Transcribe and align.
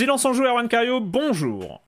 Silence 0.00 0.24
en 0.24 0.32
jeu, 0.32 0.46
Erwan 0.46 0.66
Cario, 0.66 0.98
bonjour. 0.98 1.82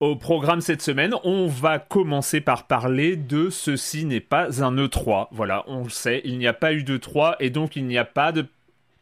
Au 0.00 0.16
programme 0.16 0.62
cette 0.62 0.80
semaine, 0.80 1.14
on 1.22 1.46
va 1.46 1.78
commencer 1.78 2.40
par 2.40 2.66
parler 2.66 3.16
de 3.16 3.50
ceci 3.50 4.06
n'est 4.06 4.20
pas 4.20 4.64
un 4.64 4.74
E3. 4.76 5.28
Voilà, 5.30 5.62
on 5.66 5.84
le 5.84 5.90
sait, 5.90 6.22
il 6.24 6.38
n'y 6.38 6.46
a 6.46 6.54
pas 6.54 6.72
eu 6.72 6.84
d'E3 6.84 7.36
et 7.40 7.50
donc 7.50 7.76
il 7.76 7.84
n'y 7.84 7.98
a 7.98 8.06
pas 8.06 8.32
de 8.32 8.46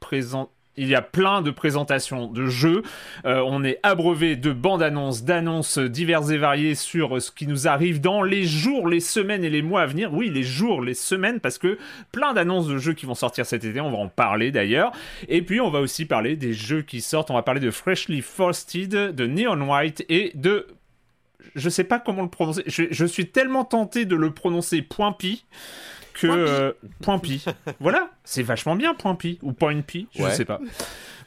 présent 0.01 0.51
il 0.77 0.89
y 0.89 0.95
a 0.95 1.03
plein 1.03 1.43
de 1.43 1.51
présentations 1.51 2.27
de 2.27 2.47
jeux. 2.47 2.83
Euh, 3.25 3.43
on 3.47 3.65
est 3.65 3.79
abreuvé 3.83 4.37
de 4.37 4.53
bandes 4.53 4.83
annonces, 4.83 5.25
d'annonces 5.25 5.79
diverses 5.79 6.31
et 6.31 6.39
variées 6.39 6.75
sur 6.75 7.21
ce 7.21 7.31
qui 7.31 7.47
nous 7.47 7.69
arrive 7.69 8.01
dans 8.01 8.23
les 8.23 8.45
jours, 8.45 8.89
les 8.89 9.01
semaines 9.01 9.45
et 9.45 9.51
les 9.51 9.63
mois 9.63 9.83
à 9.83 9.87
venir. 9.87 10.13
Oui, 10.13 10.31
les 10.31 10.43
jours, 10.43 10.83
les 10.83 10.95
semaines, 10.95 11.41
parce 11.41 11.59
que 11.59 11.79
plein 12.13 12.33
d'annonces 12.35 12.67
de 12.67 12.79
jeux 12.79 12.95
qui 12.95 13.07
vont 13.07 13.15
sortir 13.15 13.47
cet 13.47 13.65
été. 13.65 13.81
On 13.81 13.91
va 13.91 13.99
en 13.99 14.09
parler 14.09 14.51
d'ailleurs. 14.51 14.93
Et 15.29 15.43
puis, 15.43 15.61
on 15.61 15.71
va 15.71 15.81
aussi 15.81 16.05
parler 16.07 16.37
des 16.37 16.53
jeux 16.53 16.83
qui 16.83 17.01
sortent. 17.01 17.31
On 17.31 17.35
va 17.35 17.43
parler 17.43 17.61
de 17.61 17.71
Freshly 17.71 18.21
Frosted, 18.21 19.15
de 19.15 19.27
Neon 19.27 19.61
White 19.69 20.05
et 20.09 20.33
de 20.35 20.67
je 21.55 21.69
sais 21.69 21.85
pas 21.85 21.99
comment 21.99 22.23
le 22.23 22.29
prononcer. 22.29 22.63
Je, 22.67 23.05
suis 23.05 23.29
tellement 23.29 23.65
tenté 23.65 24.05
de 24.07 24.17
le 24.17 24.33
prononcer 24.33 24.83
point 24.83 25.13
pi 25.13 25.45
que 26.15 26.75
point 27.03 27.19
pi. 27.19 27.45
Euh, 27.47 27.53
voilà, 27.81 28.11
c'est 28.25 28.43
vachement 28.43 28.77
bien 28.77 28.95
point 28.95 29.15
pi 29.15 29.39
ou 29.43 29.53
point 29.53 29.81
pi, 29.83 30.09
je 30.15 30.29
sais 30.31 30.45
pas. 30.45 30.61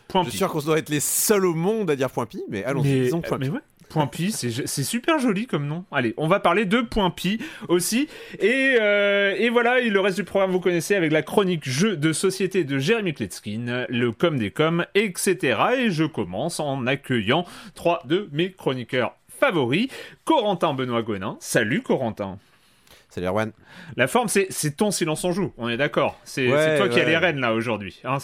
Point 0.07 0.23
je 0.23 0.29
suis 0.29 0.37
sûr 0.37 0.49
qu'on 0.49 0.61
doit 0.61 0.79
être 0.79 0.89
les 0.89 1.01
seuls 1.01 1.45
au 1.45 1.53
monde 1.53 1.91
à 1.91 1.95
dire 1.95 2.09
point 2.09 2.25
pi, 2.25 2.41
mais 2.49 2.63
allons-y, 2.63 3.01
disons 3.01 3.21
point 3.21 3.39
pi. 3.39 3.51
Point 3.89 4.07
Pi, 4.07 4.31
c'est 4.31 4.83
super 4.83 5.17
joli 5.19 5.47
comme 5.47 5.65
nom. 5.65 5.85
Allez, 5.91 6.13
on 6.17 6.27
va 6.27 6.41
parler 6.41 6.65
de 6.65 6.81
Point 6.81 7.09
Pi 7.09 7.39
aussi. 7.69 8.09
Et, 8.39 8.75
euh, 8.81 9.33
et, 9.38 9.49
voilà, 9.49 9.79
le 9.79 9.99
reste 9.99 10.17
du 10.17 10.25
programme, 10.25 10.52
vous 10.52 10.59
connaissez 10.59 10.95
avec 10.95 11.11
la 11.11 11.22
chronique 11.22 11.67
jeu 11.67 11.95
de 11.95 12.11
société 12.11 12.66
de 12.66 12.79
Jérémy 12.79 13.13
Kletskin, 13.13 13.85
le 13.88 14.11
com 14.11 14.38
des 14.38 14.51
coms, 14.51 14.85
etc. 14.94 15.57
Et 15.77 15.89
je 15.89 16.03
commence 16.03 16.59
en 16.59 16.85
accueillant 16.85 17.45
trois 17.75 18.01
de 18.05 18.27
mes 18.33 18.51
chroniqueurs 18.51 19.16
favori, 19.39 19.89
Corentin 20.25 20.73
Benoît 20.73 21.03
Gonin. 21.03 21.38
Salut 21.39 21.81
Corentin. 21.81 22.39
Salut 23.17 23.29
Erwan. 23.29 23.51
La 23.95 24.05
forme, 24.05 24.27
c'est 24.27 24.77
ton 24.77 24.91
silence 24.91 25.25
en 25.25 25.31
joue, 25.31 25.51
on 25.57 25.69
est 25.69 25.77
d'accord. 25.77 26.19
C'est 26.23 26.45
toi 26.77 26.87
qui 26.87 26.99
as 26.99 27.03
les 27.03 27.17
rênes 27.17 27.39
là 27.39 27.55
aujourd'hui. 27.55 27.99
Hein, 28.03 28.19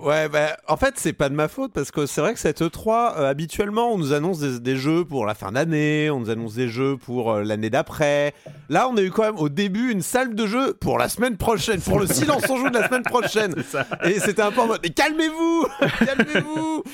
ouais, 0.00 0.30
bah, 0.30 0.56
en 0.66 0.78
fait, 0.78 0.94
c'est 0.96 1.12
pas 1.12 1.28
de 1.28 1.34
ma 1.34 1.48
faute 1.48 1.70
parce 1.74 1.90
que 1.90 2.06
c'est 2.06 2.22
vrai 2.22 2.32
que 2.32 2.40
cette 2.40 2.62
E3, 2.62 3.18
euh, 3.18 3.28
habituellement, 3.28 3.92
on 3.92 3.98
nous 3.98 4.14
annonce 4.14 4.40
des, 4.40 4.76
jeux 4.76 5.04
pour 5.04 5.26
la 5.26 5.34
fin 5.34 5.52
d'année, 5.52 6.08
on 6.08 6.20
nous 6.20 6.30
annonce 6.30 6.54
des 6.54 6.68
jeux 6.68 6.96
pour 6.96 7.30
euh, 7.30 7.42
l'année 7.42 7.68
d'après. 7.68 8.32
Là, 8.70 8.88
on 8.88 8.96
a 8.96 9.02
eu 9.02 9.10
quand 9.10 9.24
même 9.24 9.36
au 9.36 9.50
début 9.50 9.92
une 9.92 10.00
salve 10.00 10.34
de 10.34 10.46
jeux 10.46 10.72
pour 10.72 10.96
la 10.96 11.10
semaine 11.10 11.36
prochaine, 11.36 11.82
pour 11.82 12.00
le 12.00 12.06
silence 12.06 12.48
en 12.48 12.56
joue 12.56 12.70
de 12.70 12.78
la 12.78 12.88
semaine 12.88 13.02
prochaine. 13.02 13.54
Et 14.04 14.18
c'était 14.18 14.40
un 14.40 14.50
peu 14.50 14.62
en 14.62 14.66
mode, 14.68 14.94
calmez-vous, 14.94 15.66
calmez-vous. 16.06 16.84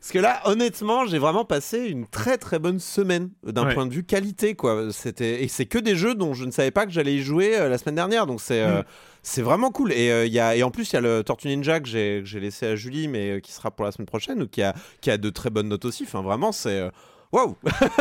Parce 0.00 0.12
que 0.12 0.18
là, 0.18 0.40
honnêtement, 0.46 1.04
j'ai 1.04 1.18
vraiment 1.18 1.44
passé 1.44 1.88
une 1.88 2.06
très 2.06 2.38
très 2.38 2.58
bonne 2.58 2.80
semaine 2.80 3.28
d'un 3.44 3.66
point 3.74 3.84
de 3.84 3.92
vue 3.92 4.02
qualité, 4.02 4.54
quoi. 4.54 4.90
C'était 4.92 5.42
et 5.42 5.48
c'est 5.48 5.66
que 5.66 5.76
des 5.76 5.94
jeux 5.94 6.14
dont 6.14 6.32
je 6.32 6.46
ne 6.46 6.50
savais 6.50 6.70
pas 6.70 6.86
que 6.86 6.92
j'allais 6.92 7.16
y 7.16 7.20
jouer 7.20 7.58
euh, 7.58 7.68
la 7.68 7.76
semaine 7.76 7.96
dernière, 7.96 8.26
donc 8.26 8.40
c'est 8.40 8.62
euh, 8.62 8.80
mm. 8.80 8.84
c'est 9.22 9.42
vraiment 9.42 9.70
cool. 9.70 9.92
Et 9.92 10.10
euh, 10.10 10.24
il 10.24 10.32
y 10.32 10.40
a 10.40 10.56
et 10.56 10.62
en 10.62 10.70
plus 10.70 10.90
il 10.90 10.94
y 10.94 10.96
a 10.96 11.02
le 11.02 11.22
Tortue 11.22 11.48
Ninja 11.48 11.80
que 11.80 11.88
j'ai 11.88 12.40
laissé 12.40 12.66
à 12.66 12.76
Julie, 12.76 13.08
mais 13.08 13.42
qui 13.42 13.52
sera 13.52 13.70
pour 13.70 13.84
la 13.84 13.92
semaine 13.92 14.06
prochaine, 14.06 14.42
ou 14.42 14.48
qui 14.48 14.62
a 14.62 14.74
qui 15.02 15.10
a 15.10 15.18
de 15.18 15.28
très 15.28 15.50
bonnes 15.50 15.68
notes 15.68 15.84
aussi. 15.84 16.04
Enfin, 16.04 16.22
vraiment, 16.22 16.50
c'est 16.50 16.90
waouh. 17.30 17.56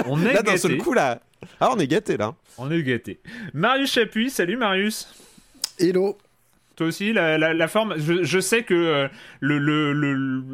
On 0.06 0.22
est 0.26 0.34
là 0.34 0.42
d'un 0.42 0.56
seul 0.56 0.78
coup 0.78 0.94
là. 0.94 1.20
Ah, 1.60 1.70
on 1.74 1.80
est 1.80 1.88
gâté 1.88 2.16
là. 2.16 2.34
On 2.58 2.72
est 2.72 2.82
gâté. 2.82 3.20
Marius 3.54 3.92
Chapuis, 3.92 4.30
salut 4.30 4.56
Marius. 4.56 5.14
Hello. 5.78 6.18
Toi 6.80 6.88
aussi, 6.88 7.12
la, 7.12 7.68
forme. 7.68 7.96
Je, 7.98 8.40
sais 8.40 8.64
que 8.64 8.74
euh, 8.74 9.08
le, 9.42 9.92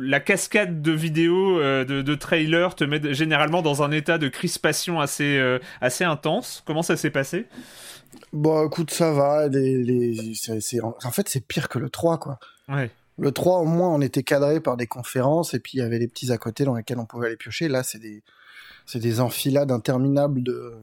la 0.01 0.19
cascade 0.19 0.81
de 0.81 0.91
vidéos, 0.91 1.59
euh, 1.59 1.85
de, 1.85 2.15
trailers, 2.15 2.73
te 2.73 2.83
met 2.83 3.13
généralement 3.13 3.61
dans 3.61 3.83
un 3.83 3.91
état 3.91 4.17
de 4.17 4.27
crispation 4.27 4.99
assez, 4.99 5.37
euh, 5.37 5.59
assez 5.81 6.03
intense. 6.03 6.63
Comment 6.65 6.81
ça 6.81 6.97
s'est 6.97 7.11
passé? 7.11 7.45
Bon, 8.33 8.65
écoute, 8.65 8.89
ça 8.89 9.11
va. 9.11 9.47
Les, 9.49 10.33
en 10.81 11.11
fait, 11.11 11.29
c'est 11.29 11.45
pire 11.45 11.69
que 11.69 11.77
le 11.77 11.91
3, 11.91 12.17
quoi. 12.17 12.39
Ouais. 12.69 12.89
Le 13.19 13.31
3, 13.31 13.59
au 13.59 13.65
moins, 13.65 13.89
on 13.89 14.01
était 14.01 14.23
cadré 14.23 14.59
par 14.61 14.77
des 14.77 14.87
conférences 14.87 15.53
et 15.53 15.59
puis 15.59 15.73
il 15.75 15.81
y 15.81 15.83
avait 15.83 15.99
les 15.99 16.07
petits 16.07 16.31
à 16.31 16.39
côté 16.39 16.63
dans 16.63 16.73
lesquels 16.73 16.97
on 16.97 17.05
pouvait 17.05 17.27
aller 17.27 17.37
piocher. 17.37 17.67
Là, 17.67 17.83
c'est 17.83 17.99
des, 17.99 18.23
des 18.95 19.19
enfilades 19.19 19.71
interminables 19.71 20.41
de, 20.41 20.73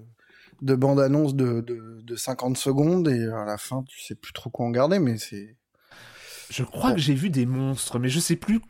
de 0.61 0.75
bande-annonce 0.75 1.35
de, 1.35 1.61
de, 1.61 2.01
de, 2.03 2.17
50 2.17 2.57
secondes 2.57 3.09
et 3.09 3.27
à 3.29 3.45
la 3.45 3.59
fin, 3.59 3.83
tu 3.85 4.01
sais 4.01 4.15
plus 4.15 4.33
trop 4.33 4.51
quoi 4.51 4.67
en 4.67 4.71
garder, 4.71 4.99
mais 4.99 5.19
c'est. 5.19 5.57
Je 6.53 6.65
crois 6.65 6.93
que 6.93 6.99
j'ai 6.99 7.15
vu 7.15 7.31
des 7.31 7.47
monstres, 7.47 7.99
mais 7.99 8.11
je 8.11 8.21
sais 8.21 8.37
plus. 8.37 8.61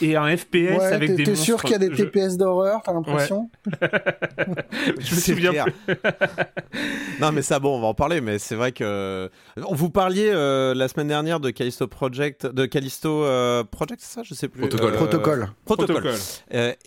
Et 0.00 0.14
un 0.14 0.36
FPS 0.36 0.78
avec 0.80 1.16
des 1.16 1.24
monstres. 1.24 1.24
T'es 1.24 1.34
sûr 1.34 1.60
qu'il 1.60 1.72
y 1.72 1.74
a 1.74 1.78
des 1.78 1.90
TPS 1.90 2.36
d'horreur, 2.36 2.82
t'as 2.84 2.92
l'impression 2.92 3.50
Je 3.80 5.14
me 5.14 5.20
souviens 5.20 5.52
plus. 5.64 5.96
non, 7.20 7.32
mais 7.32 7.42
ça, 7.42 7.58
bon, 7.58 7.76
on 7.76 7.80
va 7.80 7.88
en 7.88 7.94
parler, 7.94 8.20
mais 8.20 8.38
c'est 8.38 8.54
vrai 8.54 8.70
que. 8.70 9.28
Vous 9.56 9.90
parliez 9.90 10.30
euh, 10.32 10.72
la 10.74 10.86
semaine 10.86 11.08
dernière 11.08 11.40
de 11.40 11.50
Callisto 11.50 11.88
Project, 11.88 12.46
de 12.46 12.64
Callisto 12.64 13.24
euh, 13.24 13.64
Project, 13.64 14.00
c'est 14.04 14.14
ça 14.14 14.22
Je 14.22 14.34
sais 14.34 14.46
plus. 14.46 14.60
Protocole. 14.68 14.92
Protocole. 14.92 15.48
Protocole. 15.64 16.14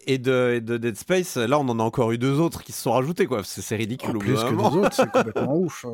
et, 0.08 0.18
de, 0.18 0.60
de, 0.60 0.78
Dead 0.78 0.96
Space, 0.96 1.36
là, 1.36 1.60
on 1.60 1.68
en 1.68 1.80
a 1.80 1.84
encore 1.84 2.14
eu 2.14 2.18
deux 2.18 2.40
autres 2.40 2.64
qui 2.64 2.72
se 2.72 2.82
sont 2.82 2.94
rajoutés, 2.94 3.26
quoi. 3.26 3.42
C'est 3.44 3.76
ridicule. 3.76 4.16
En 4.16 4.20
plus 4.20 4.36
que 4.36 4.50
deux 4.52 4.78
autres, 4.80 4.94
c'est 4.94 5.12
complètement 5.12 5.58
ouf. 5.58 5.86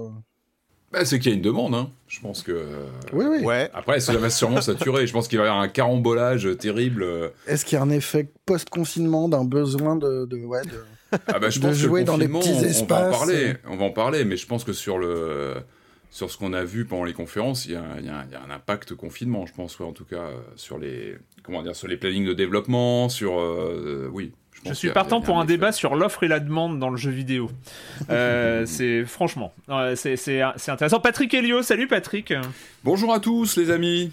Bah, 0.91 1.05
c'est 1.05 1.19
qu'il 1.19 1.31
y 1.31 1.33
a 1.33 1.37
une 1.37 1.41
demande, 1.41 1.73
hein. 1.73 1.89
Je 2.07 2.19
pense 2.19 2.43
que. 2.43 2.65
Oui, 3.13 3.25
oui. 3.29 3.45
Ouais. 3.45 3.69
Après, 3.73 3.99
ça 3.99 4.13
va 4.17 4.29
sûrement 4.29 4.61
saturer. 4.61 5.07
Je 5.07 5.13
pense 5.13 5.27
qu'il 5.27 5.37
va 5.37 5.45
y 5.45 5.47
avoir 5.47 5.61
un 5.61 5.69
carambolage 5.69 6.49
terrible. 6.57 7.05
Est-ce 7.47 7.63
qu'il 7.63 7.77
y 7.77 7.79
a 7.79 7.83
un 7.83 7.89
effet 7.89 8.27
post-confinement 8.45 9.29
d'un 9.29 9.45
besoin 9.45 9.95
de, 9.95 10.25
de, 10.25 10.37
ouais, 10.43 10.63
de, 10.63 10.83
ah 11.27 11.39
bah, 11.39 11.49
je 11.49 11.59
pense 11.59 11.75
jouer 11.75 12.03
dans 12.03 12.17
les 12.17 12.27
petits 12.27 12.49
espaces 12.65 12.83
On 12.89 12.95
va 12.95 13.07
en 13.07 13.11
parler. 13.11 13.53
On 13.69 13.75
va 13.77 13.85
en 13.85 13.91
parler, 13.91 14.25
mais 14.25 14.37
je 14.37 14.47
pense 14.47 14.63
que 14.63 14.73
sur 14.73 14.97
le 14.97 15.55
sur 16.09 16.29
ce 16.29 16.37
qu'on 16.37 16.51
a 16.51 16.65
vu 16.65 16.83
pendant 16.83 17.05
les 17.05 17.13
conférences, 17.13 17.65
il 17.65 17.71
y, 17.71 17.75
a, 17.75 17.85
il, 17.99 18.05
y 18.05 18.09
a, 18.09 18.43
un 18.45 18.51
impact 18.51 18.95
confinement, 18.95 19.45
je 19.45 19.53
pense, 19.53 19.79
ouais, 19.79 19.85
en 19.85 19.93
tout 19.93 20.03
cas, 20.03 20.27
sur 20.57 20.77
les 20.77 21.15
comment 21.41 21.63
dire, 21.63 21.75
sur 21.75 21.87
les 21.87 21.95
plannings 21.95 22.25
de 22.25 22.33
développement, 22.33 23.07
sur 23.07 23.39
euh, 23.39 24.09
oui, 24.11 24.33
je, 24.65 24.73
suis 24.73 24.89
partant 24.89 25.21
pour 25.21 25.39
un 25.39 25.45
débat 25.45 25.71
sur 25.71 25.95
l'offre 25.95 26.23
et 26.23 26.27
la 26.27 26.39
demande 26.39 26.79
dans 26.79 26.89
le 26.89 26.97
jeu 26.97 27.11
vidéo. 27.11 27.49
Euh, 28.09 28.63
c'est 28.67 29.05
franchement, 29.05 29.53
c'est 29.95 30.41
intéressant. 30.67 30.99
Patrick 30.99 31.33
Helio, 31.33 31.61
salut 31.61 31.87
Patrick. 31.87 32.33
Bonjour 32.83 33.13
à 33.13 33.19
tous 33.19 33.57
les 33.57 33.71
amis. 33.71 34.11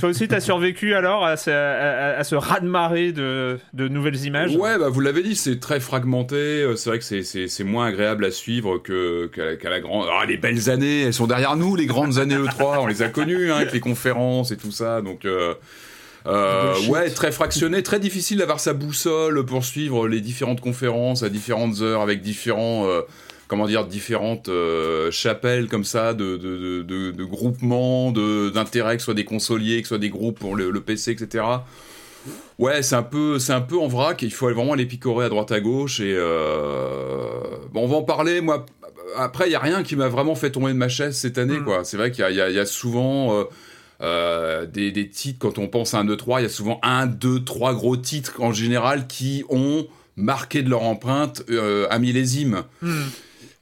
Toi 0.00 0.08
aussi, 0.08 0.26
tu 0.26 0.34
as 0.34 0.40
survécu 0.40 0.94
alors 0.94 1.24
à 1.24 1.36
ce, 1.36 1.50
à, 1.50 2.24
ce 2.24 2.34
raz-de-marée 2.34 3.12
de, 3.12 3.58
de, 3.74 3.88
nouvelles 3.88 4.24
images? 4.24 4.56
Ouais, 4.56 4.78
bah, 4.78 4.88
vous 4.88 5.00
l'avez 5.00 5.22
dit, 5.22 5.36
c'est 5.36 5.60
très 5.60 5.80
fragmenté. 5.80 6.36
Euh, 6.36 6.76
c'est 6.76 6.88
vrai 6.88 6.98
que 6.98 7.04
c'est 7.22 7.64
moins 7.64 7.86
agréable 7.86 8.24
à 8.24 8.30
suivre 8.30 8.78
qu'à 8.78 9.70
la, 9.70 9.80
grande. 9.80 10.06
Ah, 10.10 10.24
les 10.24 10.38
belles 10.38 10.70
années, 10.70 11.02
elles 11.02 11.14
sont 11.14 11.26
derrière 11.26 11.56
nous, 11.56 11.76
les 11.76 11.86
grandes 11.86 12.18
années 12.18 12.36
E3, 12.36 12.78
on 12.80 12.86
les 12.86 13.02
a 13.02 13.08
connues, 13.08 13.52
hein, 13.52 13.56
avec 13.56 13.72
les 13.72 13.80
conférences 13.80 14.50
et 14.50 14.56
tout 14.56 14.72
ça. 14.72 15.02
Donc. 15.02 15.24
Euh, 15.24 15.54
euh, 16.26 16.74
ouais, 16.88 17.10
très 17.10 17.32
fractionné, 17.32 17.82
très 17.82 18.00
difficile 18.00 18.38
d'avoir 18.38 18.60
sa 18.60 18.72
boussole 18.72 19.44
pour 19.44 19.64
suivre 19.64 20.08
les 20.08 20.20
différentes 20.20 20.60
conférences 20.60 21.22
à 21.22 21.28
différentes 21.28 21.80
heures 21.80 22.00
avec 22.00 22.22
différents, 22.22 22.86
euh, 22.86 23.02
comment 23.48 23.66
dire, 23.66 23.86
différentes 23.86 24.48
euh, 24.48 25.10
chapelles 25.10 25.68
comme 25.68 25.84
ça 25.84 26.14
de, 26.14 26.36
de, 26.36 26.82
de, 26.82 27.10
de 27.10 27.24
groupements, 27.24 28.12
d'intérêts, 28.12 28.96
que 28.96 29.02
ce 29.02 29.06
soit 29.06 29.14
des 29.14 29.24
consoliers, 29.24 29.82
que 29.82 29.88
ce 29.88 29.94
soit 29.94 29.98
des 29.98 30.10
groupes 30.10 30.38
pour 30.38 30.56
le, 30.56 30.80
PC, 30.80 31.12
etc. 31.12 31.44
Ouais, 32.58 32.82
c'est 32.82 32.94
un 32.94 33.02
peu, 33.02 33.38
c'est 33.38 33.52
un 33.52 33.60
peu 33.60 33.78
en 33.78 33.88
vrac. 33.88 34.22
Il 34.22 34.32
faut 34.32 34.48
vraiment 34.52 34.74
aller 34.74 34.86
picorer 34.86 35.26
à 35.26 35.28
droite 35.28 35.50
à 35.50 35.60
gauche 35.60 36.00
et 36.00 36.14
bon, 37.72 37.82
on 37.82 37.86
va 37.88 37.96
en 37.96 38.02
parler. 38.02 38.40
Moi, 38.40 38.64
après, 39.16 39.48
il 39.48 39.52
y 39.52 39.56
a 39.56 39.60
rien 39.60 39.82
qui 39.82 39.96
m'a 39.96 40.08
vraiment 40.08 40.34
fait 40.34 40.50
tomber 40.50 40.72
de 40.72 40.78
ma 40.78 40.88
chaise 40.88 41.16
cette 41.16 41.38
année, 41.38 41.58
mm. 41.58 41.64
quoi. 41.64 41.84
C'est 41.84 41.96
vrai 41.96 42.10
qu'il 42.10 42.24
y, 42.28 42.34
y, 42.34 42.58
a 42.58 42.66
souvent 42.66 43.34
euh, 43.34 43.44
des, 44.02 45.08
titres, 45.10 45.38
quand 45.38 45.58
on 45.58 45.68
pense 45.68 45.94
à 45.94 45.98
un 45.98 46.04
2-3, 46.04 46.40
il 46.40 46.42
y 46.42 46.46
a 46.46 46.48
souvent 46.48 46.80
un, 46.82 47.06
deux, 47.06 47.42
trois 47.44 47.74
gros 47.74 47.96
titres 47.96 48.40
en 48.40 48.52
général 48.52 49.06
qui 49.06 49.44
ont 49.48 49.86
marqué 50.16 50.62
de 50.62 50.70
leur 50.70 50.82
empreinte 50.82 51.44
euh, 51.50 51.86
à 51.90 51.98
millésime. 51.98 52.64
Hmm. 52.80 53.02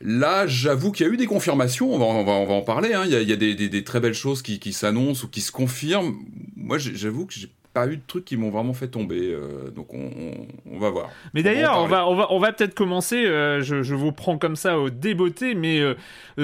Là, 0.02 0.46
j'avoue 0.46 0.92
qu'il 0.92 1.06
y 1.06 1.10
a 1.10 1.12
eu 1.12 1.18
des 1.18 1.26
confirmations, 1.26 1.94
on 1.94 1.98
va, 1.98 2.06
on 2.06 2.46
va, 2.46 2.54
en 2.54 2.62
parler, 2.62 2.94
hein. 2.94 3.04
il, 3.04 3.12
y 3.12 3.32
a, 3.32 3.36
des, 3.36 3.84
très 3.84 4.00
belles 4.00 4.14
choses 4.14 4.40
qui, 4.40 4.58
qui 4.58 4.72
s'annoncent 4.72 5.24
ou 5.24 5.28
qui 5.28 5.42
se 5.42 5.52
confirment. 5.52 6.16
Moi, 6.56 6.78
j'avoue 6.78 7.26
que 7.26 7.34
j'ai 7.34 7.50
pas 7.72 7.86
eu 7.86 7.96
de 7.96 8.02
trucs 8.06 8.24
qui 8.24 8.36
m'ont 8.36 8.50
vraiment 8.50 8.72
fait 8.74 8.88
tomber. 8.88 9.32
euh, 9.32 9.70
donc 9.70 9.94
on, 9.94 9.98
on- 9.98 10.46
on 10.74 10.78
va 10.78 10.90
voir. 10.90 11.08
Mais 11.34 11.40
en 11.40 11.44
d'ailleurs, 11.44 11.78
on 11.78 11.86
va, 11.86 12.06
on 12.08 12.14
va, 12.16 12.26
on 12.32 12.38
va 12.40 12.52
peut-être 12.52 12.74
commencer, 12.74 13.24
euh, 13.24 13.62
je, 13.62 13.82
je 13.82 13.94
vous 13.94 14.10
prends 14.10 14.38
comme 14.38 14.56
ça 14.56 14.78
au 14.78 14.90
débeauté, 14.90 15.54
mais 15.54 15.78
euh, 15.80 15.94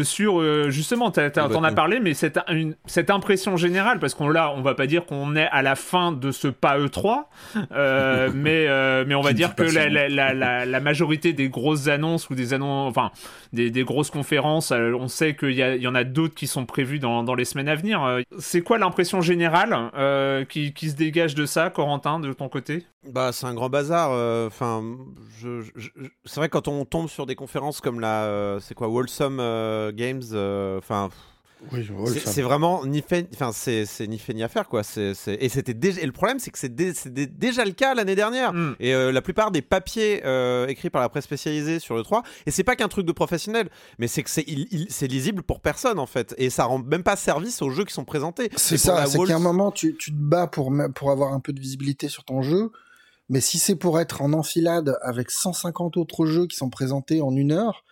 sur, 0.05 0.40
justement, 0.70 1.11
t'as- 1.11 1.31
t'en 1.31 1.64
as 1.64 1.73
parlé, 1.73 1.99
mais 1.99 2.14
cette, 2.14 2.38
une- 2.49 2.76
cette 2.87 3.11
impression 3.11 3.56
générale, 3.56 3.99
parce 3.99 4.14
qu'on 4.14 4.28
là, 4.28 4.52
on 4.56 4.62
va 4.62 4.75
pas 4.75 4.87
dire 4.87 5.05
qu'on 5.05 5.34
est 5.34 5.49
à 5.50 5.62
la 5.62 5.75
fin 5.75 6.12
de 6.12 6.31
ce 6.31 6.46
pas 6.46 6.78
E3, 6.78 7.25
euh, 7.72 8.31
mais, 8.34 8.67
mais 9.05 9.14
on 9.17 9.20
va 9.22 9.32
dire 9.32 9.55
que 9.56 9.62
la, 9.64 10.32
la, 10.34 10.64
la, 10.64 10.81
majorité 10.81 11.32
des 11.32 11.49
grosses 11.49 11.88
annonces 11.88 12.31
ou 12.31 12.37
des 12.37 12.55
annonces, 12.55 12.88
enfin, 12.90 13.11
des, 13.52 13.70
des 13.72 13.82
grosses 13.82 14.11
conférences, 14.11 14.70
on 14.72 15.08
sait 15.08 15.34
qu'il 15.34 15.50
y, 15.52 15.56
y 15.82 15.87
en 15.88 15.94
a 15.96 16.05
d'autres 16.05 16.34
qui 16.34 16.46
sont 16.46 16.67
prévues 16.67 17.00
dans, 17.00 17.25
dans 17.25 17.34
les 17.34 17.44
semaines 17.44 17.69
à 17.69 17.75
venir. 17.75 18.20
C'est 18.38 18.61
quoi 18.62 18.79
l'impression 18.79 19.20
générale 19.22 19.75
qui, 20.49 20.72
qui 20.72 20.90
se 20.90 20.94
dégage 20.96 21.15
de 21.34 21.46
ça, 21.46 21.70
Corentin, 21.70 22.20
de 22.20 22.32
ton 22.32 22.48
côté? 22.48 22.86
Bah, 23.04 23.32
c'est 23.32 23.46
un 23.46 23.54
grand 23.54 23.68
bazar. 23.70 24.10
euh, 24.12 24.46
Enfin, 24.48 24.82
c'est 26.24 26.36
vrai 26.36 26.48
quand 26.48 26.68
on 26.68 26.84
tombe 26.84 27.08
sur 27.08 27.24
des 27.26 27.34
conférences 27.36 27.80
comme 27.80 28.00
la, 28.00 28.24
euh, 28.24 28.60
c'est 28.60 28.74
quoi, 28.74 28.88
Wholesome 28.88 29.38
euh, 29.40 29.92
Games. 29.92 30.22
Enfin, 30.78 31.08
Oui, 31.73 32.20
c'est 32.26 32.43
vraiment 32.43 32.85
ni 32.85 33.03
fait, 33.03 33.29
enfin, 33.35 33.50
c'est 33.53 33.87
ni 34.06 34.19
fait 34.19 34.35
ni 34.35 34.43
à 34.43 34.49
faire 34.49 34.69
quoi. 34.69 34.82
Et 34.97 35.49
c'était 35.49 35.75
déjà. 35.75 36.05
Le 36.05 36.12
problème, 36.12 36.38
c'est 36.38 36.50
que 36.50 36.67
dé- 36.67 37.26
déjà 37.26 37.64
le 37.64 37.73
cas 37.73 37.94
l'année 37.94 38.14
dernière. 38.14 38.53
Hmm. 38.53 38.75
Et 38.79 38.94
euh, 38.94 39.11
la 39.11 39.23
plupart 39.23 39.50
des 39.50 39.62
papiers 39.62 40.23
euh, 40.26 40.67
écrits 40.67 40.91
par 40.91 41.00
la 41.00 41.08
presse 41.08 41.25
spécialisée 41.25 41.79
sur 41.79 41.97
le 41.97 42.03
3, 42.03 42.23
et 42.44 42.50
c'est 42.50 42.62
pas 42.64 42.76
qu'un 42.76 42.88
truc 42.88 43.06
de 43.06 43.12
professionnel, 43.12 43.69
mais 43.99 44.06
c'est 44.06 44.23
que 44.23 44.31
c'est 44.31 44.44
il- 44.47 44.69
il- 44.70 44.87
c'est 44.91 45.06
lisible 45.06 45.43
pour 45.43 45.61
personne 45.61 45.99
en 45.99 46.06
fait, 46.06 46.35
et 46.38 46.50
ça 46.50 46.64
rend 46.67 46.79
même 46.79 47.03
pas 47.03 47.17
service 47.17 47.62
aux 47.62 47.70
jeux 47.70 47.85
qui 47.85 47.94
sont 47.94 48.05
présentés. 48.05 48.50
C'est 48.56 48.76
ça, 48.79 49.06
c'est 49.06 49.17
Wolf- 49.19 49.29
qu'à 49.29 49.37
un 49.37 49.41
moment, 49.41 49.70
tu, 49.73 49.97
tu 49.97 50.12
te 50.12 50.17
bats 50.19 50.47
pour, 50.47 50.73
pour 50.94 51.11
avoir 51.11 51.32
un 51.32 51.41
peu 51.41 51.53
de 51.53 51.61
visibilité 51.61 52.08
sur 52.08 52.25
ton 52.25 52.43
jeu, 52.43 52.70
mais 53.29 53.41
si 53.41 53.58
c'est 53.58 53.76
pour 53.76 53.99
être 53.99 54.20
en 54.23 54.35
enfilade 54.35 54.97
avec 55.03 55.31
150 55.31 55.97
autres 55.97 56.26
jeux 56.26 56.47
qui 56.47 56.56
sont 56.56 56.70
présentés 56.70 57.23
en 57.23 57.35
une 57.35 57.50
heure, 57.53 57.85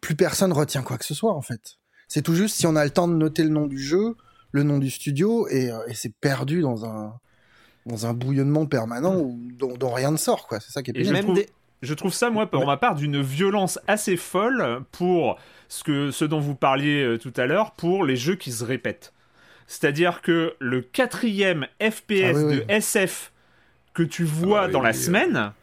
plus 0.00 0.16
personne 0.16 0.52
retient 0.52 0.82
quoi 0.82 0.98
que 0.98 1.04
ce 1.04 1.14
soit, 1.14 1.34
en 1.34 1.42
fait. 1.42 1.76
C'est 2.08 2.22
tout 2.22 2.34
juste 2.34 2.56
si 2.56 2.66
on 2.66 2.76
a 2.76 2.84
le 2.84 2.90
temps 2.90 3.08
de 3.08 3.14
noter 3.14 3.42
le 3.42 3.48
nom 3.50 3.66
du 3.66 3.78
jeu, 3.78 4.14
le 4.52 4.62
nom 4.62 4.78
du 4.78 4.90
studio, 4.90 5.48
et, 5.48 5.70
euh, 5.70 5.78
et 5.88 5.94
c'est 5.94 6.12
perdu 6.20 6.60
dans 6.62 6.84
un, 6.84 7.14
dans 7.86 8.06
un 8.06 8.12
bouillonnement 8.14 8.66
permanent 8.66 9.16
où, 9.16 9.38
dont, 9.58 9.76
dont 9.76 9.92
rien 9.92 10.10
ne 10.10 10.16
sort, 10.16 10.46
quoi. 10.46 10.60
C'est 10.60 10.70
ça 10.72 10.82
qui 10.82 10.92
est 10.92 10.98
Et 10.98 11.04
je 11.04 11.12
même 11.12 11.24
trouve- 11.24 11.34
des- 11.36 11.48
Je 11.82 11.94
trouve 11.94 12.12
ça, 12.14 12.30
moi, 12.30 12.46
pour 12.50 12.64
ma 12.66 12.76
part, 12.76 12.94
d'une 12.94 13.20
violence 13.20 13.78
assez 13.86 14.16
folle 14.16 14.80
pour 14.92 15.36
ce, 15.68 15.84
que, 15.84 16.10
ce 16.10 16.24
dont 16.24 16.40
vous 16.40 16.54
parliez 16.54 17.02
euh, 17.02 17.18
tout 17.18 17.32
à 17.36 17.46
l'heure, 17.46 17.72
pour 17.72 18.04
les 18.04 18.16
jeux 18.16 18.36
qui 18.36 18.50
se 18.52 18.64
répètent. 18.64 19.12
C'est-à-dire 19.66 20.22
que 20.22 20.54
le 20.60 20.80
quatrième 20.80 21.66
FPS 21.82 22.22
Ah 22.24 22.32
oui, 22.34 22.44
de 22.54 22.58
oui. 22.60 22.64
SF 22.68 23.32
que 23.94 24.02
tu 24.04 24.22
vois 24.24 24.62
Ah 24.62 24.66
oui, 24.66 24.72
dans 24.72 24.80
la 24.80 24.90
oui, 24.90 24.96
euh. 24.96 25.00
semain, 25.00 25.54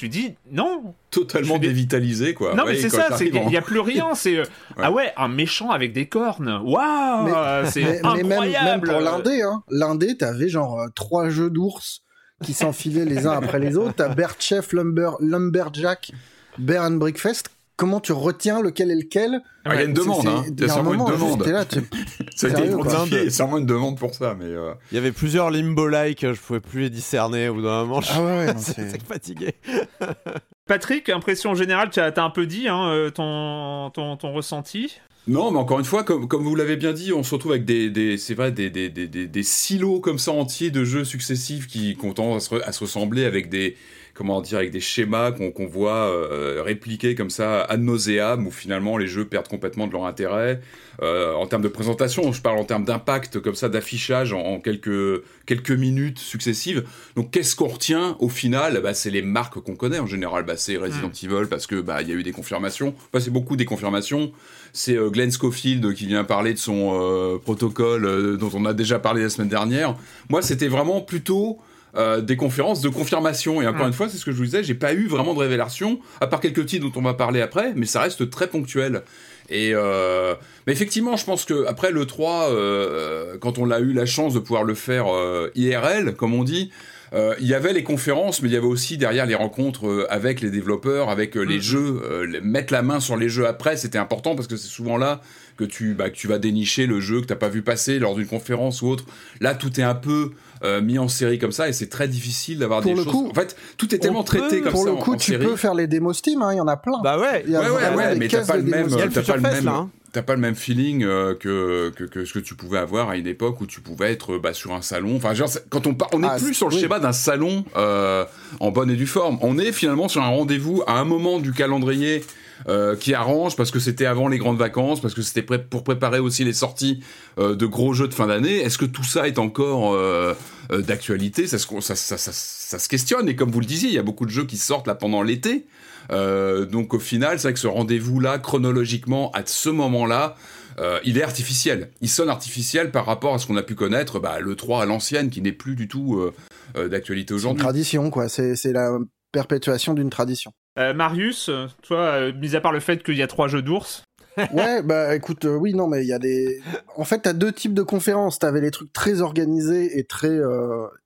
tu 0.00 0.08
dis 0.08 0.34
non. 0.50 0.94
Totalement 1.10 1.54
suis 1.54 1.60
dévitalisé, 1.60 2.32
quoi. 2.32 2.54
non, 2.54 2.64
mais 2.66 2.76
c'est 2.76 2.88
ça, 2.88 3.08
en- 3.12 3.50
n'y 3.50 3.56
a 3.56 3.60
plus 3.62 3.80
rien. 3.80 4.14
C'est 4.14 4.38
euh, 4.38 4.44
ah 4.78 4.90
ouais, 4.90 5.12
un 5.18 5.28
méchant 5.28 5.70
avec 5.70 5.92
des 5.92 6.06
cornes. 6.08 6.60
Waouh, 6.64 7.24
Mais- 7.26 7.70
c'est 7.70 7.82
mais, 7.82 8.00
mais 8.02 8.08
incroyable. 8.34 8.64
même, 8.64 8.80
même 8.80 8.88
pour 8.90 9.00
l'indé, 9.00 9.42
hein. 9.42 9.62
L'indé, 9.68 10.16
t'avais 10.16 10.48
genre 10.48 10.80
euh, 10.80 10.86
trois 10.94 11.28
jeux 11.28 11.50
d'ours 11.50 12.00
qui 12.42 12.54
s'enfilaient 12.54 13.04
les 13.04 13.26
uns 13.26 13.32
après 13.32 13.58
les 13.58 13.76
autres. 13.76 13.92
T'as 13.96 14.08
Bear 14.08 14.34
Chef, 14.38 14.72
Lumber, 14.72 15.10
Lumberjack, 15.20 16.12
Bear 16.56 16.84
and 16.84 16.92
Breakfast. 16.92 17.50
Comment 17.80 17.98
tu 18.00 18.12
retiens 18.12 18.60
lequel 18.60 18.90
est 18.90 18.94
lequel 18.94 19.40
Ah, 19.64 19.74
il 19.74 19.78
y 19.78 19.80
a 19.80 19.84
une 19.86 19.94
demande, 19.94 20.20
c'est- 20.20 20.28
hein. 20.28 20.44
il 20.46 20.60
y 20.60 20.62
a 20.62 20.66
un 20.66 20.74
sûrement 20.74 20.92
une 20.92 20.98
moment, 20.98 21.10
demande. 21.10 21.46
là, 21.46 21.64
tu- 21.64 21.78
Ça 22.36 22.48
a 22.48 22.50
été 22.50 22.68
vraiment 22.68 23.56
une 23.56 23.64
demande 23.64 23.98
pour 23.98 24.14
ça, 24.14 24.36
mais 24.38 24.44
euh, 24.44 24.74
Il 24.92 24.96
y 24.96 24.98
avait 24.98 25.12
plusieurs 25.12 25.50
limbo-like, 25.50 26.20
je 26.20 26.38
pouvais 26.38 26.60
plus 26.60 26.82
les 26.82 26.90
discerner 26.90 27.48
au 27.48 27.54
bout 27.54 27.62
d'un 27.62 27.84
moment. 27.86 28.02
je- 28.02 28.10
Ah 28.14 28.20
ouais, 28.22 28.46
ouais, 28.48 28.54
c'est 28.58 29.02
fatigué. 29.02 29.54
Patrick, 30.66 31.08
impression 31.08 31.54
générale, 31.54 31.88
tu 31.90 32.00
as, 32.00 32.12
un 32.16 32.30
peu 32.30 32.46
dit 32.46 32.68
hein, 32.68 32.90
euh, 32.90 33.10
ton, 33.10 33.90
ton, 33.90 34.16
ton 34.16 34.32
ressenti? 34.32 35.00
Non, 35.26 35.50
mais 35.50 35.58
encore 35.58 35.78
une 35.78 35.84
fois, 35.84 36.04
comme, 36.04 36.28
comme 36.28 36.42
vous 36.44 36.54
l'avez 36.54 36.76
bien 36.76 36.92
dit, 36.92 37.12
on 37.12 37.22
se 37.22 37.34
retrouve 37.34 37.52
avec 37.52 37.64
des, 37.64 37.90
des 37.90 38.16
c'est 38.18 38.34
vrai, 38.34 38.52
des, 38.52 38.70
des, 38.70 38.88
des, 38.88 39.06
des, 39.08 39.26
des 39.26 39.42
silos 39.42 40.00
comme 40.00 40.18
ça 40.18 40.32
entiers 40.32 40.70
de 40.70 40.84
jeux 40.84 41.04
successifs 41.04 41.66
qui, 41.66 41.96
qui 41.96 42.04
ont 42.06 42.12
tendance 42.12 42.46
à 42.46 42.48
se, 42.48 42.54
re- 42.56 42.62
à 42.64 42.72
se 42.72 42.80
ressembler 42.80 43.24
avec 43.24 43.48
des, 43.48 43.76
comment 44.20 44.42
dire, 44.42 44.58
avec 44.58 44.70
des 44.70 44.80
schémas 44.80 45.32
qu'on 45.32 45.66
voit 45.66 46.10
euh, 46.10 46.60
répliqués 46.62 47.14
comme 47.14 47.30
ça 47.30 47.62
ad 47.62 47.80
nauseam, 47.80 48.46
où 48.46 48.50
finalement 48.50 48.98
les 48.98 49.06
jeux 49.06 49.24
perdent 49.24 49.48
complètement 49.48 49.86
de 49.86 49.92
leur 49.92 50.04
intérêt. 50.04 50.60
Euh, 51.00 51.32
en 51.32 51.46
termes 51.46 51.62
de 51.62 51.68
présentation, 51.68 52.30
je 52.30 52.42
parle 52.42 52.58
en 52.58 52.64
termes 52.64 52.84
d'impact 52.84 53.40
comme 53.40 53.54
ça, 53.54 53.70
d'affichage 53.70 54.34
en, 54.34 54.40
en 54.40 54.60
quelques, 54.60 55.22
quelques 55.46 55.70
minutes 55.70 56.18
successives. 56.18 56.84
Donc 57.16 57.30
qu'est-ce 57.30 57.56
qu'on 57.56 57.68
retient 57.68 58.18
au 58.18 58.28
final? 58.28 58.78
Bah, 58.82 58.92
C'est 58.92 59.08
les 59.08 59.22
marques 59.22 59.58
qu'on 59.58 59.74
connaît 59.74 60.00
en 60.00 60.06
général. 60.06 60.44
Bah, 60.44 60.58
c'est 60.58 60.76
Resident 60.76 61.10
Evil 61.22 61.48
parce 61.48 61.66
que 61.66 61.80
bah, 61.80 62.02
il 62.02 62.08
y 62.10 62.12
a 62.12 62.14
eu 62.14 62.22
des 62.22 62.32
confirmations. 62.32 62.94
Enfin, 63.08 63.24
c'est 63.24 63.30
beaucoup 63.30 63.56
des 63.56 63.64
confirmations. 63.64 64.32
C'est 64.74 64.98
euh, 64.98 65.08
Glenn 65.08 65.32
Schofield 65.32 65.94
qui 65.94 66.06
vient 66.06 66.24
parler 66.24 66.52
de 66.52 66.58
son 66.58 66.90
euh, 66.92 67.38
protocole 67.38 68.04
euh, 68.04 68.36
dont 68.36 68.50
on 68.52 68.66
a 68.66 68.74
déjà 68.74 68.98
parlé 68.98 69.22
la 69.22 69.30
semaine 69.30 69.48
dernière. 69.48 69.96
Moi, 70.28 70.42
c'était 70.42 70.68
vraiment 70.68 71.00
plutôt 71.00 71.58
euh, 71.96 72.20
des 72.20 72.36
conférences 72.36 72.80
de 72.80 72.88
confirmation. 72.88 73.60
Et 73.62 73.66
encore 73.66 73.84
Mm. 73.84 73.88
une 73.88 73.92
fois, 73.94 74.08
c'est 74.08 74.16
ce 74.18 74.24
que 74.24 74.32
je 74.32 74.36
vous 74.36 74.44
disais, 74.44 74.62
j'ai 74.62 74.74
pas 74.74 74.92
eu 74.94 75.06
vraiment 75.06 75.34
de 75.34 75.38
révélation, 75.40 76.00
à 76.20 76.26
part 76.26 76.40
quelques 76.40 76.66
titres 76.66 76.86
dont 76.88 76.98
on 77.00 77.02
va 77.02 77.14
parler 77.14 77.40
après, 77.40 77.72
mais 77.74 77.86
ça 77.86 78.00
reste 78.00 78.30
très 78.30 78.46
ponctuel. 78.46 79.02
Et 79.48 79.72
euh, 79.74 80.34
mais 80.66 80.72
effectivement, 80.72 81.16
je 81.16 81.24
pense 81.24 81.44
que 81.44 81.66
après 81.66 81.90
le 81.90 82.06
3, 82.06 82.50
euh, 82.50 83.36
quand 83.40 83.58
on 83.58 83.70
a 83.72 83.80
eu 83.80 83.92
la 83.92 84.06
chance 84.06 84.32
de 84.34 84.38
pouvoir 84.38 84.62
le 84.62 84.74
faire 84.74 85.06
euh, 85.12 85.50
IRL, 85.56 86.14
comme 86.14 86.34
on 86.34 86.44
dit, 86.44 86.70
euh, 87.12 87.34
il 87.40 87.48
y 87.48 87.54
avait 87.54 87.72
les 87.72 87.82
conférences, 87.82 88.40
mais 88.42 88.48
il 88.48 88.52
y 88.52 88.56
avait 88.56 88.66
aussi 88.66 88.96
derrière 88.96 89.26
les 89.26 89.34
rencontres 89.34 90.06
avec 90.10 90.40
les 90.40 90.50
développeurs, 90.50 91.08
avec 91.10 91.34
les 91.34 91.56
Mhm. 91.56 91.60
jeux, 91.60 92.00
euh, 92.08 92.40
mettre 92.44 92.72
la 92.72 92.82
main 92.82 93.00
sur 93.00 93.16
les 93.16 93.28
jeux 93.28 93.48
après, 93.48 93.76
c'était 93.76 93.98
important 93.98 94.36
parce 94.36 94.46
que 94.46 94.56
c'est 94.56 94.68
souvent 94.68 94.96
là 94.96 95.20
que 95.60 95.64
tu, 95.70 95.94
bah, 95.94 96.08
que 96.10 96.16
tu 96.16 96.26
vas 96.26 96.38
dénicher 96.38 96.86
le 96.86 97.00
jeu 97.00 97.20
que 97.20 97.26
t'as 97.26 97.36
pas 97.36 97.48
vu 97.50 97.62
passer 97.62 97.98
lors 97.98 98.14
d'une 98.14 98.26
conférence 98.26 98.82
ou 98.82 98.88
autre. 98.88 99.04
Là, 99.40 99.54
tout 99.54 99.78
est 99.78 99.82
un 99.84 99.94
peu 99.94 100.30
euh, 100.64 100.80
mis 100.80 100.98
en 100.98 101.08
série 101.08 101.38
comme 101.38 101.52
ça 101.52 101.68
et 101.68 101.72
c'est 101.72 101.88
très 101.88 102.08
difficile 102.08 102.58
d'avoir 102.58 102.80
Pour 102.80 102.90
des 102.92 102.96
le 102.96 103.04
choses. 103.04 103.12
coup, 103.12 103.28
en 103.30 103.34
fait, 103.34 103.56
tout 103.76 103.94
est 103.94 103.98
tellement 103.98 104.20
on 104.20 104.24
traité 104.24 104.56
peut- 104.58 104.62
comme 104.64 104.72
Pour 104.72 104.82
ça 104.84 104.90
le 104.90 104.96
en- 104.96 105.00
coup, 105.00 105.14
en 105.14 105.16
tu 105.16 105.32
série. 105.32 105.44
peux 105.46 105.56
faire 105.56 105.74
les 105.74 105.86
démos 105.86 106.16
Steam, 106.18 106.42
hein, 106.42 106.52
il 106.52 106.56
y 106.56 106.60
en 106.60 106.68
a 106.68 106.76
plein. 106.76 107.00
Bah 107.02 107.18
ouais. 107.18 107.44
Il 107.46 107.52
y 107.52 107.56
a 107.56 107.60
Ouais, 107.60 108.16
mais 108.16 108.28
t'as 108.28 108.44
pas 108.44 108.56
le 108.56 108.62
même, 108.64 108.86
le 108.88 108.90
t'as 109.10 109.22
pas 109.22 109.36
le 109.36 109.64
là, 109.64 109.72
hein. 109.72 109.90
t'as 110.12 110.22
pas 110.22 110.34
le 110.34 110.40
même 110.40 110.54
feeling 110.54 111.04
euh, 111.04 111.34
que, 111.34 111.90
que, 111.96 112.04
que 112.04 112.24
ce 112.24 112.34
que 112.34 112.38
tu 112.40 112.54
pouvais 112.54 112.78
avoir 112.78 113.08
à 113.10 113.16
une 113.16 113.26
époque 113.26 113.60
où 113.60 113.66
tu 113.66 113.80
pouvais 113.80 114.12
être 114.12 114.38
bah, 114.38 114.52
sur 114.54 114.72
un 114.74 114.82
salon. 114.82 115.16
Enfin, 115.16 115.32
genre, 115.34 115.48
quand 115.70 115.86
on 115.86 115.94
part, 115.94 116.08
on 116.12 116.18
n'est 116.20 116.28
Ah, 116.30 116.36
plus 116.36 116.52
sur 116.54 116.68
le 116.68 116.74
oui. 116.74 116.80
schéma 116.80 116.98
d'un 117.00 117.12
salon 117.12 117.64
euh, 117.76 118.24
en 118.60 118.70
bonne 118.70 118.90
et 118.90 118.96
due 118.96 119.06
forme. 119.06 119.38
On 119.42 119.58
est 119.58 119.72
finalement 119.72 120.08
sur 120.08 120.22
un 120.22 120.28
rendez-vous 120.28 120.82
à 120.86 120.98
un 120.98 121.04
moment 121.04 121.38
du 121.38 121.52
calendrier 121.52 122.22
euh, 122.68 122.96
qui 122.96 123.14
arrange 123.14 123.56
parce 123.56 123.70
que 123.70 123.78
c'était 123.80 124.06
avant 124.06 124.28
les 124.28 124.38
grandes 124.38 124.58
vacances, 124.58 125.00
parce 125.00 125.14
que 125.14 125.22
c'était 125.22 125.42
prêt 125.42 125.62
pour 125.62 125.82
préparer 125.84 126.18
aussi 126.18 126.44
les 126.44 126.52
sorties 126.52 127.00
euh, 127.38 127.54
de 127.54 127.66
gros 127.66 127.92
jeux 127.94 128.08
de 128.08 128.14
fin 128.14 128.26
d'année. 128.26 128.58
Est-ce 128.60 128.78
que 128.78 128.84
tout 128.84 129.04
ça 129.04 129.26
est 129.28 129.38
encore 129.38 129.92
euh, 129.94 130.34
euh, 130.72 130.82
d'actualité? 130.82 131.46
Ça, 131.46 131.58
se- 131.58 131.80
ça, 131.80 131.96
ça, 131.96 132.18
ça, 132.18 132.32
ça 132.32 132.78
se 132.78 132.88
questionne. 132.88 133.28
Et 133.28 133.36
comme 133.36 133.50
vous 133.50 133.60
le 133.60 133.66
disiez, 133.66 133.88
il 133.88 133.94
y 133.94 133.98
a 133.98 134.02
beaucoup 134.02 134.26
de 134.26 134.30
jeux 134.30 134.44
qui 134.46 134.56
sortent 134.56 134.86
là 134.86 134.94
pendant 134.94 135.22
l'été. 135.22 135.66
Euh, 136.12 136.64
donc 136.66 136.92
au 136.94 136.98
final, 136.98 137.38
c'est 137.38 137.48
vrai 137.48 137.54
que 137.54 137.60
ce 137.60 137.66
rendez-vous-là, 137.66 138.38
chronologiquement, 138.38 139.30
à 139.32 139.42
ce 139.46 139.68
moment-là, 139.70 140.34
euh, 140.80 140.98
il 141.04 141.18
est 141.18 141.22
artificiel. 141.22 141.90
Il 142.00 142.08
sonne 142.08 142.28
artificiel 142.28 142.90
par 142.90 143.06
rapport 143.06 143.34
à 143.34 143.38
ce 143.38 143.46
qu'on 143.46 143.56
a 143.56 143.62
pu 143.62 143.74
connaître, 143.74 144.18
bah, 144.18 144.40
le 144.40 144.54
3 144.56 144.82
à 144.82 144.86
l'ancienne, 144.86 145.30
qui 145.30 145.40
n'est 145.42 145.52
plus 145.52 145.74
du 145.76 145.88
tout 145.88 146.16
euh, 146.18 146.32
euh, 146.76 146.88
d'actualité 146.88 147.28
C'est 147.28 147.32
une 147.34 147.38
aujourd'hui. 147.38 147.62
tradition, 147.62 148.10
quoi. 148.10 148.28
C'est 148.28 148.72
la 148.72 148.98
perpétuation 149.32 149.94
d'une 149.94 150.10
tradition. 150.10 150.52
Euh, 150.78 150.94
Marius, 150.94 151.50
toi, 151.82 151.98
euh, 151.98 152.32
mis 152.32 152.54
à 152.54 152.60
part 152.60 152.72
le 152.72 152.80
fait 152.80 153.02
qu'il 153.02 153.16
y 153.16 153.22
a 153.22 153.26
trois 153.26 153.48
jeux 153.48 153.62
d'ours, 153.62 154.04
ouais, 154.54 154.82
bah 154.82 155.16
écoute, 155.16 155.44
euh, 155.44 155.56
oui, 155.56 155.74
non, 155.74 155.88
mais 155.88 156.02
il 156.02 156.08
y 156.08 156.12
a 156.12 156.18
des. 156.20 156.62
En 156.96 157.04
fait, 157.04 157.20
t'as 157.20 157.32
deux 157.32 157.52
types 157.52 157.74
de 157.74 157.82
conférences. 157.82 158.38
T'avais 158.38 158.60
les 158.60 158.70
trucs 158.70 158.92
très 158.92 159.20
organisés 159.20 159.98
et 159.98 160.04
très 160.04 160.38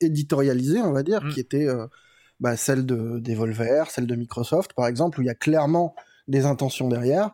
éditorialisés, 0.00 0.82
on 0.82 0.92
va 0.92 1.02
dire, 1.02 1.24
Mm. 1.24 1.30
qui 1.30 1.40
étaient 1.40 1.66
bah, 2.38 2.56
celle 2.56 2.84
de 2.84 3.18
Devolver, 3.20 3.90
celle 3.90 4.06
de 4.06 4.14
Microsoft, 4.14 4.74
par 4.74 4.86
exemple, 4.86 5.18
où 5.18 5.22
il 5.22 5.26
y 5.26 5.30
a 5.30 5.34
clairement 5.34 5.94
des 6.28 6.44
intentions 6.44 6.88
derrière. 6.88 7.30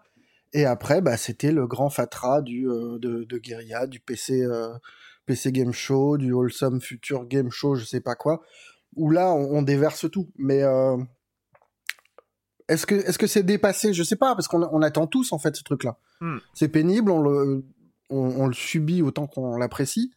Et 0.53 0.65
après, 0.65 1.01
bah, 1.01 1.17
c'était 1.17 1.53
le 1.53 1.67
grand 1.67 1.91
fatras 1.91 2.41
du, 2.41 2.63
de, 2.63 3.25
de 3.25 3.39
Guerilla, 3.39 3.87
du 3.89 3.99
PC, 3.99 4.47
PC 5.27 5.51
Game 5.51 5.73
Show, 5.73 6.19
du 6.19 6.33
Wholesome 6.33 6.81
Future 6.81 7.27
Game 7.27 7.51
Show, 7.51 7.75
je 7.75 7.85
sais 7.85 8.01
pas 8.01 8.15
quoi, 8.15 8.43
où 8.95 9.11
là, 9.11 9.33
on, 9.33 9.59
on 9.59 9.63
déverse 9.63 10.09
tout. 10.11 10.31
Mais 10.39 10.63
est-ce 12.71 12.87
que 12.87 12.95
est-ce 12.95 13.19
que 13.19 13.27
c'est 13.27 13.43
dépassé? 13.43 13.93
Je 13.93 14.03
sais 14.03 14.17
pas, 14.17 14.35
parce 14.35 14.47
qu'on 14.47 14.63
on 14.63 14.83
attend 14.83 15.07
tous 15.07 15.33
en 15.33 15.39
fait 15.39 15.57
ce 15.57 15.63
truc-là. 15.65 15.99
Hmm. 16.21 16.39
C'est 16.55 16.69
pénible, 16.69 17.11
on 17.11 17.21
le 17.21 17.65
on, 18.11 18.43
on 18.43 18.47
le 18.47 18.53
subit 18.55 19.03
autant 19.03 19.27
qu'on 19.27 19.57
l'apprécie, 19.57 20.13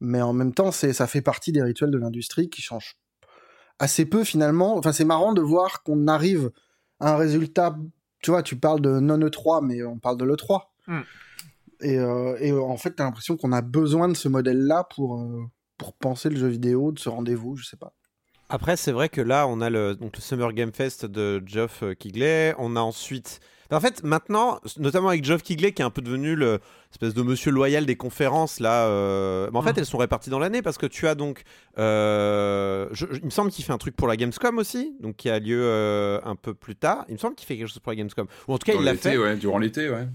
mais 0.00 0.22
en 0.22 0.32
même 0.32 0.54
temps, 0.54 0.70
c'est 0.70 0.92
ça 0.92 1.06
fait 1.08 1.22
partie 1.22 1.50
des 1.50 1.62
rituels 1.62 1.90
de 1.90 1.98
l'industrie 1.98 2.48
qui 2.48 2.62
changent 2.62 2.96
assez 3.80 4.04
peu 4.04 4.22
finalement. 4.22 4.76
Enfin, 4.76 4.92
c'est 4.92 5.04
marrant 5.04 5.32
de 5.32 5.42
voir 5.42 5.82
qu'on 5.82 6.06
arrive 6.06 6.50
à 7.00 7.14
un 7.14 7.16
résultat. 7.16 7.76
Tu 8.22 8.30
vois, 8.30 8.42
tu 8.42 8.56
parles 8.56 8.80
de 8.80 9.00
non 9.00 9.18
E3, 9.18 9.64
mais 9.64 9.82
on 9.82 9.98
parle 9.98 10.18
de 10.18 10.24
l'E3. 10.24 10.62
Hmm. 10.86 11.00
Et, 11.80 11.98
euh, 11.98 12.36
et 12.40 12.52
en 12.52 12.76
fait, 12.76 12.92
t'as 12.92 13.04
l'impression 13.04 13.36
qu'on 13.36 13.52
a 13.52 13.60
besoin 13.60 14.08
de 14.08 14.14
ce 14.14 14.28
modèle-là 14.28 14.86
pour 14.94 15.20
euh, 15.20 15.44
pour 15.76 15.94
penser 15.94 16.28
le 16.28 16.36
jeu 16.36 16.48
vidéo 16.48 16.92
de 16.92 16.98
ce 16.98 17.08
rendez-vous, 17.08 17.56
je 17.56 17.64
sais 17.64 17.76
pas. 17.76 17.94
Après, 18.48 18.76
c'est 18.76 18.92
vrai 18.92 19.08
que 19.08 19.20
là, 19.20 19.46
on 19.46 19.60
a 19.60 19.68
le, 19.70 19.94
donc, 19.94 20.16
le 20.16 20.22
Summer 20.22 20.52
Game 20.52 20.72
Fest 20.72 21.04
de 21.04 21.42
Geoff 21.46 21.84
Kigley. 21.98 22.54
On 22.58 22.76
a 22.76 22.80
ensuite. 22.80 23.40
En 23.70 23.80
fait, 23.80 24.02
maintenant, 24.02 24.58
notamment 24.78 25.08
avec 25.10 25.22
Geoff 25.22 25.42
Kigley, 25.42 25.72
qui 25.72 25.82
est 25.82 25.84
un 25.84 25.90
peu 25.90 26.00
devenu 26.00 26.34
l'espèce 26.34 27.12
de 27.12 27.22
monsieur 27.22 27.50
loyal 27.50 27.84
des 27.84 27.96
conférences, 27.96 28.60
là. 28.60 28.86
euh, 28.86 29.50
mais 29.52 29.58
en 29.58 29.62
fait, 29.62 29.72
Mhm. 29.72 29.78
elles 29.80 29.84
sont 29.86 29.98
réparties 29.98 30.30
dans 30.30 30.38
l'année 30.38 30.62
parce 30.62 30.78
que 30.78 30.86
tu 30.86 31.06
as 31.06 31.14
donc. 31.14 31.42
euh, 31.78 32.88
je- 32.92 33.04
je- 33.10 33.18
il 33.18 33.24
me 33.26 33.30
semble 33.30 33.50
qu'il 33.50 33.64
fait 33.64 33.72
un 33.72 33.78
truc 33.78 33.94
pour 33.94 34.08
la 34.08 34.16
Gamescom 34.16 34.56
aussi, 34.58 34.96
donc 35.00 35.16
qui 35.16 35.28
a 35.28 35.38
lieu 35.38 35.60
euh, 35.62 36.18
un 36.24 36.34
peu 36.34 36.54
plus 36.54 36.76
tard. 36.76 37.04
Il 37.08 37.14
me 37.14 37.18
semble 37.18 37.34
qu'il 37.34 37.46
fait 37.46 37.56
quelque 37.58 37.68
chose 37.68 37.78
pour 37.80 37.92
la 37.92 37.96
Gamescom. 37.96 38.26
Ou 38.48 38.54
en 38.54 38.58
tout 38.58 38.64
cas, 38.64 38.72
Dans 38.72 38.80
il 38.80 38.84
l'a 38.86 38.94
fait. 38.94 39.18
ouais, 39.18 39.36
durant 39.36 39.58
l'été, 39.58 39.90
ouais. 39.90 40.06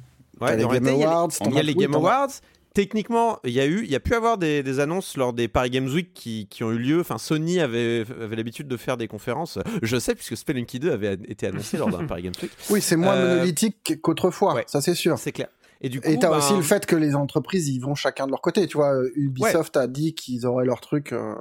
Ouais, 0.41 0.57
durant 0.57 0.71
l'été, 0.73 0.91
il 0.93 0.97
y 0.99 1.03
a 1.03 1.07
les- 1.07 1.13
Awards, 1.13 1.29
il 1.45 1.53
y 1.53 1.59
a 1.59 1.63
les 1.63 1.73
oui, 1.73 1.79
Game 1.83 1.93
Awards. 1.93 2.29
Techniquement, 2.74 3.39
il 3.44 3.51
y 3.51 3.60
a 3.60 3.68
eu, 3.68 3.84
il 3.84 3.92
y 3.92 3.96
a 3.96 4.00
pu 4.00 4.15
avoir 4.15 4.38
des, 4.39 4.63
des 4.63 4.80
annonces 4.80 5.15
lors 5.15 5.32
des 5.32 5.48
Paris 5.48 5.70
Games 5.70 5.88
Week 5.89 6.12
qui, 6.13 6.48
qui 6.50 6.63
ont 6.63 6.72
eu 6.72 6.80
lieu. 6.80 7.00
Enfin, 7.01 7.20
Sony 7.20 7.60
avait, 7.60 8.03
avait 8.20 8.36
l'habitude 8.36 8.68
de 8.68 8.77
faire 8.77 8.98
des 8.98 9.08
conférences. 9.08 9.60
Je 9.84 9.98
sais 10.00 10.15
puisque 10.15 10.36
Spelunky 10.36 10.80
2 10.80 10.92
avait 10.92 11.13
été 11.27 11.46
annoncé 11.48 11.77
lors 11.77 11.89
d'un 11.89 12.03
Paris 12.08 12.24
Games 12.24 12.34
Week. 12.42 12.51
Oui, 12.72 12.82
c'est 12.82 12.96
moins 12.96 13.13
Euh, 13.15 13.36
monolithique 13.36 14.01
qu'autrefois, 14.01 14.56
ouais. 14.56 14.63
ça 14.68 14.82
c'est 14.82 14.96
sûr. 14.96 15.20
C'est 15.20 15.32
clair. 15.32 15.50
Et 15.82 15.89
du 15.89 16.01
coup, 16.01 16.10
Et 16.10 16.18
t'as 16.18 16.30
ben, 16.32 16.38
aussi 16.38 16.56
le 16.56 16.62
fait 16.63 16.86
que 16.88 16.96
les 16.96 17.13
entreprises, 17.13 17.68
ils 17.70 17.80
vont 17.80 17.94
chacun 17.94 18.25
de 18.25 18.32
leur 18.32 18.42
côté. 18.42 18.65
Tu 18.65 18.77
vois, 18.77 18.96
Ubisoft 19.15 19.77
a 19.77 19.86
dit 19.88 20.15
qu'ils 20.15 20.46
auraient 20.48 20.65
leur 20.65 20.80
truc 20.82 21.12
euh, 21.13 21.36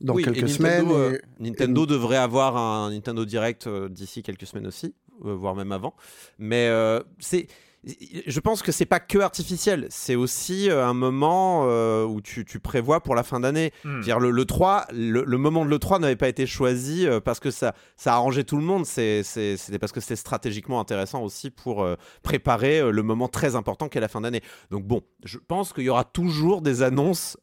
dans 0.00 0.14
oui, 0.14 0.22
et 0.22 0.24
quelques 0.24 0.42
Nintendo, 0.42 0.54
semaines. 0.54 0.90
euh, 0.92 1.18
et- 1.40 1.42
Nintendo 1.42 1.84
devrait 1.84 2.16
avoir 2.16 2.56
un 2.56 2.90
Nintendo 2.92 3.24
Direct 3.26 3.66
euh, 3.66 3.88
d'ici 3.90 4.22
quelques 4.22 4.46
semaines 4.46 4.68
aussi, 4.68 4.94
euh, 5.24 5.34
voire 5.34 5.54
même 5.54 5.72
avant. 5.72 5.94
Mais 6.38 6.68
euh, 6.68 7.00
c'est, 7.18 7.48
je 8.26 8.40
pense 8.40 8.62
que 8.62 8.72
c'est 8.72 8.86
pas 8.86 8.98
que 8.98 9.18
artificiel, 9.18 9.86
c'est 9.90 10.16
aussi 10.16 10.68
euh, 10.70 10.84
un 10.84 10.94
moment 10.94 11.66
euh, 11.66 12.04
où 12.04 12.20
tu, 12.20 12.44
tu 12.44 12.58
prévois 12.58 13.00
pour 13.00 13.14
la 13.14 13.22
fin 13.22 13.38
d'année. 13.38 13.72
Hmm. 13.84 14.00
Dire 14.00 14.18
le, 14.18 14.30
le 14.30 14.44
3, 14.44 14.86
le, 14.92 15.22
le 15.24 15.38
moment 15.38 15.64
de 15.64 15.70
l'E3 15.70 16.00
n'avait 16.00 16.16
pas 16.16 16.28
été 16.28 16.46
choisi 16.46 17.06
euh, 17.06 17.20
parce 17.20 17.38
que 17.38 17.52
ça, 17.52 17.74
ça 17.96 18.14
arrangeait 18.14 18.42
tout 18.42 18.56
le 18.56 18.64
monde. 18.64 18.84
C'était 18.86 19.78
parce 19.78 19.92
que 19.92 20.00
c'était 20.00 20.16
stratégiquement 20.16 20.80
intéressant 20.80 21.22
aussi 21.22 21.50
pour 21.50 21.86
préparer 22.22 22.90
le 22.90 23.02
moment 23.02 23.28
très 23.28 23.54
important 23.54 23.88
qu'est 23.88 24.00
la 24.00 24.08
fin 24.08 24.20
d'année. 24.20 24.42
Donc 24.70 24.84
bon, 24.84 25.02
je 25.24 25.38
pense 25.38 25.72
qu'il 25.72 25.84
y 25.84 25.88
aura 25.88 26.04
toujours 26.04 26.62
des 26.62 26.82
annonces 26.82 27.36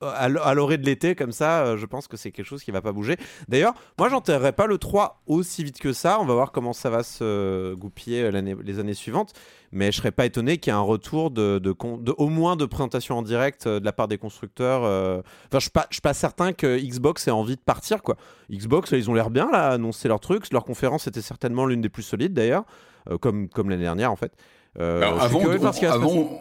à 0.00 0.54
l'orée 0.54 0.78
de 0.78 0.84
l'été 0.86 1.14
comme 1.14 1.32
ça. 1.32 1.64
euh, 1.64 1.76
je 1.76 1.86
pense 1.86 2.06
que 2.08 2.16
c'est 2.16 2.30
quelque 2.30 2.46
chose 2.46 2.62
qui 2.62 2.70
va 2.70 2.80
pas 2.80 2.92
bouger. 2.92 3.16
D'ailleurs, 3.48 3.74
moi, 3.98 4.08
j'enterrerai 4.08 4.52
pas 4.52 4.66
le 4.66 4.78
3 4.78 5.22
aussi 5.26 5.64
vite 5.64 5.78
que 5.78 5.92
ça. 5.92 6.18
On 6.20 6.24
va 6.24 6.34
voir 6.34 6.52
comment 6.52 6.72
ça 6.72 6.90
va 6.90 7.02
se 7.02 7.74
goupiller 7.74 8.30
les 8.30 8.78
années 8.78 8.94
suivantes. 8.94 9.32
Mais 9.72 9.92
je 9.92 9.98
serais 9.98 10.12
pas 10.12 10.24
étonné 10.24 10.58
qu'il 10.58 10.72
y 10.72 10.74
ait 10.74 10.78
un 10.78 10.82
retour 10.82 11.30
de, 11.30 11.60
au 12.16 12.28
moins 12.28 12.56
de 12.56 12.64
présentation 12.64 13.18
en 13.18 13.22
direct 13.22 13.66
euh, 13.66 13.80
de 13.80 13.84
la 13.84 13.92
part 13.92 14.08
des 14.08 14.16
constructeurs. 14.18 14.84
euh. 14.84 15.18
Enfin, 15.48 15.58
je 15.58 15.60
suis 15.60 15.70
pas, 15.70 15.86
suis 15.90 16.00
pas 16.00 16.14
certain 16.14 16.52
que 16.52 16.78
Xbox 16.78 17.28
ait 17.28 17.32
envie 17.32 17.56
de 17.56 17.60
partir 17.60 18.02
quoi. 18.02 18.16
Xbox, 18.50 18.92
ils 18.92 19.10
ont 19.10 19.14
l'air 19.14 19.30
bien 19.30 19.50
là, 19.50 19.68
annoncer 19.70 20.08
leur 20.08 20.20
truc. 20.20 20.50
Leur 20.52 20.64
conférence 20.64 21.06
était 21.06 21.20
certainement 21.20 21.66
l'une 21.66 21.80
des 21.82 21.88
plus 21.90 22.02
solides 22.02 22.32
d'ailleurs, 22.32 22.64
comme 23.20 23.48
comme 23.48 23.68
l'année 23.68 23.82
dernière 23.82 24.10
en 24.12 24.16
fait. 24.16 24.32
Euh, 24.78 24.98
Alors, 25.02 25.20
avant, 25.22 25.40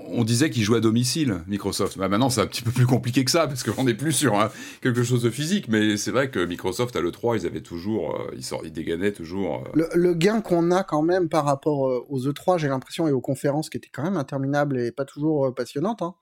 on 0.09 0.23
disait 0.23 0.49
qu'ils 0.49 0.61
jouaient 0.63 0.77
à 0.77 0.81
domicile, 0.81 1.41
Microsoft. 1.47 1.97
Bah, 1.97 2.07
maintenant, 2.07 2.29
c'est 2.29 2.41
un 2.41 2.45
petit 2.45 2.61
peu 2.61 2.71
plus 2.71 2.85
compliqué 2.85 3.25
que 3.25 3.31
ça, 3.31 3.47
parce 3.47 3.63
qu'on 3.63 3.85
n'est 3.85 3.95
plus 3.95 4.11
sur 4.11 4.39
hein, 4.39 4.51
quelque 4.81 5.01
chose 5.03 5.23
de 5.23 5.29
physique. 5.31 5.67
Mais 5.69 5.97
c'est 5.97 6.11
vrai 6.11 6.29
que 6.29 6.45
Microsoft, 6.45 6.95
à 6.95 7.01
l'E3, 7.01 7.39
ils 7.41 7.45
avaient 7.47 7.61
toujours. 7.61 8.15
euh, 8.15 8.31
ils, 8.35 8.43
sort- 8.43 8.61
ils 8.63 8.71
dégainaient 8.71 9.11
toujours. 9.13 9.63
euh, 9.65 9.69
Le, 9.73 9.89
le 9.95 10.13
gain 10.13 10.41
qu'on 10.41 10.69
a 10.71 10.83
quand 10.83 11.01
même 11.01 11.29
par 11.29 11.45
rapport 11.45 11.87
euh, 11.89 12.05
aux 12.09 12.19
E3, 12.19 12.59
j'ai 12.59 12.67
l'impression, 12.67 13.07
et 13.07 13.11
aux 13.11 13.21
conférences 13.21 13.69
qui 13.69 13.77
étaient 13.77 13.89
quand 13.91 14.03
même 14.03 14.17
interminables 14.17 14.79
et 14.79 14.91
pas 14.91 15.05
toujours 15.05 15.47
euh, 15.47 15.51
passionnantes, 15.51 16.01
hein, 16.03 16.13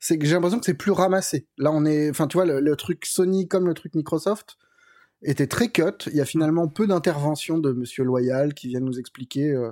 c'est 0.00 0.18
que 0.18 0.26
j'ai 0.26 0.34
l'impression 0.34 0.58
que 0.58 0.66
c'est 0.66 0.74
plus 0.74 0.90
ramassé. 0.92 1.46
Là, 1.58 1.70
on 1.72 1.84
est, 1.84 2.10
enfin, 2.10 2.26
tu 2.26 2.36
vois, 2.36 2.46
le, 2.46 2.58
le 2.60 2.76
truc 2.76 3.06
Sony 3.06 3.46
comme 3.46 3.66
le 3.68 3.74
truc 3.74 3.94
Microsoft 3.94 4.56
était 5.22 5.46
très 5.46 5.68
cut. 5.68 6.08
Il 6.08 6.16
y 6.16 6.20
a 6.20 6.24
finalement 6.26 6.66
peu 6.68 6.86
d'interventions 6.88 7.58
de 7.58 7.72
Monsieur 7.72 8.02
Loyal 8.04 8.54
qui 8.54 8.68
viennent 8.68 8.84
nous 8.84 8.98
expliquer 8.98 9.50
euh, 9.52 9.70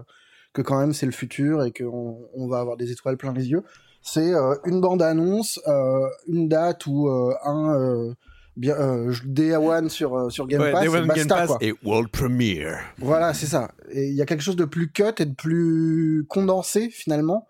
que 0.53 0.63
quand 0.63 0.79
même 0.79 0.93
c'est 0.93 1.07
le 1.07 1.13
futur 1.13 1.65
et 1.65 1.73
qu'on 1.73 2.19
on 2.35 2.49
va 2.49 2.59
avoir 2.61 2.77
des 2.77 2.91
étoiles 2.93 3.17
plein 3.17 3.33
les 3.33 3.51
yeux. 3.51 3.63
C'est 4.03 4.35
euh, 4.35 4.55
une 4.65 4.81
bande 4.81 5.01
annonce, 5.03 5.61
euh, 5.69 6.07
une 6.27 6.49
date 6.49 6.87
ou 6.87 7.09
euh, 7.09 7.35
un 7.45 8.15
bien 8.57 8.75
euh, 8.77 9.15
Day 9.25 9.55
One 9.57 9.89
sur 9.89 10.31
sur 10.31 10.47
Game 10.47 10.61
Ouais, 10.61 10.73
Pass, 10.73 10.81
Day 10.83 10.87
et 10.87 10.91
One 10.91 11.07
basta 11.07 11.21
Game 11.25 11.29
Pass 11.29 11.47
quoi. 11.49 11.59
et 11.61 11.73
World 11.85 12.11
Premiere. 12.11 12.81
Voilà, 12.99 13.33
c'est 13.33 13.47
ça. 13.47 13.71
Et 13.93 14.09
il 14.09 14.15
y 14.15 14.21
a 14.23 14.27
quelque 14.27 14.43
chose 14.43 14.57
de 14.57 14.65
plus 14.65 14.91
cut 14.91 15.05
et 15.19 15.25
de 15.27 15.35
plus 15.35 16.27
condensé 16.29 16.91
finalement. 16.91 17.47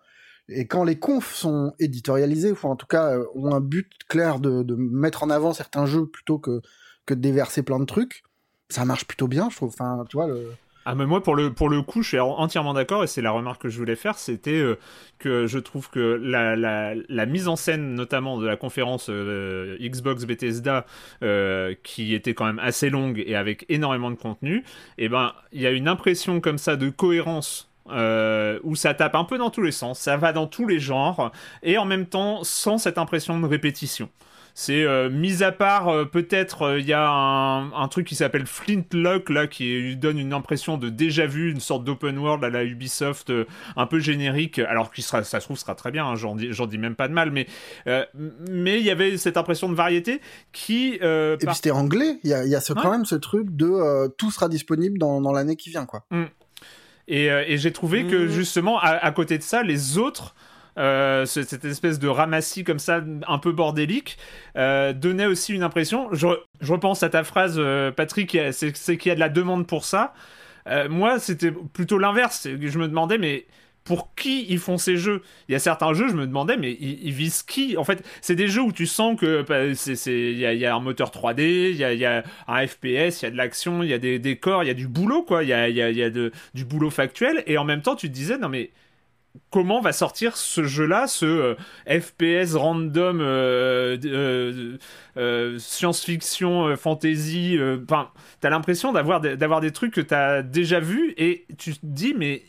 Et 0.49 0.67
quand 0.67 0.83
les 0.83 0.99
confs 0.99 1.33
sont 1.33 1.73
éditorialisés, 1.79 2.51
ou 2.51 2.57
en 2.67 2.75
tout 2.75 2.85
cas 2.85 3.17
ont 3.33 3.53
un 3.53 3.61
but 3.61 3.89
clair 4.09 4.39
de, 4.39 4.61
de 4.61 4.75
mettre 4.75 5.23
en 5.23 5.29
avant 5.29 5.53
certains 5.53 5.85
jeux 5.85 6.05
plutôt 6.05 6.37
que, 6.37 6.61
que 7.05 7.13
de 7.13 7.21
déverser 7.21 7.63
plein 7.63 7.79
de 7.79 7.85
trucs, 7.85 8.23
ça 8.69 8.83
marche 8.83 9.05
plutôt 9.05 9.27
bien, 9.29 9.49
je 9.49 9.55
trouve. 9.55 9.69
Enfin, 9.69 10.03
tu 10.09 10.17
vois, 10.17 10.27
le... 10.27 10.51
Ah 10.85 10.95
mais 10.95 11.05
moi 11.05 11.23
pour 11.23 11.35
le 11.35 11.53
pour 11.53 11.69
le 11.69 11.81
coup 11.81 12.01
je 12.01 12.09
suis 12.09 12.19
entièrement 12.19 12.73
d'accord 12.73 13.03
et 13.03 13.07
c'est 13.07 13.21
la 13.21 13.31
remarque 13.31 13.61
que 13.61 13.69
je 13.69 13.77
voulais 13.77 13.95
faire 13.95 14.17
c'était 14.17 14.51
euh, 14.51 14.77
que 15.17 15.47
je 15.47 15.57
trouve 15.59 15.89
que 15.89 16.19
la, 16.21 16.55
la, 16.57 17.25
mise 17.25 17.47
en 17.47 17.55
scène 17.55 17.95
notamment 17.95 18.37
de 18.37 18.45
la 18.45 18.57
conférence 18.57 19.07
euh, 19.09 19.77
Xbox 19.79 20.25
Bethesda 20.25 20.85
euh, 21.23 21.73
qui 21.83 22.13
était 22.13 22.33
quand 22.33 22.45
même 22.45 22.59
assez 22.59 22.89
longue 22.89 23.23
et 23.25 23.35
avec 23.35 23.65
énormément 23.69 24.11
de 24.11 24.15
contenu 24.15 24.65
et 24.97 25.07
ben 25.07 25.33
il 25.53 25.61
y 25.61 25.67
a 25.67 25.71
une 25.71 25.87
impression 25.87 26.41
comme 26.41 26.57
ça 26.57 26.75
de 26.75 26.89
cohérence 26.89 27.69
où 27.85 28.75
ça 28.75 28.93
tape 28.93 29.15
un 29.15 29.25
peu 29.25 29.37
dans 29.37 29.49
tous 29.49 29.61
les 29.61 29.73
sens, 29.73 29.99
ça 29.99 30.15
va 30.15 30.31
dans 30.31 30.47
tous 30.47 30.65
les 30.65 30.79
genres, 30.79 31.33
et 31.63 31.77
en 31.77 31.83
même 31.83 32.05
temps 32.05 32.41
sans 32.45 32.77
cette 32.77 32.97
impression 32.97 33.37
de 33.37 33.45
répétition. 33.45 34.09
C'est 34.55 34.83
euh, 34.83 35.09
mis 35.09 35.41
à 35.41 35.51
part 35.51 35.87
euh, 35.87 36.05
peut-être 36.05 36.61
euh, 36.61 36.79
il 36.79 36.85
y 36.85 36.93
a 36.93 37.09
un, 37.09 37.73
un 37.73 37.87
truc 37.87 38.05
qui 38.05 38.13
s'appelle 38.13 38.45
Flintlock 38.45 39.31
là 39.31 39.47
qui 39.47 39.63
lui 39.79 39.95
donne 39.95 40.19
une 40.19 40.31
impression 40.31 40.77
de 40.77 40.89
déjà 40.89 41.25
vu, 41.25 41.49
une 41.51 41.59
sorte 41.59 41.83
d'open 41.83 42.19
world 42.19 42.43
à 42.43 42.51
la 42.51 42.63
Ubisoft 42.63 43.31
euh, 43.31 43.45
un 43.75 43.87
peu 43.87 43.97
générique, 43.97 44.59
alors 44.59 44.91
qu'il 44.91 45.03
sera, 45.03 45.23
ça 45.23 45.39
se 45.39 45.45
trouve 45.45 45.57
sera 45.57 45.73
très 45.73 45.89
bien, 45.89 46.05
hein, 46.05 46.13
j'en 46.15 46.35
dis, 46.35 46.49
j'en 46.53 46.67
dis 46.67 46.77
même 46.77 46.93
pas 46.95 47.07
de 47.07 47.13
mal, 47.13 47.31
mais 47.31 47.47
euh, 47.87 48.05
mais 48.47 48.79
il 48.79 48.85
y 48.85 48.91
avait 48.91 49.17
cette 49.17 49.37
impression 49.37 49.69
de 49.69 49.75
variété 49.75 50.21
qui 50.51 50.99
euh, 51.01 51.33
Et 51.41 51.45
par- 51.45 51.53
puis 51.53 51.55
c'était 51.55 51.71
anglais, 51.71 52.19
il 52.23 52.29
y 52.29 52.33
a, 52.35 52.45
il 52.45 52.51
y 52.51 52.55
a 52.55 52.61
ce, 52.61 52.73
Ouais. 52.73 52.79
quand 52.83 52.91
même 52.91 53.05
ce 53.05 53.15
truc 53.15 53.55
de 53.55 53.65
euh, 53.65 54.07
tout 54.07 54.29
sera 54.29 54.49
disponible 54.49 54.99
dans, 54.99 55.19
dans 55.19 55.31
l'année 55.31 55.55
qui 55.55 55.71
vient, 55.71 55.85
quoi. 55.87 56.05
Et, 57.07 57.31
euh, 57.31 57.43
et 57.47 57.57
j'ai 57.57 57.71
trouvé 57.73 58.05
que 58.05 58.15
Mhm. 58.15 58.29
justement, 58.29 58.79
à, 58.79 58.89
à 58.89 59.11
côté 59.11 59.37
de 59.39 59.43
ça, 59.43 59.63
les 59.63 59.97
autres, 59.97 60.35
euh, 60.77 61.25
ce- 61.25 61.43
cette 61.43 61.65
espèce 61.65 61.99
de 61.99 62.07
ramassis 62.07 62.63
comme 62.63 62.79
ça, 62.79 63.01
un 63.27 63.37
peu 63.39 63.51
bordélique, 63.51 64.17
euh, 64.57 64.93
donnait 64.93 65.25
aussi 65.25 65.53
une 65.53 65.63
impression. 65.63 66.09
Je, 66.13 66.27
re- 66.27 66.39
je 66.61 66.71
repense 66.71 67.03
à 67.03 67.09
ta 67.09 67.23
phrase, 67.23 67.55
euh, 67.57 67.91
Patrick, 67.91 68.37
c'est 68.51 68.73
qu'il 68.97 69.09
y 69.09 69.11
a 69.11 69.15
de 69.15 69.19
la 69.19 69.29
demande 69.29 69.67
pour 69.67 69.85
ça. 69.85 70.13
Euh, 70.67 70.89
moi, 70.89 71.19
c'était 71.19 71.51
plutôt 71.51 71.97
l'inverse. 71.97 72.47
Je 72.47 72.79
me 72.79 72.87
demandais, 72.87 73.17
mais 73.17 73.45
pour 73.83 74.15
qui 74.15 74.45
ils 74.49 74.59
font 74.59 74.77
ces 74.77 74.95
jeux 74.97 75.21
Il 75.49 75.51
y 75.51 75.55
a 75.55 75.59
certains 75.59 75.93
jeux, 75.93 76.07
je 76.07 76.15
me 76.15 76.25
demandais, 76.25 76.55
mais 76.57 76.71
ils, 76.79 77.11
visent 77.11 77.43
qui 77.43 77.75
En 77.77 77.83
fait, 77.83 78.03
c'est 78.21 78.35
des 78.35 78.47
jeux 78.47 78.61
où 78.61 78.71
tu 78.71 78.85
sens 78.85 79.19
que 79.19 79.41
bah, 79.41 79.65
il 79.65 80.37
y, 80.39 80.65
a, 80.65 80.75
un 80.75 80.79
moteur 80.79 81.09
3D, 81.11 81.71
il 81.71 81.75
y 81.75 82.05
a, 82.05 82.23
un 82.47 82.67
FPS, 82.67 83.21
il 83.21 83.23
y 83.23 83.25
a 83.25 83.31
de 83.31 83.35
l'action, 83.37 83.83
il 83.83 83.89
y 83.89 83.93
a 83.93 83.97
des 83.97 84.19
décors, 84.19 84.63
il 84.63 84.67
y 84.67 84.69
a 84.69 84.73
du 84.73 84.87
boulot, 84.87 85.23
quoi. 85.23 85.43
Il 85.43 85.49
y 85.49 85.53
a, 85.53 86.09
du 86.09 86.65
boulot 86.65 86.89
factuel. 86.89 87.43
Et 87.47 87.57
en 87.57 87.65
même 87.65 87.81
temps, 87.81 87.95
tu 87.95 88.07
te 88.09 88.13
disais, 88.13 88.37
non 88.37 88.49
mais 88.49 88.71
comment 89.49 89.81
va 89.81 89.93
sortir 89.93 90.37
ce 90.37 90.63
jeu-là, 90.63 91.07
ce 91.07 91.25
euh, 91.25 91.55
FPS 91.87 92.55
random, 92.55 93.19
euh, 93.21 94.77
euh, 95.17 95.59
science-fiction, 95.59 96.75
fantasy. 96.75 97.57
t'as 98.39 98.49
l'impression 98.49 98.91
d'avoir 98.91 99.21
d'avoir 99.21 99.61
des 99.61 99.71
trucs 99.71 99.93
que 99.93 100.01
t'as 100.01 100.41
déjà 100.41 100.79
vus 100.79 101.13
et 101.17 101.45
tu 101.57 101.73
te 101.73 101.79
dis, 101.83 102.13
mais 102.17 102.43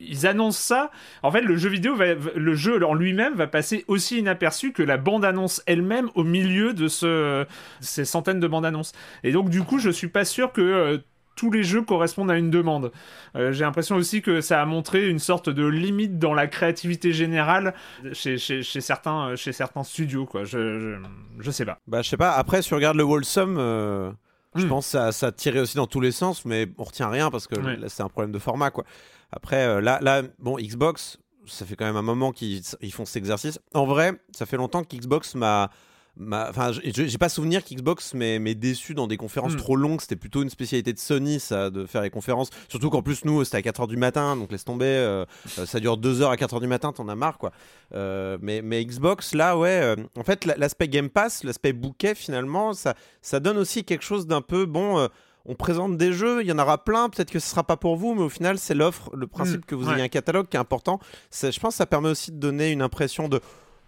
ils 0.00 0.26
annoncent 0.26 0.60
ça. 0.60 0.90
En 1.22 1.30
fait, 1.30 1.42
le 1.42 1.56
jeu 1.56 1.68
vidéo, 1.68 1.94
va, 1.94 2.14
le 2.14 2.54
jeu 2.54 2.84
en 2.84 2.94
lui-même 2.94 3.34
va 3.34 3.46
passer 3.46 3.84
aussi 3.86 4.18
inaperçu 4.18 4.72
que 4.72 4.82
la 4.82 4.96
bande-annonce 4.96 5.62
elle-même 5.66 6.10
au 6.14 6.24
milieu 6.24 6.74
de 6.74 6.88
ce, 6.88 7.46
ces 7.80 8.04
centaines 8.04 8.40
de 8.40 8.48
bandes-annonces. 8.48 8.92
Et 9.22 9.32
donc, 9.32 9.48
du 9.48 9.62
coup, 9.62 9.78
je 9.78 9.90
suis 9.90 10.08
pas 10.08 10.24
sûr 10.24 10.52
que 10.52 11.00
tous 11.34 11.50
les 11.50 11.62
jeux 11.62 11.82
correspondent 11.82 12.30
à 12.30 12.36
une 12.36 12.50
demande. 12.50 12.92
Euh, 13.36 13.52
J'ai 13.52 13.64
l'impression 13.64 13.96
aussi 13.96 14.22
que 14.22 14.40
ça 14.40 14.60
a 14.60 14.66
montré 14.66 15.08
une 15.08 15.18
sorte 15.18 15.48
de 15.48 15.66
limite 15.66 16.18
dans 16.18 16.34
la 16.34 16.46
créativité 16.46 17.12
générale 17.12 17.74
chez, 18.12 18.38
chez, 18.38 18.62
chez 18.62 18.80
certains, 18.80 19.28
euh, 19.30 19.36
chez 19.36 19.52
certains 19.52 19.82
studios, 19.84 20.26
quoi. 20.26 20.44
Je, 20.44 20.78
je, 20.78 20.96
je 21.40 21.50
sais 21.50 21.64
pas. 21.64 21.78
Bah, 21.86 22.02
je 22.02 22.08
sais 22.08 22.16
pas. 22.16 22.32
Après, 22.32 22.62
si 22.62 22.68
tu 22.68 22.74
regardes 22.74 22.96
le 22.96 23.04
Wholesome, 23.04 23.56
euh, 23.58 24.10
je 24.54 24.66
Hmm. 24.66 24.68
pense 24.68 24.84
que 24.86 24.90
ça, 24.92 25.12
ça 25.12 25.32
tirait 25.32 25.60
aussi 25.60 25.76
dans 25.76 25.86
tous 25.86 26.00
les 26.00 26.12
sens, 26.12 26.44
mais 26.44 26.66
on 26.76 26.84
retient 26.84 27.08
rien 27.08 27.30
parce 27.30 27.46
que 27.46 27.54
c'est 27.88 28.02
un 28.02 28.08
problème 28.08 28.32
de 28.32 28.38
format, 28.38 28.70
quoi. 28.70 28.84
Après, 29.32 29.64
euh, 29.66 29.80
là, 29.80 29.98
là, 30.02 30.20
bon, 30.40 30.58
Xbox, 30.58 31.18
ça 31.46 31.64
fait 31.64 31.74
quand 31.74 31.86
même 31.86 31.96
un 31.96 32.02
moment 32.02 32.32
qu'ils 32.32 32.60
ils 32.82 32.92
font 32.92 33.06
cet 33.06 33.16
exercice. 33.16 33.58
En 33.72 33.86
vrai, 33.86 34.12
ça 34.32 34.44
fait 34.44 34.58
longtemps 34.58 34.84
que 34.84 34.94
Xbox 34.94 35.34
m'a 35.36 35.70
Enfin, 36.20 36.72
j'ai 36.72 37.18
pas 37.18 37.30
souvenir 37.30 37.64
qu'Xbox 37.64 38.12
m'ait 38.14 38.54
déçu 38.54 38.92
dans 38.92 39.06
des 39.06 39.16
conférences 39.16 39.54
hmm. 39.54 39.58
trop 39.58 39.76
longues. 39.76 40.00
C'était 40.00 40.16
plutôt 40.16 40.42
une 40.42 40.50
spécialité 40.50 40.92
de 40.92 40.98
Sony, 40.98 41.40
ça, 41.40 41.70
de 41.70 41.86
faire 41.86 42.02
les 42.02 42.10
conférences. 42.10 42.50
Surtout 42.68 42.90
qu'en 42.90 43.02
plus, 43.02 43.24
nous, 43.24 43.44
c'était 43.44 43.56
à 43.56 43.72
4h 43.72 43.88
du 43.88 43.96
matin, 43.96 44.36
donc 44.36 44.52
laisse 44.52 44.64
tomber. 44.64 44.84
Euh, 44.84 45.24
euh, 45.58 45.66
ça 45.66 45.80
dure 45.80 45.96
2h 45.98 46.30
à 46.30 46.36
4h 46.36 46.60
du 46.60 46.66
matin, 46.66 46.92
t'en 46.92 47.08
as 47.08 47.14
marre, 47.14 47.38
quoi. 47.38 47.52
Euh, 47.94 48.36
mais, 48.42 48.60
mais 48.60 48.84
Xbox, 48.84 49.34
là, 49.34 49.56
ouais. 49.56 49.96
en 50.18 50.22
fait, 50.22 50.44
l'aspect 50.44 50.88
Game 50.88 51.08
Pass, 51.08 51.44
l'aspect 51.44 51.72
bouquet, 51.72 52.14
finalement, 52.14 52.74
ça, 52.74 52.94
ça 53.22 53.40
donne 53.40 53.56
aussi 53.56 53.84
quelque 53.84 54.04
chose 54.04 54.26
d'un 54.26 54.42
peu, 54.42 54.66
bon 54.66 55.08
on 55.44 55.54
présente 55.54 55.96
des 55.96 56.12
jeux, 56.12 56.42
il 56.42 56.46
y 56.46 56.52
en 56.52 56.58
aura 56.58 56.84
plein, 56.84 57.08
peut-être 57.08 57.30
que 57.30 57.40
ce 57.40 57.48
sera 57.48 57.64
pas 57.64 57.76
pour 57.76 57.96
vous, 57.96 58.14
mais 58.14 58.22
au 58.22 58.28
final, 58.28 58.58
c'est 58.58 58.74
l'offre, 58.74 59.10
le 59.14 59.26
principe 59.26 59.62
hmm. 59.62 59.66
que 59.66 59.74
vous 59.74 59.90
ayez 59.90 60.02
un 60.02 60.08
catalogue 60.08 60.48
qui 60.48 60.56
est 60.56 60.60
important. 60.60 61.00
Je 61.32 61.58
pense 61.58 61.74
que 61.74 61.78
ça 61.78 61.86
permet 61.86 62.10
aussi 62.10 62.30
de 62.30 62.36
donner 62.36 62.70
une 62.70 62.82
impression 62.82 63.28
de 63.28 63.40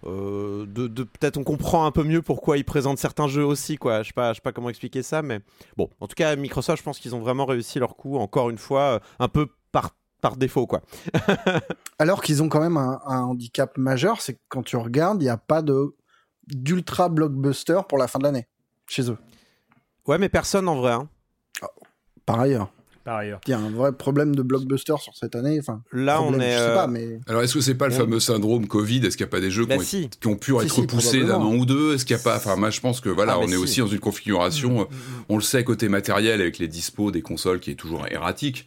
euh, 0.06 0.66
de, 0.66 1.02
peut-être 1.02 1.38
on 1.38 1.44
comprend 1.44 1.86
un 1.86 1.90
peu 1.90 2.02
mieux 2.02 2.20
pourquoi 2.20 2.58
ils 2.58 2.64
présentent 2.64 2.98
certains 2.98 3.26
jeux 3.26 3.44
aussi 3.44 3.76
quoi. 3.76 4.02
Je 4.02 4.08
sais 4.08 4.12
pas 4.12 4.32
je 4.32 4.36
sais 4.36 4.42
pas 4.42 4.52
comment 4.52 4.68
expliquer 4.68 5.02
ça 5.02 5.22
mais 5.22 5.40
bon 5.76 5.88
en 6.00 6.06
tout 6.06 6.14
cas 6.14 6.36
Microsoft 6.36 6.78
je 6.78 6.82
pense 6.84 6.98
qu'ils 6.98 7.14
ont 7.14 7.20
vraiment 7.20 7.46
réussi 7.46 7.78
leur 7.78 7.96
coup 7.96 8.18
encore 8.18 8.50
une 8.50 8.58
fois 8.58 8.80
euh, 8.82 8.98
un 9.18 9.28
peu 9.28 9.48
par 9.72 9.90
par 10.20 10.36
défaut 10.36 10.66
quoi. 10.66 10.82
Alors 11.98 12.22
qu'ils 12.22 12.42
ont 12.42 12.48
quand 12.48 12.60
même 12.60 12.76
un, 12.76 13.00
handicap 13.06 13.78
majeur 13.78 14.20
c'est 14.20 14.34
que 14.34 14.40
quand 14.48 14.62
tu 14.62 14.76
regardes 14.76 15.22
il 15.22 15.26
n'y 15.26 15.30
a 15.30 15.38
pas 15.38 15.62
de 15.62 15.96
d'ultra 16.46 17.08
blockbuster 17.08 17.80
pour 17.88 17.96
la 17.96 18.06
fin 18.06 18.18
de 18.18 18.24
l'année 18.24 18.46
chez 18.86 19.10
eux. 19.10 19.18
Ouais 20.06 20.18
mais 20.18 20.28
personne 20.28 20.68
en 20.68 20.76
vrai 20.76 20.92
hein. 20.92 21.08
par 22.26 22.40
ailleurs 22.40 22.70
par 23.04 23.18
ailleurs. 23.18 23.40
Il 23.46 23.50
y 23.50 23.54
a 23.54 23.58
un 23.58 23.70
vrai 23.70 23.92
problème 23.92 24.34
de 24.34 24.42
blockbuster 24.42 24.94
sur 24.98 25.14
cette 25.14 25.36
année. 25.36 25.58
Enfin, 25.60 25.82
là, 25.92 26.22
on 26.22 26.34
est. 26.40 26.56
pas, 26.56 26.84
euh, 26.84 26.88
mais... 26.88 27.20
Alors, 27.28 27.42
est-ce 27.42 27.54
que 27.54 27.60
c'est 27.60 27.74
pas 27.74 27.88
le 27.88 27.94
fameux 27.94 28.20
syndrome 28.20 28.66
Covid? 28.66 29.06
Est-ce 29.06 29.16
qu'il 29.16 29.24
n'y 29.24 29.28
a 29.28 29.30
pas 29.30 29.40
des 29.40 29.50
jeux 29.50 29.66
bah, 29.66 29.76
qui, 29.78 30.08
ont, 30.26 30.36
pu 30.36 30.56
être 30.56 30.80
repoussés 30.80 31.22
d'un 31.22 31.36
an 31.36 31.54
ou 31.54 31.66
deux? 31.66 31.94
Est-ce 31.94 32.04
qu'il 32.04 32.16
n'y 32.16 32.20
a 32.20 32.24
pas. 32.24 32.36
Enfin, 32.36 32.56
moi, 32.56 32.70
je 32.70 32.80
pense 32.80 33.00
que 33.00 33.10
voilà, 33.10 33.34
ah, 33.34 33.40
on 33.40 33.48
est 33.48 33.56
aussi 33.56 33.80
dans 33.80 33.86
une 33.86 34.00
configuration. 34.00 34.70
Mm, 34.70 34.82
mm, 34.82 34.84
mm. 34.84 35.24
On 35.28 35.36
le 35.36 35.42
sait 35.42 35.64
côté 35.64 35.88
matériel 35.88 36.40
avec 36.40 36.58
les 36.58 36.68
dispos 36.68 37.10
des 37.10 37.22
consoles 37.22 37.60
qui 37.60 37.70
est 37.70 37.76
toujours 37.76 38.06
erratique. 38.10 38.66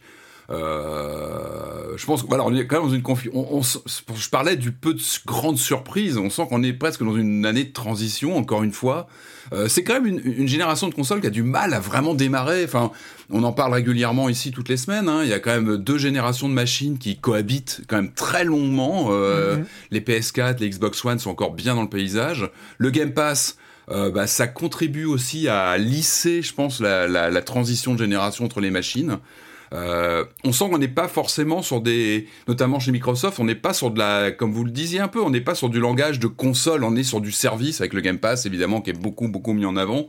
Euh, 0.50 1.96
je 1.96 2.06
pense 2.06 2.22
que 2.22 2.28
voilà, 2.28 2.44
on 2.44 2.54
est 2.54 2.66
quand 2.66 2.76
même 2.76 2.88
dans 2.88 2.94
une 2.94 3.02
confi 3.02 3.28
on, 3.34 3.60
je 3.60 4.28
parlais 4.30 4.56
du 4.56 4.72
peu 4.72 4.94
de 4.94 5.02
grandes 5.26 5.58
surprises. 5.58 6.16
On 6.16 6.30
sent 6.30 6.46
qu'on 6.48 6.62
est 6.62 6.72
presque 6.72 7.02
dans 7.04 7.16
une 7.16 7.44
année 7.44 7.64
de 7.64 7.72
transition, 7.72 8.36
encore 8.36 8.62
une 8.62 8.72
fois. 8.72 9.08
Euh, 9.52 9.68
c'est 9.68 9.82
quand 9.82 9.94
même 9.94 10.06
une, 10.06 10.20
une, 10.24 10.48
génération 10.48 10.88
de 10.88 10.94
consoles 10.94 11.20
qui 11.20 11.26
a 11.26 11.30
du 11.30 11.42
mal 11.42 11.74
à 11.74 11.80
vraiment 11.80 12.14
démarrer. 12.14 12.64
Enfin, 12.64 12.92
on 13.30 13.42
en 13.44 13.52
parle 13.52 13.74
régulièrement 13.74 14.28
ici 14.28 14.50
toutes 14.50 14.68
les 14.68 14.76
semaines. 14.76 15.08
Hein. 15.08 15.20
Il 15.22 15.28
y 15.28 15.32
a 15.32 15.38
quand 15.38 15.50
même 15.50 15.76
deux 15.76 15.98
générations 15.98 16.48
de 16.48 16.54
machines 16.54 16.98
qui 16.98 17.16
cohabitent 17.16 17.82
quand 17.88 17.96
même 17.96 18.12
très 18.12 18.44
longuement. 18.44 19.08
Euh, 19.10 19.56
mhm. 19.56 19.66
Les 19.90 20.00
PS4, 20.00 20.60
les 20.60 20.70
Xbox 20.70 21.04
One 21.04 21.18
sont 21.18 21.30
encore 21.30 21.52
bien 21.52 21.74
dans 21.74 21.82
le 21.82 21.88
paysage. 21.88 22.50
Le 22.78 22.90
Game 22.90 23.12
Pass. 23.12 23.56
Euh, 23.90 24.10
bah, 24.10 24.26
ça 24.26 24.46
contribue 24.46 25.06
aussi 25.06 25.48
à 25.48 25.78
lisser, 25.78 26.42
je 26.42 26.52
pense, 26.52 26.78
la, 26.78 27.08
la, 27.08 27.30
la 27.30 27.40
transition 27.40 27.94
de 27.94 27.98
génération 27.98 28.44
entre 28.44 28.60
les 28.60 28.70
machines. 28.70 29.16
Euh, 29.72 30.24
on 30.44 30.52
sent 30.52 30.68
qu'on 30.70 30.78
n'est 30.78 30.88
pas 30.88 31.08
forcément 31.08 31.62
sur 31.62 31.80
des, 31.80 32.26
notamment 32.46 32.80
chez 32.80 32.92
Microsoft, 32.92 33.38
on 33.38 33.44
n'est 33.44 33.54
pas 33.54 33.72
sur 33.74 33.90
de 33.90 33.98
la, 33.98 34.30
comme 34.30 34.52
vous 34.52 34.64
le 34.64 34.70
disiez 34.70 35.00
un 35.00 35.08
peu, 35.08 35.20
on 35.20 35.30
n'est 35.30 35.40
pas 35.40 35.54
sur 35.54 35.68
du 35.68 35.78
langage 35.78 36.18
de 36.18 36.26
console, 36.26 36.84
on 36.84 36.96
est 36.96 37.02
sur 37.02 37.20
du 37.20 37.32
service 37.32 37.80
avec 37.80 37.92
le 37.92 38.00
Game 38.00 38.18
Pass 38.18 38.46
évidemment 38.46 38.80
qui 38.80 38.90
est 38.90 38.98
beaucoup 38.98 39.28
beaucoup 39.28 39.52
mis 39.52 39.66
en 39.66 39.76
avant. 39.76 40.08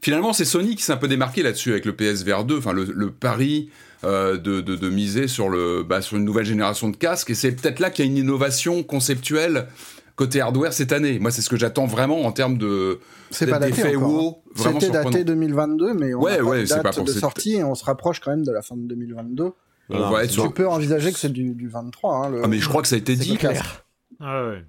Finalement, 0.00 0.32
c'est 0.32 0.44
Sony 0.44 0.76
qui 0.76 0.82
s'est 0.82 0.92
un 0.92 0.98
peu 0.98 1.08
démarqué 1.08 1.42
là-dessus 1.42 1.70
avec 1.72 1.84
le 1.84 1.94
PSVR 1.94 2.44
2, 2.44 2.58
enfin 2.58 2.72
le, 2.72 3.10
pari 3.10 3.70
euh, 4.04 4.36
de, 4.36 4.90
miser 4.90 5.26
sur 5.26 5.48
le, 5.48 5.82
bah, 5.82 6.02
sur 6.02 6.16
une 6.16 6.24
nouvelle 6.24 6.44
génération 6.44 6.88
de 6.88 6.96
casques, 6.96 7.30
et 7.30 7.34
c'est 7.34 7.52
peut-être 7.52 7.80
là 7.80 7.90
qu'il 7.90 8.04
y 8.04 8.08
a 8.08 8.10
une 8.10 8.18
innovation 8.18 8.82
conceptuelle 8.82 9.68
côté 10.16 10.40
hardware 10.40 10.72
cette 10.72 10.92
année. 10.92 11.18
Moi, 11.18 11.30
c'est 11.30 11.42
ce 11.42 11.48
que 11.48 11.56
j'attends 11.56 11.86
vraiment 11.86 12.22
en 12.22 12.32
termes 12.32 12.58
de 12.58 12.98
c'est 13.30 13.46
pas 13.46 13.58
daté 13.58 13.96
encore. 13.96 14.42
Hein. 14.58 14.72
C'était 14.80 14.90
daté 14.90 15.24
2022, 15.24 15.94
mais 15.94 16.14
on 16.14 16.22
ouais, 16.22 16.38
a 16.38 16.42
ouais, 16.42 16.64
pas 16.66 16.90
date 16.90 17.04
de 17.04 17.12
sortie 17.12 17.56
et 17.56 17.64
on 17.64 17.74
se 17.74 17.84
rapproche 17.84 18.20
quand 18.20 18.30
même 18.30 18.44
de 18.44 18.52
la 18.52 18.62
fin 18.62 18.76
de 18.76 18.86
2022. 18.88 19.52
On 19.90 20.10
va 20.10 20.24
être 20.24 20.42
tu 20.42 20.50
peux 20.50 20.66
envisager 20.66 21.12
que 21.12 21.18
c'est 21.18 21.32
du, 21.32 21.54
du 21.54 21.68
23. 21.68 22.26
Hein, 22.26 22.40
Ah 22.42 22.48
mais 22.48 22.58
je 22.58 22.68
crois 22.68 22.82
que 22.82 22.88
ça 22.88 22.96
a 22.96 22.98
été 22.98 23.14
dit. 23.14 23.36
Clair. 23.36 23.84
Ah 24.18 24.48
ouais. 24.48 24.64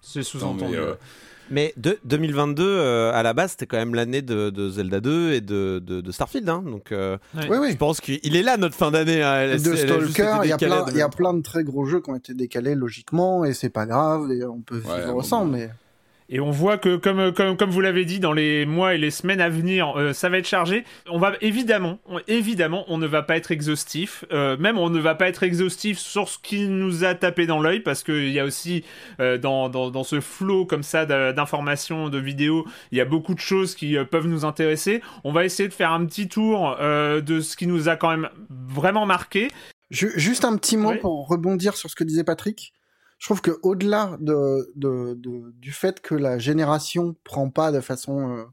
C'est 0.00 0.22
sous-entendu. 0.22 0.76
Mais 1.50 1.72
de 1.76 1.98
2022, 2.04 2.62
euh, 2.64 3.12
à 3.12 3.22
la 3.22 3.32
base, 3.32 3.52
c'était 3.52 3.66
quand 3.66 3.76
même 3.76 3.94
l'année 3.94 4.22
de, 4.22 4.70
Zelda 4.70 5.00
2 5.00 5.32
et 5.32 5.40
de, 5.40 5.78
de, 5.78 6.12
Starfield. 6.12 6.48
Hein, 6.48 6.62
donc, 6.64 6.92
euh, 6.92 7.16
oui, 7.34 7.56
oui. 7.60 7.72
je 7.72 7.76
pense 7.76 8.00
qu'il 8.00 8.36
est 8.36 8.42
là 8.42 8.56
notre 8.56 8.74
fin 8.74 8.90
d'année. 8.90 9.22
Hein, 9.22 9.52
de 9.52 9.58
Stalker, 9.58 10.40
il 10.44 10.50
y, 10.50 10.52
a 10.52 10.58
plein, 10.58 10.90
y 10.90 11.02
a 11.02 11.08
plein 11.08 11.34
de 11.34 11.42
très 11.42 11.64
gros 11.64 11.84
jeux 11.86 12.00
qui 12.00 12.10
ont 12.10 12.16
été 12.16 12.34
décalés 12.34 12.74
logiquement 12.74 13.44
et 13.44 13.54
c'est 13.54 13.70
pas 13.70 13.86
grave. 13.86 14.30
Et 14.32 14.44
on 14.44 14.60
peut 14.60 14.78
vivre 14.78 15.22
sans, 15.22 15.44
mais. 15.44 15.70
Et 16.30 16.40
on 16.40 16.50
voit 16.50 16.76
que, 16.76 16.96
comme, 16.96 17.32
comme, 17.32 17.56
comme 17.56 17.70
vous 17.70 17.80
l'avez 17.80 18.04
dit, 18.04 18.20
dans 18.20 18.34
les 18.34 18.66
mois 18.66 18.94
et 18.94 18.98
les 18.98 19.10
semaines 19.10 19.40
à 19.40 19.48
venir, 19.48 19.98
euh, 19.98 20.12
ça 20.12 20.28
va 20.28 20.38
être 20.38 20.46
chargé. 20.46 20.84
On 21.08 21.18
va 21.18 21.32
évidemment, 21.40 22.00
évidemment, 22.26 22.84
on 22.88 22.98
ne 22.98 23.06
va 23.06 23.22
pas 23.22 23.36
être 23.36 23.50
exhaustif. 23.50 24.26
Euh, 24.30 24.56
même 24.58 24.76
on 24.76 24.90
ne 24.90 24.98
va 24.98 25.14
pas 25.14 25.28
être 25.28 25.42
exhaustif 25.42 25.98
sur 25.98 26.28
ce 26.28 26.38
qui 26.38 26.68
nous 26.68 27.04
a 27.04 27.14
tapé 27.14 27.46
dans 27.46 27.60
l'œil, 27.60 27.80
parce 27.80 28.02
qu'il 28.02 28.28
y 28.28 28.38
a 28.38 28.44
aussi 28.44 28.84
euh, 29.20 29.38
dans, 29.38 29.70
dans, 29.70 29.90
dans, 29.90 30.04
ce 30.04 30.20
flot 30.20 30.66
comme 30.66 30.82
ça 30.82 31.06
d'informations, 31.06 32.10
de 32.10 32.18
vidéos, 32.18 32.66
il 32.92 32.98
y 32.98 33.00
a 33.00 33.06
beaucoup 33.06 33.34
de 33.34 33.40
choses 33.40 33.74
qui 33.74 33.96
peuvent 34.10 34.28
nous 34.28 34.44
intéresser. 34.44 35.00
On 35.24 35.32
va 35.32 35.44
essayer 35.44 35.68
de 35.68 35.74
faire 35.74 35.92
un 35.92 36.04
petit 36.04 36.28
tour 36.28 36.76
de 36.78 37.40
ce 37.40 37.56
qui 37.56 37.66
nous 37.66 37.88
a 37.88 37.96
quand 37.96 38.10
même 38.10 38.28
vraiment 38.50 39.06
marqué. 39.06 39.48
Juste 39.90 40.44
un 40.44 40.56
petit 40.56 40.76
mot 40.76 40.94
pour 41.00 41.28
rebondir 41.28 41.76
sur 41.76 41.88
ce 41.90 41.96
que 41.96 42.04
disait 42.04 42.24
Patrick 42.24 42.72
je 43.18 43.26
trouve 43.26 43.40
que 43.40 43.58
au-delà 43.62 44.16
de, 44.20 44.72
de, 44.76 45.14
de, 45.14 45.52
du 45.58 45.72
fait 45.72 46.00
que 46.00 46.14
la 46.14 46.38
génération 46.38 47.16
prend 47.24 47.50
pas 47.50 47.72
de 47.72 47.80
façon 47.80 48.36
euh, 48.36 48.44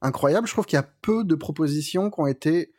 incroyable, 0.00 0.46
je 0.46 0.52
trouve 0.52 0.66
qu'il 0.66 0.76
y 0.76 0.80
a 0.80 0.88
peu 1.02 1.24
de 1.24 1.34
propositions 1.34 2.10
qui 2.10 2.20
ont 2.20 2.26
été 2.26 2.72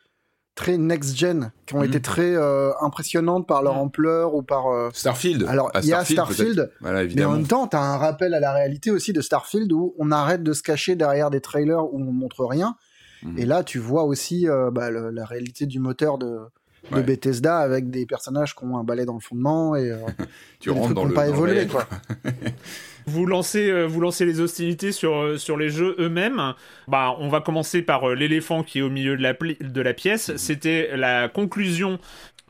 très 0.54 0.78
next-gen, 0.78 1.52
qui 1.66 1.74
ont 1.74 1.82
été 1.82 1.98
mhm. 1.98 2.02
très 2.02 2.34
euh, 2.34 2.72
impressionnantes 2.80 3.46
par 3.46 3.62
leur 3.62 3.74
mhm. 3.74 3.80
ampleur 3.80 4.34
ou 4.34 4.42
par... 4.42 4.68
Euh, 4.68 4.88
Starfield. 4.94 5.44
Alors, 5.46 5.70
il 5.82 5.88
y 5.88 5.92
a 5.92 6.02
Starfield, 6.02 6.72
mais 6.80 7.24
en 7.26 7.32
même 7.32 7.46
temps, 7.46 7.68
tu 7.68 7.76
as 7.76 7.82
un 7.82 7.98
rappel 7.98 8.32
à 8.32 8.40
la 8.40 8.54
réalité 8.54 8.90
aussi 8.90 9.12
de 9.12 9.20
Starfield 9.20 9.70
où 9.72 9.94
on 9.98 10.10
arrête 10.10 10.42
de 10.42 10.54
se 10.54 10.62
cacher 10.62 10.96
derrière 10.96 11.28
des 11.28 11.42
trailers 11.42 11.84
où 11.92 12.00
on 12.00 12.12
montre 12.12 12.46
rien. 12.46 12.76
Mhm. 13.22 13.38
Et 13.38 13.44
là, 13.44 13.62
tu 13.62 13.78
vois 13.78 14.04
aussi 14.04 14.46
bah, 14.72 14.90
la 14.90 15.24
réalité 15.26 15.66
du 15.66 15.80
moteur 15.80 16.16
de, 16.16 16.38
de 16.92 17.02
Bethesda 17.02 17.58
avec 17.58 17.90
des 17.90 18.06
personnages 18.06 18.54
qui 18.54 18.64
ont 18.64 18.76
un 18.78 18.84
balai 18.84 19.04
dans 19.04 19.14
le 19.14 19.20
fondement 19.20 19.76
et 19.76 19.90
euh, 19.90 19.98
tu 20.60 20.70
rentres 20.70 20.94
dans 20.94 21.04
le 21.04 21.14
pas 21.14 21.28
évolué 21.28 21.66
quoi. 21.66 21.86
vous 23.06 23.26
lancez 23.26 23.70
euh, 23.70 23.86
vous 23.86 24.00
lancez 24.00 24.24
les 24.24 24.40
hostilités 24.40 24.92
sur 24.92 25.14
euh, 25.16 25.36
sur 25.36 25.56
les 25.56 25.68
jeux 25.68 25.96
eux-mêmes. 25.98 26.54
Bah 26.88 27.14
on 27.18 27.28
va 27.28 27.40
commencer 27.40 27.82
par 27.82 28.08
l'éléphant 28.10 28.62
qui 28.62 28.78
est 28.78 28.82
au 28.82 28.90
milieu 28.90 29.16
de 29.16 29.22
la 29.22 29.32
de 29.34 29.80
la 29.80 29.94
pièce, 29.94 30.28
mhm. 30.28 30.38
c'était 30.38 30.96
la 30.96 31.28
conclusion 31.28 31.98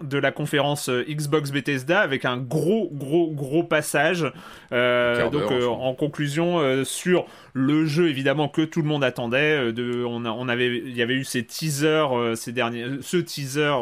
de 0.03 0.19
la 0.19 0.31
conférence 0.31 0.91
Xbox 0.91 1.51
Bethesda 1.51 2.01
avec 2.01 2.25
un 2.27 2.37
gros 2.37 2.91
gros 2.93 3.31
gros 3.31 3.63
passage 3.63 4.31
donc 4.71 5.51
en 5.51 5.95
conclusion 5.95 6.85
sur 6.85 7.27
le 7.57 7.87
jeu 7.87 8.11
évidemment 8.11 8.49
que 8.49 8.63
tout 8.63 8.83
le 8.83 8.89
monde 8.89 9.03
attendait. 9.03 9.69
Euh, 9.69 9.73
de, 9.73 10.05
on, 10.05 10.49
avait, 10.49 10.79
il 10.79 10.97
y 10.97 11.03
avait 11.03 11.15
eu 11.15 11.25
ces 11.25 11.45
teasers, 11.45 12.17
euh, 12.17 12.35
ces 12.35 12.53
derniers, 12.53 12.87
ce 13.01 13.17
teaser 13.17 13.73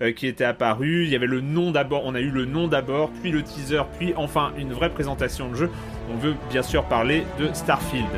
euh, 0.00 0.12
qui 0.12 0.26
était 0.26 0.44
apparu. 0.44 1.04
Il 1.04 1.10
y 1.10 1.16
avait 1.16 1.26
le 1.26 1.40
nom 1.40 1.70
d'abord, 1.70 2.02
on 2.04 2.14
a 2.14 2.20
eu 2.20 2.30
le 2.30 2.46
nom 2.46 2.66
d'abord, 2.66 3.10
puis 3.22 3.30
le 3.30 3.42
teaser, 3.42 3.82
puis 3.98 4.14
enfin 4.16 4.52
une 4.56 4.72
vraie 4.72 4.90
présentation 4.90 5.50
de 5.50 5.56
jeu. 5.56 5.70
On 6.10 6.16
veut 6.16 6.34
bien 6.50 6.62
sûr 6.62 6.84
parler 6.84 7.24
de 7.38 7.48
Starfield. 7.52 8.08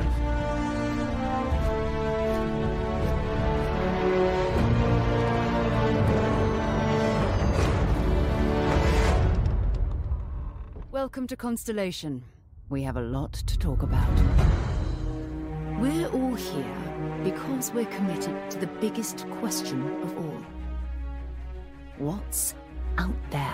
Welcome 11.03 11.27
to 11.27 11.37
Constellation. 11.37 12.23
We 12.69 12.85
have 12.85 12.97
a 12.97 13.01
lot 13.01 13.33
to 13.33 13.59
talk 13.59 13.83
about. 13.83 14.09
We're 15.81 16.07
all 16.07 16.35
here 16.35 17.21
because 17.25 17.73
we're 17.73 17.87
committed 17.87 18.49
to 18.53 18.61
the 18.61 18.69
biggest 18.69 19.29
question 19.41 19.83
of 20.05 20.17
all. 20.17 20.41
What's 21.99 22.55
out 22.99 23.17
there? 23.31 23.52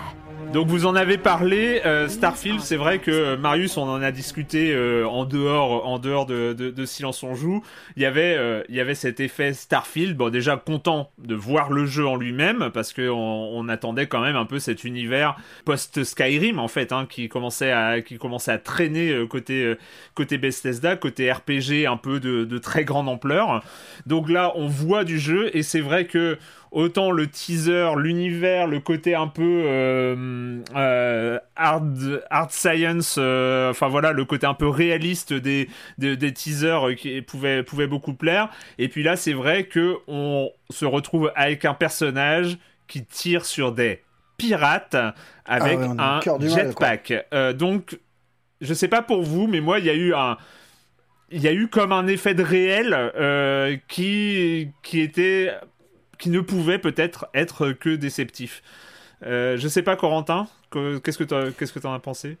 Donc 0.53 0.65
vous 0.67 0.87
en 0.87 0.95
avez 0.95 1.19
parlé, 1.19 1.79
euh, 1.85 2.07
Starfield, 2.07 2.61
c'est 2.61 2.75
vrai 2.75 2.97
que 2.97 3.11
euh, 3.11 3.37
Marius, 3.37 3.77
on 3.77 3.83
en 3.83 4.01
a 4.01 4.11
discuté 4.11 4.73
euh, 4.73 5.07
en 5.07 5.25
dehors, 5.25 5.87
en 5.87 5.99
dehors 5.99 6.25
de, 6.25 6.53
de, 6.53 6.85
Silence 6.85 7.21
on 7.21 7.35
joue. 7.35 7.61
Il 7.95 8.01
y 8.01 8.05
avait, 8.07 8.63
il 8.67 8.73
y 8.73 8.79
avait 8.79 8.95
cet 8.95 9.19
effet 9.19 9.53
Starfield. 9.53 10.17
Bon, 10.17 10.31
déjà 10.31 10.57
content 10.57 11.11
de 11.19 11.35
voir 11.35 11.71
le 11.71 11.85
jeu 11.85 12.07
en 12.07 12.15
lui-même 12.15 12.71
parce 12.73 12.93
que 12.93 13.07
on, 13.09 13.69
attendait 13.69 14.07
quand 14.07 14.21
même 14.21 14.35
un 14.35 14.45
peu 14.45 14.57
cet 14.57 14.83
univers 14.83 15.35
post 15.65 16.03
Skyrim 16.03 16.57
en 16.57 16.67
fait, 16.67 16.91
hein, 16.91 17.05
qui 17.07 17.29
commençait 17.29 17.71
à, 17.71 18.01
qui 18.01 18.17
commençait 18.17 18.51
à 18.51 18.57
traîner 18.57 19.27
côté 19.29 19.75
côté 20.15 20.39
Bethesda, 20.39 20.95
côté 20.95 21.31
RPG 21.31 21.85
un 21.87 21.97
peu 21.97 22.19
de, 22.19 22.45
de 22.45 22.57
très 22.57 22.85
grande 22.85 23.07
ampleur. 23.07 23.63
Donc 24.07 24.29
là, 24.29 24.53
on 24.55 24.67
voit 24.67 25.03
du 25.03 25.19
jeu 25.19 25.55
et 25.55 25.61
c'est 25.61 25.81
vrai 25.81 26.05
que 26.05 26.39
autant 26.71 27.11
le 27.11 27.27
teaser, 27.27 27.93
l'univers, 27.97 28.67
le 28.67 28.79
côté 28.79 29.15
un 29.15 29.27
peu 29.27 29.63
euh, 29.65 30.61
euh, 30.75 31.39
hard, 31.55 32.23
hard 32.29 32.51
science, 32.51 33.15
euh, 33.17 33.71
enfin 33.71 33.87
voilà, 33.87 34.11
le 34.11 34.25
côté 34.25 34.45
un 34.45 34.53
peu 34.53 34.67
réaliste 34.67 35.33
des, 35.33 35.69
des, 35.97 36.15
des 36.15 36.33
teasers 36.33 36.95
qui 36.97 37.21
pouvait, 37.21 37.63
pouvait 37.63 37.87
beaucoup 37.87 38.13
plaire. 38.13 38.49
Et 38.77 38.87
puis 38.87 39.03
là, 39.03 39.15
c'est 39.15 39.33
vrai 39.33 39.65
que 39.65 39.97
on 40.07 40.51
se 40.69 40.85
retrouve 40.85 41.31
avec 41.35 41.65
un 41.65 41.73
personnage 41.73 42.57
qui 42.87 43.05
tire 43.05 43.45
sur 43.45 43.71
des 43.71 44.01
pirates 44.37 44.95
avec 45.45 45.79
Ah 45.81 46.21
ouais, 46.25 46.29
un 46.29 46.47
jetpack. 46.47 47.13
Donc, 47.55 47.99
je 48.61 48.73
sais 48.73 48.87
pas 48.87 49.01
pour 49.01 49.23
vous, 49.23 49.47
mais 49.47 49.61
moi, 49.61 49.79
il 49.79 49.85
y 49.85 49.89
a 49.89 49.95
eu 49.95 50.13
un 50.13 50.37
il 51.31 51.41
y 51.41 51.47
a 51.47 51.53
eu 51.53 51.67
comme 51.67 51.91
un 51.91 52.07
effet 52.07 52.33
de 52.33 52.43
réel 52.43 52.93
euh, 52.93 53.77
qui, 53.87 54.69
qui 54.83 55.01
était 55.01 55.51
qui 56.19 56.29
ne 56.29 56.39
pouvait 56.41 56.77
peut-être 56.79 57.27
être 57.33 57.71
que 57.71 57.95
déceptif. 57.95 58.61
Euh, 59.25 59.57
je 59.57 59.67
sais 59.67 59.81
pas 59.81 59.95
Corentin, 59.95 60.47
que- 60.69 60.97
qu'est-ce 60.99 61.17
que 61.17 61.23
t'en- 61.23 61.51
qu'est-ce 61.57 61.73
que 61.73 61.79
t'en 61.79 61.93
as 61.93 61.99
pensé? 61.99 62.37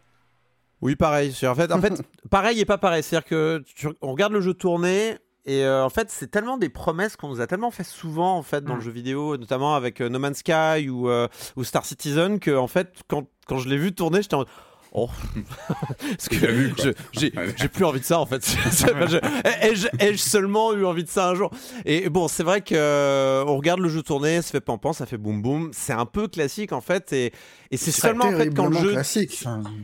Oui, 0.81 0.95
pareil. 0.95 1.33
En 1.43 1.55
fait, 1.55 1.71
en 1.71 1.81
fait, 1.81 1.93
pareil 2.29 2.59
et 2.59 2.65
pas 2.65 2.77
pareil. 2.77 3.03
C'est-à-dire 3.03 3.27
que 3.27 3.63
tu- 3.75 3.87
on 4.01 4.11
regarde 4.11 4.31
le 4.33 4.39
jeu 4.41 4.53
tourner 4.53 5.17
et 5.45 5.63
euh, 5.65 5.83
en 5.83 5.89
fait, 5.89 6.09
c'est 6.09 6.27
tellement 6.31 6.57
des 6.57 6.69
promesses 6.69 7.15
qu'on 7.17 7.29
nous 7.29 7.41
a 7.41 7.47
tellement 7.47 7.71
fait 7.71 7.83
souvent 7.83 8.37
en 8.37 8.43
fait 8.43 8.63
dans 8.63 8.73
Mm. 8.75 8.77
le 8.77 8.83
jeu 8.83 8.91
vidéo, 8.91 9.37
notamment 9.37 9.75
avec 9.75 9.99
euh, 10.01 10.07
No 10.09 10.19
Man's 10.19 10.37
Sky 10.39 10.89
ou, 10.89 11.09
euh, 11.09 11.27
ou 11.57 11.63
Star 11.63 11.85
Citizen, 11.85 12.39
que 12.39 12.55
en 12.55 12.67
fait, 12.67 12.93
quand, 13.07 13.27
quand 13.47 13.57
je 13.57 13.67
l'ai 13.67 13.77
vu 13.77 13.93
tourner, 13.93 14.21
j'étais 14.21 14.35
en 14.35 14.39
mode, 14.39 14.47
Oh, 14.91 15.07
parce 15.99 16.29
que 16.29 16.35
J'ai 16.39 16.47
vu, 16.47 16.73
quoi. 16.73 16.85
je- 16.85 16.91
j'ai 17.19 17.31
Ouais. 17.37 17.53
j'ai 17.55 17.67
plus 17.67 17.85
envie 17.85 17.99
de 17.99 18.05
ça 18.05 18.19
en 18.19 18.25
fait. 18.25 18.43
Ai-je 19.61 19.87
ai-je 19.99 20.17
seulement 20.17 20.73
eu 20.73 20.85
envie 20.85 21.03
de 21.03 21.09
ça 21.09 21.29
un 21.29 21.35
jour? 21.35 21.51
Et 21.85 22.09
bon, 22.09 22.27
c'est 22.27 22.43
vrai 22.43 22.61
que 22.61 22.73
euh, 22.75 23.43
on 23.45 23.57
regarde 23.57 23.79
le 23.79 23.89
jeu 23.89 24.01
tourner, 24.01 24.41
ça 24.41 24.51
fait 24.51 24.61
pampant, 24.61 24.93
ça 24.93 25.05
fait 25.05 25.17
boum 25.17 25.41
boum. 25.41 25.69
C'est 25.73 25.93
un 25.93 26.05
peu 26.05 26.27
classique 26.27 26.71
en 26.71 26.81
fait, 26.81 27.13
et, 27.13 27.31
et 27.71 27.77
c'est 27.77 27.91
seulement 27.91 28.25
en 28.25 28.31
fait 28.37 28.49
quand 28.53 28.67
le 28.67 28.77
jeu 28.79 28.91
classique. 28.93 29.43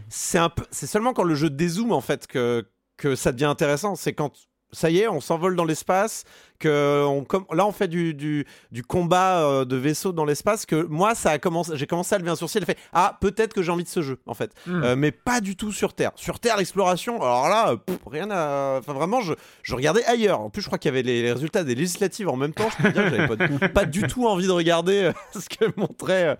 C'est 0.09 0.37
un 0.39 0.49
peu, 0.49 0.63
c'est 0.71 0.87
seulement 0.87 1.13
quand 1.13 1.23
le 1.23 1.35
jeu 1.35 1.49
dézoome 1.49 1.91
en 1.91 2.01
fait 2.01 2.27
que 2.27 2.65
que 2.97 3.15
ça 3.15 3.31
devient 3.31 3.45
intéressant. 3.45 3.95
C'est 3.95 4.13
quand 4.13 4.31
ça 4.71 4.89
y 4.89 4.99
est, 4.99 5.07
on 5.07 5.21
s'envole 5.21 5.55
dans 5.55 5.65
l'espace, 5.65 6.23
que 6.59 7.03
on 7.05 7.23
com- 7.23 7.45
là 7.53 7.65
on 7.65 7.71
fait 7.71 7.87
du, 7.87 8.13
du, 8.13 8.45
du 8.71 8.83
combat 8.83 9.41
euh, 9.43 9.65
de 9.65 9.75
vaisseau 9.75 10.11
dans 10.11 10.25
l'espace. 10.25 10.65
Que 10.65 10.83
moi 10.83 11.15
ça 11.15 11.31
a 11.31 11.37
commencé, 11.39 11.73
j'ai 11.75 11.87
commencé 11.87 12.15
à 12.15 12.17
lever 12.17 12.29
un 12.31 12.35
sourcil 12.35 12.61
et 12.61 12.65
fait 12.65 12.77
ah 12.93 13.17
peut-être 13.21 13.53
que 13.53 13.61
j'ai 13.61 13.71
envie 13.71 13.83
de 13.83 13.89
ce 13.89 14.01
jeu 14.01 14.17
en 14.25 14.33
fait, 14.33 14.51
Hmm. 14.65 14.83
Euh, 14.83 14.95
mais 14.95 15.11
pas 15.11 15.41
du 15.41 15.55
tout 15.55 15.71
sur 15.71 15.93
Terre. 15.93 16.11
Sur 16.15 16.39
Terre 16.39 16.57
l'exploration, 16.57 17.21
alors 17.21 17.49
là 17.49 17.75
pff, 17.77 17.97
rien 18.09 18.29
à, 18.31 18.77
enfin 18.79 18.93
vraiment 18.93 19.21
je, 19.21 19.33
je 19.63 19.75
regardais 19.75 20.03
ailleurs. 20.05 20.39
En 20.41 20.49
plus 20.49 20.61
je 20.61 20.67
crois 20.67 20.77
qu'il 20.77 20.89
y 20.89 20.93
avait 20.93 21.03
les, 21.03 21.21
les 21.21 21.31
résultats 21.33 21.63
des 21.63 21.75
législatives 21.75 22.29
en 22.29 22.35
même 22.37 22.53
temps. 22.53 22.67
Je 22.77 22.83
peux 22.83 22.91
dire 22.91 23.03
que 23.03 23.09
j'avais 23.15 23.57
pas, 23.59 23.69
pas 23.69 23.85
du 23.85 24.03
tout 24.03 24.27
envie 24.27 24.47
de 24.47 24.51
regarder 24.51 25.03
euh, 25.03 25.11
ce 25.39 25.47
que 25.49 25.65
montrait 25.77 26.37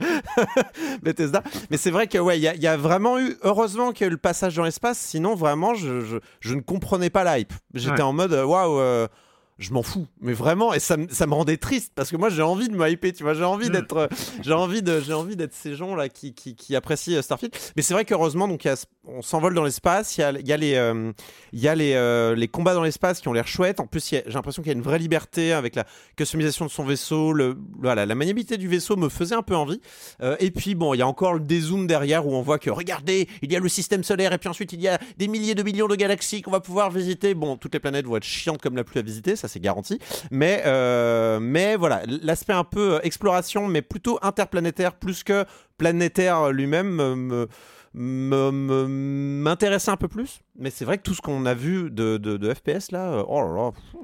Bethesda. 1.04 1.43
Mais 1.69 1.78
c'est 1.78 1.91
vrai 1.91 2.08
que 2.08 2.17
ouais, 2.17 2.38
il 2.39 2.41
y, 2.41 2.47
a- 2.47 2.56
il 2.56 2.62
y 2.62 2.67
a 2.67 2.78
vraiment 2.78 3.19
eu, 3.19 3.36
heureusement 3.43 3.91
qu'il 3.91 4.06
y 4.06 4.06
a 4.06 4.08
eu 4.08 4.12
le 4.12 4.17
passage 4.17 4.56
dans 4.56 4.63
l'espace, 4.63 4.97
sinon 4.99 5.36
vraiment 5.36 5.73
je, 5.75 6.01
je, 6.01 6.17
je 6.39 6.56
ne 6.56 6.62
comprenais 6.62 7.10
pas 7.10 7.38
l'hype. 7.38 7.54
J'étais 7.73 7.95
Ouais. 7.95 8.01
en 8.01 8.13
mode 8.13 8.34
waouh, 8.34 8.80
je 9.58 9.72
m'en 9.72 9.84
fous, 9.84 10.06
mais 10.20 10.34
vraiment, 10.34 10.74
et 10.74 10.80
ça, 10.80 10.98
me- 10.98 11.08
ça 11.08 11.28
me 11.28 11.34
rendait 11.34 11.56
triste 11.58 11.94
parce 11.96 12.12
que 12.12 12.18
moi 12.18 12.30
j'ai 12.30 12.41
envie 12.41 12.68
de 12.68 12.76
me 12.76 12.89
hyper, 12.89 13.13
tu 13.13 13.24
vois, 13.24 13.34
j'ai 13.34 13.44
envie 13.46 13.70
Mm. 13.70 13.74
d'être, 13.74 14.10
j'ai 14.44 14.52
envie 14.54 14.82
de, 14.82 15.00
j'ai 15.00 15.13
envie 15.13 15.36
d'être 15.38 15.54
ces 15.54 15.76
gens 15.76 15.96
là 15.96 16.10
qui, 16.10 16.34
qui, 16.34 16.56
qui 16.56 16.76
apprécient 16.76 17.18
euh, 17.18 17.22
Starfield. 17.22 17.54
Mais 17.76 17.82
c'est 17.82 17.94
vrai 17.94 18.04
qu'heureusement, 18.06 18.48
donc 18.48 18.65
y 18.65 18.70
a 18.70 18.76
on 19.08 19.22
s'envole 19.22 19.54
dans 19.54 19.63
l'espace, 19.63 20.18
il 20.18 20.22
y 20.22 20.24
a, 20.24 20.32
il 20.32 20.48
y 20.48 20.52
a 20.52 20.58
les, 20.58 20.74
euh, 20.74 21.12
il 21.54 21.60
y 21.60 21.68
a 21.68 21.76
les, 21.76 21.94
euh, 21.94 22.34
les 22.36 22.48
combats 22.48 22.74
dans 22.74 22.82
l'espace 22.82 23.22
qui 23.22 23.28
ont 23.28 23.34
l'air 23.34 23.48
chouettes. 23.48 23.80
En 23.80 23.86
plus, 23.86 24.04
j'ai 24.10 24.24
l'impression 24.26 24.63
qu'il 24.63 24.72
y 24.72 24.74
a 24.74 24.78
une 24.78 24.82
vraie 24.84 24.98
liberté 24.98 25.54
avec 25.54 25.76
la 25.76 25.86
customisation 26.18 26.65
de 26.65 26.72
son 26.72 26.84
vaisseau, 26.84 27.32
le, 27.32 27.56
voilà, 27.80 28.08
la 28.08 28.15
maniabilité 28.15 28.58
du 28.58 28.68
vaisseau 28.68 28.96
me 28.96 29.08
faisait 29.10 29.36
un 29.36 29.44
peu 29.44 29.56
envie. 29.56 29.80
Euh, 30.24 30.36
et 30.39 30.50
puis 30.50 30.74
bon, 30.74 30.96
il 30.96 30.98
y 30.98 31.02
a 31.04 31.08
encore 31.08 31.36
le 31.36 31.39
dézoom 31.39 31.86
derrière 31.86 32.26
où 32.26 32.34
on 32.34 32.41
voit 32.41 32.58
que 32.58 32.72
regardez, 32.72 33.30
il 33.44 33.52
y 33.54 33.56
a 33.56 33.60
le 33.60 33.70
système 33.70 34.04
solaire 34.04 34.34
et 34.34 34.39
puis 34.39 34.50
ensuite 34.50 34.74
il 34.74 34.82
y 34.82 34.88
a 34.88 34.98
des 35.18 35.28
milliers 35.28 35.54
de 35.54 35.62
millions 35.62 35.88
de 35.88 35.96
galaxies 35.96 36.41
qu'on 36.41 36.50
va 36.52 36.60
pouvoir 36.60 36.89
visiter. 36.89 37.36
Bon, 37.36 37.58
toutes 37.58 37.76
les 37.76 37.80
planètes 37.80 38.08
vont 38.08 38.18
être 38.18 38.24
chiantes 38.24 38.60
comme 38.60 38.76
la 38.76 38.84
pluie 38.84 38.98
à 39.00 39.04
visiter, 39.04 39.36
ça 39.36 39.44
c'est 39.47 39.60
garanti. 39.60 39.99
Mais 40.31 40.63
euh, 40.65 41.39
mais 41.39 41.75
voilà, 41.75 42.01
l'aspect 42.23 42.53
un 42.53 42.63
peu 42.63 42.95
euh, 42.95 42.99
exploration, 43.03 43.67
mais 43.67 43.81
plutôt 43.81 44.19
interplanétaire 44.21 44.93
plus 44.95 45.23
que 45.23 45.45
planétaire 45.77 46.51
lui-même 46.51 46.88
me- 46.89 47.15
me 47.15 47.47
me- 47.97 48.51
me- 48.51 48.88
m'intéressait 48.88 49.91
un 49.91 49.97
peu 49.97 50.08
plus. 50.10 50.39
Mais 50.60 50.69
c'est 50.69 50.84
vrai 50.86 50.97
que 50.97 51.03
tout 51.03 51.13
ce 51.13 51.21
qu'on 51.21 51.45
a 51.45 51.53
vu 51.53 51.89
de, 51.91 52.17
de, 52.17 52.36
de 52.38 52.53
FPS 52.53 52.91
là, 52.91 53.05
euh, 53.13 53.23
oh 53.27 53.41
là 53.41 53.53
là. 53.55 53.71
pff. 53.71 54.01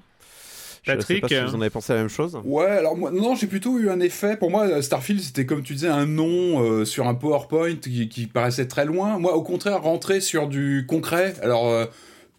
Je 0.83 0.89
sais 0.93 0.97
Patrick, 0.97 1.21
pas 1.21 1.27
si 1.27 1.39
vous 1.39 1.55
en 1.55 1.61
avez 1.61 1.69
pensé 1.69 1.93
la 1.93 1.99
même 1.99 2.09
chose. 2.09 2.39
Ouais, 2.43 2.65
alors 2.65 2.97
moi, 2.97 3.11
non, 3.11 3.35
j'ai 3.35 3.45
plutôt 3.45 3.77
eu 3.77 3.91
un 3.91 3.99
effet. 3.99 4.35
Pour 4.35 4.49
moi, 4.49 4.81
Starfield, 4.81 5.21
c'était 5.21 5.45
comme 5.45 5.61
tu 5.61 5.73
disais, 5.73 5.89
un 5.89 6.07
nom 6.07 6.63
euh, 6.63 6.85
sur 6.85 7.07
un 7.07 7.13
PowerPoint 7.13 7.75
qui, 7.75 8.09
qui 8.09 8.25
paraissait 8.25 8.67
très 8.67 8.85
loin. 8.85 9.19
Moi, 9.19 9.35
au 9.35 9.43
contraire, 9.43 9.83
rentrer 9.83 10.21
sur 10.21 10.47
du 10.47 10.85
concret. 10.89 11.35
Alors, 11.43 11.67
euh, 11.67 11.85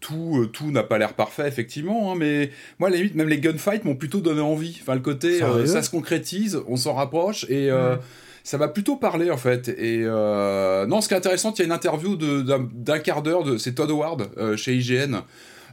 tout, 0.05 0.41
euh, 0.41 0.47
tout 0.47 0.69
n'a 0.71 0.83
pas 0.83 0.97
l'air 0.97 1.13
parfait, 1.13 1.47
effectivement, 1.47 2.11
hein, 2.11 2.15
mais 2.17 2.51
moi, 2.77 2.89
à 2.89 2.91
la 2.91 2.97
limite, 2.97 3.15
même 3.15 3.29
les 3.29 3.39
gunfights 3.39 3.85
m'ont 3.85 3.95
plutôt 3.95 4.19
donné 4.19 4.41
envie. 4.41 4.77
Enfin, 4.81 4.95
le 4.95 5.01
côté, 5.01 5.41
euh, 5.41 5.65
ça 5.65 5.81
se 5.81 5.89
concrétise, 5.89 6.59
on 6.67 6.75
s'en 6.75 6.93
rapproche, 6.93 7.45
et 7.49 7.71
euh, 7.71 7.95
ça 8.43 8.57
m'a 8.57 8.67
plutôt 8.67 8.97
parlé, 8.97 9.31
en 9.31 9.37
fait. 9.37 9.69
Et 9.69 10.01
euh, 10.03 10.85
non, 10.85 10.99
ce 11.01 11.07
qui 11.07 11.13
est 11.13 11.17
intéressant, 11.17 11.53
il 11.55 11.59
y 11.59 11.61
a 11.61 11.65
une 11.65 11.71
interview 11.71 12.17
d'un 12.17 12.99
quart 12.99 13.21
d'heure, 13.23 13.43
de 13.43 13.57
c'est 13.57 13.73
Todd 13.75 13.89
Howard, 13.89 14.29
euh, 14.37 14.57
chez 14.57 14.75
IGN. 14.75 15.21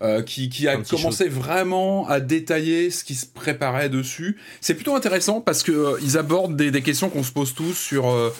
euh, 0.02 0.22
qui, 0.22 0.48
qui 0.48 0.66
a 0.68 0.76
commencé 0.76 1.28
vraiment 1.28 2.08
à 2.08 2.20
détailler 2.20 2.90
ce 2.90 3.04
qui 3.04 3.14
se 3.14 3.26
préparait 3.26 3.88
dessus. 3.88 4.38
C'est 4.60 4.74
plutôt 4.74 4.94
intéressant 4.94 5.40
parce 5.40 5.62
que 5.62 5.72
euh, 5.72 5.98
ils 6.02 6.16
abordent 6.16 6.56
des, 6.56 6.70
des 6.70 6.82
questions 6.82 7.10
qu'on 7.10 7.22
se 7.22 7.32
pose 7.32 7.54
tous 7.54 7.74
sur 7.74 8.08
euh, 8.08 8.32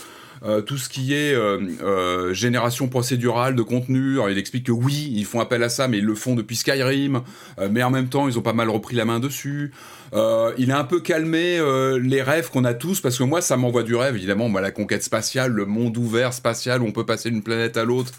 euh, 0.42 0.62
tout 0.62 0.79
ce 0.79 0.88
qui 0.88 1.12
est 1.12 1.35
euh, 1.35 1.59
euh, 1.83 2.33
génération 2.33 2.88
procédurale 2.88 3.55
de 3.55 3.62
contenu. 3.62 4.18
Il 4.31 4.38
explique 4.38 4.66
que 4.66 4.72
oui, 4.72 5.12
ils 5.14 5.26
font 5.26 5.40
appel 5.40 5.62
à 5.62 5.68
ça, 5.68 5.87
mais 5.87 5.98
ils 5.98 6.05
le 6.05 6.14
font 6.14 6.35
depuis 6.35 6.57
Skyrim. 6.57 7.22
Mais 7.70 7.83
en 7.83 7.90
même 7.90 8.09
temps, 8.09 8.29
ils 8.29 8.38
ont 8.38 8.42
pas 8.42 8.53
mal 8.53 8.68
repris 8.70 8.96
la 8.96 9.05
main 9.05 9.20
dessus. 9.20 9.72
Il 10.12 10.72
a 10.72 10.79
un 10.79 10.85
peu 10.85 11.00
calmé 11.00 11.61
les 12.00 12.22
rêves 12.22 12.50
qu'on 12.50 12.64
a 12.64 12.74
tous, 12.74 13.00
parce 13.00 13.18
que 13.18 13.22
moi, 13.22 13.40
ça 13.40 13.57
m'envoie 13.57 13.83
du 13.83 13.94
rêve, 13.94 14.16
évidemment. 14.16 14.48
Moi, 14.48 14.61
la 14.61 14.70
conquête 14.70 15.03
spatiale, 15.03 15.53
le 15.53 15.66
monde 15.66 15.96
ouvert 15.96 16.33
spatial 16.33 16.83
où 16.83 16.87
on 16.87 16.92
peut 16.92 17.07
passer 17.07 17.31
d'une 17.31 17.42
planète 17.42 17.76
à 17.76 17.85
l'autre. 17.85 18.12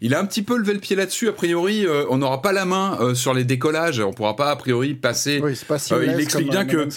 Il 0.00 0.14
a 0.14 0.20
un 0.20 0.26
petit 0.26 0.42
peu 0.42 0.56
levé 0.56 0.74
le 0.74 0.78
pied 0.80 0.96
là-dessus. 0.96 1.28
A 1.28 1.32
priori, 1.32 1.86
euh, 1.86 2.04
on 2.10 2.18
n'aura 2.18 2.40
pas 2.42 2.52
la 2.52 2.64
main 2.64 2.98
euh, 3.00 3.14
sur 3.14 3.34
les 3.34 3.44
décollages. 3.44 4.00
On 4.00 4.12
pourra 4.12 4.36
pas, 4.36 4.50
a 4.50 4.56
priori, 4.56 4.94
passer 4.94 5.40
Oui, 5.42 5.56
c'est 5.56 5.66
pas 5.66 5.78
si 5.78 5.92
Euh, 5.92 6.06
il 6.06 6.20
explique 6.20 6.50
bien 6.50 6.64
que 6.64 6.88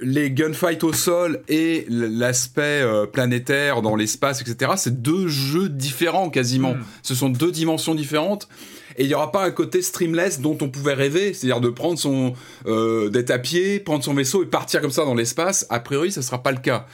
les 0.00 0.30
gunfights 0.30 0.84
au 0.84 0.92
sol 0.92 1.40
et 1.48 1.86
l'aspect 1.88 2.82
euh, 2.82 3.06
planétaire 3.06 3.82
dans 3.82 3.96
l'espace, 3.96 4.40
etc., 4.40 4.72
c'est 4.76 5.02
deux 5.02 5.28
jeux 5.28 5.68
différents 5.68 6.30
quasiment. 6.30 6.74
Mm. 6.74 6.84
Ce 7.02 7.14
sont 7.14 7.30
deux 7.30 7.50
dimensions 7.50 7.94
différentes. 7.94 8.48
Et 8.96 9.04
il 9.04 9.08
n'y 9.08 9.14
aura 9.14 9.32
pas 9.32 9.44
un 9.44 9.50
côté 9.50 9.82
streamless 9.82 10.40
dont 10.40 10.56
on 10.60 10.68
pouvait 10.68 10.94
rêver, 10.94 11.34
c'est-à-dire 11.34 11.60
de 11.60 11.68
prendre 11.68 11.98
son, 11.98 12.34
euh, 12.66 13.08
d'être 13.10 13.30
à 13.30 13.38
pied, 13.38 13.80
prendre 13.80 14.04
son 14.04 14.14
vaisseau 14.14 14.42
et 14.42 14.46
partir 14.46 14.80
comme 14.80 14.90
ça 14.92 15.04
dans 15.04 15.14
l'espace. 15.14 15.66
A 15.70 15.80
priori, 15.80 16.12
ça 16.12 16.22
sera 16.22 16.42
pas 16.42 16.52
le 16.52 16.58
cas. 16.58 16.86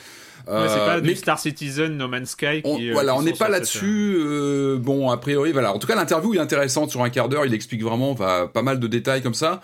Ouais, 0.50 0.68
c'est 0.68 0.80
Euh, 0.80 0.86
pas 0.86 1.00
du 1.00 1.14
Star 1.14 1.38
Citizen, 1.38 1.96
No 1.96 2.08
Man's 2.08 2.30
Sky. 2.30 2.60
on, 2.64 2.80
euh, 2.80 2.90
voilà, 2.92 3.14
on 3.16 3.22
n'est 3.22 3.32
pas 3.32 3.48
là-dessus. 3.48 4.16
euh, 4.18 4.76
bon, 4.78 5.10
a 5.10 5.16
priori, 5.16 5.52
voilà. 5.52 5.72
En 5.74 5.78
tout 5.78 5.86
cas, 5.86 5.94
l'interview 5.94 6.34
est 6.34 6.38
intéressante 6.38 6.90
sur 6.90 7.02
un 7.02 7.10
quart 7.10 7.28
d'heure. 7.28 7.46
Il 7.46 7.54
explique 7.54 7.82
vraiment 7.82 8.14
pas 8.14 8.50
mal 8.62 8.80
de 8.80 8.86
détails 8.86 9.22
comme 9.22 9.34
ça. 9.34 9.60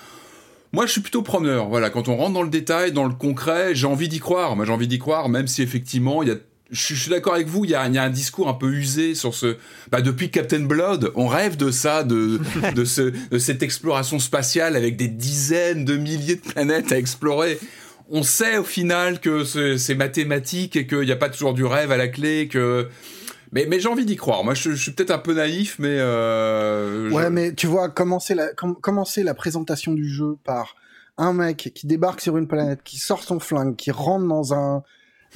Moi, 0.72 0.84
je 0.86 0.92
suis 0.92 1.00
plutôt 1.00 1.22
preneur. 1.22 1.68
Voilà, 1.68 1.90
quand 1.90 2.08
on 2.08 2.16
rentre 2.16 2.34
dans 2.34 2.42
le 2.42 2.50
détail, 2.50 2.92
dans 2.92 3.04
le 3.04 3.14
concret, 3.14 3.74
j'ai 3.74 3.86
envie 3.86 4.08
d'y 4.08 4.18
croire. 4.18 4.56
Moi, 4.56 4.64
j'ai 4.66 4.72
envie 4.72 4.88
d'y 4.88 4.98
croire, 4.98 5.28
même 5.28 5.46
si 5.46 5.62
effectivement, 5.62 6.22
il 6.22 6.28
y 6.28 6.32
a. 6.32 6.36
Je 6.68 6.82
suis- 6.84 6.96
je 6.96 7.02
suis 7.02 7.10
d'accord 7.12 7.34
avec 7.34 7.46
vous, 7.46 7.64
il 7.64 7.70
y, 7.70 7.76
a, 7.76 7.86
il 7.86 7.94
y 7.94 7.98
a 7.98 8.02
un 8.02 8.10
discours 8.10 8.48
un 8.48 8.54
peu 8.54 8.68
usé 8.72 9.14
sur 9.14 9.32
ce. 9.36 9.56
Bah, 9.92 10.00
depuis 10.00 10.32
Captain 10.32 10.64
Blood, 10.64 11.12
on 11.14 11.28
rêve 11.28 11.56
de 11.56 11.70
ça, 11.70 12.02
de, 12.02 12.40
de, 12.74 12.84
ce, 12.84 13.12
de 13.30 13.38
cette 13.38 13.62
exploration 13.62 14.18
spatiale 14.18 14.74
avec 14.74 14.96
des 14.96 15.06
dizaines 15.06 15.84
de 15.84 15.96
milliers 15.96 16.34
de 16.34 16.40
planètes 16.40 16.90
à 16.90 16.98
explorer 16.98 17.60
on 18.10 18.22
sait 18.22 18.58
au 18.58 18.64
final 18.64 19.20
que 19.20 19.44
c'est 19.44 19.94
mathématique 19.94 20.76
et 20.76 20.86
qu'il 20.86 21.00
n'y 21.00 21.12
a 21.12 21.16
pas 21.16 21.28
toujours 21.28 21.54
du 21.54 21.64
rêve 21.64 21.90
à 21.92 21.96
la 21.96 22.08
clé, 22.08 22.48
que... 22.48 22.88
Mais, 23.52 23.64
mais 23.68 23.78
j'ai 23.80 23.88
envie 23.88 24.04
d'y 24.04 24.16
croire. 24.16 24.42
Moi, 24.44 24.54
je, 24.54 24.70
je 24.72 24.82
suis 24.82 24.90
peut-être 24.92 25.12
un 25.12 25.18
peu 25.18 25.32
naïf, 25.34 25.76
mais... 25.78 25.98
Euh, 25.98 27.08
je- 27.08 27.14
Ouais, 27.14 27.30
mais 27.30 27.54
tu 27.54 27.66
vois, 27.68 27.88
commencer 27.88 28.34
la, 28.34 28.48
com- 28.54 28.76
commencer 28.80 29.22
la 29.22 29.34
présentation 29.34 29.92
du 29.92 30.08
jeu 30.08 30.36
par 30.44 30.74
un 31.16 31.32
mec 31.32 31.70
qui 31.74 31.86
débarque 31.86 32.20
sur 32.20 32.36
une 32.36 32.46
planète, 32.48 32.80
qui 32.84 32.98
sort 32.98 33.22
son 33.22 33.38
flingue, 33.40 33.76
qui 33.76 33.90
rentre 33.92 34.26
dans 34.26 34.52
un, 34.52 34.82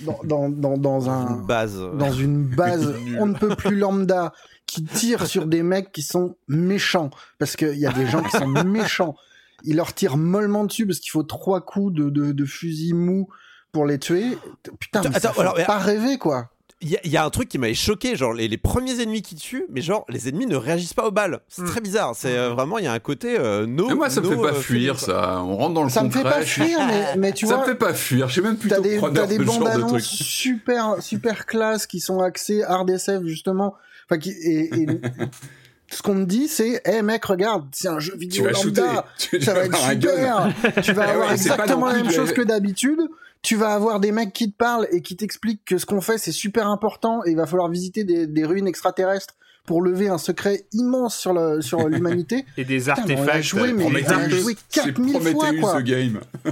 dans, 0.00 0.18
dans, 0.24 0.48
dans, 0.50 0.76
dans 0.76 1.08
un, 1.08 1.28
Une 1.38 1.46
base. 1.46 1.80
dans 1.94 2.12
une 2.12 2.44
base 2.44 2.94
on 3.18 3.26
ne 3.26 3.34
peut 3.34 3.54
plus 3.56 3.76
lambda, 3.76 4.32
qui 4.66 4.84
tire 4.84 5.26
sur 5.26 5.46
des 5.46 5.62
mecs 5.62 5.90
qui 5.92 6.02
sont 6.02 6.36
méchants, 6.48 7.10
parce 7.38 7.56
qu'il 7.56 7.78
y 7.78 7.86
a 7.86 7.92
des 7.92 8.06
gens 8.06 8.22
qui 8.22 8.36
sont 8.36 8.46
méchants. 8.64 9.16
Il 9.64 9.76
leur 9.76 9.92
tire 9.94 10.16
mollement 10.16 10.64
dessus 10.64 10.86
parce 10.86 10.98
qu'il 11.00 11.10
faut 11.10 11.22
trois 11.22 11.60
coups 11.60 11.94
de, 11.94 12.10
de, 12.10 12.32
de 12.32 12.44
fusil 12.44 12.94
mou 12.94 13.28
pour 13.72 13.86
les 13.86 13.98
tuer. 13.98 14.36
Putain, 14.78 15.02
mais 15.02 15.08
Attends, 15.16 15.20
ça 15.20 15.32
fait 15.32 15.40
alors, 15.40 15.54
mais- 15.56 15.64
pas 15.64 15.78
rêver, 15.78 16.18
quoi. 16.18 16.50
il 16.82 16.98
y, 17.04 17.16
a 17.18 17.24
un 17.24 17.30
truc 17.30 17.48
qui 17.50 17.58
m'avait 17.58 17.74
choqué, 17.74 18.16
genre 18.16 18.32
les, 18.32 18.48
les, 18.48 18.56
premiers 18.56 19.00
ennemis 19.02 19.20
qui 19.20 19.34
tuent, 19.36 19.66
mais 19.68 19.82
genre 19.82 20.06
les 20.08 20.28
ennemis 20.30 20.46
ne 20.46 20.56
réagissent 20.56 20.94
pas 20.94 21.06
aux 21.06 21.10
balles. 21.10 21.40
C'est 21.48 21.60
Mm. 21.62 21.66
très 21.66 21.80
bizarre. 21.82 22.12
C'est 22.16 22.36
euh, 22.36 22.48
vraiment, 22.54 22.78
il 22.78 22.84
y 22.84 22.88
a 22.88 22.92
un 22.92 22.98
côté 22.98 23.38
euh, 23.38 23.66
no. 23.66 23.86
Mais 23.88 23.94
moi, 23.94 24.08
ça 24.10 24.22
me 24.22 24.28
no, 24.28 24.32
fait 24.36 24.50
pas 24.50 24.56
euh, 24.56 24.60
fuir, 24.60 24.98
ça. 24.98 25.42
On 25.44 25.56
rentre 25.56 25.74
dans 25.74 25.84
le 25.84 25.90
Ça 25.90 26.02
me 26.02 26.08
fait 26.10 26.22
concret. 26.22 26.40
pas 26.40 26.44
fuir, 26.46 26.78
mais, 26.86 27.16
mais 27.18 27.32
tu 27.32 27.46
ça 27.46 27.56
vois, 27.56 27.64
me 27.66 27.70
fait 27.70 27.78
pas 27.78 27.92
fuir. 27.92 28.28
Je 28.28 28.32
suis 28.32 28.40
même 28.42 28.56
plutôt 28.56 28.76
t'as 28.76 28.80
des, 28.80 28.98
t'as 28.98 29.26
des 29.26 29.36
de 29.38 29.44
bandes 29.44 29.62
de 29.64 29.68
annonces 29.68 29.90
truc. 29.92 30.02
super, 30.04 30.96
super 31.02 31.44
classes 31.44 31.86
qui 31.86 32.00
sont 32.00 32.20
axées 32.20 32.62
hard 32.64 32.88
SF 32.88 33.24
justement. 33.26 33.74
Enfin, 34.08 34.18
qui, 34.18 34.30
et, 34.30 34.74
et 34.80 34.86
ce 35.90 36.02
qu'on 36.02 36.14
me 36.14 36.24
dit, 36.24 36.46
c'est, 36.48 36.80
hé 36.84 37.02
mec, 37.02 37.24
regarde, 37.24 37.66
c'est 37.72 37.88
un 37.88 37.98
jeu 37.98 38.16
vidéo 38.16 38.48
lambda. 38.48 39.04
Tu 39.18 39.40
ça 39.40 39.54
va 39.54 39.64
être 39.64 39.76
super. 39.76 40.52
tu 40.82 40.92
vas 40.92 41.04
Ah 41.04 41.10
avoir 41.10 41.28
ouais, 41.28 41.34
exactement 41.34 41.86
la 41.86 41.94
même 41.94 42.10
chose 42.10 42.32
que 42.32 42.42
d'habitude. 42.42 43.00
Tu 43.42 43.56
vas 43.56 43.72
avoir 43.74 44.00
des 44.00 44.12
mecs 44.12 44.32
qui 44.32 44.52
te 44.52 44.56
parlent 44.56 44.86
et 44.92 45.00
qui 45.00 45.16
t'expliquent 45.16 45.64
que 45.64 45.78
ce 45.78 45.86
qu'on 45.86 46.02
fait 46.02 46.18
c'est 46.18 46.30
super 46.30 46.68
important 46.68 47.22
et 47.24 47.30
il 47.30 47.36
va 47.36 47.46
falloir 47.46 47.70
visiter 47.70 48.04
des, 48.04 48.26
des 48.26 48.44
ruines 48.44 48.68
extraterrestres 48.68 49.34
pour 49.66 49.82
lever 49.82 50.08
un 50.08 50.18
secret 50.18 50.64
immense 50.72 51.16
sur 51.16 51.32
le 51.32 51.60
sur 51.62 51.88
l'humanité. 51.88 52.44
Et 52.56 52.64
des 52.64 52.78
Putain, 52.78 52.94
mais 53.06 53.14
on 53.14 53.18
a 53.18 53.20
artefacts. 53.22 53.42
joué, 53.44 53.72
mais 53.72 53.84
on 53.84 53.94
a 53.94 54.28
joué 54.28 54.56
c'est 54.68 54.82
4000 54.82 55.20
fois 55.32 55.50
quoi. 55.60 55.76
ce 55.76 55.82
game. 55.82 56.20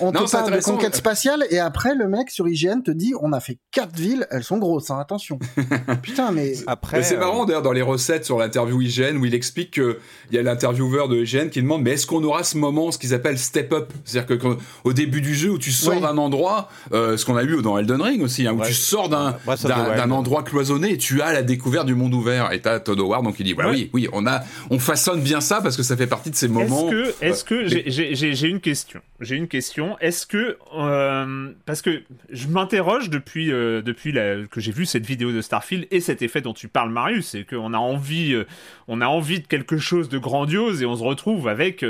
On 0.00 0.12
Non, 0.12 0.24
te 0.24 0.26
c'est 0.30 0.36
parle 0.36 0.56
de 0.56 0.60
conquête 0.62 0.94
spatiale 0.96 1.44
et 1.50 1.58
après 1.58 1.94
le 1.94 2.08
mec 2.08 2.30
sur 2.30 2.48
IGN 2.48 2.82
te 2.82 2.90
dit 2.90 3.14
on 3.20 3.32
a 3.32 3.40
fait 3.40 3.58
quatre 3.70 3.96
villes, 3.96 4.26
elles 4.30 4.44
sont 4.44 4.58
grosses, 4.58 4.90
hein, 4.90 4.98
attention. 5.00 5.38
Putain 6.02 6.30
mais 6.32 6.54
Après, 6.66 6.98
Mais 6.98 7.02
c'est 7.02 7.16
euh, 7.16 7.20
marrant 7.20 7.44
d'ailleurs 7.44 7.62
dans 7.62 7.72
les 7.72 7.82
recettes 7.82 8.24
sur 8.24 8.38
l'interview 8.38 8.80
IGN 8.80 9.16
où 9.16 9.24
il 9.26 9.34
explique 9.34 9.72
que 9.72 9.98
il 10.30 10.36
y 10.36 10.38
a 10.38 10.42
l'intervieweur 10.42 11.08
de 11.08 11.16
IGN 11.18 11.48
qui 11.48 11.62
demande 11.62 11.82
mais 11.82 11.92
est-ce 11.92 12.06
qu'on 12.06 12.22
aura 12.24 12.42
ce 12.44 12.56
moment 12.56 12.90
ce 12.90 12.98
qu'ils 12.98 13.14
appellent 13.14 13.38
step 13.38 13.72
up? 13.72 13.92
C'est-à-dire 14.04 14.26
que 14.26 14.34
quand- 14.34 14.56
au 14.84 14.92
début 14.92 15.20
du 15.20 15.34
jeu 15.34 15.50
où 15.50 15.58
tu 15.58 15.72
sors 15.72 15.94
Oui. 15.94 16.00
d'un 16.00 16.18
endroit 16.18 16.68
euh, 16.92 17.16
ce 17.16 17.24
qu'on 17.24 17.36
a 17.36 17.44
eu 17.44 17.60
dans 17.62 17.78
Elden 17.78 18.00
Ring 18.00 18.22
aussi 18.22 18.46
hein, 18.46 18.52
où 18.52 18.60
Ouais. 18.60 18.66
tu 18.68 18.74
sors 18.74 19.08
d'un 19.08 19.32
the 19.46 19.66
d'un 19.66 20.10
endroit 20.10 20.42
cloisonné 20.42 20.92
et 20.92 20.98
tu 20.98 21.20
as 21.22 21.32
la 21.32 21.42
découverte 21.42 21.86
du 21.86 21.94
monde 21.94 22.14
ouvert 22.14 22.41
et 22.50 22.60
t'as 22.60 22.80
Todd 22.80 22.98
Howard 22.98 23.24
donc 23.24 23.36
il 23.38 23.44
dit 23.44 23.52
voilà 23.52 23.70
Ouais. 23.70 23.76
oui 23.76 23.90
oui 23.92 24.08
on 24.12 24.26
a 24.26 24.42
on 24.70 24.78
façonne 24.78 25.20
bien 25.22 25.40
ça 25.40 25.60
parce 25.60 25.76
que 25.76 25.82
ça 25.82 25.96
fait 25.96 26.06
partie 26.06 26.30
de 26.30 26.34
ces 26.34 26.48
moments 26.48 26.90
Est-ce 26.90 27.14
que, 27.14 27.24
est-ce 27.24 27.44
que 27.44 27.66
j'ai- 27.66 28.48
une 28.48 28.60
question 28.60 29.00
J'ai 29.20 29.36
une 29.36 29.48
question. 29.48 29.96
Est-ce 30.00 30.26
que 30.26 30.56
euh, 30.76 31.50
parce 31.66 31.82
que 31.82 32.02
je 32.30 32.48
m'interroge 32.48 33.08
depuis 33.10 33.52
euh, 33.52 33.82
depuis 33.82 34.10
la- 34.12 34.46
que 34.50 34.60
j'ai 34.60 34.72
vu 34.72 34.84
cette 34.86 35.06
vidéo 35.06 35.30
de 35.32 35.40
Starfield 35.40 35.86
et 35.90 36.00
cet 36.00 36.22
effet 36.22 36.40
dont 36.40 36.54
tu 36.54 36.68
parles, 36.68 36.90
Marius, 36.90 37.28
c'est 37.28 37.44
qu'on 37.44 37.72
a 37.74 37.78
envie, 37.78 38.32
euh, 38.34 38.44
on 38.88 39.00
a 39.00 39.06
envie 39.06 39.40
de 39.40 39.46
quelque 39.46 39.78
chose 39.78 40.08
de 40.08 40.18
grandiose 40.18 40.82
et 40.82 40.86
on 40.86 40.96
se 40.96 41.02
retrouve 41.02 41.46
avec 41.48 41.84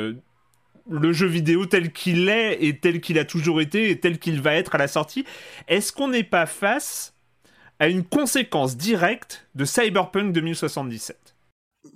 le 0.90 1.12
jeu 1.12 1.26
vidéo 1.28 1.64
tel 1.66 1.92
qu'il 1.92 2.28
est 2.28 2.58
et 2.64 2.76
tel 2.76 3.00
qu'il 3.00 3.18
a 3.18 3.24
toujours 3.24 3.60
été 3.60 3.90
et 3.90 3.98
tel 4.00 4.18
qu'il 4.18 4.40
va 4.40 4.54
être 4.54 4.74
à 4.74 4.78
la 4.78 4.88
sortie. 4.88 5.24
Est-ce 5.68 5.92
qu'on 5.92 6.08
n'est 6.08 6.24
pas 6.24 6.44
face 6.46 7.11
à 7.82 7.88
une 7.88 8.04
conséquence 8.04 8.76
directe 8.76 9.44
de 9.56 9.64
Cyberpunk 9.64 10.32
2077 10.32 11.34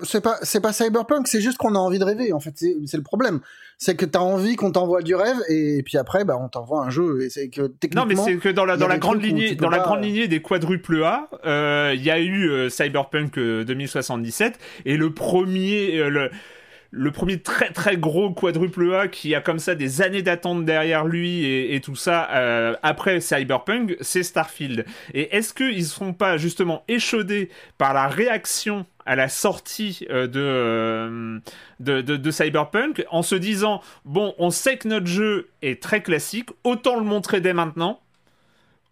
c'est 0.03 0.21
pas 0.21 0.37
c'est 0.43 0.61
pas 0.61 0.73
cyberpunk, 0.73 1.29
c'est 1.29 1.41
juste 1.41 1.59
qu'on 1.59 1.75
a 1.75 1.79
envie 1.79 1.99
de 1.99 2.05
rêver 2.05 2.33
en 2.33 2.41
fait, 2.41 2.53
c'est 2.57 2.97
le 2.97 3.03
problème. 3.03 3.41
C'est 3.79 3.95
que 3.95 4.05
t'as 4.05 4.21
envie 4.21 4.57
qu'on 4.57 4.73
t'envoie 4.73 5.03
du 5.03 5.15
rêve 5.15 5.37
et 5.49 5.83
puis 5.85 5.97
après 5.97 6.25
bah 6.25 6.37
on 6.41 6.49
t'envoie 6.49 6.85
un 6.85 6.91
jeu 6.91 7.23
et 7.23 7.31
c'est 7.31 7.49
que 7.49 7.69
techniquement 7.69 8.03
Non, 8.03 8.09
mais 8.09 8.17
c'est 8.17 8.37
que 8.37 8.49
dans 8.49 8.65
la, 8.65 8.77
dans 8.77 8.89
grande 8.99 9.19
où 9.19 9.21
lignée, 9.21 9.55
la 9.55 9.79
grande 9.79 10.01
des 10.03 10.43
quadruples 10.43 11.03
A, 11.05 11.29
euh, 11.45 11.93
il 11.95 12.03
y 12.03 12.11
a 12.11 12.19
eu 12.19 12.49
euh, 12.49 12.69
Cyberpunk 12.69 13.39
euh, 13.39 13.65
2077 13.65 14.59
et 14.87 14.97
le 14.97 15.13
premier, 15.13 15.99
euh, 15.99 16.09
le, 16.09 16.31
le 16.91 17.11
premier 17.11 17.41
très 17.41 17.71
très 17.71 17.97
gros 17.97 18.31
quadruple 18.31 18.95
A 18.95 19.09
qui 19.09 19.35
a 19.35 19.41
comme 19.41 19.59
ça 19.59 19.75
des 19.75 20.03
années 20.03 20.23
d'attente 20.23 20.65
derrière 20.65 21.05
lui 21.05 21.45
et, 21.45 21.81
tout 21.81 21.97
ça 21.97 22.29
euh, 22.33 22.75
après 22.83 23.21
Cyberpunk, 23.21 23.97
c'est 24.01 24.23
Starfield. 24.23 24.85
Et 25.15 25.37
est-ce 25.37 25.53
qu'ils 25.53 25.79
ne 25.79 25.83
seront 25.83 26.13
pas 26.13 26.37
justement 26.37 26.85
échaudés 26.89 27.51
par 27.79 27.95
la 27.95 28.09
réaction 28.09 28.87
à 29.05 29.15
la 29.15 29.29
sortie 29.29 30.07
euh, 30.11 30.27
euh, 30.35 31.39
de, 31.81 32.01
de 32.01 32.31
Cyberpunk 32.31 33.05
en 33.11 33.23
se 33.23 33.35
disant 33.35 33.81
bon, 34.05 34.35
on 34.39 34.51
sait 34.51 34.79
que 34.79 34.89
notre 34.89 35.07
jeu 35.07 35.51
est 35.63 35.83
très 35.83 36.03
classique, 36.03 36.51
autant 36.65 36.97
le 36.97 37.05
montrer 37.05 37.41
dès 37.41 37.53
maintenant. 37.53 38.01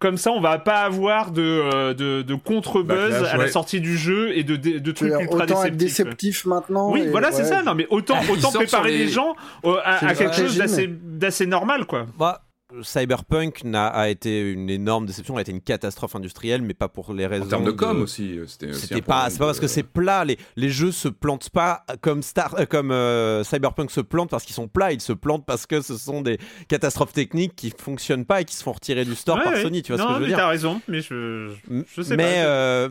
Comme 0.05 0.17
ça, 0.17 0.31
on 0.31 0.39
va 0.39 0.59
pas 0.59 0.81
avoir 0.81 1.31
de, 1.31 1.41
euh, 1.41 1.93
de, 1.95 2.21
de 2.21 2.35
contre-buzz 2.35 3.23
à 3.23 3.37
la 3.37 3.47
sortie 3.47 3.81
du 3.81 3.97
jeu 3.97 4.37
et 4.37 4.43
de, 4.43 4.55
de, 4.55 4.77
de 4.77 4.91
trucs 4.91 5.09
c'est- 5.11 5.23
ultra 5.23 5.45
autant 5.45 5.63
être 5.65 5.77
déceptif 5.77 6.45
maintenant. 6.45 6.91
Oui, 6.91 7.07
voilà, 7.09 7.31
c'est 7.31 7.43
ça. 7.43 7.63
Non, 7.63 7.73
mais 7.73 7.87
autant, 7.89 8.17
autant 8.31 8.51
préparer 8.51 8.91
les- 8.91 8.97
les 8.99 9.07
gens 9.07 9.35
euh, 9.65 9.77
à, 9.83 10.13
quelque 10.13 10.35
chose 10.35 10.55
d'assez 11.01 11.47
normal, 11.47 11.85
quoi. 11.85 12.05
Bah, 12.19 12.43
Cyberpunk 12.83 13.63
n'a 13.63 13.87
a 13.87 14.09
été 14.09 14.51
une 14.51 14.69
énorme 14.69 15.05
déception, 15.05 15.37
a 15.37 15.41
été 15.41 15.51
une 15.51 15.61
catastrophe 15.61 16.15
industrielle, 16.15 16.61
mais 16.61 16.73
pas 16.73 16.87
pour 16.89 17.13
les 17.13 17.25
raisons. 17.27 17.45
en 17.45 17.49
termes 17.49 17.65
de 17.65 17.71
com 17.71 18.01
aussi 18.01 18.37
euh, 18.39 18.45
c'était 18.47 18.69
aussi 18.69 18.81
C'était 18.81 18.95
un 18.95 18.99
pas, 19.01 19.29
c'est 19.29 19.37
pas 19.39 19.45
parce 19.45 19.59
que 19.59 19.67
c'est 19.67 19.83
plat. 19.83 20.25
Les, 20.25 20.37
les 20.55 20.69
jeux 20.69 20.91
se 20.91 21.07
plantent 21.07 21.49
pas 21.49 21.85
comme 22.01 22.21
Star, 22.23 22.55
euh, 22.59 22.65
comme 22.65 22.91
euh, 22.91 23.43
Cyberpunk 23.43 23.91
se 23.91 24.01
plante 24.01 24.29
parce 24.29 24.43
qu'ils 24.43 24.55
sont 24.55 24.67
plats. 24.67 24.91
Ils 24.91 25.01
se 25.01 25.13
plantent 25.13 25.45
parce 25.45 25.65
que 25.65 25.81
ce 25.81 25.97
sont 25.97 26.21
des 26.21 26.37
catastrophes 26.67 27.13
techniques 27.13 27.55
qui 27.55 27.71
fonctionnent 27.77 28.25
pas 28.25 28.41
et 28.41 28.45
qui 28.45 28.55
se 28.55 28.63
font 28.63 28.73
retirer 28.73 29.05
du 29.05 29.15
store 29.15 29.37
Ouais, 29.37 29.43
par 29.43 29.53
ouais. 29.53 29.61
Sony. 29.63 29.81
Tu 29.83 29.93
vois 29.93 30.01
non, 30.03 30.03
ce 30.03 30.07
que 30.09 30.13
je 30.15 30.19
veux 30.19 30.25
mais 30.25 30.27
dire 30.29 30.37
t'as 30.37 30.49
raison, 30.49 30.81
mais 30.87 31.01
je, 31.01 31.51
je 31.93 32.01
sais 32.01 32.15
mais, 32.15 32.23
pas. 32.35 32.45
euh, 32.47 32.89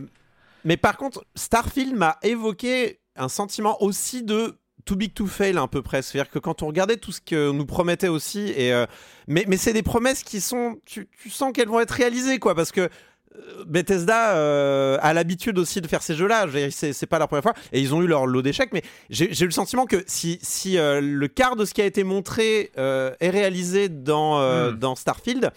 mais 0.64 0.76
par 0.76 0.96
contre, 0.96 1.24
Starfield 1.34 1.94
m'a 1.94 2.16
évoqué 2.22 3.00
un 3.16 3.28
sentiment 3.28 3.80
aussi 3.82 4.22
de 4.22 4.56
too 4.84 4.96
big 4.96 5.14
to 5.14 5.26
fail 5.26 5.58
un 5.58 5.66
peu 5.68 5.82
presque. 5.82 6.12
C'est-à-dire 6.12 6.30
que 6.30 6.38
quand 6.38 6.62
on 6.62 6.66
regardait 6.66 6.96
tout 6.96 7.12
ce 7.12 7.20
que 7.20 7.50
nous 7.50 7.66
promettait 7.66 8.08
aussi, 8.08 8.52
et, 8.56 8.72
euh, 8.72 8.86
mais, 9.28 9.44
mais 9.48 9.56
c'est 9.56 9.72
des 9.72 9.82
promesses 9.82 10.22
qui 10.22 10.40
sont, 10.40 10.78
tu, 10.84 11.08
tu 11.22 11.30
sens 11.30 11.52
qu'elles 11.52 11.68
vont 11.68 11.80
être 11.80 11.90
réalisées, 11.92 12.38
quoi, 12.38 12.54
parce 12.54 12.72
que 12.72 12.82
euh, 12.82 13.64
Bethesda 13.66 14.36
euh, 14.36 14.96
a 15.00 15.12
l'habitude 15.12 15.58
aussi 15.58 15.80
de 15.80 15.88
faire 15.88 16.02
ces 16.02 16.14
jeux-là. 16.14 16.46
Je 16.46 16.52
veux 16.52 16.68
dire, 16.68 16.72
C'est 16.72 17.06
pas 17.06 17.18
la 17.18 17.26
première 17.26 17.42
fois. 17.42 17.54
Et 17.72 17.80
ils 17.80 17.94
ont 17.94 18.00
eu 18.02 18.06
leur 18.06 18.26
lot 18.26 18.42
d'échecs. 18.42 18.70
Mais 18.72 18.82
j'ai 19.10 19.26
eu 19.26 19.46
le 19.46 19.50
sentiment 19.50 19.86
que 19.86 20.04
si, 20.06 20.38
si 20.42 20.78
euh, 20.78 21.00
le 21.00 21.28
quart 21.28 21.56
de 21.56 21.64
ce 21.64 21.74
qui 21.74 21.82
a 21.82 21.86
été 21.86 22.04
montré 22.04 22.70
euh, 22.78 23.12
est 23.20 23.30
réalisé 23.30 23.88
dans, 23.88 24.34
Hmm. 24.34 24.78
dans 24.78 24.94
Starfield, 24.94 25.50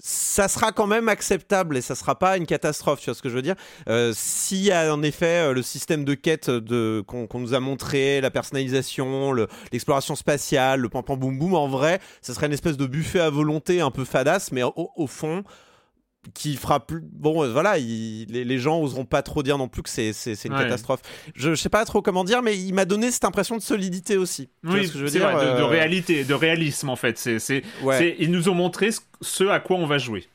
ça 0.00 0.46
sera 0.48 0.70
quand 0.72 0.86
même 0.86 1.08
acceptable 1.08 1.76
et 1.76 1.80
ça 1.80 1.94
sera 1.94 2.18
pas 2.18 2.36
une 2.36 2.46
catastrophe. 2.46 3.00
Tu 3.00 3.06
vois 3.06 3.14
ce 3.14 3.22
que 3.22 3.28
je 3.28 3.34
veux 3.34 3.42
dire 3.42 3.56
Euh, 3.88 4.12
S'il 4.14 4.62
y 4.62 4.70
a 4.70 4.94
en 4.94 5.02
effet 5.02 5.48
euh, 5.48 5.52
le 5.52 5.62
système 5.62 6.04
de 6.04 6.14
quête 6.14 6.50
de, 6.50 7.02
qu'on 7.06 7.28
nous 7.38 7.54
a 7.54 7.60
montré, 7.60 8.20
la 8.20 8.30
personnalisation, 8.30 9.32
le- 9.32 9.48
l'exploration 9.72 10.14
spatiale, 10.14 10.80
le 10.80 10.88
pam 10.88 11.02
pam 11.02 11.18
boum 11.18 11.38
boum, 11.38 11.54
en 11.54 11.68
vrai, 11.68 12.00
ça 12.22 12.32
serait 12.34 12.46
une 12.46 12.52
espèce 12.52 12.76
de 12.76 12.86
buffet 12.86 13.20
à 13.20 13.30
volonté 13.30 13.80
un 13.80 13.90
peu 13.90 14.04
fadasse, 14.04 14.52
mais 14.52 14.62
au, 14.62 14.72
au 14.96 15.06
fond 15.06 15.42
qui 16.34 16.56
fera 16.56 16.84
plus 16.84 17.00
bon 17.02 17.42
euh, 17.44 17.52
voilà 17.52 17.78
il- 17.78 18.26
les, 18.28 18.44
les 18.44 18.58
gens 18.58 18.80
oseront 18.80 19.04
pas 19.04 19.22
trop 19.22 19.42
dire 19.42 19.58
non 19.58 19.68
plus 19.68 19.82
que 19.82 19.88
c'est 19.90 20.12
c'est- 20.12 20.34
c'est 20.34 20.48
une 20.48 20.54
Ouais. 20.54 20.62
catastrophe 20.62 21.00
je, 21.34 21.50
je 21.50 21.54
sais 21.54 21.68
pas 21.68 21.84
trop 21.84 22.02
comment 22.02 22.24
dire 22.24 22.42
mais 22.42 22.56
il 22.58 22.72
m'a 22.74 22.84
donné 22.84 23.10
cette 23.10 23.24
impression 23.24 23.56
de 23.56 23.62
solidité 23.62 24.16
aussi 24.16 24.48
Tu 24.62 24.68
vois 24.68 24.78
oui, 24.80 24.86
ce 24.86 24.92
que 24.92 24.98
je 24.98 25.04
veux 25.04 25.10
c'est 25.10 25.18
dire 25.18 25.30
vrai, 25.30 25.44
de, 25.46 25.50
de 25.58 25.62
euh, 25.62 25.66
réalité, 25.66 26.24
de 26.24 26.34
réalisme 26.34 26.88
en 26.90 26.96
fait. 26.96 27.18
C'est, 27.18 27.38
c'est, 27.38 27.62
ouais. 27.82 27.98
c'est- 27.98 28.16
ils 28.18 28.30
nous 28.30 28.48
ont 28.48 28.54
montré 28.54 28.90
ce, 28.92 29.00
ce 29.20 29.44
à 29.44 29.60
quoi 29.60 29.76
on 29.76 29.86
va 29.86 29.98
jouer. 29.98 30.26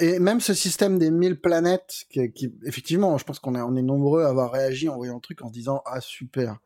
Et 0.00 0.18
même 0.20 0.40
ce 0.40 0.54
système 0.54 0.98
des 0.98 1.10
1000 1.10 1.40
planètes, 1.40 2.04
qui, 2.10 2.30
qui- 2.32 2.52
effectivement, 2.64 3.18
je 3.18 3.24
pense 3.24 3.38
qu'on 3.40 3.54
est, 3.56 3.60
on 3.60 3.74
est 3.76 3.82
nombreux 3.82 4.22
à 4.22 4.28
avoir 4.28 4.52
réagi 4.52 4.88
en 4.88 4.96
voyant 4.96 5.16
le 5.16 5.20
truc 5.20 5.42
en 5.42 5.48
se 5.48 5.52
disant 5.52 5.82
Ah, 5.86 6.00
super, 6.00 6.56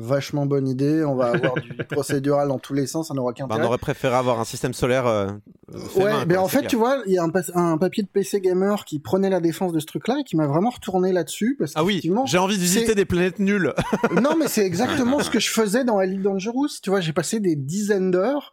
vachement 0.00 0.46
bonne 0.46 0.66
idée, 0.66 1.04
on 1.04 1.14
va 1.14 1.32
avoir 1.32 1.54
du 1.54 1.72
procédural 1.90 2.48
dans 2.48 2.58
tous 2.58 2.74
les 2.74 2.86
sens, 2.86 3.08
ça 3.08 3.14
n'aura 3.14 3.30
aucun 3.30 3.46
Bah, 3.46 3.56
on 3.60 3.64
aurait 3.64 3.78
préféré 3.78 4.14
avoir 4.16 4.40
un 4.40 4.44
système 4.44 4.72
solaire 4.74 5.06
euh, 5.06 5.28
fait 5.72 6.02
Ouais, 6.02 6.12
main, 6.12 6.24
mais 6.26 6.34
quoi, 6.34 6.42
en 6.44 6.48
fait, 6.48 6.58
clair. 6.58 6.70
tu 6.70 6.76
vois, 6.76 7.02
il 7.06 7.12
y 7.12 7.18
a 7.18 7.22
un, 7.22 7.28
pa- 7.28 7.42
un 7.54 7.78
papier 7.78 8.02
de 8.02 8.08
PC 8.08 8.40
Gamer 8.40 8.84
qui 8.84 8.98
prenait 8.98 9.30
la 9.30 9.40
défense 9.40 9.72
de 9.72 9.78
ce 9.80 9.86
truc-là 9.86 10.16
et 10.20 10.24
qui 10.24 10.36
m'a 10.36 10.46
vraiment 10.46 10.70
retourné 10.70 11.12
là-dessus. 11.12 11.56
Parce 11.58 11.72
ah 11.74 11.84
oui 11.84 12.00
j'ai 12.26 12.38
envie 12.38 12.56
de 12.56 12.60
visiter 12.62 12.94
des 12.94 13.04
planètes 13.04 13.38
nulles 13.38 13.74
non, 14.22 14.36
mais 14.36 14.48
c'est 14.48 14.64
exactement 14.66 15.20
ce 15.22 15.30
que 15.30 15.38
je 15.40 15.50
faisais 15.50 15.84
dans 15.84 16.00
Elite 16.00 16.22
Dangerous. 16.22 16.68
Tu 16.82 16.90
vois, 16.90 17.00
j'ai 17.00 17.12
passé 17.12 17.40
des 17.40 17.54
dizaines 17.56 18.10
d'heures 18.10 18.52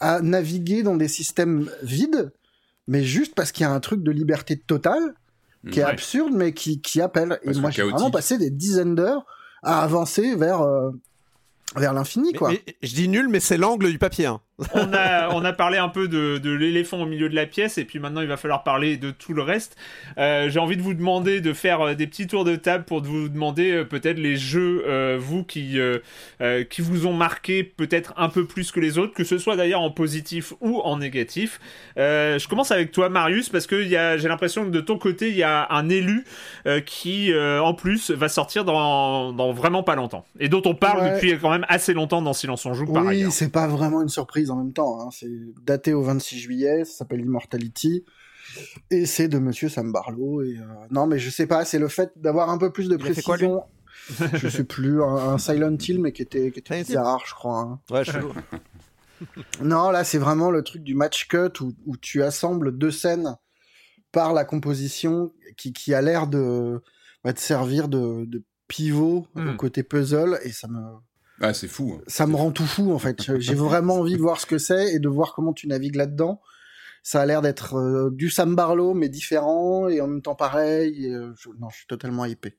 à 0.00 0.20
naviguer 0.20 0.82
dans 0.82 0.96
des 0.96 1.08
systèmes 1.08 1.70
vides, 1.82 2.30
mais 2.86 3.02
juste 3.02 3.34
parce 3.34 3.50
qu'il 3.52 3.62
y 3.64 3.66
a 3.66 3.72
un 3.72 3.80
truc 3.80 4.02
de 4.02 4.10
liberté 4.10 4.56
totale 4.58 5.14
qui 5.72 5.80
est 5.80 5.84
Ouais. 5.84 5.90
absurde, 5.90 6.32
mais 6.32 6.52
qui, 6.52 6.80
qui 6.80 7.00
appelle. 7.00 7.40
Et 7.42 7.46
Parce 7.46 7.56
que 7.56 7.60
moi, 7.62 7.70
j'ai 7.70 7.82
vraiment 7.82 8.10
passé 8.12 8.38
des 8.38 8.50
dizaines 8.50 8.94
d'heures 8.94 9.26
à 9.66 9.82
avancer 9.82 10.34
vers, 10.36 10.62
euh, 10.62 10.90
vers 11.76 11.92
l'infini, 11.92 12.30
Mais- 12.32 12.38
quoi. 12.38 12.50
mais 12.50 12.62
je 12.82 12.94
dis 12.94 13.08
nul 13.08 13.28
mais 13.28 13.40
c'est 13.40 13.58
l'angle 13.58 13.90
du 13.90 13.98
papier 13.98 14.26
hein. 14.26 14.40
On, 14.74 14.92
a, 14.94 15.28
on 15.34 15.44
a 15.44 15.52
parlé 15.52 15.78
un 15.78 15.88
peu 15.88 16.08
de, 16.08 16.38
de 16.38 16.50
l'éléphant 16.50 17.02
au 17.02 17.06
milieu 17.06 17.28
de 17.28 17.34
la 17.34 17.44
pièce, 17.46 17.76
et 17.78 17.84
puis 17.84 17.98
maintenant 17.98 18.22
il 18.22 18.26
va 18.26 18.36
falloir 18.36 18.62
parler 18.64 18.96
de 18.96 19.10
tout 19.10 19.32
le 19.34 19.42
reste. 19.42 19.76
Euh, 20.18 20.48
J'ai 20.48 20.58
envie 20.58 20.76
de 20.76 20.82
vous 20.82 20.94
demander 20.94 21.40
de 21.40 21.52
faire 21.52 21.80
euh, 21.80 21.94
des 21.94 22.06
petits 22.06 22.26
tours 22.26 22.44
de 22.44 22.56
table 22.56 22.84
pour 22.84 23.02
vous 23.02 23.28
demander 23.28 23.70
euh, 23.72 23.84
peut-être 23.84 24.18
les 24.18 24.36
jeux, 24.36 24.82
euh, 24.86 25.16
vous, 25.20 25.44
qui, 25.44 25.78
qui 26.70 26.82
vous 26.82 27.06
ont 27.06 27.12
marqué 27.12 27.62
peut-être 27.64 28.14
un 28.16 28.28
peu 28.28 28.46
plus 28.46 28.72
que 28.72 28.80
les 28.80 28.98
autres, 28.98 29.14
que 29.14 29.24
ce 29.24 29.38
soit 29.38 29.56
d'ailleurs 29.56 29.80
en 29.82 29.90
positif 29.90 30.54
ou 30.60 30.80
en 30.80 30.98
négatif. 30.98 31.60
Je 31.96 32.48
commence 32.48 32.70
avec 32.70 32.92
toi, 32.92 33.08
Marius, 33.08 33.48
parce 33.48 33.66
que 33.66 33.82
j'ai 33.82 34.28
l'impression 34.28 34.64
que 34.64 34.70
de 34.70 34.80
ton 34.80 34.98
côté, 34.98 35.28
il 35.28 35.36
y 35.36 35.42
a 35.42 35.66
un 35.70 35.88
élu 35.88 36.24
qui, 36.86 37.32
en 37.36 37.74
plus, 37.74 38.10
va 38.10 38.28
sortir 38.28 38.64
dans, 38.64 39.32
dans 39.32 39.52
vraiment 39.52 39.82
pas 39.82 39.94
longtemps, 39.96 40.24
et 40.40 40.48
dont 40.48 40.62
on 40.64 40.74
parle 40.74 40.96
Ouais. 40.96 41.14
depuis 41.14 41.38
quand 41.38 41.50
même 41.50 41.66
assez 41.68 41.92
longtemps 41.92 42.22
dans 42.22 42.32
Silence 42.32 42.64
on 42.64 42.72
joue, 42.72 42.90
par 42.90 43.04
Oui, 43.04 43.26
c'est 43.30 43.52
pas 43.52 43.66
vraiment 43.66 44.00
une 44.02 44.08
surprise 44.08 44.45
en 44.50 44.56
même 44.56 44.72
temps. 44.72 45.00
hein. 45.00 45.08
C'est 45.12 45.30
daté 45.62 45.92
au 45.94 46.02
26 46.02 46.38
juillet, 46.38 46.84
ça 46.84 46.98
s'appelle 46.98 47.20
Immortality. 47.20 48.04
Et 48.90 49.06
c'est 49.06 49.28
de 49.28 49.38
Monsieur 49.38 49.68
Sam 49.68 49.92
Barlow. 49.92 50.42
Et, 50.42 50.56
euh, 50.58 50.64
non, 50.90 51.06
mais 51.06 51.18
je 51.18 51.30
sais 51.30 51.46
pas, 51.46 51.64
c'est 51.64 51.78
le 51.78 51.88
fait 51.88 52.12
d'avoir 52.16 52.50
un 52.50 52.58
peu 52.58 52.70
plus 52.70 52.88
de 52.88 52.96
fait 52.98 53.20
quoi, 53.22 53.36
lui? 53.36 53.46
Précision. 53.48 53.64
je 54.38 54.48
sais 54.48 54.64
plus, 54.64 55.02
un, 55.02 55.06
un 55.16 55.38
Silent 55.38 55.76
Hill, 55.78 56.00
mais 56.00 56.12
qui 56.12 56.22
était, 56.22 56.52
qui 56.52 56.60
était 56.60 56.74
bizarre, 56.86 57.24
je 57.26 57.34
crois. 57.34 57.60
hein. 57.60 57.80
Ouais, 57.90 58.04
je- 58.04 58.12
Non, 59.62 59.90
là, 59.90 60.04
c'est 60.04 60.18
vraiment 60.18 60.50
le 60.50 60.62
truc 60.62 60.82
du 60.82 60.94
match 60.94 61.26
cut 61.28 61.60
où, 61.60 61.72
où 61.86 61.96
tu 61.96 62.22
assembles 62.22 62.76
deux 62.76 62.90
scènes 62.90 63.36
par 64.12 64.32
la 64.32 64.44
composition 64.44 65.32
qui, 65.56 65.72
qui 65.72 65.94
a 65.94 66.02
l'air 66.02 66.26
de, 66.26 66.80
bah, 67.24 67.32
de 67.32 67.38
servir 67.38 67.88
de, 67.88 68.24
de 68.26 68.42
pivot 68.68 69.26
au 69.52 69.56
côté 69.56 69.82
puzzle 69.82 70.38
et 70.42 70.52
ça 70.52 70.68
me, 70.68 70.80
Ah, 71.40 71.52
c'est 71.54 71.68
fou. 71.68 71.94
hein. 71.98 72.02
ça 72.06 72.26
me 72.26 72.34
rend 72.36 72.50
tout 72.50 72.66
fou 72.66 72.92
en 72.92 72.98
fait. 72.98 73.20
J'ai 73.40 73.54
vraiment 73.54 73.96
envie 73.96 74.16
de 74.16 74.22
voir 74.22 74.40
ce 74.40 74.46
que 74.46 74.58
c'est 74.58 74.94
et 74.94 74.98
de 74.98 75.08
voir 75.08 75.34
comment 75.34 75.52
tu 75.52 75.68
navigues 75.68 75.96
là-dedans. 75.96 76.40
Ça 77.02 77.20
a 77.22 77.26
l'air 77.26 77.40
d'être 77.42 77.74
euh, 77.76 78.10
du 78.10 78.30
Sam 78.30 78.54
Barlow 78.56 78.94
mais 78.94 79.08
différent 79.08 79.88
et 79.88 80.00
en 80.00 80.08
même 80.08 80.22
temps 80.22 80.34
pareil. 80.34 81.06
et, 81.06 81.14
euh, 81.14 81.32
je- 81.38 81.50
non, 81.60 81.68
je 81.70 81.76
suis 81.76 81.86
totalement 81.86 82.24
hypé. 82.24 82.56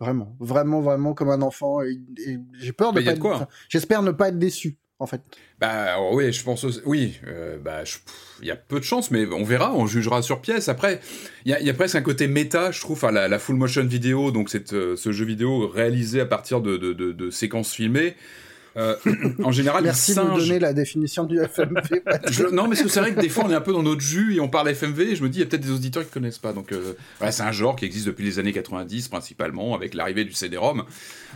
Vraiment, 0.00 0.36
vraiment, 0.38 0.80
vraiment 0.80 1.12
comme 1.14 1.30
un 1.30 1.42
enfant 1.42 1.82
et, 1.82 1.98
et 2.24 2.38
j'ai 2.60 2.72
peur 2.72 2.92
de 2.92 3.00
Mais 3.00 3.04
y 3.04 3.08
a 3.08 3.12
pas 3.12 3.16
être- 3.16 3.20
quoi. 3.20 3.34
enfin, 3.36 3.48
J'espère 3.68 4.02
ne 4.02 4.12
pas 4.12 4.28
être 4.28 4.38
déçu 4.38 4.78
en 4.98 5.06
fait. 5.06 5.20
Bah 5.60 5.68
alors 5.94 6.12
oui, 6.12 6.32
je 6.32 6.42
pense 6.42 6.64
aussi. 6.64 6.80
Oui, 6.84 7.18
euh, 7.26 7.58
bah 7.58 7.82
il 8.40 8.48
y 8.48 8.50
a 8.50 8.56
peu 8.56 8.78
de 8.78 8.84
chance, 8.84 9.10
mais 9.10 9.26
on 9.26 9.44
verra, 9.44 9.72
on 9.74 9.86
jugera 9.86 10.22
sur 10.22 10.40
pièce. 10.40 10.68
Après, 10.68 11.00
il 11.44 11.52
y 11.52 11.70
a, 11.70 11.74
presque 11.74 11.96
un 11.96 12.02
côté 12.02 12.26
méta, 12.28 12.70
je 12.70 12.80
trouve, 12.80 12.96
enfin 12.96 13.10
la, 13.10 13.38
full 13.38 13.56
motion 13.56 13.84
vidéo, 13.84 14.30
donc 14.30 14.50
c'est 14.50 14.72
euh, 14.72 14.96
ce 14.96 15.12
jeu 15.12 15.24
vidéo 15.24 15.68
réalisé 15.68 16.20
à 16.20 16.26
partir 16.26 16.60
de- 16.60 16.76
de 16.76 17.30
séquences 17.30 17.72
filmées. 17.72 18.16
Euh, 18.76 18.94
en 19.42 19.50
général, 19.50 19.82
Merci 19.84 20.12
il 20.12 20.14
de 20.16 20.20
singe. 20.20 20.46
donner 20.46 20.58
la 20.60 20.72
définition 20.72 21.24
du 21.24 21.38
FMV. 21.40 21.80
Je- 22.30 22.46
non, 22.54 22.68
mais 22.68 22.76
c'est 22.76 23.00
vrai 23.00 23.12
que 23.14 23.20
des 23.20 23.28
fois 23.28 23.44
on 23.46 23.50
est 23.50 23.54
un 23.54 23.60
peu 23.60 23.72
dans 23.72 23.82
notre 23.82 24.00
jus 24.00 24.36
et 24.36 24.40
on 24.40 24.48
parle 24.48 24.68
FMV 24.68 25.00
et 25.12 25.16
je 25.16 25.22
me 25.22 25.28
dis 25.28 25.38
il 25.38 25.40
y 25.40 25.44
a 25.44 25.46
peut-être 25.46 25.62
des 25.64 25.70
auditeurs 25.72 26.04
qui 26.04 26.10
connaissent 26.10 26.38
pas. 26.38 26.52
Donc 26.52 26.72
euh, 26.72 26.94
voilà, 27.18 27.32
c'est 27.32 27.42
un 27.42 27.52
genre 27.52 27.74
qui 27.76 27.84
existe 27.86 28.06
depuis 28.06 28.24
les 28.24 28.38
années 28.38 28.52
90 28.52 29.08
principalement 29.08 29.74
avec 29.74 29.94
l'arrivée 29.94 30.24
du 30.24 30.32
CD-ROM. 30.32 30.84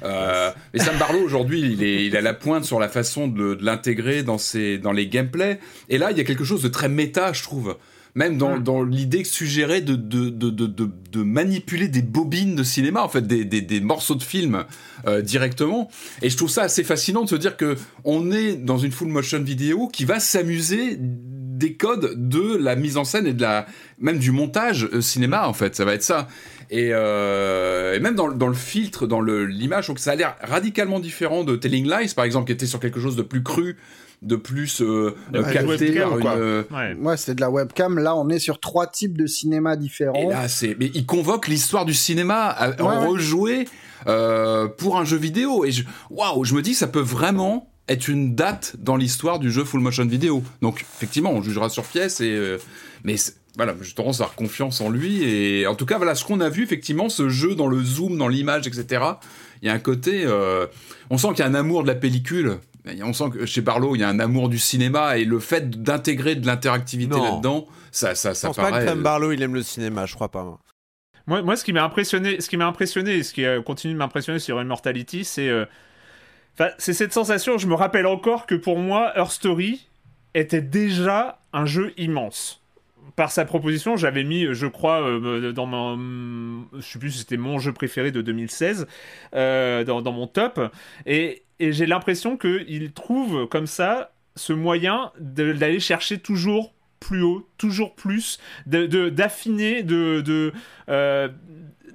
Euh, 0.04 0.50
et 0.74 0.78
Sam 0.78 0.96
Barlow 0.98 1.20
aujourd'hui 1.20 1.60
il 1.60 1.82
est 1.82 2.06
il 2.06 2.16
a 2.16 2.20
la 2.20 2.34
pointe 2.34 2.64
sur 2.64 2.78
la 2.80 2.88
façon 2.88 3.28
de, 3.28 3.54
de 3.54 3.64
l'intégrer 3.64 4.22
dans 4.22 4.38
ses 4.38 4.78
dans 4.78 4.92
les 4.92 5.06
gameplays. 5.08 5.58
Et 5.88 5.98
là 5.98 6.10
il 6.10 6.18
y 6.18 6.20
a 6.20 6.24
quelque 6.24 6.44
chose 6.44 6.62
de 6.62 6.68
très 6.68 6.88
méta 6.88 7.32
je 7.32 7.42
trouve. 7.42 7.76
Même 8.14 8.36
dans, 8.36 8.58
Mm. 8.58 8.62
dans 8.62 8.82
l'idée 8.82 9.24
suggérée 9.24 9.80
de, 9.80 9.94
de, 9.96 10.28
de, 10.28 10.50
de, 10.50 10.66
de, 10.66 11.22
manipuler 11.22 11.88
des 11.88 12.02
bobines 12.02 12.54
de 12.54 12.62
cinéma, 12.62 13.02
en 13.02 13.08
fait, 13.08 13.26
des, 13.26 13.44
des, 13.46 13.62
des 13.62 13.80
morceaux 13.80 14.14
de 14.16 14.22
film 14.22 14.64
euh, 15.06 15.22
directement. 15.22 15.88
Et 16.20 16.28
je 16.28 16.36
trouve 16.36 16.50
ça 16.50 16.62
assez 16.64 16.84
fascinant 16.84 17.24
de 17.24 17.28
se 17.30 17.36
dire 17.36 17.56
que 17.56 17.76
on 18.04 18.30
est 18.30 18.54
dans 18.56 18.76
une 18.76 18.92
full 18.92 19.08
motion 19.08 19.40
vidéo 19.42 19.88
qui 19.88 20.04
va 20.04 20.20
s'amuser 20.20 20.98
des 21.00 21.74
codes 21.74 22.28
de 22.28 22.56
la 22.56 22.76
mise 22.76 22.96
en 22.98 23.04
scène 23.04 23.26
et 23.26 23.32
de 23.32 23.40
la 23.42 23.66
même 23.98 24.18
du 24.18 24.30
montage 24.32 24.88
euh, 24.92 25.00
cinéma 25.00 25.46
en 25.46 25.52
fait 25.52 25.76
ça 25.76 25.84
va 25.84 25.94
être 25.94 26.02
ça 26.02 26.26
et, 26.70 26.88
euh, 26.92 27.94
et 27.94 28.00
même 28.00 28.16
dans, 28.16 28.26
le- 28.26 28.34
dans 28.34 28.48
le 28.48 28.54
filtre 28.54 29.06
dans 29.06 29.20
l'image 29.20 29.86
donc 29.86 30.00
ça 30.00 30.10
a 30.12 30.16
l'air 30.16 30.34
radicalement 30.42 30.98
différent 30.98 31.44
de 31.44 31.54
Telling 31.54 31.88
Lies 31.88 32.14
par 32.16 32.24
exemple 32.24 32.46
qui 32.46 32.52
était 32.52 32.66
sur 32.66 32.80
quelque 32.80 32.98
chose 32.98 33.14
de 33.14 33.22
plus 33.22 33.44
cru 33.44 33.76
de 34.22 34.36
plus 34.36 34.80
euh, 34.80 35.14
euh, 35.34 35.42
capté 35.52 35.66
webcam, 35.90 36.02
par 36.08 36.16
une 36.16 36.22
quoi. 36.22 36.36
euh, 36.36 36.62
Ouais. 36.70 36.94
Moi, 36.94 37.16
c'était 37.16 37.34
de 37.34 37.40
la 37.40 37.50
webcam. 37.50 37.98
Là, 37.98 38.16
on 38.16 38.28
est 38.28 38.38
sur 38.38 38.60
trois 38.60 38.86
types 38.86 39.18
de 39.18 39.26
cinéma 39.26 39.74
Et 39.74 39.76
différents. 39.76 40.28
là, 40.30 40.48
c'est, 40.48 40.76
mais 40.78 40.90
il 40.94 41.04
convoque 41.06 41.48
l'histoire 41.48 41.84
du 41.84 41.94
cinéma 41.94 42.46
à, 42.46 42.70
Ouais, 42.70 42.82
ouais. 42.82 43.06
rejouer 43.06 43.68
euh, 44.06 44.68
pour 44.68 44.96
un 44.98 45.04
jeu 45.04 45.16
vidéo. 45.16 45.64
Et 45.64 45.72
je, 45.72 45.84
waouh, 46.10 46.44
je 46.44 46.54
me 46.54 46.62
dis 46.62 46.70
que 46.72 46.76
ça 46.78 46.86
peut 46.86 47.00
vraiment 47.00 47.68
être 47.88 48.06
une 48.08 48.34
date 48.36 48.76
dans 48.78 48.96
l'histoire 48.96 49.38
du 49.40 49.50
jeu 49.50 49.64
full 49.64 49.80
motion 49.80 50.06
vidéo. 50.06 50.42
Donc, 50.62 50.86
effectivement, 50.96 51.32
on 51.32 51.42
jugera 51.42 51.68
sur 51.68 51.82
pièce. 51.84 52.20
Et 52.20 52.30
euh, 52.30 52.58
mais 53.04 53.16
c'est- 53.16 53.34
voilà, 53.56 53.74
j'ai 53.82 53.92
tendance 53.92 54.20
à 54.20 54.24
avoir 54.24 54.36
confiance 54.36 54.80
en 54.80 54.88
lui. 54.88 55.24
Et 55.24 55.66
en 55.66 55.74
tout 55.74 55.84
cas, 55.84 55.98
voilà, 55.98 56.14
ce 56.14 56.24
qu'on 56.24 56.40
a 56.40 56.48
vu, 56.48 56.62
effectivement, 56.62 57.08
ce 57.10 57.28
jeu 57.28 57.54
dans 57.54 57.66
le 57.66 57.82
zoom, 57.82 58.16
dans 58.16 58.28
l'image, 58.28 58.66
etc. 58.66 59.02
Il 59.60 59.66
y 59.66 59.68
a 59.68 59.74
un 59.74 59.78
côté, 59.78 60.22
euh, 60.24 60.66
on 61.10 61.18
sent 61.18 61.28
qu'il 61.34 61.40
y 61.40 61.42
a 61.42 61.46
un 61.46 61.54
amour 61.54 61.82
de 61.82 61.88
la 61.88 61.94
pellicule. 61.94 62.58
On 63.02 63.12
sent 63.12 63.30
que 63.30 63.46
chez 63.46 63.60
Barlow, 63.60 63.94
il 63.94 64.00
y 64.00 64.04
a 64.04 64.08
un 64.08 64.18
amour 64.18 64.48
du 64.48 64.58
cinéma 64.58 65.16
et 65.16 65.24
le 65.24 65.38
fait 65.38 65.82
d'intégrer 65.82 66.34
de 66.34 66.46
l'interactivité 66.46 67.16
là-dedans, 67.16 67.66
ça, 67.92 68.14
ça, 68.14 68.30
Je 68.30 68.34
ça 68.34 68.48
pense 68.48 68.56
pas 68.56 68.66
que 68.66 68.70
paraît. 68.70 68.86
Sam 68.86 69.02
Barlow 69.02 69.32
il 69.32 69.42
aime 69.42 69.54
le 69.54 69.62
cinéma, 69.62 70.06
je 70.06 70.14
crois 70.14 70.30
pas. 70.30 70.42
moi. 70.42 70.58
Moi, 71.26 71.42
moi, 71.42 71.56
ce 71.56 71.64
qui 71.64 71.72
m'a 71.72 71.84
impressionné, 71.84 72.40
ce 72.40 72.48
qui 72.48 72.56
m'a 72.56 72.66
impressionné, 72.66 73.14
et 73.14 73.22
ce 73.22 73.32
qui 73.32 73.44
euh, 73.44 73.62
continue 73.62 73.92
de 73.92 73.98
m'impressionner 73.98 74.40
sur 74.40 74.60
Immortality, 74.60 75.24
c'est, 75.24 75.48
euh, 75.48 75.66
enfin, 76.54 76.70
c'est 76.78 76.94
cette 76.94 77.12
sensation. 77.12 77.58
Je 77.58 77.68
me 77.68 77.74
rappelle 77.74 78.06
encore 78.06 78.46
que 78.46 78.56
pour 78.56 78.78
moi, 78.78 79.12
Her 79.16 79.30
Story 79.30 79.88
était 80.34 80.62
déjà 80.62 81.40
un 81.52 81.66
jeu 81.66 81.92
immense. 81.96 82.60
Par 83.16 83.30
sa 83.30 83.44
proposition, 83.44 83.96
j'avais 83.96 84.24
mis, 84.24 84.46
je 84.52 84.66
crois, 84.66 85.02
euh, 85.02 85.52
dans 85.52 85.66
mon, 85.66 86.64
je 86.74 86.80
sais 86.80 86.98
plus 86.98 87.10
si 87.10 87.18
c'était 87.18 87.36
mon 87.36 87.58
jeu 87.58 87.72
préféré 87.72 88.10
de 88.10 88.22
2016, 88.22 88.86
euh, 89.34 89.84
dans, 89.84 90.00
dans 90.00 90.12
mon 90.12 90.26
top, 90.26 90.60
et, 91.04 91.42
et 91.62 91.72
j'ai 91.72 91.86
l'impression 91.86 92.36
qu'il 92.36 92.92
trouve 92.92 93.46
comme 93.48 93.66
ça 93.66 94.12
ce 94.36 94.52
moyen 94.52 95.12
d'aller 95.18 95.80
chercher 95.80 96.18
toujours 96.18 96.72
plus 97.00 97.22
haut, 97.22 97.48
toujours 97.58 97.94
plus, 97.94 98.38
de- 98.66 98.86
de- 98.86 99.08
d'affiner, 99.08 99.82
de, 99.82 100.20
de, 100.20 100.52
euh, 100.88 101.28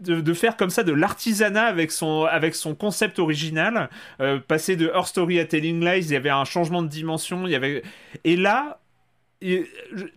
de, 0.01 0.21
de 0.21 0.33
faire 0.33 0.57
comme 0.57 0.69
ça 0.69 0.83
de 0.83 0.91
l'artisanat 0.91 1.63
avec 1.65 1.91
son, 1.91 2.25
avec 2.25 2.53
son 2.55 2.75
concept 2.75 3.17
original, 3.19 3.89
euh, 4.19 4.39
passer 4.39 4.75
de 4.75 4.87
Her 4.93 5.07
Story 5.07 5.39
à 5.39 5.45
Telling 5.45 5.79
Lies, 5.83 6.05
il 6.07 6.11
y 6.11 6.15
avait 6.15 6.29
un 6.29 6.43
changement 6.45 6.81
de 6.83 6.87
dimension, 6.89 7.47
il 7.47 7.51
y 7.51 7.55
avait... 7.55 7.81
Et 8.25 8.35
là, 8.35 8.79
et, 9.41 9.65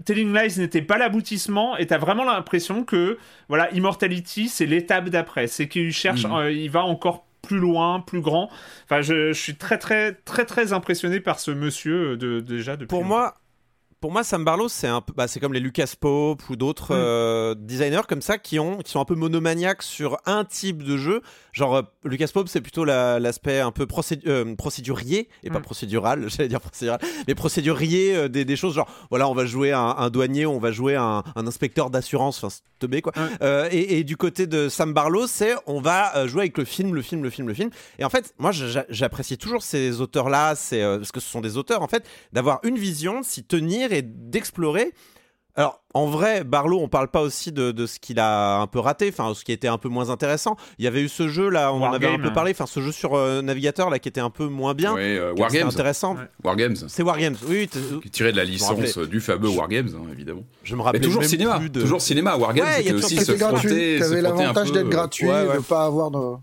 Telling 0.04 0.34
Lies 0.34 0.58
n'était 0.58 0.82
pas 0.82 0.98
l'aboutissement, 0.98 1.76
et 1.76 1.86
t'as 1.86 1.98
vraiment 1.98 2.24
l'impression 2.24 2.84
que, 2.84 3.16
voilà, 3.48 3.70
Immortality, 3.72 4.48
c'est 4.48 4.66
l'étape 4.66 5.08
d'après, 5.08 5.46
c'est 5.46 5.68
qu'il 5.68 5.92
cherche, 5.92 6.24
Mhm. 6.24 6.32
euh, 6.34 6.50
il 6.52 6.68
va 6.70 6.82
encore 6.84 7.24
plus 7.50 7.58
loin, 7.58 7.98
plus 7.98 8.20
grand. 8.20 8.48
Enfin, 8.84 9.00
je, 9.00 9.32
suis 9.32 9.56
très, 9.56 9.76
très, 9.76 10.12
très, 10.12 10.44
très 10.44 10.72
impressionné 10.72 11.18
par 11.18 11.40
ce 11.40 11.50
monsieur, 11.50 12.12
euh, 12.12 12.16
de, 12.16 12.38
déjà, 12.38 12.76
depuis 12.76 12.86
Pour 12.86 13.04
moi, 13.04 13.34
pour 14.00 14.10
moi, 14.12 14.24
Sam 14.24 14.44
Barlow, 14.44 14.68
c'est 14.68 14.86
un 14.86 15.00
peu, 15.00 15.12
bah, 15.14 15.28
c'est 15.28 15.40
comme 15.40 15.52
les 15.52 15.60
Lucas 15.60 15.92
Pope 15.98 16.48
ou 16.48 16.56
d'autres 16.56 16.94
Mm. 16.94 16.98
euh, 16.98 17.54
designers 17.54 18.00
comme 18.08 18.22
ça 18.22 18.38
qui 18.38 18.58
ont, 18.58 18.78
qui 18.78 18.90
sont 18.90 19.00
un 19.00 19.04
peu 19.04 19.14
monomaniaques 19.14 19.82
sur 19.82 20.16
un 20.26 20.44
type 20.44 20.82
de 20.82 20.96
jeu. 20.96 21.20
Genre 21.52 21.76
euh, 21.76 21.82
Lucas 22.04 22.28
Pope, 22.32 22.48
c'est 22.48 22.60
plutôt 22.60 22.84
la- 22.84 23.18
l'aspect 23.20 23.60
un 23.60 23.72
peu 23.72 23.84
procédu- 23.86 24.26
euh, 24.28 24.54
procédurier 24.56 25.28
et 25.42 25.50
pas 25.50 25.58
Mm. 25.58 25.62
procédural, 25.62 26.24
j'allais 26.30 26.48
dire 26.48 26.60
procédural, 26.60 27.00
mais 27.28 27.34
procédurier 27.34 28.16
euh, 28.16 28.28
des, 28.28 28.44
des 28.44 28.56
choses 28.56 28.74
genre 28.74 28.88
voilà, 29.10 29.28
on 29.28 29.34
va 29.34 29.44
jouer 29.44 29.72
un, 29.72 29.80
un 29.98 30.08
douanier, 30.10 30.46
on 30.46 30.58
va 30.58 30.70
jouer 30.72 30.96
un, 30.96 31.22
un 31.36 31.46
inspecteur 31.46 31.90
d'assurance, 31.90 32.38
enfin 32.38 32.48
c'est 32.50 32.62
teubé 32.78 33.02
quoi. 33.02 33.12
Et, 33.70 33.98
et 33.98 34.04
du 34.04 34.16
côté 34.16 34.46
de 34.46 34.68
Sam 34.70 34.94
Barlow, 34.94 35.26
c'est 35.26 35.54
on 35.66 35.80
va 35.82 36.26
jouer 36.26 36.42
avec 36.42 36.56
le 36.56 36.64
film, 36.64 36.94
le 36.94 37.02
film, 37.02 37.22
le 37.22 37.28
film, 37.30 37.48
le 37.48 37.54
film. 37.54 37.70
Et 37.98 38.04
en 38.04 38.08
fait, 38.10 38.32
moi 38.38 38.52
j'a- 38.52 38.86
j'apprécie 38.88 39.36
toujours 39.36 39.62
ces 39.62 40.00
auteurs-là, 40.00 40.54
c'est 40.54 40.82
euh, 40.82 40.96
parce 40.98 41.12
que 41.12 41.20
ce 41.20 41.28
sont 41.28 41.40
des 41.42 41.58
auteurs 41.58 41.82
en 41.82 41.88
fait, 41.88 42.06
d'avoir 42.32 42.60
une 42.62 42.76
vision, 42.78 43.22
s'y 43.22 43.44
tenir 43.44 43.89
et 43.92 44.02
d'explorer. 44.02 44.92
Alors, 45.56 45.82
en 45.94 46.06
vrai, 46.06 46.44
Barlow, 46.44 46.78
on 46.80 46.88
parle 46.88 47.08
pas 47.08 47.20
aussi 47.20 47.50
de, 47.50 47.72
de 47.72 47.84
ce 47.84 47.98
qu'il 47.98 48.20
a 48.20 48.60
un 48.60 48.68
peu 48.68 48.78
raté, 48.78 49.08
enfin, 49.12 49.34
ce 49.34 49.44
qui 49.44 49.50
était 49.50 49.66
un 49.68 49.78
peu 49.78 49.88
moins 49.88 50.08
intéressant. 50.08 50.56
Il 50.78 50.84
y 50.84 50.88
avait 50.88 51.02
eu 51.02 51.08
ce 51.08 51.28
jeu 51.28 51.48
là, 51.50 51.72
on 51.74 51.82
en 51.82 51.92
avait 51.92 52.06
un 52.06 52.20
peu 52.20 52.32
parlé, 52.32 52.52
enfin, 52.52 52.66
ce 52.66 52.80
jeu 52.80 52.92
sur 52.92 53.14
euh, 53.14 53.42
navigateur 53.42 53.90
là 53.90 53.98
qui 53.98 54.08
était 54.08 54.20
un 54.20 54.30
peu 54.30 54.46
moins 54.46 54.74
bien. 54.74 54.94
Ouais, 54.94 55.18
euh, 55.18 55.30
qui 55.34 55.42
était 55.42 55.42
Wargames. 55.42 55.68
intéressant. 55.68 56.14
Ouais. 56.14 56.22
Wargames. 56.44 56.76
C'est 56.86 57.02
Wargames, 57.02 57.34
oui, 57.48 57.66
t- 57.66 57.80
qui 58.00 58.06
est 58.06 58.10
tiré 58.10 58.30
de 58.30 58.36
la 58.36 58.44
licence 58.44 58.96
du 58.98 59.20
fameux 59.20 59.48
Wargames, 59.48 59.88
hein, 59.96 60.06
évidemment. 60.12 60.44
je 60.62 60.72
me 60.74 60.78
Mais 60.78 60.84
rappelle 60.84 61.00
toujours 61.00 61.24
cinéma, 61.24 61.58
de... 61.58 61.80
toujours 61.80 62.00
cinéma. 62.00 62.36
Wargames, 62.36 62.64
Ouais, 62.64 62.82
il 62.82 62.86
y 62.86 62.90
a 62.90 62.92
c'était 62.92 63.00
toujours 63.02 63.18
aussi 63.18 63.24
se 63.24 63.32
gratuit, 63.32 63.58
frotter, 63.68 63.96
qui 63.96 64.02
avait 64.04 64.22
l'avantage 64.22 64.72
d'être 64.72 64.86
euh, 64.86 64.88
gratuit 64.88 65.26
ouais, 65.28 65.44
et 65.44 65.48
ouais. 65.48 65.56
de 65.56 65.62
pas 65.62 65.84
avoir 65.84 66.12
de. 66.12 66.36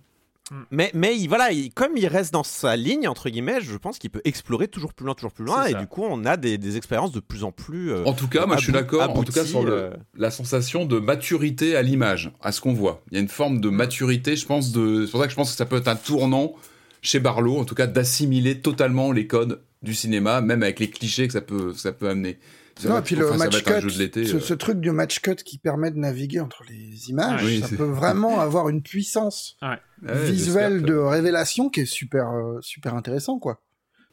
Mais, 0.72 0.92
mais 0.94 1.18
il- 1.18 1.28
voilà, 1.28 1.52
il- 1.52 1.74
comme 1.74 1.98
il 1.98 2.08
reste 2.08 2.32
dans 2.32 2.44
sa 2.44 2.76
ligne, 2.76 3.08
entre 3.08 3.30
guillemets, 3.30 3.60
je 3.62 3.76
pense 3.78 4.00
qu'il 4.00 4.10
peut 4.10 4.22
explorer 4.24 4.68
toujours 4.68 4.94
plus 4.94 5.06
loin, 5.06 5.14
toujours 5.16 5.32
plus 5.34 5.44
loin, 5.46 5.66
et 5.66 5.72
ça. 5.74 5.80
du 5.80 5.88
coup, 5.88 6.04
on 6.08 6.24
a 6.26 6.38
des, 6.38 6.58
des 6.58 6.78
expériences 6.78 7.12
de 7.12 7.20
plus 7.20 7.44
en 7.44 7.52
plus. 7.52 7.92
euh, 7.92 8.04
En 8.06 8.14
tout 8.14 8.28
cas, 8.28 8.46
moi 8.46 8.56
je 8.58 8.64
suis 8.64 8.72
d'accord, 8.74 9.10
en 9.10 9.24
tout 9.24 9.32
cas 9.34 9.44
sur 9.46 9.64
le- 9.64 9.72
euh, 9.72 9.90
la 10.18 10.32
sensation 10.32 10.86
de 10.86 11.00
maturité 11.00 11.76
à 11.76 11.82
l'image, 11.82 12.32
à 12.42 12.52
ce 12.52 12.62
qu'on 12.62 12.74
voit. 12.74 13.04
Il 13.12 13.16
y 13.16 13.18
a 13.18 13.22
une 13.22 13.28
forme 13.28 13.60
de 13.62 13.70
maturité, 13.70 14.36
je 14.36 14.46
pense, 14.46 14.72
de... 14.72 15.06
c'est 15.06 15.12
pour 15.12 15.20
ça 15.20 15.26
que 15.28 15.32
je 15.32 15.36
pense 15.36 15.52
que 15.52 15.58
ça 15.58 15.66
peut 15.66 15.78
être 15.78 15.88
un 15.90 15.96
tournant 15.96 16.54
chez 17.02 17.20
Barlow, 17.20 17.58
en 17.60 17.66
tout 17.66 17.76
cas 17.76 17.88
d'assimiler 17.88 18.60
totalement 18.60 19.12
les 19.12 19.28
codes 19.28 19.62
du 19.84 19.94
cinéma, 19.94 20.42
même 20.42 20.64
avec 20.64 20.80
les 20.80 20.90
clichés 20.90 21.28
que 21.28 21.34
ça 21.34 21.42
peut, 21.42 21.74
ça 21.76 21.92
peut 21.92 22.10
amener. 22.10 22.38
Non, 22.86 23.00
et 23.00 23.02
puis 23.02 23.16
le 23.16 23.32
match 23.34 23.64
cut, 23.64 23.90
ce, 23.90 24.36
euh. 24.36 24.40
ce 24.40 24.54
truc 24.54 24.80
du 24.80 24.92
match 24.92 25.20
cut 25.22 25.36
qui 25.36 25.58
permet 25.58 25.90
de 25.92 25.98
naviguer 25.98 26.40
entre 26.40 26.64
les 26.70 27.10
images, 27.10 27.40
Ah 27.42 27.46
oui, 27.46 27.62
ça 27.62 27.76
peut 27.76 27.84
vraiment 27.84 28.40
avoir 28.40 28.70
une 28.70 28.82
puissance 28.82 29.58
Ouais, 29.62 29.78
visuelle 30.26 30.84
de 30.84 30.96
révélation 30.96 31.70
qui 31.70 31.82
est 31.82 31.86
super, 31.86 32.30
euh, 32.30 32.60
super 32.62 32.94
intéressant, 32.96 33.40
quoi. 33.40 33.62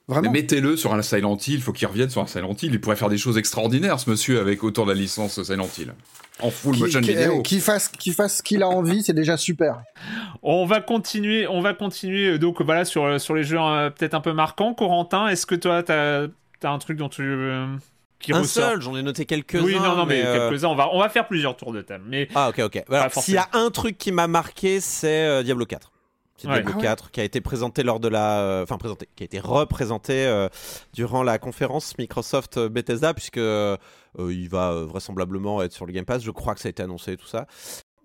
Mais 0.08 0.14
Vraiment. 0.16 0.32
mettez-le 0.32 0.76
sur 0.76 0.92
un 0.92 1.00
Silent 1.00 1.36
Hill, 1.46 1.54
il 1.54 1.62
faut 1.62 1.72
qu'il 1.72 1.88
revienne 1.88 2.10
sur 2.10 2.20
un 2.20 2.26
Silent 2.26 2.54
Hill. 2.60 2.72
Il 2.74 2.80
pourrait 2.80 2.96
faire 2.96 3.08
des 3.08 3.16
choses 3.16 3.38
extraordinaires, 3.38 3.98
ce 3.98 4.10
monsieur, 4.10 4.38
avec 4.38 4.62
autour 4.62 4.84
de 4.84 4.92
la 4.92 4.98
licence 4.98 5.42
Silent 5.42 5.68
Hill. 5.78 5.94
En 6.40 6.50
full 6.50 6.74
Qui, 6.74 6.80
motion 6.82 7.00
qui- 7.00 7.08
vidéo. 7.14 7.36
eh, 7.38 7.42
qui 7.42 7.58
fasse, 7.60 7.88
qui 7.88 8.12
fasse 8.12 8.38
ce 8.38 8.42
qu'il 8.42 8.62
a 8.62 8.68
envie, 8.68 9.02
c'est 9.02 9.14
déjà 9.14 9.36
super. 9.38 9.82
On 10.42 10.66
va 10.66 10.82
continuer, 10.82 11.46
on 11.46 11.62
va 11.62 11.72
continuer 11.72 12.32
euh, 12.32 12.38
donc 12.38 12.60
voilà 12.60 12.84
sur, 12.84 13.18
sur 13.20 13.34
les 13.34 13.44
jeux 13.44 13.56
euh, 13.58 13.88
peut-être 13.88 14.12
un 14.14 14.20
peu 14.20 14.32
marquants. 14.34 14.74
Corentin, 14.74 15.28
est-ce 15.28 15.46
que 15.46 15.54
toi 15.54 15.82
t'as 15.82 16.24
as 16.62 16.68
un 16.68 16.78
truc 16.78 16.98
dont 16.98 17.08
tu 17.08 17.22
euh, 17.22 17.66
qui 18.26 18.32
Un 18.32 18.40
ressort. 18.40 18.64
seul, 18.70 18.80
j'en 18.80 18.96
ai 18.96 19.02
noté 19.02 19.24
quelques-uns. 19.26 19.62
Oui, 19.64 19.74
non, 19.76 19.96
non, 19.96 20.06
mais, 20.06 20.24
euh, 20.24 20.48
quelques-uns. 20.48 20.68
On 20.68 20.74
va, 20.74 20.88
on 20.92 20.98
va 21.00 21.08
faire 21.08 21.26
plusieurs 21.26 21.56
tours 21.56 21.72
de 21.72 21.82
thème. 21.82 22.02
Mais 22.06 22.28
Ah, 22.34 22.48
ok, 22.50 22.60
ok. 22.64 22.82
Alors, 22.90 23.12
S'il 23.12 23.34
y 23.34 23.38
a 23.38 23.48
un 23.52 23.70
truc 23.70 23.98
qui 23.98 24.12
m'a 24.12 24.26
marqué, 24.26 24.80
c'est 24.80 25.24
euh, 25.26 25.42
Diablo 25.42 25.66
4. 25.66 25.90
C'est 26.36 26.48
Ouais. 26.48 26.54
Diablo 26.54 26.72
Ah 26.74 26.76
ouais. 26.78 26.82
4 26.82 27.10
qui 27.12 27.20
a 27.20 27.24
été 27.24 27.40
présenté 27.40 27.82
lors 27.84 28.00
de 28.00 28.08
la. 28.08 28.40
euh, 28.40 28.62
Enfin, 28.64 28.76
présenté, 28.76 29.08
qui 29.14 29.22
a 29.22 29.26
été 29.26 29.38
représenté 29.38 30.26
euh, 30.26 30.48
durant 30.92 31.22
la 31.22 31.38
conférence 31.38 31.96
Microsoft 31.96 32.58
Bethesda, 32.58 33.14
puisque 33.14 33.38
euh, 33.38 33.76
il 34.18 34.48
va 34.48 34.72
euh, 34.72 34.84
vraisemblablement 34.84 35.62
être 35.62 35.72
sur 35.72 35.86
le 35.86 35.92
Game 35.92 36.04
Pass. 36.04 36.22
Je 36.24 36.30
crois 36.32 36.54
que 36.54 36.60
ça 36.60 36.66
a 36.68 36.70
été 36.70 36.82
annoncé, 36.82 37.16
tout 37.16 37.26
ça. 37.28 37.46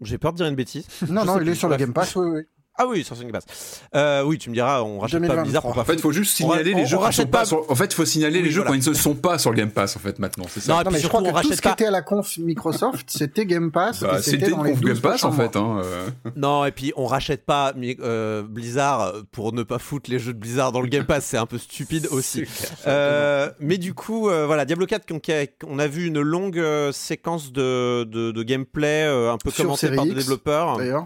J'ai 0.02 0.18
peur 0.20 0.32
de 0.34 0.38
dire 0.38 0.46
une 0.46 0.56
bêtise. 0.56 0.88
Non, 1.10 1.22
Je 1.22 1.26
non, 1.28 1.40
il 1.42 1.50
est 1.50 1.56
sur 1.56 1.70
le. 1.70 1.76
Game 1.78 1.92
Pass, 1.94 2.16
oui, 2.16 2.28
oui. 2.30 2.42
Ah 2.82 2.86
oui, 2.88 3.04
sur 3.04 3.14
le 3.16 3.22
Game 3.24 3.32
Pass. 3.34 3.82
Euh, 3.94 4.24
oui, 4.24 4.38
tu 4.38 4.50
me 4.50 4.56
diras, 4.56 4.82
on 4.84 5.00
rachète 5.00 5.20
pas 5.22 5.28
2023. 5.28 5.44
Blizzard 5.44 5.62
pour 5.64 5.74
pas 5.76 5.82
En 5.82 5.84
fait, 5.86 5.94
il 5.96 6.00
faut 6.02 6.12
juste 6.14 6.36
signaler 6.38 6.74
On- 6.74 6.78
les 6.78 6.84
on 6.84 6.88
jeux 6.88 6.98
qui 6.98 7.04
rachète 7.04 7.30
pas 7.30 7.40
pas- 7.40 7.46
sur... 7.46 7.70
En 7.70 7.76
fait, 7.76 7.94
faut 7.94 8.06
signaler 8.06 8.40
Oui, 8.40 8.46
les 8.46 8.50
jeux 8.52 8.62
voilà. 8.62 8.70
quand 8.78 8.86
ils 8.86 8.90
ne 8.90 8.94
sont 8.96 9.16
pas 9.16 9.38
sur 9.38 9.52
le 9.52 9.58
Game 9.58 9.72
Pass, 9.72 9.98
en 9.98 10.00
fait, 10.00 10.18
maintenant. 10.18 10.46
C'est 10.50 10.62
ça. 10.62 10.82
Non, 10.84 10.90
mais 10.92 11.00
je 11.00 11.08
crois 11.10 11.20
on 11.20 11.24
que 11.24 11.30
tout 11.30 11.36
rachète 11.36 11.52
ce 11.56 11.62
qui 11.62 11.68
pas. 11.68 11.74
était 11.74 11.86
à 11.88 11.92
la 11.92 12.02
conf 12.02 12.38
Microsoft, 12.38 13.06
c'était 13.10 13.46
Game 13.46 13.70
Pass. 13.72 14.00
Bah, 14.00 14.22
c'était 14.22 14.50
dans 14.50 14.60
une 14.60 14.64
les 14.64 14.72
conf 14.72 14.80
12 14.82 14.92
Game 14.94 15.02
Pass, 15.02 15.24
en 15.26 15.32
fait. 15.34 15.56
Hein, 15.58 15.82
euh. 15.84 16.10
Non, 16.38 16.64
et 16.66 16.72
puis 16.72 16.94
on 16.96 17.06
rachète 17.06 17.46
pas 17.46 17.74
euh, 18.02 18.44
Blizzard 18.44 19.14
pour 19.34 19.52
ne 19.52 19.64
pas 19.64 19.78
foutre 19.80 20.10
les 20.10 20.18
jeux 20.20 20.34
de 20.34 20.40
Blizzard 20.40 20.72
dans 20.72 20.82
le 20.82 20.88
Game 20.88 21.06
Pass, 21.06 21.26
c'est 21.26 21.38
un 21.38 21.46
peu 21.46 21.58
stupide 21.58 22.08
aussi. 22.12 22.46
Euh, 22.88 23.50
mais 23.60 23.78
du 23.78 23.94
coup, 23.94 24.30
euh, 24.30 24.46
voilà, 24.46 24.64
Diablo 24.66 24.86
4, 24.86 25.06
on, 25.12 25.20
on 25.68 25.80
a 25.80 25.88
vu 25.88 26.08
une 26.08 26.22
longue 26.22 26.58
euh, 26.60 26.92
séquence 26.94 27.52
de, 27.52 28.06
de, 28.06 28.32
de 28.32 28.44
gameplay 28.44 29.04
euh, 29.06 29.34
un 29.34 29.38
peu 29.38 29.52
commentée 29.52 29.90
par 29.92 30.06
des 30.06 30.14
développeurs. 30.14 30.78
D'ailleurs, 30.78 31.04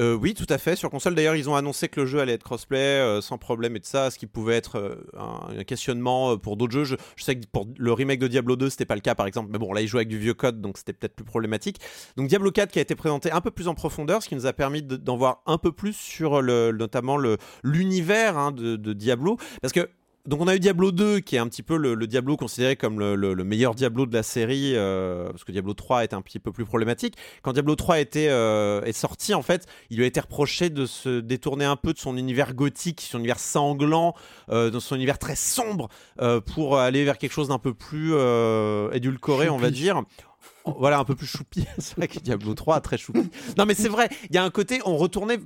Euh, 0.00 0.14
oui, 0.16 0.34
tout 0.34 0.46
à 0.48 0.58
fait. 0.58 0.74
Sur 0.74 0.90
console, 0.90 1.14
d'ailleurs, 1.14 1.36
ils 1.36 1.48
ont 1.48 1.54
annoncé 1.54 1.88
que 1.88 2.00
le 2.00 2.06
jeu 2.06 2.18
allait 2.18 2.32
être 2.32 2.42
crossplay 2.42 2.78
euh, 2.78 3.20
sans 3.20 3.38
problème 3.38 3.76
et 3.76 3.78
de 3.78 3.84
ça, 3.84 4.10
ce 4.10 4.18
qui 4.18 4.26
pouvait 4.26 4.56
être 4.56 4.76
euh, 4.76 4.96
un, 5.16 5.62
questionnement 5.62 6.36
pour 6.36 6.56
d'autres 6.56 6.72
jeux. 6.72 6.84
Je, 6.84 7.22
sais 7.22 7.36
que 7.36 7.46
pour 7.46 7.68
le 7.78 7.92
remake 7.92 8.18
de 8.18 8.26
Diablo 8.26 8.56
2, 8.56 8.70
c'était 8.70 8.86
pas 8.86 8.96
le 8.96 9.00
cas, 9.00 9.14
par 9.14 9.26
exemple. 9.26 9.50
Mais 9.52 9.58
bon, 9.58 9.72
là, 9.72 9.82
ils 9.82 9.86
jouaient 9.86 10.00
avec 10.00 10.08
du 10.08 10.18
vieux 10.18 10.34
code, 10.34 10.60
donc 10.60 10.78
c'était 10.78 10.92
peut-être 10.92 11.14
plus 11.14 11.24
problématique. 11.24 11.80
Donc 12.16 12.26
Diablo 12.28 12.50
4 12.50 12.72
qui 12.72 12.80
a 12.80 12.82
été 12.82 12.96
présenté 12.96 13.30
un 13.30 13.40
peu 13.40 13.52
plus 13.52 13.68
en 13.68 13.74
profondeur, 13.74 14.20
ce 14.20 14.28
qui 14.28 14.34
nous 14.34 14.46
a 14.46 14.52
permis 14.52 14.82
de- 14.82 14.96
d'en 14.96 15.16
voir 15.16 15.42
un 15.46 15.58
peu 15.58 15.70
plus 15.70 15.94
sur 15.96 16.42
le, 16.42 16.72
notamment 16.72 17.16
le 17.16 17.36
l'univers 17.62 18.36
hein, 18.36 18.50
de, 18.50 18.74
de 18.74 18.92
Diablo, 18.94 19.36
parce 19.62 19.72
que 19.72 19.88
donc 20.26 20.40
on 20.40 20.48
a 20.48 20.54
eu 20.56 20.60
Diablo 20.60 20.90
2 20.92 21.20
qui 21.20 21.36
est 21.36 21.38
un 21.38 21.46
petit 21.48 21.62
peu 21.62 21.76
le, 21.76 21.94
le 21.94 22.06
Diablo 22.06 22.36
considéré 22.36 22.76
comme 22.76 22.98
le, 22.98 23.14
le- 23.14 23.34
le 23.34 23.44
meilleur 23.44 23.74
Diablo 23.74 24.06
de 24.06 24.14
la 24.14 24.22
série 24.22 24.72
euh, 24.74 25.28
parce 25.30 25.44
que 25.44 25.52
Diablo 25.52 25.74
3 25.74 26.04
était 26.04 26.14
un 26.14 26.22
petit 26.22 26.38
peu 26.38 26.50
plus 26.52 26.64
problématique. 26.64 27.16
Quand 27.42 27.52
Diablo 27.52 27.76
3 27.76 28.00
était, 28.00 28.28
euh, 28.30 28.82
est 28.84 28.92
sorti 28.92 29.34
en 29.34 29.42
fait, 29.42 29.66
il 29.90 29.98
lui 29.98 30.04
a 30.04 30.06
été 30.06 30.20
reproché 30.20 30.70
de 30.70 30.86
se 30.86 31.20
détourner 31.20 31.64
un 31.66 31.76
peu 31.76 31.92
de 31.92 31.98
son 31.98 32.16
univers 32.16 32.54
gothique, 32.54 33.00
son 33.02 33.18
univers 33.18 33.38
sanglant, 33.38 34.14
euh, 34.50 34.70
de 34.70 34.78
son 34.80 34.96
univers 34.96 35.18
très 35.18 35.36
sombre 35.36 35.88
euh, 36.22 36.40
pour 36.40 36.78
aller 36.78 37.04
vers 37.04 37.18
quelque 37.18 37.32
chose 37.32 37.48
d'un 37.48 37.58
peu 37.58 37.74
plus 37.74 38.12
édulcoré 38.92 39.48
on 39.50 39.58
va 39.58 39.70
dire. 39.70 40.02
Voilà, 40.78 40.98
un 40.98 41.04
peu 41.04 41.14
plus 41.14 41.26
choupi. 41.26 41.66
C'est 41.78 41.96
vrai 41.96 42.08
que 42.08 42.18
Diablo 42.18 42.54
3 42.54 42.80
très 42.80 42.96
choupi. 42.96 43.28
Non, 43.58 43.66
mais 43.66 43.74
c'est 43.74 43.88
vrai, 43.90 44.08
il 44.30 44.34
y 44.34 44.38
a 44.38 44.44
un 44.44 44.50
côté, 44.50 44.80
on 44.86 44.96
retournait 44.96 45.38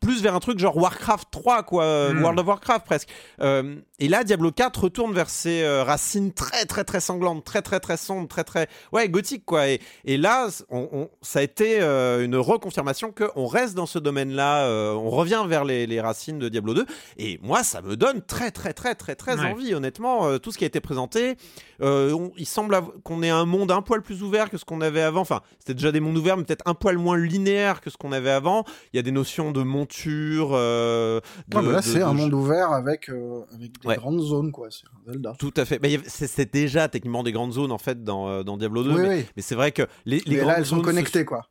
plus 0.00 0.22
vers 0.22 0.34
un 0.34 0.40
truc 0.40 0.58
genre 0.58 0.76
Warcraft 0.76 1.28
3, 1.30 1.62
quoi, 1.64 1.84
euh, 1.84 2.12
Mm. 2.14 2.22
World 2.22 2.38
of 2.40 2.46
Warcraft 2.46 2.84
presque. 2.86 3.08
Euh, 3.40 3.76
et 4.00 4.08
là, 4.08 4.24
Diablo 4.24 4.50
4 4.50 4.84
retourne 4.84 5.12
vers 5.12 5.30
ses 5.30 5.62
euh, 5.62 5.84
racines 5.84 6.32
très, 6.32 6.64
très, 6.64 6.84
très 6.84 7.00
sanglantes, 7.00 7.44
très, 7.44 7.62
très, 7.62 7.78
très 7.80 7.96
sombres, 7.96 8.26
très, 8.28 8.44
très. 8.44 8.66
Ouais, 8.92 9.08
gothique, 9.08 9.44
quoi. 9.44 9.68
Et, 9.68 9.80
et 10.04 10.16
là, 10.16 10.48
on- 10.70 10.88
on- 10.92 11.10
ça 11.22 11.38
a 11.38 11.42
été 11.42 11.80
euh, 11.80 12.24
une 12.24 12.36
reconfirmation 12.36 13.12
qu'on 13.12 13.46
reste 13.46 13.74
dans 13.74 13.86
ce 13.86 13.98
domaine-là, 13.98 14.64
euh, 14.66 14.92
on 14.94 15.10
revient 15.10 15.44
vers 15.46 15.64
les, 15.64 15.86
les 15.86 16.00
racines 16.00 16.38
de 16.38 16.48
Diablo 16.48 16.74
2. 16.74 16.86
Et 17.18 17.38
moi, 17.42 17.62
ça 17.62 17.82
me 17.82 17.96
donne 17.96 18.22
très, 18.22 18.50
très, 18.50 18.72
très, 18.72 18.94
très, 18.94 19.14
très 19.16 19.38
Ouais. 19.38 19.52
envie, 19.52 19.74
honnêtement. 19.74 20.26
Euh, 20.26 20.38
tout 20.38 20.50
ce 20.50 20.58
qui 20.58 20.64
a 20.64 20.66
été 20.66 20.80
présenté, 20.80 21.36
euh, 21.82 22.12
on- 22.12 22.32
il 22.36 22.46
semble 22.46 22.76
qu'on 23.04 23.22
ait 23.22 23.30
un 23.30 23.44
monde 23.44 23.70
un 23.70 23.82
poil 23.82 24.02
plus 24.02 24.22
ouvert 24.22 24.50
que 24.50 24.56
ce 24.58 24.64
qu'on 24.64 24.80
avait 24.80 25.02
avant. 25.02 25.20
Enfin, 25.20 25.40
c'était 25.58 25.74
déjà 25.74 25.92
des 25.92 26.00
mondes 26.00 26.16
ouverts, 26.16 26.36
mais 26.36 26.44
peut-être 26.44 26.66
un 26.66 26.74
poil 26.74 26.96
moins 26.98 27.16
linéaire 27.18 27.80
que 27.80 27.90
ce 27.90 27.96
qu'on 27.96 28.12
avait 28.12 28.30
avant. 28.30 28.64
Il 28.92 28.96
y 28.96 28.98
a 28.98 29.02
des 29.02 29.12
notions 29.12 29.50
de 29.52 29.62
monture. 29.62 30.50
euh, 30.52 31.20
de- 31.48 31.56
non, 31.56 31.62
mais 31.62 31.72
là, 31.72 31.82
c'est 31.82 32.00
un 32.02 32.12
de- 32.12 32.18
monde 32.18 32.32
ouvert 32.34 32.72
avec, 32.72 33.08
euh, 33.10 33.42
avec 33.54 33.72
des 33.82 33.88
Ouais. 33.90 33.96
grandes 33.96 34.20
zones, 34.20 34.50
quoi. 34.52 34.68
C'est 34.70 34.86
un 34.86 35.12
Zelda. 35.12 35.34
Tout 35.38 35.52
à 35.56 35.64
fait. 35.64 35.80
C'est- 36.06 36.52
déjà 36.52 36.88
techniquement 36.88 37.22
des 37.22 37.32
grandes 37.32 37.52
zones 37.52 37.72
en 37.72 37.78
fait 37.78 38.02
dans, 38.02 38.28
euh, 38.28 38.42
dans 38.42 38.56
Diablo 38.56 38.82
2. 38.84 38.90
Oui, 38.94 39.00
mais 39.02 39.08
oui. 39.20 39.26
mais 39.36 39.42
c'est 39.42 39.54
vrai 39.54 39.70
que 39.72 39.82
les, 40.06 40.18
les 40.20 40.22
Mais 40.26 40.36
grandes 40.38 40.48
là, 40.48 40.58
elles 40.58 40.66
sont 40.66 40.76
zones 40.76 40.84
se- 40.84 40.90
connectées, 40.90 41.24
quoi. 41.24 41.46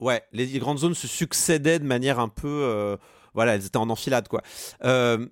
Ouais, 0.00 0.22
les, 0.32 0.46
les 0.46 0.58
grandes 0.58 0.78
zones 0.78 0.94
se 0.94 1.06
succédaient 1.06 1.78
de 1.78 1.84
manière 1.84 2.18
un 2.20 2.28
peu. 2.28 2.48
euh, 2.48 2.96
voilà, 3.34 3.54
elles 3.54 3.66
étaient 3.66 3.76
en 3.76 3.90
enfilade, 3.90 4.28
quoi. 4.28 4.42
Euh, 4.84 5.26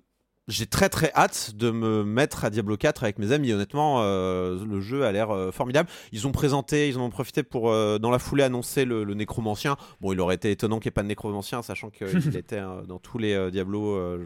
j'ai 0.49 0.65
très 0.65 0.89
très 0.89 1.11
hâte 1.15 1.51
de 1.55 1.71
me 1.71 2.03
mettre 2.03 2.43
à 2.43 2.49
Diablo 2.49 2.75
4 2.75 3.03
avec 3.03 3.19
mes 3.19 3.31
amis. 3.31 3.53
Honnêtement, 3.53 3.97
euh, 4.01 4.57
le 4.65 4.81
jeu 4.81 5.05
a 5.05 5.11
l'air 5.11 5.29
euh, 5.31 5.51
formidable. 5.51 5.87
Ils 6.11 6.27
ont 6.27 6.31
présenté, 6.31 6.89
ils 6.89 6.97
en 6.97 7.01
ont 7.03 7.09
profité 7.09 7.43
pour, 7.43 7.69
euh, 7.71 7.99
dans 7.99 8.09
la 8.11 8.19
foulée, 8.19 8.43
annoncer 8.43 8.83
le, 8.83 9.03
le 9.03 9.13
nécromancien. 9.13 9.77
Bon, 10.01 10.11
il 10.11 10.19
aurait 10.19 10.35
été 10.35 10.51
étonnant 10.51 10.79
qu'il 10.79 10.87
n'y 10.89 10.93
ait 10.93 10.99
pas 10.99 11.03
de 11.03 11.07
nécromancien, 11.07 11.61
sachant 11.61 11.89
qu'il 11.89 12.07
était 12.37 12.61
dans 12.87 12.99
tous 12.99 13.17
les 13.19 13.33
euh, 13.33 14.17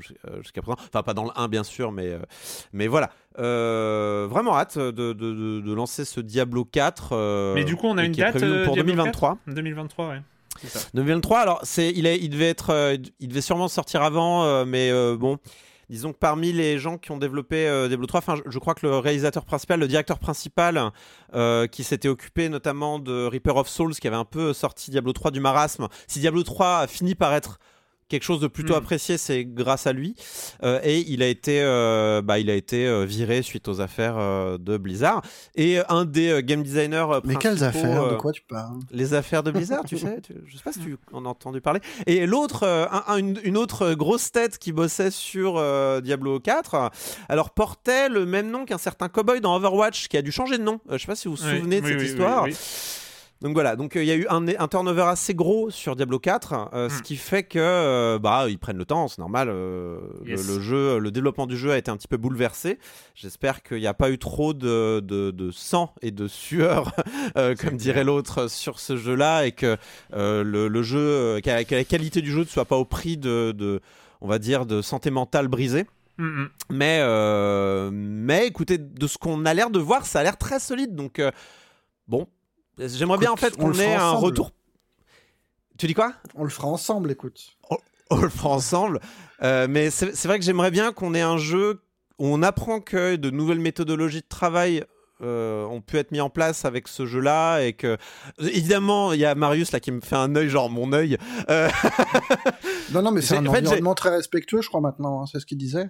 jusqu'à 0.42 0.62
présent. 0.62 0.78
Enfin, 0.88 1.04
pas 1.04 1.14
dans 1.14 1.26
le 1.26 1.32
1, 1.36 1.48
bien 1.50 1.64
sûr, 1.64 1.92
mais, 1.92 2.18
mais 2.72 2.88
voilà. 2.88 3.10
Vraiment 3.38 4.56
hâte 4.58 4.78
de, 4.78 4.92
de- 4.92 5.14
de- 5.14 5.62
de 5.62 5.74
lancer 5.74 6.06
ce 6.06 6.20
Diablo 6.20 6.66
4. 6.66 7.10
euh, 7.12 7.54
Mais 7.56 7.64
du 7.64 7.76
coup, 7.76 7.88
on 7.88 7.98
a 7.98 8.04
une 8.06 8.14
date 8.14 8.32
pour 8.34 8.74
Diablo 8.74 8.94
2023. 8.94 9.38
2023, 9.48 10.08
ouais. 10.10 10.22
C'est 10.62 10.68
ça. 10.70 10.80
2023, 10.94 11.40
alors 11.40 11.60
c'est, 11.64 11.92
il, 11.96 12.06
est, 12.06 12.18
il 12.20 12.30
devait 12.30 12.50
être, 12.50 12.96
il 13.20 13.28
devait 13.28 13.42
sûrement 13.42 13.68
sortir 13.68 14.02
avant, 14.04 14.66
mais 14.66 14.92
bon, 15.18 15.38
disons 15.94 16.12
que 16.12 16.18
parmi 16.18 16.52
les 16.52 16.80
gens 16.80 16.98
qui 16.98 17.12
ont 17.12 17.18
développé 17.18 17.68
euh, 17.68 17.88
Diablo 17.88 18.08
3, 18.08 18.18
enfin, 18.18 18.36
je, 18.46 18.60
crois 18.60 18.74
que 18.74 18.86
le 18.86 18.98
réalisateur 18.98 19.46
principal, 19.46 19.80
le 19.80 19.88
directeur 19.88 20.18
principal, 20.18 20.92
euh, 21.36 21.68
qui 21.68 21.84
s'était 21.84 22.08
occupé 22.08 22.50
notamment 22.50 22.98
de 22.98 23.28
Reaper 23.28 23.56
of 23.58 23.68
Souls, 23.68 23.94
qui 23.94 24.08
avait 24.08 24.18
un 24.18 24.26
peu 24.26 24.54
sorti 24.54 24.90
Diablo 24.90 25.14
3 25.14 25.30
du 25.30 25.40
marasme. 25.40 25.88
Si 26.08 26.20
Diablo 26.20 26.42
3 26.42 26.80
a 26.80 26.88
fini 26.88 27.14
par 27.14 27.34
être 27.36 27.60
quelque 28.10 28.24
chose 28.24 28.40
de 28.40 28.48
plutôt 28.48 28.74
Mm. 28.74 28.78
apprécié, 28.78 29.18
c'est 29.18 29.46
grâce 29.46 29.88
à 29.88 29.94
lui. 29.94 30.16
Euh, 30.64 30.80
et 30.84 31.00
il 31.10 31.22
a 31.24 31.28
été, 31.28 31.62
euh, 31.62 32.22
bah, 32.22 32.40
il 32.40 32.50
a 32.50 32.54
été 32.56 32.86
euh, 32.88 33.06
viré 33.06 33.42
suite 33.42 33.68
aux 33.68 33.82
affaires 33.82 34.16
euh, 34.18 34.58
de 34.58 34.78
Blizzard. 34.78 35.22
Et 35.56 35.80
un 35.90 36.06
des 36.06 36.30
euh, 36.30 36.42
game 36.42 36.64
designers 36.64 37.06
Mais 37.24 37.36
quelles 37.36 37.64
affaires? 37.64 38.10
De 38.10 38.16
quoi 38.16 38.32
tu 38.32 38.42
parles? 38.44 38.80
les 38.92 39.14
affaires 39.14 39.44
de 39.44 39.52
Blizzard, 39.52 39.84
tu 39.86 39.98
sais? 39.98 40.20
tu- 40.22 40.34
je 40.46 40.58
sais 40.58 40.64
pas 40.64 40.72
si 40.74 40.80
tu 40.80 40.98
en 41.12 41.26
as 41.26 41.30
entendu 41.30 41.62
parler. 41.62 41.80
Et 42.08 42.26
l'autre, 42.26 42.64
euh, 42.64 42.86
un- 42.92 43.04
un- 43.08 43.18
une, 43.18 43.40
une 43.44 43.58
autre 43.58 43.94
grosse 43.94 44.32
tête 44.32 44.58
qui 44.58 44.72
bossait 44.72 45.12
sur 45.12 45.56
euh, 45.58 46.02
Diablo 46.02 46.40
4, 46.40 46.92
alors 47.30 47.50
portait 47.52 48.10
le 48.10 48.26
même 48.26 48.50
nom 48.52 48.66
qu'un 48.66 48.78
certain 48.78 49.10
cowboy 49.10 49.42
dans 49.42 49.56
Overwatch 49.56 50.08
qui 50.08 50.18
a 50.18 50.22
dû 50.22 50.32
changer 50.32 50.58
de 50.58 50.64
nom. 50.64 50.80
Euh, 50.90 50.98
je 50.98 51.02
sais 51.02 51.08
pas 51.08 51.16
si 51.16 51.28
vous 51.28 51.36
vous 51.36 51.44
Oui, 51.46 51.58
souvenez 51.58 51.82
de 51.82 51.86
oui, 51.86 51.92
cette 51.92 52.00
oui, 52.02 52.06
histoire. 52.08 52.48
Donc 53.44 53.54
voilà, 53.54 53.76
donc 53.76 53.96
euh, 53.98 54.04
il 54.04 54.08
y 54.08 54.12
a 54.12 54.16
eu 54.16 54.26
un, 54.30 54.48
un 54.48 54.68
turnover 54.70 55.02
assez 55.04 55.36
gros 55.36 55.70
sur 55.70 55.96
Diablo 55.98 56.18
4, 56.18 56.70
euh, 56.74 56.90
ce 56.90 57.00
Mm. 57.00 57.02
qui 57.02 57.16
fait 57.18 57.44
que 57.44 57.60
euh, 57.60 58.18
bah 58.18 58.46
ils 58.50 58.58
prennent 58.58 58.78
le 58.78 58.86
temps, 58.86 59.08
c'est 59.10 59.20
normal. 59.20 59.50
le- 59.50 60.00
jeu, 60.62 60.98
le 60.98 61.12
développement 61.12 61.46
du 61.46 61.58
jeu 61.58 61.72
a 61.72 61.78
été 61.78 61.92
un 61.92 61.98
petit 61.98 62.08
peu 62.08 62.16
bouleversé. 62.18 62.80
J'espère 63.16 63.62
qu'il 63.62 63.80
n'y 63.80 63.88
a 63.88 63.94
pas 63.94 64.10
eu 64.12 64.18
trop 64.18 64.54
de, 64.54 65.02
de- 65.02 65.32
de 65.32 65.52
sang 65.52 65.94
et 66.02 66.12
de 66.12 66.28
sueur, 66.28 66.94
comme 67.60 67.76
dirait 67.78 68.04
l'autre, 68.06 68.50
sur 68.50 68.80
ce 68.80 68.96
jeu-là, 68.98 69.46
et 69.46 69.52
que 69.52 69.76
le, 70.14 70.68
le 70.70 70.82
jeu, 70.84 71.42
que 71.44 71.50
la, 71.50 71.64
que 71.66 71.76
la 71.76 71.84
qualité 71.84 72.22
du 72.22 72.32
jeu 72.32 72.40
ne 72.42 72.46
soit 72.46 72.66
pas 72.66 72.78
au 72.78 72.86
prix 72.86 73.18
de, 73.18 73.52
de, 73.52 73.82
on 74.22 74.28
va 74.28 74.40
dire, 74.40 74.66
de 74.66 74.82
santé 74.82 75.12
mentale 75.12 75.50
brisée. 75.50 75.86
Mm, 76.18 76.24
mm. 76.44 76.50
Mais, 76.70 77.00
euh, 77.02 77.90
mais 77.92 78.48
écoutez, 78.48 78.78
de 78.78 79.08
ce 79.08 79.18
qu'on 79.18 79.44
a 79.46 79.54
l'air 79.54 79.70
de 79.70 79.80
voir, 79.80 80.06
ça 80.06 80.20
a 80.20 80.24
l'air 80.24 80.38
très 80.38 80.60
solide. 80.60 80.96
Donc, 80.96 81.20
euh, 81.20 81.30
bon, 82.08 82.28
j'aimerais 82.78 83.18
bien 83.18 83.32
en 83.32 83.36
fait 83.38 83.54
on 83.58 83.64
qu'on 83.72 83.74
ait 83.80 83.94
un 83.96 84.10
ensemble. 84.10 84.26
retour. 84.26 84.52
Tu 85.78 85.88
dis 85.88 85.94
quoi? 85.94 86.14
On 86.36 86.44
le 86.44 86.50
fera 86.50 86.68
ensemble, 86.68 87.12
écoute. 87.12 87.42
On 88.10 88.18
le 88.18 88.30
fera 88.30 88.50
ensemble. 88.50 89.00
Euh, 89.42 89.68
mais 89.70 89.90
c'est 89.90 90.26
vrai 90.26 90.38
que 90.40 90.46
j'aimerais 90.46 90.72
bien 90.72 90.94
qu'on 90.94 91.14
ait 91.14 91.22
un 91.22 91.38
jeu 91.38 91.82
où 92.20 92.28
on 92.28 92.42
apprend 92.44 92.80
que 92.80 93.16
de 93.16 93.30
nouvelles 93.32 93.60
méthodologies 93.60 94.22
de 94.22 94.28
travail 94.28 94.84
euh, 95.22 95.66
ont 95.66 95.82
pu 95.82 95.98
être 95.98 96.12
mis 96.12 96.22
en 96.22 96.30
place 96.30 96.64
avec 96.66 96.88
ce 96.88 97.06
jeu-là 97.06 97.62
et 97.62 97.74
que 97.74 97.98
évidemment 98.40 99.14
il 99.14 99.20
y 99.20 99.26
a 99.26 99.34
Marius 99.36 99.72
là 99.72 99.80
qui 99.80 99.92
me 99.92 100.02
fait 100.02 100.16
un 100.16 100.36
œil 100.36 100.50
genre 100.50 100.70
mon 100.70 100.92
œil 100.94 101.18
Euh, 101.50 101.70
Non, 102.92 103.02
non, 103.02 103.12
mais 103.12 103.22
c'est 103.24 103.38
un 103.38 103.46
en 103.48 103.54
fait, 103.54 103.64
très 103.96 104.10
respectueux, 104.12 104.62
je 104.62 104.68
crois, 104.68 104.82
maintenant. 104.82 105.22
hein, 105.22 105.26
c'est 105.32 105.40
ce 105.40 105.46
qu'il 105.46 105.58
disait. 105.58 105.90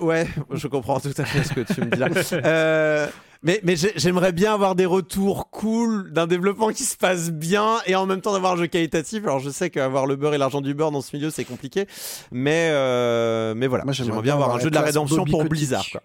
Ouais, 0.00 0.26
je 0.52 0.66
comprends 0.68 1.00
tout 1.00 1.12
à 1.16 1.24
fait 1.24 1.42
ce 1.44 1.52
que 1.52 1.60
tu 1.72 1.80
me 1.82 1.86
dis 1.90 1.98
là. 1.98 2.08
Euh, 2.46 3.08
mais 3.42 3.60
mais 3.62 3.76
j'ai- 3.76 3.92
j'aimerais 3.96 4.32
bien 4.32 4.52
avoir 4.54 4.74
des 4.74 4.86
retours 4.86 5.50
cool 5.50 6.12
d'un 6.12 6.26
développement 6.26 6.68
qui 6.70 6.84
se 6.84 6.96
passe 6.96 7.30
bien 7.30 7.78
et 7.86 7.94
en 7.94 8.06
même 8.06 8.20
temps 8.20 8.32
d'avoir 8.32 8.52
un 8.52 8.56
jeu 8.56 8.66
qualitatif. 8.66 9.22
Alors 9.24 9.38
je 9.40 9.50
sais 9.50 9.70
qu'avoir 9.70 10.06
le 10.06 10.16
beurre 10.16 10.34
et 10.34 10.38
l'argent 10.38 10.60
du 10.60 10.74
beurre 10.74 10.90
dans 10.90 11.00
ce 11.00 11.14
milieu 11.16 11.30
c'est 11.30 11.44
compliqué, 11.44 11.86
mais 12.32 12.68
euh, 12.72 13.54
mais 13.56 13.66
voilà. 13.66 13.84
J'aimerais 13.90 14.22
bien 14.22 14.34
avoir 14.34 14.54
un 14.54 14.58
jeu 14.60 14.70
de 14.70 14.74
la 14.74 14.80
rédemption 14.82 15.24
pour. 15.24 15.44
Blizzard. 15.44 15.86
Quoi. 15.90 16.02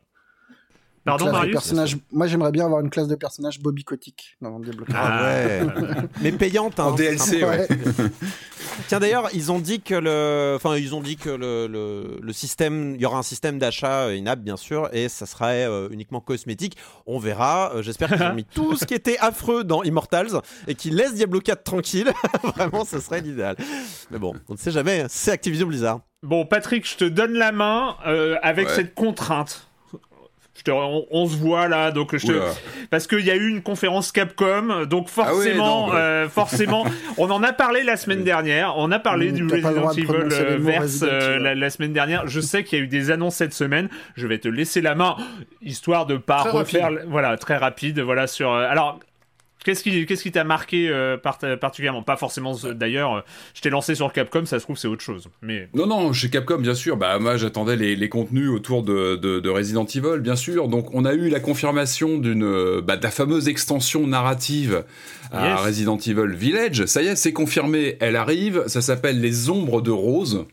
Pardon, 1.05 1.31
Marius 1.31 1.51
personnage- 1.53 1.97
Moi, 2.11 2.25
j'aimerais 2.27 2.51
bien 2.51 2.65
avoir 2.65 2.81
une 2.81 2.89
classe 2.89 3.07
de 3.07 3.15
personnage 3.15 3.59
Bobby 3.59 3.83
Kotick 3.83 4.37
dans 4.41 4.59
Diablo 4.59 4.85
4. 4.85 4.97
Ah 4.99 5.23
ouais. 5.23 5.61
Mais 6.21 6.31
payante, 6.31 6.79
hein. 6.79 6.85
En 6.85 6.91
DLC, 6.95 7.43
ouais. 7.43 7.67
Tiens 8.87 8.99
d'ailleurs, 8.99 9.29
ils 9.33 9.51
ont 9.51 9.59
dit 9.59 9.81
que 9.81 9.95
le, 9.95 10.53
enfin 10.55 10.75
ils 10.75 10.93
ont 10.95 11.01
dit 11.01 11.15
que 11.15 11.29
le, 11.29 11.67
le, 11.67 12.19
le 12.21 12.33
système, 12.33 12.95
il 12.95 13.01
y 13.01 13.05
aura 13.05 13.17
un 13.19 13.23
système 13.23 13.57
d'achat 13.59 14.07
euh, 14.07 14.17
in-app 14.19 14.39
bien 14.39 14.57
sûr, 14.57 14.89
et 14.93 15.07
ça 15.07 15.25
serait 15.25 15.65
euh, 15.65 15.87
uniquement 15.91 16.19
cosmétique. 16.19 16.75
On 17.05 17.19
verra. 17.19 17.71
Euh, 17.75 17.81
J'espère 17.81 18.09
qu'ils 18.09 18.23
ont 18.23 18.33
mis 18.33 18.43
tout 18.53 18.75
ce 18.75 18.85
qui 18.85 18.93
était 18.93 19.17
affreux 19.19 19.63
dans 19.63 19.83
Immortals 19.83 20.41
et 20.67 20.75
qu'ils 20.75 20.95
laissent 20.95 21.13
Diablo 21.15 21.39
4 21.39 21.63
tranquille. 21.63 22.11
Vraiment, 22.55 22.83
ce 22.83 22.99
serait 22.99 23.21
l'idéal. 23.21 23.55
Mais 24.11 24.17
bon, 24.19 24.33
on 24.49 24.53
ne 24.53 24.57
sait 24.57 24.71
jamais. 24.71 25.05
C'est 25.07 25.31
Activision 25.31 25.67
Blizzard. 25.67 26.01
Bon, 26.23 26.45
Patrick, 26.45 26.89
je 26.89 26.97
te 26.97 27.05
donne 27.05 27.33
la 27.33 27.51
main 27.51 27.95
euh, 28.07 28.35
avec 28.41 28.67
Ouais. 28.67 28.75
cette 28.75 28.95
contrainte. 28.95 29.67
Te- 30.65 30.71
on, 30.71 31.05
on 31.11 31.25
se 31.27 31.37
voit 31.37 31.67
là, 31.69 31.91
donc 31.91 32.15
je 32.17 32.27
te, 32.27 32.33
parce 32.89 33.07
qu'il 33.07 33.23
y 33.25 33.31
a 33.31 33.35
eu 33.35 33.47
une 33.47 33.61
conférence 33.61 34.11
Capcom, 34.11 34.85
donc 34.85 35.07
forcément, 35.07 35.35
Ah 35.37 35.37
ouais, 35.37 35.53
non, 35.55 35.87
ouais. 35.93 35.95
euh, 36.01 36.27
forcément, 36.29 36.85
on 37.17 37.29
en 37.31 37.41
a 37.43 37.53
parlé 37.53 37.83
la 37.83 37.95
semaine 37.95 38.23
dernière. 38.23 38.73
On 38.77 38.91
a 38.91 38.99
parlé 38.99 39.31
du 39.31 39.43
Resident 39.67 39.91
Evil 39.91 40.07
euh, 40.33 40.57
verse 40.59 40.99
euh, 41.03 41.37
la, 41.39 41.55
la 41.55 41.69
semaine 41.69 41.93
dernière. 41.93 42.27
Je 42.27 42.39
sais 42.41 42.63
qu'il 42.63 42.79
y 42.79 42.81
a 42.81 42.83
eu 42.83 42.87
des 42.87 43.11
annonces 43.11 43.35
cette 43.35 43.53
semaine. 43.53 43.89
Je 44.17 44.27
vais 44.27 44.39
te 44.39 44.47
laisser 44.47 44.81
la 44.81 44.95
main, 44.95 45.15
histoire 45.61 46.05
de 46.05 46.17
pas 46.17 46.39
Très 46.41 46.49
refaire, 46.51 46.89
voilà, 47.07 47.37
très 47.37 47.57
rapide, 47.57 47.99
voilà 47.99 48.27
sur. 48.27 48.51
euh, 48.51 48.67
alors. 48.69 48.99
Qu'est-ce 49.65 49.83
qui 49.83 50.05
qu'est-ce 50.05 50.23
qui 50.23 50.31
t'a 50.31 50.43
marqué 50.45 50.87
euh, 50.89 51.17
part- 51.17 51.39
particulièrement? 51.59 52.03
Pas 52.03 52.15
forcément 52.15 52.53
ce- 52.53 52.67
d'ailleurs. 52.67 53.15
euh, 53.15 53.21
je 53.53 53.61
t'ai 53.61 53.69
lancé 53.69 53.95
sur 53.95 54.13
Capcom, 54.13 54.45
ça 54.45 54.59
se 54.59 54.63
trouve 54.63 54.77
c'est 54.77 54.87
autre 54.87 55.01
chose. 55.03 55.27
Mais 55.41 55.67
Non, 55.73 55.87
non, 55.87 56.13
chez 56.13 56.29
Capcom, 56.29 56.59
bien 56.59 56.75
sûr. 56.75 56.95
Bah, 56.95 57.19
moi, 57.19 57.35
j'attendais 57.35 57.75
les, 57.75 57.95
les 57.97 58.07
contenus 58.09 58.49
autour 58.49 58.83
de, 58.83 59.15
de, 59.17 59.39
de 59.39 59.49
Resident 59.49 59.85
Evil, 59.85 60.19
bien 60.21 60.35
sûr. 60.35 60.67
Donc, 60.67 60.93
on 60.93 61.03
a 61.03 61.13
eu 61.13 61.27
la 61.29 61.39
confirmation 61.39 62.17
d'une, 62.19 62.43
euh, 62.45 62.81
bah, 62.81 62.95
de 62.95 63.03
la 63.03 63.11
fameuse 63.11 63.47
extension 63.49 64.07
narrative 64.07 64.83
à 65.31 65.49
Yes. 65.49 65.59
Resident 65.59 65.97
Evil 65.97 66.35
Village. 66.35 66.85
Ça 66.85 67.01
y 67.01 67.07
est, 67.07 67.15
c'est 67.15 67.33
confirmé. 67.33 67.97
Elle 67.99 68.15
arrive. 68.15 68.63
Ça 68.67 68.81
s'appelle 68.81 69.19
Les 69.19 69.49
Ombres 69.49 69.81
de 69.81 69.91
Rose. 69.91 70.45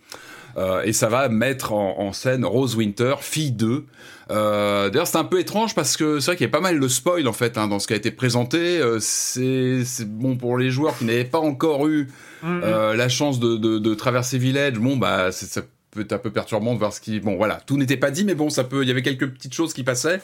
Euh, 0.57 0.83
et 0.83 0.93
ça 0.93 1.09
va 1.09 1.29
mettre 1.29 1.73
en, 1.73 1.99
en 1.99 2.13
scène 2.13 2.45
Rose 2.45 2.77
Winter, 2.77 3.15
fille 3.21 3.53
d'eux. 3.53 3.85
Euh, 4.33 4.91
D'ailleurs, 4.91 5.07
c'est 5.07 5.19
un 5.19 5.25
peu 5.25 5.39
étrange 5.41 5.75
parce 5.75 5.97
que 5.97 6.19
c'est 6.21 6.27
vrai 6.33 6.37
qu'il 6.37 6.45
y 6.47 6.49
a 6.49 6.53
pas 6.53 6.61
mal 6.61 6.81
de 6.81 6.89
spoil 6.89 7.29
en 7.29 7.33
fait 7.33 7.59
hein, 7.59 7.69
dans 7.69 7.79
ce 7.79 7.87
qui 7.87 7.93
a 7.93 7.97
été 7.97 8.11
présenté. 8.11 8.79
Euh, 8.79 8.99
c'est 9.01 9.85
bon 10.07 10.37
pour 10.37 10.59
les 10.59 10.71
joueurs 10.71 10.97
qui 10.99 11.05
n'avaient 11.05 11.25
pas 11.25 11.39
encore 11.41 11.87
eu 11.89 12.09
Mm, 12.45 12.61
euh, 12.65 12.95
la 12.97 13.09
chance 13.09 13.39
de, 13.39 13.57
de, 13.57 13.79
de 13.79 13.95
traverser 13.95 14.37
Village. 14.37 14.73
Bon, 14.73 14.97
bah, 14.97 15.31
c'est- 15.31 15.47
ça 15.47 15.61
peut 15.93 16.01
être 16.01 16.13
un 16.13 16.19
peu 16.19 16.31
perturbant 16.33 16.75
de 16.75 16.79
voir 16.81 16.93
ce 16.93 17.01
qui. 17.01 17.21
Bon, 17.21 17.37
voilà, 17.37 17.61
tout 17.67 17.77
n'était 17.77 17.97
pas 17.97 18.11
dit, 18.11 18.25
mais 18.25 18.35
bon, 18.35 18.51
ça 18.51 18.65
peut. 18.65 18.83
Il 18.83 18.89
y 18.89 18.91
avait 18.91 19.03
quelques 19.03 19.29
petites 19.31 19.55
choses 19.55 19.73
qui 19.73 19.85
passaient. 19.85 20.21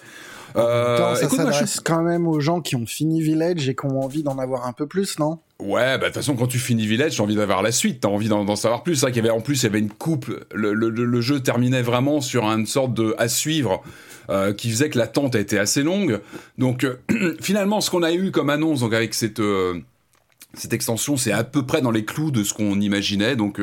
Euh, 0.57 0.95
Attends, 0.97 1.15
ça 1.17 1.25
écoute, 1.25 1.39
moi, 1.41 1.53
je 1.53 1.81
quand 1.83 2.03
même 2.03 2.27
aux 2.27 2.41
gens 2.41 2.61
qui 2.61 2.77
ont 2.77 2.87
fini 2.87 3.21
Village 3.21 3.69
et 3.69 3.75
qui 3.75 3.87
ont 3.87 4.01
envie 4.03 4.23
d'en 4.23 4.39
avoir 4.39 4.67
un 4.67 4.73
peu 4.73 4.87
plus, 4.87 5.19
non? 5.19 5.39
Ouais, 5.61 5.99
bah 5.99 5.99
de 5.99 6.05
toute 6.07 6.15
façon, 6.15 6.37
quand 6.37 6.47
tu 6.47 6.59
finis 6.59 6.87
Village, 6.87 7.17
t'as 7.17 7.23
envie 7.23 7.35
d'avoir 7.35 7.63
la 7.63 7.73
suite, 7.73 8.01
t'as 8.01 8.09
envie 8.09 8.29
d'en 8.29 8.55
savoir 8.57 8.83
plus. 8.85 9.01
Vrai 9.01 9.11
qu'il 9.11 9.25
y 9.25 9.29
avait 9.29 9.37
en 9.37 9.41
plus, 9.41 9.63
il 9.63 9.65
y 9.65 9.67
avait 9.67 9.81
une 9.81 9.91
coupe. 9.91 10.27
Le, 10.55 10.73
le, 10.73 10.89
le- 10.89 11.21
jeu 11.21 11.41
terminait 11.41 11.83
vraiment 11.83 12.21
sur 12.21 12.45
une 12.45 12.67
sorte 12.67 12.95
de 12.95 13.15
à 13.19 13.27
suivre 13.29 13.83
euh, 14.31 14.53
qui 14.53 14.71
faisait 14.71 14.89
que 14.89 14.99
l'attente 14.99 15.35
a 15.35 15.41
été 15.41 15.59
assez 15.59 15.83
longue. 15.83 16.21
Donc 16.59 16.85
euh, 16.85 17.01
finalement, 17.41 17.81
ce 17.81 17.91
qu'on 17.91 18.05
a 18.05 18.13
eu 18.13 18.31
comme 18.31 18.51
annonce, 18.51 18.81
donc 18.81 18.95
avec 18.95 19.15
cette 19.15 19.41
euh, 19.41 19.81
cette 20.55 20.73
extension, 20.73 21.17
c'est 21.17 21.33
à 21.33 21.45
peu 21.45 21.67
près 21.67 21.83
dans 21.83 21.91
les 21.91 22.05
clous 22.05 22.31
de 22.31 22.43
ce 22.43 22.55
qu'on 22.55 22.81
imaginait. 22.81 23.37
Donc, 23.37 23.61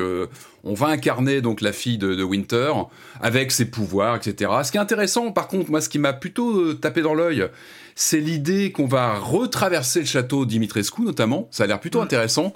on 0.65 0.73
va 0.73 0.87
incarner 0.87 1.41
donc 1.41 1.61
la 1.61 1.71
fille 1.71 1.97
de, 1.97 2.15
de 2.15 2.23
Winter 2.23 2.73
avec 3.21 3.51
ses 3.51 3.65
pouvoirs, 3.65 4.15
etc. 4.15 4.51
Ce 4.63 4.71
qui 4.71 4.77
est 4.77 4.81
intéressant, 4.81 5.31
par 5.31 5.47
contre, 5.47 5.71
moi, 5.71 5.79
ce 5.79 5.89
qui 5.89 5.99
m'a 5.99 6.13
plutôt 6.13 6.59
euh, 6.59 6.73
tapé 6.73 7.01
dans 7.01 7.13
l'œil, 7.13 7.47
c'est 7.95 8.19
l'idée 8.19 8.71
qu'on 8.71 8.87
va 8.87 9.17
retraverser 9.17 10.01
le 10.01 10.05
château 10.05 10.45
Dimitrescu, 10.45 11.03
notamment. 11.03 11.47
Ça 11.51 11.63
a 11.63 11.67
l'air 11.67 11.79
plutôt 11.79 12.01
intéressant. 12.01 12.53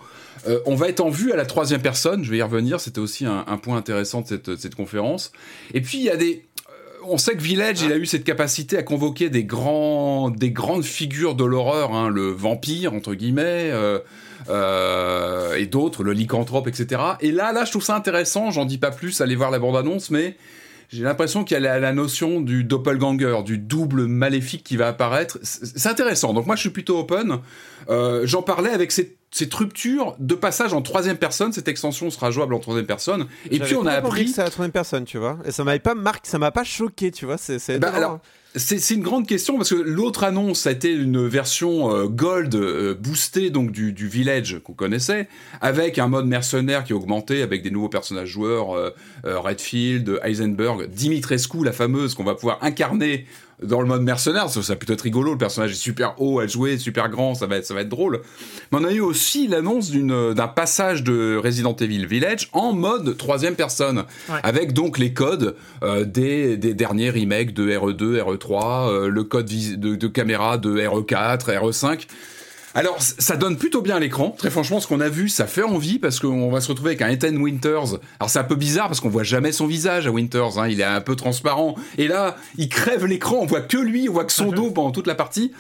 Euh, 0.48 0.60
on 0.66 0.76
va 0.76 0.90
être 0.90 1.00
en 1.00 1.10
vue 1.10 1.32
à 1.32 1.36
la 1.36 1.46
troisième 1.46 1.82
personne. 1.82 2.24
Je 2.24 2.32
vais 2.32 2.38
y 2.38 2.42
revenir. 2.42 2.82
C'était 2.82 3.00
aussi 3.00 3.26
un, 3.26 3.46
un 3.48 3.58
point 3.58 3.78
intéressant 3.78 4.22
de 4.22 4.28
cette, 4.28 4.50
de 4.50 4.56
cette 4.58 4.76
conférence. 4.76 5.32
Et 5.74 5.82
puis, 5.82 6.00
il 6.00 6.04
y 6.04 6.10
a 6.10 6.18
des 6.18 6.46
euh, 6.70 7.06
on 7.06 7.18
sait 7.18 7.36
que 7.36 7.42
Village, 7.42 7.82
il 7.82 7.92
a 7.92 7.98
eu 7.98 8.06
cette 8.06 8.24
capacité 8.24 8.78
à 8.78 8.84
convoquer 8.84 9.30
des 9.30 9.44
grands, 9.44 10.30
des 10.30 10.52
grandes 10.52 10.84
figures 10.84 11.36
de 11.36 11.46
l'horreur, 11.46 11.94
hein, 11.94 12.10
le 12.10 12.30
vampire 12.30 12.94
entre 12.94 13.14
guillemets, 13.14 13.70
euh, 13.72 14.00
euh, 14.48 15.56
et 15.56 15.66
d'autres, 15.66 16.04
le 16.04 16.14
lycanthrope, 16.14 16.68
etc. 16.68 17.02
Et 17.22 17.32
là, 17.32 17.52
là, 17.52 17.66
je 17.66 17.72
trouve 17.72 17.84
ça 17.84 17.96
intéressant. 17.96 18.52
J'en 18.52 18.66
dis 18.66 18.78
pas 18.78 18.92
plus, 18.92 19.22
allez 19.22 19.36
voir 19.36 19.52
la 19.52 19.60
bande-annonce, 19.60 20.12
mais 20.12 20.38
j'ai 20.90 21.04
l'impression 21.04 21.44
qu'il 21.44 21.56
y 21.56 21.58
a 21.58 21.60
la, 21.60 21.80
la 21.80 21.94
notion 21.94 22.42
du 22.42 22.64
doppelganger, 22.64 23.42
du 23.44 23.58
double 23.58 24.08
maléfique 24.08 24.64
qui 24.64 24.78
va 24.78 24.88
apparaître. 24.88 25.38
C'est 25.44 25.88
intéressant. 25.90 26.34
Donc 26.34 26.46
moi, 26.48 26.56
je 26.56 26.62
suis 26.62 26.70
plutôt 26.72 27.00
open. 27.00 27.40
Euh, 27.90 28.26
J'en 28.26 28.42
parlais 28.42 28.72
avec 28.72 28.92
cette, 28.92 29.16
cette 29.32 29.54
rupture 29.54 30.16
de 30.18 30.34
passage 30.34 30.74
en 30.74 30.82
troisième 30.82 31.18
personne. 31.18 31.54
Cette 31.54 31.68
extension 31.68 32.10
sera 32.10 32.32
jouable 32.32 32.56
en 32.56 32.60
troisième 32.60 32.88
personne. 32.88 33.28
Et 33.52 33.60
puis 33.60 33.76
on 33.76 33.86
a 33.86 33.92
appris 33.94 34.26
que 34.26 34.32
c'est 34.32 34.44
la 34.44 34.50
troisième 34.50 34.72
personne, 34.72 35.06
tu 35.06 35.20
vois. 35.20 35.38
Et 35.46 35.52
ça 35.52 35.64
m'avait 35.64 35.78
pas 35.80 35.94
marqué, 35.96 36.28
ça 36.28 36.40
m'a 36.40 36.50
pas 36.52 36.64
choqué, 36.64 37.12
tu 37.12 37.26
vois. 37.26 37.38
C'est 37.38 37.78
Bah, 37.78 37.92
alors. 37.94 38.20
C'est 38.56 38.96
une 38.96 39.04
grande 39.04 39.28
question 39.28 39.58
parce 39.58 39.70
que 39.70 39.76
l'autre 39.76 40.24
annonce 40.24 40.66
a 40.66 40.72
été 40.72 40.92
une 40.92 41.28
version 41.28 41.96
euh, 41.96 42.08
gold 42.08 42.56
euh, 42.56 42.96
boostée 42.96 43.52
donc 43.52 43.72
du, 43.72 43.94
du 43.94 44.08
village 44.08 44.58
qu'on 44.64 44.74
connaissait 44.74 45.28
avec 45.62 46.00
un 46.00 46.08
mode 46.08 46.26
mercenaire 46.26 46.84
qui 46.84 46.92
est 46.92 46.96
augmenté 46.96 47.44
avec 47.44 47.62
des 47.62 47.70
nouveaux 47.70 47.90
personnages 47.90 48.30
joueurs 48.30 48.72
euh, 48.72 48.90
Redfield, 49.24 50.20
Heisenberg, 50.24 50.88
Dimitrescu 50.90 51.64
la 51.64 51.74
fameuse 51.74 52.16
qu'on 52.16 52.24
va 52.24 52.34
pouvoir 52.34 52.58
incarner 52.64 53.28
dans 53.64 53.82
le 53.82 53.88
mode 53.88 54.02
mercenaire, 54.04 54.50
ça, 54.50 54.62
ça 54.64 54.76
peut 54.76 54.92
être 54.92 55.02
rigolo, 55.02 55.32
le 55.34 55.38
personnage 55.38 55.72
est 55.72 55.76
super 55.76 56.16
haut 56.22 56.40
à 56.40 56.48
jouer, 56.48 56.78
super 56.78 57.10
grand, 57.10 57.36
ça 57.36 57.46
va 57.46 57.58
être, 57.58 57.66
ça 57.66 57.74
va 57.74 57.82
être 57.82 57.90
drôle. 57.90 58.22
Mais 58.72 58.78
on 58.80 58.84
a 58.86 58.92
eu 58.92 59.02
aussi 59.02 59.48
l'annonce 59.48 59.90
d'une- 59.90 60.34
d'un 60.34 60.48
passage 60.48 61.04
de 61.04 61.36
Resident 61.44 61.76
Evil 61.76 62.06
Village 62.06 62.50
en 62.54 62.74
mode 62.74 63.18
troisième 63.18 63.56
personne, 63.56 64.04
Ouais. 64.30 64.40
avec 64.44 64.74
donc 64.74 64.98
les 64.98 65.14
codes 65.14 65.56
euh, 65.84 66.06
des, 66.06 66.56
des 66.58 66.74
derniers 66.74 67.10
remakes 67.10 67.54
de 67.54 67.70
RE2, 67.72 68.20
RE3, 68.22 68.90
euh, 68.92 69.08
le 69.10 69.24
code 69.24 69.50
vis- 69.50 69.78
de, 69.78 69.96
de 69.96 70.08
caméra 70.08 70.58
de 70.58 70.70
E 70.78 70.88
RE4, 70.88 71.50
RE5. 71.50 72.08
Alors, 72.76 73.02
ça 73.02 73.36
donne 73.36 73.58
plutôt 73.58 73.82
bien 73.82 73.96
à 73.96 74.00
l'écran. 74.00 74.36
Très 74.38 74.50
franchement, 74.50 74.80
ce 74.80 74.88
qu'on 74.88 75.00
a 75.00 75.10
vu, 75.10 75.28
ça 75.30 75.48
fait 75.48 75.64
envie 75.64 76.00
parce 76.00 76.20
qu'on 76.20 76.52
va 76.52 76.62
se 76.62 76.68
retrouver 76.68 76.92
avec 76.92 77.02
un 77.02 77.10
Ethan 77.10 77.36
Winters. 77.36 78.00
Alors, 78.20 78.30
c'est 78.30 78.40
un 78.40 78.44
peu 78.44 78.56
bizarre 78.56 78.88
parce 78.88 79.00
qu'on 79.00 79.10
voit 79.10 79.24
jamais 79.24 79.52
son 79.52 79.66
visage 79.68 80.08
à 80.08 80.12
Winters. 80.12 80.60
Hein. 80.60 80.68
Il 80.68 80.80
est 80.80 80.86
un 80.86 81.02
peu 81.02 81.16
transparent. 81.16 81.76
Et 81.98 82.08
là, 82.08 82.36
il 82.58 82.70
crève 82.70 83.06
l'écran. 83.06 83.38
On 83.42 83.46
voit 83.46 83.62
que 83.62 83.78
lui, 83.78 84.08
on 84.10 84.14
voit 84.14 84.26
que 84.26 84.32
son 84.32 84.52
dos 84.52 84.72
pendant 84.72 84.92
toute 84.92 85.08
la 85.08 85.16
partie. 85.16 85.52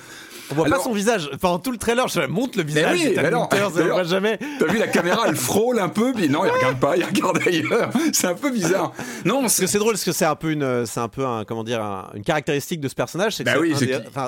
On 0.51 0.55
voit 0.55 0.65
Alors- 0.65 0.77
pas 0.79 0.83
son 0.83 0.93
visage. 0.93 1.29
Pendant 1.39 1.59
tout 1.59 1.71
le 1.71 1.77
trailer, 1.77 2.07
je 2.07 2.21
montre 2.21 2.57
le 2.57 2.63
visage. 2.63 2.97
oui, 2.99 3.13
mais 3.15 3.19
alors, 3.25 3.43
Winters, 3.51 3.71
on 3.77 3.87
voit 3.87 4.03
jamais. 4.03 4.39
T'as 4.59 4.65
vu 4.65 4.77
la 4.79 4.87
caméra, 4.87 5.23
elle 5.27 5.35
frôle 5.35 5.79
un 5.79 5.89
peu, 5.89 6.11
puis 6.13 6.27
non, 6.29 6.43
il 6.45 6.49
regarde 6.51 6.79
pas, 6.79 6.97
il 6.97 7.03
regarde 7.05 7.39
ailleurs. 7.45 7.89
C'est 8.13 8.27
un 8.27 8.33
peu 8.33 8.49
bizarre. 8.51 8.93
Non, 9.25 9.41
Parce 9.41 9.59
que 9.59 9.67
c'est 9.67 9.77
drôle, 9.77 9.93
parce 9.93 10.03
que 10.03 10.11
c'est 10.11 10.25
un 10.25 10.35
peu 10.35 10.51
une, 10.51 10.85
c'est 10.85 10.99
un 10.99 11.07
peu 11.07 11.25
un, 11.25 11.43
comment 11.45 11.63
dire, 11.63 11.81
un- 11.83 12.09
une 12.15 12.23
caractéristique 12.23 12.79
de 12.81 12.87
ce 12.87 12.95
personnage. 12.95 13.35
C'est 13.35 13.43
Bah 13.43 13.53
oui, 13.59 13.73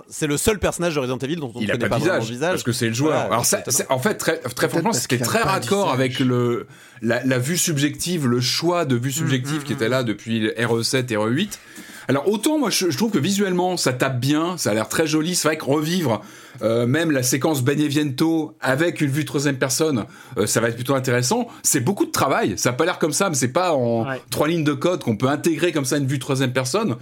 c'est 0.09 0.27
le 0.27 0.37
seul 0.37 0.59
personnage 0.59 0.95
de 0.95 0.99
Resident 0.99 1.17
Evil 1.19 1.37
dont 1.37 1.51
on 1.55 1.59
ne 1.59 1.65
a 1.65 1.71
connaît 1.71 1.89
pas, 1.89 1.97
vraiment 1.97 2.03
visage, 2.15 2.27
le 2.29 2.33
visage. 2.33 2.51
parce 2.51 2.63
que 2.63 2.71
c'est 2.71 2.87
le 2.87 2.93
joueur. 2.93 3.13
Voilà, 3.13 3.25
Alors 3.33 3.45
ça, 3.45 3.63
en 3.89 3.99
fait 3.99 4.15
très, 4.15 4.37
très 4.39 4.69
franchement, 4.69 4.89
parce 4.91 5.03
ce 5.03 5.07
qui 5.07 5.15
est 5.15 5.19
très 5.19 5.41
raccord 5.41 5.91
avec 5.91 6.19
le 6.19 6.67
la, 7.01 7.23
la 7.25 7.39
vue 7.39 7.57
subjective, 7.57 8.27
le 8.27 8.41
choix 8.41 8.85
de 8.85 8.95
vue 8.95 9.11
subjective 9.11 9.63
qui 9.63 9.73
était 9.73 9.89
là 9.89 10.03
depuis 10.03 10.47
RE7 10.49 11.11
et 11.11 11.15
RE8. 11.17 11.57
Alors 12.11 12.27
autant 12.27 12.59
moi 12.59 12.69
je, 12.69 12.89
je 12.89 12.97
trouve 12.97 13.09
que 13.09 13.17
visuellement 13.19 13.77
ça 13.77 13.93
tape 13.93 14.19
bien, 14.19 14.57
ça 14.57 14.71
a 14.71 14.73
l'air 14.73 14.89
très 14.89 15.07
joli. 15.07 15.33
C'est 15.33 15.47
vrai 15.47 15.57
que 15.57 15.63
revivre 15.63 16.21
euh, 16.61 16.85
même 16.85 17.09
la 17.11 17.23
séquence 17.23 17.63
Beneviento 17.63 18.53
avec 18.59 18.99
une 18.99 19.09
vue 19.09 19.23
troisième 19.23 19.55
personne, 19.57 20.03
euh, 20.37 20.45
ça 20.45 20.59
va 20.59 20.67
être 20.67 20.75
plutôt 20.75 20.93
intéressant. 20.93 21.47
C'est 21.63 21.79
beaucoup 21.79 22.05
de 22.05 22.11
travail. 22.11 22.55
Ça 22.57 22.71
a 22.71 22.73
pas 22.73 22.83
l'air 22.83 22.99
comme 22.99 23.13
ça, 23.13 23.29
mais 23.29 23.35
c'est 23.35 23.53
pas 23.53 23.71
en 23.73 24.05
Ouais. 24.05 24.21
trois 24.29 24.49
lignes 24.49 24.65
de 24.65 24.73
code 24.73 25.01
qu'on 25.05 25.15
peut 25.15 25.29
intégrer 25.29 25.71
comme 25.71 25.85
ça 25.85 25.95
une 25.97 26.05
vue 26.05 26.19
troisième 26.19 26.51
personne. 26.51 26.97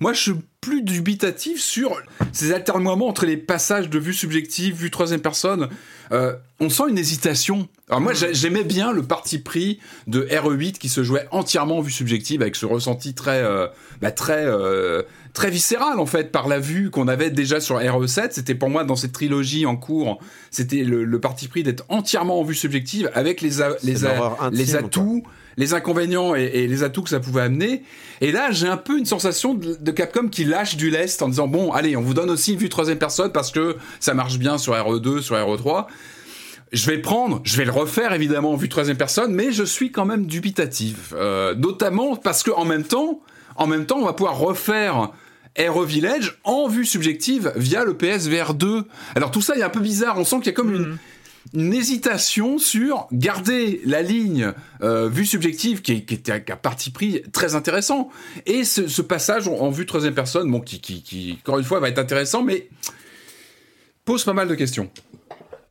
Moi, 0.00 0.14
je 0.14 0.20
suis 0.20 0.32
plus 0.60 0.82
dubitatif 0.82 1.60
sur 1.60 2.00
ces 2.32 2.52
alternoiements 2.52 3.06
entre 3.06 3.26
les 3.26 3.36
passages 3.36 3.88
de 3.88 3.98
vue 3.98 4.12
subjective, 4.12 4.74
vue 4.74 4.90
troisième 4.90 5.20
personne. 5.20 5.68
Euh, 6.10 6.34
on 6.58 6.68
sent 6.68 6.84
une 6.88 6.98
hésitation. 6.98 7.68
Alors 7.88 8.00
moi, 8.00 8.12
j'ai- 8.12 8.34
j'aimais 8.34 8.64
bien 8.64 8.92
le 8.92 9.02
parti 9.02 9.38
pris 9.38 9.78
de 10.08 10.22
RE8 10.30 10.72
qui 10.78 10.88
se 10.88 11.04
jouait 11.04 11.28
entièrement 11.30 11.78
en 11.78 11.80
vue 11.80 11.92
subjective 11.92 12.42
avec 12.42 12.56
ce 12.56 12.66
ressenti 12.66 13.14
très, 13.14 13.42
euh, 13.42 13.68
bah, 14.02 14.10
très, 14.10 14.44
euh, 14.46 15.02
très 15.32 15.50
viscéral 15.50 16.00
en 16.00 16.06
fait 16.06 16.32
par 16.32 16.48
la 16.48 16.58
vue 16.58 16.90
qu'on 16.90 17.06
avait 17.06 17.30
déjà 17.30 17.60
sur 17.60 17.76
RE7. 17.78 18.30
C'était 18.32 18.56
pour 18.56 18.68
moi 18.68 18.82
dans 18.82 18.96
cette 18.96 19.12
trilogie 19.12 19.64
en 19.64 19.76
cours, 19.76 20.18
c'était 20.50 20.82
le, 20.82 21.04
le 21.04 21.20
parti 21.20 21.46
pris 21.46 21.62
d'être 21.62 21.84
entièrement 21.88 22.40
en 22.40 22.42
vue 22.44 22.54
subjective 22.56 23.10
avec 23.14 23.42
les, 23.42 23.62
a- 23.62 23.76
les, 23.84 24.04
a- 24.06 24.16
les 24.50 24.64
quoi. 24.72 24.80
Les 25.58 25.74
inconvénients 25.74 26.34
et, 26.34 26.44
et 26.44 26.66
les 26.68 26.82
atouts 26.84 27.02
que 27.02 27.10
ça 27.10 27.20
pouvait 27.20 27.42
amener. 27.42 27.82
Et 28.22 28.32
là, 28.32 28.50
j'ai 28.52 28.66
un 28.68 28.76
peu 28.78 28.96
une 28.96 29.04
sensation 29.04 29.52
de, 29.52 29.76
de 29.78 29.90
Capcom 29.90 30.28
qui 30.28 30.44
lâche 30.44 30.76
du 30.76 30.88
lest 30.88 31.20
en 31.20 31.28
disant 31.28 31.48
bon, 31.48 31.72
allez, 31.72 31.96
on 31.96 32.00
vous 32.00 32.14
donne 32.14 32.30
aussi 32.30 32.52
une 32.54 32.58
vue 32.58 32.68
troisième 32.70 32.98
personne 32.98 33.32
parce 33.32 33.50
que 33.50 33.76
ça 34.00 34.14
marche 34.14 34.38
bien 34.38 34.56
sur 34.56 34.72
RE2, 34.72 35.20
sur 35.20 35.36
RE3. 35.36 35.86
Je 36.72 36.86
vais 36.86 36.96
le 36.96 37.02
prendre, 37.02 37.40
je 37.44 37.56
vais 37.56 37.64
le 37.64 37.70
refaire 37.72 38.12
évidemment 38.12 38.52
en 38.52 38.56
vue 38.56 38.68
troisième 38.68 38.96
personne, 38.96 39.32
mais 39.34 39.52
je 39.52 39.64
suis 39.64 39.90
quand 39.90 40.04
même 40.04 40.26
dubitatif, 40.26 41.12
Euh, 41.14 41.54
notamment 41.54 42.14
parce 42.16 42.42
que 42.42 42.50
en 42.50 42.64
même 42.64 42.84
temps, 42.84 43.20
en 43.56 43.66
même 43.66 43.84
temps, 43.86 43.98
on 43.98 44.04
va 44.04 44.12
pouvoir 44.12 44.38
refaire 44.38 45.10
RE 45.58 45.84
Village 45.84 46.38
en 46.44 46.68
vue 46.68 46.84
subjective 46.84 47.52
via 47.56 47.84
le 47.84 47.94
PSVR 47.94 48.54
2. 48.54 48.84
Alors 49.16 49.30
tout 49.32 49.40
ça 49.40 49.56
est 49.56 49.62
un 49.62 49.70
peu 49.70 49.80
bizarre, 49.80 50.18
on 50.18 50.24
sent 50.24 50.36
qu'il 50.36 50.46
y 50.46 50.50
a 50.50 50.52
comme 50.52 50.70
Mhm. 50.70 50.76
une 50.92 50.98
hésitation 51.54 52.58
sur 52.58 53.06
garder 53.12 53.80
la 53.84 54.02
ligne 54.02 54.52
euh, 54.82 55.08
vue 55.08 55.26
subjective 55.26 55.82
qui, 55.82 55.92
était 55.92 56.32
à 56.32 56.56
parti 56.56 56.90
pris 56.90 57.22
très 57.32 57.54
intéressant 57.54 58.10
et 58.46 58.64
ce, 58.64 59.02
passage 59.02 59.48
en, 59.48 59.70
vue 59.70 59.86
troisième 59.86 60.14
personne 60.14 60.50
bon 60.50 60.60
qui, 60.60 60.80
qui 60.80 61.38
encore 61.42 61.58
une 61.58 61.64
fois 61.64 61.80
va 61.80 61.88
être 61.88 61.98
intéressant 61.98 62.42
mais 62.42 62.68
pose 64.04 64.24
pas 64.24 64.32
mal 64.32 64.48
de 64.48 64.54
questions. 64.54 64.90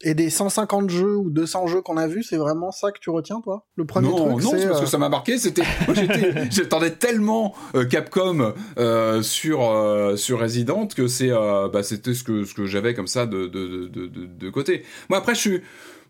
Et 0.01 0.13
des 0.13 0.29
150 0.29 0.89
jeux 0.89 1.15
ou 1.15 1.29
200 1.29 1.67
jeux 1.67 1.81
qu'on 1.81 1.97
a 1.97 2.07
vus, 2.07 2.23
c'est 2.23 2.37
vraiment 2.37 2.71
ça 2.71 2.91
que 2.91 2.99
tu 2.99 3.09
retiens, 3.09 3.41
toi? 3.41 3.65
Le 3.75 3.85
premier 3.85 4.09
non, 4.09 4.15
truc, 4.15 4.43
non, 4.43 4.51
c'est... 4.51 4.59
c'est 4.59 4.67
parce 4.67 4.79
euh, 4.79 4.83
que 4.83 4.89
ça 4.89 4.97
m'a 4.99 5.09
marqué. 5.09 5.37
C'était, 5.37 5.63
j'attendais 6.51 6.91
tellement 6.91 7.55
euh, 7.75 7.85
Capcom 7.85 8.53
euh, 8.77 9.21
sur 9.23 9.63
euh, 9.63 10.15
sur 10.15 10.39
Resident 10.39 10.87
que 10.87 11.07
c'est, 11.07 11.31
euh, 11.31 11.67
bah, 11.67 11.81
c'était 11.83 12.13
ce 12.13 12.23
que 12.23 12.43
ce 12.43 12.53
que 12.53 12.65
j'avais 12.65 12.93
comme 12.93 13.07
ça 13.07 13.25
de 13.25 13.47
de, 13.47 13.87
de, 13.87 14.07
de 14.07 14.25
de 14.25 14.49
côté. 14.49 14.83
Moi 15.09 15.17
après, 15.17 15.33
je 15.33 15.39
suis, 15.39 15.61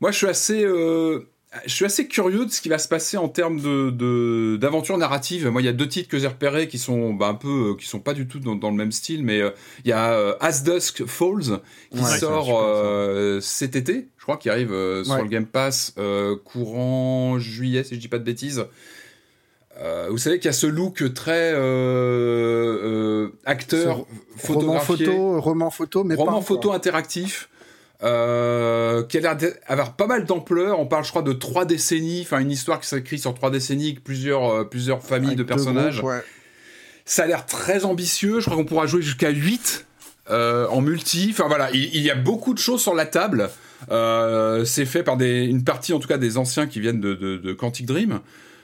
moi 0.01 0.11
je 0.11 0.17
suis 0.17 0.27
assez 0.27 0.63
euh, 0.63 1.29
je 1.65 1.73
suis 1.73 1.85
assez 1.85 2.07
curieux 2.07 2.45
de 2.45 2.51
ce 2.51 2.61
qui 2.61 2.69
va 2.69 2.77
se 2.77 2.87
passer 2.87 3.17
en 3.17 3.27
termes 3.29 3.59
de, 3.59 3.89
de 3.89 4.57
d'aventure 4.59 4.97
narrative. 4.97 5.47
Moi, 5.49 5.61
il 5.61 5.65
y 5.65 5.69
a 5.69 5.73
deux 5.73 5.87
titres 5.87 6.09
que 6.09 6.19
j'ai 6.19 6.27
repérés 6.27 6.67
qui 6.67 6.77
sont 6.77 7.13
bah, 7.13 7.27
un 7.27 7.33
peu, 7.33 7.71
euh, 7.71 7.75
qui 7.75 7.85
sont 7.87 7.99
pas 7.99 8.13
du 8.13 8.27
tout 8.27 8.39
dans, 8.39 8.55
dans 8.55 8.69
le 8.69 8.75
même 8.75 8.91
style, 8.91 9.23
mais 9.23 9.41
euh, 9.41 9.51
il 9.85 9.89
y 9.89 9.93
a 9.93 10.11
euh, 10.13 10.33
As 10.39 10.63
Dusk 10.63 11.05
Falls 11.05 11.59
qui 11.91 11.99
Ouais, 11.99 12.17
sort 12.19 12.49
euh, 12.61 13.39
cet 13.41 13.75
été, 13.75 14.07
je 14.17 14.23
crois, 14.23 14.37
qui 14.37 14.49
arrive 14.49 14.71
euh, 14.71 15.03
sur 15.03 15.13
Ouais. 15.15 15.21
le 15.23 15.27
Game 15.29 15.45
Pass 15.45 15.93
euh, 15.97 16.35
courant 16.43 17.39
juillet, 17.39 17.83
si 17.83 17.95
je 17.95 17.99
dis 17.99 18.07
pas 18.07 18.19
de 18.19 18.23
bêtises. 18.23 18.65
Euh, 19.79 20.07
vous 20.09 20.17
savez 20.17 20.37
qu'il 20.39 20.45
y 20.45 20.49
a 20.49 20.53
ce 20.53 20.65
look 20.65 21.13
très 21.13 21.53
euh, 21.53 23.19
euh, 23.21 23.29
acteur 23.45 23.97
roman 23.97 24.07
photographié, 24.37 25.05
photo, 25.05 25.39
roman 25.41 25.69
photo, 25.69 26.03
mais 26.03 26.15
roman 26.15 26.39
pas, 26.39 26.41
photo 26.41 26.69
quoi. 26.69 26.77
interactif. 26.77 27.49
Euh, 28.03 29.03
qui 29.03 29.17
a 29.17 29.21
l'air 29.21 29.35
d'avoir 29.35 29.93
pas 29.95 30.07
mal 30.07 30.25
d'ampleur. 30.25 30.79
On 30.79 30.85
parle, 30.85 31.03
je 31.03 31.09
crois, 31.09 31.23
de 31.23 31.33
trois 31.33 31.65
décennies. 31.65 32.21
Enfin, 32.21 32.39
une 32.39 32.51
histoire 32.51 32.79
qui 32.79 32.87
s'écrit 32.87 33.17
sur 33.19 33.33
trois 33.33 33.49
décennies, 33.49 33.87
avec 33.87 34.03
plusieurs, 34.03 34.49
euh, 34.49 34.63
plusieurs 34.63 35.01
familles 35.01 35.29
Avec 35.29 35.39
de 35.39 35.43
personnages. 35.43 35.97
groupes, 35.97 36.11
ouais. 36.11 36.23
Ça 37.05 37.23
a 37.23 37.27
l'air 37.27 37.45
très 37.45 37.85
ambitieux. 37.85 38.39
Je 38.39 38.45
crois 38.45 38.57
qu'on 38.57 38.65
pourra 38.65 38.85
jouer 38.85 39.01
jusqu'à 39.01 39.29
8 39.29 39.85
euh, 40.29 40.67
en 40.67 40.81
multi. 40.81 41.29
Enfin 41.31 41.47
voilà, 41.47 41.69
il, 41.71 41.85
il 41.95 42.01
y 42.01 42.11
a 42.11 42.15
beaucoup 42.15 42.53
de 42.53 42.59
choses 42.59 42.81
sur 42.81 42.93
la 42.93 43.05
table. 43.05 43.49
C'est 44.65 44.85
fait 44.85 45.03
par 45.03 45.17
des, 45.17 45.45
une 45.45 45.63
partie, 45.63 45.93
en 45.93 45.99
tout 45.99 46.07
cas, 46.07 46.17
des 46.17 46.37
anciens 46.37 46.67
qui 46.67 46.79
viennent 46.79 47.01
de, 47.01 47.13
de, 47.13 47.37
de 47.37 47.53
Quantic 47.53 47.85
Dream. 47.85 48.19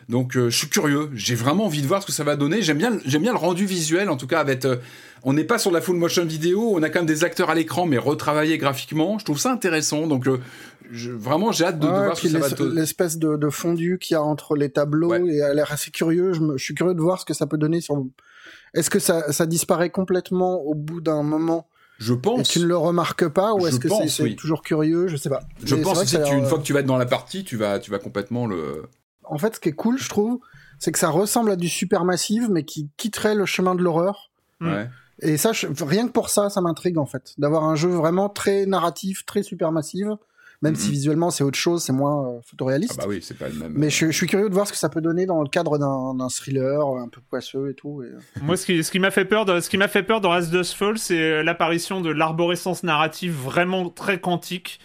Donc 0.10 0.36
euh, 0.36 0.50
je 0.50 0.58
suis 0.58 0.70
curieux. 0.70 1.10
J'ai 1.14 1.36
vraiment 1.36 1.66
envie 1.66 1.82
de 1.82 1.88
voir 1.88 2.02
ce 2.02 2.08
que 2.08 2.12
ça 2.12 2.24
va 2.24 2.36
donner. 2.36 2.62
J'aime 2.62 2.78
bien, 2.78 2.98
j'aime 3.06 3.22
bien 3.22 3.32
le 3.32 3.38
rendu 3.38 3.66
visuel, 3.66 4.10
en 4.10 4.18
tout 4.18 4.28
cas 4.28 4.40
avec. 4.40 4.66
euh, 4.66 4.78
on 5.26 5.32
n'est 5.34 5.46
pas 5.46 5.58
sur 5.58 5.72
la 5.72 5.80
full 5.80 5.96
motion 5.96 6.26
vidéo. 6.26 6.74
On 6.76 6.84
a 6.84 6.90
quand 6.90 7.00
même 7.00 7.06
des 7.06 7.24
acteurs 7.24 7.50
à 7.50 7.56
l'écran, 7.56 7.86
mais 7.86 7.98
retravaillés 7.98 8.58
graphiquement. 8.58 9.18
Je 9.20 9.26
trouve 9.26 9.40
ça 9.40 9.52
intéressant. 9.52 10.06
Donc 10.08 10.28
euh, 10.28 10.40
je- 10.92 11.12
vraiment, 11.12 11.52
j'ai 11.54 11.64
hâte 11.66 11.80
de, 11.80 11.88
voir 11.88 12.18
ce 12.18 12.24
que 12.24 12.28
ça 12.30 12.40
va 12.40 12.50
donner. 12.50 12.76
l'espèce 12.82 13.18
de, 13.18 13.38
de 13.38 13.50
fondu 13.50 13.98
qu'il 14.02 14.16
y 14.16 14.18
a 14.18 14.22
entre 14.24 14.56
les 14.56 14.70
tableaux 14.70 15.12
Ouais. 15.12 15.26
et 15.28 15.42
a 15.42 15.54
l'air 15.54 15.72
assez 15.72 15.92
curieux. 15.92 16.34
Je, 16.34 16.42
me- 16.42 16.58
je 16.58 16.64
suis 16.64 16.76
curieux 16.76 16.94
de 16.94 17.02
voir 17.02 17.20
ce 17.22 17.26
que 17.26 17.34
ça 17.34 17.48
peut 17.48 17.58
donner 17.58 17.80
sur. 17.80 18.04
Est-ce 18.74 18.90
que 18.90 19.00
ça, 19.00 19.32
ça 19.32 19.46
disparaît 19.46 19.92
complètement 19.92 20.56
au 20.62 20.74
bout 20.76 21.00
d'un 21.00 21.24
moment 21.24 21.68
Je 22.00 22.14
et 22.14 22.18
pense. 22.18 22.50
tu 22.50 22.60
ne 22.60 22.66
le 22.66 22.76
remarques 22.76 23.28
pas 23.30 23.54
ou 23.54 23.66
est-ce 23.68 23.80
que 23.80 23.88
c'est 24.10 24.24
oui. 24.24 24.36
toujours 24.36 24.62
curieux? 24.62 25.08
Je 25.08 25.16
sais 25.16 25.30
pas. 25.30 25.40
Je 25.64 25.76
Mais 25.76 25.84
pense 25.84 26.04
que, 26.04 26.10
tu- 26.10 26.18
l'air, 26.18 26.34
une 26.34 26.46
fois 26.46 26.58
que 26.58 26.64
tu 26.64 26.74
vas 26.74 26.80
être 26.82 26.86
dans 26.86 26.98
la 26.98 27.06
partie, 27.06 27.44
tu 27.46 27.56
vas, 27.56 27.80
tu 27.80 27.92
vas 27.92 28.00
complètement 28.00 28.46
le. 28.46 28.84
En 29.26 29.38
fait, 29.38 29.56
ce 29.56 29.60
qui 29.60 29.70
est 29.70 29.74
cool, 29.74 29.98
je 29.98 30.10
trouve, 30.10 30.40
c'est 30.80 30.92
que 30.92 31.00
ça 31.00 31.10
ressemble 31.10 31.52
à 31.52 31.56
du 31.56 31.70
supermassive, 31.70 32.50
mais 32.52 32.64
qui 32.64 32.90
quitterait 32.98 33.36
le 33.36 33.46
chemin 33.46 33.76
de 33.76 33.82
l'horreur. 33.82 34.32
Mm. 34.60 34.72
Ouais. 34.72 34.90
Et 35.22 35.38
ça, 35.38 35.54
je- 35.54 35.68
rien 35.86 36.08
que 36.08 36.12
pour 36.12 36.30
ça, 36.30 36.50
ça 36.50 36.60
m'intrigue 36.62 36.98
en 36.98 37.06
fait, 37.06 37.34
d'avoir 37.38 37.64
un 37.66 37.76
jeu 37.76 37.90
vraiment 37.90 38.30
très 38.30 38.66
narratif, 38.66 39.26
très 39.26 39.44
supermassive, 39.44 40.16
même 40.62 40.76
si 40.76 40.88
Mhm. 40.88 40.92
visuellement 40.94 41.30
c'est 41.30 41.44
autre 41.44 41.58
chose, 41.58 41.84
c'est 41.84 41.94
moins 41.94 42.26
euh, 42.28 42.38
Ah 42.40 42.42
photoréaliste. 42.50 42.98
bah 42.98 43.06
oui, 43.08 43.20
c'est 43.22 43.38
pas 43.38 43.48
le 43.50 43.56
même. 43.56 43.74
Mais 43.76 43.90
je, 43.90 44.08
je 44.08 44.12
suis 44.12 44.28
curieux 44.28 44.50
de 44.50 44.54
voir 44.54 44.66
ce 44.66 44.72
que 44.72 44.78
ça 44.78 44.90
peut 44.90 45.02
donner 45.02 45.26
dans 45.26 45.42
le 45.42 45.50
cadre 45.50 45.78
d'un 45.78 46.28
thriller 46.30 46.82
un 46.98 47.08
peu 47.10 47.22
poisseux 47.30 47.70
et 47.70 47.74
tout. 47.74 48.02
et- 48.02 48.08
euh, 48.08 48.20
Moi, 48.42 48.58
ce 48.58 48.66
qui, 48.66 48.84
ce 48.84 48.90
qui 48.92 49.00
m'a 49.00 49.12
fait 49.12 49.26
peur, 49.26 49.46
dans- 49.46 49.62
ce 49.62 49.70
qui 49.70 49.78
m'a 49.78 49.88
fait 49.88 50.04
peur 50.04 50.20
dans 50.20 50.32
As 50.32 50.50
Dust 50.50 50.74
Fall, 50.74 50.98
c'est 50.98 51.20
euh, 51.20 51.44
l'apparition 51.44 52.02
de 52.02 52.10
l'arborescence 52.10 52.84
narrative 52.84 53.34
vraiment 53.34 53.90
très 53.90 54.20
quantique. 54.20 54.80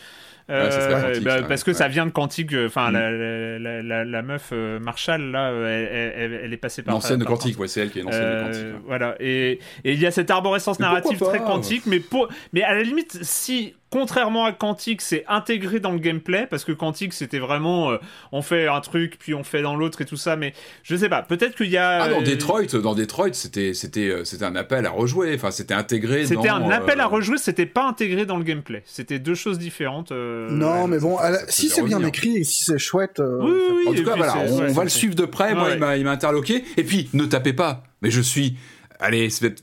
Euh, 0.51 1.20
bah, 1.20 1.42
parce 1.46 1.62
que 1.62 1.72
ouais. 1.72 1.76
ça 1.76 1.88
vient 1.88 2.07
de 2.07 2.11
Quantique. 2.11 2.55
euh, 2.55 2.66
Enfin, 2.68 2.90
Mm. 2.90 2.94
la, 2.94 3.11
la, 3.11 3.59
la, 3.59 3.82
la- 3.82 4.05
la 4.05 4.22
meuf 4.22 4.51
euh, 4.53 4.78
Marshall 4.80 5.30
là, 5.30 5.51
elle, 5.53 6.12
elle- 6.16 6.40
elle 6.44 6.53
est 6.53 6.57
passée 6.57 6.82
par. 6.82 6.94
L'ancienne 6.94 7.18
de 7.18 7.24
Quantique, 7.24 7.59
ouais, 7.61 7.68
c'est 7.68 7.80
elle 7.80 7.90
qui 7.90 7.99
est 7.99 8.03
l'ancienne 8.03 8.22
de 8.38 8.42
Quantique. 8.44 8.82
Voilà, 8.86 9.14
et 9.20 9.59
il 9.84 10.01
y 10.01 10.07
a 10.07 10.11
cette 10.11 10.30
arborescence 10.30 10.80
narrative 10.80 11.18
très 11.18 11.40
quantique, 11.40 11.82
mais, 11.86 12.01
pour, 12.01 12.28
mais 12.53 12.62
à 12.62 12.74
la 12.74 12.82
limite, 12.82 13.18
si, 13.22 13.74
contrairement 13.91 14.45
à 14.45 14.53
Quantique, 14.53 15.01
c'est 15.01 15.24
intégré 15.28 15.80
dans 15.80 15.93
le 15.93 15.99
gameplay, 15.99 16.47
parce 16.49 16.64
que 16.64 16.72
Quantique, 16.72 17.12
c'était 17.12 17.39
vraiment, 17.39 17.91
euh, 17.91 17.97
on 18.32 18.43
fait 18.43 18.68
un 18.68 18.80
truc, 18.80 19.16
puis 19.18 19.34
on 19.34 19.45
fait 19.45 19.62
dans 19.62 19.76
l'autre 19.76 20.01
et 20.01 20.05
tout 20.05 20.16
ça, 20.16 20.36
mais 20.36 20.53
je 20.82 20.95
sais 20.97 21.09
pas, 21.09 21.22
peut-être 21.22 21.57
qu'il 21.57 21.70
y 21.70 21.76
a... 21.76 22.03
Ah, 22.03 22.09
dans 22.09 22.20
euh, 22.20 22.24
Detroit, 22.24 22.66
dans 22.82 22.95
Detroit, 22.95 23.32
c'était, 23.32 23.72
c'était, 23.74 24.09
euh, 24.09 24.24
c'était 24.24 24.45
un 24.45 24.57
appel 24.57 24.84
à 24.86 24.91
rejouer. 24.91 25.34
Enfin, 25.34 25.51
c'était 25.51 25.74
intégré. 25.74 26.26
C'était 26.26 26.49
un 26.49 26.68
appel 26.70 27.01
euh, 27.01 27.05
à 27.05 27.07
rejouer, 27.07 27.39
c'était 27.39 27.66
pas 27.66 27.86
intégré 27.89 28.26
dans 28.26 28.36
le 28.36 28.45
gameplay. 28.45 28.82
C'était 28.86 29.18
deux 29.18 29.34
choses 29.34 29.59
différentes. 29.59 30.12
euh, 30.12 30.49
non, 30.51 30.82
ouais. 30.82 30.89
mais 30.89 30.99
bon, 30.99 31.18
la- 31.18 31.47
si 31.49 31.68
c'est 31.68 31.82
bien 31.82 32.03
écrit 32.05 32.36
et 32.39 32.45
si 32.45 32.64
c'est 32.64 32.78
chouette. 32.78 33.20
euh, 33.20 33.39
Oui, 33.43 33.53
oui. 33.72 33.84
En 33.89 33.95
tout 33.95 34.05
cas, 34.05 34.16
voilà, 34.16 34.36
on, 34.47 34.59
ouais, 34.61 34.72
va 34.72 34.82
le 34.84 34.91
suivre 34.91 35.14
de 35.14 35.24
près. 35.24 35.55
Moi, 35.55 35.68
Ouais. 35.68 35.99
il 35.99 36.05
m'a, 36.05 36.11
interloqué. 36.11 36.64
Et 36.76 36.84
puis, 36.84 37.09
ne 37.12 37.24
tapez 37.24 37.53
pas. 37.53 37.84
Mais 38.03 38.11
je 38.11 38.20
suis, 38.20 38.57
allez, 39.01 39.30
c'est 39.30 39.57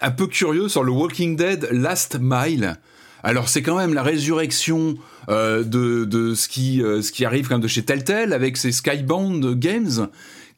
un 0.00 0.10
peu 0.10 0.26
curieux 0.26 0.68
sur 0.68 0.84
le 0.84 0.92
Walking 0.92 1.36
Dead 1.36 1.68
Last 1.70 2.18
Mile. 2.20 2.76
Alors, 3.24 3.48
c'est 3.48 3.62
quand 3.62 3.76
même 3.76 3.94
la 3.94 4.02
résurrection 4.02 4.96
euh, 5.30 5.64
de, 5.64 6.04
de 6.04 6.34
ce 6.34 6.46
qui, 6.46 6.82
euh, 6.82 7.00
ce 7.00 7.10
qui 7.10 7.24
arrive 7.24 7.48
quand 7.48 7.54
même 7.54 7.62
de 7.62 7.68
chez 7.68 7.82
Telltale 7.82 8.34
avec 8.34 8.58
ses 8.58 8.70
Skybound 8.70 9.58
Games 9.58 10.08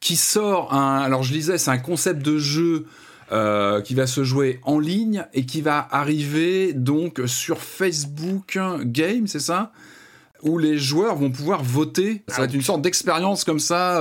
qui 0.01 0.17
sort 0.17 0.73
un. 0.73 0.97
Alors, 0.99 1.23
je 1.23 1.33
lisais, 1.33 1.57
c'est 1.57 1.71
un 1.71 1.77
concept 1.77 2.21
de 2.23 2.37
jeu. 2.37 2.85
euh, 3.33 3.81
qui 3.81 3.93
va 3.93 4.07
se 4.07 4.23
jouer 4.23 4.61
en 4.63 4.79
ligne 4.79 5.25
et 5.33 5.45
qui 5.45 5.59
va 5.59 5.85
arriver 5.91 6.71
donc 6.71 7.19
sur 7.25 7.57
Facebook 7.57 8.57
Game, 8.83 9.27
c'est 9.27 9.41
ça? 9.41 9.73
Où 10.43 10.57
les 10.57 10.77
joueurs 10.77 11.17
vont 11.17 11.29
pouvoir 11.29 11.61
voter. 11.61 12.23
Ça 12.29 12.37
va 12.37 12.43
être 12.45 12.53
une 12.53 12.61
sorte 12.61 12.81
d'expérience 12.81 13.43
comme 13.43 13.59
ça 13.59 13.99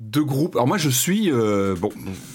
euh, 0.00 0.04
de 0.04 0.20
groupe. 0.20 0.54
Alors 0.56 0.66
moi 0.66 0.76
je 0.78 0.88
suis 0.90 1.30
euh, 1.30 1.74
bon 1.78 1.90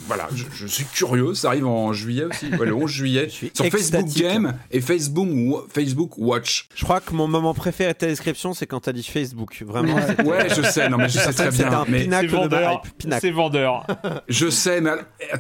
voilà, 0.08 0.28
je, 0.34 0.44
je 0.54 0.66
suis 0.68 0.86
curieux, 0.86 1.34
ça 1.34 1.50
arrive 1.50 1.68
en 1.68 1.94
juillet 1.94 2.26
aussi, 2.26 2.48
ouais, 2.56 2.66
le 2.66 2.74
11 2.74 2.90
juillet 2.90 3.30
sur 3.30 3.66
Facebook. 3.70 4.08
Game 4.16 4.54
et 4.72 4.82
Facebook 4.82 5.28
Wa- 5.32 5.66
Facebook 5.72 6.18
Watch. 6.18 6.68
Je 6.74 6.84
crois 6.84 7.00
que 7.00 7.14
mon 7.14 7.28
moment 7.28 7.54
préféré 7.54 7.94
de 7.94 7.98
ta 7.98 8.08
description, 8.08 8.54
c'est 8.54 8.66
quand 8.66 8.80
t'as 8.82 8.94
dit 8.94 9.04
Facebook. 9.04 9.62
Vraiment. 9.66 9.96
Ouais. 10.26 10.48
je 10.50 10.62
sais, 10.64 10.90
non 10.90 10.98
mais 10.98 11.10
je 11.10 11.20
sais 11.20 11.34
très 11.34 11.52
bien, 11.52 11.86
mais 11.88 12.08
C'est 12.10 12.28
vendeur. 12.28 12.82
C'est 13.22 13.32
vendeur. 13.32 13.88
je 14.28 14.50
sais, 14.50 14.82
mais 14.82 14.92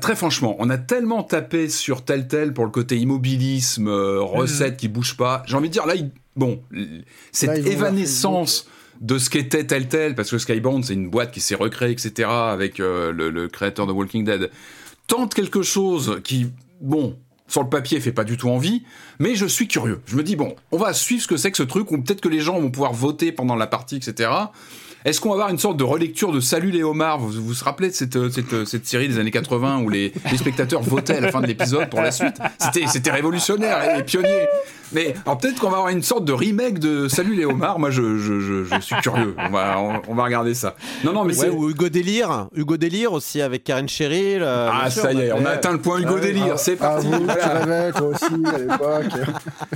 très 0.01 0.15
franchement, 0.15 0.55
on 0.59 0.69
a 0.69 0.77
tellement 0.77 1.23
tapé 1.23 1.69
sur 1.69 2.03
tel 2.05 2.27
tel 2.27 2.53
pour 2.53 2.65
le 2.65 2.71
côté 2.71 2.97
immobilisme, 2.97 3.87
euh, 3.87 4.21
recettes 4.21 4.77
qui 4.77 4.87
bougent 4.87 5.17
pas. 5.17 5.43
J'ai 5.47 5.55
envie 5.55 5.69
de 5.69 5.73
dire 5.73 5.85
là, 5.85 5.95
il- 5.95 6.11
bon, 6.35 6.61
cette 7.31 7.65
évanescence 7.65 8.67
de 8.99 9.17
ce 9.17 9.29
qu'était 9.29 9.65
tel 9.65 9.87
tel, 9.87 10.15
parce 10.15 10.29
que 10.29 10.37
Skybound 10.37 10.83
c'est 10.83 10.93
une 10.93 11.09
boîte 11.09 11.31
qui 11.31 11.39
s'est 11.39 11.55
recréée, 11.55 11.91
etc. 11.91 12.29
avec 12.29 12.79
euh, 12.79 13.11
le, 13.11 13.47
créateur 13.47 13.87
de 13.87 13.91
Walking 13.91 14.25
Dead, 14.25 14.49
tente 15.07 15.33
quelque 15.33 15.63
chose 15.63 16.19
qui, 16.23 16.47
bon, 16.81 17.17
sur 17.47 17.63
le 17.63 17.69
papier 17.69 17.99
fait 17.99 18.11
pas 18.11 18.23
du 18.23 18.37
tout 18.37 18.49
envie, 18.49 18.83
mais 19.19 19.35
je 19.35 19.45
suis 19.45 19.67
curieux. 19.67 20.01
Je 20.05 20.15
me 20.15 20.23
dis 20.23 20.35
bon, 20.35 20.55
on 20.71 20.77
va 20.77 20.93
suivre 20.93 21.23
ce 21.23 21.27
que 21.27 21.37
c'est 21.37 21.51
que 21.51 21.57
ce 21.57 21.63
truc, 21.63 21.91
ou 21.91 21.97
peut-être 22.01 22.21
que 22.21 22.29
les 22.29 22.41
gens 22.41 22.59
vont 22.59 22.69
pouvoir 22.69 22.93
voter 22.93 23.31
pendant 23.31 23.55
la 23.55 23.67
partie, 23.67 23.95
etc. 23.95 24.29
Est-ce 25.05 25.21
qu'on 25.21 25.29
va 25.29 25.35
avoir 25.35 25.49
une 25.49 25.57
sorte 25.57 25.77
de 25.77 25.83
relecture 25.85 26.33
de 26.33 26.41
Salut 26.41 26.71
les 26.71 26.83
homards 26.83 27.19
vous, 27.19 27.31
vous 27.31 27.53
rappelez 27.63 27.89
de 27.89 27.93
cette, 27.93 28.17
euh, 28.17 28.29
euh, 28.51 28.65
cette 28.65 28.85
série 28.85 29.07
des 29.07 29.17
années 29.17 29.31
80 29.31 29.79
où 29.79 29.89
les, 29.89 30.11
spectateurs 30.35 30.81
votaient 30.81 31.15
à 31.15 31.21
la 31.21 31.31
fin 31.31 31.39
de 31.39 31.47
l'épisode 31.47 31.89
pour 31.89 32.01
la 32.01 32.11
suite? 32.11 32.35
C'était 32.59 33.11
révolutionnaire 33.11 33.97
et 33.97 34.03
pionnier. 34.03 34.45
Mais 34.91 35.13
alors 35.25 35.37
peut-être 35.37 35.59
qu'on 35.59 35.69
va 35.69 35.77
avoir 35.77 35.89
une 35.91 36.01
sorte 36.03 36.25
de 36.25 36.33
remake 36.33 36.79
de 36.79 37.07
Salut 37.07 37.35
les 37.35 37.45
homards. 37.45 37.79
Moi, 37.79 37.91
je, 37.91 38.17
je, 38.17 38.39
je, 38.39 38.63
je 38.63 38.79
suis 38.81 38.95
curieux. 38.97 39.35
On 39.37 39.49
va, 39.49 39.79
on, 39.79 40.01
on 40.07 40.15
va 40.15 40.23
regarder 40.23 40.53
ça. 40.53 40.75
Non, 41.03 41.13
non, 41.13 41.23
mais 41.23 41.37
Ouais, 41.37 41.45
c'est... 41.47 41.49
ou 41.49 41.69
Hugo 41.69 41.89
Délire. 41.89 42.47
Hugo 42.55 42.77
Délire 42.77 43.13
aussi 43.13 43.41
avec 43.41 43.63
Karen 43.63 43.87
Cheryl. 43.87 44.41
euh, 44.41 44.69
Ah, 44.71 44.89
sûr, 44.89 45.03
ça 45.03 45.13
y 45.13 45.21
est, 45.21 45.31
on 45.31 45.45
a 45.45 45.51
atteint 45.51 45.71
le 45.71 45.79
point 45.81 45.99
Hugo 45.99 46.15
Ouais, 46.15 46.21
Délire. 46.21 46.53
Ah, 46.53 46.57
C'est 46.57 46.75
parti. 46.75 47.07
Ah, 47.11 47.17
vous, 47.17 47.23
Voilà. 47.25 47.43
tu 47.43 47.49
rêvais, 47.69 47.91
toi 47.91 48.07
aussi, 48.07 48.25
à 48.45 48.57
l'époque. 48.57 49.27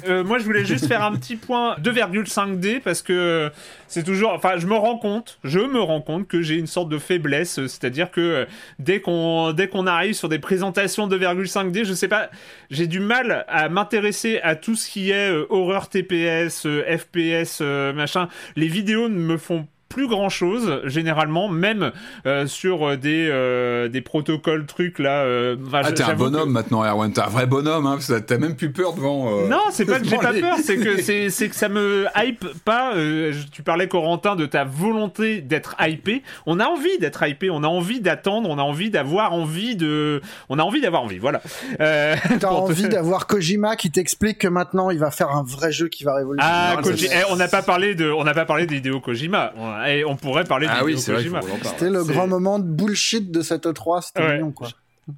Euh, 0.09 0.24
moi, 0.24 0.38
je 0.38 0.43
voulais 0.43 0.66
juste 0.66 0.88
faire 0.88 1.01
un 1.03 1.14
petit 1.16 1.36
point 1.38 1.76
2,5D 1.82 2.82
parce 2.82 3.01
que 3.01 3.49
c'est 3.88 4.03
toujours. 4.03 4.34
Enfin, 4.34 4.57
je 4.57 4.68
me 4.68 4.76
rends 4.76 4.97
compte, 4.97 5.39
je 5.45 5.59
me 5.59 5.80
rends 5.80 6.01
compte 6.01 6.28
que 6.28 6.41
j'ai 6.41 6.55
une 6.55 6.68
sorte 6.68 6.89
de 6.89 6.97
faiblesse, 6.97 7.53
c'est-à-dire 7.68 8.11
que 8.11 8.20
euh, 8.22 8.45
dès 8.80 8.99
qu'on 8.99 9.53
dès 9.53 9.68
qu'on 9.70 9.88
arrive 9.88 10.14
sur 10.14 10.28
des 10.30 10.39
présentations 10.39 11.07
2,5D, 11.07 11.86
je 11.86 11.93
sais 11.93 12.07
pas, 12.09 12.30
j'ai 12.70 12.88
du 12.88 12.99
mal 12.99 13.45
à 13.47 13.70
m'intéresser 13.70 14.39
à 14.43 14.55
tout 14.55 14.76
ce 14.76 14.89
qui 14.89 15.03
euh, 15.12 15.45
horreur 15.49 15.89
TPS, 15.89 16.66
euh, 16.66 16.97
FPS, 16.97 17.60
euh, 17.62 17.93
machin. 17.93 18.30
Les 18.56 18.68
vidéos 18.68 19.10
ne 19.10 19.18
me 19.18 19.38
font 19.38 19.68
plus 19.94 20.08
grand 20.08 20.30
chose 20.30 20.82
généralement, 20.86 21.48
même 21.50 21.91
euh, 22.26 22.48
sur 22.48 22.88
euh, 22.89 22.98
des 22.98 23.28
euh, 23.30 23.88
des 23.89 24.02
protocoles 24.02 24.66
trucs 24.66 25.00
là. 25.00 25.24
euh, 25.24 25.56
enfin, 25.68 25.82
Ah, 25.84 25.91
t'es 25.91 26.04
un 26.04 26.14
que- 26.14 26.18
bonhomme 26.18 26.50
maintenant, 26.52 26.84
Erwan. 26.84 27.12
T'es 27.14 27.22
un 27.22 27.28
vrai 27.28 27.46
bonhomme, 27.46 27.86
hein. 27.86 27.98
T'as 28.26 28.38
même 28.38 28.56
plus 28.56 28.72
peur 28.72 28.94
devant. 28.94 29.28
euh, 29.44 29.48
Non, 29.48 29.60
c'est 29.72 29.86
pas 29.86 30.00
que 30.00 30.06
j'ai 30.08 30.18
pas 30.18 30.34
peur, 30.34 30.58
c'est 30.64 30.78
que 30.78 31.02
c'est 31.02 31.30
c'est 31.30 31.50
que 31.50 31.56
ça 31.56 31.70
me 31.70 32.06
hype 32.16 32.46
pas. 32.66 32.94
euh, 32.96 33.32
je- 33.34 33.48
tu 33.52 33.62
parlais 33.64 33.88
Corentin 33.88 34.36
de 34.36 34.46
ta 34.46 34.64
volonté 34.64 35.41
d'être 35.41 35.76
hypé. 35.80 36.24
On 36.46 36.60
a 36.60 36.66
envie 36.66 36.98
d'être 37.00 37.22
hypé, 37.28 37.50
on 37.50 37.64
a 37.64 37.68
envie 37.68 38.00
d'attendre, 38.02 38.50
on 38.50 38.58
a 38.58 38.62
envie 38.64 38.89
d'avoir 38.89 39.34
envie 39.34 39.76
de, 39.76 40.22
on 40.50 40.58
a 40.60 40.64
envie 40.64 40.82
d'avoir 40.82 41.04
envie. 41.04 41.18
Voilà. 41.20 41.41
Euh, 41.80 42.16
T'as 42.30 42.38
te- 42.39 42.46
envie 42.46 42.89
d'avoir 42.89 43.28
Kojima 43.28 43.76
qui 43.76 43.91
t'explique 43.91 44.39
que 44.39 44.48
maintenant 44.48 44.89
il 44.89 45.00
va 45.00 45.12
faire 45.12 45.30
un 45.30 45.44
vrai 45.44 45.72
jeu 45.72 45.88
qui 45.88 46.04
va 46.04 46.16
révolutionner. 46.16 46.52
Ah, 46.54 46.76
Non, 46.78 46.82
Koji- 46.82 47.08
c'est- 47.08 47.16
eh, 47.22 47.32
on 47.32 47.36
n'a 47.36 47.48
pas 47.48 47.62
parlé 47.62 47.94
de, 47.96 48.10
on 48.12 48.24
n'a 48.24 48.34
pas 48.34 48.46
parlé 48.46 48.66
des 48.66 48.76
vidéos 48.76 49.00
Kojima. 49.00 49.54
On, 49.58 49.70
et 49.90 50.06
on 50.06 50.16
pourrait 50.16 50.44
parler 50.44 50.68
Ah 50.70 50.84
oui, 50.84 50.94
vrai 50.94 51.22
qu'il 51.24 51.32
Kojima. 51.32 51.42
C'était 51.64 51.90
le 51.90 52.04
grand 52.04 52.28
moment 52.28 52.60
de 52.60 52.66
bullshit 52.66 53.32
de 53.32 53.42
cette 53.42 53.66
E3, 53.66 54.02
c'était 54.08 54.22
Ouais. 54.22 54.34
mignon 54.38 54.52
quoi. 54.52 54.70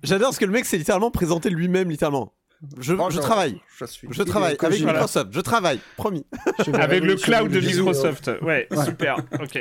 J'adore 0.03 0.29
parce 0.29 0.39
que 0.39 0.45
le 0.45 0.51
mec 0.51 0.65
s'est 0.65 0.77
littéralement 0.77 1.11
présenté 1.11 1.49
lui-même, 1.49 1.89
littéralement. 1.89 2.33
Je, 2.79 2.93
travaille, 3.19 3.59
Je, 3.79 3.85
suis 3.85 4.07
je 4.11 4.23
travaille 4.23 4.49
avec 4.49 4.59
Kojima. 4.59 4.93
Microsoft, 4.93 5.27
je 5.31 5.39
travaille, 5.41 5.79
promis. 5.97 6.25
Je 6.65 6.71
Avec 6.71 7.03
le 7.03 7.15
cloud 7.15 7.49
de. 7.51 7.59
Microsoft. 7.59 8.31
Ouais, 8.41 8.67
super. 8.85 9.17
Ok. 9.39 9.59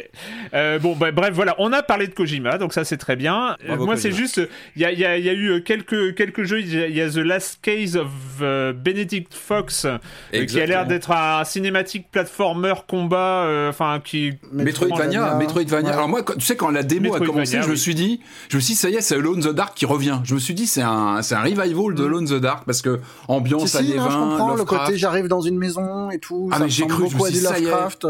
Euh, 0.54 0.78
bon, 0.78 0.94
bah, 0.96 1.10
bref, 1.12 1.32
voilà. 1.34 1.54
On 1.58 1.72
a 1.72 1.82
parlé 1.82 2.06
de 2.06 2.14
Kojima, 2.14 2.56
donc 2.58 2.72
ça 2.72 2.84
c'est 2.84 2.96
très 2.96 3.16
bien. 3.16 3.56
Euh, 3.64 3.68
Bravo, 3.68 3.86
moi, 3.86 3.96
c'est 3.96 4.12
juste, 4.12 4.40
il 4.76 4.82
y 4.82 4.84
a, 4.84 4.92
il 4.92 4.98
y 4.98 5.04
a- 5.04 5.18
il 5.18 5.24
y 5.24 5.28
a 5.28 5.32
eu 5.32 5.50
euh, 5.50 5.60
quelques 5.60 6.14
quelques 6.14 6.44
jeux. 6.44 6.60
Il 6.60 6.74
y, 6.74 6.82
a- 6.82 6.86
il 6.88 6.96
y 6.96 7.00
a 7.02 7.10
The 7.10 7.16
Last 7.16 7.58
Case 7.62 7.96
of 7.96 8.08
Benedict 8.72 9.34
Fox, 9.34 9.84
euh, 9.84 9.98
qui 10.46 10.60
a 10.60 10.66
l'air 10.66 10.86
d'être 10.86 11.10
un 11.10 11.44
cinématique 11.44 12.10
platformer 12.10 12.74
combat, 12.88 13.44
euh, 13.44 13.68
enfin 13.70 14.00
qui. 14.02 14.32
Metroidvania, 14.52 15.34
Metroidvania. 15.34 15.88
Ouais. 15.90 15.94
Alors 15.94 16.08
moi, 16.08 16.22
quand- 16.22 16.34
tu 16.34 16.46
sais, 16.46 16.56
quand 16.56 16.70
la 16.70 16.82
démo 16.82 17.14
a 17.14 17.18
commencé, 17.20 17.60
je 17.62 17.68
me 17.70 17.76
suis 17.76 17.94
dit, 17.94 18.20
je 18.48 18.56
me 18.56 18.60
suis 18.60 18.74
dit, 18.74 18.78
ça 18.80 18.88
y 18.90 18.94
est, 18.96 19.00
c'est 19.00 19.14
Alone 19.16 19.38
in 19.44 19.50
the 19.50 19.54
Dark 19.54 19.74
qui 19.76 19.86
revient. 19.86 20.20
Je 20.24 20.34
me 20.34 20.38
suis 20.40 20.54
dit, 20.54 20.66
c'est 20.66 20.82
un, 20.82 21.22
c'est 21.22 21.34
un 21.34 21.42
revival 21.42 21.94
de 21.94 22.04
Alone 22.04 22.24
in 22.24 22.36
the 22.38 22.40
Dark 22.40 22.64
parce 22.64 22.82
que 22.82 22.93
ambiance 23.28 23.62
Si, 23.64 23.68
si, 23.68 23.76
années 23.78 23.96
non, 23.96 24.04
je 24.10 24.16
20, 24.16 24.28
comprends 24.30 24.54
le 24.54 24.64
côté 24.64 24.96
j'arrive 24.96 25.28
dans 25.28 25.40
une 25.40 25.58
maison 25.58 26.10
et 26.10 26.18
tout. 26.18 26.48
Ah, 26.52 26.58
ça 26.58 26.64
mais 26.64 26.70
j'ai 26.70 26.86
cru, 26.86 27.06
je 27.08 27.12
beaucoup 27.12 27.26
à 27.26 27.28
du 27.30 27.34
dit, 27.34 27.40
ça 27.40 27.58
y 27.58 27.62
est. 27.64 27.70
Lovecraft. 27.70 28.06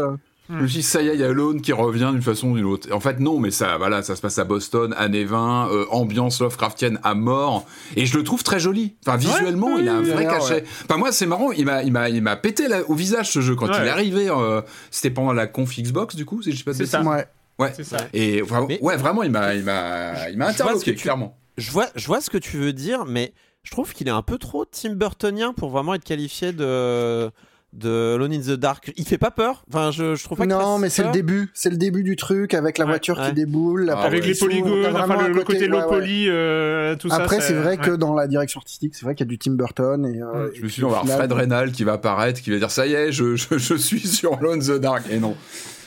Je 0.47 0.53
me 0.53 0.67
suis 0.67 0.77
dit, 0.77 0.83
ça 0.83 1.01
y 1.01 1.07
est, 1.07 1.15
il 1.15 1.19
y 1.19 1.23
a 1.23 1.29
Alone 1.29 1.59
qui 1.59 1.73
revient 1.73 2.09
d'une 2.13 2.21
façon 2.21 2.49
ou 2.49 2.55
d'une 2.55 2.65
autre. 2.67 2.93
En 2.93 2.99
fait, 2.99 3.19
non, 3.19 3.39
mais 3.39 3.49
ça, 3.49 3.77
voilà, 3.79 4.03
ça 4.03 4.15
se 4.15 4.21
passe 4.21 4.37
à 4.37 4.43
Boston, 4.43 4.93
années 4.95 5.23
20, 5.25 5.69
euh, 5.71 5.85
ambiance 5.89 6.39
Lovecraftienne 6.39 6.99
à 7.03 7.15
mort. 7.15 7.65
Et 7.95 8.05
je 8.05 8.15
le 8.15 8.23
trouve 8.23 8.43
très 8.43 8.59
joli. 8.59 8.93
Enfin, 9.07 9.17
visuellement, 9.17 9.77
il 9.79 9.89
a 9.89 9.95
un 9.95 10.01
vrai 10.03 10.25
cachet. 10.27 10.53
ouais. 10.53 10.63
Enfin, 10.87 10.97
moi, 10.99 11.11
c'est 11.11 11.25
marrant, 11.25 11.51
il 11.51 11.65
m'a, 11.65 11.81
il 11.81 11.91
m'a, 11.91 12.09
il 12.09 12.21
m'a 12.21 12.35
pété 12.35 12.67
au 12.87 12.93
visage 12.93 13.31
ce 13.31 13.41
jeu 13.41 13.55
quand 13.55 13.65
Ouais. 13.69 13.73
il 13.79 13.87
est 13.87 13.89
arrivé. 13.89 14.29
euh, 14.29 14.61
c'était 14.91 15.09
pendant 15.09 15.33
la 15.33 15.47
conf 15.47 15.75
Xbox, 15.79 16.15
du 16.15 16.25
coup, 16.25 16.43
si 16.43 16.51
je 16.51 16.57
sais 16.59 16.63
pas 16.63 16.73
C'est 16.75 16.85
ça. 16.85 17.01
Ouais. 17.01 17.25
Ouais. 17.57 17.73
C'est 17.75 17.83
ça. 17.83 17.97
Et 18.13 18.43
enfin, 18.43 18.67
Mais- 18.69 18.79
ouais, 18.83 18.97
vraiment, 18.97 19.23
il 19.23 19.31
m'a, 19.31 19.55
il 19.55 19.63
m'a, 19.63 20.29
il 20.29 20.37
m'a 20.37 20.45
Je 20.49 20.61
interloqué, 20.61 20.93
tu- 20.93 21.01
clairement. 21.01 21.35
Je 21.57 21.71
vois, 21.71 21.87
je 21.95 22.05
vois 22.05 22.21
ce 22.21 22.29
que 22.29 22.37
tu 22.37 22.57
veux 22.57 22.73
dire, 22.73 23.05
mais 23.07 23.33
je 23.65 23.71
trouve 23.71 23.91
qu'il 23.93 24.07
est 24.07 24.11
un 24.11 24.21
peu 24.21 24.37
trop 24.37 24.63
Tim 24.63 24.93
Burtonien 24.93 25.51
pour 25.51 25.69
vraiment 25.69 25.93
être 25.95 26.05
qualifié 26.05 26.53
de 26.53 27.29
de 27.73 28.13
Alone 28.15 28.31
in 28.31 28.39
the 28.39 28.51
Dark. 28.57 28.93
Il 28.95 29.03
fait 29.05 29.17
pas 29.17 29.31
peur. 29.31 29.65
Enfin, 29.67 29.91
je, 29.91 30.15
je 30.15 30.23
trouve 30.23 30.37
pas. 30.37 30.45
Non, 30.45 30.79
mais 30.79 30.87
c'est 30.89 31.03
le 31.03 31.11
début. 31.11 31.49
C'est 31.53 31.69
le 31.69 31.75
début 31.75 32.03
du 32.03 32.15
truc 32.15 32.53
avec 32.53 32.77
la 32.77 32.85
Ouais, 32.85 32.91
voiture 32.91 33.17
ouais. 33.19 33.27
qui 33.27 33.33
déboule. 33.33 33.83
la 33.87 33.97
Ah, 33.97 34.03
Avec 34.03 34.25
les 34.25 34.33
polygones, 34.33 34.85
enfin 34.95 35.05
vraiment 35.07 35.27
le, 35.27 35.43
côté 35.43 35.67
low 35.67 35.79
ouais, 35.79 35.83
ouais. 35.83 35.89
poly, 35.89 36.29
euh, 36.29 36.95
tout 36.95 37.09
ça. 37.09 37.17
Après, 37.17 37.41
c'est 37.41 37.53
vrai 37.53 37.71
ouais. 37.71 37.77
que 37.85 37.91
dans 37.91 38.13
la 38.13 38.27
direction 38.27 38.59
artistique, 38.61 38.95
c'est 38.95 39.03
vrai 39.03 39.13
qu'il 39.13 39.25
y 39.25 39.27
a 39.27 39.31
du 39.31 39.37
Tim 39.37 39.55
Burton 39.55 40.05
et. 40.05 40.21
euh, 40.21 40.51
Je 40.53 40.59
et 40.61 40.63
me 40.63 40.69
suis 40.69 40.79
dit, 40.79 40.85
on 40.85 40.89
va 40.89 40.99
avoir 40.99 41.17
Fred 41.17 41.33
Reynal 41.33 41.73
qui 41.73 41.83
va 41.83 41.93
apparaître, 41.93 42.41
qui 42.41 42.49
va 42.49 42.59
dire, 42.59 42.71
ça 42.71 42.87
y 42.87 42.93
est, 42.93 43.11
je, 43.11 43.35
je, 43.35 43.57
je 43.57 43.75
suis 43.75 43.99
sur 44.07 44.35
Alone 44.37 44.61
in 44.61 44.77
the 44.77 44.79
Dark. 44.79 45.03
Et 45.11 45.19
non. 45.19 45.35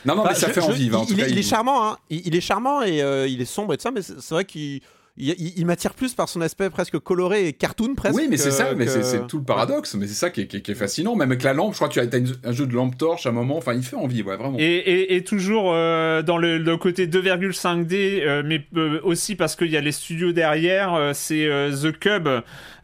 Non, 0.04 0.14
non, 0.14 0.20
Enfin, 0.22 0.30
mais 0.34 0.38
ça 0.38 0.48
je- 0.48 0.52
fait 0.52 0.60
envie. 0.60 0.94
en 0.94 1.04
il, 1.06 1.20
est, 1.20 1.30
il 1.30 1.38
est 1.38 1.40
il- 1.40 1.46
charmant, 1.46 1.88
hein. 1.88 1.96
il, 2.10 2.26
il 2.26 2.36
est 2.36 2.40
charmant 2.42 2.82
et 2.82 3.02
euh, 3.02 3.26
il 3.26 3.40
est 3.40 3.46
sombre 3.46 3.72
et 3.72 3.78
tout 3.78 3.82
ça, 3.84 3.90
mais 3.92 4.02
c'est 4.02 4.30
vrai 4.30 4.44
qu'il 4.44 4.82
il, 5.18 5.34
il- 5.38 5.52
il 5.56 5.66
m'attire 5.66 5.94
plus 5.94 6.14
par 6.14 6.28
son 6.28 6.40
aspect 6.40 6.70
presque 6.70 6.98
coloré 6.98 7.48
et 7.48 7.52
cartoon 7.52 7.94
presque. 7.94 8.14
Oui, 8.16 8.26
mais 8.30 8.36
c'est 8.36 8.50
ça, 8.50 8.74
mais 8.74 8.84
que- 8.86 8.90
c'est 8.90 9.02
c'est 9.02 9.26
tout 9.26 9.38
le 9.38 9.44
paradoxe. 9.44 9.94
Mais 9.94 10.06
c'est 10.06 10.14
ça 10.14 10.30
qui 10.30 10.42
est, 10.42 10.46
qui 10.46 10.56
est- 10.58 10.60
qui 10.60 10.70
est 10.70 10.74
fascinant. 10.74 11.16
Même 11.16 11.30
avec 11.30 11.42
la 11.42 11.52
lampe, 11.52 11.72
je 11.72 11.78
crois 11.78 11.88
que 11.88 11.94
tu 11.94 12.00
as 12.00 12.18
une- 12.18 12.32
un 12.44 12.52
jeu 12.52 12.66
de 12.66 12.74
lampe 12.74 12.96
torche 12.96 13.26
à 13.26 13.30
un 13.30 13.32
moment. 13.32 13.56
Enfin, 13.56 13.74
il 13.74 13.82
fait 13.82 13.96
envie, 13.96 14.22
ouais, 14.22 14.36
vraiment. 14.36 14.56
Et, 14.58 14.64
et, 14.64 15.16
et 15.16 15.24
toujours 15.24 15.72
euh, 15.74 16.22
dans 16.22 16.38
le, 16.38 16.58
le 16.58 16.76
côté 16.76 17.06
2,5D, 17.06 18.22
euh, 18.22 18.42
mais 18.44 18.64
euh, 18.76 19.00
aussi 19.02 19.34
parce 19.36 19.56
qu'il 19.56 19.70
y 19.70 19.76
a 19.76 19.80
les 19.80 19.92
studios 19.92 20.32
derrière, 20.32 20.94
euh, 20.94 21.12
c'est 21.14 21.46
euh, 21.46 21.70
The 21.72 21.98
Cub 21.98 22.28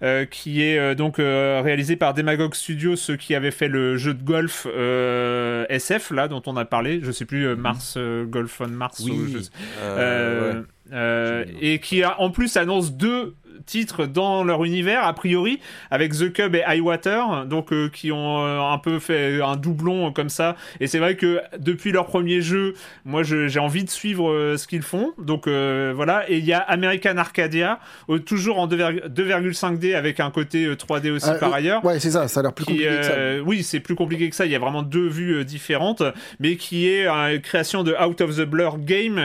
euh, 0.03 0.25
qui 0.27 0.63
est 0.63 0.79
euh, 0.79 0.95
donc 0.95 1.19
euh, 1.19 1.61
réalisé 1.65 1.97
par 1.97 2.15
Demagog 2.15 2.55
Studios, 2.55 2.97
ceux 2.97 3.17
qui 3.17 3.35
avaient 3.35 3.51
fait 3.51 3.69
le 3.69 3.97
jeu 3.97 4.15
de 4.15 4.23
golf 4.23 4.67
euh, 4.69 5.65
SF 5.69 6.11
là 6.11 6.29
dont 6.29 6.43
on 6.47 6.57
a 6.57 6.65
parlé, 6.65 7.01
je 7.03 7.11
sais 7.13 7.25
plus 7.25 7.47
euh, 7.47 7.57
Mars 7.57 7.95
euh, 7.97 8.25
Golf 8.25 8.61
on 8.61 8.69
Mars 8.69 9.01
ou 9.01 9.27
je 9.33 9.39
sais- 9.39 9.51
Euh, 9.83 9.99
euh, 9.99 10.53
ouais. 10.61 10.67
Euh, 10.93 11.45
et 11.61 11.79
qui 11.79 12.03
a, 12.03 12.21
en 12.21 12.31
plus 12.31 12.57
annonce 12.57 12.93
deux 12.93 13.35
titres 13.67 14.07
dans 14.07 14.45
leur 14.45 14.65
univers 14.65 15.05
a 15.05 15.13
priori 15.13 15.61
avec 15.91 16.13
The 16.13 16.33
Cub 16.33 16.55
et 16.55 16.63
Highwater 16.65 17.47
donc 17.47 17.73
euh, 17.73 17.89
qui 17.89 18.13
ont 18.13 18.45
euh, 18.45 18.61
un 18.61 18.79
peu 18.79 18.99
fait 18.99 19.41
un 19.43 19.57
doublon 19.57 20.13
comme 20.13 20.29
ça. 20.29 20.57
Et 20.81 20.87
c'est 20.87 20.99
vrai 20.99 21.17
que 21.17 21.41
depuis 21.59 21.93
leur 21.93 22.07
premier 22.07 22.41
jeu 22.41 22.75
moi 23.05 23.23
j'ai 23.23 23.59
envie 23.59 23.85
de 23.85 23.91
suivre 23.91 24.31
euh, 24.31 24.57
ce 24.57 24.67
qu'ils 24.67 24.83
font. 24.83 25.13
Donc 25.19 25.47
voilà. 25.49 26.25
Et 26.31 26.39
il 26.39 26.45
y 26.45 26.53
a 26.53 26.59
American 26.59 27.17
Arcadia 27.17 27.79
toujours 28.27 28.59
en 28.59 28.67
2,- 28.69 29.09
2,5D 29.09 29.95
avec 29.95 30.21
un 30.21 30.31
côté 30.31 30.65
euh, 30.67 30.75
3D 30.77 31.11
aussi 31.11 31.27
Ah, 31.29 31.35
par 31.35 31.53
ailleurs. 31.55 31.85
Ouais, 31.85 31.99
c'est 32.01 32.11
ça, 32.11 32.29
ça 32.29 32.41
a 32.41 32.43
l'air 32.43 32.53
plus 32.53 32.65
qui, 32.65 32.73
compliqué 32.73 32.97
que 32.97 33.03
ça. 33.03 33.43
oui, 33.45 33.63
c'est 33.63 33.81
plus 33.81 33.95
compliqué 33.95 34.31
que 34.31 34.37
ça. 34.37 34.47
Il 34.47 34.53
y 34.53 34.57
a 34.57 34.59
vraiment 34.59 34.83
deux 34.83 35.09
vues 35.09 35.45
différentes, 35.45 36.03
mais 36.41 36.57
qui 36.57 36.89
est 36.89 37.07
une 37.07 37.41
création 37.41 37.83
de 37.83 37.95
Out 37.95 38.21
of 38.21 38.37
the 38.37 38.43
Blur 38.43 38.79
Game, 38.79 39.21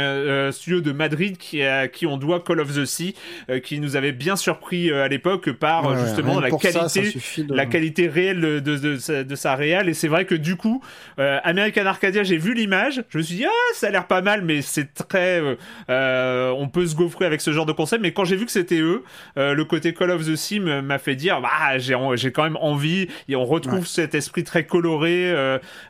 studio 0.51 0.81
de 0.81 0.91
Madrid, 0.91 1.37
qui 1.37 1.63
à 1.63 1.87
qui 1.87 2.05
on 2.05 2.17
doit 2.17 2.39
Call 2.41 2.59
of 2.59 2.73
the 2.73 2.85
Sea, 2.85 3.15
qui 3.63 3.79
nous 3.79 3.95
avait 3.95 4.11
bien 4.11 4.28
surpris 4.35 4.91
euh, 4.91 5.03
à 5.03 5.07
l'époque 5.07 5.51
par 5.51 5.85
Ouais, 5.91 5.97
justement 5.99 6.39
la 6.39 6.49
qualité. 6.49 6.71
ça 6.71 6.89
suffit 6.89 7.43
de- 7.43 7.53
la 7.55 7.65
qualité 7.65 8.07
réelle 8.07 8.41
de, 8.41 8.59
de, 8.59 8.77
de 8.77 8.95
sa, 8.97 9.23
sa 9.35 9.55
réelle 9.55 9.89
et 9.89 9.93
c'est 9.93 10.07
vrai 10.07 10.25
que 10.25 10.35
du 10.35 10.55
coup 10.55 10.83
euh, 11.19 11.39
American 11.43 11.85
Arcadia 11.85 12.23
j'ai 12.23 12.37
vu 12.37 12.53
l'image 12.53 13.03
je 13.09 13.17
me 13.17 13.23
suis 13.23 13.35
dit 13.37 13.45
ah 13.45 13.73
ça 13.73 13.87
a 13.87 13.89
l'air 13.91 14.07
pas 14.07 14.21
mal 14.21 14.41
mais 14.43 14.61
c'est 14.61 14.93
très 14.93 15.41
euh, 15.41 15.55
euh, 15.89 16.49
on 16.57 16.67
peut 16.67 16.85
se 16.85 16.95
gaufrer 16.95 17.25
avec 17.25 17.41
ce 17.41 17.51
genre 17.51 17.65
de 17.65 17.71
concept 17.71 18.01
mais 18.01 18.11
quand 18.11 18.25
j'ai 18.25 18.35
vu 18.35 18.45
que 18.45 18.51
c'était 18.51 18.79
eux 18.79 19.03
le 19.37 19.63
côté 19.63 19.93
Call 19.93 20.11
of 20.11 20.25
the 20.25 20.35
Sea 20.35 20.59
m'a 20.59 20.97
fait 20.99 21.15
dire 21.15 21.41
bah 21.41 21.77
j'ai 21.77 21.95
j'ai 22.15 22.31
quand 22.31 22.43
même 22.43 22.57
envie 22.57 23.07
et 23.27 23.35
on 23.35 23.45
retrouve 23.45 23.79
Ouais. 23.79 23.85
cet 23.85 24.15
esprit 24.15 24.43
très 24.43 24.65
coloré 24.65 25.31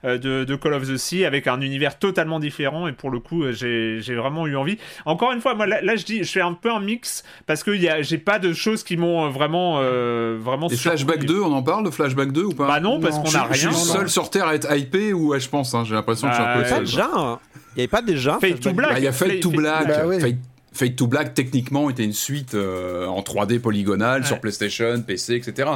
de, 0.03 0.43
de 0.43 0.55
Call 0.55 0.73
of 0.73 0.87
the 0.87 0.97
Sea 0.97 1.25
avec 1.25 1.47
un 1.47 1.61
univers 1.61 1.97
totalement 1.97 2.39
différent 2.39 2.87
et 2.87 2.91
pour 2.91 3.09
le 3.09 3.19
coup 3.19 3.43
j'ai 3.51 3.99
vraiment 4.15 4.45
eu 4.47 4.55
envie 4.55 4.77
encore 5.05 5.31
une 5.31 5.41
fois 5.41 5.55
moi 5.55 5.65
là, 5.65 5.81
là, 5.81 5.95
je 5.95 6.03
dis 6.05 6.23
je 6.23 6.31
fais 6.31 6.41
un 6.41 6.53
peu 6.53 6.71
un 6.71 6.79
mix 6.79 7.23
parce 7.47 7.63
que 7.63 7.71
j'ai 8.01 8.17
pas 8.17 8.28
de 8.37 8.53
choses 8.53 8.83
qui 8.83 8.97
m'ont 8.97 9.25
euh, 9.25 9.29
vraiment 9.29 9.77
euh, 9.79 10.37
vraiment 10.39 10.67
Et 10.67 10.75
surpris. 10.75 10.99
Flashback 10.99 11.25
2, 11.25 11.39
on 11.41 11.51
en 11.53 11.63
parle 11.63 11.83
de 11.85 11.89
Flashback 11.89 12.31
2 12.31 12.43
ou 12.43 12.53
pas? 12.53 12.67
Bah 12.67 12.79
non 12.79 12.99
parce 12.99 13.17
qu'on 13.17 13.25
je- 13.25 13.37
a 13.37 13.47
Je 13.51 13.57
suis 13.57 13.67
rien 13.67 13.75
le 13.75 13.79
non, 13.87 13.93
seul 13.93 14.09
sur 14.09 14.29
Terre 14.29 14.45
à 14.47 14.53
être 14.55 14.71
hypé 14.77 15.13
ou 15.13 15.29
ouais, 15.29 15.39
je 15.39 15.49
pense, 15.49 15.73
hein, 15.73 15.83
j'ai 15.85 15.95
l'impression 15.95 16.27
que 16.27 16.33
je 16.35 16.39
suis 16.39 16.47
un 16.47 16.53
peu 16.53 16.61
Bah, 16.61 16.65
le 16.65 16.69
Pas 16.69 16.75
seul. 16.75 16.85
déjà. 16.85 17.09
hein. 17.15 17.39
Il 17.75 17.79
y 17.79 17.81
avait 17.81 17.87
pas 17.87 18.01
déjà. 18.03 18.37
Fade 18.39 18.59
to 18.59 18.73
Black. 18.73 18.91
Bah, 18.91 18.99
Il 18.99 19.03
y 19.05 19.07
a 19.07 19.11
Fade 19.11 19.39
to 19.39 19.49
Black. 19.49 19.87
Bah 19.87 20.01
oui. 20.05 20.19
Fade, 20.19 20.37
Fade 20.73 20.95
to 20.95 21.07
Black, 21.07 21.33
techniquement, 21.33 21.89
était 21.89 22.03
une 22.03 22.13
suite 22.13 22.53
euh, 22.53 23.07
en 23.07 23.21
3D 23.21 23.59
polygonale 23.59 24.21
Ouais. 24.21 24.27
sur 24.27 24.39
PlayStation, 24.39 25.01
PC, 25.01 25.35
etc. 25.35 25.67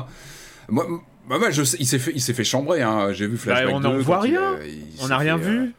Moi, 0.70 0.86
moi, 1.28 1.40
moi, 1.40 1.50
je 1.52 1.64
sais- 1.64 1.78
il 1.80 1.88
s'est 1.88 2.00
fait, 2.00 2.12
il 2.14 2.22
s'est 2.22 2.34
fait 2.34 2.44
chambrer. 2.44 2.82
Hein. 2.82 3.14
J'ai 3.14 3.28
vu 3.28 3.38
Flashback 3.38 3.68
Bah, 3.68 3.72
on 3.76 3.80
2. 3.80 3.88
n'en 3.88 3.98
voit 4.00 4.22
il, 4.26 4.32
rien. 4.38 4.56
il 4.66 4.84
On 5.04 5.08
n'a 5.08 5.18
rien 5.18 5.38
fait, 5.38 5.46
euh, 5.46 5.50
vu. 5.64 5.74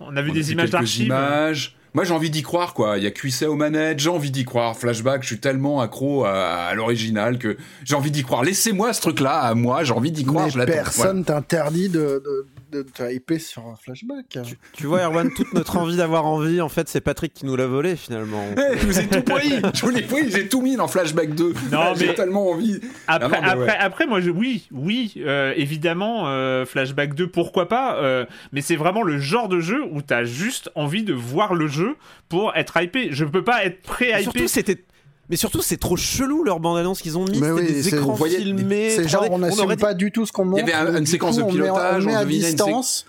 On 0.00 0.16
a 0.16 0.22
vu 0.22 0.30
on 0.30 0.34
des 0.34 0.52
images 0.52 0.70
d'archives. 0.70 1.06
images. 1.06 1.76
Moi, 1.92 2.04
j'ai 2.04 2.14
envie 2.14 2.30
d'y 2.30 2.42
croire, 2.42 2.72
quoi. 2.74 2.98
Il 2.98 3.04
y 3.04 3.06
a 3.06 3.10
QC 3.10 3.46
aux 3.46 3.56
manettes, 3.56 3.98
j'ai 3.98 4.10
envie 4.10 4.30
d'y 4.30 4.44
croire. 4.44 4.76
Flashback, 4.76 5.22
je 5.22 5.28
suis 5.28 5.40
tellement 5.40 5.80
accro 5.80 6.24
à, 6.24 6.66
à 6.66 6.74
l'original 6.74 7.38
que 7.38 7.56
j'ai 7.84 7.94
envie 7.94 8.10
d'y 8.12 8.22
croire. 8.22 8.44
Laissez-moi 8.44 8.92
ce 8.92 9.00
truc-là 9.00 9.40
à 9.40 9.54
moi, 9.54 9.82
j'ai 9.82 9.92
envie 9.92 10.12
d'y 10.12 10.24
croire. 10.24 10.46
Mais 10.46 10.52
je 10.52 10.60
personne 10.60 11.24
t'interdit 11.24 11.88
de, 11.88 12.22
de, 12.24 12.46
de 12.70 12.82
te 12.82 13.02
hyper 13.12 13.40
sur 13.40 13.66
un 13.66 13.76
flashback. 13.76 14.26
Tu, 14.44 14.56
tu 14.72 14.86
vois, 14.86 15.02
Erwan, 15.02 15.30
toute 15.34 15.52
notre 15.54 15.76
envie 15.76 15.96
d'avoir 15.96 16.26
envie, 16.26 16.60
en 16.60 16.68
fait, 16.68 16.88
c'est 16.88 17.00
Patrick 17.00 17.32
qui 17.32 17.46
nous 17.46 17.56
l'a 17.56 17.66
volé 17.66 17.96
finalement. 17.96 18.44
Eh, 18.56 18.78
je 18.78 18.86
vous 18.86 18.98
ai 18.98 19.06
tout 19.08 19.22
pris, 19.22 19.54
je 19.74 19.80
vous 19.82 19.90
l'ai 19.90 20.02
pris, 20.02 20.30
j'ai 20.30 20.48
tout 20.48 20.62
mis 20.62 20.76
dans 20.76 20.88
Flashback 20.88 21.34
2. 21.34 21.54
Non, 21.72 21.94
j'ai 21.96 22.08
mais- 22.08 22.14
tellement 22.14 22.50
envie. 22.50 22.80
Après, 23.08 23.28
non, 23.28 23.30
mais 23.42 23.48
après, 23.48 23.64
ouais. 23.64 23.76
après, 23.78 24.06
moi, 24.06 24.20
je, 24.20 24.30
oui, 24.30 24.68
oui, 24.72 25.14
euh, 25.18 25.52
évidemment, 25.56 26.28
euh, 26.28 26.64
Flashback 26.64 27.14
2, 27.14 27.28
pourquoi 27.28 27.68
pas, 27.68 27.96
euh, 27.96 28.24
mais 28.52 28.60
c'est 28.60 28.76
vraiment 28.76 29.02
le 29.02 29.18
genre 29.18 29.48
de 29.48 29.60
jeu 29.60 29.82
où 29.90 30.02
t'as 30.02 30.24
juste 30.24 30.70
envie 30.74 31.02
de 31.02 31.12
voir 31.12 31.54
le 31.54 31.66
jeu 31.66 31.96
pour 32.28 32.54
être 32.56 32.80
hypé. 32.80 33.08
Je 33.10 33.24
peux 33.24 33.44
pas 33.44 33.64
être 33.64 33.82
pré-hypé. 33.82 34.22
surtout, 34.22 34.48
c'était. 34.48 34.84
Mais 35.30 35.36
surtout, 35.36 35.62
c'est 35.62 35.76
trop 35.76 35.96
chelou 35.96 36.42
leur 36.44 36.60
bande-annonce 36.60 37.00
qu'ils 37.00 37.16
ont 37.16 37.24
mis. 37.24 37.38
Mais 37.40 37.50
oui, 37.52 37.66
des 37.66 37.82
c'est- 37.82 37.94
écrans 37.96 38.10
vous 38.10 38.16
voyez, 38.16 38.38
filmés. 38.38 38.90
C'est 38.90 39.08
genre, 39.08 39.22
3D. 39.24 39.34
on 39.34 39.38
n'assume 39.38 39.70
dit- 39.70 39.76
pas 39.76 39.94
du 39.94 40.10
tout 40.12 40.26
ce 40.26 40.32
qu'on 40.32 40.44
montre. 40.44 40.62
avait 40.64 40.72
un- 40.72 40.86
donc 40.86 40.98
une 40.98 41.06
séquence 41.06 41.36
coup, 41.36 41.42
de 41.42 41.44
on 41.44 41.52
met- 41.52 41.52
pilotage, 41.62 42.02
On 42.02 42.06
met 42.06 42.14
on 42.14 42.18
à 42.18 42.24
devinait 42.24 42.50
une 42.50 42.56
distance. 42.56 43.06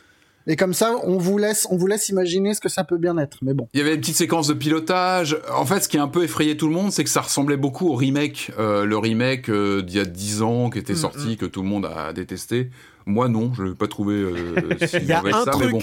Et 0.48 0.56
comme 0.56 0.74
ça, 0.74 0.96
on 1.04 1.18
vous 1.20 1.38
laisse, 1.38 1.68
on 1.70 1.78
vous 1.78 1.86
laisse 1.86 2.10
imaginer 2.10 2.54
ce 2.56 2.60
que 2.62 2.70
ça 2.70 2.84
peut 2.84 2.98
bien 2.98 3.16
être. 3.20 3.38
Mais 3.44 3.54
bon. 3.54 3.68
Il 3.74 3.78
y 3.78 3.82
avait 3.82 3.94
une 3.94 4.02
petite 4.02 4.16
séquence 4.16 4.48
de 4.48 4.54
pilotage. 4.56 5.38
En 5.56 5.66
fait, 5.68 5.82
ce 5.82 5.88
qui 5.90 5.98
a 6.00 6.04
un 6.04 6.08
peu 6.08 6.24
effrayé 6.24 6.58
tout 6.58 6.68
le 6.68 6.74
monde, 6.74 6.92
c'est 6.92 7.04
que 7.04 7.10
ça 7.12 7.22
ressemblait 7.22 7.58
beaucoup 7.58 7.90
au 7.90 7.96
remake, 7.96 8.52
euh, 8.58 8.86
le 8.86 8.98
remake 8.98 9.50
euh, 9.50 9.82
d'il 9.84 9.98
y 9.98 10.00
a 10.00 10.06
10 10.06 10.42
ans 10.42 10.70
qui 10.72 10.80
était 10.80 10.96
sorti, 10.96 11.38
que 11.38 11.46
tout 11.46 11.62
le 11.62 11.68
monde 11.68 11.86
a 11.86 12.12
détesté. 12.14 12.70
Moi, 13.06 13.30
non, 13.30 13.52
je 13.56 13.64
l'ai 13.64 13.76
pas 13.76 13.88
trouvé 13.88 14.16
euh, 14.16 14.34
si 14.88 14.98
Il 14.98 15.06
y 15.06 15.12
a 15.12 15.20
un 15.20 15.24
que 15.24 15.32
ça, 15.32 15.44
mais 15.46 15.52
truc. 15.52 15.72
bon. 15.72 15.80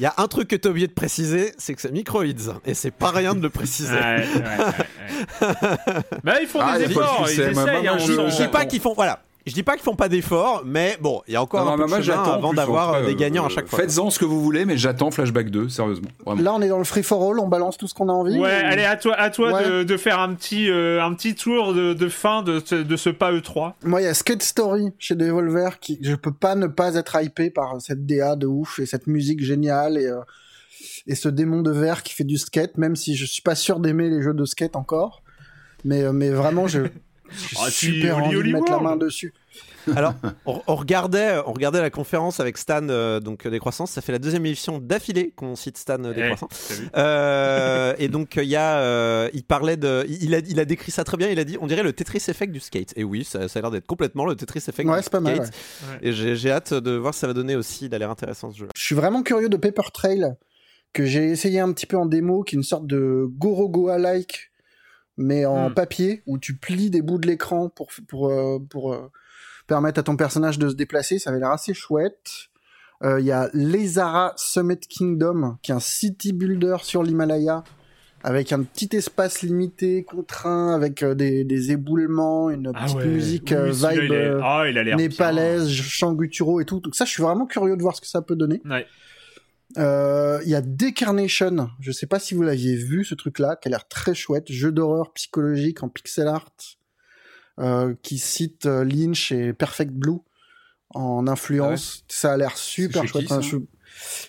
Il 0.00 0.02
y 0.02 0.06
a 0.06 0.14
un 0.16 0.26
truc 0.26 0.48
que 0.48 0.56
tu 0.56 0.66
as 0.66 0.70
oublié 0.70 0.86
de 0.88 0.92
préciser, 0.92 1.52
c'est 1.56 1.74
que 1.74 1.80
c'est 1.80 1.92
Microids. 1.92 2.24
Et 2.64 2.74
c'est 2.74 2.90
pas 2.90 3.10
rien 3.10 3.34
de 3.34 3.40
le 3.40 3.50
préciser. 3.50 3.92
Ouais, 3.94 4.00
ouais, 4.00 4.42
ouais, 4.42 5.46
ouais. 5.46 6.02
bah, 6.24 6.40
ils 6.40 6.48
font 6.48 6.60
Ah, 6.62 6.78
des 6.78 6.84
il 6.86 6.90
faut 6.92 7.00
le 7.00 7.06
efforts, 7.06 7.26
ils 7.30 7.40
essayent. 7.40 7.88
hein, 7.88 7.98
je- 7.98 8.12
on 8.46 8.50
pas 8.50 8.64
qu'ils 8.66 8.80
font. 8.80 8.92
Voilà. 8.94 9.22
Je 9.46 9.52
dis 9.52 9.62
pas 9.62 9.74
qu'ils 9.74 9.82
font 9.82 9.94
pas 9.94 10.08
d'efforts, 10.08 10.62
mais 10.64 10.96
bon, 11.02 11.20
il 11.28 11.34
y 11.34 11.36
a 11.36 11.42
encore 11.42 11.66
Non, 11.66 11.72
un 11.72 11.76
non, 11.76 11.86
peu 11.86 11.98
de 11.98 12.02
chemin 12.02 12.22
avant 12.22 12.54
d'avoir 12.54 12.94
euh, 12.94 13.04
des 13.06 13.14
gagnants 13.14 13.42
euh, 13.42 13.48
à 13.48 13.50
chaque 13.50 13.68
fois. 13.68 13.78
Faites-en 13.78 14.08
ce 14.08 14.18
que 14.18 14.24
vous 14.24 14.40
voulez, 14.42 14.64
mais 14.64 14.78
j'attends 14.78 15.10
Flashback 15.10 15.50
2, 15.50 15.68
sérieusement. 15.68 16.08
Vraiment. 16.24 16.40
Là, 16.42 16.54
on 16.54 16.62
est 16.62 16.68
dans 16.68 16.78
le 16.78 16.84
free 16.84 17.02
for 17.02 17.30
all, 17.30 17.38
on 17.38 17.46
balance 17.48 17.76
tout 17.76 17.86
ce 17.86 17.92
qu'on 17.92 18.08
a 18.08 18.12
envie. 18.12 18.38
Ouais, 18.38 18.62
ou- 18.62 18.66
allez, 18.66 18.84
à 18.84 18.96
toi, 18.96 19.14
à 19.16 19.28
toi 19.28 19.52
Ouais. 19.52 19.68
de, 19.68 19.82
de 19.82 19.96
faire 19.98 20.18
un 20.18 20.32
petit, 20.34 20.70
euh, 20.70 21.02
un 21.04 21.12
petit 21.12 21.34
tour 21.34 21.74
de, 21.74 21.92
de 21.92 22.08
fin 22.08 22.42
de, 22.42 22.58
ce- 22.64 22.74
de 22.76 22.96
ce 22.96 23.10
pas 23.10 23.32
E 23.32 23.40
E3. 23.40 23.74
Moi, 23.84 24.00
il 24.00 24.04
y 24.04 24.06
a 24.08 24.14
Skate 24.14 24.42
Story 24.42 24.92
chez 24.98 25.14
Devolver 25.14 25.78
qui, 25.78 25.98
je 26.00 26.14
peux 26.14 26.32
pas 26.32 26.54
ne 26.54 26.66
pas 26.66 26.94
être 26.94 27.14
hypé 27.22 27.50
par 27.50 27.74
cette 27.82 28.06
DA 28.06 28.36
de 28.36 28.46
ouf 28.46 28.78
et 28.78 28.86
cette 28.86 29.06
musique 29.06 29.44
géniale 29.44 29.98
et, 29.98 30.06
euh, 30.06 30.20
et 31.06 31.14
ce 31.14 31.28
démon 31.28 31.60
de 31.60 31.70
verre 31.70 32.02
qui 32.02 32.14
fait 32.14 32.24
du 32.24 32.38
skate, 32.38 32.78
même 32.78 32.96
si 32.96 33.14
je 33.14 33.26
suis 33.26 33.42
pas 33.42 33.54
sûr 33.54 33.78
d'aimer 33.78 34.08
les 34.08 34.22
jeux 34.22 34.32
de 34.32 34.44
skate 34.46 34.74
encore. 34.74 35.22
Mais, 35.84 36.02
euh, 36.02 36.12
mais 36.12 36.30
vraiment, 36.30 36.66
je, 36.66 36.80
Ah, 37.58 37.70
super 37.70 38.18
envie 38.18 38.36
de 38.36 38.52
mettre 38.52 38.70
la 38.70 38.80
main 38.80 38.96
dessus. 38.96 39.32
Alors, 39.96 40.14
on, 40.46 40.62
on 40.66 40.74
regardait, 40.76 41.38
on 41.46 41.52
regardait 41.52 41.80
la 41.80 41.90
conférence 41.90 42.40
avec 42.40 42.56
Stan 42.56 42.88
euh, 42.88 43.20
donc 43.20 43.44
euh, 43.44 43.50
Décroissance. 43.50 43.90
Ça 43.90 44.00
fait 44.00 44.12
la 44.12 44.18
deuxième 44.18 44.44
émission 44.46 44.78
d'affilée 44.78 45.32
qu'on 45.36 45.56
cite 45.56 45.76
Stan 45.76 46.02
euh, 46.02 46.12
Eh, 46.16 46.74
vu 46.74 46.88
Euh, 46.96 47.94
et 47.98 48.08
donc 48.08 48.36
il 48.36 48.48
y 48.48 48.56
a, 48.56 48.78
euh, 48.78 49.28
il 49.34 49.44
parlait 49.44 49.76
de, 49.76 50.06
il 50.08 50.34
a, 50.34 50.38
il 50.38 50.58
a 50.58 50.64
décrit 50.64 50.90
ça 50.90 51.04
très 51.04 51.16
bien. 51.18 51.28
Il 51.28 51.38
a 51.38 51.44
dit, 51.44 51.58
on 51.60 51.66
dirait 51.66 51.82
le 51.82 51.92
Tetris 51.92 52.24
Effect 52.28 52.50
du 52.52 52.60
skate. 52.60 52.94
Et 52.96 53.04
oui, 53.04 53.24
ça, 53.24 53.46
ça 53.48 53.58
a 53.58 53.62
l'air 53.62 53.70
d'être 53.70 53.86
complètement 53.86 54.24
le 54.24 54.34
Tetris 54.36 54.64
Effect 54.68 54.88
Ouais, 54.88 54.98
du 54.98 55.02
c'est 55.04 55.10
pas 55.12 55.20
mal, 55.20 55.36
skate. 55.36 55.52
ouais. 55.90 55.98
Et 56.08 56.12
j'ai 56.12 56.34
j'ai 56.34 56.50
hâte 56.50 56.72
de 56.72 56.92
voir 56.92 57.12
ce 57.12 57.18
que 57.18 57.20
ça 57.22 57.26
va 57.26 57.34
donner 57.34 57.54
aussi. 57.56 57.86
Il 57.86 57.94
a 57.94 57.98
l'air 57.98 58.10
intéressant 58.10 58.50
ce 58.52 58.58
jeu. 58.58 58.68
Je 58.74 58.82
suis 58.82 58.94
vraiment 58.94 59.22
curieux 59.22 59.48
de 59.50 59.56
Paper 59.58 59.90
Trail 59.92 60.24
que 60.94 61.04
j'ai 61.04 61.24
essayé 61.30 61.60
un 61.60 61.72
petit 61.72 61.86
peu 61.86 61.98
en 61.98 62.06
démo, 62.06 62.42
qui 62.42 62.54
est 62.54 62.58
une 62.58 62.62
sorte 62.62 62.86
de 62.86 63.26
Gorogoa-like, 63.38 64.50
mais 65.16 65.44
en 65.46 65.70
Hmm. 65.70 65.74
papier, 65.74 66.22
où 66.26 66.38
tu 66.38 66.54
plies 66.56 66.90
des 66.90 67.02
bouts 67.02 67.18
de 67.18 67.26
l'écran 67.26 67.68
pour, 67.68 67.88
pour, 68.08 68.28
euh, 68.30 68.58
pour 68.70 68.92
euh, 68.92 69.10
permettre 69.66 70.00
à 70.00 70.02
ton 70.02 70.16
personnage 70.16 70.58
de 70.58 70.68
se 70.68 70.74
déplacer. 70.74 71.18
Ça 71.18 71.30
avait 71.30 71.38
l'air 71.40 71.50
assez 71.50 71.74
chouette. 71.74 72.30
Euh, 73.02 73.20
Il 73.20 73.26
y 73.26 73.32
a 73.32 73.48
Lesara 73.52 74.32
Summit 74.36 74.78
Kingdom, 74.80 75.56
qui 75.62 75.72
est 75.72 75.74
un 75.74 75.80
city 75.80 76.32
builder 76.32 76.76
sur 76.82 77.02
l'Himalaya, 77.02 77.64
avec 78.22 78.52
un 78.52 78.62
petit 78.62 78.88
espace 78.96 79.42
limité, 79.42 80.02
contraint, 80.02 80.74
avec 80.74 81.02
euh, 81.02 81.14
des, 81.14 81.44
des 81.44 81.72
éboulements, 81.72 82.48
une 82.50 82.72
Ah 82.74 82.84
petite 82.84 82.96
ouais. 82.98 83.06
musique 83.06 83.54
Oui, 83.56 83.70
vibe 83.70 84.02
il 84.04 84.12
est- 84.14 84.70
il 84.70 84.78
a 84.78 84.82
l'air 84.82 84.96
bien. 84.96 84.96
népalaise, 84.96 85.68
chant 85.70 86.14
gutturaux 86.14 86.60
et 86.60 86.64
tout. 86.64 86.80
Donc 86.80 86.94
ça, 86.94 87.04
je 87.04 87.10
suis 87.10 87.22
vraiment 87.22 87.44
curieux 87.46 87.76
de 87.76 87.82
voir 87.82 87.94
ce 87.94 88.00
que 88.00 88.06
ça 88.06 88.22
peut 88.22 88.36
donner. 88.36 88.62
Ouais. 88.64 88.86
Euh, 89.78 90.40
Il 90.44 90.50
y 90.50 90.54
a 90.54 90.60
Decarnation. 90.60 91.70
Je 91.80 91.92
sais 91.92 92.06
pas 92.06 92.18
si 92.18 92.34
vous 92.34 92.42
l'aviez 92.42 92.76
vu 92.76 93.04
ce 93.04 93.14
truc-là, 93.14 93.56
qui 93.56 93.68
a 93.68 93.70
l'air 93.70 93.88
très 93.88 94.14
chouette. 94.14 94.50
Jeu 94.50 94.72
d'horreur 94.72 95.12
psychologique 95.12 95.82
en 95.82 95.88
pixel 95.88 96.28
art, 96.28 96.52
euh, 97.58 97.94
qui 98.02 98.18
cite 98.18 98.66
euh, 98.66 98.84
Lynch 98.84 99.32
et 99.32 99.52
Perfect 99.52 99.92
Blue 99.92 100.20
en 100.90 101.26
influence. 101.26 102.04
Ça 102.08 102.32
a 102.32 102.36
l'air 102.36 102.56
super 102.56 103.06
chouette. 103.06 103.32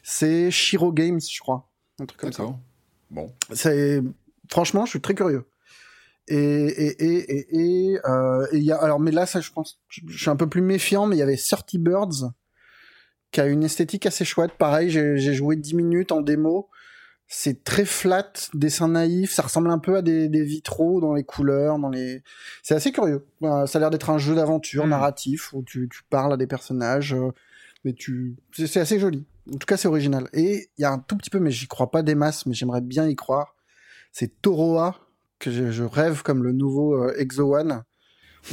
C'est 0.03 0.51
Shiro 0.51 0.91
Games, 0.91 1.21
je 1.21 1.39
crois. 1.39 1.69
Un 1.99 2.05
truc 2.05 2.19
comme 2.19 2.33
ça. 2.33 2.43
Bon. 3.09 3.33
C'est 3.53 4.01
franchement, 4.49 4.85
je 4.85 4.91
suis 4.91 5.01
très 5.01 5.15
curieux. 5.15 5.45
Et 6.27 6.37
et 6.37 7.03
et 7.03 7.37
et 7.37 7.91
et 7.91 7.99
euh, 8.05 8.47
et 8.51 8.57
y 8.57 8.71
a 8.71 8.77
alors 8.77 8.99
mais 8.99 9.11
là 9.11 9.27
ça 9.27 9.41
je 9.41 9.51
pense 9.51 9.79
je 9.89 10.01
je 10.07 10.17
suis 10.17 10.29
un 10.31 10.35
peu 10.35 10.49
plus 10.49 10.63
méfiant 10.63 11.05
mais 11.05 11.15
il 11.15 11.19
y 11.19 11.21
avait 11.21 11.37
30 11.37 11.75
Birds 11.75 12.31
qui 13.36 13.41
a 13.41 13.47
une 13.47 13.65
esthétique 13.65 14.05
assez 14.05 14.23
chouette. 14.23 14.53
Pareil, 14.57 14.89
j'ai 14.89 15.33
joué 15.33 15.57
10 15.57 15.75
minutes 15.75 16.13
en 16.13 16.21
démo. 16.21 16.69
C'est 17.27 17.65
très 17.65 17.83
flat, 17.83 18.31
dessin 18.53 18.88
naïf, 18.88 19.33
ça 19.33 19.41
ressemble 19.41 19.69
un 19.71 19.79
peu 19.79 19.97
à 19.97 20.01
des, 20.01 20.29
des 20.29 20.43
vitraux 20.43 21.01
dans 21.01 21.13
les 21.13 21.25
couleurs, 21.25 21.77
dans 21.77 21.89
les. 21.89 22.23
C'est 22.63 22.75
assez 22.75 22.93
curieux. 22.93 23.25
Euh, 23.43 23.65
ça 23.65 23.77
a 23.77 23.81
l'air 23.81 23.89
d'être 23.89 24.09
un 24.09 24.19
jeu 24.19 24.36
d'aventure 24.36 24.86
Mm. 24.86 24.89
narratif 24.89 25.51
où 25.51 25.63
tu, 25.63 25.89
tu 25.91 26.03
parles 26.09 26.31
à 26.31 26.38
des 26.38 26.47
personnages, 26.47 27.13
euh, 27.13 27.33
mais 27.83 27.91
tu. 27.91 28.38
C'est 28.53 28.67
c'est 28.67 28.79
assez 28.79 28.99
joli. 28.99 29.25
En 29.53 29.57
tout 29.57 29.65
cas, 29.65 29.75
c'est 29.75 29.89
original. 29.89 30.29
Et 30.31 30.69
il 30.77 30.81
y 30.81 30.86
a 30.86 30.91
un 30.91 30.99
tout 30.99 31.17
petit 31.17 31.29
peu, 31.29 31.39
mais 31.39 31.51
j'y 31.51 31.67
crois 31.67 31.91
pas 31.91 32.03
des 32.03 32.15
masses, 32.15 32.45
mais 32.45 32.53
j'aimerais 32.53 32.81
bien 32.81 33.05
y 33.05 33.15
croire. 33.15 33.55
C'est 34.13 34.41
Toroa 34.41 34.95
que 35.39 35.51
je, 35.51 35.71
je 35.71 35.83
rêve 35.83 36.23
comme 36.23 36.41
le 36.41 36.53
nouveau 36.53 36.93
euh, 37.03 37.13
Exo 37.17 37.53
One 37.53 37.83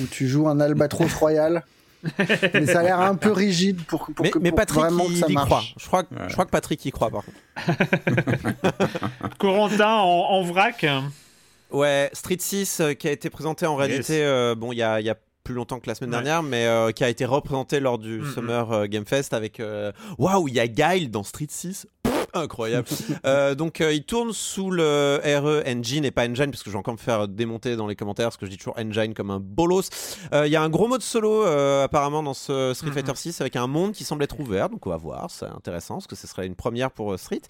où 0.01 0.07
tu 0.07 0.27
joues 0.27 0.49
un 0.49 0.59
albatros 0.59 1.15
royal. 1.21 1.63
mais 2.55 2.67
ça 2.67 2.81
a 2.81 2.83
l'air 2.83 3.01
un 3.01 3.15
peu 3.15 3.31
rigide 3.33 3.83
pour, 3.85 4.07
pour 4.15 4.25
mais, 4.25 4.31
que 4.31 4.39
mais 4.39 4.51
pour 4.51 4.57
Patrick, 4.59 4.81
vraiment 4.81 5.05
que 5.07 5.11
il 5.13 5.19
ça 5.19 5.27
y 5.29 5.33
marche. 5.35 5.47
croit. 5.49 5.63
Je 5.79 5.87
crois, 5.87 6.03
que- 6.05 6.15
Ouais. 6.15 6.21
je 6.29 6.33
crois 6.33 6.45
que 6.45 6.51
Patrick 6.51 6.85
y 6.85 6.91
croit 6.91 7.11
par 7.11 7.23
contre. 7.25 7.39
Corentin 9.39 9.89
en, 9.97 10.27
en 10.31 10.43
vrac. 10.43 10.87
Ouais, 11.71 12.11
Street 12.13 12.37
6 12.39 12.81
euh, 12.81 12.93
qui 12.95 13.09
a 13.09 13.13
été 13.13 13.31
présenté 13.31 13.67
en 13.67 13.77
réalité, 13.77 14.23
euh, 14.25 14.55
bon, 14.55 14.73
il 14.73 14.77
y 14.79 14.83
a, 14.83 15.01
il 15.01 15.07
y 15.07 15.11
a 15.11 15.17
plus 15.45 15.55
longtemps 15.55 15.81
que 15.81 15.89
la 15.89 15.95
semaine 15.95 16.11
Ouais. 16.11 16.23
dernière, 16.23 16.43
mais 16.43 16.67
euh, 16.67 16.91
qui 16.93 17.03
a 17.03 17.09
été 17.09 17.25
représenté 17.25 17.81
lors 17.81 17.99
du. 17.99 18.23
Summer 18.35 18.87
Game 18.89 19.07
Fest 19.07 19.33
avec 19.33 19.61
waouh, 20.19 20.49
il 20.49 20.55
y 20.55 20.61
a 20.61 20.67
Guile 20.69 21.11
dans 21.11 21.23
Street 21.23 21.47
6. 21.49 21.87
Incroyable. 22.35 22.89
Euh, 23.25 23.55
donc 23.55 23.81
euh, 23.81 23.93
il 23.93 24.05
tourne 24.05 24.33
sous 24.33 24.71
le 24.71 25.21
RE 25.23 25.63
Engine 25.69 26.05
et 26.05 26.11
pas 26.11 26.27
Engine 26.27 26.51
parce 26.51 26.63
que 26.63 26.71
je 26.71 26.73
vais 26.73 26.79
encore 26.79 26.95
me 26.95 26.99
faire 26.99 27.29
démonter 27.29 27.77
dans 27.77 27.87
les 27.87 27.95
commentaires 27.95 28.27
parce 28.27 28.37
que 28.37 28.47
je 28.47 28.51
dis 28.51 28.57
toujours 28.57 28.77
Engine 28.79 29.15
comme 29.15 29.31
un 29.31 29.39
bolos. 29.39 29.91
Euh, 30.33 30.47
Il 30.47 30.53
y 30.53 30.57
a 30.57 30.63
un 30.63 30.69
gros 30.69 30.89
mode 30.89 31.03
solo 31.03 31.45
apparemment 31.45 32.23
dans 32.23 32.35
ce 32.35 32.73
Street. 32.75 32.91
Fighter 32.91 33.15
6 33.15 33.41
avec 33.41 33.57
un 33.57 33.67
monde 33.67 33.93
qui 33.93 34.05
semble 34.05 34.25
être 34.25 34.41
ouvert 34.41 34.71
donc 34.71 34.87
on 34.87 34.91
va 34.91 34.97
voir, 34.97 35.31
c'est 35.31 35.47
intéressant 35.47 35.95
parce 35.97 36.07
que 36.07 36.17
ce 36.17 36.27
serait 36.27 36.47
une 36.47 36.55
première 36.55 36.91
pour 36.91 37.19
Street. 37.19 37.43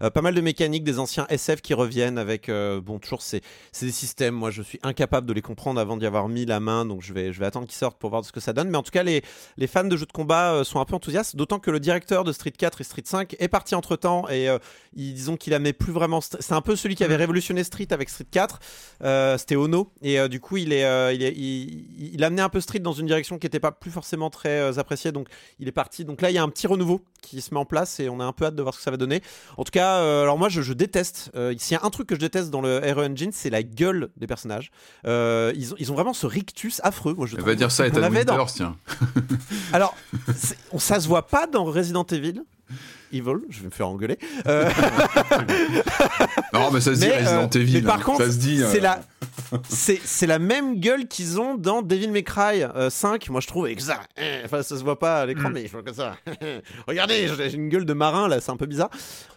Pas 0.00 0.22
mal 0.22 0.34
de 0.34 0.40
mécaniques 0.40 0.84
des 0.84 0.98
anciens 0.98 1.26
SF 1.28 1.60
qui 1.60 1.74
reviennent 1.74 2.18
avec 2.18 2.50
bon 2.50 2.98
toujours 2.98 3.22
ces 3.22 3.42
c'est 3.72 3.86
des 3.86 3.92
systèmes, 3.92 4.34
moi 4.34 4.50
je 4.50 4.62
suis 4.62 4.80
incapable 4.82 5.26
de 5.26 5.32
les 5.32 5.42
comprendre 5.42 5.80
avant 5.80 5.96
d'y 5.96 6.06
avoir 6.06 6.28
mis 6.28 6.44
la 6.44 6.60
main, 6.60 6.84
donc 6.84 7.02
je 7.02 7.12
vais, 7.12 7.32
je 7.32 7.40
vais 7.40 7.46
attendre 7.46 7.66
qu'ils 7.66 7.76
sortent 7.76 7.98
pour 7.98 8.10
voir 8.10 8.24
ce 8.24 8.32
que 8.32 8.40
ça 8.40 8.52
donne. 8.52 8.68
Mais 8.68 8.78
en 8.78 8.82
tout 8.82 8.90
cas, 8.90 9.02
les, 9.02 9.22
les 9.56 9.66
fans 9.66 9.84
de 9.84 9.96
jeux 9.96 10.06
de 10.06 10.12
combat 10.12 10.64
sont 10.64 10.80
un 10.80 10.84
peu 10.84 10.94
enthousiastes, 10.94 11.36
d'autant 11.36 11.58
que 11.58 11.70
le 11.70 11.80
directeur 11.80 12.24
de 12.24 12.32
Street 12.32 12.50
4 12.50 12.80
et 12.80 12.84
Street 12.84 13.02
5 13.04 13.36
est 13.38 13.48
parti 13.48 13.74
entre 13.74 13.96
temps 13.96 14.28
et 14.32 14.48
euh, 14.48 14.58
ils, 14.94 15.14
disons 15.14 15.36
qu'il 15.36 15.54
amenait 15.54 15.72
plus 15.72 15.92
vraiment. 15.92 16.20
St- 16.20 16.36
C'est 16.40 16.54
un 16.54 16.60
peu 16.60 16.76
celui 16.76 16.94
qui 16.94 17.04
avait 17.04 17.16
révolutionné 17.16 17.64
Street 17.64 17.88
avec 17.90 18.08
Street 18.08 18.26
4, 18.30 18.58
euh, 19.04 19.38
c'était 19.38 19.56
Ono, 19.56 19.92
et 20.02 20.18
euh, 20.18 20.28
du 20.28 20.40
coup, 20.40 20.56
il, 20.56 20.72
est, 20.72 20.84
euh, 20.84 21.12
il, 21.12 21.22
est, 21.22 21.32
il, 21.36 22.10
il 22.14 22.24
amenait 22.24 22.42
un 22.42 22.48
peu 22.48 22.60
Street 22.60 22.78
dans 22.80 22.92
une 22.92 23.06
direction 23.06 23.38
qui 23.38 23.46
n'était 23.46 23.60
pas 23.60 23.72
plus 23.72 23.90
forcément 23.90 24.30
très 24.30 24.60
euh, 24.60 24.78
appréciée, 24.78 25.12
donc 25.12 25.28
il 25.58 25.68
est 25.68 25.72
parti. 25.72 26.04
Donc 26.04 26.20
là, 26.22 26.30
il 26.30 26.34
y 26.34 26.38
a 26.38 26.42
un 26.42 26.48
petit 26.48 26.66
renouveau 26.66 27.00
qui 27.22 27.40
se 27.42 27.52
met 27.52 27.60
en 27.60 27.64
place 27.66 28.00
et 28.00 28.08
on 28.08 28.18
a 28.20 28.24
un 28.24 28.32
peu 28.32 28.46
hâte 28.46 28.54
de 28.54 28.62
voir 28.62 28.72
ce 28.74 28.78
que 28.78 28.84
ça 28.84 28.90
va 28.90 28.96
donner. 28.96 29.20
En 29.58 29.64
tout 29.64 29.70
cas, 29.72 29.96
euh, 29.98 30.22
alors 30.22 30.38
moi 30.38 30.48
je, 30.48 30.62
je 30.62 30.72
déteste. 30.72 31.30
euh, 31.34 31.54
S'il 31.58 31.76
y 31.76 31.80
a 31.80 31.84
un 31.84 31.90
truc 31.90 32.08
que 32.08 32.14
je 32.14 32.20
déteste 32.20 32.50
dans 32.50 32.62
le 32.62 32.78
RE 32.78 33.04
Engine, 33.04 33.30
c'est 33.32 33.50
la 33.50 33.62
gueule 33.62 34.08
des 34.16 34.26
personnages. 34.26 34.70
Euh, 35.06 35.52
ils, 35.54 35.72
ont, 35.72 35.76
ils 35.78 35.92
ont 35.92 35.94
vraiment 35.94 36.14
ce 36.14 36.26
rictus 36.26 36.80
affreux. 36.82 37.12
Moi, 37.14 37.26
je 37.26 37.36
Elle 37.36 37.42
va 37.42 37.54
dire 37.54 37.70
ça 37.70 37.82
à 37.82 37.86
Ethan 37.88 38.00
dans- 38.00 38.10
Winters, 38.10 38.52
tiens. 38.54 38.76
Alors, 39.72 39.94
ça 40.78 40.98
se 41.00 41.06
voit 41.08 41.26
pas 41.26 41.46
dans 41.46 41.64
Resident 41.64 42.04
Evil. 42.04 42.42
Evil, 43.12 43.40
je 43.50 43.60
vais 43.60 43.66
me 43.66 43.70
faire 43.70 43.88
engueuler. 43.88 44.18
Euh, 44.46 44.68
Non, 46.52 46.70
mais 46.72 46.80
ça 46.80 46.94
se 46.94 47.00
dit 47.00 47.06
mais, 47.08 47.18
Resident 47.18 47.48
euh, 47.54 47.58
Evil. 47.60 47.72
mais 47.74 47.82
par 47.82 47.98
hein. 47.98 48.02
contre, 48.02 48.24
ça 48.24 48.30
se 48.32 48.38
dit. 48.38 48.58
c'est 48.70 48.78
euh, 48.78 48.82
la, 48.82 49.00
c'est, 49.68 50.00
c'est 50.04 50.26
la 50.26 50.38
même 50.38 50.78
gueule 50.80 51.06
qu'ils 51.08 51.40
ont 51.40 51.54
dans 51.54 51.82
Devil 51.82 52.08
May 52.08 52.22
Cry 52.22 52.62
euh, 52.62 52.90
5. 52.90 53.28
Moi, 53.30 53.40
je 53.40 53.46
trouve 53.46 53.66
euh, 53.66 54.42
Enfin, 54.44 54.62
ça 54.62 54.76
se 54.76 54.82
voit 54.84 54.98
pas 54.98 55.20
à 55.20 55.26
l'écran, 55.26 55.50
Mm. 55.50 55.52
mais 55.52 55.66
je 55.66 55.72
vois 55.72 55.82
que 55.82 55.92
ça. 55.92 56.16
Regardez, 56.86 57.28
j'ai 57.36 57.54
une 57.54 57.68
gueule 57.68 57.84
de 57.84 57.92
marin 57.92 58.28
là, 58.28 58.40
c'est 58.40 58.50
un 58.50 58.56
peu 58.56 58.66
bizarre. 58.66 58.90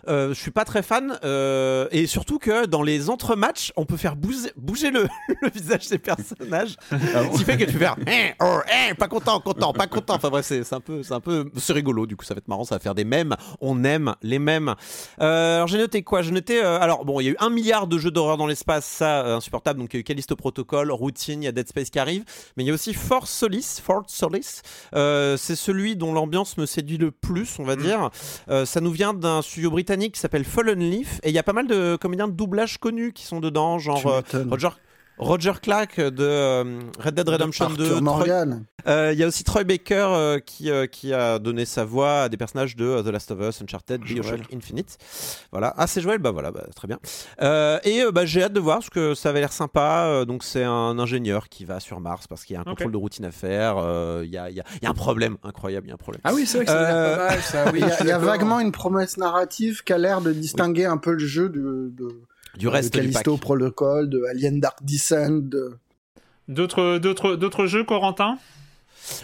Euh, 0.07 0.29
je 0.33 0.39
suis 0.39 0.51
pas 0.51 0.65
très 0.65 0.83
fan, 0.83 1.17
euh, 1.23 1.87
et 1.91 2.07
surtout 2.07 2.37
que 2.37 2.65
dans 2.65 2.81
les 2.81 3.09
entre-matchs, 3.09 3.71
on 3.77 3.85
peut 3.85 3.95
faire 3.95 4.17
bouger, 4.17 4.51
bouger 4.57 4.91
le, 4.91 5.07
le 5.41 5.49
visage 5.49 5.87
des 5.87 5.97
personnages, 5.97 6.75
ce 6.91 7.37
qui 7.37 7.43
fait 7.45 7.57
que 7.57 7.63
tu 7.63 7.77
fais 7.77 7.83
Hein, 7.85 7.95
oh, 8.41 8.59
hein, 8.71 8.93
pas 8.97 9.07
content, 9.07 9.39
content, 9.39 9.71
pas 9.73 9.87
content. 9.87 10.15
Enfin 10.15 10.29
bref, 10.29 10.45
c'est, 10.45 10.63
c'est 10.63 10.75
un 10.75 10.79
peu, 10.81 11.03
c'est 11.03 11.13
un 11.13 11.19
peu, 11.19 11.49
c'est 11.57 11.73
rigolo. 11.73 12.05
Du 12.05 12.15
coup, 12.15 12.25
ça 12.25 12.33
va 12.33 12.39
être 12.39 12.47
marrant, 12.47 12.63
ça 12.63 12.75
va 12.75 12.79
faire 12.79 12.95
des 12.95 13.03
mèmes. 13.05 13.35
On 13.65 13.85
aime 13.85 14.15
les 14.21 14.39
mèmes. 14.39 14.75
Euh, 15.21 15.55
alors 15.55 15.67
j'ai 15.67 15.77
noté 15.77 16.03
quoi? 16.03 16.21
J'ai 16.21 16.31
noté, 16.31 16.61
euh, 16.61 16.81
alors 16.81 17.05
bon, 17.05 17.21
il 17.21 17.23
y 17.23 17.27
a 17.29 17.31
eu 17.31 17.37
un 17.39 17.49
milliard 17.49 17.87
de 17.87 17.97
jeux 17.97 18.11
d'horreur 18.11 18.35
dans 18.35 18.45
l'espace, 18.45 18.85
ça 18.85 19.25
euh, 19.25 19.37
insupportable. 19.37 19.79
Donc 19.79 19.93
il 19.93 19.97
y 19.97 19.99
a 19.99 20.01
eu 20.01 20.03
Callisto 20.03 20.35
Protocol, 20.35 20.91
Routine, 20.91 21.41
il 21.41 21.45
y 21.45 21.47
a 21.47 21.53
Dead 21.53 21.69
Space 21.69 21.89
qui 21.89 21.97
arrive, 21.97 22.25
mais 22.57 22.63
il 22.63 22.67
y 22.67 22.71
a 22.71 22.73
aussi 22.73 22.93
Force 22.93 23.31
Solis, 23.31 23.79
Fort 23.81 24.03
Solis. 24.07 24.61
C'est 24.91 25.55
celui 25.55 25.95
dont 25.95 26.11
l'ambiance 26.11 26.57
me 26.57 26.65
séduit 26.65 26.97
le 26.97 27.11
plus, 27.11 27.57
on 27.59 27.63
va 27.63 27.77
dire. 27.77 28.09
Euh, 28.49 28.65
ça 28.65 28.81
nous 28.81 28.91
vient 28.91 29.13
d'un 29.13 29.41
studio 29.41 29.71
britannique 29.71 30.15
qui 30.15 30.19
s'appelle 30.19 30.43
Fallen 30.43 30.79
Leaf, 30.79 31.21
et 31.23 31.29
il 31.29 31.33
y 31.33 31.39
a 31.39 31.43
pas 31.43 31.53
mal 31.53 31.67
de 31.67 31.95
comédiens 31.95 32.27
de 32.27 32.33
doublage 32.33 32.79
connus 32.79 33.13
qui 33.13 33.23
sont 33.25 33.39
dedans, 33.39 33.79
genre. 33.79 34.23
Roger. 34.49 34.69
Roger 35.17 35.53
Clark 35.61 35.99
de 35.99 36.23
euh, 36.23 36.79
Red 36.99 37.13
Dead 37.15 37.29
Redemption 37.29 37.65
Arthur 37.65 37.77
2. 37.77 37.89
Troy- 37.89 38.01
Morgan. 38.01 38.65
Euh, 38.87 39.11
Il 39.13 39.19
y 39.19 39.23
a 39.23 39.27
aussi 39.27 39.43
Troy 39.43 39.63
Baker 39.63 40.07
euh, 40.09 40.39
qui, 40.39 40.69
euh, 40.69 40.87
qui 40.87 41.13
a 41.13 41.39
donné 41.39 41.63
sa 41.65 41.85
voix 41.85 42.23
à 42.23 42.29
des 42.29 42.35
personnages 42.35 42.75
de 42.75 43.01
The 43.01 43.07
Last 43.07 43.31
of 43.31 43.39
Us, 43.39 43.61
Uncharted, 43.61 44.01
Bioshock 44.01 44.51
Infinite. 44.53 44.97
Voilà. 45.51 45.73
Ah, 45.77 45.87
c'est 45.87 46.01
Joël? 46.01 46.17
Bah 46.19 46.31
voilà, 46.31 46.51
bah, 46.51 46.65
très 46.75 46.87
bien. 46.87 46.99
Euh, 47.41 47.79
et 47.85 48.01
bah, 48.11 48.25
j'ai 48.25 48.43
hâte 48.43 48.53
de 48.53 48.59
voir 48.59 48.79
parce 48.79 48.89
que 48.89 49.13
ça 49.13 49.29
avait 49.29 49.39
l'air 49.39 49.53
sympa. 49.53 50.25
Donc, 50.25 50.43
c'est 50.43 50.63
un 50.63 50.97
ingénieur 50.99 51.47
qui 51.47 51.63
va 51.63 51.79
sur 51.79 51.99
Mars 52.01 52.27
parce 52.27 52.43
qu'il 52.43 52.55
y 52.55 52.57
a 52.57 52.61
un 52.61 52.65
contrôle 52.65 52.91
de 52.91 52.97
routine 52.97 53.25
à 53.25 53.31
faire. 53.31 53.77
Euh, 53.77 54.23
Il 54.25 54.31
y, 54.31 54.37
a, 54.37 54.49
il 54.49 54.55
y 54.57 54.59
a- 54.59 54.65
il 54.81 54.83
y 54.83 54.87
a 54.87 54.89
un 54.89 54.93
problème 54.95 55.37
incroyable. 55.43 55.85
Il 55.87 55.89
y 55.89 55.91
a 55.91 55.95
un 55.95 55.97
problème. 55.97 56.21
Ah 56.25 56.33
oui, 56.33 56.45
c'est 56.45 56.57
vrai 56.57 56.65
que 56.65 56.71
ça 56.71 56.79
a 56.79 56.81
l'air 56.81 56.95
Euh, 56.95 57.15
pas 57.17 57.27
mal, 57.29 57.41
ça. 57.41 57.65
Oui, 57.71 57.79
Il 58.01 58.07
y 58.07 58.11
a, 58.11 58.17
y 58.17 58.21
vaguement 58.21 58.59
une 58.59 58.71
promesse 58.73 59.17
narrative 59.17 59.83
qui 59.83 59.93
a 59.93 59.97
l'air 59.97 60.21
de 60.21 60.33
distinguer 60.33 60.85
un 60.85 60.97
peu 60.97 61.11
le 61.13 61.19
jeu 61.19 61.47
de, 61.49 61.91
de, 61.95 62.09
Du 62.57 62.67
reste 62.67 62.93
de 62.93 62.99
du 62.99 63.07
pack. 63.07 63.23
Callisto 63.23 63.37
Protocol, 63.37 64.09
de 64.09 64.23
Alien 64.29 64.59
Dark 64.59 64.83
Descent. 64.83 65.29
De... 65.29 65.77
D'autres, 66.47 66.97
d'autres, 66.99 67.35
d'autres 67.35 67.65
jeux, 67.65 67.83
Corentin? 67.83 68.37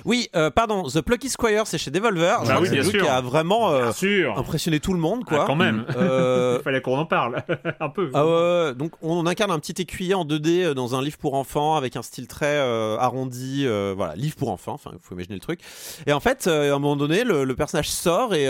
Oui, 0.06 0.30
euh, 0.36 0.50
pardon. 0.50 0.84
The 0.84 1.02
Plucky 1.02 1.30
Squire, 1.30 1.68
c'est 1.68 1.78
chez 1.78 1.92
Devolver. 1.92 2.44
Bah 2.46 2.60
oui, 2.62 2.70
bien 2.70 2.84
sûr. 2.84 3.02
qui 3.02 3.08
a 3.08 3.22
vraiment 3.22 3.72
euh, 3.72 3.92
sûr. 3.92 4.38
impressionné 4.38 4.80
tout 4.80 4.94
le 4.94 5.00
monde, 5.00 5.26
quoi. 5.26 5.42
Ah, 5.42 5.46
quand 5.48 5.56
même. 5.56 5.86
Euh, 5.96 6.58
Il 6.60 6.64
fallait 6.64 6.82
qu'on 6.82 6.98
en 6.98 7.06
parle 7.06 7.44
un 7.80 7.90
peu. 7.90 8.10
Ah 8.14 8.26
ouais, 8.26 8.32
ouais, 8.32 8.76
donc 8.76 8.94
on 9.02 9.26
incarne 9.26 9.52
un 9.52 9.60
petit 9.60 9.82
écuyer 9.82 10.14
en 10.14 10.26
2D 10.26 10.64
euh, 10.64 10.74
dans 10.74 10.96
un 10.96 11.02
livre 11.02 11.18
pour 11.18 11.34
enfants 11.34 11.76
avec 11.76 11.96
un 11.96 12.02
style 12.02 12.28
très 12.28 12.60
arrondi, 13.00 13.66
voilà, 13.96 14.16
livre 14.16 14.36
pour 14.36 14.50
enfants, 14.50 14.74
enfin 14.74 14.92
il 14.94 15.00
faut 15.02 15.16
imaginer 15.16 15.36
le 15.36 15.42
truc. 15.42 15.60
Et 16.08 16.14
en 16.14 16.20
fait, 16.20 16.48
à 16.48 16.76
un 16.76 16.80
moment 16.80 16.96
donné, 16.96 17.24
le, 17.24 17.44
le 17.44 17.56
personnage 17.56 17.90
sort 17.90 18.34
et, 18.34 18.46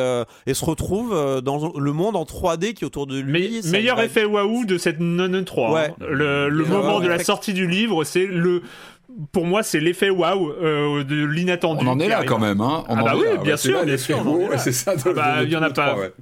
et 0.45 0.53
se 0.53 0.65
retrouve 0.65 1.41
dans 1.41 1.73
le 1.77 1.91
monde 1.91 2.15
en 2.15 2.23
3D 2.23 2.73
qui 2.73 2.83
est 2.83 2.87
autour 2.87 3.07
de 3.07 3.19
lui. 3.19 3.61
Ça 3.63 3.71
meilleur 3.71 3.99
effet 4.01 4.25
waouh 4.25 4.65
de 4.65 4.77
cette 4.77 4.99
non 4.99 5.43
3. 5.43 5.71
Ouais. 5.71 5.93
Le, 5.99 6.49
moment 6.65 6.97
ouais, 6.97 7.03
de 7.03 7.09
la 7.09 7.23
sortie 7.23 7.53
du 7.53 7.67
livre, 7.67 8.03
c'est 8.03 8.25
le. 8.25 8.63
Pour 9.31 9.45
moi, 9.45 9.63
c'est 9.63 9.79
l'effet 9.79 10.09
waouh 10.09 10.51
euh, 10.51 11.03
de 11.03 11.25
l'inattendu. 11.25 11.83
On 11.85 11.91
en 11.91 11.99
est 11.99 12.07
là 12.07 12.17
arrive. 12.17 12.29
quand 12.29 12.39
même, 12.39 12.61
hein. 12.61 12.83
On 12.87 12.95
Ah 12.95 13.01
en 13.01 13.05
bah 13.05 13.11
est 13.13 13.17
oui, 13.17 13.23
là. 13.25 13.37
bien 13.37 13.51
Ouais, 13.53 13.57
c'est 13.57 13.67
sûr, 13.69 13.77
là 13.79 13.85
bien 13.85 13.97
sûr. 13.97 14.23
C'est 14.57 14.71
ça. 14.71 14.93
Ah 15.05 15.13
bah, 15.13 15.43
il 15.43 15.49
y 15.49 15.55
en 15.55 15.61
a 15.63 15.69
pas. 15.71 15.89
trois, 15.91 15.99
ouais. 16.01 16.13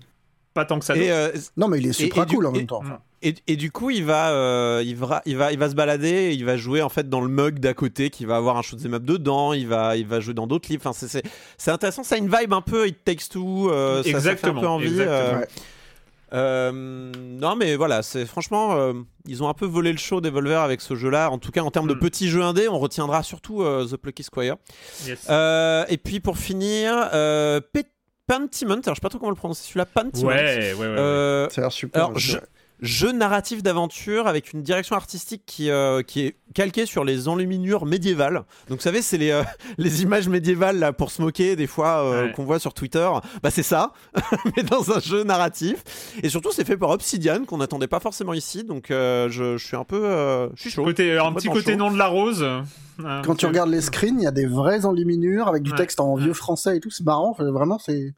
Pas 0.54 0.66
tant 0.66 0.80
que 0.80 0.86
ça. 0.86 0.96
Et, 0.96 1.12
euh, 1.12 1.30
Non, 1.58 1.68
mais 1.68 1.78
il 1.80 1.88
est 1.88 1.94
super 1.94 2.24
et 2.24 2.26
cool 2.28 2.46
en 2.48 2.54
et- 2.54 2.58
même 2.60 2.68
temps. 2.68 2.82
Et, 3.24 3.34
et 3.48 3.56
du 3.56 3.72
coup, 3.72 3.90
il 3.90 4.04
va, 4.06 4.30
euh, 4.30 4.84
il, 4.86 4.96
va, 4.96 5.22
il, 5.26 5.36
va, 5.38 5.52
il 5.52 5.58
va 5.58 5.70
se 5.70 5.76
balader, 5.76 6.08
et 6.10 6.32
il 6.34 6.46
va 6.46 6.56
jouer 6.56 6.82
en 6.84 6.90
fait 6.90 7.10
dans 7.10 7.20
le 7.22 7.28
mug 7.28 7.60
d'à 7.60 7.74
côté, 7.74 8.10
qui 8.12 8.26
va 8.26 8.36
avoir 8.38 8.58
un 8.58 8.62
shoot'em 8.62 8.94
up 8.94 9.04
dedans, 9.04 9.54
il 9.54 9.68
va, 9.68 9.98
il 9.98 10.06
va 10.06 10.20
jouer 10.20 10.36
dans 10.36 10.46
d'autres 10.48 10.70
livres. 10.70 10.84
Enfin, 10.86 10.94
c'est- 10.94 11.08
c'est 11.08 11.24
c'est 11.58 11.72
intéressant, 11.72 12.04
ça 12.04 12.14
a 12.16 12.18
une 12.20 12.30
vibe 12.30 12.54
un 12.54 12.62
peu 12.62 12.88
It 12.88 13.04
Takes 13.04 13.28
Two, 13.32 13.72
euh, 13.72 13.98
ça- 13.98 14.04
ça, 14.04 14.04
fait 14.04 14.10
un 14.16 14.18
Exactement, 14.20 14.62
peu 14.62 14.68
envie. 14.68 14.88
exactement. 14.88 15.12
euh, 15.16 15.40
Ouais. 15.40 15.48
Euh, 16.34 16.72
non 16.74 17.56
mais 17.56 17.76
voilà, 17.78 18.04
c'est 18.04 18.26
franchement 18.26 18.76
euh, 18.76 18.94
ils 19.28 19.44
ont 19.44 19.50
un 19.50 19.54
peu 19.54 19.66
volé 19.66 19.92
le 19.94 19.98
show 19.98 20.20
Devolver 20.22 20.62
avec 20.62 20.82
ce 20.82 20.96
jeu-là. 20.96 21.30
En 21.32 21.38
tout 21.38 21.52
cas 21.52 21.62
en 21.62 21.72
termes 21.72 21.88
de 21.88 21.94
Mm. 21.94 22.00
petits 22.00 22.30
jeux 22.30 22.42
indés, 22.44 22.68
on 22.68 22.80
retiendra 22.80 23.24
surtout 23.24 23.62
euh, 23.64 23.86
The 23.86 23.96
Plucky 23.98 24.24
Squire. 24.24 24.56
Yes. 25.06 25.26
Euh, 25.30 25.86
et 25.88 25.98
puis 25.98 26.20
pour 26.20 26.38
finir, 26.38 27.10
euh, 27.14 27.62
Pe- 27.74 27.84
Pentiment. 28.28 28.74
Alors 28.74 28.84
je 28.88 28.94
sais 28.96 29.02
pas 29.02 29.08
trop 29.10 29.20
comment 29.20 29.30
le 29.30 29.36
prononcer 29.38 29.64
celui-là. 29.68 29.86
Pentiment. 29.86 30.28
ouais, 30.30 30.36
ouais, 30.36 30.74
ouais. 30.74 30.80
ouais. 30.80 30.86
Euh, 31.00 31.50
Ça 31.50 31.62
a 31.62 31.64
l'air 31.66 31.72
super. 31.72 32.04
alors, 32.06 32.20
je- 32.20 32.38
jeu 32.80 33.12
narratif 33.12 33.64
d'aventure 33.64 34.28
avec 34.28 34.54
une 34.54 34.62
direction 34.62 34.96
artistique 34.96 35.44
qui, 35.46 35.70
euh, 35.72 36.04
qui 36.04 36.22
est 36.26 36.36
calquée 36.54 36.86
sur 36.86 37.04
les 37.04 37.28
enluminures 37.28 37.86
médiévales. 37.86 38.44
Donc, 38.70 38.78
vous 38.80 38.84
savez, 38.84 39.02
c'est 39.02 39.18
les, 39.18 39.32
euh, 39.32 39.44
les 39.78 40.04
images 40.04 40.28
médiévales 40.30 40.78
là, 40.78 40.94
pour 40.94 41.10
se 41.12 41.22
moquer 41.22 41.56
des 41.56 41.68
fois 41.68 42.04
euh, 42.06 42.26
Ouais. 42.28 42.32
qu'on 42.34 42.44
voit 42.46 42.60
sur 42.60 42.74
Twitter. 42.74 43.10
Bah, 43.42 43.50
c'est 43.52 43.64
ça, 43.64 43.94
mais 44.56 44.64
dans 44.64 44.92
un 44.92 45.00
jeu 45.00 45.24
narratif. 45.24 45.84
Et 46.24 46.30
surtout, 46.30 46.52
c'est 46.52 46.66
fait 46.66 46.78
par 46.78 46.90
Obsidian 46.92 47.46
qu'on 47.46 47.58
n'attendait 47.58 47.88
pas 47.88 48.00
forcément 48.00 48.34
ici. 48.34 48.64
Donc, 48.64 48.92
euh, 48.92 49.28
je, 49.30 49.58
je 49.58 49.66
suis 49.66 49.76
un 49.76 49.84
peu. 49.84 50.04
euh, 50.06 50.48
je 50.56 50.62
suis 50.62 50.70
chaud. 50.72 50.84
Côté, 50.84 51.18
un 51.18 51.34
petit 51.34 51.48
côté 51.50 51.72
chaud. 51.72 51.78
nom 51.78 51.92
de 51.92 51.98
la 51.98 52.08
rose. 52.08 52.46
Quand 53.24 53.36
tu 53.36 53.46
regardes 53.46 53.70
les 53.70 53.82
screens, 53.82 54.18
il 54.20 54.24
y 54.24 54.28
a 54.28 54.32
des 54.32 54.46
vraies 54.48 54.86
enluminures 54.86 55.48
avec 55.48 55.64
du 55.64 55.72
Ouais. 55.72 55.78
texte 55.78 56.00
en 56.00 56.16
vieux 56.16 56.34
français 56.34 56.78
et 56.78 56.80
tout. 56.80 56.90
C'est 56.90 57.06
marrant. 57.06 57.36
Vraiment, 57.38 57.78
c'est 57.80 58.14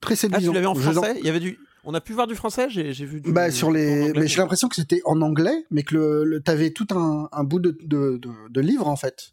très 0.00 0.14
Ah, 0.14 0.16
séduisant. 0.16 0.50
tu 0.50 0.54
l'avais 0.54 0.66
en 0.66 0.74
français? 0.74 1.16
Il 1.20 1.26
y 1.26 1.28
avait 1.28 1.40
du. 1.40 1.58
On 1.88 1.94
a 1.94 2.00
pu 2.00 2.12
voir 2.12 2.26
du 2.26 2.34
français 2.34 2.66
J'ai 2.68 2.92
vu 2.92 3.20
du. 3.20 3.32
Bah, 3.32 3.50
sur 3.50 3.70
les, 3.70 4.02
anglais. 4.10 4.20
mais 4.20 4.26
j'ai 4.28 4.38
l'impression 4.38 4.68
que 4.68 4.74
c'était 4.74 5.00
en 5.04 5.20
anglais, 5.22 5.64
mais 5.70 5.82
que 5.84 5.94
le, 5.94 6.24
le- 6.24 6.40
t'avais 6.40 6.70
tout 6.70 6.86
un, 6.90 7.28
un 7.32 7.44
bout 7.44 7.60
de, 7.60 7.76
de, 7.82 8.18
de, 8.18 8.28
de 8.50 8.60
livre 8.60 8.88
en 8.88 8.96
fait, 8.96 9.30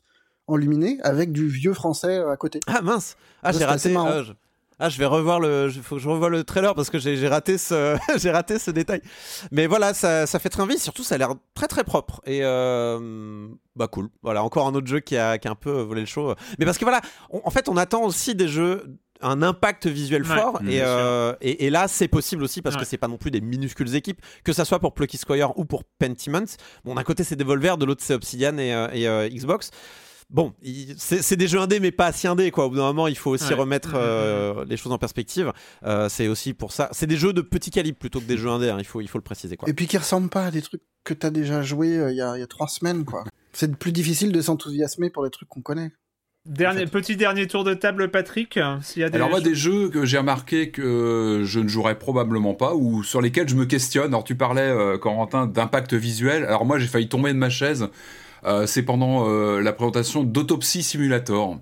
enluminé, 0.47 0.99
avec 1.03 1.31
du 1.31 1.47
vieux 1.47 1.73
français 1.73 2.17
à 2.19 2.37
côté. 2.37 2.59
Ah 2.67 2.81
mince 2.81 3.17
Ah, 3.41 3.51
j'ai 3.51 3.65
raté. 3.65 3.95
Ah, 3.97 4.21
je... 4.23 4.33
ah, 4.77 4.89
je 4.89 4.97
vais 4.99 5.05
revoir 5.05 5.39
le. 5.39 5.69
Faut 5.81 5.95
que 5.95 6.01
je 6.01 6.07
revoie 6.07 6.29
le 6.29 6.43
trailer 6.43 6.75
parce 6.75 6.89
que 6.91 6.99
j'ai 6.99 7.17
j'ai 7.17 7.27
raté 7.27 7.57
ce. 7.57 7.97
j'ai 8.17 8.29
raté 8.29 8.59
ce 8.59 8.69
détail. 8.69 9.01
Mais 9.51 9.65
voilà, 9.65 9.93
ça, 9.95 10.27
ça 10.27 10.37
fait 10.37 10.49
très 10.49 10.61
envie. 10.61 10.77
Surtout, 10.77 11.01
ça 11.03 11.15
a 11.15 11.17
l'air 11.17 11.33
très 11.55 11.67
très 11.67 11.83
propre 11.83 12.21
et 12.25 12.41
euh, 12.43 13.47
bah 13.75 13.87
cool. 13.87 14.09
Voilà, 14.21 14.43
encore 14.43 14.67
un 14.67 14.75
autre 14.75 14.87
jeu 14.87 14.99
qui 14.99 15.17
a, 15.17 15.37
qui 15.39 15.47
a 15.47 15.51
un 15.51 15.55
peu 15.55 15.71
volé 15.81 16.01
le 16.01 16.07
show. 16.07 16.35
Mais 16.59 16.65
parce 16.65 16.77
que 16.77 16.85
voilà, 16.85 17.01
on- 17.31 17.41
en 17.43 17.49
fait, 17.49 17.67
on 17.67 17.77
attend 17.77 18.03
aussi 18.03 18.35
des 18.35 18.47
jeux 18.47 18.95
un 19.23 19.41
impact 19.41 19.87
visuel 19.87 20.23
Ouais, 20.23 20.35
fort 20.37 20.59
et, 20.61 20.65
bien 20.65 20.85
euh, 20.87 21.35
et, 21.41 21.65
et 21.65 21.69
là 21.69 21.87
c'est 21.87 22.07
possible 22.07 22.43
aussi 22.43 22.61
parce 22.61 22.75
Ouais. 22.75 22.81
que 22.81 22.87
c'est 22.87 22.97
pas 22.97 23.07
non 23.07 23.17
plus 23.17 23.31
des 23.31 23.41
minuscules 23.41 23.95
équipes 23.95 24.21
que 24.43 24.53
ça 24.53 24.65
soit 24.65 24.79
pour 24.79 24.93
Plucky 24.93 25.17
Squire 25.17 25.57
ou 25.57 25.65
pour 25.65 25.83
Pentiment 25.99 26.43
bon 26.83 26.95
d'un 26.95 27.03
côté 27.03 27.23
c'est 27.23 27.35
Devolver 27.35 27.77
de 27.77 27.85
l'autre 27.85 28.01
c'est 28.03 28.13
Obsidian 28.13 28.57
et, 28.57 28.73
euh, 28.73 28.87
et, 28.93 29.07
euh, 29.07 29.29
Xbox 29.29 29.69
Bon, 30.29 30.53
c'est 30.97 31.35
des 31.35 31.47
jeux 31.47 31.59
indés, 31.59 31.79
mais 31.79 31.91
pas 31.91 32.11
si 32.11 32.27
indés, 32.27 32.49
quoi. 32.49 32.65
Au 32.65 32.69
bout 32.69 32.77
d'un 32.77 32.83
moment, 32.83 33.07
il 33.07 33.17
faut 33.17 33.29
aussi 33.29 33.49
Ouais. 33.49 33.53
remettre 33.53 33.91
euh, 33.93 34.65
les 34.67 34.77
choses 34.77 34.91
en 34.91 34.97
perspective. 34.97 35.51
Euh, 35.85 36.09
c'est 36.09 36.27
aussi 36.27 36.53
pour 36.55 36.71
ça. 36.71 36.89
C'est 36.91 37.05
des 37.05 37.17
jeux 37.17 37.33
de 37.33 37.41
petit 37.41 37.69
calibre 37.69 37.99
plutôt 37.99 38.19
que 38.19 38.25
des 38.25 38.37
jeux 38.37 38.49
indés, 38.49 38.69
hein, 38.71 38.77
il, 38.79 38.85
faut, 38.85 38.99
il 39.01 39.07
faut 39.07 39.19
le 39.19 39.23
préciser, 39.23 39.57
quoi. 39.57 39.69
Et 39.69 39.73
puis 39.73 39.85
qui 39.85 39.95
ressemblent 39.97 40.29
pas 40.29 40.45
à 40.45 40.51
des 40.51 40.63
trucs 40.63 40.81
que 41.03 41.13
t'as 41.13 41.29
déjà 41.29 41.61
joué 41.61 41.97
euh, 41.97 42.09
il 42.09 42.17
y, 42.17 42.21
a, 42.21 42.35
il 42.35 42.39
y 42.39 42.43
a 42.43 42.47
trois 42.47 42.67
semaines, 42.67 43.05
quoi. 43.05 43.25
C'est 43.51 43.75
plus 43.75 43.91
difficile 43.91 44.31
de 44.31 44.41
s'enthousiasmer 44.41 45.11
pour 45.11 45.23
des 45.23 45.29
trucs 45.29 45.49
qu'on 45.49 45.61
connaît. 45.61 45.91
Dernier, 46.45 46.81
en 46.81 46.85
fait. 46.85 46.91
Petit 46.91 47.15
dernier 47.15 47.47
tour 47.47 47.63
de 47.63 47.73
table, 47.73 48.09
Patrick. 48.09 48.59
S'il 48.81 49.01
y 49.01 49.05
a 49.05 49.09
des 49.09 49.15
Alors 49.15 49.29
moi 49.29 49.39
des 49.39 49.55
jeux 49.55 49.89
que 49.89 50.05
j'ai 50.05 50.17
remarqué 50.17 50.71
que 50.71 51.43
je 51.45 51.59
ne 51.61 51.69
jouerai 51.69 51.97
probablement 51.97 52.53
pas 52.53 52.75
ou 52.75 53.01
sur 53.03 53.21
lesquels 53.21 53.47
je 53.47 53.55
me 53.55 53.65
questionne. 53.65 54.07
Alors 54.07 54.25
tu 54.25 54.35
parlais 54.35 54.61
euh, 54.61 54.97
Corentin 54.97 55.47
d'impact 55.47 55.93
visuel. 55.93 56.43
Alors 56.43 56.65
moi 56.65 56.79
j'ai 56.79 56.87
failli 56.87 57.07
tomber 57.07 57.31
de 57.31 57.37
ma 57.37 57.49
chaise. 57.49 57.87
Euh, 58.45 58.65
c'est 58.67 58.83
pendant 58.83 59.29
euh, 59.29 59.61
la 59.61 59.71
présentation 59.71 60.23
d'Autopsy 60.23 60.83
Simulator. 60.83 61.59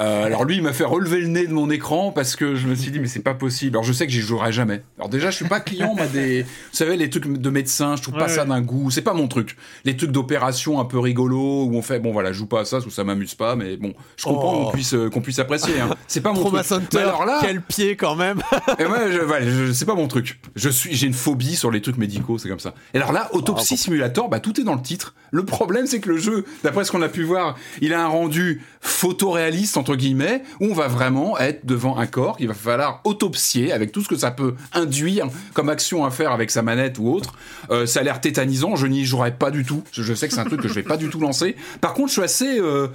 Euh, 0.00 0.24
alors 0.24 0.44
lui, 0.44 0.56
il 0.56 0.62
m'a 0.62 0.72
fait 0.72 0.84
relever 0.84 1.20
le 1.20 1.26
nez 1.28 1.46
de 1.46 1.52
mon 1.52 1.70
écran 1.70 2.12
parce 2.12 2.34
que 2.36 2.54
je 2.54 2.66
me 2.66 2.74
suis 2.74 2.90
dit 2.90 2.98
mais 3.00 3.06
c'est 3.08 3.20
pas 3.20 3.34
possible. 3.34 3.76
Alors 3.76 3.84
je 3.84 3.92
sais 3.92 4.06
que 4.06 4.12
j'y 4.12 4.20
jouerai 4.20 4.52
jamais. 4.52 4.82
Alors 4.98 5.08
déjà 5.08 5.30
je 5.30 5.36
suis 5.36 5.48
pas 5.48 5.60
client 5.60 5.94
moi 5.94 6.06
des, 6.06 6.42
vous 6.42 6.48
savez 6.72 6.96
les 6.96 7.10
trucs 7.10 7.26
de 7.26 7.50
médecins, 7.50 7.96
je 7.96 8.02
trouve 8.02 8.14
pas 8.14 8.22
Ouais, 8.26 8.28
ça 8.28 8.42
ouais. 8.42 8.48
d'un 8.48 8.60
goût. 8.62 8.90
C'est 8.90 9.02
pas 9.02 9.12
mon 9.14 9.28
truc. 9.28 9.56
Les 9.84 9.96
trucs 9.96 10.10
d'opération 10.12 10.80
un 10.80 10.84
peu 10.86 10.98
rigolo 10.98 11.64
où 11.64 11.74
on 11.76 11.82
fait 11.82 11.98
bon 12.00 12.12
voilà 12.12 12.32
je 12.32 12.38
joue 12.38 12.46
pas 12.46 12.60
à 12.60 12.64
ça, 12.64 12.80
que 12.80 12.90
ça 12.90 13.04
m'amuse 13.04 13.34
pas. 13.34 13.54
Mais 13.56 13.76
bon 13.76 13.92
je 14.16 14.24
comprends 14.24 14.42
Oh. 14.60 14.64
qu'on 14.66 14.70
puisse 14.72 14.94
euh, 14.94 15.10
qu'on 15.10 15.20
puisse 15.20 15.38
apprécier. 15.38 15.78
Hein. 15.80 15.90
C'est 16.06 16.20
pas 16.22 16.32
mon 16.32 16.42
truc. 16.44 16.64
Center, 16.64 16.86
Mais 16.94 17.00
alors 17.02 17.24
là, 17.26 17.38
quel 17.42 17.60
pied 17.60 17.96
quand 17.96 18.16
même 18.16 18.40
et 18.78 18.84
moi, 18.84 19.10
je, 19.10 19.18
voilà, 19.18 19.46
je- 19.48 19.72
c'est 19.72 19.84
pas 19.84 19.94
mon 19.94 20.08
truc. 20.08 20.40
Je 20.56 20.68
suis, 20.68 20.94
j'ai 20.94 21.06
une 21.06 21.12
phobie 21.14 21.56
sur 21.56 21.70
les 21.70 21.80
trucs 21.82 21.96
médicaux, 21.98 22.38
c'est 22.38 22.48
comme 22.48 22.60
ça. 22.60 22.74
Et 22.94 22.96
alors 22.98 23.12
là, 23.12 23.28
Autopsy 23.32 23.76
Simulator, 23.76 24.28
bah 24.28 24.40
tout 24.40 24.60
est 24.60 24.64
dans 24.64 24.74
le 24.74 24.82
titre. 24.82 25.14
Le 25.32 25.44
problème, 25.44 25.86
c'est 25.86 26.00
que 26.00 26.08
le 26.10 26.18
jeu, 26.18 26.44
d'après 26.64 26.84
ce 26.84 26.92
qu'on 26.92 27.02
a 27.02 27.08
pu 27.08 27.22
voir, 27.24 27.56
il 27.80 27.92
a 27.94 28.02
un 28.04 28.08
rendu 28.08 28.62
photoréaliste 28.80 29.76
entre 29.82 29.96
guillemets, 29.96 30.44
où 30.60 30.66
on 30.66 30.74
va 30.74 30.86
vraiment 30.86 31.36
être 31.40 31.66
devant 31.66 31.98
un 31.98 32.06
corps 32.06 32.36
qu'il 32.36 32.46
va 32.46 32.54
falloir 32.54 33.00
autopsier 33.02 33.72
avec 33.72 33.90
tout 33.90 34.00
ce 34.00 34.08
que 34.08 34.14
ça 34.14 34.30
peut 34.30 34.54
induire 34.72 35.26
comme 35.54 35.68
action 35.68 36.04
à 36.04 36.12
faire 36.12 36.30
avec 36.30 36.52
sa 36.52 36.62
manette 36.62 37.00
ou 37.00 37.10
autre. 37.12 37.34
Euh, 37.70 37.84
ça 37.84 37.98
a 37.98 38.02
l'air 38.04 38.20
tétanisant. 38.20 38.76
Je 38.76 38.86
n'y 38.86 39.04
jouerai 39.04 39.32
pas 39.32 39.50
du 39.50 39.64
tout. 39.64 39.82
Je, 39.90 40.14
sais 40.14 40.28
que 40.28 40.34
c'est 40.34 40.40
un 40.40 40.44
truc 40.44 40.60
que 40.60 40.68
je 40.68 40.74
vais 40.74 40.84
pas 40.84 40.96
du 40.96 41.08
tout 41.08 41.18
lancer. 41.18 41.56
Par 41.80 41.94
contre, 41.94 42.10
je 42.10 42.12
suis 42.12 42.22
assez, 42.22 42.60
euh, 42.60 42.86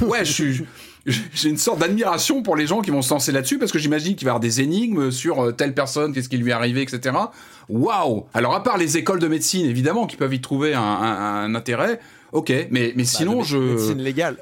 ouais. 0.00 0.24
J'ai 0.24 1.48
une 1.50 1.58
sorte 1.58 1.80
d'admiration 1.80 2.42
pour 2.42 2.56
les 2.56 2.66
gens 2.66 2.80
qui 2.80 2.90
vont 2.90 3.02
se 3.02 3.12
lancer 3.12 3.30
là-dessus 3.30 3.58
parce 3.58 3.72
que 3.72 3.78
j'imagine 3.78 4.14
qu'il 4.16 4.24
va 4.24 4.30
y 4.30 4.32
avoir 4.32 4.40
des 4.40 4.62
énigmes 4.62 5.10
sur 5.10 5.44
euh, 5.44 5.52
telle 5.52 5.74
personne, 5.74 6.14
qu'est-ce 6.14 6.30
qui 6.30 6.38
lui 6.38 6.50
est 6.50 6.54
arrivé, 6.54 6.80
etc. 6.80 7.14
Waouh 7.68 8.24
Alors 8.32 8.54
à 8.54 8.62
part 8.62 8.78
les 8.78 8.96
écoles 8.96 9.18
de 9.18 9.28
médecine, 9.28 9.66
évidemment, 9.66 10.06
qui 10.06 10.16
peuvent 10.16 10.32
y 10.32 10.40
trouver 10.40 10.72
un 10.74 11.54
intérêt. 11.54 12.00
Ok, 12.32 12.50
mais, 12.70 12.92
mais 12.96 13.04
sinon 13.04 13.36
Bah, 13.36 13.42
de 13.42 13.46
je. 13.46 13.56
médecine 13.58 13.98
légale. 14.02 14.38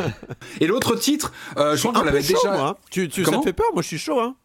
Et 0.60 0.66
l'autre 0.66 0.96
titre, 0.96 1.32
euh, 1.58 1.76
je 1.76 1.80
crois 1.86 1.92
qu'on 2.00 2.04
l'avait 2.06 2.20
déjà. 2.22 2.50
moi, 2.50 2.68
hein. 2.68 2.76
Tu, 2.90 3.08
tu, 3.08 3.24
ça 3.24 3.36
te 3.36 3.42
fait 3.42 3.52
peur 3.52 3.66
Moi, 3.74 3.82
je 3.82 3.88
suis 3.88 3.98
chaud. 3.98 4.18
Hein. 4.20 4.36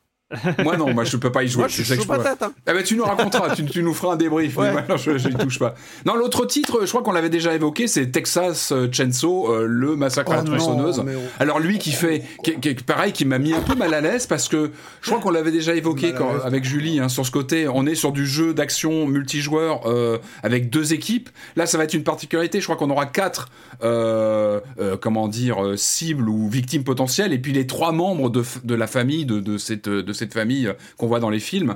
Moi 0.64 0.78
non, 0.78 0.94
moi 0.94 1.04
je 1.04 1.18
peux 1.18 1.32
pas 1.32 1.44
y 1.44 1.48
jouer. 1.48 1.62
Moi, 1.62 1.68
je 1.68 1.74
suis 1.76 1.86
sais 1.86 1.98
que 1.98 2.04
peux-. 2.06 2.14
Hein. 2.14 2.52
Ah 2.66 2.74
bah 2.74 2.84
tu 2.84 2.96
nous 2.96 3.04
raconteras, 3.04 3.56
tu, 3.56 3.66
tu 3.66 3.84
nous 3.84 3.94
feras 3.94 4.14
un 4.14 4.16
débrief. 4.18 4.56
Ouais. 4.58 4.68
Mais 4.68 4.72
moi, 4.74 4.84
non, 4.90 4.98
je, 4.98 5.18
je 5.18 5.28
n'y 5.30 5.36
touche 5.36 5.60
pas. 5.60 5.76
Non, 6.06 6.16
l'autre 6.16 6.46
titre, 6.46 6.80
je 6.86 6.90
crois 6.90 7.02
qu'on 7.04 7.12
l'avait 7.12 7.30
déjà 7.30 7.54
évoqué, 7.54 7.88
c'est 7.88 8.08
Texas 8.12 8.72
euh, 8.72 8.88
Chainsaw, 8.92 9.52
euh, 9.54 9.66
le 9.68 9.96
massacre 9.96 10.32
à 10.32 10.36
la 10.38 10.42
Oh 10.44 10.46
tronçonneuse. 10.46 11.04
Alors 11.40 11.60
lui 11.60 11.80
qui 11.80 11.92
fait, 11.92 12.24
qui, 12.44 12.60
qui- 12.60 12.74
pareil, 12.76 13.12
qui 13.14 13.26
m'a 13.26 13.40
mis 13.40 13.54
un 13.54 13.62
peu 13.62 13.76
mal 13.76 13.94
à 13.94 14.02
l'aise 14.02 14.28
parce 14.28 14.48
que 14.48 14.72
je 15.02 15.10
crois 15.10 15.20
qu'on 15.22 15.32
l'avait 15.32 15.52
déjà 15.52 15.76
évoqué 15.76 16.14
quand- 16.14 16.40
avec 16.44 16.64
Julie 16.64 17.00
hein, 17.00 17.10
sur 17.10 17.26
ce 17.26 17.32
côté. 17.32 17.68
On 17.68 17.86
est 17.86 17.96
sur 17.96 18.12
du 18.12 18.26
jeu 18.26 18.54
d'action 18.54 19.06
multijoueur 19.08 19.82
euh, 19.86 20.18
avec 20.44 20.70
deux 20.70 20.94
équipes. 20.94 21.30
Là, 21.56 21.66
ça 21.66 21.78
va 21.78 21.84
être 21.86 21.94
une 21.94 22.04
particularité. 22.04 22.60
Je 22.60 22.66
crois 22.66 22.76
qu'on 22.78 22.90
aura 22.90 23.06
quatre, 23.06 23.50
euh, 23.84 24.60
comment 25.02 25.28
dire, 25.28 25.58
cibles 25.76 26.30
ou 26.30 26.48
victimes 26.50 26.84
potentielles, 26.84 27.34
et 27.34 27.40
puis 27.40 27.52
les 27.54 27.68
trois 27.68 27.92
membres 27.92 28.30
de, 28.30 28.44
de 28.64 28.76
la 28.76 28.88
famille 28.88 29.26
de, 29.26 29.40
de 29.40 29.58
cette 29.58 29.90
de 29.90 30.14
cette 30.14 30.21
cette 30.22 30.34
famille 30.34 30.68
euh, 30.68 30.74
qu'on 30.98 31.08
voit 31.08 31.20
dans 31.20 31.30
les 31.30 31.40
films. 31.40 31.76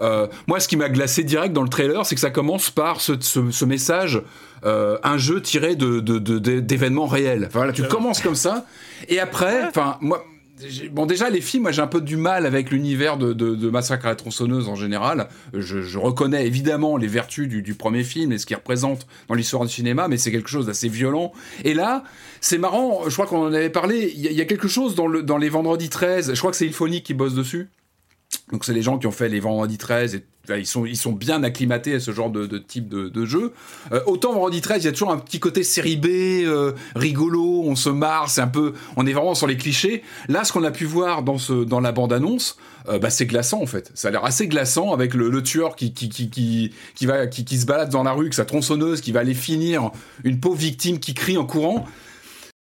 Euh, 0.00 0.26
moi, 0.46 0.60
ce 0.60 0.68
qui 0.68 0.76
m'a 0.76 0.88
glacé 0.88 1.24
direct 1.24 1.52
dans 1.52 1.62
le 1.62 1.68
trailer, 1.68 2.06
c'est 2.06 2.14
que 2.14 2.20
ça 2.20 2.30
commence 2.30 2.70
par 2.70 3.00
ce, 3.00 3.12
ce, 3.20 3.50
ce 3.50 3.64
message, 3.64 4.22
euh, 4.64 4.98
un 5.02 5.18
jeu 5.18 5.42
tiré 5.42 5.76
de 5.76 6.00
d'événements 6.60 7.06
réels. 7.06 7.44
Enfin, 7.46 7.60
voilà, 7.60 7.72
tu 7.72 7.82
commences 7.82 8.20
comme 8.20 8.34
ça, 8.34 8.64
et 9.08 9.20
après, 9.20 9.64
enfin, 9.66 9.98
moi 10.00 10.24
Bon, 10.92 11.06
déjà, 11.06 11.30
les 11.30 11.40
films, 11.40 11.64
moi 11.64 11.72
j'ai 11.72 11.82
un 11.82 11.86
peu 11.86 12.00
du 12.00 12.16
mal 12.16 12.46
avec 12.46 12.70
l'univers 12.70 13.16
de, 13.16 13.32
de, 13.32 13.54
de, 13.54 13.70
Massacre 13.70 14.06
à 14.06 14.10
la 14.10 14.16
tronçonneuse 14.16 14.68
en 14.68 14.74
général. 14.74 15.28
Je, 15.54 15.82
je 15.82 15.98
reconnais 15.98 16.46
évidemment 16.46 16.96
les 16.96 17.06
vertus 17.06 17.48
du, 17.48 17.62
du, 17.62 17.74
premier 17.74 18.04
film 18.04 18.32
et 18.32 18.38
ce 18.38 18.46
qu'il 18.46 18.56
représente 18.56 19.06
dans 19.28 19.34
l'histoire 19.34 19.64
du 19.64 19.72
cinéma, 19.72 20.08
mais 20.08 20.16
c'est 20.16 20.30
quelque 20.30 20.50
chose 20.50 20.66
d'assez 20.66 20.88
violent. 20.88 21.32
Et 21.64 21.74
là, 21.74 22.04
c'est 22.40 22.58
marrant, 22.58 23.08
je 23.08 23.12
crois 23.14 23.26
qu'on 23.26 23.46
en 23.46 23.52
avait 23.52 23.70
parlé, 23.70 24.12
il 24.14 24.20
y, 24.20 24.34
y, 24.34 24.40
a 24.40 24.44
quelque 24.44 24.68
chose 24.68 24.94
dans, 24.94 25.06
le, 25.06 25.22
dans 25.22 25.38
les 25.38 25.48
Vendredis 25.48 25.88
13, 25.88 26.34
je 26.34 26.38
crois 26.38 26.50
que 26.50 26.56
c'est 26.56 26.66
Ilphonique 26.66 27.04
qui 27.04 27.14
bosse 27.14 27.34
dessus. 27.34 27.70
Donc 28.52 28.64
c'est 28.64 28.72
les 28.72 28.82
gens 28.82 28.98
qui 28.98 29.06
ont 29.06 29.12
fait 29.12 29.28
les 29.28 29.40
Vendredi 29.40 29.78
13 29.78 30.14
et 30.16 30.24
ils 30.58 30.66
sont, 30.66 30.86
ils 30.86 30.96
sont 30.96 31.12
bien 31.12 31.42
acclimatés 31.42 31.94
à 31.94 32.00
ce 32.00 32.10
genre 32.12 32.30
de, 32.30 32.58
type 32.58 32.88
de, 32.88 33.24
jeu. 33.24 33.52
Euh, 33.92 34.00
autant 34.06 34.32
Vendredi 34.32 34.60
13, 34.60 34.82
il 34.82 34.86
y 34.86 34.88
a 34.88 34.92
toujours 34.92 35.12
un 35.12 35.18
petit 35.18 35.38
côté 35.38 35.62
série 35.62 35.96
B, 35.96 36.06
euh, 36.06 36.72
rigolo, 36.96 37.62
on 37.64 37.76
se 37.76 37.90
marre, 37.90 38.28
c'est 38.28 38.40
un 38.40 38.48
peu, 38.48 38.74
on 38.96 39.06
est 39.06 39.12
vraiment 39.12 39.34
sur 39.34 39.46
les 39.46 39.56
clichés. 39.56 40.02
Là, 40.28 40.44
ce 40.44 40.52
qu'on 40.52 40.64
a 40.64 40.70
pu 40.70 40.84
voir 40.84 41.22
dans 41.22 41.38
ce, 41.38 41.64
dans 41.64 41.80
la 41.80 41.92
bande 41.92 42.12
annonce, 42.12 42.56
euh, 42.88 42.98
bah, 42.98 43.10
c'est 43.10 43.26
glaçant 43.26 43.62
en 43.62 43.66
fait. 43.66 43.90
Ça 43.94 44.08
a 44.08 44.10
l'air 44.10 44.24
assez 44.24 44.48
glaçant 44.48 44.92
avec 44.92 45.14
le, 45.14 45.42
tueur 45.42 45.76
qui, 45.76 45.92
qui, 45.92 46.08
qui, 46.08 46.28
qui, 46.94 47.06
va, 47.06 47.26
qui, 47.26 47.44
qui 47.44 47.58
se 47.58 47.66
balade 47.66 47.90
dans 47.90 48.02
la 48.02 48.12
rue, 48.12 48.24
avec 48.24 48.34
sa 48.34 48.44
tronçonneuse, 48.44 49.00
qui 49.00 49.12
va 49.12 49.20
aller 49.20 49.34
finir 49.34 49.90
une 50.24 50.40
pauvre 50.40 50.58
victime 50.58 50.98
qui 50.98 51.14
crie 51.14 51.36
en 51.36 51.46
courant. 51.46 51.86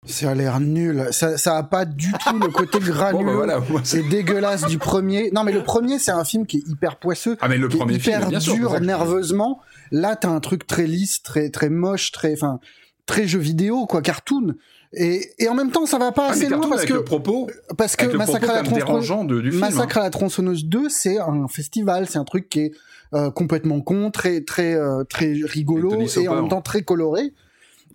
Ça 0.06 0.32
a 0.32 0.36
l'air 0.36 0.60
nul. 0.60 1.08
Ça, 1.12 1.38
ça 1.38 1.58
a 1.58 1.64
pas 1.64 1.86
du 1.86 2.12
tout 2.12 2.40
le 2.40 2.48
côté 2.50 2.80
granuleux. 2.80 3.26
bon, 3.26 3.46
bah 3.46 3.60
voilà, 3.60 3.84
c'est 3.84 4.04
dégueulasse 4.04 4.66
du 4.66 4.78
premier. 4.78 5.32
Non, 5.32 5.44
mais 5.44 5.52
le 5.52 5.64
premier, 5.64 6.00
c'est 6.00 6.12
un 6.12 6.24
film 6.24 6.46
qui 6.46 6.58
est 6.58 6.70
hyper 6.70 6.98
poisseux. 6.98 7.38
Ah, 7.42 7.48
mais 7.48 7.58
le 7.58 7.70
premier 7.70 7.96
hyper 7.96 8.20
film, 8.20 8.30
bien 8.30 8.40
dur 8.40 8.80
nerveusement. 8.82 9.62
Là, 9.92 10.16
t'as 10.16 10.30
un 10.30 10.40
truc 10.40 10.68
très 10.68 10.88
lisse, 10.88 11.22
très, 11.24 11.50
très 11.50 11.70
moche, 11.70 12.12
très, 12.12 12.34
enfin, 12.34 12.60
très 13.06 13.28
jeu 13.28 13.40
vidéo, 13.40 13.86
quoi, 13.86 14.02
cartoon. 14.02 14.56
Et, 14.96 15.32
et 15.40 15.48
en 15.48 15.56
même 15.56 15.72
temps, 15.72 15.86
ça 15.86 15.98
va 15.98 16.12
pas 16.12 16.28
ah, 16.28 16.32
assez 16.32 16.50
loin 16.50 16.70
parce 16.70 16.86
que, 16.86 16.94
le 16.94 17.04
propos, 17.04 17.50
parce 17.78 17.96
que 17.96 18.06
Massacre 18.16 18.50
à 18.50 18.62
la 18.62 18.64
tronçonneuse, 18.64 19.28
de, 19.28 19.42
du 19.42 19.50
film, 19.50 19.62
Massacre 19.62 19.98
hein. 19.98 20.02
à 20.02 20.04
la 20.04 20.10
tronçonneuse 20.12 20.66
2, 20.66 20.90
c'est 20.90 21.18
un 21.18 21.48
festival, 21.48 22.08
c'est 22.08 22.20
un 22.20 22.26
truc 22.26 22.48
qui 22.50 22.60
est 22.60 22.72
euh, 23.14 23.32
complètement 23.32 23.82
con, 23.82 24.12
très, 24.12 24.42
très, 24.42 24.76
euh, 24.76 25.04
très 25.04 25.34
rigolo 25.44 26.02
et, 26.02 26.22
et 26.22 26.28
en 26.28 26.36
même 26.36 26.50
temps 26.50 26.62
très 26.62 26.84
coloré. 26.84 27.34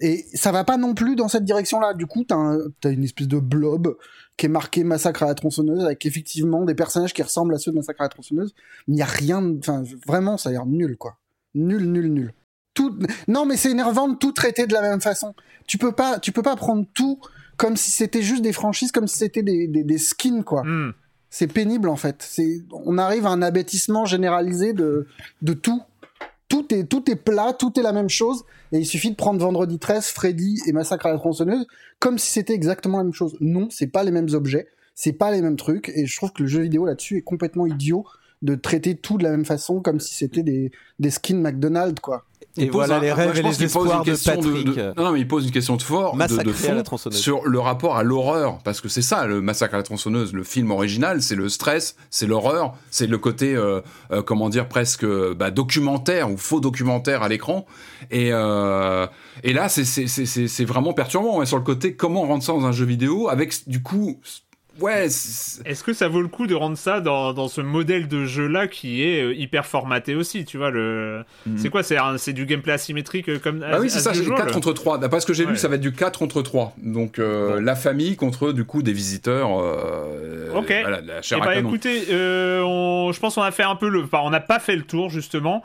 Et 0.01 0.27
ça 0.35 0.53
va 0.53 0.65
pas 0.65 0.77
non 0.77 0.95
plus 0.95 1.17
dans 1.17 1.29
cette 1.29 1.45
direction-là. 1.45 1.95
Du 1.95 2.07
coup, 2.07 2.25
t'as 2.25 2.37
un, 2.37 2.59
as 2.85 2.89
une 2.89 3.05
espèce 3.05 3.29
de 3.29 3.39
blob 3.39 3.97
qui 4.37 4.47
est 4.47 4.49
marqué 4.49 4.85
Massacre 4.85 5.25
à 5.25 5.27
la 5.27 5.35
tronçonneuse 5.35 5.85
avec 5.85 6.07
effectivement 6.07 6.65
des 6.65 6.75
personnages 6.75 7.13
qui 7.13 7.23
ressemblent 7.23 7.55
à 7.55 7.59
ceux 7.59 7.73
de 7.73 7.77
Massacre 7.77 8.01
à 8.01 8.05
la 8.05 8.09
tronçonneuse. 8.09 8.55
Mais 8.87 8.97
il 8.97 8.99
y 8.99 9.03
a 9.03 9.07
rien, 9.07 9.57
enfin, 9.59 9.83
vraiment, 10.07 10.37
ça 10.37 10.51
a 10.51 10.53
l'air 10.53 10.67
nul, 10.67 10.97
quoi. 10.97 11.19
Nul, 11.55 11.91
nul, 11.91 12.13
nul. 12.13 12.35
Tout, 12.75 12.97
non, 13.27 13.45
mais 13.45 13.57
c'est 13.57 13.71
énervant 13.71 14.09
de 14.09 14.17
tout 14.17 14.33
traiter 14.33 14.67
de 14.67 14.73
la 14.73 14.83
même 14.83 15.01
façon. 15.01 15.35
Tu 15.67 15.79
peux 15.79 15.93
pas, 15.93 16.19
tu 16.21 16.31
peux 16.33 16.43
pas 16.43 16.57
prendre 16.57 16.87
tout 16.95 17.21
comme 17.57 17.77
si 17.77 17.91
c'était 17.91 18.23
juste 18.23 18.43
des 18.43 18.53
franchises, 18.53 18.93
comme 18.93 19.09
si 19.09 19.17
c'était 19.17 19.43
des, 19.43 19.67
des, 19.67 19.83
des, 19.83 19.99
skins, 19.99 20.45
quoi. 20.45 20.63
Mm. 20.63 20.95
C'est 21.29 21.49
pénible, 21.49 21.89
en 21.89 21.97
fait. 21.97 22.17
C'est, 22.21 22.63
on 22.71 22.97
arrive 22.97 23.27
à 23.27 23.31
un 23.31 23.43
abêtissement 23.43 24.05
généralisé 24.05 24.73
de, 24.73 25.09
de 25.43 25.53
tout 25.53 25.83
tout 26.49 26.75
est 26.75 26.85
tout 26.85 27.11
est 27.11 27.17
plat, 27.17 27.53
tout 27.53 27.79
est 27.79 27.83
la 27.83 27.93
même 27.93 28.09
chose, 28.09 28.45
et 28.73 28.79
il 28.79 28.87
suffit 28.87 29.11
de 29.11 29.17
prendre 29.17 29.41
Vendredi 29.41 29.79
13, 29.79 30.07
Freddy 30.07 30.59
et 30.67 30.73
Massacre 30.73 31.07
à 31.07 31.13
la 31.13 31.19
tronçonneuse 31.19 31.67
comme 31.99 32.19
si 32.19 32.31
c'était 32.31 32.55
exactement 32.55 32.99
la 32.99 33.05
même 33.05 33.13
chose. 33.13 33.37
Non, 33.41 33.69
c'est 33.71 33.89
pas 33.89 34.05
les 34.05 34.11
mêmes 34.11 34.29
objets, 34.33 34.69
c'est 34.95 35.13
pas 35.13 35.31
les 35.31 35.43
mêmes 35.43 35.57
trucs, 35.57 35.91
et 35.91 36.07
je 36.07 36.17
trouve 36.17 36.33
que 36.33 36.43
le 36.43 36.49
jeu 36.49 36.63
vidéo 36.63 36.87
là-dessus 36.87 37.19
est 37.19 37.23
complètement 37.23 37.67
idiot 37.67 38.05
de 38.43 38.55
traiter 38.55 38.97
tout 38.97 39.19
de 39.19 39.25
la 39.25 39.31
même 39.31 39.45
façon 39.45 39.81
comme 39.81 39.99
si 39.99 40.15
c'était 40.15 40.45
des, 40.45 40.71
des 40.99 41.11
skins 41.11 41.41
McDonald's 41.41 42.01
quoi. 42.01 42.25
Et 42.59 42.65
Il 42.65 42.71
voilà 42.71 42.97
un- 42.97 43.01
les 43.01 43.13
rêves 43.13 43.39
et 43.39 43.43
les 43.43 43.63
espoirs 43.65 44.01
de 44.01 44.11
question 44.11 44.35
Patrick. 44.35 44.67
de- 44.67 44.93
non, 44.97 45.05
non, 45.05 45.13
mais 45.13 45.21
il 45.21 45.29
pose 45.29 45.45
une 45.47 45.51
question 45.53 45.77
de 45.77 45.83
fort, 45.83 46.13
de, 46.13 46.17
de 46.17 46.19
Massacré 46.19 46.69
à 46.69 46.71
la 46.73 46.77
fond, 46.79 46.83
tronçonneuse. 46.85 47.19
sur 47.19 47.47
le 47.47 47.59
rapport 47.59 47.97
à 47.97 48.03
l'horreur, 48.03 48.59
parce 48.65 48.81
que 48.81 48.89
c'est 48.89 49.03
ça, 49.03 49.27
le 49.27 49.41
massacre 49.41 49.75
à 49.75 49.77
la 49.79 49.83
tronçonneuse, 49.83 50.33
le 50.33 50.43
film 50.45 50.71
original, 50.71 51.23
c'est 51.23 51.35
le 51.37 51.49
stress, 51.49 51.97
c'est 52.11 52.27
l'horreur, 52.27 52.75
c'est 52.91 53.07
le 53.07 53.19
côté, 53.19 53.55
euh, 53.55 53.81
euh, 54.13 54.23
comment 54.23 54.49
dire, 54.49 54.69
presque 54.69 55.07
bah, 55.37 55.51
documentaire 55.51 56.31
ou 56.31 56.37
faux 56.37 56.61
documentaire 56.61 57.23
à 57.23 57.29
l'écran. 57.29 57.67
Et, 58.11 58.31
euh, 58.33 59.07
et 59.45 59.53
là, 59.53 59.69
c'est- 59.69 60.65
vraiment 60.65 60.93
perturbant, 60.93 61.39
ouais, 61.39 61.47
sur 61.47 61.57
le 61.59 61.63
côté, 61.65 61.95
comment 61.95 62.23
rendre 62.23 62.43
ça 62.43 62.53
dans 62.53 62.67
un 62.67 62.73
jeu 62.73 62.85
vidéo, 62.85 63.29
avec 63.29 63.55
du 63.69 63.83
coup, 63.83 64.19
ouais, 64.81 65.05
Est-ce 65.07 65.83
que 65.85 65.93
ça 65.93 66.09
vaut 66.09 66.21
le 66.23 66.29
coup 66.29 66.47
de 66.47 66.55
rendre 66.55 66.77
ça 66.79 67.01
dans, 67.01 67.33
dans 67.33 67.49
ce 67.49 67.61
modèle 67.61 68.09
de 68.09 68.25
jeu-là 68.25 68.67
qui 68.69 69.03
est 69.03 69.23
euh, 69.23 69.35
hyper 69.35 69.67
formaté 69.67 70.15
aussi, 70.15 70.45
tu 70.45 70.57
vois 70.59 70.71
le... 70.71 71.25
Mhm. 71.47 71.59
C'est 71.59 71.69
quoi 71.71 71.83
C'est 71.83 72.33
du 72.33 72.47
gameplay 72.47 72.73
asymétrique 72.73 73.29
euh, 73.29 73.39
comme 73.39 73.65
Ah 73.71 73.81
oui, 73.81 73.91
c'est 73.91 74.01
ça, 74.01 74.15
c'est 74.15 74.25
4 74.25 74.53
contre 74.53 74.73
3. 74.73 74.99
D'après 74.99 75.21
ce 75.21 75.27
que 75.27 75.33
j'ai 75.33 75.45
Ouais. 75.45 75.53
lu, 75.53 75.57
ça 75.57 75.69
va 75.69 75.77
être 75.77 75.81
du 75.81 75.93
4 75.93 76.19
contre 76.19 76.43
3. 76.43 76.75
Donc, 76.83 77.19
euh, 77.19 77.61
la 77.61 77.75
famille 77.77 78.17
contre, 78.17 78.53
du 78.53 78.65
coup, 78.65 78.83
des 78.83 78.93
visiteurs. 78.93 79.51
Euh, 79.61 80.53
Ok. 80.55 80.73
Voilà, 80.83 81.01
la 81.01 81.23
chair 81.23 81.39
Eh 81.43 81.45
bah 81.45 81.57
écoutez, 81.57 82.05
euh, 82.11 82.63
on- 82.63 83.13
je 83.13 83.21
pense 83.21 83.35
qu'on 83.37 83.43
a 83.43 83.51
fait 83.51 83.63
un 83.63 83.77
peu 83.77 83.89
le... 83.89 84.03
Enfin, 84.03 84.21
on 84.25 84.31
n'a 84.31 84.41
pas 84.41 84.59
fait 84.59 84.77
le 84.77 84.83
tour, 84.83 85.11
justement. 85.11 85.63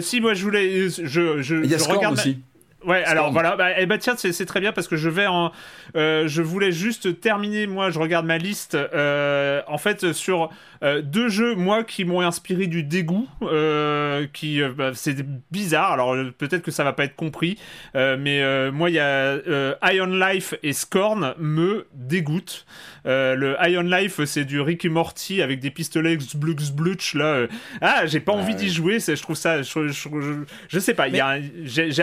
Si, 0.00 0.20
moi, 0.20 0.34
je 0.34 0.42
voulais... 0.44 0.88
Je, 0.88 1.42
je, 1.42 1.64
Il 1.64 1.70
y 1.70 1.74
a 1.74 1.78
je 1.78 1.82
Scorn 1.82 1.98
regarde 1.98 2.14
aussi. 2.18 2.38
Ouais, 2.86 3.02
alors 3.02 3.32
voilà, 3.32 3.56
bah, 3.56 3.70
eh 3.78 3.84
bah 3.86 3.98
tiens, 3.98 4.14
c'est 4.16 4.46
très 4.46 4.60
bien 4.60 4.70
parce 4.70 4.86
que 4.86 4.94
je 4.96 5.08
vais 5.08 5.26
en, 5.26 5.50
euh, 5.96 6.28
je 6.28 6.40
voulais 6.40 6.70
juste 6.70 7.20
terminer, 7.20 7.66
moi, 7.66 7.90
je 7.90 7.98
regarde 7.98 8.24
ma 8.26 8.38
liste, 8.38 8.76
euh, 8.76 9.60
en 9.66 9.76
fait, 9.76 10.12
sur 10.12 10.50
euh, 10.84 11.02
deux 11.02 11.28
jeux, 11.28 11.56
moi, 11.56 11.82
qui 11.82 12.04
m'ont 12.04 12.20
inspiré 12.20 12.68
du 12.68 12.84
dégoût, 12.84 13.26
euh, 13.42 14.28
qui, 14.32 14.62
euh, 14.62 14.70
bah, 14.72 14.92
c'est 14.94 15.16
bizarre, 15.50 15.90
alors 15.90 16.14
euh, 16.14 16.32
peut-être 16.38 16.62
que 16.62 16.70
ça 16.70 16.84
va 16.84 16.92
pas 16.92 17.04
être 17.04 17.16
compris, 17.16 17.58
euh, 17.96 18.16
mais 18.20 18.40
euh, 18.40 18.70
moi, 18.70 18.88
il 18.88 18.94
y 18.94 19.00
a 19.00 19.04
euh, 19.04 19.74
Iron 19.92 20.06
Life 20.06 20.54
et 20.62 20.72
Scorn 20.72 21.34
me 21.38 21.88
dégoûtent. 21.92 22.66
Euh, 23.06 23.34
le 23.34 23.56
Iron 23.68 23.82
Life, 23.82 24.20
c'est 24.24 24.44
du 24.44 24.60
Rick 24.60 24.84
et 24.84 24.88
Morty 24.88 25.40
avec 25.42 25.60
des 25.60 25.70
pistolets 25.70 26.16
xblux 26.16 26.56
blutch, 26.74 27.14
là. 27.14 27.24
euh. 27.24 27.46
Ah, 27.80 28.06
j'ai 28.06 28.20
pas 28.20 28.32
Ouais. 28.32 28.40
envie 28.40 28.54
d'y 28.54 28.68
jouer, 28.68 28.98
je 29.00 29.20
trouve 29.22 29.36
ça, 29.36 29.62
je, 29.62 29.88
je, 29.88 29.92
je, 29.92 30.32
je 30.68 30.78
sais 30.78 30.94
pas, 30.94 31.08
y 31.08 31.20
a 31.20 31.28
un-. 31.28 31.40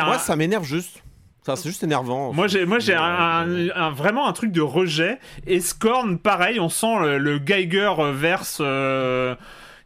Moi, 0.06 0.18
ça 0.20 0.36
m'énerve 0.36 0.66
juste. 0.66 1.04
Enfin, 1.41 1.58
c'est 1.58 1.68
juste 1.68 1.84
énervant. 1.84 2.32
Moi 2.32 2.47
j'ai 2.47 2.66
moi 2.66 2.80
j'ai 2.80 2.95
un, 2.95 3.01
un- 3.04 3.70
un- 3.76 3.91
vraiment 3.91 4.30
un 4.30 4.32
truc 4.32 4.54
de 4.54 4.62
rejet 4.62 5.20
et 5.45 5.60
Scorn 5.60 6.18
pareil 6.18 6.58
on 6.62 6.70
sent 6.70 6.95
le, 7.01 7.18
le 7.18 7.38
Geiger 7.38 7.91
verse 8.14 8.60
euh, 8.62 9.36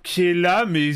qui 0.03 0.24
est 0.28 0.36
là 0.36 0.65
mais 0.68 0.91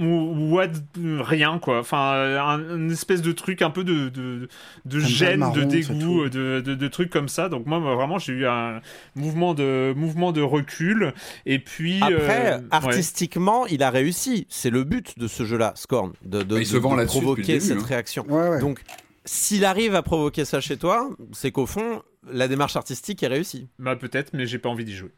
what 0.00 0.68
rien 0.94 1.58
quoi 1.58 1.80
enfin 1.80 2.12
un, 2.38 2.76
une 2.76 2.90
espèce 2.90 3.22
de 3.22 3.32
truc 3.32 3.62
un 3.62 3.70
peu 3.70 3.84
de 3.84 4.08
de, 4.08 4.48
de 4.84 5.00
gêne 5.00 5.40
marron, 5.40 5.54
de 5.54 5.64
dégoût 5.64 6.28
de, 6.28 6.60
de, 6.60 6.74
de 6.74 6.88
trucs 6.88 7.10
comme 7.10 7.28
ça 7.28 7.48
donc 7.48 7.66
moi 7.66 7.78
vraiment 7.78 8.18
j'ai 8.18 8.32
eu 8.32 8.46
un 8.46 8.80
mouvement 9.14 9.54
de 9.54 9.92
mouvement 9.96 10.32
de 10.32 10.40
recul 10.40 11.12
et 11.46 11.58
puis 11.58 12.00
Après, 12.02 12.52
euh, 12.52 12.58
ouais. 12.58 12.64
artistiquement, 12.70 13.66
il 13.66 13.82
a 13.82 13.90
réussi. 13.90 14.46
C'est 14.48 14.70
le 14.70 14.84
but 14.84 15.18
de 15.18 15.26
ce 15.26 15.44
jeu-là, 15.44 15.72
Scorn, 15.76 16.12
de, 16.24 16.42
de, 16.42 16.62
se 16.64 16.76
provoquer 16.76 17.42
début, 17.42 17.60
cette 17.60 17.78
hein. 17.78 17.84
réaction. 17.86 18.24
Ouais, 18.28 18.48
ouais. 18.48 18.60
Donc, 18.60 18.82
s'il 19.24 19.64
arrive 19.64 19.94
à 19.94 20.02
provoquer 20.02 20.44
ça 20.44 20.60
chez 20.60 20.76
toi, 20.76 21.10
c'est 21.32 21.50
qu'au 21.50 21.66
fond, 21.66 22.02
la 22.30 22.46
démarche 22.48 22.76
artistique 22.76 23.22
est 23.22 23.26
réussie. 23.28 23.68
bah 23.78 23.96
peut-être 23.96 24.30
mais 24.32 24.46
j'ai 24.46 24.58
pas 24.58 24.68
envie 24.68 24.84
d'y 24.84 24.94
jouer 24.94 25.10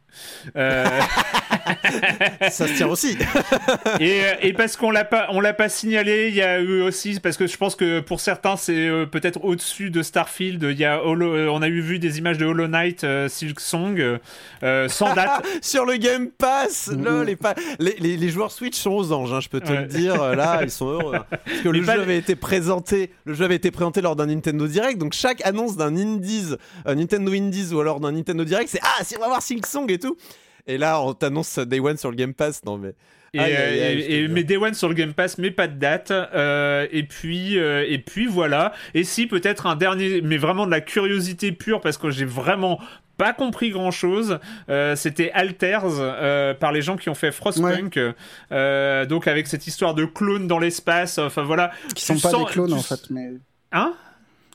Euh, 0.57 0.85
ça 2.51 2.67
se 2.69 2.77
tient 2.77 2.87
aussi. 2.89 3.17
et, 4.01 4.21
euh, 4.25 4.33
et 4.43 4.53
parce 4.53 4.77
qu'on 4.77 4.91
l'a 4.91 5.05
pas, 5.05 5.27
on 5.31 5.41
l'a 5.41 5.53
pas 5.53 5.69
signalé, 5.69 6.29
il 6.29 6.35
y 6.35 6.43
a 6.43 6.61
eu 6.61 6.83
aussi 6.83 7.19
parce 7.21 7.37
que 7.37 7.47
je 7.47 7.57
pense 7.57 7.75
que 7.77 8.01
pour 8.01 8.21
certains 8.21 8.57
c'est 8.57 8.89
euh, 8.89 9.07
peut-être 9.07 9.45
au-dessus 9.45 9.91
de 9.91 10.03
Starfield. 10.03 10.63
Il 10.63 10.79
y 10.79 10.85
a 10.85 11.03
on 11.05 11.63
a 11.63 11.69
eu 11.69 11.81
vu 11.81 11.99
des 11.99 12.19
images 12.19 12.39
de 12.39 12.47
Hollow 12.47 12.69
Knight, 12.69 13.05
euh, 13.05 13.29
Silk 13.29 13.61
Song, 13.61 14.19
euh, 14.63 14.89
sans 14.89 15.15
date. 15.15 15.45
Sur 15.63 15.85
le 15.85 15.97
Game 15.97 16.29
Pass, 16.31 16.91
les, 17.27 17.37
pa- 17.37 17.55
les, 17.79 17.97
les- 17.99 18.17
les 18.17 18.29
joueurs 18.29 18.53
Switch 18.53 18.77
sont 18.77 18.91
aux 18.93 19.13
anges, 19.13 19.33
hein, 19.33 19.41
je 19.41 19.49
peux 19.49 19.61
te 19.61 19.71
Ouais. 19.71 19.81
le 19.83 19.87
dire. 19.87 20.35
Là, 20.37 20.61
ils 20.63 20.71
sont 20.71 20.87
heureux. 20.89 21.17
hein. 21.17 21.25
Parce 21.45 21.61
que 21.63 21.69
le 21.69 21.83
jeu 21.83 21.91
avait 21.91 22.19
été 22.19 22.37
présenté, 22.37 23.11
le 23.25 23.35
jeu 23.35 23.45
avait 23.45 23.57
été 23.57 23.71
présenté 23.71 24.01
lors 24.01 24.15
d'un 24.17 24.27
Nintendo 24.27 24.67
Direct. 24.67 24.99
Donc 24.99 25.13
chaque 25.15 25.45
annonce 25.47 25.77
d'un 25.77 25.97
Indies, 25.97 26.55
un 26.95 26.97
Nintendo 27.01 27.33
Indies 27.33 27.73
ou 27.73 27.81
alors 27.81 28.01
d'un 28.01 28.13
Nintendo 28.13 28.45
Direct, 28.45 28.69
c'est 28.71 28.81
ah 28.83 29.05
si 29.05 29.17
on 29.17 29.21
va 29.21 29.27
voir 29.29 29.43
Silk 29.43 29.67
Song 29.67 29.91
et 29.91 29.99
tout. 29.99 30.17
Et 30.67 30.79
là, 30.79 31.01
on 31.01 31.13
t'annonce 31.13 31.59
Day 31.59 31.79
One 31.81 31.97
sur 31.99 32.11
le 32.11 32.17
Game 32.17 32.33
Pass. 32.35 32.65
Non 32.65 32.79
mais. 32.79 32.95
Et, 33.35 33.41
Aïe, 33.41 33.53
euh, 33.53 33.73
aïe, 33.73 33.81
aïe, 33.83 33.99
et- 33.99 34.01
je 34.03 34.07
te 34.07 34.13
et- 34.13 34.21
jure. 34.27 34.31
mais 34.33 34.45
Day 34.45 34.57
One 34.57 34.75
sur 34.75 34.89
le 34.89 34.95
Game 34.95 35.13
Pass, 35.13 35.39
mais 35.39 35.51
pas 35.51 35.67
de 35.67 35.77
date. 35.77 36.11
euh, 36.13 36.87
et 36.93 37.03
puis, 37.03 37.59
euh, 37.59 37.85
et 37.89 37.99
puis 37.99 38.27
voilà. 38.27 38.73
Et 38.95 39.03
si 39.05 39.27
peut-être 39.27 39.67
un 39.67 39.75
dernier, 39.77 40.21
mais 40.23 40.37
vraiment 40.37 40.67
de 40.67 40.71
la 40.71 40.81
curiosité 40.81 41.51
pure 41.53 41.81
parce 41.81 41.99
que 41.99 42.11
j'ai 42.11 42.25
vraiment 42.25 42.81
pas 43.17 43.33
compris 43.33 43.71
grand 43.71 43.91
chose. 43.91 44.39
C'était 44.97 45.31
Alters 45.33 45.83
euh, 45.85 46.55
par 46.55 46.73
les 46.73 46.81
gens 46.83 46.97
qui 46.97 47.09
ont 47.11 47.15
fait 47.15 47.31
Frostpunk. 47.33 47.99
Euh, 48.53 49.07
donc 49.07 49.27
avec 49.27 49.47
cette 49.49 49.67
histoire 49.67 49.95
de 49.95 50.05
clones 50.05 50.47
dans 50.49 50.59
l'espace. 50.59 51.19
Enfin 51.19 51.43
voilà. 51.43 51.73
Qui 51.89 51.95
Tu 51.95 52.01
sont 52.07 52.15
pas 52.21 52.31
sens- 52.31 52.47
des 52.47 52.53
clones 52.53 52.69
tu- 52.69 52.75
en 52.75 52.83
fait, 52.83 53.11
mais 53.11 53.31
Hein? 53.73 53.95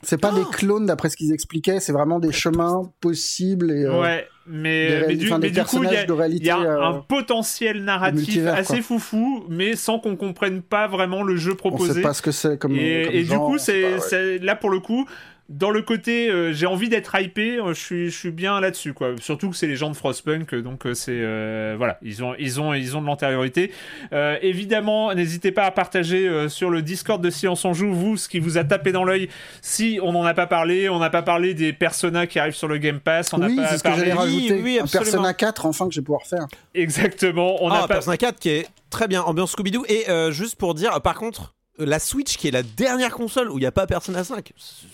C'est 0.02 0.20
pas 0.20 0.32
des 0.32 0.44
clones 0.50 0.86
d'après 0.86 1.10
ce 1.10 1.16
qu'ils 1.16 1.32
expliquaient, 1.32 1.80
c'est 1.80 1.92
vraiment 1.92 2.18
des 2.18 2.32
chemins 2.32 2.90
possibles 3.00 3.70
et 3.70 3.84
euh, 3.84 4.00
Ouais, 4.00 4.26
mais, 4.46 5.04
mais, 5.06 5.16
du, 5.16 5.30
mais 5.34 5.50
du 5.50 5.62
coup, 5.62 5.84
il 5.84 5.92
y 5.92 5.96
a, 5.96 6.14
réalité, 6.14 6.46
y 6.46 6.50
a 6.50 6.58
un 6.58 7.00
potentiel 7.00 7.84
narratif 7.84 8.46
assez 8.46 8.80
foufou, 8.80 9.44
mais 9.48 9.76
sans 9.76 9.98
qu'on 9.98 10.16
comprenne 10.16 10.62
pas 10.62 10.86
vraiment 10.88 11.22
le 11.22 11.36
jeu 11.36 11.54
proposé. 11.54 11.90
On 11.90 11.94
sait 11.94 12.02
pas 12.02 12.14
ce 12.14 12.22
que 12.22 12.32
c'est 12.32 12.58
comme. 12.58 12.72
Et, 12.72 13.02
comme 13.04 13.14
et 13.14 13.24
genre, 13.24 13.46
du 13.46 13.52
coup, 13.52 13.58
c'est 13.58 14.00
c'est 14.00 14.38
là 14.38 14.56
pour 14.56 14.70
le 14.70 14.80
coup, 14.80 15.06
dans 15.50 15.70
le 15.70 15.82
côté 15.82 16.30
euh, 16.30 16.52
j'ai 16.52 16.66
envie 16.66 16.88
d'être 16.88 17.14
hypé, 17.20 17.58
euh, 17.58 17.74
je 17.74 17.80
suis 17.80 18.10
je 18.10 18.16
suis 18.16 18.30
bien 18.30 18.60
là-dessus 18.60 18.94
quoi. 18.94 19.10
Surtout 19.20 19.50
que 19.50 19.56
c'est 19.56 19.66
les 19.66 19.74
gens 19.76 19.90
de 19.90 19.96
Frostpunk 19.96 20.54
donc 20.54 20.86
euh, 20.86 20.94
c'est 20.94 21.10
euh, 21.12 21.74
voilà, 21.76 21.98
ils 22.02 22.22
ont 22.24 22.34
ils 22.38 22.60
ont 22.60 22.72
ils 22.72 22.96
ont 22.96 23.02
de 23.02 23.06
l'antériorité. 23.06 23.72
Euh, 24.12 24.36
évidemment, 24.42 25.12
n'hésitez 25.12 25.50
pas 25.52 25.64
à 25.64 25.70
partager 25.72 26.28
euh, 26.28 26.48
sur 26.48 26.70
le 26.70 26.82
Discord 26.82 27.20
de 27.22 27.30
Science 27.30 27.64
on 27.64 27.72
joue 27.72 27.92
vous 27.92 28.16
ce 28.16 28.28
qui 28.28 28.38
vous 28.38 28.56
a 28.58 28.64
tapé 28.64 28.92
dans 28.92 29.04
l'œil 29.04 29.28
si 29.60 29.98
on 30.02 30.12
n'en 30.12 30.24
a 30.24 30.34
pas 30.34 30.46
parlé, 30.46 30.88
on 30.88 31.00
n'a 31.00 31.10
pas 31.10 31.22
parlé 31.22 31.52
des 31.54 31.72
personas 31.72 32.26
qui 32.26 32.38
arrivent 32.38 32.54
sur 32.54 32.68
le 32.68 32.78
Game 32.78 33.00
Pass, 33.00 33.32
on 33.32 33.42
oui, 33.42 33.56
n'a 33.56 33.62
pas 33.64 33.68
c'est 33.70 33.78
ce 33.78 33.82
que 33.82 33.88
parlé 33.88 34.04
j'allais 34.04 34.12
rajouter. 34.12 34.54
Oui, 34.54 34.60
oui, 34.62 34.78
un. 34.78 34.86
Persona 34.86 35.34
4, 35.34 35.66
enfin, 35.66 35.88
que 35.88 35.94
je 35.94 36.00
vais 36.00 36.04
pouvoir 36.04 36.26
faire. 36.26 36.46
exactement, 36.74 37.62
on 37.62 37.68
n'a 37.68 37.76
Ah, 37.76 37.80
pas 37.88 37.94
Persona 37.94 38.16
4 38.16 38.38
qui 38.38 38.50
est 38.50 38.66
très 38.90 39.08
bien, 39.08 39.22
ambiance 39.22 39.52
Scooby-Doo. 39.52 39.84
Et 39.88 40.08
euh, 40.08 40.30
juste 40.30 40.56
pour 40.56 40.74
dire, 40.74 41.00
par 41.02 41.14
contre, 41.14 41.54
la 41.84 41.98
Switch 41.98 42.36
qui 42.36 42.48
est 42.48 42.50
la 42.52 42.62
dernière 42.62 43.10
console 43.12 43.50
où 43.50 43.58
il 43.58 43.60
n'y 43.60 43.66
a 43.66 43.72
pas 43.72 43.86
Persona 43.86 44.24
5. 44.24 44.52
c'est- 44.56 44.86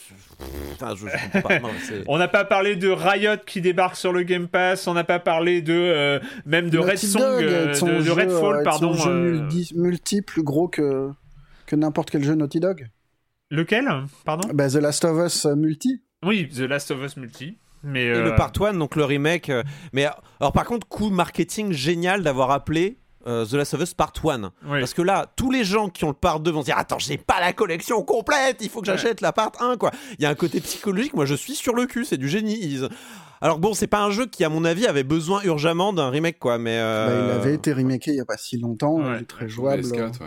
Enfin, 0.75 0.95
je, 0.95 1.07
je 1.07 1.33
comprends 1.33 1.49
pas. 1.49 1.59
Non, 1.61 1.69
c'est- 1.83 2.05
On 2.09 2.19
n'a 2.19 2.29
pas 2.29 2.45
parlé 2.45 2.77
de 2.77 2.89
Riot 2.91 3.39
qui 3.47 3.63
débarque 3.63 3.97
sur 3.97 4.13
le 4.13 4.23
Game 4.23 4.49
Pass, 4.49 4.87
on 4.87 4.93
n'a 4.93 5.05
pas 5.05 5.19
parlé 5.19 5.63
de 5.63 5.73
euh, 5.73 6.21
même 6.45 6.69
de 6.69 6.79
Red 6.79 6.99
Song, 6.99 7.23
euh, 7.23 7.73
de, 7.73 7.81
de 7.99 8.01
jeu, 8.03 8.13
Redfall, 8.13 8.63
pardon. 8.63 8.93
Son 8.95 9.05
jeu 9.05 9.11
euh, 9.41 9.49
multi, 9.77 10.21
plus 10.21 10.43
gros 10.43 10.69
que, 10.69 11.09
que 11.67 11.75
n'importe 11.75 12.11
quel 12.11 12.23
jeu 12.23 12.35
Naughty 12.35 12.61
Dog. 12.61 12.87
Lequel? 13.51 13.89
Pardon? 14.27 14.47
Bah, 14.53 14.69
The 14.69 14.75
Last 14.75 15.05
of 15.07 15.25
Us 15.25 15.47
euh, 15.47 15.55
multi. 15.57 16.03
Oui, 16.25 16.49
The 16.49 16.61
Last 16.61 16.91
of 16.91 17.03
Us 17.03 17.17
Multi. 17.17 17.57
Mais 17.83 18.05
Et 18.05 18.11
euh, 18.11 18.25
le 18.25 18.35
Part 18.35 18.53
1, 18.61 18.75
donc 18.75 18.97
le 18.97 19.05
remake. 19.05 19.49
euh, 19.49 19.63
mais 19.93 20.07
alors, 20.41 20.53
par 20.53 20.65
contre, 20.65 20.87
coup 20.89 21.09
marketing 21.11 21.73
génial 21.73 22.23
d'avoir 22.23 22.51
appelé 22.51 22.99
euh, 23.27 23.45
The 23.47 23.53
Last 23.55 23.75
of 23.75 23.81
Us 23.83 23.95
Part 23.95 24.13
1. 24.25 24.43
oui. 24.43 24.81
Parce 24.81 24.95
que 24.95 25.03
là, 25.03 25.27
tous 25.37 25.51
les 25.51 25.65
gens 25.65 25.89
qui 25.89 26.05
ont 26.05 26.09
le 26.09 26.15
Part 26.15 26.41
2 26.41 26.51
vont 26.51 26.61
se 26.61 26.67
dire 26.67 26.79
Attends, 26.79 26.99
j'ai 26.99 27.19
pas 27.19 27.41
la 27.41 27.53
collection 27.53 28.03
complète, 28.03 28.59
il 28.61 28.69
faut 28.69 28.81
que 28.81 28.87
j'achète 28.87 29.21
la 29.21 29.33
Part 29.33 29.53
1, 29.61 29.77
quoi. 29.77 29.91
Il 30.19 30.23
y 30.23 30.27
a 30.27 30.31
un 30.31 30.35
côté 30.35 30.61
psychologique, 30.61 31.15
moi 31.15 31.27
je 31.27 31.35
suis 31.35 31.55
sur 31.55 31.75
le 31.75 31.87
cul, 31.87 32.05
c'est 32.05 32.17
du 32.19 32.29
génie. 32.29 32.59
Ils- 32.61 32.89
Alors 33.41 33.59
bon, 33.59 33.75
c'est 33.75 33.87
pas 33.87 34.03
un 34.03 34.11
jeu 34.11 34.27
qui, 34.27 34.45
à 34.45 34.49
mon 34.49 34.65
avis, 34.65 34.87
avait 34.87 35.03
besoin 35.05 35.43
urgemment 35.43 35.93
d'un 35.93 36.09
remake, 36.11 36.39
quoi. 36.39 36.57
Mais 36.59 36.79
euh, 36.79 37.07
Bah, 37.29 37.35
il 37.35 37.41
avait 37.41 37.55
été 37.55 37.73
remaké 37.73 38.13
il 38.13 38.17
y 38.17 38.21
a 38.21 38.25
pas 38.25 38.37
si 38.39 38.59
longtemps, 38.59 38.95
Ouais. 38.97 39.17
il 39.19 39.23
est 39.23 39.27
très 39.27 39.49
jouable. 39.49 39.83
PS4, 39.83 40.21
ouais. 40.21 40.27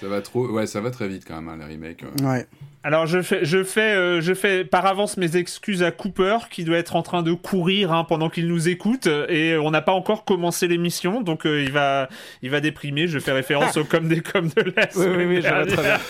Ça 0.00 0.08
va 0.08 0.20
trop, 0.20 0.48
ouais, 0.48 0.66
ça 0.66 0.80
va 0.80 0.90
très 0.90 1.06
vite 1.06 1.22
quand 1.26 1.40
même, 1.40 1.48
hein, 1.48 1.64
les 1.68 1.74
remakes. 1.76 2.04
ouais. 2.22 2.46
Alors 2.84 3.06
je 3.06 3.22
fais, 3.22 3.44
je 3.44 3.62
fais, 3.62 3.92
euh, 3.94 4.20
je 4.20 4.34
fais 4.34 4.64
par 4.64 4.86
avance 4.86 5.16
mes 5.16 5.36
excuses 5.36 5.84
à 5.84 5.92
Cooper 5.92 6.38
qui 6.50 6.64
doit 6.64 6.78
être 6.78 6.96
en 6.96 7.02
train 7.02 7.22
de 7.22 7.32
courir 7.32 7.92
hein, 7.92 8.04
pendant 8.08 8.28
qu'il 8.28 8.48
nous 8.48 8.68
écoute 8.68 9.06
et 9.28 9.56
on 9.56 9.70
n'a 9.70 9.82
pas 9.82 9.92
encore 9.92 10.24
commencé 10.24 10.66
l'émission 10.66 11.20
donc 11.22 11.46
euh, 11.46 11.62
il 11.62 11.70
va, 11.70 12.08
il 12.42 12.50
va 12.50 12.60
déprimer. 12.60 13.06
Je 13.06 13.20
fais 13.20 13.30
référence 13.30 13.76
au 13.78 13.84
comme 13.84 14.08
des 14.08 14.20
comme 14.20 14.48
de 14.48 14.72
la 14.76 14.88
Oui, 14.96 15.06
oui, 15.16 15.24
oui, 15.26 15.42
je 15.42 15.48
vois 15.48 15.66
très 15.66 15.82
bien. 15.82 15.98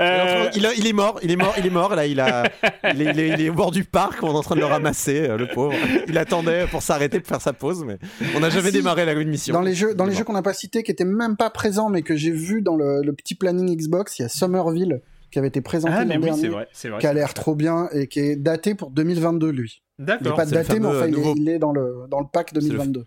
Euh, 0.00 0.50
Il, 0.56 0.66
a- 0.66 0.74
il 0.74 0.86
est 0.88 0.92
mort, 0.92 1.20
il 1.22 1.30
est 1.30 1.36
mort, 1.36 1.54
il 1.56 1.66
est 1.66 1.70
mort. 1.70 1.94
Là, 1.94 2.06
il, 2.06 2.18
a, 2.18 2.50
il, 2.92 3.00
est, 3.02 3.10
il 3.12 3.20
est- 3.20 3.28
il 3.28 3.40
est 3.42 3.48
au 3.50 3.54
bord 3.54 3.70
du 3.70 3.84
parc, 3.84 4.22
on 4.24 4.32
est 4.32 4.36
en 4.36 4.42
train 4.42 4.56
de 4.56 4.60
le 4.60 4.66
ramasser, 4.66 5.28
euh, 5.28 5.36
le 5.36 5.46
pauvre. 5.46 5.74
Il 6.08 6.18
attendait 6.18 6.66
pour 6.66 6.82
s'arrêter 6.82 7.20
pour 7.20 7.28
faire 7.28 7.40
sa 7.40 7.52
pause, 7.52 7.84
mais 7.86 7.98
on 8.34 8.40
n'a 8.40 8.50
jamais 8.50 8.70
si. 8.70 8.76
démarré 8.78 9.04
la 9.04 9.14
mission. 9.14 9.54
Dans 9.54 9.60
les 9.62 9.74
jeux, 9.74 9.94
dans 9.94 10.04
les 10.06 10.14
jeux 10.14 10.24
qu'on 10.24 10.32
n'a 10.32 10.42
pas 10.42 10.52
cités, 10.54 10.82
qui 10.82 10.90
étaient 10.90 11.04
même 11.04 11.36
pas 11.36 11.48
présents, 11.50 11.90
mais 11.90 12.02
que 12.02 12.16
j'ai 12.16 12.32
vu 12.32 12.60
dans 12.60 12.74
le, 12.76 13.02
le 13.04 13.12
petit 13.12 13.36
planning 13.36 13.76
Xbox, 13.76 14.18
il 14.18 14.22
y 14.22 14.24
a 14.24 14.28
Somerville 14.28 15.00
qui 15.34 15.38
avait 15.40 15.48
été 15.48 15.60
présenté 15.60 15.92
ah 15.96 16.02
l'an 16.04 16.08
mais 16.08 16.16
oui 16.16 16.24
dernier, 16.26 16.40
c'est 16.40 16.48
vrai, 16.48 16.68
c'est 16.72 16.88
vrai. 16.88 17.00
qui 17.00 17.06
a 17.08 17.12
l'air 17.12 17.34
trop 17.34 17.56
bien 17.56 17.88
et 17.92 18.06
qui 18.06 18.20
est 18.20 18.36
daté 18.36 18.76
pour 18.76 18.90
2022 18.92 19.50
lui. 19.50 19.82
Il 19.98 20.02
n'est 20.02 20.06
D'accord. 20.06 20.36
pas 20.36 20.46
daté, 20.46 20.78
mais 20.78 20.86
enfin 20.86 21.06
il, 21.08 21.14
est, 21.14 21.16
nouveau- 21.18 21.34
il 21.36 21.48
est 21.48 21.58
dans 21.58 21.72
le 21.72 22.06
dans 22.08 22.20
le 22.20 22.26
pack 22.32 22.52
le 22.52 22.60
2022. 22.60 23.04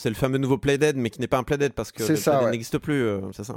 C'est 0.00 0.10
le 0.10 0.14
fameux 0.14 0.38
nouveau 0.38 0.58
Playdead, 0.58 0.96
mais 0.96 1.10
qui 1.10 1.20
n'est 1.20 1.26
pas 1.26 1.38
un 1.38 1.42
Playdead 1.42 1.72
parce 1.72 1.90
que 1.90 2.14
ça, 2.14 2.44
ouais. 2.44 2.50
n'existe 2.52 2.78
plus. 2.78 3.02
euh, 3.02 3.18
c'est 3.32 3.42
ça. 3.42 3.56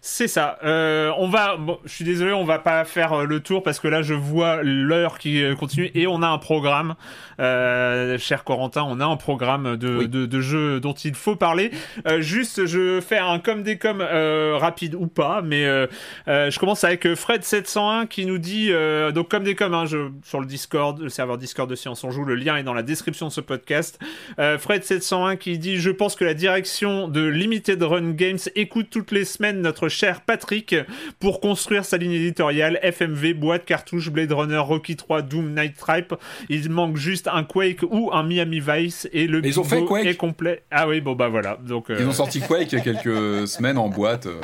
C'est 0.00 0.28
ça. 0.28 0.58
Euh, 0.62 1.10
on 1.18 1.28
va. 1.28 1.56
Bon, 1.56 1.78
je 1.84 1.90
suis 1.92 2.04
désolé, 2.04 2.32
on 2.32 2.44
va 2.44 2.60
pas 2.60 2.84
faire 2.84 3.12
euh, 3.12 3.24
le 3.24 3.40
tour 3.40 3.64
parce 3.64 3.80
que 3.80 3.88
là, 3.88 4.00
je 4.00 4.14
vois 4.14 4.62
l'heure 4.62 5.18
qui 5.18 5.42
euh, 5.42 5.56
continue 5.56 5.90
et 5.94 6.06
on 6.06 6.22
a 6.22 6.28
un 6.28 6.38
programme, 6.38 6.94
euh, 7.40 8.16
cher 8.18 8.44
Corentin, 8.44 8.84
on 8.84 9.00
a 9.00 9.04
un 9.06 9.16
programme 9.16 9.76
de, 9.76 9.96
Oui. 9.98 10.08
de, 10.08 10.26
de 10.26 10.40
jeux 10.40 10.78
dont 10.78 10.92
il 10.92 11.14
faut 11.14 11.34
parler. 11.36 11.72
Euh, 12.06 12.20
juste, 12.20 12.66
je 12.66 13.00
fais 13.00 13.18
un 13.18 13.40
comme 13.40 13.64
des 13.64 13.76
comme 13.76 14.00
euh, 14.02 14.56
rapide 14.60 14.94
ou 14.94 15.08
pas, 15.08 15.42
mais 15.42 15.64
euh, 15.66 15.86
euh, 16.28 16.50
je 16.50 16.58
commence 16.60 16.84
avec 16.84 17.12
Fred 17.16 17.42
701 17.42 18.06
qui 18.06 18.24
nous 18.26 18.38
dit 18.38 18.68
euh, 18.70 19.10
donc 19.10 19.28
comme 19.28 19.42
des 19.42 19.56
comme 19.56 19.74
hein, 19.74 19.86
je, 19.86 20.10
sur 20.22 20.38
le 20.40 20.46
Discord, 20.46 21.00
le 21.00 21.08
serveur 21.08 21.38
Discord 21.38 21.68
de 21.68 21.74
Science 21.74 22.04
on 22.04 22.10
joue, 22.12 22.24
le 22.24 22.36
lien 22.36 22.56
est 22.56 22.62
dans 22.62 22.74
la 22.74 22.82
description 22.84 23.26
de 23.26 23.32
ce 23.32 23.40
podcast. 23.40 23.98
Euh, 24.38 24.58
Fred 24.58 24.84
701 24.84 25.36
qui 25.36 25.58
dit 25.58 25.71
je 25.78 25.90
pense 25.90 26.14
que 26.16 26.24
la 26.24 26.34
direction 26.34 27.08
de 27.08 27.22
Limited 27.24 27.82
Run 27.82 28.10
Games 28.12 28.38
écoute 28.54 28.88
toutes 28.90 29.10
les 29.12 29.24
semaines 29.24 29.60
notre 29.60 29.88
cher 29.88 30.20
Patrick 30.22 30.74
pour 31.20 31.40
construire 31.40 31.84
sa 31.84 31.96
ligne 31.96 32.12
éditoriale 32.12 32.78
FMV, 32.82 33.34
boîte, 33.34 33.64
cartouche, 33.64 34.10
Blade 34.10 34.32
Runner, 34.32 34.58
Rocky 34.58 34.96
3, 34.96 35.22
Doom, 35.22 35.54
Night 35.54 35.76
Tribe. 35.76 36.12
Il 36.48 36.68
manque 36.70 36.96
juste 36.96 37.28
un 37.32 37.44
Quake 37.44 37.82
ou 37.82 38.10
un 38.12 38.22
Miami 38.22 38.60
Vice 38.60 39.08
et 39.12 39.26
le 39.26 39.44
ils 39.44 39.58
ont 39.60 39.64
fait 39.64 39.84
Quake 39.84 40.06
est 40.06 40.14
complet. 40.16 40.62
Ah 40.70 40.88
oui, 40.88 41.00
bon 41.00 41.14
bah 41.14 41.28
voilà. 41.28 41.58
Donc 41.66 41.90
euh, 41.90 41.96
Ils 42.00 42.06
ont 42.06 42.12
sorti 42.12 42.40
Quake 42.40 42.72
il 42.72 42.78
y 42.78 42.80
a 42.80 42.84
quelques 42.84 43.46
semaines 43.48 43.78
en 43.78 43.88
boîte. 43.88 44.26
euh, 44.26 44.40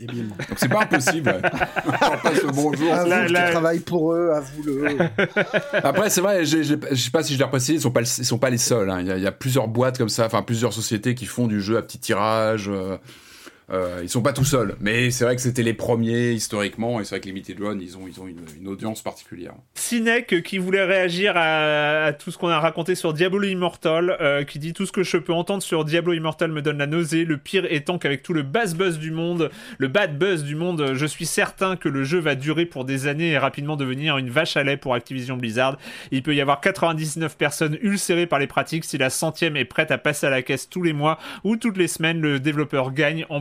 Et 0.00 0.06
bim. 0.06 0.24
Donc 0.24 0.38
c'est 0.56 0.68
pas 0.68 0.82
impossible. 0.82 1.30
ouais. 1.30 1.50
Le 2.44 2.52
bonjour. 2.52 2.92
À 2.92 3.04
vous 3.04 3.10
Là, 3.10 3.26
qui 3.26 3.32
là- 3.32 3.50
travaille 3.50 3.80
pour 3.80 4.12
eux, 4.14 4.30
avoue-le. 4.30 4.96
Après, 5.82 6.10
c'est 6.10 6.20
vrai, 6.20 6.44
je 6.44 6.62
sais 6.62 7.10
pas 7.10 7.22
si 7.22 7.34
je 7.34 7.38
l'ai 7.38 7.44
reprécisé, 7.44 7.74
ils 7.74 7.80
sont 7.80 7.90
pas, 7.90 8.00
le- 8.00 8.06
ils 8.18 8.24
sont 8.24 8.38
pas 8.38 8.50
les 8.50 8.58
seuls. 8.58 8.90
hein. 8.90 9.00
Il, 9.00 9.08
y 9.08 9.10
il 9.12 9.22
y 9.22 9.26
a 9.26 9.32
plusieurs 9.32 9.68
boîtes 9.68 9.98
comme 9.98 10.08
ça, 10.08 10.26
enfin 10.26 10.42
plusieurs 10.42 10.71
sociétés 10.72 11.14
qui 11.14 11.26
font 11.26 11.46
du 11.46 11.62
jeu 11.62 11.76
à 11.76 11.82
petit 11.82 11.98
tirage. 11.98 12.70
Euh, 13.70 13.82
euh, 13.82 14.00
ils 14.02 14.08
sont 14.08 14.22
pas 14.22 14.32
tout 14.32 14.44
seuls, 14.44 14.76
mais 14.80 15.10
c'est 15.10 15.24
vrai 15.24 15.36
que 15.36 15.42
c'était 15.42 15.62
les 15.62 15.74
premiers 15.74 16.32
historiquement, 16.32 17.00
et 17.00 17.04
c'est 17.04 17.16
vrai 17.16 17.20
que 17.20 17.26
Limited 17.26 17.60
Run, 17.60 17.78
ils 17.80 17.96
ont, 17.96 18.06
ils 18.06 18.20
ont 18.20 18.26
une, 18.26 18.40
une 18.60 18.68
audience 18.68 19.02
particulière. 19.02 19.54
Sinek 19.74 20.42
qui 20.42 20.58
voulait 20.58 20.84
réagir 20.84 21.34
à, 21.36 22.04
à 22.04 22.12
tout 22.12 22.30
ce 22.30 22.38
qu'on 22.38 22.48
a 22.48 22.60
raconté 22.60 22.94
sur 22.94 23.12
Diablo 23.12 23.42
Immortal, 23.42 24.16
euh, 24.20 24.44
qui 24.44 24.58
dit 24.58 24.72
tout 24.72 24.86
ce 24.86 24.92
que 24.92 25.02
je 25.02 25.16
peux 25.16 25.32
entendre 25.32 25.62
sur 25.62 25.84
Diablo 25.84 26.12
Immortal 26.12 26.52
me 26.52 26.62
donne 26.62 26.78
la 26.78 26.86
nausée. 26.86 27.24
Le 27.24 27.36
pire 27.36 27.66
étant 27.70 27.98
qu'avec 27.98 28.22
tout 28.22 28.32
le 28.32 28.42
bad 28.42 28.74
buzz 28.74 28.98
du 28.98 29.10
monde, 29.10 29.50
le 29.78 29.88
bad 29.88 30.18
buzz 30.18 30.44
du 30.44 30.54
monde, 30.54 30.92
je 30.94 31.06
suis 31.06 31.26
certain 31.26 31.76
que 31.76 31.88
le 31.88 32.04
jeu 32.04 32.18
va 32.18 32.34
durer 32.34 32.66
pour 32.66 32.84
des 32.84 33.06
années 33.06 33.30
et 33.30 33.38
rapidement 33.38 33.76
devenir 33.76 34.18
une 34.18 34.30
vache 34.30 34.56
à 34.56 34.62
lait 34.62 34.76
pour 34.76 34.94
Activision 34.94 35.36
Blizzard. 35.36 35.78
Il 36.10 36.22
peut 36.22 36.34
y 36.34 36.40
avoir 36.40 36.60
99 36.60 37.36
personnes 37.36 37.78
ulcérées 37.82 38.26
par 38.26 38.38
les 38.38 38.46
pratiques 38.46 38.84
si 38.84 38.98
la 38.98 39.10
centième 39.10 39.56
est 39.56 39.64
prête 39.64 39.90
à 39.90 39.98
passer 39.98 40.26
à 40.26 40.30
la 40.30 40.42
caisse 40.42 40.68
tous 40.68 40.82
les 40.82 40.92
mois 40.92 41.18
ou 41.44 41.56
toutes 41.56 41.76
les 41.76 41.88
semaines. 41.88 42.20
Le 42.20 42.38
développeur 42.38 42.92
gagne 42.92 43.26
en 43.28 43.40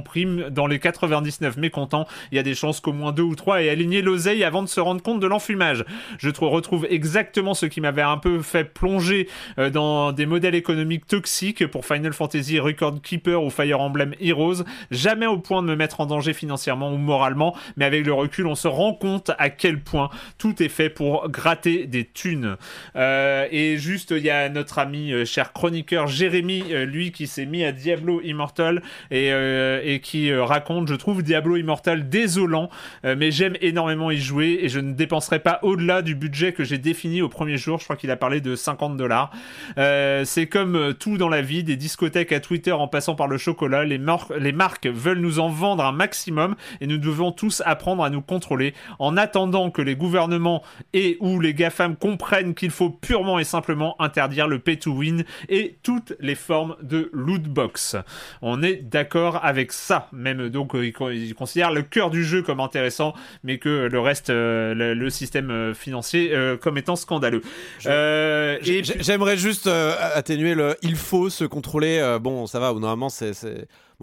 dans 0.49 0.68
les 0.68 0.80
99 0.80 1.57
mécontents. 1.57 2.07
Il 2.31 2.35
y 2.35 2.39
a 2.39 2.43
des 2.43 2.56
chances 2.56 2.80
qu'au 2.80 2.93
moins 2.93 3.11
deux 3.11 3.23
ou 3.23 3.35
trois 3.35 3.61
aient 3.61 3.69
aligné 3.69 4.02
l'oseille 4.02 4.43
avant 4.43 4.64
de 4.64 4.68
se 4.68 4.80
rendre 4.80 5.02
compte 5.02 5.19
de 5.19 5.27
l'enfumage. 5.27 5.85
Je 6.19 6.30
trou- 6.30 6.49
retrouve 6.49 6.88
exactement 6.89 7.53
ce 7.53 7.65
qui 7.65 7.81
m'avait 7.81 8.02
un 8.02 8.18
peu 8.18 8.41
fait 8.41 8.64
plonger 8.65 9.27
euh, 9.60 9.69
dans 9.69 10.11
des 10.11 10.26
modèles 10.26 10.56
économiques 10.56 11.07
toxiques 11.07 11.65
pour 11.68 11.85
Final 11.85 12.14
Fantasy 12.14 12.60
Record 12.60 13.02
Keeper 13.02 13.43
ou 13.43 13.49
Fire 13.49 13.80
Emblem 13.80 14.14
Heroes. 14.19 14.64
Jamais 14.91 15.27
au 15.27 15.38
point 15.38 15.61
de 15.61 15.68
me 15.68 15.76
mettre 15.76 16.02
en 16.02 16.06
danger 16.06 16.34
financièrement 16.34 16.91
ou 16.93 16.98
moralement, 16.98 17.56
mais 17.77 17.85
avec 17.85 18.06
le 18.06 18.14
recul, 18.14 18.48
on 18.48 18.56
se 18.56 18.68
rend 18.68 18.93
compte 18.93 19.31
à 19.38 19.49
quel 19.49 19.80
point 19.80 20.10
tout 20.38 20.61
est 20.61 20.69
fait 20.69 20.89
pour 20.89 21.30
gratter 21.30 21.85
des 21.88 22.06
thunes. 22.06 22.57
Euh, 22.95 23.48
et 23.52 23.77
juste, 23.77 24.11
il 24.11 24.23
y 24.23 24.30
a 24.30 24.49
notre 24.49 24.80
ami 24.80 25.11
euh, 25.11 25.26
cher 25.26 25.53
chroniqueur 25.53 26.07
Jérémy, 26.07 26.64
lui 26.85 27.11
qui 27.11 27.27
s'est 27.27 27.45
mis 27.45 27.64
à 27.64 27.72
Diablo 27.72 28.22
Immortal 28.23 28.81
et, 29.10 29.27
et 29.27 29.99
qui 30.02 30.32
euh, 30.32 30.44
raconte, 30.44 30.88
je 30.88 30.95
trouve 30.95 31.23
Diablo 31.23 31.56
Immortal 31.56 32.10
désolant, 32.10 32.69
euh, 33.06 33.15
mais 33.18 33.32
j'aime 33.32 33.56
énormément 33.61 34.11
y 34.11 34.18
jouer 34.18 34.60
et 34.61 34.69
je 34.69 34.80
ne 34.80 34.94
dépenserai 34.94 35.40
pas 35.40 35.60
au-delà 35.61 36.02
du 36.02 36.15
budget 36.15 36.53
que 36.53 36.64
j'ai 36.64 36.78
défini 36.78 37.22
au 37.22 37.30
premier 37.30 37.57
jour. 37.57 37.80
Je 37.80 37.86
crois 37.86 37.95
qu'il 37.95 38.11
a 38.11 38.18
parlé 38.18 38.41
de 38.41 38.56
50 38.56 38.98
dollars. 38.98 39.32
Euh, 39.78 40.26
c'est 40.26 40.48
comme 40.48 40.94
tout 40.99 41.18
dans 41.18 41.30
la 41.30 41.41
vie, 41.41 41.64
des 41.64 41.76
discothèques 41.76 42.32
à 42.32 42.40
Twitter 42.40 42.72
en 42.72 42.88
passant 42.88 43.15
par 43.15 43.28
le 43.28 43.38
chocolat. 43.38 43.86
Les, 43.86 43.99
les 44.40 44.52
marques 44.52 44.88
veulent 44.88 45.19
nous 45.19 45.40
en 45.40 45.49
vendre 45.49 45.86
un 45.86 45.91
maximum 45.91 46.56
et 46.82 46.88
nous 46.88 46.98
devons 46.98 47.32
tous 47.32 47.61
apprendre 47.65 48.03
à 48.03 48.10
nous 48.10 48.22
contrôler 48.22 48.73
en 48.99 49.18
attendant 49.18 49.72
que 49.72 49.82
les 49.82 49.95
gouvernements 49.95 50.64
et 50.94 51.18
ou 51.19 51.40
les 51.40 51.53
GAFAM 51.53 51.95
comprennent 51.95 52.53
qu'il 52.53 52.72
faut 52.72 52.90
purement 52.90 53.40
et 53.40 53.44
simplement 53.44 53.95
interdire 54.02 54.48
le 54.48 54.60
pay 54.60 54.78
to 54.78 54.91
win 54.91 55.23
et 55.49 55.78
toutes 55.84 56.14
les 56.19 56.36
formes 56.36 56.76
de 56.82 57.10
loot 57.14 57.44
box. 57.44 57.95
On 58.41 58.64
est 58.64 58.76
d'accord 58.76 59.44
avec 59.44 59.72
ça, 59.72 59.91
même 60.12 60.50
donc 60.50 60.76
euh, 60.76 60.86
ils 60.86 60.94
con- 60.94 61.10
ils 61.10 61.34
considèrent 61.34 61.72
le 61.72 61.82
cœur 61.82 62.10
du 62.10 62.24
jeu 62.24 62.42
comme 62.42 62.60
intéressant, 62.60 63.14
mais 63.44 63.58
que 63.58 63.88
le 63.92 64.00
reste, 64.00 64.30
euh, 64.30 64.74
le, 64.74 64.94
le 64.94 65.10
système 65.10 65.50
euh, 65.52 65.74
financier, 65.74 66.34
comme 66.62 66.78
étant 66.78 66.96
scandaleux. 66.96 67.42
J'aimerais 67.80 69.38
juste 69.38 69.68
atténuer 69.68 70.56
le 70.56 70.76
il 70.82 70.96
faut 70.96 71.30
se 71.30 71.44
contrôler. 71.46 72.18
bon, 72.22 72.48
ça 72.48 72.60
va, 72.60 72.74
ou 72.74 72.80
normalement, 72.80 73.10
c'est. 73.10 73.34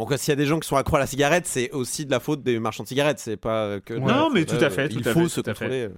Quoi, 0.06 0.18
s'il 0.18 0.30
y 0.30 0.32
a 0.32 0.36
des 0.36 0.46
gens 0.46 0.60
qui 0.60 0.68
sont 0.68 0.76
accro 0.76 0.96
à 0.96 1.00
la 1.00 1.06
cigarette, 1.06 1.46
c'est 1.46 1.70
aussi 1.72 2.06
de 2.06 2.10
la 2.10 2.20
faute 2.20 2.42
des 2.42 2.58
marchands 2.58 2.84
de 2.84 2.88
cigarettes. 2.88 3.18
C'est 3.18 3.36
pas 3.36 3.80
que. 3.80 3.94
Non, 3.94 4.30
mais 4.30 4.44
tout 4.44 4.56
à 4.56 4.70
fait, 4.70 4.92
Il 4.92 5.04
faut 5.04 5.28
se 5.28 5.40
contrôler. 5.40 5.88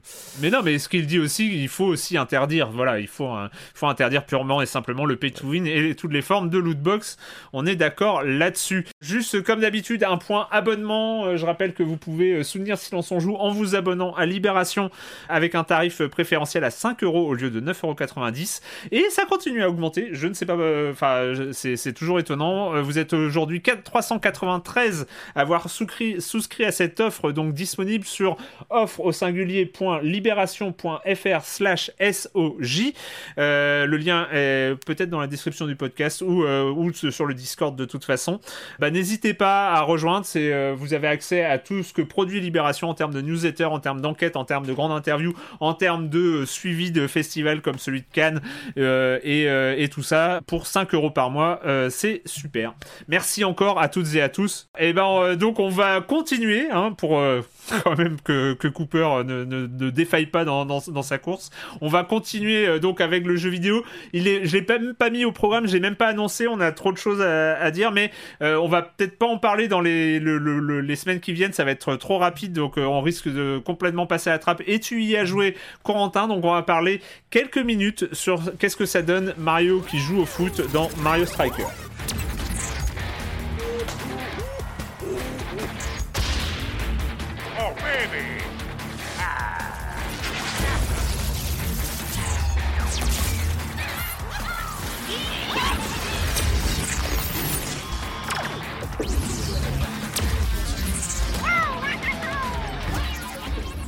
Mais 0.40 0.50
non, 0.50 0.60
mais 0.64 0.78
ce 0.78 0.88
qu'il 0.88 1.06
dit 1.06 1.18
aussi, 1.18 1.62
il 1.62 1.68
faut 1.68 1.84
aussi 1.86 2.16
interdire. 2.16 2.70
Voilà, 2.70 2.98
il 3.00 3.08
faut, 3.08 3.30
faut 3.74 3.86
interdire 3.86 4.24
purement 4.24 4.62
et 4.62 4.66
simplement 4.66 5.04
le 5.04 5.16
pay 5.16 5.30
to 5.30 5.46
win 5.48 5.66
et 5.66 5.94
toutes 5.94 6.12
les 6.12 6.22
formes 6.22 6.48
de 6.50 6.58
loot 6.58 6.78
box. 6.78 7.16
On 7.52 7.66
est 7.66 7.76
d'accord 7.76 8.22
là-dessus. 8.22 8.86
Juste 9.00 9.42
comme 9.42 9.60
d'habitude, 9.60 10.04
un 10.04 10.16
point 10.16 10.46
abonnement. 10.50 11.24
Euh, 11.26 11.36
Je 11.36 11.46
rappelle 11.46 11.74
que 11.74 11.82
vous 11.82 11.96
pouvez 11.96 12.32
euh, 12.32 12.42
soutenir 12.42 12.78
Silence 12.78 13.10
on 13.10 13.20
joue 13.20 13.34
en 13.36 13.50
vous 13.50 13.74
abonnant 13.74 14.14
à 14.14 14.26
Libération 14.26 14.90
avec 15.28 15.54
un 15.54 15.64
tarif 15.64 16.02
préférentiel 16.06 16.64
à 16.64 16.70
5 16.70 17.02
euros 17.02 17.26
au 17.26 17.34
lieu 17.34 17.50
de 17.50 17.60
9,90 17.60 18.60
Et 18.92 19.04
ça 19.10 19.24
continue 19.24 19.62
à 19.62 19.68
augmenter. 19.68 20.08
Je 20.12 20.26
ne 20.26 20.34
sais 20.34 20.46
pas, 20.46 20.54
euh, 20.54 20.92
enfin, 20.92 21.32
c'est 21.52 21.92
toujours 21.92 22.18
étonnant. 22.18 22.74
Euh, 22.74 22.82
Vous 22.82 22.98
êtes 22.98 23.12
aujourd'hui 23.12 23.62
4 23.62 23.82
393 23.90 25.06
à 25.34 25.40
avoir 25.40 25.68
souscrit, 25.68 26.16
à 26.64 26.70
cette 26.70 27.00
offre, 27.00 27.32
donc 27.32 27.54
disponible 27.54 28.04
sur 28.04 28.36
offre 28.70 29.00
au 29.00 29.10
singulier.libération.fr 29.10 31.40
slash 31.42 31.90
SOJ. 32.00 32.92
Euh, 33.38 33.86
le 33.86 33.96
lien 33.96 34.28
est 34.32 34.76
peut-être 34.86 35.10
dans 35.10 35.20
la 35.20 35.26
description 35.26 35.66
du 35.66 35.74
podcast 35.74 36.22
ou, 36.22 36.44
euh, 36.44 36.92
sur 37.10 37.26
le 37.26 37.34
Discord 37.34 37.76
de 37.76 37.84
toute 37.84 38.04
façon. 38.04 38.40
Bah, 38.78 38.90
N'hésitez 38.90 39.34
pas 39.34 39.70
à 39.70 39.80
rejoindre. 39.80 40.26
Euh, 40.36 40.74
vous 40.76 40.94
avez 40.94 41.08
accès 41.08 41.44
à 41.44 41.58
tout 41.58 41.82
ce 41.82 41.92
que 41.92 42.02
produit 42.02 42.40
Libération 42.40 42.88
en 42.88 42.94
termes 42.94 43.12
de 43.12 43.20
newsletter, 43.20 43.64
en 43.64 43.80
termes 43.80 44.00
d'enquête, 44.00 44.36
en 44.36 44.44
termes 44.44 44.66
de 44.66 44.72
grandes 44.72 44.92
interviews, 44.92 45.34
en 45.58 45.74
termes 45.74 46.08
de 46.08 46.18
euh, 46.18 46.46
suivi 46.46 46.92
de 46.92 47.06
festivals 47.06 47.60
comme 47.60 47.78
celui 47.78 48.02
de 48.02 48.06
Cannes 48.12 48.40
et, 48.76 49.44
et 49.44 49.88
tout 49.88 50.02
ça 50.02 50.40
pour 50.46 50.66
5 50.66 50.94
euros 50.94 51.10
par 51.10 51.30
mois. 51.30 51.60
C'est 51.90 52.22
super. 52.24 52.74
Merci 53.08 53.44
encore 53.44 53.79
à 53.80 53.88
toutes 53.88 54.14
et 54.14 54.22
à 54.22 54.28
tous. 54.28 54.68
Et 54.78 54.92
ben 54.92 55.06
euh, 55.06 55.36
donc 55.36 55.58
on 55.58 55.68
va 55.70 56.00
continuer 56.00 56.68
hein, 56.70 56.92
pour 56.96 57.18
euh, 57.18 57.40
quand 57.84 57.96
même 57.98 58.16
que, 58.22 58.54
que 58.54 58.68
Cooper 58.68 58.98
euh, 59.18 59.24
ne, 59.24 59.44
ne, 59.44 59.66
ne 59.66 59.90
défaille 59.90 60.26
pas 60.26 60.44
dans, 60.44 60.64
dans, 60.64 61.02
sa 61.02 61.18
course. 61.18 61.50
On 61.80 61.88
va 61.88 62.04
continuer 62.04 62.78
donc 62.78 63.00
avec 63.00 63.26
le 63.26 63.36
jeu 63.36 63.50
vidéo. 63.50 63.82
Il 64.12 64.28
est, 64.28 64.44
je 64.46 64.58
pas- 64.58 64.78
même 64.78 64.94
pas 64.94 65.10
mis 65.10 65.24
au 65.24 65.32
programme, 65.32 65.66
j'ai 65.66 65.80
même 65.80 65.96
pas 65.96 66.08
annoncé. 66.08 66.46
On 66.46 66.60
a 66.60 66.72
trop 66.72 66.92
de 66.92 66.98
choses 66.98 67.20
à, 67.22 67.70
dire, 67.70 67.90
mais 67.92 68.10
on 68.40 68.68
va 68.68 68.82
peut-être 68.82 69.18
pas 69.18 69.26
en 69.26 69.38
parler 69.38 69.68
dans 69.68 69.80
les, 69.80 70.20
le- 70.20 70.38
le- 70.38 70.58
le- 70.58 70.80
les 70.80 70.96
semaines 70.96 71.20
qui 71.20 71.32
viennent. 71.32 71.52
Ça 71.52 71.64
va 71.64 71.70
être 71.72 71.96
trop 71.96 72.18
rapide, 72.18 72.52
donc 72.52 72.74
on 72.76 73.00
risque 73.00 73.28
de 73.28 73.60
complètement 73.64 74.06
passer 74.06 74.30
à 74.30 74.34
la 74.34 74.38
trappe. 74.38 74.62
Et 74.66 74.78
tu 74.80 75.02
y 75.02 75.16
as 75.16 75.24
joué, 75.24 75.56
Corentin, 75.82 76.28
donc 76.28 76.44
on 76.44 76.52
va 76.52 76.62
parler 76.62 77.00
quelques 77.30 77.58
minutes 77.58 78.12
sur 78.12 78.40
qu'est-ce 78.58 78.76
que 78.76 78.86
ça 78.86 79.02
donne 79.02 79.34
Mario 79.38 79.80
qui 79.80 79.98
joue 79.98 80.20
au 80.20 80.26
foot 80.26 80.60
dans 80.72 80.88
Mario 81.02 81.24
Striker. 81.26 81.64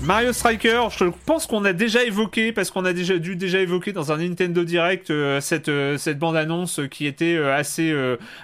Mario 0.05 0.33
Striker, 0.33 0.89
je 0.91 1.05
pense 1.27 1.47
qu'on 1.47 1.65
a 1.65 1.73
déjà 1.73 2.03
évoqué, 2.03 2.51
parce 2.53 2.73
qu'on 2.73 2.85
a 2.85 2.93
déjà 2.93 3.19
dû 3.19 3.37
déjà 3.37 3.61
évoquer 3.61 3.93
dans 3.93 4.11
un 4.11 4.17
Nintendo 4.19 4.65
Direct 4.65 5.11
euh, 5.11 5.41
cette, 5.41 5.69
euh, 5.69 5.97
cette 5.97 6.19
bande-annonce 6.19 6.81
qui 6.91 7.07
était 7.07 7.37
euh, 7.37 7.55
assez, 7.55 7.95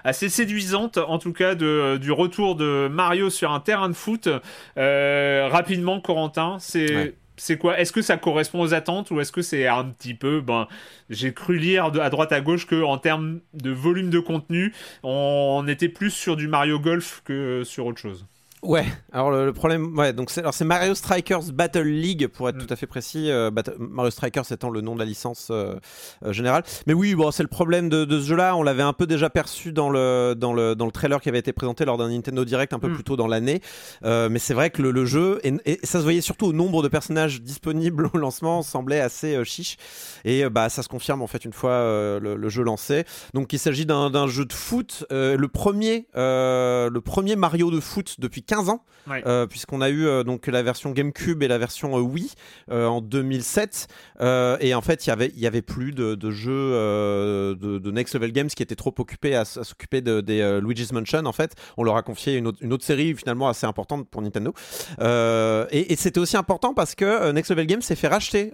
assez 0.04 0.28
séduisante, 0.28 0.98
en 0.98 1.18
tout 1.18 1.32
cas 1.32 1.56
de, 1.56 1.96
du 1.96 2.12
retour 2.12 2.54
de 2.54 2.86
Mario 2.88 3.28
sur 3.28 3.50
un 3.50 3.58
terrain 3.58 3.88
de 3.88 3.94
foot. 3.94 4.28
Rapidement, 4.76 6.00
Corentin, 6.00 6.56
c'est... 6.60 6.96
Ouais. 6.96 7.14
C'est 7.40 7.56
quoi? 7.56 7.78
Est-ce 7.78 7.92
que 7.92 8.02
ça 8.02 8.16
correspond 8.16 8.60
aux 8.60 8.74
attentes 8.74 9.12
ou 9.12 9.20
est-ce 9.20 9.30
que 9.30 9.42
c'est 9.42 9.68
un 9.68 9.84
petit 9.84 10.14
peu 10.14 10.40
ben 10.40 10.66
j'ai 11.08 11.32
cru 11.32 11.56
lire 11.56 11.92
de, 11.92 12.00
à 12.00 12.10
droite 12.10 12.32
à 12.32 12.40
gauche 12.40 12.66
que 12.66 12.82
en 12.82 12.98
termes 12.98 13.38
de 13.54 13.70
volume 13.70 14.10
de 14.10 14.18
contenu, 14.18 14.74
on, 15.04 15.60
on 15.62 15.68
était 15.68 15.88
plus 15.88 16.10
sur 16.10 16.34
du 16.34 16.48
Mario 16.48 16.80
Golf 16.80 17.22
que 17.24 17.62
sur 17.64 17.86
autre 17.86 18.00
chose? 18.00 18.26
Ouais, 18.64 18.84
alors 19.12 19.30
le, 19.30 19.46
le 19.46 19.52
problème, 19.52 19.96
ouais, 19.96 20.12
donc 20.12 20.30
c'est 20.30 20.40
alors 20.40 20.52
c'est 20.52 20.64
Mario 20.64 20.92
Strikers 20.96 21.52
Battle 21.52 21.82
League 21.86 22.26
pour 22.26 22.48
être 22.48 22.56
Mm. 22.56 22.66
tout 22.66 22.72
à 22.72 22.76
fait 22.76 22.88
précis. 22.88 23.30
euh, 23.30 23.52
Battle- 23.52 23.76
Mario 23.78 24.10
Strikers 24.10 24.50
étant 24.50 24.68
le 24.70 24.80
nom 24.80 24.94
de 24.94 24.98
la 24.98 25.04
licence 25.04 25.48
euh, 25.52 25.76
euh, 26.24 26.32
générale. 26.32 26.64
Mais 26.88 26.92
oui, 26.92 27.14
bon, 27.14 27.30
c'est 27.30 27.44
le 27.44 27.48
problème 27.48 27.88
de, 27.88 28.04
de 28.04 28.18
ce 28.18 28.26
jeu-là. 28.26 28.56
On 28.56 28.64
l'avait 28.64 28.82
un 28.82 28.92
peu 28.92 29.06
déjà 29.06 29.30
perçu 29.30 29.72
dans 29.72 29.90
le 29.90 30.34
dans 30.36 30.52
le 30.52 30.74
dans 30.74 30.86
le 30.86 30.90
trailer 30.90 31.20
qui 31.20 31.28
avait 31.28 31.38
été 31.38 31.52
présenté 31.52 31.84
lors 31.84 31.98
d'un 31.98 32.08
Nintendo 32.08 32.44
Direct 32.44 32.72
un 32.72 32.80
peu 32.80 32.88
Mm. 32.88 32.94
plus 32.94 33.04
tôt 33.04 33.16
dans 33.16 33.28
l'année. 33.28 33.60
Mais 34.04 34.40
c'est 34.40 34.54
vrai 34.54 34.70
que 34.70 34.82
le, 34.82 34.90
le 34.90 35.04
jeu 35.04 35.38
et, 35.44 35.52
et 35.64 35.78
ça 35.84 35.98
se 36.00 36.02
voyait 36.02 36.20
surtout 36.20 36.46
au 36.46 36.52
nombre 36.52 36.82
de 36.82 36.88
personnages 36.88 37.40
disponibles 37.40 38.10
au 38.12 38.18
lancement 38.18 38.62
semblait 38.62 38.98
assez 39.00 39.44
chiche. 39.44 39.76
Et 40.24 40.48
bah 40.48 40.68
ça 40.68 40.82
se 40.82 40.88
confirme 40.88 41.22
en 41.22 41.28
fait 41.28 41.44
une 41.44 41.52
fois 41.52 41.78
le, 42.20 42.34
le 42.34 42.48
jeu 42.48 42.64
lancé. 42.64 43.04
Donc 43.34 43.52
il 43.52 43.60
s'agit 43.60 43.86
d'un 43.86 44.10
d'un 44.10 44.26
jeu 44.26 44.44
de 44.44 44.52
foot, 44.52 45.04
le 45.10 45.46
premier 45.46 46.08
le 46.14 46.98
premier 46.98 47.36
Mario 47.36 47.70
de 47.70 47.78
foot 47.78 48.16
depuis 48.18 48.42
15 48.48 48.70
ans. 48.70 48.82
Ouais. 49.08 49.22
Euh, 49.26 49.46
puisqu'on 49.46 49.80
a 49.80 49.88
eu 49.88 50.06
euh, 50.06 50.22
donc 50.22 50.46
la 50.46 50.62
version 50.62 50.90
GameCube 50.90 51.42
et 51.42 51.48
la 51.48 51.56
version 51.58 51.96
euh, 51.96 52.00
Wii 52.00 52.32
en 52.70 53.00
2007 53.00 53.86
Euh, 54.20 54.56
et 54.60 54.74
en 54.74 54.80
fait 54.80 55.06
il 55.06 55.10
y 55.10 55.12
avait 55.12 55.30
il 55.34 55.40
y 55.40 55.46
avait 55.46 55.62
plus 55.62 55.92
de, 55.92 56.14
de 56.14 56.30
jeux 56.30 56.72
de, 57.54 57.78
de 57.78 57.90
Next 57.90 58.14
Level 58.14 58.32
Games 58.32 58.48
qui 58.48 58.62
étaient 58.62 58.74
trop 58.74 58.94
occupés 58.98 59.34
à, 59.36 59.44
s'occuper 59.44 60.00
de, 60.00 60.20
des 60.20 60.40
euh, 60.40 60.60
Luigi's 60.60 60.92
Mansion 60.92 61.24
en 61.24 61.32
fait 61.32 61.54
on 61.76 61.84
leur 61.84 61.96
a 61.96 62.02
confié 62.02 62.34
une 62.36 62.48
autre, 62.48 62.58
une 62.60 62.72
autre 62.72 62.84
série 62.84 63.14
finalement 63.14 63.48
assez 63.48 63.66
importante 63.66 64.08
pour 64.08 64.22
Nintendo 64.22 64.52
et, 65.00 65.92
et 65.92 65.96
c'était 65.96 66.18
aussi 66.18 66.36
important 66.36 66.74
parce 66.74 66.94
que 66.94 67.30
Next 67.32 67.50
Level 67.50 67.66
Games 67.66 67.82
s'est 67.82 67.96
fait 67.96 68.08
racheter 68.08 68.50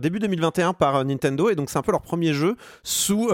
début 0.00 0.18
2021 0.20 0.74
par 0.74 1.04
Nintendo 1.04 1.50
et 1.50 1.54
donc 1.54 1.70
c'est 1.70 1.78
un 1.78 1.82
peu 1.82 1.92
leur 1.92 2.02
premier 2.02 2.32
jeu 2.32 2.56
sous 2.82 3.30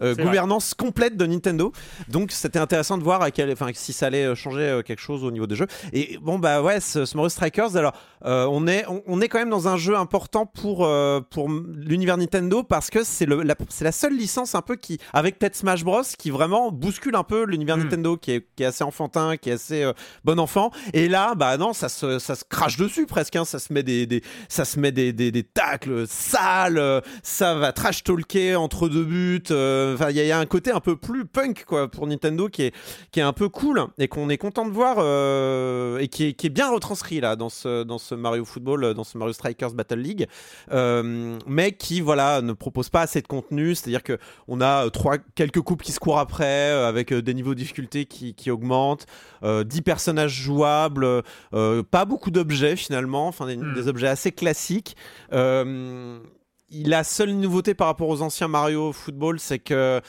gouvernance 0.00 0.74
complète 0.74 1.16
de 1.16 1.26
Nintendo 1.26 1.72
donc 2.08 2.32
c'était 2.32 2.58
intéressant 2.58 2.98
de 2.98 3.04
voir 3.04 3.22
à 3.22 3.30
quel, 3.30 3.54
si 3.74 3.92
ça 3.92 4.06
allait 4.06 4.34
changer 4.34 4.80
quelque 4.84 5.00
chose 5.00 5.24
au 5.24 5.30
niveau 5.30 5.46
jeux. 5.54 5.66
Et 5.92 6.18
bon 6.22 6.38
bah 6.38 6.62
ouais, 6.62 6.80
ce, 6.80 7.04
ce 7.04 7.16
Mario 7.16 7.28
Strikers, 7.28 7.76
alors 7.76 7.92
euh, 8.24 8.46
on 8.50 8.66
est 8.66 8.84
on, 8.88 9.02
on 9.06 9.20
est 9.20 9.28
quand 9.28 9.38
même 9.38 9.50
dans 9.50 9.68
un 9.68 9.76
jeu 9.76 9.96
important 9.96 10.46
pour 10.46 10.84
euh, 10.84 11.20
pour 11.20 11.48
l'univers 11.48 12.16
Nintendo 12.16 12.62
parce 12.62 12.88
que 12.90 13.02
c'est 13.04 13.26
la, 13.26 13.54
la 13.80 13.92
seule 13.92 14.16
licence 14.16 14.54
un 14.54 14.62
peu 14.62 14.76
qui 14.76 14.98
avec 15.12 15.38
peut-être 15.38 15.56
Smash 15.56 15.84
Bros 15.84 16.02
qui 16.18 16.30
vraiment 16.30 16.70
bouscule 16.70 17.16
un 17.16 17.24
peu 17.24 17.44
l'univers 17.44 17.76
Mm. 17.76 17.82
Nintendo 17.84 18.16
qui 18.16 18.32
est 18.32 18.46
qui 18.56 18.62
est 18.62 18.66
assez 18.66 18.84
enfantin, 18.84 19.36
qui 19.36 19.50
est 19.50 19.54
assez 19.54 19.82
euh, 19.82 19.92
bon 20.24 20.38
enfant. 20.38 20.70
Et 20.92 21.08
là 21.08 21.34
bah 21.34 21.56
non, 21.56 21.72
ça 21.72 21.88
se 21.88 22.18
ça 22.18 22.34
se 22.34 22.44
crache 22.48 22.76
dessus 22.76 23.06
presque. 23.06 23.34
hein. 23.36 23.44
Ça 23.44 23.58
se 23.58 23.72
met 23.72 23.82
des, 23.82 24.06
des 24.06 24.22
ça 24.48 24.64
se 24.64 24.78
met 24.78 24.92
des, 24.92 25.12
des, 25.12 25.30
des 25.32 25.42
tacles 25.42 26.06
sales, 26.06 27.02
ça 27.22 27.54
va 27.54 27.72
trash 27.72 28.04
talker 28.04 28.56
entre 28.56 28.88
deux 28.88 29.04
buts. 29.04 29.42
Enfin 29.50 30.10
il 30.10 30.16
y, 30.16 30.26
y 30.26 30.32
a 30.32 30.38
un 30.38 30.46
côté 30.46 30.70
un 30.70 30.80
peu 30.80 30.96
plus 30.96 31.24
punk 31.24 31.64
quoi 31.66 31.90
pour 31.90 32.06
Nintendo 32.06 32.48
qui 32.48 32.62
est 32.64 32.74
qui 33.10 33.20
est 33.20 33.24
un 33.24 33.32
peu 33.32 33.48
cool 33.48 33.86
et 33.98 34.08
qu'on 34.08 34.28
est 34.28 34.38
content 34.38 34.64
de 34.66 34.70
voir 34.70 34.96
euh, 35.42 35.98
et 35.98 36.08
qui 36.08 36.26
est, 36.26 36.32
qui 36.34 36.46
est 36.46 36.50
bien 36.50 36.70
retranscrit 36.70 37.20
là 37.20 37.36
dans 37.36 37.48
ce, 37.48 37.82
dans 37.82 37.98
ce 37.98 38.14
Mario 38.14 38.44
Football, 38.44 38.84
euh, 38.84 38.94
dans 38.94 39.04
ce 39.04 39.16
Mario 39.16 39.32
Strikers 39.32 39.72
Battle 39.72 39.98
League, 39.98 40.26
euh, 40.72 41.38
mais 41.46 41.72
qui 41.72 42.00
voilà 42.00 42.42
ne 42.42 42.52
propose 42.52 42.88
pas 42.88 43.00
assez 43.00 43.22
de 43.22 43.26
contenu, 43.26 43.74
c'est-à-dire 43.74 44.02
que 44.02 44.18
on 44.48 44.60
a 44.60 44.90
trois 44.90 45.16
quelques 45.34 45.60
coupes 45.60 45.82
qui 45.82 45.92
se 45.92 46.00
courent 46.00 46.18
après 46.18 46.70
avec 46.70 47.12
des 47.12 47.34
niveaux 47.34 47.54
de 47.54 47.58
difficulté 47.58 48.04
qui, 48.04 48.34
qui 48.34 48.50
augmentent, 48.50 49.06
euh, 49.44 49.64
10 49.64 49.82
personnages 49.82 50.34
jouables, 50.34 51.06
pas 51.50 52.04
beaucoup 52.04 52.30
d'objets 52.30 52.76
finalement, 52.76 53.28
enfin 53.28 53.46
des, 53.46 53.56
Hmm. 53.62 53.74
des 53.74 53.88
objets 53.88 54.08
assez 54.08 54.32
classiques. 54.32 54.96
La 55.30 57.04
seule 57.04 57.32
nouveauté 57.32 57.74
par 57.74 57.86
rapport 57.86 58.08
aux 58.08 58.22
anciens 58.22 58.48
Mario 58.48 58.92
Football, 58.92 59.38
c'est 59.38 59.58
que 59.58 60.00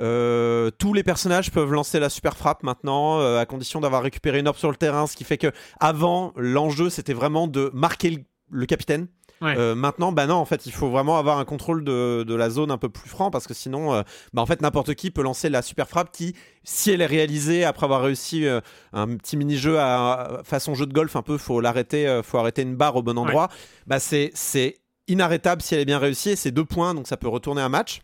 euh, 0.00 0.70
tous 0.70 0.92
les 0.92 1.02
personnages 1.02 1.50
peuvent 1.50 1.72
lancer 1.72 2.00
la 2.00 2.08
super 2.08 2.36
frappe 2.36 2.62
maintenant, 2.62 3.20
euh, 3.20 3.38
à 3.38 3.46
condition 3.46 3.80
d'avoir 3.80 4.02
récupéré 4.02 4.38
une 4.38 4.48
orbe 4.48 4.56
sur 4.56 4.70
le 4.70 4.76
terrain, 4.76 5.06
ce 5.06 5.16
qui 5.16 5.24
fait 5.24 5.38
que 5.38 5.52
avant 5.78 6.32
l'enjeu 6.36 6.90
c'était 6.90 7.14
vraiment 7.14 7.46
de 7.46 7.70
marquer 7.74 8.10
le, 8.10 8.18
le 8.50 8.66
capitaine. 8.66 9.08
Ouais. 9.40 9.54
Euh, 9.56 9.74
maintenant, 9.74 10.12
bah 10.12 10.26
non, 10.26 10.34
en 10.34 10.44
fait, 10.44 10.66
il 10.66 10.72
faut 10.72 10.90
vraiment 10.90 11.18
avoir 11.18 11.38
un 11.38 11.44
contrôle 11.44 11.82
de, 11.82 12.24
de 12.26 12.34
la 12.34 12.50
zone 12.50 12.70
un 12.70 12.76
peu 12.76 12.90
plus 12.90 13.08
franc 13.08 13.30
parce 13.30 13.46
que 13.46 13.54
sinon, 13.54 13.94
euh, 13.94 14.02
bah 14.34 14.42
en 14.42 14.46
fait, 14.46 14.60
n'importe 14.60 14.94
qui 14.94 15.10
peut 15.10 15.22
lancer 15.22 15.48
la 15.48 15.62
super 15.62 15.88
frappe 15.88 16.12
qui, 16.12 16.34
si 16.62 16.90
elle 16.90 17.00
est 17.00 17.06
réalisée 17.06 17.64
après 17.64 17.84
avoir 17.84 18.02
réussi 18.02 18.46
euh, 18.46 18.60
un 18.92 19.16
petit 19.16 19.38
mini-jeu 19.38 19.78
à, 19.78 20.42
façon 20.44 20.74
jeu 20.74 20.86
de 20.86 20.92
golf, 20.92 21.16
un 21.16 21.22
peu, 21.22 21.38
faut 21.38 21.60
l'arrêter, 21.60 22.20
faut 22.22 22.38
arrêter 22.38 22.62
une 22.62 22.76
barre 22.76 22.96
au 22.96 23.02
bon 23.02 23.16
endroit. 23.16 23.48
Bah 23.86 23.98
c'est 23.98 24.30
c'est 24.34 24.76
inarrêtable 25.08 25.62
si 25.62 25.74
elle 25.74 25.80
est 25.80 25.86
bien 25.86 25.98
réussie. 25.98 26.30
et 26.30 26.36
C'est 26.36 26.50
deux 26.50 26.64
points, 26.64 26.94
donc 26.94 27.06
ça 27.06 27.16
peut 27.16 27.28
retourner 27.28 27.62
un 27.62 27.68
match. 27.70 28.02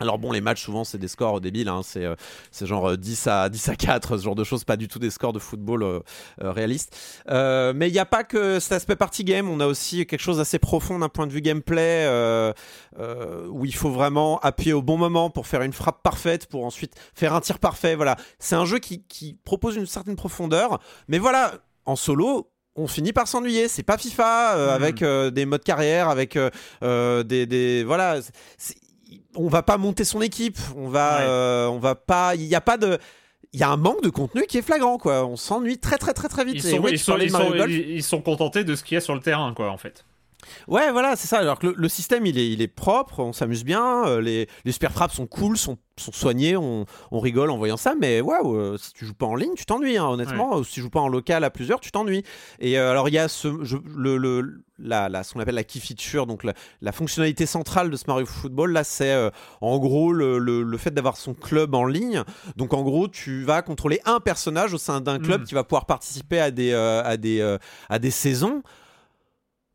Alors 0.00 0.18
bon, 0.18 0.30
les 0.32 0.40
matchs 0.40 0.62
souvent 0.64 0.84
c'est 0.84 0.98
des 0.98 1.08
scores 1.08 1.40
débiles, 1.40 1.68
hein. 1.68 1.80
c'est 1.84 2.04
euh, 2.04 2.14
c'est 2.50 2.66
genre 2.66 2.96
10 2.96 3.26
euh, 3.26 3.30
à 3.30 3.48
10 3.48 3.68
à 3.68 3.76
4, 3.76 4.16
ce 4.18 4.22
genre 4.24 4.34
de 4.34 4.44
choses, 4.44 4.64
pas 4.64 4.76
du 4.76 4.86
tout 4.88 4.98
des 4.98 5.10
scores 5.10 5.32
de 5.32 5.38
football 5.38 5.82
euh, 5.82 6.00
euh, 6.42 6.52
réalistes. 6.52 6.96
Euh, 7.30 7.72
mais 7.74 7.88
il 7.88 7.92
n'y 7.92 7.98
a 7.98 8.06
pas 8.06 8.24
que 8.24 8.60
cet 8.60 8.72
aspect 8.72 8.96
party 8.96 9.24
game, 9.24 9.48
on 9.48 9.60
a 9.60 9.66
aussi 9.66 10.06
quelque 10.06 10.20
chose 10.20 10.36
d'assez 10.38 10.58
profond 10.58 10.98
d'un 10.98 11.08
point 11.08 11.26
de 11.26 11.32
vue 11.32 11.40
gameplay, 11.40 12.04
euh, 12.06 12.52
euh, 12.98 13.46
où 13.48 13.64
il 13.64 13.74
faut 13.74 13.90
vraiment 13.90 14.38
appuyer 14.40 14.72
au 14.72 14.82
bon 14.82 14.96
moment 14.98 15.30
pour 15.30 15.46
faire 15.46 15.62
une 15.62 15.72
frappe 15.72 16.02
parfaite, 16.02 16.46
pour 16.46 16.64
ensuite 16.64 16.94
faire 17.14 17.34
un 17.34 17.40
tir 17.40 17.58
parfait. 17.58 17.94
Voilà, 17.96 18.16
c'est 18.38 18.54
un 18.56 18.64
jeu 18.64 18.78
qui, 18.78 19.02
qui 19.04 19.34
propose 19.44 19.76
une 19.76 19.86
certaine 19.86 20.16
profondeur, 20.16 20.78
mais 21.08 21.18
voilà, 21.18 21.54
en 21.86 21.96
solo, 21.96 22.50
on 22.76 22.86
finit 22.86 23.12
par 23.12 23.26
s'ennuyer. 23.26 23.66
C'est 23.66 23.82
pas 23.82 23.98
FIFA 23.98 24.56
euh, 24.56 24.66
Mhm. 24.68 24.82
avec 24.82 25.02
euh, 25.02 25.30
des 25.30 25.44
modes 25.46 25.64
carrière, 25.64 26.08
avec 26.08 26.36
euh, 26.36 26.50
euh, 26.84 27.24
des, 27.24 27.46
des 27.46 27.82
voilà. 27.82 28.20
c'est- 28.56 28.76
on 29.36 29.48
va 29.48 29.62
pas 29.62 29.78
monter 29.78 30.04
son 30.04 30.20
équipe. 30.20 30.58
On 30.76 30.88
va, 30.88 31.18
Ouais. 31.18 31.24
euh, 31.26 31.66
on 31.68 31.78
va 31.78 31.94
pas. 31.94 32.34
Il 32.34 32.42
y 32.44 32.54
a 32.54 32.60
pas 32.60 32.76
de. 32.76 32.98
Il 33.54 33.60
y 33.60 33.62
a 33.62 33.70
un 33.70 33.76
manque 33.78 34.02
de 34.02 34.10
contenu 34.10 34.42
qui 34.46 34.58
est 34.58 34.62
flagrant, 34.62 34.98
quoi. 34.98 35.24
On 35.26 35.36
s'ennuie 35.36 35.78
très, 35.78 35.96
très, 35.96 36.12
très, 36.12 36.28
très 36.28 36.44
vite. 36.44 36.56
Ils 36.56 36.66
Et 36.66 36.70
ils, 36.92 36.98
sont, 36.98 37.16
ils, 37.16 37.30
sont, 37.30 37.66
ils 37.66 38.02
sont 38.02 38.20
contentés 38.20 38.62
de 38.62 38.74
ce 38.76 38.84
qu'il 38.84 38.94
y 38.96 38.98
a 38.98 39.00
sur 39.00 39.14
le 39.14 39.20
terrain, 39.20 39.54
quoi, 39.54 39.70
en 39.70 39.78
fait. 39.78 40.04
Ouais, 40.66 40.90
voilà, 40.92 41.16
c'est 41.16 41.28
ça. 41.28 41.38
Alors 41.38 41.58
que 41.58 41.68
le, 41.68 41.74
le 41.76 41.88
système, 41.88 42.26
il 42.26 42.38
est, 42.38 42.50
il 42.50 42.62
est 42.62 42.68
propre, 42.68 43.20
on 43.20 43.32
s'amuse 43.32 43.64
bien, 43.64 44.06
euh, 44.06 44.20
les, 44.20 44.48
les 44.64 44.72
super 44.72 44.92
frappes 44.92 45.12
sont 45.12 45.26
cool, 45.26 45.56
sont, 45.56 45.78
sont 45.96 46.12
soignés, 46.12 46.56
on, 46.56 46.84
on 47.10 47.18
rigole 47.20 47.50
en 47.50 47.58
voyant 47.58 47.76
ça, 47.76 47.94
mais 47.98 48.20
waouh, 48.20 48.56
euh, 48.56 48.76
si 48.78 48.92
tu 48.92 49.04
joues 49.06 49.14
pas 49.14 49.26
en 49.26 49.34
ligne, 49.34 49.54
tu 49.56 49.66
t'ennuies, 49.66 49.96
hein, 49.98 50.06
honnêtement. 50.06 50.56
Ou 50.56 50.64
si 50.64 50.72
tu 50.74 50.80
joues 50.80 50.90
pas 50.90 51.00
en 51.00 51.08
local 51.08 51.42
à 51.44 51.50
plusieurs, 51.50 51.80
tu 51.80 51.90
t'ennuies. 51.90 52.22
Et 52.60 52.78
euh, 52.78 52.90
alors, 52.90 53.08
il 53.08 53.14
y 53.14 53.18
a 53.18 53.28
ce, 53.28 53.62
je- 53.64 53.76
le, 53.96 54.16
le- 54.16 54.62
la, 54.80 55.08
la- 55.08 55.24
ce 55.24 55.32
qu'on 55.34 55.40
appelle 55.40 55.56
la 55.56 55.64
key 55.64 55.80
feature, 55.80 56.26
donc 56.26 56.44
la, 56.44 56.54
la 56.82 56.92
fonctionnalité 56.92 57.46
centrale 57.46 57.90
de 57.90 57.96
ce 57.96 58.04
Mario 58.06 58.26
Football, 58.26 58.72
là, 58.72 58.84
c'est 58.84 59.10
euh, 59.12 59.30
en 59.60 59.78
gros 59.78 60.12
le, 60.12 60.38
le- 60.38 60.62
le 60.62 60.78
fait 60.78 60.92
d'avoir 60.92 61.16
son 61.16 61.34
club 61.34 61.74
en 61.74 61.84
ligne. 61.84 62.22
Donc, 62.56 62.74
en 62.74 62.82
gros, 62.82 63.08
tu 63.08 63.42
vas 63.42 63.62
contrôler 63.62 64.00
un 64.04 64.20
personnage 64.20 64.72
au 64.74 64.78
sein 64.78 65.00
d'un 65.00 65.18
club 65.18 65.40
Mm. 65.42 65.44
qui 65.44 65.54
va 65.54 65.64
pouvoir 65.64 65.86
participer 65.86 66.40
à 66.40 66.50
des, 66.52 66.70
euh, 66.72 67.02
à 67.04 67.16
des, 67.16 67.40
euh, 67.40 67.58
à 67.88 67.98
des 67.98 68.10
saisons. 68.12 68.62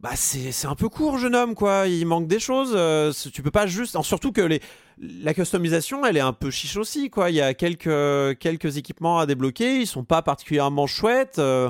Bah 0.04 0.12
c'est 0.16 0.52
c'est 0.52 0.68
un 0.68 0.76
peu 0.76 0.90
court, 0.90 1.18
jeune 1.18 1.34
homme, 1.34 1.56
quoi. 1.56 1.88
Il 1.88 2.06
manque 2.06 2.28
des 2.28 2.40
choses. 2.40 2.74
euh, 2.76 3.14
tu 3.34 3.42
peux 3.42 3.52
pas 3.52 3.68
juste. 3.68 3.96
en- 3.96 4.04
surtout 4.04 4.34
que 4.34 4.42
les, 4.42 4.62
la 5.00 5.34
customisation, 5.34 6.06
elle 6.06 6.18
est 6.18 6.20
un 6.20 6.34
peu 6.34 6.52
chiche 6.52 6.76
aussi, 6.76 7.10
quoi. 7.10 7.30
Il 7.30 7.38
y 7.38 7.42
a 7.42 7.54
quelques, 7.54 8.38
quelques 8.40 8.76
équipements 8.76 9.20
à 9.20 9.26
débloquer. 9.26 9.78
Ils 9.80 9.88
sont 9.88 10.04
pas 10.04 10.22
particulièrement 10.22 10.88
chouettes. 10.88 11.40
euh, 11.40 11.70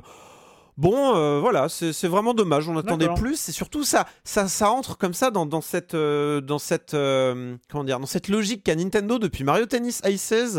Bon, 0.75 1.15
euh, 1.15 1.39
voilà, 1.39 1.69
c'est 1.69 2.07
vraiment 2.07 2.33
dommage. 2.33 2.67
On 2.67 2.75
attendait 2.75 3.05
plus. 3.13 3.47
Et 3.49 3.51
surtout, 3.51 3.83
ça, 3.83 4.07
ça, 4.23 4.47
ça 4.47 4.71
entre 4.71 4.97
comme 4.97 5.13
ça 5.13 5.29
dans, 5.29 5.45
dans 5.45 5.61
cette, 5.61 5.93
euh, 5.93 6.41
dans 6.41 6.57
cette, 6.57 6.95
euh, 6.95 7.55
comment 7.69 7.83
dire, 7.83 7.99
dans 7.99 8.07
cette 8.07 8.27
logique 8.27 8.63
qu'a 8.63 8.73
Nintendo 8.73 9.19
depuis 9.19 9.43
Mario 9.43 9.67
Tennis 9.67 10.01
Aces 10.03 10.57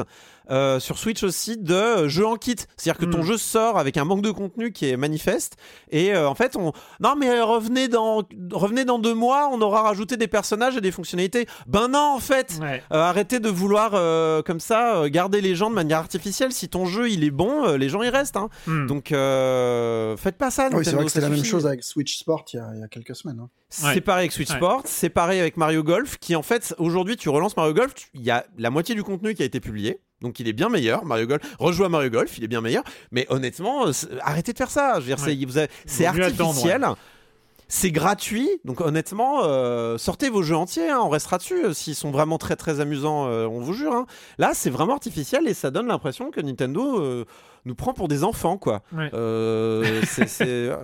euh, 0.50 0.78
sur 0.80 0.98
Switch 0.98 1.22
aussi 1.22 1.56
de 1.56 2.08
jeu 2.08 2.26
en 2.26 2.36
kit. 2.36 2.56
C'est-à-dire 2.76 2.98
que 2.98 3.04
ton 3.10 3.18
Mm. 3.20 3.26
jeu 3.26 3.36
sort 3.38 3.78
avec 3.78 3.96
un 3.96 4.04
manque 4.04 4.22
de 4.22 4.30
contenu 4.30 4.72
qui 4.72 4.88
est 4.88 4.96
manifeste. 4.96 5.56
Et 5.90 6.14
euh, 6.14 6.28
en 6.28 6.34
fait, 6.34 6.56
on, 6.56 6.72
non, 7.00 7.14
mais 7.18 7.28
euh, 7.30 7.44
revenez 7.44 7.88
dans, 7.88 8.22
revenez 8.52 8.84
dans 8.84 8.98
deux 8.98 9.14
mois, 9.14 9.48
on 9.52 9.60
aura 9.60 9.82
rajouté 9.82 10.16
des 10.16 10.28
personnages 10.28 10.76
et 10.76 10.80
des 10.80 10.90
fonctionnalités. 10.90 11.46
Ben 11.66 11.88
non, 11.88 12.14
en 12.14 12.20
fait. 12.20 12.58
Ouais. 12.60 12.82
Euh, 12.92 12.96
arrêtez 13.02 13.40
de 13.40 13.48
vouloir 13.48 13.92
euh, 13.94 14.42
comme 14.42 14.60
ça 14.60 14.96
euh, 14.96 15.08
garder 15.08 15.40
les 15.40 15.54
gens 15.54 15.70
de 15.70 15.74
manière 15.74 15.98
artificielle. 15.98 16.52
Si 16.52 16.68
ton 16.68 16.86
jeu 16.86 17.10
il 17.10 17.24
est 17.24 17.30
bon, 17.30 17.66
euh, 17.66 17.76
les 17.78 17.88
gens 17.88 18.02
y 18.02 18.08
restent. 18.08 18.36
hein. 18.36 18.48
Hmm. 18.66 18.86
Donc 18.86 19.12
euh, 19.12 20.16
faites 20.16 20.36
pas 20.36 20.50
ça. 20.50 20.68
Oui, 20.72 20.84
c'est 20.84 20.92
vrai 20.92 21.04
que 21.04 21.10
c'est 21.10 21.20
la 21.20 21.28
même 21.28 21.44
chose 21.44 21.66
avec 21.66 21.82
Switch 21.84 22.18
Sport 22.18 22.44
il 22.52 22.56
y 22.56 22.60
a, 22.60 22.70
il 22.74 22.80
y 22.80 22.82
a 22.84 22.88
quelques 22.88 23.14
semaines. 23.16 23.38
hein. 23.40 23.48
C'est 23.68 23.86
Ouais. 23.86 24.00
pareil 24.00 24.22
avec 24.24 24.32
Switch 24.32 24.50
Ouais. 24.50 24.56
Sport, 24.56 24.82
c'est 24.84 25.08
pareil 25.08 25.40
avec 25.40 25.56
Mario 25.56 25.82
Golf, 25.82 26.18
qui 26.18 26.36
en 26.36 26.42
fait 26.42 26.74
aujourd'hui 26.78 27.16
tu 27.16 27.28
relances 27.28 27.56
Mario 27.56 27.74
Golf, 27.74 27.92
il 28.14 28.22
y 28.22 28.30
a 28.30 28.44
la 28.56 28.70
moitié 28.70 28.94
du 28.94 29.02
contenu 29.02 29.34
qui 29.34 29.42
a 29.42 29.46
été 29.46 29.58
publié. 29.60 29.98
Donc 30.24 30.40
il 30.40 30.48
est 30.48 30.52
bien 30.54 30.68
meilleur, 30.70 31.04
Mario 31.04 31.26
Golf. 31.26 31.42
Rejoue 31.60 31.84
à 31.84 31.88
Mario 31.88 32.10
Golf, 32.10 32.36
il 32.38 32.42
est 32.44 32.48
bien 32.48 32.60
meilleur. 32.62 32.82
Mais 33.12 33.26
honnêtement, 33.28 33.86
euh, 33.86 33.92
arrêtez 34.22 34.52
de 34.52 34.58
faire 34.58 34.70
ça. 34.70 34.94
Je 34.96 35.00
veux 35.00 35.06
dire, 35.06 35.16
Ouais. 35.18 35.22
c'est- 35.86 36.06
attendre, 36.06 36.18
artificiel. 36.48 36.84
C'est 37.68 37.90
gratuit, 37.90 38.48
donc 38.64 38.80
honnêtement, 38.82 39.40
euh, 39.44 39.96
sortez 39.98 40.28
vos 40.28 40.42
jeux 40.42 40.54
entiers, 40.56 40.90
hein, 40.90 41.00
on 41.02 41.08
restera 41.08 41.38
dessus. 41.38 41.64
euh, 41.64 41.72
S'ils 41.72 41.94
sont 41.94 42.10
vraiment 42.10 42.36
très 42.38 42.56
très 42.56 42.80
amusants, 42.80 43.26
euh, 43.28 43.46
on 43.46 43.60
vous 43.60 43.72
jure. 43.72 43.92
hein. 43.94 44.06
Là, 44.38 44.52
c'est 44.54 44.70
vraiment 44.70 44.92
artificiel 44.94 45.46
et 45.48 45.54
ça 45.54 45.70
donne 45.70 45.86
l'impression 45.86 46.30
que 46.30 46.40
Nintendo 46.40 47.24
nous 47.64 47.74
prend 47.74 47.92
pour 47.94 48.08
des 48.08 48.22
enfants, 48.24 48.58
quoi. 48.58 48.82
Ouais. 48.92 49.10
C'est- 50.06 50.70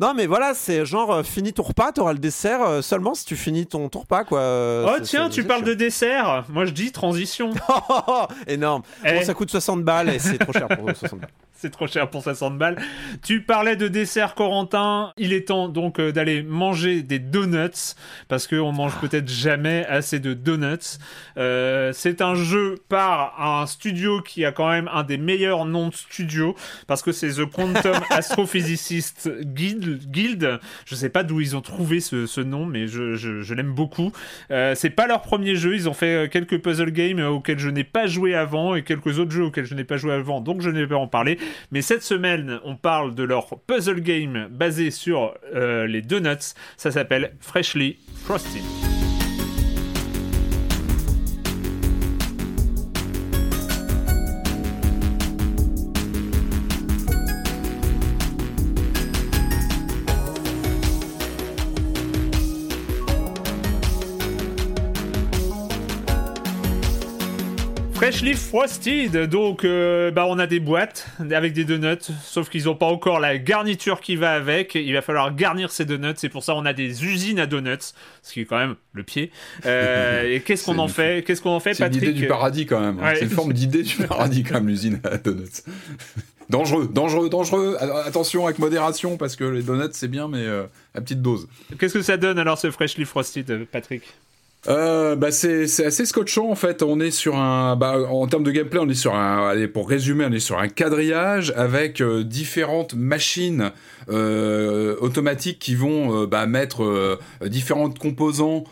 Non, 0.00 0.14
mais 0.14 0.26
voilà, 0.26 0.54
c'est 0.54 0.86
genre, 0.86 1.12
euh, 1.12 1.22
finis 1.22 1.52
ton 1.52 1.62
repas, 1.62 1.92
t'auras 1.92 2.14
le 2.14 2.18
dessert 2.18 2.62
euh, 2.62 2.80
seulement 2.80 3.14
si 3.14 3.26
tu 3.26 3.36
finis 3.36 3.66
ton, 3.66 3.90
ton 3.90 4.00
repas, 4.00 4.24
quoi. 4.24 4.40
Euh, 4.40 4.86
Oh 4.88 5.00
tiens, 5.02 5.28
tu 5.28 5.44
parles 5.44 5.62
de 5.64 5.74
dessert. 5.74 6.44
Moi 6.48 6.64
je 6.64 6.70
dis 6.72 6.90
transition. 6.90 7.50
Énorme. 8.46 8.82
Eh, 9.04 9.12
Bon, 9.12 9.22
ça 9.22 9.34
coûte 9.34 9.50
60 9.50 9.84
balles 9.84 10.08
et 10.08 10.18
c'est 10.18 10.38
trop 10.38 10.52
cher 10.52 10.68
pour 10.68 10.84
60 10.96 11.20
balles. 11.20 11.30
C'est 11.60 11.68
trop 11.68 11.86
cher 11.86 12.08
pour 12.08 12.22
60 12.22 12.56
balles. 12.56 12.80
Tu 13.22 13.42
parlais 13.42 13.76
de 13.76 13.86
dessert, 13.86 14.34
Corentin. 14.34 15.12
Il 15.18 15.34
est 15.34 15.48
temps 15.48 15.68
donc 15.68 16.00
d'aller 16.00 16.42
manger 16.42 17.02
des 17.02 17.18
donuts 17.18 17.96
parce 18.28 18.46
qu'on 18.46 18.72
mange 18.72 18.96
peut-être 18.98 19.28
jamais 19.28 19.84
assez 19.84 20.20
de 20.20 20.32
donuts. 20.32 20.96
Euh, 21.36 21.92
c'est 21.92 22.22
un 22.22 22.34
jeu 22.34 22.76
par 22.88 23.38
un 23.38 23.66
studio 23.66 24.22
qui 24.22 24.46
a 24.46 24.52
quand 24.52 24.70
même 24.70 24.88
un 24.90 25.02
des 25.02 25.18
meilleurs 25.18 25.66
noms 25.66 25.88
de 25.88 25.94
studio 25.94 26.56
parce 26.86 27.02
que 27.02 27.12
c'est 27.12 27.28
The 27.32 27.44
Quantum 27.44 27.96
Astrophysicist 28.08 29.28
Guild. 29.42 29.89
Guild. 29.98 30.60
Je 30.86 30.94
sais 30.94 31.08
pas 31.08 31.22
d'où 31.22 31.40
ils 31.40 31.56
ont 31.56 31.60
trouvé 31.60 32.00
ce, 32.00 32.40
nom, 32.40 32.66
mais 32.66 32.86
je, 32.86 33.54
l'aime 33.54 33.72
beaucoup. 33.72 34.12
Euh, 34.50 34.74
c'est 34.74 34.90
pas 34.90 35.06
leur 35.06 35.22
premier 35.22 35.54
jeu. 35.54 35.74
Ils 35.74 35.88
ont 35.88 35.94
fait 35.94 36.26
euh, 36.26 36.28
quelques 36.28 36.58
puzzle 36.58 36.90
games 36.90 37.18
euh, 37.18 37.28
auxquels 37.28 37.58
je 37.58 37.68
n'ai 37.68 37.84
pas 37.84 38.06
joué 38.06 38.34
avant 38.34 38.74
et 38.74 38.82
quelques 38.82 39.18
autres 39.18 39.30
jeux 39.30 39.44
auxquels 39.44 39.64
je 39.64 39.74
n'ai 39.74 39.84
pas 39.84 39.96
joué 39.96 40.12
avant, 40.12 40.40
donc 40.40 40.62
je 40.62 40.70
ne 40.70 40.80
vais 40.80 40.86
pas 40.86 40.96
en 40.96 41.08
parler. 41.08 41.38
Mais 41.72 41.82
cette 41.82 42.02
semaine, 42.02 42.60
on 42.64 42.76
parle 42.76 43.14
de 43.14 43.22
leur 43.22 43.58
puzzle 43.60 44.00
game 44.00 44.48
basé 44.50 44.90
sur 44.90 45.34
les 45.52 46.02
donuts. 46.02 46.54
Ça 46.76 46.90
s'appelle 46.90 47.32
Freshly 47.40 47.98
Frosted. 48.24 48.99
Freshly 68.20 68.36
Frosted, 68.36 69.16
donc 69.30 69.64
euh, 69.64 70.10
bah 70.10 70.26
on 70.28 70.38
a 70.38 70.46
des 70.46 70.60
boîtes 70.60 71.06
avec 71.30 71.54
des 71.54 71.64
donuts, 71.64 72.12
sauf 72.22 72.50
qu'ils 72.50 72.64
n'ont 72.64 72.74
pas 72.74 72.84
encore 72.84 73.18
la 73.18 73.38
garniture 73.38 74.02
qui 74.02 74.14
va 74.14 74.32
avec. 74.32 74.74
Il 74.74 74.92
va 74.92 75.00
falloir 75.00 75.34
garnir 75.34 75.72
ces 75.72 75.86
donuts, 75.86 76.12
c'est 76.16 76.28
pour 76.28 76.44
ça 76.44 76.54
on 76.54 76.66
a 76.66 76.74
des 76.74 77.02
usines 77.06 77.38
à 77.38 77.46
donuts, 77.46 77.94
ce 78.22 78.32
qui 78.34 78.42
est 78.42 78.44
quand 78.44 78.58
même 78.58 78.74
le 78.92 79.04
pied. 79.04 79.30
Euh, 79.64 80.24
et 80.34 80.40
qu'est-ce 80.40 80.66
qu'on 80.66 80.74
C'est 80.74 80.80
euh, 80.80 80.82
en 80.82 80.88
fait 80.88 81.22
Qu'est-ce 81.22 81.40
qu'on 81.40 81.48
en 81.52 81.60
fait, 81.60 81.72
C'est 81.72 81.84
Patrick 81.84 82.02
l'idée 82.02 82.12
du 82.12 82.26
paradis 82.26 82.66
quand 82.66 82.80
même. 82.80 82.98
hein. 82.98 83.04
Ouais. 83.04 83.14
C'est 83.14 83.24
une 83.24 83.30
forme 83.30 83.54
d'idée 83.54 83.84
du 83.84 83.96
paradis 83.96 84.42
quand 84.42 84.56
même, 84.56 84.68
l'usine 84.68 85.00
à 85.02 85.16
donuts. 85.16 85.46
dangereux, 86.50 86.90
dangereux, 86.92 87.30
dangereux. 87.30 87.78
Attention 88.04 88.44
avec 88.44 88.58
modération 88.58 89.16
parce 89.16 89.34
que 89.34 89.44
les 89.44 89.62
donuts 89.62 89.88
c'est 89.92 90.08
bien, 90.08 90.28
mais 90.28 90.44
euh, 90.44 90.66
à 90.94 91.00
petite 91.00 91.22
dose. 91.22 91.48
Qu'est-ce 91.78 91.94
que 91.94 92.02
ça 92.02 92.18
donne 92.18 92.38
alors 92.38 92.58
ce 92.58 92.70
Freshly 92.70 93.06
Frosted, 93.06 93.50
euh, 93.50 93.64
Patrick? 93.72 94.02
Euh, 94.68 95.16
bah 95.16 95.32
c'est 95.32 95.62
assez 95.62 96.04
scotchant 96.04 96.50
en 96.50 96.54
fait. 96.54 96.82
On 96.82 97.00
est 97.00 97.10
sur 97.10 97.36
un, 97.36 97.76
bah, 97.76 97.98
en 98.10 98.26
termes 98.26 98.42
de 98.42 98.50
gameplay, 98.50 98.78
on 98.78 98.88
est 98.88 98.94
sur 98.94 99.14
un, 99.14 99.48
allez, 99.48 99.68
pour 99.68 99.88
résumer, 99.88 100.26
on 100.28 100.32
est 100.32 100.38
sur 100.38 100.58
un 100.58 100.68
quadrillage 100.68 101.54
avec 101.56 102.02
euh, 102.02 102.24
différentes 102.24 102.92
machines 102.94 103.72
euh, 104.10 104.96
automatiques 105.00 105.58
qui 105.58 105.74
vont 105.74 106.22
euh, 106.22 106.26
bah, 106.26 106.46
mettre 106.46 106.84
euh, 106.84 107.18
différents 107.46 107.88
composants 107.88 108.64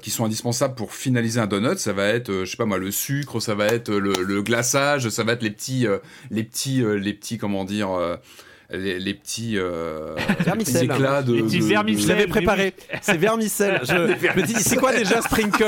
qui 0.00 0.10
sont 0.10 0.24
indispensables 0.24 0.74
pour 0.74 0.92
finaliser 0.92 1.40
un 1.40 1.46
donut. 1.46 1.78
Ça 1.78 1.92
va 1.92 2.06
être, 2.06 2.32
je 2.32 2.44
sais 2.46 2.56
pas 2.56 2.64
moi, 2.64 2.78
le 2.78 2.90
sucre, 2.90 3.38
ça 3.40 3.54
va 3.54 3.66
être 3.66 3.92
le, 3.92 4.12
le 4.12 4.42
glaçage, 4.42 5.08
ça 5.08 5.24
va 5.24 5.32
être 5.32 5.42
les 5.42 5.50
petits, 5.50 5.86
les 6.30 6.42
petits, 6.42 6.82
les 6.82 7.12
petits, 7.12 7.38
comment 7.38 7.64
dire. 7.64 7.90
Les, 8.70 8.98
les 8.98 9.14
petits, 9.14 9.54
euh, 9.56 10.14
les 10.46 10.64
petits 10.64 10.76
éclats 10.84 11.22
de, 11.22 11.34
Les 11.34 11.42
petits 11.42 11.58
de- 11.58 11.62
de- 11.64 11.68
vermicelles. 11.68 12.02
Je 12.04 12.08
l'avais 12.08 12.26
préparé. 12.28 12.74
C'est 13.02 13.16
vermicelle. 13.16 13.80
Je 13.82 13.86
je 13.86 14.40
me 14.40 14.46
dis, 14.46 14.54
c'est 14.54 14.76
quoi 14.76 14.92
déjà 14.94 15.22
sprinkles 15.22 15.64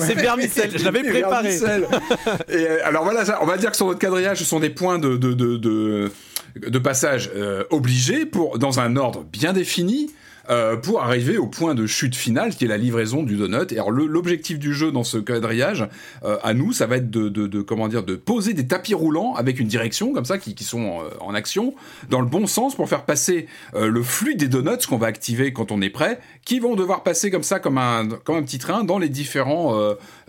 C'est 0.00 0.14
vermicelle. 0.14 0.70
Je 0.76 0.84
l'avais 0.84 1.02
préparé. 1.04 1.54
Et 1.56 2.54
euh, 2.54 2.78
alors 2.84 3.04
voilà, 3.04 3.24
ça, 3.24 3.38
on 3.42 3.46
va 3.46 3.56
dire 3.58 3.70
que 3.70 3.76
sur 3.76 3.86
notre 3.86 3.98
quadrillage, 4.00 4.38
ce 4.38 4.44
sont 4.44 4.60
des 4.60 4.70
points 4.70 4.98
de, 4.98 5.16
de, 5.16 5.32
de, 5.32 5.56
de, 5.56 6.10
de 6.56 6.78
passage 6.78 7.30
euh, 7.36 7.64
obligés 7.70 8.26
pour, 8.26 8.58
dans 8.58 8.80
un 8.80 8.96
ordre 8.96 9.24
bien 9.24 9.52
défini. 9.52 10.10
Euh, 10.50 10.76
pour 10.76 11.02
arriver 11.02 11.38
au 11.38 11.46
point 11.46 11.74
de 11.74 11.86
chute 11.86 12.16
finale 12.16 12.54
qui 12.54 12.64
est 12.64 12.68
la 12.68 12.76
livraison 12.76 13.22
du 13.22 13.36
donut. 13.36 13.72
Et 13.72 13.76
alors 13.76 13.90
l'objectif 13.90 14.58
du 14.58 14.74
jeu 14.74 14.90
dans 14.90 15.04
ce 15.04 15.18
quadrillage, 15.18 15.88
euh, 16.24 16.38
à 16.42 16.54
nous, 16.54 16.72
ça 16.72 16.86
va 16.86 16.96
être 16.96 17.10
de, 17.10 17.28
de, 17.28 17.46
de, 17.46 17.62
comment 17.62 17.88
dire, 17.88 18.02
de 18.02 18.16
poser 18.16 18.52
des 18.52 18.66
tapis 18.66 18.94
roulants 18.94 19.34
avec 19.34 19.60
une 19.60 19.68
direction 19.68 20.12
comme 20.12 20.24
ça 20.24 20.38
qui, 20.38 20.52
sont 20.64 21.00
euh, 21.00 21.10
en 21.20 21.34
action 21.34 21.74
dans 22.10 22.20
le 22.20 22.26
bon 22.26 22.46
sens 22.46 22.74
pour 22.74 22.88
faire 22.88 23.04
passer 23.04 23.46
le 23.74 24.02
flux 24.02 24.36
des 24.36 24.48
donuts 24.48 24.86
qu'on 24.88 24.96
va 24.96 25.08
activer 25.08 25.52
quand 25.52 25.72
on 25.72 25.80
est 25.80 25.90
prêt, 25.90 26.20
qui 26.44 26.60
vont 26.60 26.76
devoir 26.76 27.02
passer 27.02 27.30
comme 27.30 27.42
ça 27.42 27.58
comme 27.58 27.78
un 27.78 28.08
comme 28.24 28.36
un 28.36 28.42
petit 28.42 28.58
train 28.58 28.84
dans 28.84 28.98
les 28.98 29.08
différents 29.08 29.76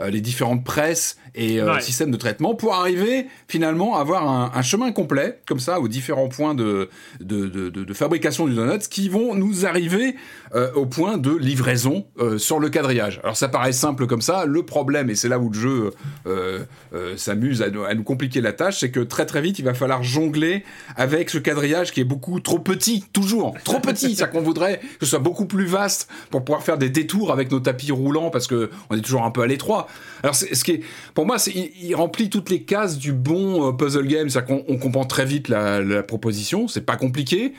les 0.03 0.22
différentes 0.22 0.64
presses 0.64 1.18
et 1.35 1.61
Ouais. 1.61 1.81
systèmes 1.81 2.11
de 2.11 2.18
traitement 2.18 2.55
pour 2.55 2.73
arriver 2.76 3.27
finalement 3.47 3.95
à 3.97 4.01
avoir 4.01 4.27
un, 4.30 4.51
un 4.53 4.61
chemin 4.61 4.91
complet 4.91 5.39
comme 5.47 5.60
ça 5.60 5.80
aux 5.80 5.88
différents 5.88 6.27
points 6.30 6.53
de 6.55 6.89
de, 7.19 7.47
de, 7.47 7.93
fabrication 7.93 8.47
du 8.47 8.55
donut 8.55 8.80
qui 8.89 9.07
vont 9.10 9.34
nous 9.35 9.65
arriver 9.65 10.15
euh, 10.55 10.72
au 10.73 10.85
point 10.85 11.18
de 11.18 11.35
livraison 11.35 12.05
euh, 12.19 12.38
sur 12.38 12.60
le 12.60 12.69
quadrillage. 12.69 13.19
Alors 13.23 13.38
ça 13.38 13.47
paraît 13.49 13.72
simple 13.72 14.07
comme 14.07 14.22
ça, 14.22 14.45
le 14.45 14.64
problème, 14.64 15.10
et 15.10 15.15
c'est 15.15 15.30
là 15.30 15.39
où 15.39 15.49
le 15.49 15.60
jeu 15.60 15.91
euh, 16.27 16.60
euh, 16.93 17.18
s'amuse 17.18 17.61
à, 17.61 17.69
nous- 17.69 17.84
à 17.84 17.93
nous 17.93 18.03
compliquer 18.03 18.41
la 18.41 18.53
tâche, 18.53 18.80
c'est 18.80 18.91
que 18.91 18.99
très 18.99 19.26
très 19.26 19.41
vite 19.41 19.60
il 19.60 19.65
va 19.65 19.73
falloir 19.73 20.03
jongler 20.03 20.64
avec 20.95 21.30
ce 21.30 21.38
quadrillage 21.38 21.91
qui 21.91 22.01
est 22.01 22.05
beaucoup 22.05 22.39
trop 22.39 22.60
petit, 22.60 23.03
toujours 23.14 23.55
trop 23.64 23.80
petit, 23.80 24.15
c'est-à-dire 24.15 24.31
qu'on 24.31 24.41
voudrait 24.41 24.80
que 24.99 25.05
ce 25.05 25.11
soit 25.11 25.19
beaucoup 25.19 25.45
plus 25.45 25.65
vaste 25.65 26.07
pour 26.30 26.43
pouvoir 26.43 26.64
faire 26.64 26.77
des 26.77 26.89
détours 26.89 27.31
avec 27.31 27.51
nos 27.51 27.60
tapis 27.60 27.91
roulants 27.91 28.30
parce 28.30 28.47
que 28.47 28.69
on 28.89 28.97
est 28.97 29.01
toujours 29.01 29.23
un 29.23 29.31
peu 29.31 29.41
à 29.41 29.47
l'étroit. 29.47 29.88
Alors 30.23 30.35
ce 30.35 30.64
qui 30.64 30.72
est, 30.72 30.81
pour 31.14 31.23
moi, 31.26 31.38
c'est, 31.40 31.52
il, 31.52 31.94
remplit 31.95 32.30
toutes 32.30 32.50
les 32.50 32.64
cases 32.64 32.98
du 32.98 33.14
bon 33.14 33.68
euh, 33.68 33.72
puzzle 33.72 34.08
game, 34.08 34.30
c'est-à-dire 34.30 34.56
qu'on 34.56 34.74
on 34.74 34.78
comprend 34.78 35.06
très 35.06 35.26
vite 35.26 35.48
la, 35.48 36.04
proposition, 36.04 36.68
c'est 36.68 36.86
pas 36.86 36.95
compliqué. 36.95 37.54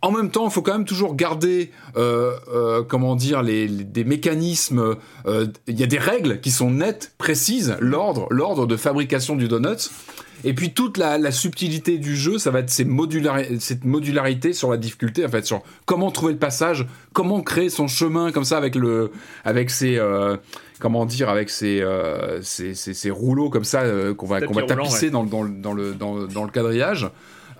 En 0.00 0.12
même 0.12 0.30
temps, 0.30 0.46
il 0.46 0.52
faut 0.52 0.62
quand 0.62 0.74
même 0.74 0.84
toujours 0.84 1.16
garder, 1.16 1.72
euh, 1.96 2.32
euh, 2.54 2.84
comment 2.84 3.16
dire, 3.16 3.42
des 3.42 4.04
mécanismes. 4.04 4.94
Il 5.26 5.78
y 5.78 5.82
a 5.82 5.86
des 5.86 5.98
règles 5.98 6.40
qui 6.40 6.52
sont 6.52 6.70
nettes, 6.70 7.14
précises. 7.18 7.76
L'ordre, 7.80 8.28
l'ordre 8.30 8.66
de 8.66 8.76
fabrication 8.76 9.34
du 9.34 9.48
donut. 9.48 9.90
Et 10.44 10.52
puis 10.54 10.72
toute 10.72 10.98
la, 10.98 11.18
la 11.18 11.32
subtilité 11.32 11.98
du 11.98 12.16
jeu, 12.16 12.38
ça 12.38 12.50
va 12.50 12.60
être 12.60 12.70
ces 12.70 12.84
modulari- 12.84 13.58
cette 13.58 13.84
modularité 13.84 14.52
sur 14.52 14.70
la 14.70 14.76
difficulté, 14.76 15.24
en 15.26 15.28
fait, 15.28 15.44
sur 15.44 15.62
comment 15.84 16.10
trouver 16.12 16.32
le 16.32 16.38
passage, 16.38 16.86
comment 17.12 17.40
créer 17.42 17.70
son 17.70 17.88
chemin 17.88 18.30
comme 18.30 18.44
ça 18.44 18.56
avec 18.56 18.74
le, 18.76 19.10
avec 19.44 19.68
ses, 19.70 19.98
euh, 19.98 20.36
comment 20.78 21.06
dire, 21.06 21.28
avec 21.28 21.50
ces, 21.50 21.80
euh, 21.80 22.40
ces 22.42 23.10
rouleaux 23.10 23.50
comme 23.50 23.64
ça 23.64 23.82
euh, 23.82 24.14
qu'on 24.14 24.26
va, 24.26 24.40
qu'on 24.40 24.52
va 24.54 24.60
roulant, 24.62 24.84
tapisser 24.84 25.10
dans, 25.10 25.22
le- 25.24 25.28
dans, 25.28 25.42
le- 25.42 25.50
dans, 25.50 25.72
le, 25.74 25.94
dans, 25.94 26.26
dans 26.26 26.44
le 26.44 26.50
quadrillage. 26.50 27.10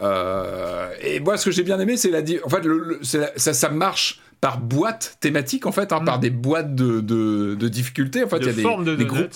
Euh, 0.01 0.89
et 1.03 1.21
moi, 1.21 1.37
ce 1.37 1.47
que 1.47 1.51
j'ai 1.51 1.63
bien 1.65 1.79
aimé, 1.81 1.97
c'est 1.97 2.11
la, 2.11 2.21
en 2.45 2.49
fait, 2.49 2.65
le, 2.65 2.79
le- 2.79 2.99
c'est 3.03 3.19
la- 3.19 3.33
ça, 3.37 3.53
ça 3.53 3.69
marche 3.71 4.21
par 4.41 4.61
boîte 4.61 5.17
thématique, 5.21 5.67
en 5.67 5.73
fait, 5.73 5.93
hein, 5.93 6.01
par 6.05 6.21
des 6.21 6.31
boîtes 6.31 6.75
de, 6.77 7.01
de, 7.01 7.57
de 7.57 7.69
difficultés. 7.69 8.23
En 8.25 8.29
fait, 8.29 8.37
il 8.39 8.47
y 8.47 8.49
a 8.51 8.53
des, 8.53 8.63
de 8.97 9.03
groupes 9.05 9.35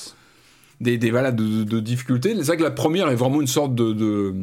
des, 0.81 0.99
des 0.99 1.11
de, 1.11 1.65
de, 1.65 1.81
difficultés. 1.81 2.35
C'est 2.37 2.43
vrai 2.43 2.57
que 2.57 2.63
la 2.63 2.71
première 2.71 3.09
est 3.09 3.15
vraiment 3.15 3.41
une 3.41 3.47
sorte 3.47 3.75
de, 3.75 3.93
de 3.93 4.35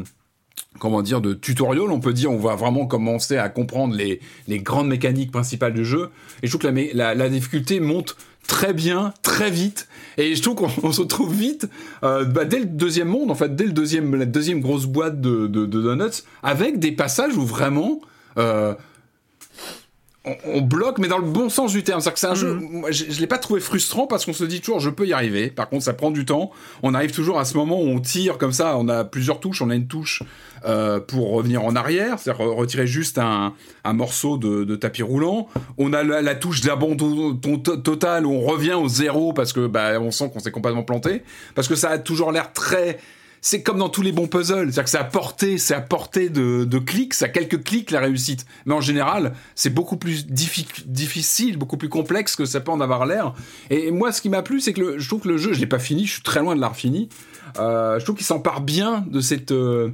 comment 0.80 1.01
dire 1.01 1.22
de 1.22 1.34
tutoriel. 1.34 1.89
On 1.89 1.99
peut 1.99 2.14
dire 2.14 2.31
on 2.31 2.38
va 2.38 2.56
vraiment 2.56 2.85
commencer 2.85 3.38
à 3.38 3.49
comprendre 3.49 3.95
les, 3.95 4.19
les 4.47 4.60
grandes 4.60 4.88
mécaniques 4.88 5.31
principales 5.31 5.73
du 5.73 5.85
jeu. 5.85 6.10
Et 6.41 6.47
je 6.47 6.57
trouve 6.57 6.72
que 6.72 6.95
la, 6.95 7.15
la, 7.15 7.30
difficulté 7.30 7.80
monte 7.80 8.15
très 8.47 8.73
bien, 8.73 9.14
très 9.22 9.51
vite. 9.51 9.88
Et 10.18 10.35
je 10.35 10.41
trouve 10.41 10.56
qu'on 10.56 10.69
on 10.84 10.91
se 10.91 11.01
retrouve 11.01 11.34
vite 11.34 11.68
euh, 12.03 12.26
bah, 12.26 12.45
dès 12.45 12.60
le 12.60 12.65
deuxième 12.65 13.10
monde, 13.10 13.31
en 13.31 13.35
fait, 13.35 13.56
dès 13.56 13.65
le 13.65 13.73
deuxième 13.73 14.15
la 14.15 14.26
deuxième 14.26 14.61
grosse 14.61 14.85
boîte 14.85 15.22
de 15.22 15.47
donuts, 15.47 16.23
avec 16.43 16.80
des 16.80 16.91
passages 16.91 17.35
où 17.38 17.45
vraiment 17.45 17.99
euh, 18.38 18.73
on, 20.45 20.57
on 20.57 20.61
bloque, 20.61 20.97
mais 20.99 21.07
dans 21.07 21.18
le 21.18 21.26
bon 21.26 21.49
sens 21.49 21.72
du 21.72 21.84
terme. 21.84 21.99
C'est-à-dire 22.01 22.14
que 22.14 22.19
c'est 22.19 22.27
un 22.27 22.35
jeu, 22.35 22.53
moi, 22.53 22.91
je, 22.91 23.06
je 23.10 23.19
l'ai 23.19 23.27
pas 23.27 23.38
trouvé 23.38 23.60
frustrant 23.60 24.07
parce 24.07 24.26
qu'on 24.26 24.34
se 24.34 24.43
dit 24.43 24.61
toujours, 24.61 24.80
je 24.80 24.89
peux 24.89 25.07
y 25.07 25.14
arriver. 25.14 25.49
Par 25.49 25.69
contre, 25.69 25.84
ça 25.84 25.93
prend 25.93 26.11
du 26.11 26.26
temps. 26.26 26.51
On 26.84 26.93
arrive 26.93 27.11
toujours 27.11 27.39
à 27.39 27.45
ce 27.45 27.57
moment 27.57 27.80
où 27.81 27.88
on 27.88 27.99
tire 27.99 28.38
comme 28.38 28.53
ça. 28.53 28.77
On 28.77 28.88
a 28.88 29.03
plusieurs 29.03 29.39
touches. 29.39 29.61
On 29.61 29.69
a 29.69 29.76
une 29.76 29.88
touche 29.88 30.23
euh, 30.65 30.99
pour 30.99 31.31
revenir 31.31 31.64
en 31.64 31.76
arrière, 31.76 32.19
c'est-à-dire 32.19 32.45
re- 32.45 32.56
retirer 32.56 32.85
juste 32.88 33.18
un, 33.18 33.53
un 33.84 33.93
morceau 33.93 34.38
de, 34.38 34.64
de 34.64 34.76
tapis 34.76 35.03
roulant. 35.03 35.47
On 35.77 35.93
a 35.93 36.03
la, 36.03 36.22
la 36.22 36.35
touche 36.35 36.61
d'abandon 36.61 37.34
to- 37.35 37.57
to- 37.57 37.77
total 37.77 38.26
où 38.26 38.34
on 38.34 38.41
revient 38.41 38.73
au 38.73 38.88
zéro 38.88 39.34
parce 39.34 39.53
que 39.53 39.68
bah, 39.68 39.99
on 40.01 40.11
sent 40.11 40.30
qu'on 40.34 40.39
s'est 40.39 40.51
complètement 40.51 40.84
planté. 40.84 41.23
Parce 41.56 41.68
que 41.68 41.76
ça 41.76 41.89
a 41.91 41.97
toujours 41.97 42.31
l'air 42.31 42.51
très 42.53 42.99
c'est 43.41 43.61
comme 43.64 43.78
dans 43.80 43.90
tous 43.90 44.02
les 44.02 44.11
bons 44.11 44.28
puzzles, 44.28 44.66
c'est-à-dire 44.74 44.84
que 44.84 44.90
c'est 44.90 44.98
à 44.98 45.03
portée, 45.03 45.57
c'est 45.57 45.74
à 45.74 45.82
portée 45.82 46.30
de, 46.30 46.66
de 46.66 46.78
clics, 46.80 47.14
c'est 47.14 47.26
à 47.26 47.30
quelques 47.30 47.64
clics 47.64 47.91
la 47.91 47.99
réussite. 48.02 48.45
Mais 48.66 48.74
en 48.74 48.82
général, 48.82 49.34
c'est 49.56 49.70
beaucoup 49.74 49.98
plus 49.98 50.26
diffi- 50.28 50.66
difficile, 50.86 51.57
beaucoup 51.57 51.78
plus 51.78 51.90
complexe 51.90 52.36
que 52.36 52.45
ça 52.45 52.60
peut 52.60 52.72
en 52.72 52.82
avoir 52.82 53.06
l'air. 53.06 53.34
Et 53.70 53.91
moi, 53.91 54.11
ce 54.11 54.22
qui 54.22 54.30
m'a 54.30 54.41
plu, 54.41 54.60
c'est 54.60 54.74
que 54.74 54.82
le- 54.82 54.99
je 54.99 55.07
trouve 55.07 55.22
que 55.22 55.30
le 55.30 55.38
jeu, 55.38 55.53
je 55.53 55.60
l'ai 55.60 55.68
pas 55.68 55.80
fini, 55.80 56.06
je 56.06 56.14
suis 56.14 56.22
très 56.24 56.41
loin 56.41 56.56
de 56.56 56.60
l'avoir 56.61 56.78
fini. 56.78 57.10
Euh, 57.60 57.98
je 57.99 58.03
trouve 58.03 58.16
qu'il 58.18 58.26
s'empare 58.26 58.61
bien 58.61 59.06
de 59.10 59.22
cette 59.22 59.52
euh, 59.52 59.90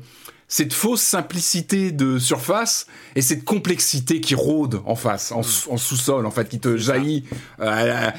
cette 0.48 0.74
fausse 0.74 1.02
simplicité 1.02 1.92
de 1.92 2.20
surface 2.20 2.86
et 3.16 3.22
cette 3.24 3.44
complexité 3.46 4.22
qui 4.22 4.36
rôde 4.36 4.80
en 4.86 4.96
face, 4.96 5.32
en, 5.32 5.40
en 5.40 5.78
sous-sol, 5.78 6.26
en 6.28 6.32
fait, 6.32 6.48
qui 6.50 6.60
te 6.60 6.78
jaillit 6.78 7.24
euh, 7.62 8.12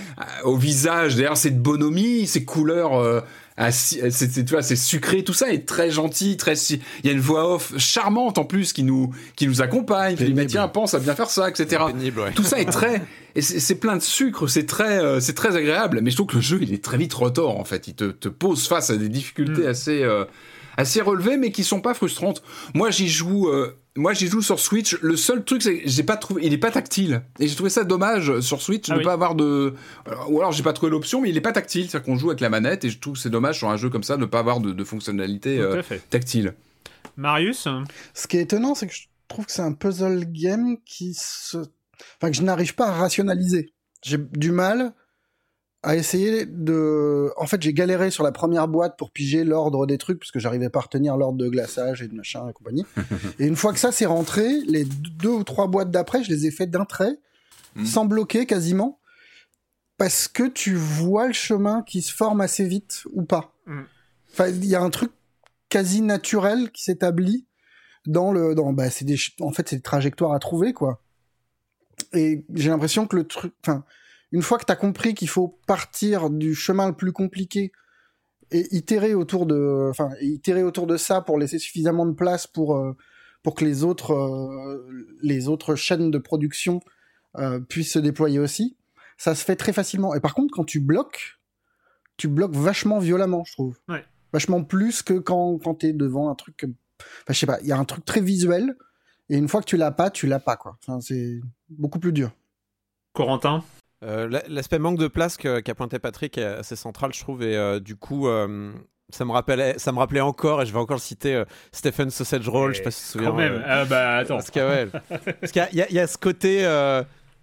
au 0.42 0.56
visage. 0.56 1.14
D'ailleurs, 1.14 1.36
cette 1.36 1.60
bonhomie, 1.60 2.26
ces 2.26 2.44
couleurs. 2.44 3.24
Euh, 3.58 3.62
ah, 3.66 3.72
si- 3.72 4.00
c'est 4.10 4.44
tu 4.44 4.52
vois 4.52 4.62
c'est 4.62 4.76
sucré 4.76 5.24
tout 5.24 5.32
ça 5.32 5.52
est 5.52 5.66
très 5.66 5.90
gentil 5.90 6.36
très 6.36 6.54
il 6.56 6.80
y 7.04 7.08
a 7.08 7.12
une 7.12 7.20
voix 7.20 7.54
off 7.54 7.72
charmante 7.78 8.36
en 8.38 8.44
plus 8.44 8.72
qui 8.72 8.82
nous 8.82 9.14
qui 9.34 9.46
nous 9.46 9.62
accompagne 9.62 10.16
qui 10.16 10.24
dit 10.24 10.34
mais 10.34 10.46
tiens 10.46 10.68
pense 10.68 10.92
à 10.94 10.98
bien 10.98 11.14
faire 11.14 11.30
ça 11.30 11.48
etc 11.48 11.84
Pénible, 11.88 12.20
ouais. 12.20 12.32
tout 12.32 12.42
ça 12.44 12.60
est 12.60 12.70
très 12.70 13.02
et 13.34 13.40
c'est 13.42 13.74
plein 13.76 13.96
de 13.96 14.02
sucre 14.02 14.46
c'est 14.46 14.66
très 14.66 14.98
euh, 14.98 15.20
c'est 15.20 15.34
très 15.34 15.56
agréable 15.56 16.00
mais 16.02 16.10
je 16.10 16.16
trouve 16.16 16.26
que 16.28 16.36
le 16.36 16.42
jeu 16.42 16.58
il 16.62 16.72
est 16.74 16.82
très 16.84 16.98
vite 16.98 17.14
retors 17.14 17.58
en 17.58 17.64
fait 17.64 17.88
il 17.88 17.94
te, 17.94 18.04
te 18.04 18.28
pose 18.28 18.66
face 18.68 18.90
à 18.90 18.96
des 18.96 19.08
difficultés 19.08 19.62
Mm. 19.62 19.68
assez 19.68 20.02
euh, 20.02 20.24
assez 20.76 21.00
relevées 21.00 21.38
mais 21.38 21.50
qui 21.52 21.64
sont 21.64 21.80
pas 21.80 21.94
frustrantes 21.94 22.42
moi 22.74 22.90
j'y 22.90 23.08
joue 23.08 23.48
euh, 23.48 23.74
moi 23.96 24.12
j'y 24.12 24.28
joue 24.28 24.42
sur 24.42 24.60
Switch. 24.60 24.96
Le 25.00 25.16
seul 25.16 25.44
truc 25.44 25.62
c'est 25.62 25.78
que 25.80 25.88
j'ai 25.88 26.02
pas 26.02 26.16
trouvé 26.16 26.42
il 26.44 26.52
est 26.52 26.58
pas 26.58 26.70
tactile. 26.70 27.22
Et 27.38 27.48
j'ai 27.48 27.54
trouvé 27.54 27.70
ça 27.70 27.84
dommage 27.84 28.40
sur 28.40 28.60
Switch 28.62 28.88
Ah 28.90 28.94
de 28.94 28.98
oui. 28.98 29.04
pas 29.04 29.12
avoir 29.12 29.34
de 29.34 29.74
alors, 30.06 30.30
ou 30.30 30.38
alors 30.40 30.52
j'ai 30.52 30.62
pas 30.62 30.72
trouvé 30.72 30.90
l'option 30.90 31.20
mais 31.20 31.30
il 31.30 31.36
est 31.36 31.40
pas 31.42 31.52
tactile. 31.52 31.88
C'est-à-dire 31.88 32.04
qu'on 32.04 32.16
joue 32.16 32.28
avec 32.30 32.40
la 32.40 32.50
manette 32.50 32.84
et 32.84 32.90
je 32.90 32.98
trouve 32.98 33.14
que 33.14 33.20
c'est 33.20 33.30
dommage 33.30 33.58
sur 33.58 33.68
un 33.68 33.76
jeu 33.76 33.90
comme 33.90 34.02
ça 34.02 34.16
de 34.16 34.22
ne 34.22 34.26
pas 34.26 34.38
avoir 34.38 34.60
de, 34.60 34.72
de 34.72 34.84
fonctionnalité 34.84 35.58
euh, 35.58 35.82
tactile. 36.10 36.54
Marius 37.16 37.66
Ce 38.14 38.26
qui 38.26 38.36
est 38.36 38.42
étonnant, 38.42 38.74
c'est 38.74 38.86
que 38.86 38.94
je 38.94 39.04
trouve 39.28 39.46
que 39.46 39.52
c'est 39.52 39.62
un 39.62 39.72
puzzle 39.72 40.24
game 40.26 40.76
qui 40.84 41.14
se... 41.14 41.56
Enfin, 41.56 42.30
que 42.30 42.36
je 42.36 42.42
n'arrive 42.42 42.74
pas 42.74 42.88
à 42.88 42.92
rationaliser. 42.92 43.72
J'ai 44.02 44.18
du 44.18 44.50
mal 44.52 44.92
à 45.86 45.94
essayer 45.94 46.46
de... 46.46 47.32
En 47.36 47.46
fait, 47.46 47.62
j'ai 47.62 47.72
galéré 47.72 48.10
sur 48.10 48.24
la 48.24 48.32
première 48.32 48.66
boîte 48.66 48.98
pour 48.98 49.12
piger 49.12 49.44
l'ordre 49.44 49.86
des 49.86 49.98
trucs, 49.98 50.18
parce 50.18 50.32
que 50.32 50.40
j'arrivais 50.40 50.68
pas 50.68 50.80
à 50.80 50.82
retenir 50.82 51.16
l'ordre 51.16 51.38
de 51.38 51.48
glaçage 51.48 52.02
et 52.02 52.08
de 52.08 52.14
machin 52.14 52.48
et 52.48 52.52
compagnie. 52.52 52.84
et 53.38 53.46
une 53.46 53.54
fois 53.54 53.72
que 53.72 53.78
ça 53.78 53.92
c'est 53.92 54.06
rentré, 54.06 54.60
les 54.66 54.84
deux 54.84 55.30
ou 55.30 55.44
trois 55.44 55.68
boîtes 55.68 55.92
d'après, 55.92 56.24
je 56.24 56.30
les 56.30 56.46
ai 56.46 56.50
fait 56.50 56.66
d'un 56.66 56.84
trait, 56.84 57.16
Mhm. 57.76 57.84
sans 57.84 58.04
bloquer 58.06 58.46
quasiment, 58.46 59.00
parce 59.98 60.28
que 60.28 60.48
tu 60.48 60.74
vois 60.74 61.26
le 61.26 61.32
chemin 61.34 61.82
qui 61.82 62.02
se 62.02 62.12
forme 62.12 62.40
assez 62.40 62.66
vite 62.66 63.02
ou 63.12 63.22
pas. 63.24 63.52
Mhm. 63.66 63.86
Enfin, 64.32 64.48
il 64.48 64.64
y 64.64 64.74
a 64.74 64.80
un 64.82 64.90
truc 64.90 65.12
quasi 65.68 66.00
naturel 66.00 66.70
qui 66.72 66.82
s'établit 66.84 67.46
dans 68.06 68.32
le 68.32 68.54
dans 68.54 68.72
bah 68.72 68.88
c'est 68.88 69.04
des 69.04 69.16
en 69.40 69.50
fait 69.52 69.68
c'est 69.68 69.76
des 69.76 69.82
trajectoires 69.82 70.32
à 70.32 70.38
trouver 70.38 70.72
quoi 70.72 71.02
et 72.12 72.44
j'ai 72.54 72.70
l'impression 72.70 73.06
que 73.08 73.16
le 73.16 73.24
truc 73.24 73.52
enfin 73.66 73.84
une 74.32 74.42
fois 74.42 74.58
que 74.58 74.64
t'as 74.64 74.76
compris 74.76 75.14
qu'il 75.14 75.28
faut 75.28 75.58
partir 75.66 76.30
du 76.30 76.54
chemin 76.54 76.88
le 76.88 76.94
plus 76.96 77.12
compliqué 77.12 77.72
et 78.50 78.66
itérer 78.74 79.14
autour 79.14 79.46
de 79.46 79.88
enfin 79.90 80.10
itérer 80.20 80.62
autour 80.62 80.86
de 80.86 80.96
ça 80.96 81.20
pour 81.20 81.38
laisser 81.38 81.58
suffisamment 81.58 82.06
de 82.06 82.12
place 82.12 82.46
pour 82.46 82.76
euh, 82.76 82.96
pour 83.42 83.54
que 83.54 83.64
les 83.64 83.82
autres 83.84 84.12
euh, 84.12 84.86
les 85.22 85.48
autres 85.48 85.74
chaînes 85.74 86.10
de 86.10 86.18
production 86.18 86.80
euh, 87.38 87.60
puissent 87.60 87.92
se 87.92 87.98
déployer 87.98 88.38
aussi 88.38 88.76
ça 89.18 89.34
se 89.34 89.44
fait 89.44 89.56
très 89.56 89.72
facilement 89.72 90.14
et 90.14 90.20
par 90.20 90.34
contre 90.34 90.54
quand 90.54 90.64
tu 90.64 90.80
bloques 90.80 91.38
tu 92.16 92.28
bloques 92.28 92.54
vachement 92.54 92.98
violemment 92.98 93.44
je 93.44 93.52
trouve 93.52 93.78
Ouais. 93.88 94.04
vachement 94.32 94.62
plus 94.62 95.02
que 95.02 95.14
quand 95.14 95.58
quand 95.58 95.74
t'es 95.74 95.92
devant 95.92 96.30
un 96.30 96.34
truc 96.34 96.66
Enfin, 96.98 97.34
je 97.34 97.38
sais 97.38 97.46
pas, 97.46 97.60
il 97.60 97.66
y 97.66 97.72
a 97.72 97.76
un 97.76 97.84
truc 97.84 98.06
très 98.06 98.22
visuel, 98.22 98.74
et 99.28 99.36
une 99.36 99.48
fois 99.48 99.60
que 99.60 99.66
tu 99.66 99.76
l'as 99.76 99.90
pas, 99.90 100.08
tu 100.08 100.26
l'as 100.26 100.40
pas, 100.40 100.56
quoi. 100.56 100.78
Enfin, 100.80 100.98
c'est 101.02 101.40
beaucoup 101.68 101.98
plus 101.98 102.10
dur. 102.12 102.30
Corentin? 103.12 103.62
Euh, 104.04 104.28
la- 104.28 104.42
L'aspect 104.48 104.78
manque 104.78 104.98
de 104.98 105.08
place 105.08 105.36
qu'a 105.36 105.62
pointé 105.74 105.98
Patrick 105.98 106.36
est 106.38 106.44
assez 106.44 106.76
central, 106.76 107.12
je 107.14 107.20
trouve, 107.20 107.42
et 107.42 107.56
euh, 107.56 107.80
du 107.80 107.96
coup, 107.96 108.28
euh, 108.28 108.72
ça 109.08 109.24
me 109.24 109.32
rappelait, 109.32 109.78
ça 109.78 109.90
me 109.92 109.98
rappelait 109.98 110.20
encore, 110.20 110.60
et 110.62 110.66
je 110.66 110.72
vais 110.72 110.78
encore 110.78 110.96
le 110.96 111.00
citer, 111.00 111.34
euh, 111.34 111.44
Stephen 111.72 112.10
Sausage 112.10 112.48
Roll, 112.48 112.72
je 112.72 112.78
sais 112.78 112.82
pas 112.82 112.90
si 112.90 113.00
tu 113.00 113.06
te 113.06 113.12
souviens. 113.12 113.30
Quand 113.30 113.36
même. 113.36 113.54
euh, 113.54 113.62
Ah 113.66 113.84
bah 113.86 114.16
attends. 114.18 114.36
parce 114.36 114.50
qu'il 114.50 114.62
ouais, 114.62 114.88
y 115.72 115.94
y 115.94 115.98
a- 115.98 116.06
ce 116.06 116.18
côté, 116.18 116.64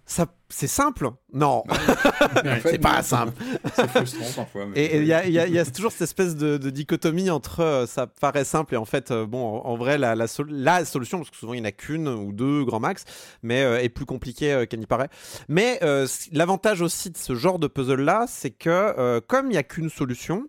ça, 0.06 0.26
c'est 0.50 0.66
simple. 0.66 1.10
Non, 1.32 1.62
En 1.70 1.74
fait, 1.74 2.60
c'est 2.72 2.78
pas 2.78 2.96
non, 2.96 3.02
simple. 3.02 3.32
C'est 3.74 3.88
frustrant 3.88 4.26
parfois. 4.36 4.66
mais- 4.66 4.78
Et 4.84 4.98
il 4.98 5.06
y 5.06 5.12
a, 5.14 5.26
y 5.26 5.56
y 5.58 5.72
toujours 5.72 5.92
cette 5.92 6.02
espèce 6.02 6.36
de, 6.36 6.58
de 6.58 6.70
dichotomie 6.70 7.30
entre 7.30 7.60
euh, 7.60 7.86
ça 7.86 8.06
paraît 8.06 8.44
simple 8.44 8.74
et 8.74 8.76
en 8.76 8.84
fait, 8.84 9.10
euh, 9.10 9.24
bon, 9.26 9.42
en, 9.58 9.66
en 9.66 9.76
vrai, 9.76 9.96
la, 9.98 10.14
la, 10.14 10.26
sol- 10.26 10.50
la 10.50 10.84
solution, 10.84 11.18
parce 11.18 11.30
que 11.30 11.36
souvent 11.36 11.54
il 11.54 11.60
n'y 11.62 11.66
en 11.66 11.68
a 11.68 11.72
qu'une 11.72 12.06
ou 12.08 12.32
deux 12.32 12.64
grand 12.64 12.80
max, 12.80 13.04
mais 13.42 13.62
euh, 13.62 13.80
est 13.80 13.88
plus 13.88 14.04
compliquée 14.06 14.52
euh, 14.52 14.66
qu'elle 14.66 14.80
n'y 14.80 14.86
paraît. 14.86 15.08
Mais 15.48 15.78
euh, 15.82 16.06
l'avantage 16.32 16.82
aussi 16.82 17.10
de 17.10 17.16
ce 17.16 17.34
genre 17.34 17.58
de 17.58 17.66
puzzle-là, 17.66 18.26
c'est 18.28 18.50
que 18.50 18.68
euh, 18.70 19.20
comme 19.26 19.46
il 19.46 19.50
n'y 19.52 19.56
a 19.58 19.62
qu'une 19.62 19.88
solution, 19.90 20.46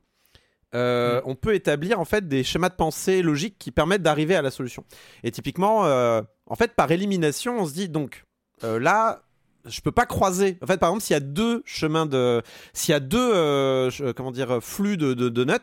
euh, 0.74 1.22
on 1.24 1.36
peut 1.36 1.54
établir 1.56 2.00
en 2.02 2.06
fait 2.06 2.28
des 2.28 2.44
schémas 2.44 2.68
de 2.70 2.76
pensée 2.76 3.22
logiques 3.22 3.58
qui 3.58 3.72
permettent 3.72 4.02
d'arriver 4.02 4.36
à 4.36 4.42
la 4.42 4.52
solution. 4.52 4.84
Et 5.24 5.32
typiquement, 5.32 5.86
euh, 5.86 6.22
en 6.48 6.56
fait, 6.56 6.74
par 6.76 6.92
élimination, 6.92 7.58
on 7.60 7.66
se 7.66 7.74
dit 7.74 7.88
donc 7.88 8.26
euh, 8.66 8.78
là, 8.80 9.22
je 9.68 9.82
peux 9.82 9.92
pas 9.92 10.06
croiser. 10.06 10.58
En 10.62 10.68
fait, 10.68 10.78
par 10.78 10.90
exemple, 10.90 11.04
s'il 11.04 11.14
y 11.14 11.18
a 11.18 11.20
deux 11.22 11.62
chemins 11.66 12.06
de, 12.06 12.42
s'il 12.74 12.92
y 12.92 12.96
a 12.96 13.00
deux, 13.00 13.32
euh, 13.34 13.90
comment 14.16 14.32
dire, 14.32 14.60
flux 14.62 14.98
de, 14.98 15.14
de 15.14 15.30
donuts, 15.30 15.54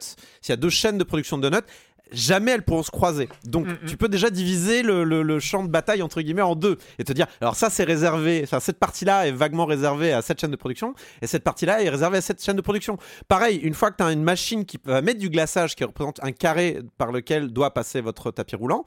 s'il 0.41 0.51
y 0.51 0.53
a 0.53 0.57
deux 0.57 0.71
chaînes 0.71 0.99
de 0.99 1.05
production 1.05 1.39
de 1.39 1.49
donuts, 1.49 1.65
jamais 2.11 2.51
elles 2.51 2.63
pourront 2.63 2.83
se 2.83 2.91
croiser. 2.91 3.31
Donc, 3.45 3.67
Mhm. 3.67 3.79
tu 3.89 3.97
peux 3.97 4.09
déjà 4.09 4.29
diviser 4.29 4.83
le, 4.83 5.03
le- 5.03 5.23
le 5.23 5.41
champ 5.41 5.65
de 5.65 5.71
bataille 5.71 6.03
entre 6.03 6.21
guillemets 6.21 6.43
en 6.43 6.55
deux 6.55 6.77
et 6.99 7.05
te 7.05 7.13
dire, 7.15 7.27
alors 7.41 7.57
ça 7.57 7.71
c'est 7.71 7.85
réservé, 7.85 8.43
enfin 8.45 8.61
cette 8.61 8.79
partie-là 8.79 9.27
est 9.29 9.33
vaguement 9.33 9.65
réservée 9.65 10.13
à 10.13 10.21
cette 10.21 10.39
chaîne 10.39 10.51
de 10.51 10.57
production 10.57 10.93
et 11.23 11.27
cette 11.27 11.43
partie-là 11.43 11.83
est 11.83 11.89
réservée 11.89 12.19
à 12.19 12.21
cette 12.21 12.45
chaîne 12.45 12.57
de 12.57 12.61
production. 12.61 12.99
Pareil, 13.29 13.57
une 13.57 13.73
fois 13.73 13.91
que 13.91 13.97
tu 13.97 14.03
as 14.03 14.13
une 14.13 14.23
machine 14.23 14.67
qui 14.67 14.79
va 14.85 15.01
mettre 15.01 15.21
du 15.21 15.31
glaçage 15.31 15.75
qui 15.75 15.85
représente 15.85 16.23
un 16.23 16.33
carré 16.33 16.81
par 16.99 17.13
lequel 17.13 17.49
doit 17.49 17.73
passer 17.73 18.03
votre 18.03 18.31
tapis 18.31 18.57
roulant, 18.57 18.85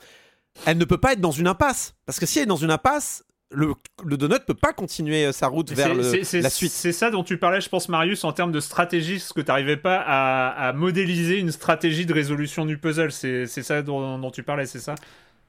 elle 0.67 0.77
ne 0.77 0.85
peut 0.85 0.99
pas 0.99 1.13
être 1.13 1.21
dans 1.21 1.31
une 1.31 1.47
impasse 1.47 1.95
parce 2.05 2.19
que 2.19 2.27
si 2.27 2.37
elle 2.37 2.43
est 2.43 2.45
dans 2.45 2.55
une 2.57 2.69
impasse, 2.69 3.23
le, 3.51 3.73
le 4.03 4.17
donut 4.17 4.39
peut 4.45 4.53
pas 4.55 4.73
continuer 4.73 5.25
euh, 5.25 5.31
sa 5.31 5.47
route 5.47 5.71
vers 5.71 5.93
le- 5.93 6.41
la 6.41 6.49
suite. 6.49 6.71
C'est 6.71 6.91
ça 6.91 7.11
dont 7.11 7.23
tu 7.23 7.37
parlais, 7.37 7.61
je 7.61 7.69
pense, 7.69 7.89
Marius, 7.89 8.23
en 8.23 8.33
termes 8.33 8.51
de 8.51 8.59
stratégie, 8.59 9.19
ce 9.19 9.33
que 9.33 9.41
tu 9.41 9.47
n'arrivais 9.47 9.77
pas 9.77 9.97
à, 10.05 10.67
à 10.69 10.73
modéliser 10.73 11.37
une 11.37 11.51
stratégie 11.51 12.05
de 12.05 12.13
résolution 12.13 12.65
du 12.65 12.77
puzzle. 12.77 13.11
C'est 13.11 13.45
ça 13.47 13.81
dont, 13.81 14.17
dont 14.19 14.31
tu 14.31 14.43
parlais, 14.43 14.65
c'est 14.65 14.79
ça? 14.79 14.95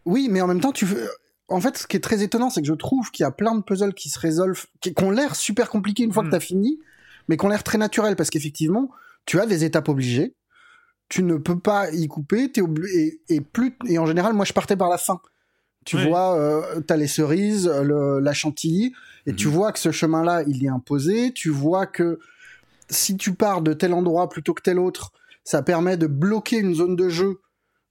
Oui, 0.04 0.28
mais 0.30 0.40
en 0.40 0.46
même 0.46 0.60
temps, 0.60 0.72
tu 0.72 0.84
veux- 0.84 1.08
En 1.48 1.60
fait, 1.60 1.78
ce 1.78 1.86
qui 1.86 1.96
est 1.96 2.00
très 2.00 2.22
étonnant, 2.22 2.50
c'est 2.50 2.60
que 2.60 2.66
je 2.66 2.74
trouve 2.74 3.10
qu'il 3.12 3.22
y 3.22 3.26
a 3.26 3.30
plein 3.30 3.54
de 3.54 3.62
puzzles 3.62 3.94
qui 3.94 4.08
se 4.08 4.18
résolvent, 4.18 4.66
qui 4.80 4.92
qui 4.94 5.04
ont 5.04 5.10
l'air 5.12 5.34
super 5.36 5.68
compliqués 5.70 6.02
une 6.02 6.12
fois 6.12 6.22
Mm. 6.22 6.26
que 6.26 6.30
t'as 6.32 6.40
fini, 6.40 6.78
mais 7.28 7.36
qui 7.36 7.44
ont 7.44 7.48
l'air 7.48 7.62
très 7.62 7.78
naturels 7.78 8.16
parce 8.16 8.30
qu'effectivement, 8.30 8.90
tu 9.26 9.40
as 9.40 9.46
des 9.46 9.64
étapes 9.64 9.88
obligées, 9.88 10.34
tu 11.08 11.22
ne 11.22 11.36
peux 11.36 11.58
pas 11.58 11.90
y 11.92 12.08
couper, 12.08 12.50
t'es 12.50 12.60
obli- 12.62 12.88
et, 12.96 13.20
et 13.28 13.40
plus 13.40 13.76
et 13.88 13.98
en 13.98 14.06
général, 14.06 14.32
moi, 14.34 14.44
je 14.44 14.52
partais 14.52 14.76
par 14.76 14.88
la 14.90 14.98
fin. 14.98 15.20
Tu 15.86 15.96
Oui. 15.96 16.06
vois, 16.08 16.36
euh, 16.38 16.80
t'as 16.82 16.96
les 16.96 17.06
cerises, 17.06 17.66
le, 17.68 18.18
la 18.20 18.34
chantilly, 18.34 18.92
et 19.24 19.34
tu 19.34 19.46
Mhm. 19.46 19.52
vois 19.54 19.72
que 19.72 19.78
ce 19.78 19.90
chemin-là, 19.92 20.42
il 20.46 20.62
est 20.64 20.68
imposé. 20.68 21.32
Tu 21.32 21.48
vois 21.48 21.86
que 21.86 22.18
si 22.90 23.16
tu 23.16 23.34
pars 23.34 23.62
de 23.62 23.72
tel 23.72 23.94
endroit 23.94 24.28
plutôt 24.28 24.52
que 24.52 24.62
tel 24.62 24.78
autre, 24.78 25.12
ça 25.44 25.62
permet 25.62 25.96
de 25.96 26.06
bloquer 26.08 26.58
une 26.58 26.74
zone 26.74 26.96
de 26.96 27.08
jeu, 27.08 27.38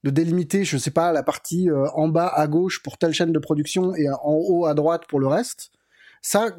de 0.03 0.09
délimiter, 0.09 0.65
je 0.65 0.77
sais 0.77 0.91
pas, 0.91 1.11
la 1.13 1.23
partie 1.23 1.69
euh, 1.71 1.87
en 1.95 2.07
bas 2.09 2.27
à 2.27 2.47
gauche 2.47 2.83
pour 2.83 2.97
telle 2.97 3.13
chaîne 3.13 3.31
de 3.31 3.39
production 3.39 3.95
et 3.95 4.09
en 4.09 4.19
haut 4.25 4.65
à 4.65 4.73
droite 4.73 5.03
pour 5.07 5.19
le 5.19 5.27
reste. 5.27 5.71
Ça, 6.21 6.49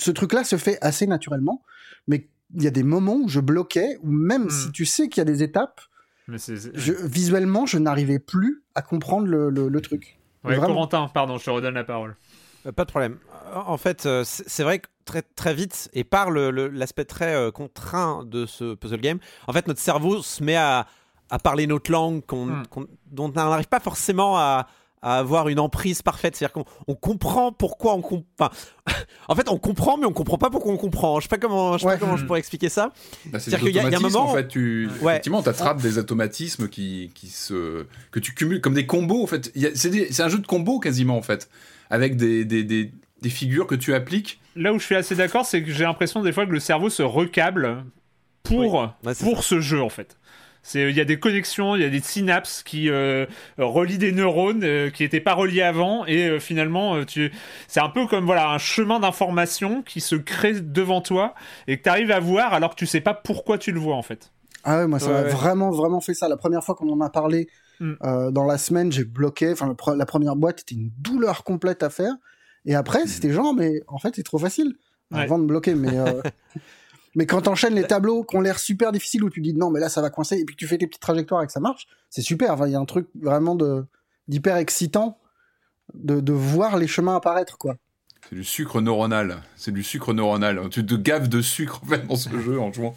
ce 0.00 0.10
truc-là 0.12 0.44
se 0.44 0.56
fait 0.56 0.78
assez 0.80 1.06
naturellement, 1.06 1.62
mais 2.06 2.28
il 2.54 2.62
y 2.62 2.66
a 2.68 2.70
des 2.70 2.82
moments 2.84 3.16
où 3.16 3.28
je 3.28 3.40
bloquais, 3.40 3.98
ou 4.02 4.10
même 4.10 4.44
Mhm. 4.44 4.50
si 4.50 4.70
tu 4.72 4.86
sais 4.86 5.08
qu'il 5.08 5.20
y 5.20 5.22
a 5.22 5.24
des 5.24 5.42
étapes, 5.42 5.80
Mais 6.28 6.38
je, 6.38 6.92
visuellement, 6.92 7.66
je 7.66 7.76
n'arrivais 7.78 8.20
plus 8.20 8.62
à 8.76 8.82
comprendre 8.82 9.26
le, 9.26 9.50
le- 9.50 9.68
le 9.68 9.80
truc. 9.80 10.19
Ouais, 10.44 10.56
Vraiment. 10.56 10.74
Corentin, 10.74 11.08
pardon, 11.12 11.38
je 11.38 11.44
te 11.44 11.50
redonne 11.50 11.74
la 11.74 11.84
parole. 11.84 12.16
Euh, 12.66 12.72
Pas 12.72 12.84
de 12.84 12.90
problème. 12.90 13.18
En 13.54 13.76
fait, 13.76 14.06
euh, 14.06 14.22
c'est 14.24 14.62
vrai 14.62 14.78
que 14.78 14.88
très, 15.04 15.22
très 15.22 15.54
vite, 15.54 15.90
et 15.92 16.04
par 16.04 16.30
l'aspect 16.30 17.04
très 17.04 17.34
euh, 17.34 17.50
contraint 17.50 18.22
de 18.24 18.46
ce 18.46 18.74
puzzle 18.74 19.00
game, 19.00 19.18
en 19.48 19.52
fait, 19.52 19.66
notre 19.66 19.80
cerveau 19.80 20.22
se 20.22 20.42
met 20.42 20.56
à, 20.56 20.86
à 21.30 21.38
parler 21.38 21.66
notre 21.66 21.90
langue 21.90 22.22
Hmm. 22.30 22.62
dont 23.10 23.28
on 23.28 23.32
n'arrive 23.32 23.68
pas 23.68 23.80
forcément 23.80 24.36
à, 24.38 24.66
à 25.02 25.18
avoir 25.18 25.48
une 25.48 25.58
emprise 25.58 26.02
parfaite. 26.02 26.36
C'est-à-dire 26.36 26.52
qu'on 26.52 26.64
on 26.86 26.94
comprend 26.94 27.52
pourquoi 27.52 27.94
on 27.94 28.02
comprend. 28.02 28.50
en 29.28 29.34
fait, 29.34 29.48
on 29.48 29.58
comprend, 29.58 29.96
mais 29.96 30.06
on 30.06 30.12
comprend 30.12 30.36
pas 30.38 30.50
pourquoi 30.50 30.72
on 30.72 30.76
comprend. 30.76 31.18
Je 31.20 31.24
sais 31.24 31.28
pas 31.28 31.38
comment, 31.38 31.74
je, 31.78 31.82
sais 31.82 31.86
pas 31.86 31.96
comment 31.96 32.16
je 32.16 32.24
pourrais 32.26 32.38
expliquer 32.38 32.68
ça. 32.68 32.92
Bah, 33.26 33.38
c'est 33.38 33.50
qu'il 33.58 33.74
y 33.74 33.78
a- 33.78 33.84
il 33.84 33.90
y 33.90 33.94
a 33.94 33.98
un 33.98 34.00
moment- 34.00 34.30
en 34.30 34.34
fait, 34.34 34.48
tu 34.48 34.88
Ouais. 35.00 35.12
effectivement 35.12 35.42
t'attrapes 35.42 35.80
des 35.80 35.98
automatismes 35.98 36.68
qui, 36.68 37.10
qui 37.14 37.28
se 37.28 37.86
que 38.10 38.20
tu 38.20 38.34
cumules 38.34 38.60
comme 38.60 38.74
des 38.74 38.86
combos 38.86 39.22
en 39.22 39.26
fait. 39.26 39.52
C'est 39.74 40.20
un 40.20 40.28
jeu 40.28 40.38
de 40.38 40.46
combos 40.46 40.80
quasiment 40.80 41.16
en 41.16 41.22
fait, 41.22 41.48
avec 41.88 42.16
des, 42.16 42.44
des, 42.44 42.64
des, 42.64 42.92
des 43.22 43.30
figures 43.30 43.66
que 43.66 43.74
tu 43.74 43.94
appliques. 43.94 44.40
Là 44.56 44.72
où 44.72 44.78
je 44.78 44.84
suis 44.84 44.96
assez 44.96 45.14
d'accord, 45.14 45.46
c'est 45.46 45.62
que 45.62 45.70
j'ai 45.72 45.84
l'impression 45.84 46.22
des 46.22 46.32
fois 46.32 46.44
que 46.46 46.52
le 46.52 46.60
cerveau 46.60 46.90
se 46.90 47.02
recable 47.02 47.84
pour, 48.42 48.88
pour 49.20 49.44
ce 49.44 49.60
jeu 49.60 49.80
en 49.82 49.88
fait. 49.90 50.18
C'est- 50.62 50.90
Il 50.90 50.96
y 50.96 51.00
a 51.00 51.04
des 51.04 51.18
connexions, 51.18 51.74
il 51.76 51.82
y 51.82 51.84
a 51.84 51.88
des 51.88 52.00
synapses 52.00 52.62
qui 52.62 52.90
euh, 52.90 53.26
relient 53.58 53.98
des 53.98 54.12
neurones 54.12 54.62
euh, 54.64 54.90
qui 54.90 55.02
n'étaient 55.02 55.20
pas 55.20 55.34
reliés 55.34 55.62
avant 55.62 56.04
et 56.06 56.28
euh, 56.28 56.38
finalement 56.38 56.96
euh, 56.96 57.04
tu... 57.04 57.32
c'est 57.66 57.80
un 57.80 57.88
peu 57.88 58.06
comme 58.06 58.24
voilà 58.26 58.50
un 58.50 58.58
chemin 58.58 59.00
d'information 59.00 59.82
qui 59.82 60.00
se 60.00 60.16
crée 60.16 60.60
devant 60.60 61.00
toi 61.00 61.34
et 61.66 61.78
que 61.78 61.82
tu 61.84 61.88
arrives 61.88 62.10
à 62.10 62.20
voir 62.20 62.52
alors 62.54 62.70
que 62.70 62.76
tu 62.76 62.86
sais 62.86 63.00
pas 63.00 63.14
pourquoi 63.14 63.56
tu 63.58 63.72
le 63.72 63.80
vois 63.80 63.96
en 63.96 64.02
fait. 64.02 64.32
Ah 64.64 64.78
ouais, 64.80 64.86
moi 64.86 64.98
ça 64.98 65.06
Ouais, 65.06 65.12
m'a 65.14 65.22
ouais. 65.22 65.28
vraiment 65.30 65.70
vraiment 65.70 66.00
fait 66.02 66.12
ça. 66.14 66.28
La 66.28 66.36
première 66.36 66.62
fois 66.62 66.74
qu'on 66.74 66.90
en 66.90 67.00
a 67.00 67.10
parlé 67.10 67.48
Mm. 67.82 67.92
euh, 68.04 68.30
dans 68.30 68.44
la 68.44 68.58
semaine, 68.58 68.92
j'ai 68.92 69.04
bloqué. 69.04 69.50
Enfin, 69.52 69.72
pre- 69.72 69.96
la 69.96 70.04
première 70.04 70.36
boîte 70.36 70.60
était 70.60 70.74
une 70.74 70.90
douleur 70.98 71.44
complète 71.44 71.82
à 71.82 71.88
faire. 71.88 72.12
Et 72.66 72.74
après, 72.74 73.06
c'était 73.06 73.32
genre, 73.32 73.54
mais 73.54 73.80
en 73.88 73.96
fait, 73.96 74.14
c'est 74.16 74.22
trop 74.22 74.36
facile 74.36 74.74
Ouais. 75.10 75.20
avant 75.22 75.38
de 75.38 75.46
bloquer. 75.46 75.74
Mais 75.74 75.96
euh, 75.98 76.20
mais 77.14 77.26
quand 77.26 77.42
t'enchaînes 77.42 77.74
les 77.74 77.84
tableaux 77.84 78.24
qui 78.24 78.36
ont 78.36 78.40
l'air 78.40 78.58
super 78.58 78.92
difficiles 78.92 79.24
où 79.24 79.30
tu 79.30 79.40
dis 79.40 79.52
non, 79.54 79.70
mais 79.70 79.80
là 79.80 79.88
ça 79.88 80.00
va 80.00 80.10
coincer 80.10 80.36
et 80.38 80.44
puis 80.44 80.54
que 80.54 80.60
tu 80.60 80.66
fais 80.66 80.78
tes 80.78 80.86
petites 80.86 81.02
trajectoires 81.02 81.42
et 81.42 81.46
que 81.46 81.52
ça 81.52 81.60
marche, 81.60 81.86
c'est 82.08 82.22
super. 82.22 82.52
Enfin, 82.52 82.66
il 82.66 82.72
y 82.72 82.76
a 82.76 82.80
un 82.80 82.84
truc 82.84 83.08
vraiment 83.20 83.56
d'hyper 84.28 84.56
excitant 84.56 85.18
de, 85.94 86.20
de 86.20 86.32
voir 86.32 86.76
les 86.76 86.86
chemins 86.86 87.16
apparaître 87.16 87.58
quoi. 87.58 87.74
C'est 88.28 88.36
du 88.36 88.44
sucre 88.44 88.80
neuronal. 88.80 89.42
C'est 89.56 89.72
du 89.72 89.82
sucre 89.82 90.12
neuronal. 90.12 90.68
Tu 90.70 90.84
te 90.86 90.94
gaves 90.94 91.28
de 91.28 91.40
sucre 91.40 91.80
en 91.82 91.86
fait 91.86 92.06
dans 92.06 92.16
ce 92.16 92.28
jeu 92.38 92.60
en 92.60 92.70
jouant. 92.72 92.94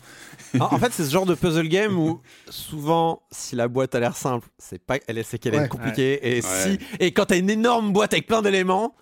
En, 0.60 0.66
en 0.66 0.78
fait, 0.78 0.92
c'est 0.92 1.06
ce 1.06 1.12
genre 1.12 1.26
de 1.26 1.34
puzzle 1.34 1.70
game 1.70 1.98
où 1.98 2.22
souvent, 2.50 3.24
si 3.32 3.56
la 3.56 3.68
boîte 3.68 3.96
a 3.96 4.00
l'air 4.00 4.16
simple, 4.18 4.48
c'est 4.60 4.78
pas, 4.84 4.98
elle 5.08 5.18
est, 5.18 5.24
c'est 5.24 5.40
qu'elle 5.40 5.56
Ouais. 5.56 5.66
est 5.66 5.70
compliquée. 5.70 6.20
Et 6.38 6.42
Ouais. 6.42 6.42
si, 6.42 6.78
et 7.00 7.14
quand 7.14 7.26
t'as 7.28 7.38
une 7.40 7.50
énorme 7.50 7.94
boîte 7.94 8.14
avec 8.14 8.28
plein 8.28 8.42
d'éléments, 8.44 8.96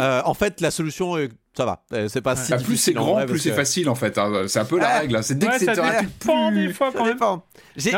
euh, 0.00 0.22
en 0.24 0.32
fait, 0.32 0.60
la 0.62 0.70
solution, 0.70 1.18
est- 1.18 1.30
ça 1.56 1.64
va. 1.64 1.84
Euh, 1.92 2.08
C'est 2.08 2.20
pas 2.20 2.36
si 2.36 2.50
Bah, 2.52 2.58
plus 2.58 2.76
c'est 2.76 2.92
grand, 2.92 3.12
vrai, 3.14 3.26
plus 3.26 3.38
c'est 3.38 3.50
que- 3.50 3.54
facile 3.56 3.88
en 3.88 3.94
fait. 3.94 4.18
hein. 4.18 4.44
C'est 4.48 4.58
un 4.58 4.64
peu 4.64 4.78
la 4.78 4.88
Ah. 4.88 4.98
règle. 5.00 5.16
hein. 5.16 5.22
C'est 5.22 5.38
dès 5.38 5.46
Ouais, 5.46 5.52
que 5.54 5.58
c'est 5.60 5.74
ça 5.74 5.84
un- 5.98 6.02
dépend 6.02 6.52
des 6.52 6.72
fois 6.72 6.90
Ça 6.92 6.98
quand 6.98 7.04
même. 7.04 7.40
J'ai, 7.76 7.92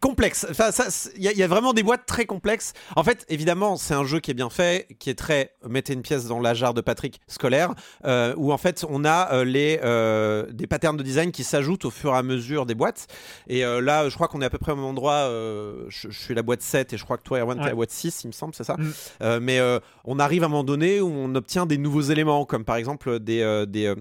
complexe. 0.00 0.46
Enfin, 0.50 0.70
ça, 0.70 0.90
c'est- 0.90 1.12
il 1.16 1.22
y, 1.22 1.28
a- 1.28 1.32
il 1.32 1.38
y 1.38 1.42
a 1.42 1.46
vraiment 1.48 1.72
des 1.72 1.82
boîtes 1.82 2.06
très 2.06 2.26
complexes. 2.26 2.72
En 2.96 3.02
fait, 3.04 3.24
évidemment, 3.28 3.76
c'est 3.76 3.94
un 3.94 4.04
jeu 4.04 4.20
qui 4.20 4.30
est 4.30 4.34
bien 4.34 4.50
fait, 4.50 4.86
qui 4.98 5.10
est 5.10 5.14
très 5.14 5.52
mettez 5.68 5.92
une 5.92 6.02
pièce 6.02 6.26
dans 6.26 6.40
la 6.40 6.54
jarre 6.54 6.74
de 6.74 6.80
Patrick 6.80 7.20
scolaire, 7.26 7.74
euh, 8.04 8.34
où 8.36 8.52
en 8.52 8.58
fait 8.58 8.84
on 8.88 9.04
a 9.04 9.32
euh, 9.32 9.44
les 9.44 9.80
euh, 9.82 10.46
des 10.52 10.66
patterns 10.66 10.96
de 10.96 11.02
design 11.02 11.32
qui 11.32 11.44
s'ajoutent 11.44 11.84
au 11.84 11.90
fur 11.90 12.14
et 12.14 12.16
à 12.18 12.22
mesure 12.22 12.66
des 12.66 12.74
boîtes. 12.74 13.06
Et 13.48 13.64
euh, 13.64 13.80
là, 13.80 14.08
je 14.08 14.14
crois 14.14 14.28
qu'on 14.28 14.40
est 14.42 14.46
à 14.46 14.50
peu 14.50 14.58
près 14.58 14.72
au 14.72 14.76
même 14.76 14.84
endroit. 14.84 15.12
euh, 15.28 15.84
je, 15.88 16.08
je 16.10 16.18
suis 16.18 16.34
la 16.34 16.42
boîte 16.42 16.62
7 16.62 16.92
et 16.92 16.96
je 16.98 17.04
crois 17.04 17.16
que 17.18 17.22
toi, 17.22 17.38
Erwan, 17.40 17.56
t'es 17.58 17.64
Ouais. 17.64 17.68
la 17.70 17.74
boîte 17.74 17.90
6, 17.90 18.22
il 18.24 18.28
me 18.28 18.32
semble, 18.32 18.54
c'est 18.54 18.64
ça? 18.64 18.76
Mm. 18.78 18.92
Euh, 19.22 19.40
mais 19.42 19.58
euh, 19.58 19.78
on 20.04 20.18
arrive 20.18 20.42
à 20.42 20.46
un 20.46 20.48
moment 20.48 20.64
donné 20.64 21.00
où 21.00 21.08
on 21.08 21.34
obtient 21.34 21.66
des 21.66 21.78
nouveaux 21.78 22.00
éléments, 22.02 22.44
comme 22.44 22.57
par 22.64 22.76
exemple 22.76 23.18
des, 23.20 23.40
euh, 23.40 23.66
euh, 23.76 23.94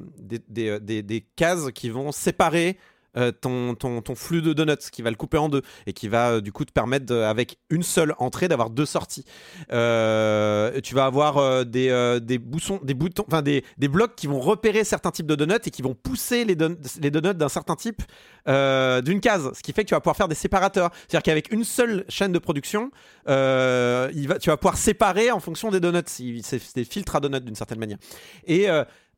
euh, 0.57 0.79
des- 0.79 1.03
des 1.03 1.21
cases 1.35 1.71
qui 1.73 1.89
vont 1.89 2.11
séparer 2.11 2.77
euh, 3.17 3.31
ton, 3.31 3.75
ton, 3.75 4.01
ton 4.01 4.15
flux 4.15 4.41
de 4.41 4.53
donuts, 4.53 4.89
qui 4.91 5.01
va 5.01 5.09
le 5.09 5.15
couper 5.15 5.37
en 5.37 5.49
deux 5.49 5.61
et 5.85 5.93
qui 5.93 6.07
va 6.07 6.31
euh, 6.31 6.41
du 6.41 6.51
coup 6.51 6.63
te 6.65 6.71
permettre, 6.71 7.13
avec 7.13 7.57
une 7.69 7.83
seule 7.83 8.13
entrée, 8.19 8.47
d'avoir 8.47 8.69
deux 8.69 8.85
sorties. 8.85 9.25
Euh, 9.71 10.79
tu 10.81 10.95
vas 10.95 11.05
avoir 11.05 11.65
des, 11.65 12.19
des, 12.21 12.37
boussons, 12.37 12.79
des, 12.83 12.93
boutons, 12.93 13.25
enfin 13.27 13.41
des, 13.41 13.63
des 13.77 13.87
blocs 13.87 14.15
qui 14.15 14.27
vont 14.27 14.39
repérer 14.39 14.83
certains 14.83 15.11
types 15.11 15.27
de 15.27 15.35
donuts 15.35 15.55
et 15.65 15.71
qui 15.71 15.81
vont 15.81 15.95
pousser 15.95 16.45
les, 16.45 16.55
don- 16.55 16.77
les 17.01 17.11
donuts 17.11 17.33
d'un 17.35 17.49
certain 17.49 17.75
type 17.75 18.01
d'une 18.45 19.19
case, 19.19 19.51
ce 19.53 19.61
qui 19.61 19.73
fait 19.73 19.83
que 19.83 19.89
tu 19.89 19.93
vas 19.93 19.99
pouvoir 19.99 20.15
faire 20.15 20.29
des 20.29 20.35
séparateurs. 20.35 20.91
C'est-à-dire 21.07 21.23
qu'avec 21.23 21.51
une 21.51 21.65
seule 21.65 22.05
chaîne 22.07 22.31
de 22.31 22.39
production, 22.39 22.91
tu 23.25 23.31
vas 23.31 24.57
pouvoir 24.57 24.77
séparer 24.77 25.31
en 25.31 25.39
fonction 25.39 25.69
des 25.69 25.79
donuts. 25.79 25.99
C'est 26.05 26.61
des 26.75 26.85
filtres 26.85 27.15
à 27.15 27.19
donuts 27.19 27.41
d'une 27.41 27.55
certaine 27.55 27.79
manière. 27.79 27.97
Et, 28.45 28.67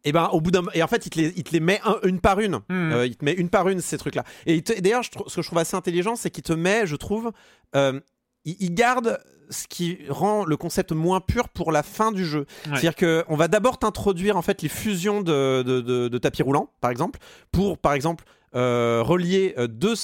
et 0.06 0.12
ben 0.12 0.30
au 0.32 0.40
bout 0.42 0.52
d'un 0.52 0.64
et 0.74 0.82
en 0.84 0.88
fait 0.88 1.06
il 1.06 1.10
te 1.10 1.20
les, 1.20 1.34
il 1.36 1.44
te 1.44 1.52
les 1.52 1.60
met 1.60 1.80
un- 1.84 1.98
une 2.04 2.20
par 2.22 2.40
une. 2.40 2.56
Hmm. 2.70 2.92
Euh, 2.94 3.06
il 3.06 3.16
te 3.18 3.26
met 3.26 3.34
une 3.34 3.50
par 3.50 3.68
une 3.70 3.82
ces 3.82 3.98
trucs 3.98 4.16
là. 4.16 4.24
Et, 4.46 4.56
il 4.56 4.64
te- 4.64 4.74
et 4.74 4.82
d'ailleurs 4.82 5.04
je 5.04 5.10
ce 5.28 5.36
que 5.36 5.42
je 5.42 5.48
trouve 5.48 5.60
assez 5.60 5.76
intelligent 5.76 6.16
c'est 6.16 6.30
qu'il 6.30 6.44
te 6.44 6.54
met, 6.54 6.88
je 6.88 6.96
trouve, 6.96 7.32
euh, 7.76 8.00
il, 8.46 8.56
il 8.60 8.74
garde 8.74 9.20
ce 9.50 9.66
qui 9.68 9.98
rend 10.10 10.46
le 10.46 10.58
concept 10.58 10.92
moins 10.92 11.20
pur 11.22 11.50
pour 11.50 11.72
la 11.72 11.82
fin 11.82 12.12
du 12.12 12.24
jeu. 12.24 12.46
C'est-à-dire 12.66 12.96
qu'on 12.96 13.36
va 13.36 13.48
d'abord 13.48 13.80
t'introduire 13.80 14.38
en 14.38 14.44
fait 14.44 14.62
les 14.62 14.70
fusions 14.70 15.22
de, 15.22 15.64
de, 15.64 15.82
de- 15.82 16.08
de 16.08 16.18
tapis 16.20 16.44
roulants, 16.44 16.70
par 16.82 16.92
exemple, 16.92 17.20
pour 17.52 17.78
par 17.80 17.94
exemple 17.94 18.26
euh, 18.56 19.02
relier 19.04 19.56
deux, 19.68 19.96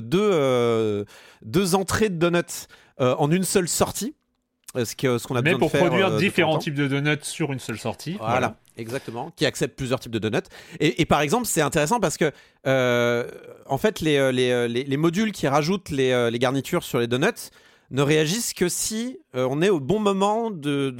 deux, 0.00 1.04
deux 1.42 1.74
entrées 1.74 2.08
de 2.08 2.16
donuts 2.16 2.66
en 2.98 3.30
une 3.30 3.44
seule 3.44 3.68
sortie. 3.68 4.14
ce 4.74 4.94
que- 4.94 5.16
ce 5.18 5.26
qu'on 5.26 5.34
a 5.36 5.40
Mais 5.42 5.54
besoin 5.54 5.58
pour 5.60 5.68
de 5.68 5.76
faire. 5.78 5.86
produire 5.88 6.16
différents 6.18 6.58
types 6.58 6.74
de 6.74 6.86
donuts 6.88 7.18
sur 7.22 7.52
une 7.54 7.58
seule 7.58 7.78
sortie. 7.78 8.16
Voilà, 8.20 8.56
exactement. 8.78 9.30
Qui 9.36 9.46
accepte 9.46 9.76
plusieurs 9.76 10.00
types 10.00 10.12
de 10.12 10.18
donuts. 10.18 10.46
Et, 10.80 11.04
par 11.04 11.20
exemple, 11.20 11.46
c'est 11.46 11.60
intéressant 11.60 12.00
parce 12.00 12.16
que, 12.16 12.32
euh, 12.66 13.28
en 13.66 13.78
fait, 13.78 14.00
les, 14.00 14.16
euh, 14.16 14.32
euh, 14.32 14.68
les- 14.68 14.84
les 14.84 14.96
modules 14.96 15.32
qui 15.32 15.46
rajoutent 15.46 15.90
les, 15.90 16.38
garnitures 16.38 16.82
sur 16.82 16.98
les 16.98 17.06
donuts 17.06 17.50
ne 17.90 18.02
réagissent 18.02 18.52
que 18.52 18.68
si 18.68 19.18
on 19.34 19.62
est 19.62 19.70
au 19.70 19.80
bon 19.80 19.98
moment 19.98 20.50
de, 20.50 20.92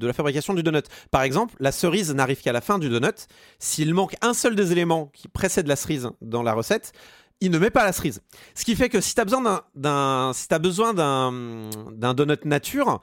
la 0.00 0.12
fabrication 0.12 0.52
du 0.54 0.62
donut. 0.62 0.84
Par 1.10 1.22
exemple, 1.22 1.54
la 1.58 1.72
cerise 1.72 2.14
n'arrive 2.14 2.42
qu'à 2.42 2.52
la 2.52 2.60
fin 2.60 2.78
du 2.78 2.90
donut. 2.90 3.26
S'il 3.58 3.94
manque 3.94 4.14
un 4.20 4.34
seul 4.34 4.54
des 4.54 4.72
éléments 4.72 5.10
qui 5.14 5.28
précède 5.28 5.66
la 5.66 5.76
cerise 5.76 6.10
dans 6.20 6.42
la 6.42 6.52
recette, 6.52 6.92
il 7.40 7.50
ne 7.50 7.58
met 7.58 7.70
pas 7.70 7.84
la 7.84 7.92
cerise. 7.92 8.20
Ce 8.54 8.64
qui 8.64 8.76
fait 8.76 8.88
que 8.88 9.00
si 9.00 9.14
tu 9.14 9.20
as 9.20 9.24
besoin 9.24 10.92
d'un 10.94 12.14
donut 12.14 12.44
nature 12.44 13.00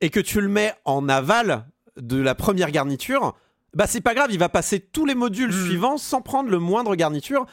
et 0.00 0.10
que 0.10 0.20
tu 0.20 0.40
le 0.40 0.48
mets 0.48 0.74
en 0.84 1.08
aval 1.08 1.66
de 2.00 2.20
la 2.20 2.34
première 2.34 2.70
garniture, 2.70 3.34
bah 3.74 3.84
c'est 3.86 4.00
pas 4.00 4.14
grave, 4.14 4.28
il 4.32 4.38
va 4.38 4.48
passer 4.48 4.80
tous 4.80 5.06
les 5.06 5.14
modules 5.14 5.52
Mhm. 5.52 5.64
suivants 5.66 5.96
sans 5.98 6.20
prendre 6.22 6.50
le 6.50 6.58
moindre 6.58 6.94
garniture. 6.96 7.46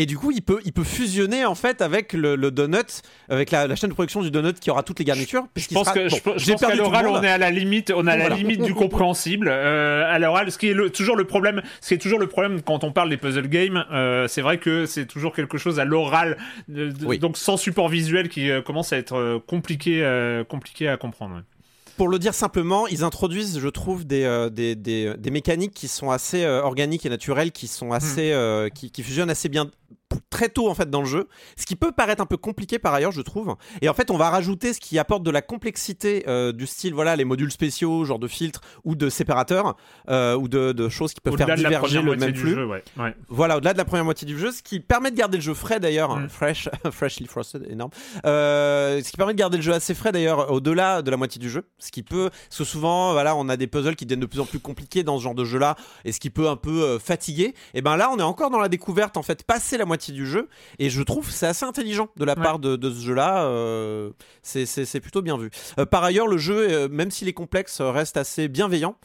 Et 0.00 0.06
du 0.06 0.16
coup, 0.16 0.30
il 0.30 0.42
peut, 0.42 0.60
il 0.64 0.72
peut 0.72 0.84
fusionner 0.84 1.44
en 1.44 1.56
fait 1.56 1.82
avec 1.82 2.12
le, 2.12 2.36
le 2.36 2.52
donut, 2.52 3.02
avec 3.28 3.50
la, 3.50 3.66
la 3.66 3.74
chaîne 3.74 3.90
de 3.90 3.94
production 3.94 4.22
du 4.22 4.30
donut 4.30 4.52
qui 4.60 4.70
aura 4.70 4.84
toutes 4.84 5.00
les 5.00 5.04
garnitures. 5.04 5.48
Je 5.56 5.66
pense 5.74 5.86
sera- 5.88 5.94
que 5.94 6.08
bon, 6.24 6.34
je, 6.38 6.52
pense 6.52 6.60
qu'à 6.60 6.74
l'oral 6.76 7.08
on 7.08 7.20
est 7.20 7.28
à 7.28 7.36
la 7.36 7.50
limite, 7.50 7.92
on 7.94 8.06
a 8.06 8.16
la 8.16 8.28
limite 8.28 8.62
du 8.62 8.74
compréhensible. 8.74 9.48
Euh, 9.50 10.04
à 10.08 10.20
l'oral, 10.20 10.52
ce 10.52 10.58
qui 10.58 10.68
est 10.68 10.72
le- 10.72 10.90
toujours 10.90 11.16
le 11.16 11.24
problème, 11.24 11.62
ce 11.80 11.88
qui 11.88 11.94
est 11.94 11.98
toujours 11.98 12.20
le 12.20 12.28
problème 12.28 12.62
quand 12.62 12.84
on 12.84 12.92
parle 12.92 13.10
des 13.10 13.16
puzzle 13.16 13.48
games, 13.48 13.84
euh, 13.90 14.28
c'est 14.28 14.40
vrai 14.40 14.58
que 14.58 14.86
c'est 14.86 15.06
toujours 15.06 15.34
quelque 15.34 15.58
chose 15.58 15.80
à 15.80 15.84
l'oral, 15.84 16.38
Oui. 17.04 17.18
donc 17.18 17.36
sans 17.36 17.56
support 17.56 17.88
visuel 17.88 18.28
qui 18.28 18.52
euh, 18.52 18.62
commence 18.62 18.92
à 18.92 18.98
être 18.98 19.42
compliqué, 19.48 20.42
compliqué 20.48 20.86
à 20.88 20.96
comprendre. 20.96 21.34
ouais. 21.34 21.42
Pour 21.98 22.08
le 22.08 22.18
dire 22.18 22.32
simplement, 22.32 22.86
ils 22.86 23.04
introduisent, 23.04 23.58
je 23.58 23.68
trouve, 23.68 24.06
des, 24.06 24.22
euh, 24.24 24.48
des, 24.48 24.74
des- 24.74 25.14
des 25.18 25.30
mécaniques 25.30 25.74
qui 25.74 25.88
sont 25.88 26.10
assez 26.10 26.44
euh, 26.44 26.62
organiques 26.62 27.04
et 27.04 27.10
naturelles, 27.10 27.52
qui 27.52 27.66
sont 27.66 27.92
assez, 27.92 28.32
euh, 28.32 28.68
qui, 28.70 28.90
qui 28.90 29.02
fusionnent 29.02 29.28
assez 29.30 29.48
bien 29.50 29.70
très 30.30 30.48
tôt 30.48 30.68
en 30.68 30.74
fait 30.74 30.88
dans 30.90 31.00
le 31.00 31.06
jeu, 31.06 31.28
ce 31.56 31.66
qui 31.66 31.76
peut 31.76 31.92
paraître 31.92 32.22
un 32.22 32.26
peu 32.26 32.36
compliqué 32.36 32.78
par 32.78 32.94
ailleurs, 32.94 33.12
je 33.12 33.20
trouve. 33.22 33.56
Et 33.82 33.88
en 33.88 33.94
fait, 33.94 34.10
on 34.10 34.16
va 34.16 34.30
rajouter 34.30 34.72
ce 34.72 34.80
qui 34.80 34.98
apporte 34.98 35.22
de 35.22 35.30
la 35.30 35.42
complexité 35.42 36.24
euh, 36.28 36.52
du 36.52 36.66
style, 36.66 36.94
voilà, 36.94 37.16
les 37.16 37.24
modules 37.24 37.50
spéciaux, 37.50 38.04
genre 38.04 38.18
de 38.18 38.28
filtres 38.28 38.60
ou 38.84 38.94
de 38.94 39.08
séparateurs 39.08 39.76
euh, 40.08 40.34
ou 40.36 40.48
de, 40.48 40.72
de 40.72 40.88
choses 40.88 41.14
qui 41.14 41.20
peuvent 41.20 41.36
faire 41.36 41.54
diverger 41.54 42.02
le 42.02 42.16
même 42.16 42.34
flux. 42.34 42.50
jeu, 42.54 42.66
ouais. 42.66 42.82
ouais. 42.98 43.14
Voilà, 43.28 43.56
au-delà 43.56 43.72
de 43.72 43.78
la 43.78 43.84
première 43.84 44.04
moitié 44.04 44.26
du 44.26 44.38
jeu, 44.38 44.50
ce 44.52 44.62
qui 44.62 44.80
permet 44.80 45.10
de 45.10 45.16
garder 45.16 45.38
le 45.38 45.42
jeu 45.42 45.54
frais 45.54 45.80
d'ailleurs, 45.80 46.16
Mm. 46.16 46.28
fresh, 46.28 46.68
freshly 46.90 47.26
frosted, 47.26 47.66
énorme. 47.70 47.90
Euh, 48.24 49.02
ce 49.02 49.10
qui 49.10 49.16
permet 49.16 49.34
de 49.34 49.38
garder 49.38 49.56
le 49.58 49.62
jeu 49.62 49.72
assez 49.72 49.94
frais 49.94 50.12
d'ailleurs 50.12 50.50
au-delà 50.52 51.02
de 51.02 51.10
la 51.10 51.16
moitié 51.16 51.38
du 51.38 51.50
jeu, 51.50 51.64
ce 51.78 51.90
qui 51.90 52.02
peut, 52.02 52.30
parce 52.30 52.58
que 52.58 52.64
souvent, 52.64 53.12
voilà, 53.12 53.36
on 53.36 53.48
a 53.48 53.56
des 53.56 53.66
puzzles 53.66 53.96
qui 53.96 54.06
deviennent 54.06 54.20
de 54.20 54.26
plus 54.26 54.40
en 54.40 54.46
plus 54.46 54.60
compliqués 54.60 55.02
dans 55.02 55.18
ce 55.18 55.24
genre 55.24 55.34
de 55.34 55.44
jeu-là, 55.44 55.76
et 56.04 56.12
ce 56.12 56.20
qui 56.20 56.30
peut 56.30 56.48
un 56.48 56.56
peu 56.56 56.98
fatiguer. 56.98 57.54
Et 57.74 57.82
ben 57.82 57.96
là, 57.96 58.10
on 58.12 58.18
est 58.18 58.22
encore 58.22 58.50
dans 58.50 58.60
la 58.60 58.68
découverte 58.68 59.16
en 59.16 59.22
fait, 59.22 59.42
passé 59.44 59.76
la 59.76 59.84
moitié 59.84 59.97
du 60.12 60.26
jeu, 60.26 60.48
et 60.78 60.88
je 60.90 61.02
trouve 61.02 61.30
c'est 61.30 61.46
assez 61.46 61.64
intelligent 61.64 62.08
de 62.16 62.24
la 62.24 62.36
Ouais. 62.36 62.42
part 62.42 62.58
de, 62.58 62.76
de 62.76 62.90
ce 62.90 63.00
jeu-là. 63.04 63.44
euh, 63.46 64.10
c'est- 64.42 64.66
plutôt 65.00 65.22
bien 65.22 65.36
vu. 65.36 65.50
Euh, 65.78 65.84
par 65.86 66.02
ailleurs, 66.04 66.26
le 66.28 66.38
jeu, 66.38 66.56
euh, 66.70 66.88
même 66.88 67.10
s'il 67.10 67.28
est 67.28 67.32
complexe, 67.32 67.80
reste 67.80 68.16
assez 68.16 68.48
bienveillant, 68.48 68.96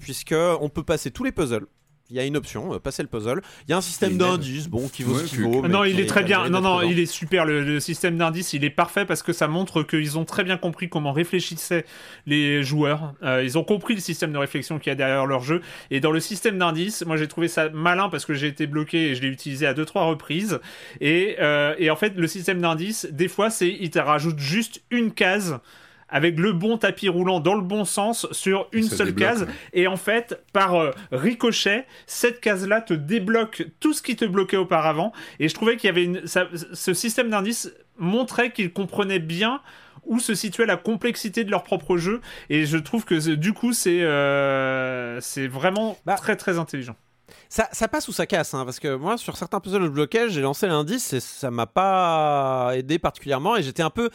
puisque 0.00 0.34
on 0.60 0.68
peut 0.68 0.82
passer 0.84 1.10
tous 1.10 1.24
les 1.24 1.32
puzzles. 1.32 1.66
Il 2.12 2.16
y 2.16 2.20
a 2.20 2.26
une 2.26 2.36
option, 2.36 2.74
euh, 2.74 2.78
passer 2.78 3.02
le 3.02 3.08
puzzle. 3.08 3.40
Il 3.66 3.70
y 3.70 3.74
a 3.74 3.78
un 3.78 3.80
système 3.80 4.18
d'indices, 4.18 4.68
bon, 4.68 4.86
qui 4.88 5.02
vaut 5.02 5.14
Ouais, 5.14 5.22
ce 5.26 5.30
qu'il 5.30 5.40
vaut. 5.44 5.66
non, 5.66 5.82
il 5.84 5.98
est 5.98 6.04
très 6.04 6.22
bien. 6.22 6.46
Non, 6.50 6.60
non, 6.60 6.82
il 6.82 6.98
est 6.98 7.06
super. 7.06 7.46
Le, 7.46 7.64
le 7.64 7.80
système 7.80 8.18
d'indices, 8.18 8.52
il 8.52 8.64
est 8.64 8.70
parfait 8.70 9.06
parce 9.06 9.22
que 9.22 9.32
ça 9.32 9.48
montre 9.48 9.82
qu'ils 9.82 10.18
ont 10.18 10.26
très 10.26 10.44
bien 10.44 10.58
compris 10.58 10.90
comment 10.90 11.12
réfléchissaient 11.12 11.86
les 12.26 12.62
joueurs. 12.62 13.14
Euh, 13.22 13.42
ils 13.42 13.56
ont 13.56 13.64
compris 13.64 13.94
le 13.94 14.00
système 14.00 14.30
de 14.30 14.36
réflexion 14.36 14.78
qu'il 14.78 14.90
y 14.90 14.92
a 14.92 14.94
derrière 14.94 15.24
leur 15.24 15.40
jeu. 15.42 15.62
Et 15.90 16.00
dans 16.00 16.10
le 16.10 16.20
système 16.20 16.58
d'indices, 16.58 17.02
moi 17.06 17.16
j'ai 17.16 17.28
trouvé 17.28 17.48
ça 17.48 17.70
malin 17.70 18.10
parce 18.10 18.26
que 18.26 18.34
j'ai 18.34 18.48
été 18.48 18.66
bloqué 18.66 19.08
et 19.10 19.14
je 19.14 19.22
l'ai 19.22 19.28
utilisé 19.28 19.66
à 19.66 19.72
deux 19.72 19.86
trois 19.86 20.04
reprises. 20.04 20.60
Et, 21.00 21.36
euh, 21.40 21.74
et 21.78 21.88
en 21.90 21.96
fait, 21.96 22.12
le 22.14 22.26
système 22.26 22.60
d'indices, 22.60 23.06
des 23.10 23.28
fois, 23.28 23.48
c'est 23.48 23.68
il 23.68 23.88
te 23.88 23.98
rajoute 23.98 24.38
juste 24.38 24.82
une 24.90 25.12
case 25.12 25.60
avec 26.12 26.38
le 26.38 26.52
bon 26.52 26.78
tapis 26.78 27.08
roulant 27.08 27.40
dans 27.40 27.54
le 27.54 27.62
bon 27.62 27.84
sens 27.84 28.28
sur 28.30 28.68
une 28.72 28.84
seule 28.84 29.08
débloque, 29.08 29.28
case. 29.30 29.42
ouais. 29.42 29.48
Et 29.72 29.86
en 29.88 29.96
fait, 29.96 30.40
par 30.52 30.74
euh, 30.76 30.90
ricochet, 31.10 31.86
cette 32.06 32.40
case-là 32.40 32.80
te 32.82 32.94
débloque 32.94 33.64
tout 33.80 33.92
ce 33.92 34.02
qui 34.02 34.14
te 34.14 34.24
bloquait 34.24 34.56
auparavant. 34.58 35.12
Et 35.40 35.48
je 35.48 35.54
trouvais 35.54 35.76
qu'il 35.76 35.88
y 35.88 35.90
avait 35.90 36.04
une, 36.04 36.26
ça- 36.26 36.46
ce 36.72 36.94
système 36.94 37.30
d'indices 37.30 37.72
montrait 37.98 38.52
qu'ils 38.52 38.72
comprenaient 38.72 39.18
bien 39.18 39.60
où 40.04 40.18
se 40.18 40.34
situait 40.34 40.66
la 40.66 40.76
complexité 40.76 41.44
de 41.44 41.50
leur 41.50 41.62
propre 41.62 41.96
jeu. 41.96 42.20
Et 42.50 42.66
je 42.66 42.76
trouve 42.76 43.04
que 43.04 43.14
euh, 43.30 43.36
du 43.36 43.52
coup, 43.52 43.72
c'est 43.72 44.02
euh, 44.02 45.20
c'est 45.20 45.46
vraiment 45.48 45.96
Bah, 46.06 46.16
très 46.16 46.36
très 46.36 46.58
intelligent. 46.58 46.96
Ça, 47.48 47.68
ça 47.72 47.86
passe 47.88 48.08
ou 48.08 48.12
ça 48.12 48.26
casse, 48.26 48.52
hein, 48.54 48.64
parce 48.64 48.80
que 48.80 48.94
moi, 48.96 49.16
sur 49.16 49.36
certains 49.36 49.60
puzzles 49.60 49.82
de 49.84 49.88
blocage, 49.88 50.32
j'ai 50.32 50.40
lancé 50.40 50.66
l'indice 50.66 51.12
et 51.12 51.20
ça 51.20 51.50
m'a 51.50 51.66
pas 51.66 52.72
aidé 52.74 52.98
particulièrement 52.98 53.56
et 53.56 53.62
j'étais 53.62 53.82
un 53.82 53.90
peu. 53.90 54.10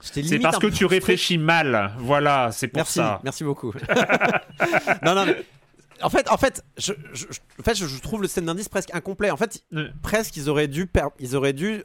C'est 0.00 0.38
parce 0.40 0.58
que 0.58 0.66
tu 0.66 0.84
réfléchis 0.84 1.38
mal. 1.38 1.92
Voilà, 1.98 2.50
c'est 2.52 2.68
pour 2.68 2.78
Merci, 2.78 2.94
ça. 2.94 3.20
merci 3.24 3.44
beaucoup. 3.44 3.72
non, 5.02 5.14
non, 5.14 5.26
mais 5.26 5.36
en 6.02 6.10
fait, 6.10 6.30
en 6.30 6.36
fait, 6.36 6.62
je, 6.76 6.92
en 6.92 7.62
fait, 7.62 7.74
je, 7.74 8.00
trouve 8.00 8.20
le 8.20 8.28
système 8.28 8.44
d'indice 8.44 8.68
presque 8.68 8.94
incomplet. 8.94 9.30
En 9.30 9.36
fait, 9.36 9.62
Ouais. 9.72 9.86
presque 10.02 10.36
ils 10.36 10.48
auraient 10.50 10.68
dû, 10.68 10.86
ils 11.18 11.36
auraient 11.36 11.54
dû. 11.54 11.82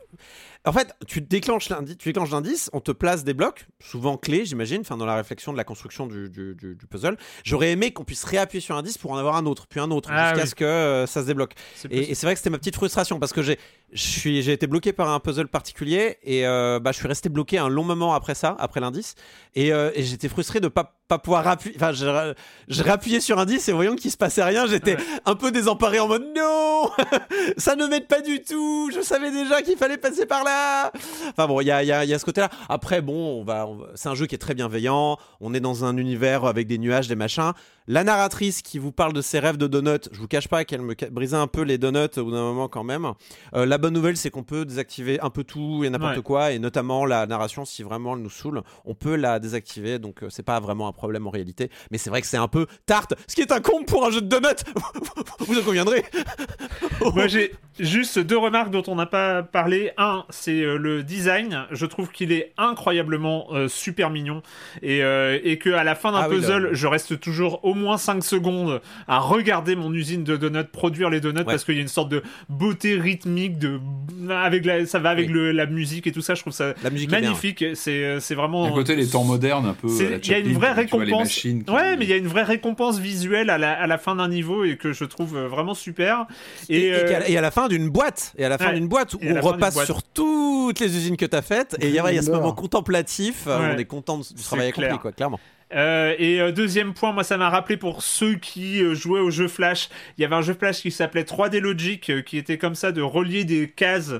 En 0.63 0.73
fait, 0.73 0.93
tu 1.07 1.21
déclenches 1.21 1.69
l'indice, 1.69 1.97
tu 1.97 2.09
déclenches 2.09 2.29
l'indice, 2.29 2.69
on 2.73 2.81
te 2.81 2.91
place 2.91 3.23
des 3.23 3.33
blocs, 3.33 3.65
souvent 3.79 4.17
clés, 4.17 4.45
j'imagine, 4.45 4.81
enfin 4.81 4.95
dans 4.95 5.07
la 5.07 5.15
réflexion 5.15 5.51
de 5.53 5.57
la 5.57 5.63
construction 5.63 6.05
du, 6.05 6.29
du- 6.29 6.53
du- 6.53 6.75
du 6.75 6.85
puzzle. 6.88 7.17
J'aurais 7.43 7.71
aimé 7.71 7.93
qu'on 7.93 8.03
puisse 8.03 8.23
réappuyer 8.25 8.61
sur 8.61 8.75
un 8.75 8.79
indice 8.79 8.99
pour 8.99 9.11
en 9.11 9.17
avoir 9.17 9.38
un 9.38 9.47
autre, 9.47 9.65
puis 9.67 9.79
un 9.79 9.89
autre, 9.89 10.09
Ah 10.11 10.27
jusqu'à 10.35 10.43
oui. 10.43 10.49
ce 10.49 10.55
que 10.55 10.63
euh, 10.65 11.07
ça 11.07 11.21
se 11.21 11.25
débloque. 11.25 11.53
Et, 11.89 12.13
c'est 12.13 12.27
vrai 12.27 12.35
que 12.35 12.39
c'était 12.39 12.51
ma 12.51 12.59
petite 12.59 12.75
frustration 12.75 13.17
parce 13.17 13.33
que 13.33 13.41
j'ai, 13.41 13.57
j'ai 13.93 14.51
été 14.53 14.68
bloqué 14.68 14.93
par 14.93 15.09
un 15.09 15.19
puzzle 15.19 15.47
particulier 15.47 16.18
et 16.23 16.45
euh, 16.47 16.80
bah, 16.80 16.91
je 16.91 16.97
suis 16.97 17.07
resté 17.07 17.30
bloqué 17.30 17.57
un 17.57 17.68
long 17.69 17.84
moment 17.84 18.13
après 18.13 18.35
ça, 18.35 18.55
après 18.59 18.80
l'indice, 18.80 19.15
et, 19.55 19.73
euh, 19.73 19.91
et 19.95 20.03
j'étais 20.03 20.30
frustré 20.30 20.59
de 20.59 20.68
pas 20.68 20.95
pas 21.07 21.19
pouvoir 21.19 21.45
appuyer. 21.45 21.76
Enfin, 21.76 21.91
j'ai, 21.91 22.31
j'ai 22.69 22.84
réappuyé 22.84 23.19
sur 23.19 23.38
indice 23.38 23.68
et 23.68 23.73
voyant 23.73 23.95
qu'il 23.97 24.11
se 24.11 24.15
passait 24.15 24.43
rien, 24.45 24.65
j'étais 24.65 24.95
Ouais. 24.95 25.03
un 25.26 25.35
peu 25.35 25.51
désemparé 25.51 25.99
en 25.99 26.07
mode 26.07 26.23
non, 26.34 26.89
ça 27.57 27.76
ne 27.76 27.85
m'aide 27.85 28.07
pas 28.07 28.22
du 28.22 28.41
tout. 28.41 28.89
Je 28.95 29.01
savais 29.01 29.30
déjà 29.30 29.61
qu'il 29.61 29.76
fallait 29.76 29.97
passer 29.97 30.26
par 30.26 30.45
là. 30.45 30.89
Enfin 31.30 31.47
bon, 31.47 31.59
il 31.59 31.65
y 31.68 31.72
a, 31.72 31.84
y 31.84 31.91
a- 31.91 32.05
y 32.05 32.13
a 32.13 32.19
ce 32.19 32.23
côté-là. 32.23 32.49
Après, 32.69 33.01
bon, 33.01 33.41
on 33.41 33.43
va, 33.43 33.68
c'est 33.95 34.07
un 34.07 34.15
jeu 34.15 34.26
qui 34.26 34.35
est 34.35 34.38
très 34.38 34.53
bienveillant. 34.53 35.18
On 35.41 35.53
est 35.53 35.59
dans 35.59 35.84
un 35.84 35.97
univers 35.97 36.45
avec 36.45 36.65
des 36.68 36.77
nuages, 36.77 37.09
des 37.09 37.15
machins. 37.15 37.51
La 37.88 38.05
narratrice 38.05 38.61
qui 38.61 38.80
vous 38.80 38.93
parle 38.93 39.11
de 39.11 39.22
ses 39.22 39.39
rêves 39.39 39.57
de 39.57 39.68
donuts, 39.68 40.07
je 40.13 40.18
vous 40.19 40.27
cache 40.30 40.47
pas 40.47 40.63
qu'elle 40.63 40.81
me 40.81 40.95
brisait 41.09 41.35
un 41.35 41.47
peu 41.47 41.63
les 41.63 41.77
donuts 41.77 42.07
au 42.18 42.23
bout 42.23 42.31
d'un 42.31 42.43
moment 42.43 42.69
quand 42.69 42.84
même. 42.85 43.11
Euh, 43.53 43.65
la 43.65 43.77
bonne 43.81 43.93
nouvelle, 43.93 44.15
c'est 44.15 44.29
qu'on 44.29 44.43
peut 44.43 44.63
désactiver 44.63 45.19
un 45.19 45.29
peu 45.29 45.43
tout 45.43 45.83
et 45.83 45.89
n'importe 45.89 46.15
Ouais. 46.17 46.21
quoi, 46.23 46.51
et 46.51 46.59
notamment 46.59 47.05
la 47.05 47.25
narration, 47.25 47.65
si 47.65 47.83
vraiment 47.83 48.15
elle 48.15 48.21
nous 48.21 48.29
saoule, 48.29 48.61
on 48.85 48.93
peut 48.95 49.15
la 49.15 49.39
désactiver, 49.39 49.99
donc 49.99 50.23
euh, 50.23 50.29
c'est 50.29 50.43
pas 50.43 50.59
vraiment 50.59 50.87
un 50.87 50.93
problème 50.93 51.27
en 51.27 51.31
réalité. 51.31 51.69
Mais 51.91 51.97
c'est 51.97 52.09
vrai 52.09 52.21
que 52.21 52.27
c'est 52.27 52.37
un 52.37 52.47
peu 52.47 52.67
tarte, 52.85 53.13
ce 53.27 53.35
qui 53.35 53.41
est 53.41 53.51
un 53.51 53.59
comble 53.59 53.85
pour 53.85 54.05
un 54.05 54.11
jeu 54.11 54.21
de 54.21 54.27
donuts. 54.27 54.47
vous 55.39 55.59
en 55.59 55.63
conviendrez. 55.63 56.03
Moi, 57.13 57.27
j'ai 57.27 57.51
juste 57.79 58.19
deux 58.19 58.37
remarques 58.37 58.69
dont 58.71 58.83
on 58.87 58.95
n'a 58.95 59.05
pas 59.05 59.43
parlé. 59.43 59.91
Un, 59.97 60.23
c'est 60.29 60.61
euh, 60.61 60.77
le 60.77 61.03
design. 61.03 61.65
Je 61.71 61.85
trouve 61.85 62.11
qu'il 62.11 62.31
est 62.31 62.53
incroyablement 62.57 63.47
euh, 63.51 63.67
super 63.67 64.09
mignon 64.09 64.41
et, 64.81 65.03
euh, 65.03 65.39
et 65.43 65.57
que 65.57 65.69
à 65.71 65.83
la 65.83 65.95
fin 65.95 66.11
d'un 66.11 66.19
Ah 66.19 66.29
puzzle, 66.29 66.69
je 66.73 66.87
reste 66.87 67.19
toujours 67.19 67.63
au 67.65 67.73
moins 67.73 67.97
5 67.97 68.23
secondes 68.23 68.81
à 69.07 69.19
regarder 69.19 69.75
mon 69.75 69.93
usine 69.93 70.23
de 70.23 70.37
donuts 70.37 70.63
produire 70.71 71.09
les 71.09 71.19
donuts 71.21 71.43
parce 71.43 71.63
qu'il 71.63 71.75
y 71.75 71.79
a 71.79 71.81
une 71.81 71.87
sorte 71.87 72.09
de 72.09 72.21
beauté 72.49 72.95
rythmique 72.95 73.57
de 73.57 73.70
avec 74.30 74.65
la, 74.65 74.85
ça 74.85 74.99
va 74.99 75.10
avec 75.10 75.27
Oui. 75.27 75.34
le- 75.34 75.52
la 75.52 75.65
musique 75.65 76.07
et 76.07 76.11
tout 76.11 76.22
ça. 76.22 76.35
Je 76.35 76.41
trouve 76.41 76.53
ça 76.53 76.73
La 76.84 76.89
musique 76.89 77.11
magnifique. 77.11 77.64
C'est 77.76 78.03
euh, 78.03 78.19
c'est 78.19 78.35
vraiment. 78.35 78.68
D'un 78.68 78.73
côté, 78.73 78.95
les 78.95 79.07
temps 79.07 79.23
modernes, 79.23 79.65
un 79.65 79.73
peu. 79.73 79.88
La 79.88 80.18
Il 80.18 80.27
y 80.27 80.34
a 80.34 80.38
une 80.39 80.53
vraie 80.53 80.85
tu 80.85 80.91
vois, 80.91 80.99
récompense. 81.03 81.19
machines 81.23 81.64
qui- 81.64 81.72
Ouais, 81.72 81.98
mais 81.98 82.06
il 82.06 82.10
y 82.10 82.14
a 82.14 82.18
une 82.18 82.27
vraie 82.27 82.43
récompense 82.43 82.99
visuelle 82.99 83.49
à 83.49 83.57
la, 83.57 83.72
à 83.73 83.88
la 83.88 83.98
fin 83.98 84.15
d'un 84.15 84.27
niveau 84.27 84.64
et 84.64 84.77
que 84.77 84.93
je 84.93 85.06
trouve 85.06 85.35
euh, 85.38 85.48
vraiment 85.48 85.73
super. 85.73 86.26
Et, 86.69 86.88
Et, 86.88 86.93
euh, 86.93 87.22
et 87.27 87.38
à 87.38 87.41
la 87.41 87.52
fin 87.52 87.68
d'une 87.68 87.89
boîte, 87.89 88.34
et 88.38 88.45
à 88.45 88.49
la 88.49 88.57
fin 88.57 88.68
Ouais. 88.68 88.73
d'une 88.76 88.88
boîte 88.88 89.14
où 89.14 89.19
on 89.23 89.41
repasse 89.41 89.84
sur 89.85 90.03
toutes 90.03 90.80
les 90.80 90.95
usines 90.98 91.18
que 91.18 91.26
t'as 91.26 91.41
faites, 91.41 91.76
et 91.81 91.88
il 91.88 91.93
y 91.93 91.99
a, 91.99 92.22
ce 92.22 92.31
moment 92.31 92.53
contemplatif, 92.53 93.45
euh, 93.48 93.60
Ouais. 93.60 93.73
on 93.76 93.77
est 93.77 93.85
content 93.85 94.18
du 94.19 94.43
travail 94.43 94.68
accompli, 94.68 94.88
clair. 94.88 94.99
quoi, 94.99 95.11
clairement. 95.11 95.39
Euh, 95.73 96.15
et 96.18 96.41
euh, 96.41 96.52
deuxième 96.52 96.93
point, 96.93 97.11
moi 97.11 97.23
ça 97.23 97.38
m'a 97.38 97.49
rappelé 97.49 97.77
pour 97.77 98.03
ceux 98.03 98.35
qui 98.35 98.81
euh, 98.84 98.93
jouaient 98.93 99.22
au 99.22 99.30
jeu 99.30 99.48
Flash, 99.48 99.89
il 100.18 100.22
y 100.22 100.26
avait 100.26 100.35
un 100.35 100.41
jeu 100.41 100.53
Flash 100.53 100.81
qui 100.81 100.91
s'appelait 100.91 101.23
3D 101.23 101.60
Logic, 101.60 102.10
euh, 102.10 102.22
qui 102.22 102.38
était 102.38 102.57
comme 102.57 102.76
ça 102.76 102.91
de 102.91 103.02
relier 103.02 103.45
des 103.45 103.69
cases 103.69 104.14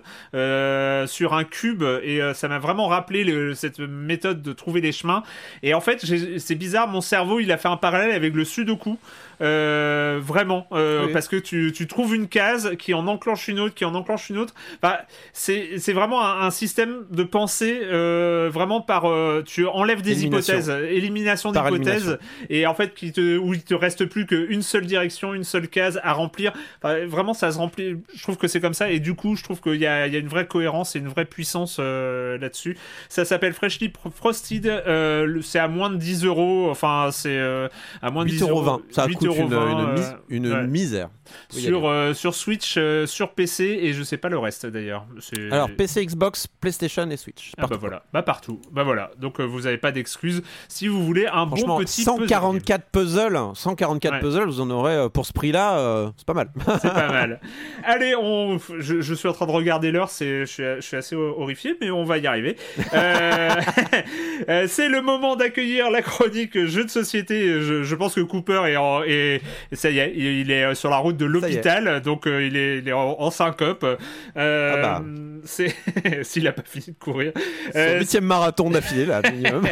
sur 1.07 1.34
un 1.34 1.44
cube, 1.44 1.84
et 2.03 2.22
ça 2.34 2.48
m'a 2.48 2.60
vraiment 2.60 2.88
rappelé 2.88 3.53
cette 3.56 3.80
méthode 3.80 4.41
de 4.41 4.53
trouver 4.53 4.82
des 4.82 4.91
chemins. 4.91 5.23
Et 5.64 5.73
en 5.73 5.82
fait, 5.82 6.06
c'est 6.38 6.56
bizarre, 6.56 6.88
mon 6.88 7.02
cerveau 7.02 7.40
il 7.40 7.52
a 7.52 7.57
fait 7.57 7.68
un 7.68 7.78
parallèle 7.78 8.11
avec 8.11 8.34
le 8.34 8.45
Sudoku. 8.45 8.98
Euh, 9.41 10.19
vraiment, 10.22 10.68
euh, 10.72 11.07
Oui. 11.07 11.13
parce 11.13 11.27
que 11.27 11.35
tu, 11.35 11.72
tu 11.76 11.88
trouves 11.88 12.15
une 12.15 12.27
case 12.27 12.72
qui 12.77 12.93
en 12.93 13.07
enclenche 13.07 13.47
une 13.47 13.59
autre, 13.59 13.73
qui 13.73 13.85
en 13.85 13.95
enclenche 13.95 14.30
une 14.30 14.38
autre. 14.38 14.53
Enfin, 14.81 14.97
c'est 15.34 15.77
c'est 15.80 15.93
vraiment 15.93 16.23
un, 16.26 16.41
un 16.45 16.51
système 16.51 17.05
de 17.09 17.23
pensée 17.23 17.80
euh, 17.84 18.49
vraiment 18.53 18.81
par 18.81 19.05
euh, 19.09 19.43
tu 19.45 19.65
enlèves 19.68 20.01
des 20.01 20.11
Élimination. 20.11 20.53
hypothèses, 20.53 20.69
élimination 20.91 21.51
Par 21.51 21.72
d'hypothèses, 21.72 22.19
et 22.49 22.68
en 22.68 22.76
fait 22.76 22.93
qui 22.93 23.11
te 23.11 23.38
où 23.38 23.53
il 23.53 23.63
te 23.63 23.73
reste 23.73 24.05
plus 24.05 24.26
qu'une 24.26 24.61
seule 24.61 24.85
direction, 24.85 25.34
une 25.34 25.43
seule 25.43 25.68
case 25.68 25.99
à 26.03 26.13
remplir. 26.13 26.53
Enfin, 26.84 27.05
vraiment, 27.07 27.34
ça 27.34 27.51
se 27.51 27.57
remplit. 27.57 27.97
Je 28.13 28.22
trouve 28.23 28.38
que 28.38 28.47
c'est 28.47 28.61
comme 28.61 28.73
ça, 28.73 28.91
et 28.91 28.99
du 28.99 29.15
coup, 29.15 29.35
je 29.35 29.43
trouve 29.43 29.59
qu'il 29.61 29.76
y 29.76 29.88
a, 29.88 30.07
il 30.07 30.13
y 30.13 30.15
a 30.15 30.19
une 30.19 30.27
vraie 30.27 30.45
cohérence 30.47 30.95
et 30.95 30.99
une 30.99 31.07
vraie 31.07 31.26
puissance 31.26 31.77
euh, 31.80 32.38
là-dessus. 32.38 32.77
Ça 33.09 33.26
s'appelle 33.26 33.53
Freshly 33.53 33.91
Frosted. 34.15 34.68
euh, 34.68 35.41
c'est 35.41 35.59
à 35.59 35.68
moins 35.68 35.89
de 35.89 35.95
10 35.97 36.26
euros. 36.26 36.69
Enfin, 36.69 37.09
c'est 37.11 37.38
euh, 37.38 37.68
à 38.01 38.11
moins 38.11 38.23
de 38.26 38.30
10 38.30 38.41
euros. 38.43 38.63
8,20€. 38.63 38.81
Ça 38.91 39.07
8,20, 39.07 39.30
une, 39.37 39.45
une, 39.45 39.53
euh, 39.53 39.93
mise- 39.93 40.15
une 40.29 40.51
ouais. 40.51 40.67
misère. 40.67 41.09
Sur, 41.49 41.87
euh, 41.87 42.13
sur 42.13 42.33
Switch, 42.35 42.75
euh, 42.77 43.05
sur 43.05 43.31
PC 43.33 43.79
et 43.81 43.93
je 43.93 44.03
sais 44.03 44.17
pas 44.17 44.29
le 44.29 44.37
reste 44.37 44.65
d'ailleurs. 44.65 45.05
Alors, 45.51 45.69
PC, 45.75 46.05
Xbox, 46.05 46.47
PlayStation 46.47 47.09
et 47.09 47.17
Switch. 47.17 47.51
Ah 47.57 47.67
bah 47.67 47.77
voilà, 47.79 48.03
bah 48.13 48.21
partout, 48.23 48.59
bah 48.71 48.83
voilà. 48.83 49.11
Donc 49.19 49.39
euh, 49.39 49.43
vous 49.43 49.67
avez 49.67 49.77
pas 49.77 49.91
d'excuses 49.91 50.41
si 50.67 50.87
vous 50.87 51.03
voulez 51.05 51.27
un 51.27 51.45
bon 51.45 51.55
petit 51.77 52.03
puzzle 52.03 52.21
144 52.27 52.85
puzzles, 52.91 53.39
144 53.55 54.13
Ouais. 54.13 54.19
puzzles, 54.19 54.45
vous 54.45 54.61
en 54.61 54.69
aurez 54.69 55.09
pour 55.13 55.25
ce 55.25 55.33
prix-là, 55.33 55.77
euh, 55.77 56.09
c'est 56.17 56.25
pas 56.25 56.33
mal. 56.33 56.49
c'est 56.81 56.93
pas 56.93 57.07
mal. 57.09 57.39
Allez, 57.83 58.15
on, 58.15 58.57
je, 58.79 59.01
je 59.01 59.13
suis 59.13 59.27
en 59.27 59.33
train 59.33 59.45
de 59.47 59.51
regarder 59.51 59.91
l'heure, 59.91 60.09
c'est, 60.09 60.41
je 60.41 60.45
suis, 60.45 60.63
je 60.63 60.81
suis 60.81 60.97
assez 60.97 61.15
horrifié, 61.15 61.75
mais 61.81 61.91
on 61.91 62.03
va 62.03 62.17
y 62.17 62.27
arriver. 62.27 62.55
C'est 64.67 64.89
le 64.89 65.01
moment 65.01 65.35
d'accueillir 65.35 65.89
la 65.91 66.01
chronique 66.01 66.65
jeu 66.65 66.83
de 66.83 66.89
société. 66.89 67.61
Je, 67.61 67.83
je 67.83 67.95
pense 67.95 68.15
que 68.15 68.21
Cooper 68.21 68.63
est, 68.67 68.75
en, 68.77 69.03
est- 69.03 69.41
ça 69.73 69.89
y 69.89 69.99
est, 69.99 70.13
il 70.15 70.41
il 70.41 70.51
est 70.51 70.73
sur 70.75 70.89
la 70.89 70.97
route 70.97 71.17
de 71.22 71.26
l'hôpital, 71.26 72.02
donc 72.02 72.27
euh, 72.27 72.45
il 72.45 72.57
est, 72.57 72.80
il 72.80 72.88
est 72.88 72.93
en, 72.93 73.19
en 73.19 73.31
syncope. 73.31 73.85
Euh, 74.38 74.73
Ah 74.76 74.81
bah. 74.81 75.03
C'est 75.43 75.76
s'il 76.23 76.48
a 76.48 76.52
pas 76.52 76.64
fini 76.65 76.88
de 76.88 77.03
courir. 77.03 77.31
Son 77.35 77.80
Euh, 77.80 77.99
huitième 77.99 78.26
marathon 78.26 78.69
d'affilée, 78.69 79.06
là, 79.06 79.22
minimum. 79.31 79.68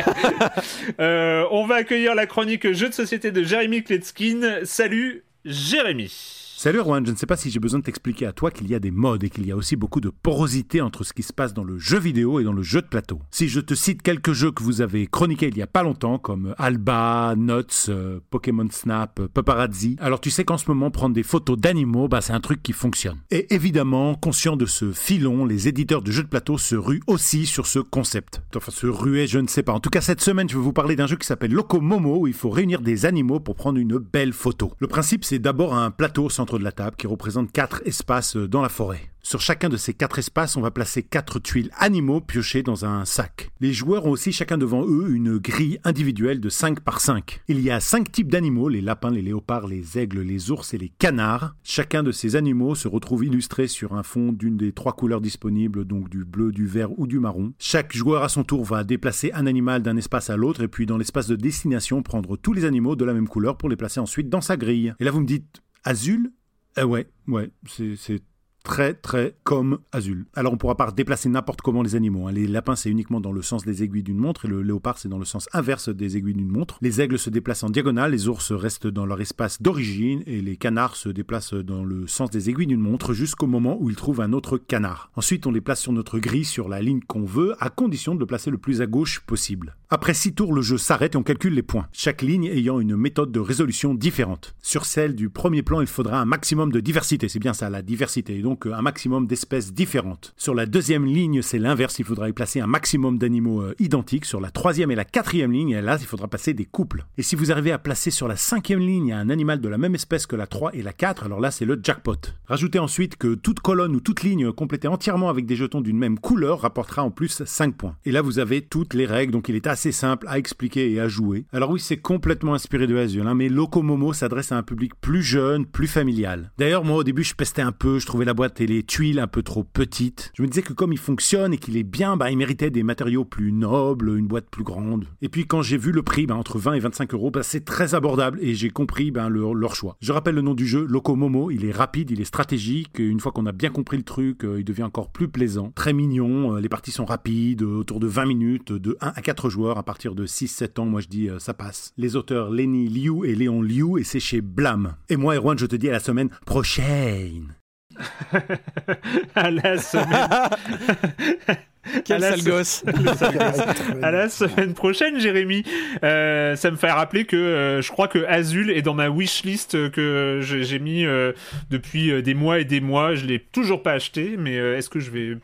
On 0.99 1.65
va 1.67 1.75
accueillir 1.75 2.15
la 2.15 2.25
chronique 2.25 2.71
jeu 2.73 2.89
de 2.89 2.93
société 2.93 3.31
de 3.31 3.43
Jérémy 3.43 3.83
Kletskin. 3.83 4.59
Salut 4.63 5.23
Jérémy. 5.45 6.38
Salut 6.61 6.79
Erwan, 6.79 7.05
je 7.05 7.11
ne 7.11 7.15
sais 7.15 7.25
pas 7.25 7.37
si 7.37 7.49
j'ai 7.49 7.59
besoin 7.61 7.79
de 7.79 7.85
t'expliquer 7.85 8.25
à 8.25 8.33
toi 8.33 8.51
qu'il 8.51 8.69
y 8.69 8.75
a 8.75 8.79
des 8.79 8.91
modes 8.91 9.23
et 9.23 9.29
qu'il 9.29 9.47
y 9.47 9.51
a 9.53 9.55
aussi 9.55 9.77
beaucoup 9.77 10.01
de 10.01 10.09
porosité 10.09 10.81
entre 10.81 11.05
ce 11.05 11.13
qui 11.13 11.23
se 11.23 11.31
passe 11.31 11.53
dans 11.53 11.63
le 11.63 11.77
jeu 11.77 11.97
vidéo 11.97 12.41
et 12.41 12.43
dans 12.43 12.51
le 12.51 12.63
jeu 12.63 12.81
de 12.81 12.87
plateau. 12.87 13.21
Si 13.31 13.47
je 13.47 13.61
te 13.61 13.75
cite 13.75 14.01
quelques 14.01 14.33
jeux 14.33 14.51
que 14.51 14.61
vous 14.61 14.81
avez 14.81 15.07
chroniqués 15.07 15.47
il 15.47 15.57
y 15.57 15.61
a 15.61 15.67
pas 15.67 15.83
longtemps, 15.83 16.17
comme 16.19 16.53
Alba, 16.57 17.35
Nuts, 17.37 17.87
euh, 17.87 18.19
Pokémon 18.29 18.67
Snap, 18.69 19.21
euh, 19.21 19.29
Paparazzi, 19.33 19.95
alors 20.01 20.19
tu 20.19 20.31
sais 20.31 20.43
qu'en 20.43 20.57
ce 20.57 20.65
moment 20.67 20.91
prendre 20.91 21.15
des 21.15 21.23
photos 21.23 21.57
d'animaux, 21.57 22.09
bah, 22.09 22.19
c'est 22.19 22.33
un 22.33 22.41
truc 22.41 22.61
qui 22.61 22.73
fonctionne. 22.73 23.19
Et 23.31 23.55
évidemment, 23.55 24.15
conscient 24.15 24.57
de 24.57 24.65
ce 24.65 24.91
filon, 24.91 25.45
les 25.45 25.69
éditeurs 25.69 26.01
de 26.01 26.11
jeux 26.11 26.23
de 26.23 26.27
plateau 26.27 26.57
se 26.57 26.75
ruent 26.75 27.03
aussi 27.07 27.45
sur 27.45 27.67
ce 27.67 27.79
concept. 27.79 28.41
Enfin, 28.53 28.73
se 28.73 28.87
ruer, 28.87 29.27
je 29.27 29.39
ne 29.39 29.47
sais 29.47 29.63
pas. 29.63 29.71
En 29.71 29.79
tout 29.79 29.89
cas, 29.89 30.01
cette 30.01 30.19
semaine, 30.19 30.49
je 30.49 30.57
vais 30.57 30.63
vous 30.63 30.73
parler 30.73 30.97
d'un 30.97 31.07
jeu 31.07 31.15
qui 31.15 31.25
s'appelle 31.25 31.53
Loco 31.53 31.79
Momo, 31.79 32.17
où 32.17 32.27
il 32.27 32.33
faut 32.33 32.49
réunir 32.49 32.81
des 32.81 33.05
animaux 33.05 33.39
pour 33.39 33.55
prendre 33.55 33.79
une 33.79 33.97
belle 33.97 34.33
photo. 34.33 34.73
Le 34.79 34.87
principe, 34.87 35.23
c'est 35.23 35.39
d'abord 35.39 35.73
un 35.73 35.89
plateau 35.89 36.25
au 36.25 36.29
de 36.57 36.63
la 36.63 36.71
table 36.71 36.95
qui 36.97 37.07
représente 37.07 37.51
quatre 37.51 37.81
espaces 37.85 38.35
euh, 38.35 38.47
dans 38.47 38.61
la 38.61 38.69
forêt. 38.69 39.09
Sur 39.21 39.41
chacun 39.41 39.69
de 39.69 39.77
ces 39.77 39.93
quatre 39.93 40.17
espaces, 40.17 40.55
on 40.55 40.61
va 40.61 40.71
placer 40.71 41.03
quatre 41.03 41.39
tuiles 41.39 41.69
animaux 41.77 42.21
piochées 42.21 42.63
dans 42.63 42.85
un 42.85 43.03
sac. 43.05 43.51
Les 43.59 43.73
joueurs 43.73 44.05
ont 44.05 44.11
aussi 44.11 44.31
chacun 44.31 44.57
devant 44.57 44.85
eux 44.87 45.09
une 45.09 45.37
grille 45.37 45.79
individuelle 45.83 46.39
de 46.39 46.49
5 46.49 46.79
par 46.79 47.01
5. 47.01 47.41
Il 47.49 47.59
y 47.59 47.69
a 47.69 47.79
cinq 47.79 48.11
types 48.11 48.31
d'animaux, 48.31 48.69
les 48.69 48.81
lapins, 48.81 49.11
les 49.11 49.21
léopards, 49.21 49.67
les 49.67 49.99
aigles, 49.99 50.21
les 50.21 50.51
ours 50.51 50.73
et 50.73 50.77
les 50.77 50.89
canards. 50.89 51.53
Chacun 51.63 52.01
de 52.01 52.11
ces 52.11 52.37
animaux 52.37 52.75
se 52.75 52.87
retrouve 52.87 53.25
illustré 53.25 53.67
sur 53.67 53.93
un 53.93 54.03
fond 54.03 54.31
d'une 54.31 54.57
des 54.57 54.71
trois 54.71 54.93
couleurs 54.93 55.21
disponibles, 55.21 55.85
donc 55.85 56.09
du 56.09 56.23
bleu, 56.23 56.51
du 56.51 56.65
vert 56.65 56.97
ou 56.97 57.05
du 57.05 57.19
marron. 57.19 57.53
Chaque 57.59 57.95
joueur 57.95 58.23
à 58.23 58.29
son 58.29 58.43
tour 58.43 58.63
va 58.63 58.83
déplacer 58.83 59.31
un 59.33 59.45
animal 59.45 59.83
d'un 59.83 59.97
espace 59.97 60.29
à 60.29 60.37
l'autre 60.37 60.63
et 60.63 60.67
puis 60.69 60.85
dans 60.85 60.97
l'espace 60.97 61.27
de 61.27 61.35
destination 61.35 62.01
prendre 62.01 62.37
tous 62.37 62.53
les 62.53 62.65
animaux 62.65 62.95
de 62.95 63.05
la 63.05 63.13
même 63.13 63.27
couleur 63.27 63.57
pour 63.57 63.69
les 63.69 63.75
placer 63.75 63.99
ensuite 63.99 64.29
dans 64.29 64.41
sa 64.41 64.57
grille. 64.57 64.93
Et 64.99 65.03
là 65.03 65.11
vous 65.11 65.21
me 65.21 65.27
dites, 65.27 65.61
Azul? 65.83 66.31
Eh 66.79 66.83
ouais, 66.83 67.07
ouais, 67.27 67.49
c'est 67.67 68.21
très 68.63 68.93
très 68.93 69.35
comme 69.43 69.79
Azul. 69.91 70.25
Alors 70.35 70.53
on 70.53 70.57
pourra 70.57 70.75
pas 70.75 70.91
déplacer 70.91 71.29
n'importe 71.29 71.61
comment 71.61 71.81
les 71.81 71.95
animaux. 71.95 72.27
hein. 72.27 72.31
Les 72.31 72.47
lapins 72.47 72.75
c'est 72.75 72.89
uniquement 72.89 73.21
dans 73.21 73.31
le 73.31 73.41
sens 73.41 73.65
des 73.65 73.83
aiguilles 73.83 74.03
d'une 74.03 74.17
montre 74.17 74.45
et 74.45 74.47
le 74.47 74.61
léopard 74.61 74.97
c'est 74.97 75.09
dans 75.09 75.17
le 75.17 75.25
sens 75.25 75.47
inverse 75.53 75.89
des 75.89 76.17
aiguilles 76.17 76.35
d'une 76.35 76.51
montre. 76.51 76.77
Les 76.81 77.01
aigles 77.01 77.17
se 77.17 77.29
déplacent 77.29 77.63
en 77.63 77.69
diagonale, 77.69 78.11
les 78.11 78.27
ours 78.27 78.51
restent 78.51 78.87
dans 78.87 79.05
leur 79.05 79.19
espace 79.21 79.61
d'origine 79.61 80.23
et 80.25 80.41
les 80.41 80.57
canards 80.57 80.95
se 80.95 81.09
déplacent 81.09 81.53
dans 81.53 81.83
le 81.83 82.07
sens 82.07 82.29
des 82.29 82.49
aiguilles 82.49 82.67
d'une 82.67 82.81
montre 82.81 83.13
jusqu'au 83.13 83.47
moment 83.47 83.77
où 83.79 83.89
ils 83.89 83.95
trouvent 83.95 84.21
un 84.21 84.33
autre 84.33 84.57
canard. 84.57 85.11
Ensuite 85.15 85.47
on 85.47 85.51
les 85.51 85.61
place 85.61 85.81
sur 85.81 85.93
notre 85.93 86.19
grille 86.19 86.45
sur 86.45 86.69
la 86.69 86.81
ligne 86.81 87.01
qu'on 87.01 87.25
veut 87.25 87.55
à 87.59 87.69
condition 87.69 88.13
de 88.13 88.19
le 88.19 88.25
placer 88.25 88.51
le 88.51 88.57
plus 88.57 88.81
à 88.81 88.85
gauche 88.85 89.21
possible. 89.21 89.75
Après 89.91 90.13
6 90.13 90.35
tours 90.35 90.53
le 90.53 90.61
jeu 90.61 90.77
s'arrête 90.77 91.15
et 91.15 91.17
on 91.17 91.23
calcule 91.23 91.55
les 91.55 91.63
points. 91.63 91.87
Chaque 91.91 92.21
ligne 92.21 92.45
ayant 92.45 92.79
une 92.79 92.95
méthode 92.95 93.31
de 93.31 93.39
résolution 93.39 93.95
différente. 93.95 94.53
Sur 94.61 94.85
celle 94.85 95.15
du 95.15 95.31
premier 95.31 95.63
plan 95.63 95.81
il 95.81 95.87
faudra 95.87 96.21
un 96.21 96.25
maximum 96.25 96.71
de 96.71 96.79
diversité, 96.79 97.27
c'est 97.27 97.39
bien 97.39 97.53
ça 97.53 97.71
la 97.71 97.81
diversité, 97.81 98.39
donc 98.43 98.67
euh, 98.67 98.75
un 98.75 98.83
maximum 98.83 99.25
d'espèces 99.25 99.73
différentes. 99.73 100.35
Sur 100.37 100.53
la 100.53 100.67
deuxième 100.67 101.07
ligne, 101.07 101.41
c'est 101.41 101.57
l'inverse, 101.57 101.97
il 101.97 102.05
faudra 102.05 102.29
y 102.29 102.33
placer 102.33 102.61
un 102.61 102.67
maximum 102.67 103.17
d'animaux 103.17 103.63
euh, 103.63 103.73
identiques. 103.79 104.25
Sur 104.25 104.39
la 104.39 104.51
troisième 104.51 104.91
et 104.91 104.95
la 104.95 105.05
quatrième 105.05 105.51
ligne, 105.51 105.79
là, 105.79 105.97
il 105.99 106.05
faudra 106.05 106.27
passer 106.27 106.53
des 106.53 106.65
couples. 106.65 107.05
Et 107.17 107.23
si 107.23 107.35
vous 107.35 107.51
arrivez 107.51 107.71
à 107.71 107.79
placer 107.79 108.11
sur 108.11 108.27
la 108.27 108.35
cinquième 108.35 108.81
ligne 108.81 109.11
un 109.11 109.31
animal 109.31 109.59
de 109.59 109.69
la 109.69 109.79
même 109.79 109.95
espèce 109.95 110.27
que 110.27 110.35
la 110.35 110.45
3 110.45 110.75
et 110.75 110.83
la 110.83 110.93
4, 110.93 111.23
alors 111.23 111.39
là, 111.39 111.49
c'est 111.49 111.65
le 111.65 111.79
jackpot. 111.81 112.35
Rajoutez 112.45 112.77
ensuite 112.77 113.15
que 113.15 113.33
toute 113.33 113.61
colonne 113.61 113.95
ou 113.95 114.01
toute 114.01 114.21
ligne 114.21 114.51
complétée 114.51 114.87
entièrement 114.87 115.29
avec 115.29 115.47
des 115.47 115.55
jetons 115.55 115.81
d'une 115.81 115.97
même 115.97 116.19
couleur 116.19 116.61
rapportera 116.61 117.01
en 117.01 117.09
plus 117.09 117.41
5 117.43 117.75
points. 117.75 117.95
Et 118.05 118.11
là, 118.11 118.21
vous 118.21 118.37
avez 118.37 118.61
toutes 118.61 118.93
les 118.93 119.07
règles, 119.07 119.31
donc 119.31 119.49
il 119.49 119.55
est 119.55 119.65
assez 119.65 119.78
simple 119.91 120.27
à 120.27 120.37
expliquer 120.37 120.91
et 120.91 120.99
à 120.99 121.07
jouer. 121.07 121.45
Alors 121.51 121.71
oui, 121.71 121.79
c'est 121.79 121.97
complètement 121.97 122.53
inspiré 122.53 122.87
de 122.87 122.97
Azul, 122.97 123.25
hein, 123.25 123.35
mais 123.35 123.49
Locomomo 123.49 124.13
s'adresse 124.13 124.51
à 124.51 124.57
un 124.57 124.63
public 124.63 124.93
plus 124.99 125.23
jeune, 125.23 125.65
plus 125.65 125.87
familial. 125.87 126.51
D'ailleurs, 126.57 126.83
moi, 126.83 126.97
au 126.97 127.03
début, 127.03 127.23
je 127.23 127.35
pestais 127.35 127.61
un 127.61 127.71
peu, 127.71 127.99
je 127.99 128.05
trouvais 128.05 128.25
la 128.25 128.33
boîte 128.33 128.61
et 128.61 128.67
les 128.67 128.83
tuiles 128.83 129.19
un 129.19 129.27
peu 129.27 129.43
trop 129.43 129.63
petites. 129.63 130.31
Je 130.35 130.41
me 130.41 130.47
disais 130.47 130.61
que 130.61 130.73
comme 130.73 130.93
il 130.93 130.99
fonctionne 130.99 131.53
et 131.53 131.57
qu'il 131.57 131.77
est 131.77 131.83
bien, 131.83 132.17
bah, 132.17 132.31
il 132.31 132.37
méritait 132.37 132.69
des 132.69 132.83
matériaux 132.83 133.25
plus 133.25 133.51
nobles, 133.51 134.17
une 134.17 134.27
boîte 134.27 134.49
plus 134.49 134.63
grande. 134.63 135.05
Et 135.21 135.29
puis 135.29 135.45
quand 135.45 135.61
j'ai 135.61 135.77
vu 135.77 135.91
le 135.91 136.03
prix, 136.03 136.25
bah, 136.25 136.35
entre 136.35 136.59
20 136.59 136.73
et 136.73 136.79
25 136.79 137.13
euros, 137.13 137.31
bah, 137.31 137.43
c'est 137.43 137.65
très 137.65 137.95
abordable 137.95 138.39
et 138.41 138.55
j'ai 138.55 138.69
compris 138.69 139.11
bah, 139.11 139.29
leur, 139.29 139.75
choix. 139.75 139.97
Je 140.01 140.11
rappelle 140.11 140.35
le 140.35 140.41
nom 140.41 140.53
du 140.53 140.67
jeu, 140.67 140.85
Locomomo, 140.89 141.51
il 141.51 141.65
est 141.65 141.71
rapide, 141.71 142.11
il 142.11 142.21
est 142.21 142.25
stratégique, 142.25 142.99
une 142.99 143.19
fois 143.19 143.31
qu'on 143.31 143.45
a 143.45 143.51
bien 143.51 143.69
compris 143.69 143.97
le 143.97 144.03
truc, 144.03 144.43
euh, 144.43 144.59
il 144.59 144.65
devient 144.65 144.83
encore 144.83 145.09
plus 145.11 145.27
plaisant. 145.27 145.71
Très 145.75 145.93
mignon, 145.93 146.55
euh, 146.55 146.59
les 146.59 146.69
parties 146.69 146.91
sont 146.91 147.05
rapides, 147.05 147.61
euh, 147.61 147.79
autour 147.79 147.99
de 147.99 148.07
20 148.07 148.25
minutes, 148.25 148.71
de 148.71 148.97
1 149.01 149.13
à 149.15 149.21
4 149.21 149.49
joueurs, 149.49 149.68
à 149.77 149.83
partir 149.83 150.15
de 150.15 150.25
6-7 150.25 150.79
ans, 150.79 150.85
moi 150.85 151.01
je 151.01 151.07
dis 151.07 151.29
euh, 151.29 151.39
ça 151.39 151.53
passe. 151.53 151.93
Les 151.97 152.15
auteurs 152.15 152.49
Lenny 152.49 152.87
Liu 152.89 153.25
et 153.25 153.35
Léon 153.35 153.61
Liu, 153.61 153.99
et 153.99 154.03
c'est 154.03 154.19
chez 154.19 154.41
Blam. 154.41 154.95
Et 155.09 155.15
moi, 155.17 155.35
Erwan, 155.35 155.57
je 155.57 155.65
te 155.65 155.75
dis 155.75 155.89
à 155.89 155.93
la 155.93 155.99
semaine 155.99 156.29
prochaine. 156.45 157.53
à 159.35 159.51
la 159.51 159.77
semaine. 159.77 160.29
Quel 162.05 162.23
À 162.23 162.31
sale 162.31 162.39
se- 162.41 162.45
gosse 162.49 162.83
À 164.03 164.11
la 164.11 164.29
semaine 164.29 164.73
prochaine, 164.73 165.19
Jérémy. 165.19 165.63
Euh, 166.03 166.55
ça 166.55 166.69
me 166.71 166.75
fait 166.77 166.91
rappeler 166.91 167.25
que 167.25 167.35
euh, 167.35 167.81
je 167.81 167.91
crois 167.91 168.07
que 168.07 168.19
Azul 168.25 168.69
est 168.69 168.81
dans 168.83 168.93
ma 168.93 169.09
wishlist 169.09 169.89
que 169.91 170.39
j'ai 170.43 170.63
j'ai 170.63 170.77
mis 170.79 171.05
euh, 171.05 171.31
depuis 171.71 172.11
euh, 172.11 172.21
des 172.21 172.33
mois 172.35 172.59
et 172.59 172.65
des 172.65 172.79
mois. 172.81 173.15
Je 173.15 173.25
l'ai 173.25 173.39
toujours 173.39 173.81
pas 173.81 173.93
acheté, 173.93 174.35
mais 174.37 174.57
euh, 174.59 174.77
est-ce 174.77 174.89
que 174.89 174.99
je 174.99 175.09
vais 175.09 175.37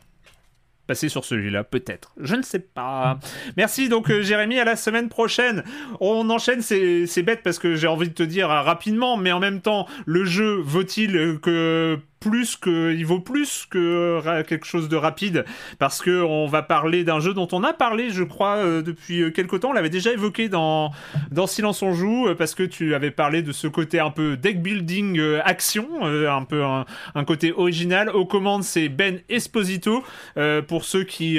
passer 0.86 1.08
sur 1.08 1.24
celui-là 1.24 1.64
Peut-être. 1.64 2.12
Je 2.20 2.34
ne 2.34 2.42
sais 2.42 2.58
pas. 2.58 3.18
Merci 3.56 3.88
donc 3.88 4.10
euh, 4.10 4.22
Jérémy. 4.22 4.58
À 4.58 4.64
la 4.64 4.76
semaine 4.76 5.08
prochaine. 5.08 5.64
On 6.00 6.28
enchaîne. 6.30 6.62
C'est 6.62 7.22
bête 7.22 7.42
parce 7.42 7.58
que 7.58 7.74
j'ai 7.74 7.86
envie 7.86 8.08
de 8.08 8.14
te 8.14 8.22
dire 8.22 8.50
euh, 8.50 8.62
rapidement, 8.62 9.16
mais 9.16 9.32
en 9.32 9.40
même 9.40 9.60
temps, 9.60 9.86
le 10.04 10.24
jeu 10.24 10.60
vaut-il 10.62 11.16
euh, 11.16 11.38
que 11.38 11.98
plus 12.28 12.56
que 12.56 12.92
il 12.94 13.04
vaut 13.06 13.20
plus 13.20 13.66
que 13.70 13.78
euh, 14.26 14.42
quelque 14.42 14.66
chose 14.66 14.88
de 14.88 14.96
rapide 14.96 15.44
parce 15.78 16.00
que 16.02 16.22
on 16.22 16.46
va 16.46 16.62
parler 16.62 17.04
d'un 17.04 17.20
jeu 17.20 17.34
dont 17.34 17.48
on 17.52 17.62
a 17.62 17.72
parlé 17.72 18.10
je 18.10 18.22
crois 18.24 18.56
euh, 18.56 18.82
depuis 18.82 19.22
euh, 19.22 19.30
quelque 19.30 19.56
temps 19.56 19.70
on 19.70 19.72
l'avait 19.72 19.90
déjà 19.90 20.12
évoqué 20.12 20.48
dans 20.48 20.90
dans 21.30 21.46
Silence 21.46 21.82
on 21.82 21.92
joue 21.92 22.28
parce 22.36 22.54
que 22.54 22.62
tu 22.62 22.94
avais 22.94 23.10
parlé 23.10 23.42
de 23.42 23.52
ce 23.52 23.66
côté 23.68 24.00
un 24.00 24.10
peu 24.10 24.36
deck 24.36 24.62
building 24.62 25.18
euh, 25.18 25.40
action 25.44 25.86
euh, 26.02 26.30
un 26.30 26.44
peu 26.44 26.64
un, 26.64 26.84
un 27.14 27.24
côté 27.24 27.52
original 27.56 28.08
aux 28.10 28.26
commandes 28.26 28.64
c'est 28.64 28.88
Ben 28.88 29.20
Esposito 29.28 30.02
pour 30.68 30.84
ceux 30.84 31.04
qui 31.04 31.36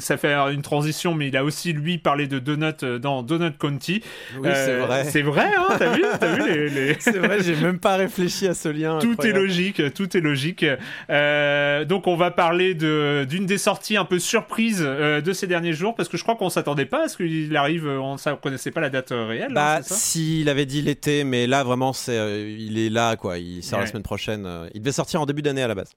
ça 0.00 0.16
fait 0.16 0.34
une 0.34 0.62
transition 0.62 1.14
mais 1.14 1.28
il 1.28 1.36
a 1.36 1.44
aussi 1.44 1.72
lui 1.72 1.98
parlé 1.98 2.26
de 2.26 2.38
Donut 2.38 2.84
dans 3.00 3.22
Donut 3.22 3.56
County 3.58 4.02
Oui, 4.38 4.48
c'est 4.54 4.76
vrai. 4.78 5.04
c'est 5.04 5.22
vrai 5.22 5.46
hein 5.56 5.66
t'as 5.78 5.92
vu 5.94 6.02
t'as 6.18 6.34
vu 6.34 6.48
les, 6.48 6.68
les- 6.68 6.96
C'est 7.00 7.18
vrai, 7.18 7.42
j'ai 7.42 7.54
même 7.56 7.78
pas 7.78 7.96
réfléchi 7.96 8.46
à 8.48 8.54
ce 8.54 8.68
lien. 8.68 8.98
tout 8.98 9.14
est 9.26 9.32
logique. 9.32 9.67
Logique, 9.76 9.94
tout 9.94 10.16
est 10.16 10.20
logique. 10.20 10.64
Euh, 11.10 11.84
donc 11.84 12.06
on 12.06 12.16
va 12.16 12.30
parler 12.30 12.74
de 12.74 13.26
d'une 13.28 13.46
des 13.46 13.58
sorties 13.58 13.96
un 13.96 14.04
peu 14.04 14.18
surprise 14.18 14.82
euh, 14.84 15.20
de 15.20 15.32
ces 15.32 15.46
derniers 15.46 15.72
jours 15.72 15.94
parce 15.94 16.08
que 16.08 16.16
je 16.16 16.22
crois 16.22 16.36
qu'on 16.36 16.50
s'attendait 16.50 16.86
pas 16.86 17.04
à 17.04 17.08
ce 17.08 17.16
qu'il 17.16 17.56
arrive, 17.56 17.86
on 17.86 18.14
ne 18.14 18.34
connaissait 18.36 18.70
pas 18.70 18.80
la 18.80 18.90
date 18.90 19.12
euh, 19.12 19.26
réelle. 19.26 19.52
Bah, 19.52 19.76
hein, 19.78 19.82
ça 19.82 19.94
s'il 19.94 20.48
avait 20.48 20.66
dit 20.66 20.82
l'été, 20.82 21.24
mais 21.24 21.46
là 21.46 21.64
vraiment, 21.64 21.92
c'est, 21.92 22.16
euh, 22.16 22.54
il 22.58 22.78
est 22.78 22.90
là 22.90 23.16
quoi. 23.16 23.38
Il 23.38 23.62
sort 23.62 23.80
la 23.80 23.86
semaine 23.86 24.02
prochaine. 24.02 24.44
euh, 24.46 24.68
il 24.74 24.80
devait 24.80 24.92
sortir 24.92 25.20
en 25.20 25.26
début 25.26 25.42
d'année 25.42 25.62
à 25.62 25.68
la 25.68 25.74
base. 25.74 25.92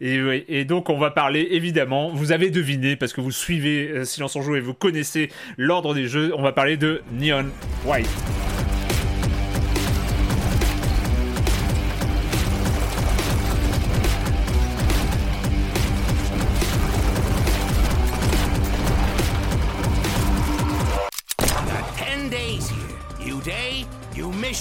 Et, 0.00 0.22
oui, 0.22 0.44
et 0.48 0.64
donc 0.64 0.88
on 0.88 0.98
va 0.98 1.10
parler 1.10 1.48
évidemment, 1.50 2.10
vous 2.12 2.30
avez 2.32 2.50
deviné 2.50 2.96
parce 2.96 3.12
que 3.12 3.20
vous 3.20 3.32
suivez 3.32 3.88
euh, 3.88 4.04
Silence 4.04 4.36
en 4.36 4.42
Joue 4.42 4.56
et 4.56 4.60
vous 4.60 4.74
connaissez 4.74 5.30
l'ordre 5.56 5.94
des 5.94 6.06
jeux, 6.06 6.32
on 6.36 6.42
va 6.42 6.52
parler 6.52 6.76
de 6.76 7.02
Neon 7.12 7.46
White. 7.84 8.08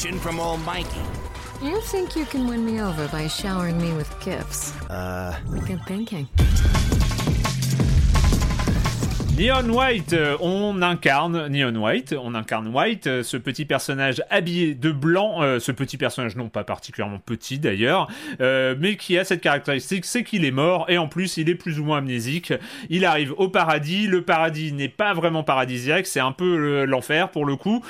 New 0.03 0.19
from 0.19 0.39
Almighty. 0.39 0.99
You 1.61 1.79
think 1.81 2.15
you 2.15 2.25
can 2.25 2.47
win 2.47 2.65
me 2.65 2.81
over 2.81 3.07
by 3.07 3.27
showering 3.27 3.81
me 3.81 3.93
with 3.93 4.09
gifts? 4.19 4.73
Uh, 4.89 5.39
Good 5.65 5.81
thinking. 5.85 6.27
Neon 9.35 9.67
White, 9.69 10.13
euh, 10.13 10.37
on 10.41 10.83
incarne 10.83 11.47
Neon 11.47 11.75
White, 11.75 12.13
on 12.21 12.35
incarne 12.35 12.67
White, 12.67 13.07
euh, 13.07 13.23
ce 13.23 13.35
petit 13.35 13.65
personnage 13.65 14.21
habillé 14.29 14.75
de 14.75 14.91
blanc, 14.91 15.41
euh, 15.41 15.57
ce 15.57 15.71
petit 15.71 15.97
personnage 15.97 16.35
non 16.35 16.49
pas 16.49 16.63
particulièrement 16.63 17.17
petit 17.17 17.57
d'ailleurs, 17.57 18.07
mais 18.39 18.95
qui 18.95 19.17
a 19.17 19.23
cette 19.23 19.41
caractéristique, 19.41 20.05
c'est 20.05 20.23
qu'il 20.23 20.45
est 20.45 20.51
mort 20.51 20.85
et 20.87 20.99
en 20.99 21.07
plus 21.07 21.37
il 21.37 21.49
est 21.49 21.55
plus 21.55 21.79
ou 21.79 21.83
moins 21.83 21.97
amnésique. 21.97 22.53
Il 22.89 23.05
arrive 23.05 23.33
au 23.37 23.49
paradis, 23.49 24.05
le 24.05 24.21
paradis 24.21 24.71
n'est 24.71 24.87
pas 24.87 25.13
vraiment 25.13 25.43
paradisiaque, 25.43 26.05
c'est 26.05 26.19
un 26.19 26.31
peu 26.31 26.85
l'enfer 26.85 27.29
pour 27.29 27.45
le 27.45 27.55
coup, 27.55 27.83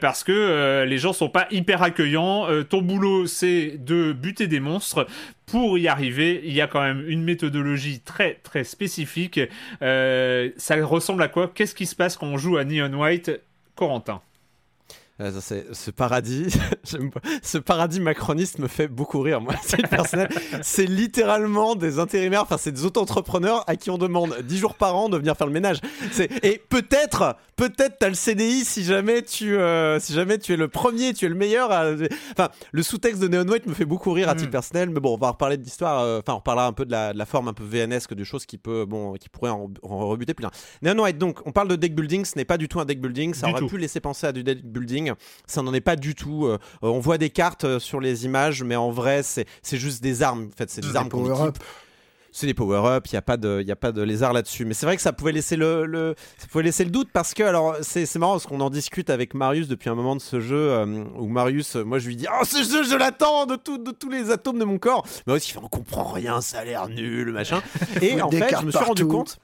parce 0.00 0.22
que 0.22 0.84
les 0.86 0.98
gens 0.98 1.12
sont 1.12 1.30
pas 1.30 1.46
hyper 1.50 1.82
accueillants. 1.82 2.46
Ton 2.68 2.82
boulot 2.82 3.26
c'est 3.26 3.78
de 3.78 4.12
buter 4.12 4.46
des 4.48 4.60
monstres. 4.60 5.06
Pour 5.50 5.78
y 5.78 5.88
arriver, 5.88 6.40
il 6.44 6.52
y 6.52 6.60
a 6.60 6.68
quand 6.68 6.80
même 6.80 7.04
une 7.08 7.24
méthodologie 7.24 8.00
très 8.00 8.34
très 8.34 8.62
spécifique. 8.62 9.40
Euh, 9.82 10.50
ça 10.56 10.76
ressemble 10.86 11.22
à 11.24 11.28
quoi? 11.28 11.50
Qu'est-ce 11.52 11.74
qui 11.74 11.86
se 11.86 11.96
passe 11.96 12.16
quand 12.16 12.26
on 12.26 12.38
joue 12.38 12.56
à 12.56 12.64
Neon 12.64 12.92
White 12.92 13.32
Corentin? 13.74 14.22
C'est- 15.40 15.66
ce 15.74 15.90
paradis, 15.90 16.46
ce 17.42 17.58
paradis 17.58 18.00
macroniste 18.00 18.58
me 18.58 18.68
fait 18.68 18.88
beaucoup 18.88 19.20
rire. 19.20 19.40
Moi, 19.40 19.54
c'est 19.62 19.86
personnel. 19.86 20.28
C'est 20.62 20.86
littéralement 20.86 21.74
des 21.74 21.98
intérimaires, 21.98 22.42
enfin, 22.42 22.56
c'est 22.58 22.72
des 22.72 22.84
auto-entrepreneurs 22.84 23.64
à 23.66 23.76
qui 23.76 23.90
on 23.90 23.98
demande 23.98 24.36
10 24.42 24.58
jours 24.58 24.74
par 24.74 24.96
an 24.96 25.08
de 25.08 25.16
venir 25.18 25.36
faire 25.36 25.46
le 25.46 25.52
ménage. 25.52 25.78
Et 26.42 26.60
peut-être, 26.68 27.36
peut-être 27.56 27.98
t'as 27.98 28.08
le 28.08 28.14
CDI 28.14 28.64
si 28.64 28.84
jamais 28.84 29.22
tu, 29.22 29.56
euh, 29.56 29.98
si 30.00 30.12
jamais 30.14 30.38
tu 30.38 30.52
es 30.52 30.56
le 30.56 30.68
premier, 30.68 31.12
tu 31.12 31.26
es 31.26 31.28
le 31.28 31.34
meilleur. 31.34 31.70
à- 31.70 31.90
Enfin, 32.32 32.48
le 32.72 32.82
sous-texte 32.82 33.20
de 33.20 33.28
Neon 33.28 33.46
White 33.48 33.66
me 33.66 33.74
fait 33.74 33.84
beaucoup 33.84 34.12
rire 34.12 34.28
à 34.28 34.34
titre 34.34 34.48
Mm. 34.48 34.52
personnel. 34.52 34.90
Mais 34.90 35.00
bon, 35.00 35.14
on 35.14 35.18
va 35.18 35.30
reparler 35.30 35.56
de 35.56 35.62
l'histoire. 35.64 36.00
euh, 36.02 36.20
Enfin, 36.20 36.34
on 36.34 36.38
reparlera 36.38 36.66
un 36.66 36.72
peu 36.72 36.84
de 36.84 36.90
la, 36.92 37.12
de 37.12 37.18
la 37.18 37.26
forme 37.26 37.48
un 37.48 37.52
peu 37.52 37.64
VNesque 37.64 38.14
de 38.14 38.24
choses 38.24 38.46
qui 38.46 38.58
peut, 38.58 38.84
bon, 38.86 39.14
qui 39.14 39.28
pourraient 39.28 39.50
en, 39.50 39.70
en 39.82 39.98
rebuter 40.08 40.34
plus. 40.34 40.46
Neon 40.82 40.98
White, 41.02 41.18
donc, 41.18 41.40
on 41.46 41.52
parle 41.52 41.68
de 41.68 41.76
deck 41.76 41.94
building. 41.94 42.24
Ce 42.24 42.36
n'est 42.38 42.44
pas 42.44 42.56
du 42.58 42.68
tout 42.68 42.80
un 42.80 42.84
deck 42.84 43.00
building. 43.00 43.34
Ça 43.34 43.46
Du 43.46 43.52
aurait 43.52 43.60
tout. 43.60 43.68
pu 43.68 43.78
laisser 43.78 44.00
penser 44.00 44.26
à 44.26 44.32
du 44.32 44.42
deck 44.44 44.64
building. 44.64 45.09
Ça 45.46 45.62
n'en 45.62 45.72
est 45.74 45.80
pas 45.80 45.96
du 45.96 46.14
tout. 46.14 46.46
euh, 46.46 46.58
on 46.82 47.00
voit 47.00 47.18
des 47.18 47.30
cartes 47.30 47.64
euh, 47.64 47.78
sur 47.78 48.00
les 48.00 48.24
images, 48.24 48.62
mais 48.62 48.76
en 48.76 48.90
vrai, 48.90 49.22
c'est 49.22 49.46
juste 49.76 50.02
des 50.02 50.22
armes. 50.22 50.48
En 50.52 50.56
fait, 50.56 50.70
c'est 50.70 50.80
des 50.80 50.88
armes 50.96 51.08
qu'on 51.08 51.24
équipe. 51.52 51.62
C'est 52.32 52.46
des 52.46 52.54
power-up, 52.54 53.06
il 53.08 53.14
n'y 53.14 53.18
a, 53.18 53.22
pas 53.22 53.36
de- 53.36 53.64
a 53.68 53.74
pas 53.74 53.90
de 53.90 54.02
lézard 54.02 54.32
là-dessus. 54.32 54.64
Mais 54.64 54.72
c'est 54.72 54.86
vrai 54.86 54.94
que 54.94 55.02
ça 55.02 55.12
pouvait 55.12 55.32
laisser 55.32 55.56
le, 55.56 55.84
le- 55.84 56.14
ça 56.38 56.46
pouvait 56.46 56.62
laisser 56.62 56.84
le 56.84 56.90
doute 56.92 57.08
parce 57.12 57.34
que, 57.34 57.42
alors, 57.42 57.74
c'est 57.82 58.06
marrant 58.20 58.34
parce 58.34 58.46
qu'on 58.46 58.60
en 58.60 58.70
discute 58.70 59.10
avec 59.10 59.34
Marius 59.34 59.66
depuis 59.66 59.90
un 59.90 59.96
moment 59.96 60.14
de 60.14 60.20
ce 60.20 60.38
jeu 60.38 60.54
euh, 60.70 61.04
où 61.16 61.26
Marius, 61.26 61.74
moi 61.74 61.98
je 61.98 62.06
lui 62.06 62.14
dis 62.14 62.26
Oh, 62.32 62.44
ce 62.44 62.58
jeu, 62.62 62.84
je 62.84 62.94
l'attends 62.94 63.46
de, 63.46 63.56
tout- 63.56 63.78
de 63.78 63.90
tous 63.90 64.10
les 64.10 64.30
atomes 64.30 64.60
de 64.60 64.64
mon 64.64 64.78
corps. 64.78 65.04
Il 65.26 65.40
fait 65.40 65.58
On 65.60 65.66
comprend 65.68 66.04
rien, 66.04 66.40
ça 66.40 66.60
a 66.60 66.64
l'air 66.64 66.88
nul, 66.88 67.32
machin. 67.32 67.60
Et 68.00 68.22
en 68.22 68.30
fait, 68.38 68.50
je 68.60 68.66
me 68.66 68.70
suis 68.70 68.78
rendu 68.86 69.02
compte. 69.08 69.38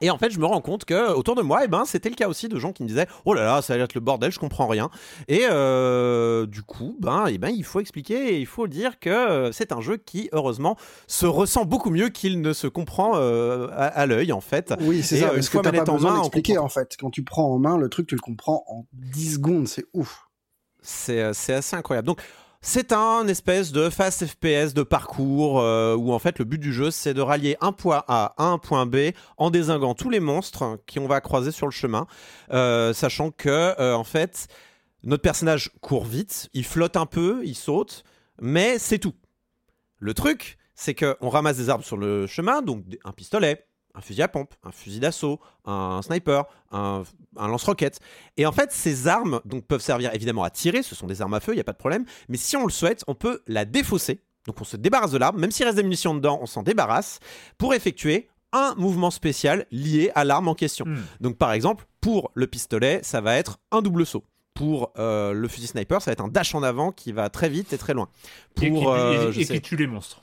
Et 0.00 0.10
en 0.10 0.18
fait, 0.18 0.30
je 0.30 0.38
me 0.38 0.46
rends 0.46 0.60
compte 0.60 0.84
que 0.84 1.12
autour 1.12 1.34
de 1.34 1.42
moi, 1.42 1.60
eh 1.64 1.68
ben, 1.68 1.84
c'était 1.84 2.08
le 2.08 2.14
cas 2.14 2.28
aussi 2.28 2.48
de 2.48 2.58
gens 2.58 2.72
qui 2.72 2.82
me 2.82 2.88
disaient 2.88 3.06
"Oh 3.24 3.34
là 3.34 3.44
là, 3.44 3.62
ça 3.62 3.74
a 3.74 3.76
l'air 3.76 3.86
le 3.94 4.00
bordel, 4.00 4.32
je 4.32 4.38
comprends 4.38 4.66
rien." 4.66 4.90
Et 5.28 5.42
euh, 5.50 6.46
du 6.46 6.62
coup, 6.62 6.96
ben, 7.00 7.26
eh 7.28 7.38
ben, 7.38 7.48
il 7.48 7.64
faut 7.64 7.80
expliquer 7.80 8.34
et 8.34 8.38
il 8.38 8.46
faut 8.46 8.66
dire 8.66 8.98
que 8.98 9.10
euh, 9.10 9.52
c'est 9.52 9.72
un 9.72 9.80
jeu 9.80 9.96
qui, 9.96 10.28
heureusement, 10.32 10.76
se 11.06 11.26
ressent 11.26 11.64
beaucoup 11.64 11.90
mieux 11.90 12.08
qu'il 12.08 12.40
ne 12.40 12.52
se 12.52 12.66
comprend 12.66 13.12
euh, 13.14 13.68
à, 13.72 13.86
à 13.86 14.06
l'œil, 14.06 14.32
en 14.32 14.40
fait. 14.40 14.74
Oui, 14.80 15.02
c'est 15.02 15.18
ça. 15.18 15.28
Parce 15.28 15.48
que 15.48 15.58
t'as 15.58 15.64
pas 15.64 15.72
manette 15.72 15.88
en 15.88 15.98
main, 16.00 16.20
comprend. 16.28 16.64
en 16.64 16.68
fait. 16.68 16.96
Quand 16.98 17.10
tu 17.10 17.22
prends 17.22 17.52
en 17.52 17.58
main 17.58 17.78
le 17.78 17.88
truc, 17.88 18.06
tu 18.08 18.14
le 18.14 18.20
comprends 18.20 18.64
en 18.68 18.86
10 18.92 19.34
secondes. 19.34 19.68
C'est 19.68 19.86
ouf. 19.94 20.28
C'est 20.82 21.32
c'est 21.32 21.54
assez 21.54 21.76
incroyable. 21.76 22.06
Donc, 22.06 22.20
c'est 22.66 22.92
un 22.92 23.28
espèce 23.28 23.72
de 23.72 23.90
fast 23.90 24.24
FPS 24.24 24.72
de 24.72 24.82
parcours 24.82 25.60
euh, 25.60 25.94
où 25.94 26.14
en 26.14 26.18
fait 26.18 26.38
le 26.38 26.46
but 26.46 26.56
du 26.56 26.72
jeu 26.72 26.90
c'est 26.90 27.12
de 27.12 27.20
rallier 27.20 27.58
un 27.60 27.72
point 27.72 28.02
A 28.08 28.34
à 28.38 28.46
un 28.46 28.56
point 28.56 28.86
B 28.86 29.10
en 29.36 29.50
désinguant 29.50 29.94
tous 29.94 30.08
les 30.08 30.18
monstres 30.18 30.78
qu'on 30.92 31.06
va 31.06 31.20
croiser 31.20 31.50
sur 31.50 31.66
le 31.66 31.72
chemin, 31.72 32.06
euh, 32.52 32.94
sachant 32.94 33.30
que 33.30 33.50
euh, 33.78 33.94
en 33.94 34.02
fait 34.02 34.48
notre 35.02 35.22
personnage 35.22 35.72
court 35.82 36.06
vite, 36.06 36.48
il 36.54 36.64
flotte 36.64 36.96
un 36.96 37.04
peu, 37.04 37.42
il 37.44 37.54
saute, 37.54 38.02
mais 38.40 38.78
c'est 38.78 38.98
tout. 38.98 39.14
Le 39.98 40.14
truc, 40.14 40.56
c'est 40.74 40.94
que 40.94 41.18
on 41.20 41.28
ramasse 41.28 41.58
des 41.58 41.68
armes 41.68 41.82
sur 41.82 41.98
le 41.98 42.26
chemin, 42.26 42.62
donc 42.62 42.82
un 43.04 43.12
pistolet, 43.12 43.66
un 43.94 44.00
fusil 44.00 44.22
à 44.22 44.28
pompe, 44.28 44.52
un 44.64 44.72
fusil 44.72 45.00
d'assaut, 45.00 45.38
un 45.64 46.00
sniper, 46.02 46.44
un, 46.72 47.04
un 47.36 47.48
lance-roquette. 47.48 48.00
Et 48.36 48.44
en 48.46 48.52
fait, 48.52 48.72
ces 48.72 49.06
armes 49.08 49.40
donc, 49.44 49.64
peuvent 49.66 49.80
servir 49.80 50.12
évidemment 50.14 50.42
à 50.44 50.50
tirer, 50.50 50.82
ce 50.82 50.94
sont 50.94 51.06
des 51.06 51.22
armes 51.22 51.34
à 51.34 51.40
feu, 51.40 51.52
il 51.52 51.56
n'y 51.56 51.60
a 51.60 51.64
pas 51.64 51.72
de 51.72 51.78
problème, 51.78 52.04
mais 52.28 52.36
si 52.36 52.56
on 52.56 52.64
le 52.64 52.72
souhaite, 52.72 53.04
on 53.06 53.14
peut 53.14 53.42
la 53.46 53.64
défausser. 53.64 54.20
Donc 54.46 54.60
on 54.60 54.64
se 54.64 54.76
débarrasse 54.76 55.10
de 55.12 55.18
l'arme, 55.18 55.38
même 55.40 55.50
s'il 55.50 55.64
reste 55.64 55.76
des 55.76 55.82
munitions 55.82 56.14
dedans, 56.14 56.38
on 56.42 56.46
s'en 56.46 56.62
débarrasse, 56.62 57.18
pour 57.56 57.72
effectuer 57.72 58.28
un 58.52 58.74
mouvement 58.76 59.10
spécial 59.10 59.66
lié 59.70 60.12
à 60.14 60.24
l'arme 60.24 60.48
en 60.48 60.54
question. 60.54 60.84
Hmm. 60.86 60.98
Donc 61.20 61.38
par 61.38 61.52
exemple, 61.52 61.86
pour 62.00 62.30
le 62.34 62.46
pistolet, 62.46 63.00
ça 63.02 63.20
va 63.20 63.36
être 63.36 63.58
un 63.70 63.80
double 63.80 64.04
saut. 64.06 64.24
Pour 64.54 64.92
euh, 64.98 65.32
le 65.32 65.48
fusil 65.48 65.66
sniper, 65.66 66.00
ça 66.00 66.10
va 66.10 66.12
être 66.12 66.20
un 66.22 66.28
dash 66.28 66.54
en 66.54 66.62
avant 66.62 66.92
qui 66.92 67.10
va 67.10 67.28
très 67.30 67.48
vite 67.48 67.72
et 67.72 67.78
très 67.78 67.94
loin. 67.94 68.08
Pour, 68.54 68.64
et 68.64 68.70
qui, 68.70 68.86
euh, 68.86 69.28
et- 69.30 69.32
je 69.32 69.40
et 69.40 69.44
sais- 69.44 69.54
qui 69.54 69.62
tue 69.62 69.76
les 69.76 69.86
monstres. 69.88 70.22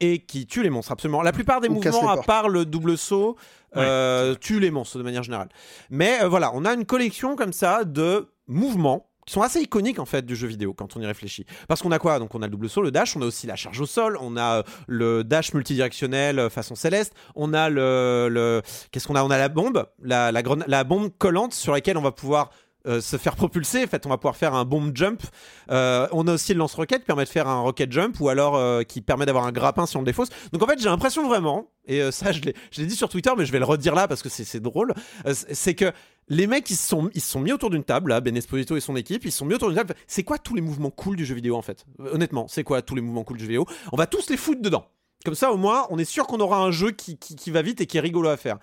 Et 0.00 0.20
qui 0.20 0.46
tue 0.46 0.62
les 0.62 0.70
monstres, 0.70 0.92
absolument. 0.92 1.22
La 1.22 1.32
plupart 1.32 1.60
des 1.60 1.68
Ou 1.68 1.74
mouvements, 1.74 2.08
à 2.10 2.16
part 2.18 2.48
le 2.48 2.64
double 2.64 2.98
saut, 2.98 3.36
euh, 3.76 4.34
tuent 4.34 4.60
les 4.60 4.70
monstres 4.70 4.98
de 4.98 5.02
manière 5.02 5.22
générale. 5.22 5.48
Mais 5.90 6.22
euh, 6.22 6.28
voilà, 6.28 6.50
on 6.54 6.64
a 6.64 6.72
une 6.74 6.84
collection 6.84 7.36
comme 7.36 7.52
ça 7.52 7.84
de 7.84 8.28
mouvements 8.46 9.08
qui 9.26 9.32
sont 9.32 9.40
assez 9.40 9.60
iconiques 9.60 9.98
en 9.98 10.04
fait 10.04 10.26
du 10.26 10.36
jeu 10.36 10.46
vidéo 10.46 10.74
quand 10.74 10.96
on 10.96 11.00
y 11.00 11.06
réfléchit. 11.06 11.46
Parce 11.66 11.80
qu'on 11.80 11.90
a 11.92 11.98
quoi? 11.98 12.18
Donc 12.18 12.34
on 12.34 12.42
a 12.42 12.46
le 12.46 12.50
double 12.50 12.68
saut, 12.68 12.82
le 12.82 12.90
dash, 12.90 13.16
on 13.16 13.22
a 13.22 13.24
aussi 13.24 13.46
la 13.46 13.56
charge 13.56 13.80
au 13.80 13.86
sol, 13.86 14.18
on 14.20 14.36
a 14.36 14.58
euh, 14.58 14.62
le 14.86 15.24
dash 15.24 15.54
multidirectionnel 15.54 16.50
façon 16.50 16.74
céleste, 16.74 17.14
on 17.34 17.54
a 17.54 17.70
le, 17.70 18.28
le- 18.30 18.60
qu'est-ce 18.90 19.08
qu'on 19.08 19.16
a? 19.16 19.24
On 19.24 19.30
a 19.30 19.38
la 19.38 19.48
bombe, 19.48 19.86
la, 20.02 20.30
la, 20.30 20.42
grena- 20.42 20.66
la 20.68 20.84
bombe 20.84 21.08
collante 21.16 21.54
sur 21.54 21.72
laquelle 21.72 21.96
on 21.96 22.02
va 22.02 22.12
pouvoir 22.12 22.50
euh, 22.86 23.00
se 23.00 23.16
faire 23.16 23.36
propulser. 23.36 23.84
En 23.84 23.86
fait, 23.86 24.06
on 24.06 24.08
va 24.08 24.18
pouvoir 24.18 24.36
faire 24.36 24.54
un 24.54 24.64
bomb 24.64 24.94
jump. 24.94 25.22
Euh, 25.70 26.06
on 26.12 26.26
a 26.26 26.34
aussi 26.34 26.52
le 26.52 26.58
lance-roquette 26.58 27.00
qui 27.00 27.06
permet 27.06 27.24
de 27.24 27.28
faire 27.28 27.48
un 27.48 27.60
rocket 27.60 27.90
jump 27.90 28.20
ou 28.20 28.28
alors 28.28 28.56
euh, 28.56 28.82
qui 28.82 29.00
permet 29.00 29.26
d'avoir 29.26 29.46
un 29.46 29.52
grappin 29.52 29.86
si 29.86 29.96
on 29.96 30.00
le 30.00 30.06
défausse. 30.06 30.28
Donc 30.52 30.62
en 30.62 30.66
fait, 30.66 30.78
j'ai 30.78 30.88
l'impression 30.88 31.26
vraiment, 31.26 31.70
et 31.86 32.10
ça 32.12 32.32
je 32.32 32.40
l'ai, 32.40 32.86
dit 32.86 32.96
sur 32.96 33.08
Twitter, 33.08 33.30
mais 33.36 33.46
je 33.46 33.52
vais 33.52 33.58
le 33.58 33.64
redire 33.64 33.94
là 33.94 34.08
parce 34.08 34.22
que 34.22 34.28
c'est, 34.28 34.60
drôle, 34.60 34.94
c'est- 35.32 35.74
que 35.74 35.92
les 36.28 36.46
mecs 36.46 36.68
ils 36.70 36.76
se 36.76 36.88
sont, 36.88 37.10
ils 37.14 37.20
sont 37.20 37.40
mis 37.40 37.52
autour 37.52 37.70
d'une 37.70 37.84
table, 37.84 38.10
là, 38.10 38.20
Ben 38.20 38.36
Esposito 38.36 38.76
et 38.76 38.80
son 38.80 38.96
équipe, 38.96 39.24
ils 39.24 39.32
se 39.32 39.38
sont 39.38 39.46
mis 39.46 39.54
autour 39.54 39.68
d'une 39.68 39.78
table. 39.78 39.94
C'est 40.06 40.22
quoi 40.22 40.38
tous 40.38 40.54
les 40.54 40.62
mouvements 40.62 40.90
cool 40.90 41.16
du 41.16 41.24
jeu 41.24 41.34
vidéo 41.34 41.56
en 41.56 41.62
fait? 41.62 41.84
Honnêtement, 41.98 42.46
c'est 42.48 42.64
quoi 42.64 42.82
tous 42.82 42.94
les 42.94 43.02
mouvements 43.02 43.24
cool 43.24 43.38
du 43.38 43.44
jeu 43.44 43.48
vidéo? 43.48 43.66
On 43.92 43.96
va 43.96 44.06
tous 44.06 44.30
les 44.30 44.36
foutre 44.36 44.62
dedans. 44.62 44.86
Comme 45.24 45.34
ça, 45.34 45.52
au 45.52 45.56
moins, 45.56 45.86
on 45.90 45.98
est 45.98 46.04
sûr 46.04 46.26
qu'on 46.26 46.38
aura 46.40 46.58
un 46.58 46.70
jeu 46.70 46.90
qui, 46.90 47.16
qui- 47.18 47.34
qui 47.34 47.50
va 47.50 47.62
vite 47.62 47.80
et 47.80 47.86
qui 47.86 47.96
est 47.96 48.00
rigolo 48.00 48.28
à 48.28 48.36
faire. 48.36 48.58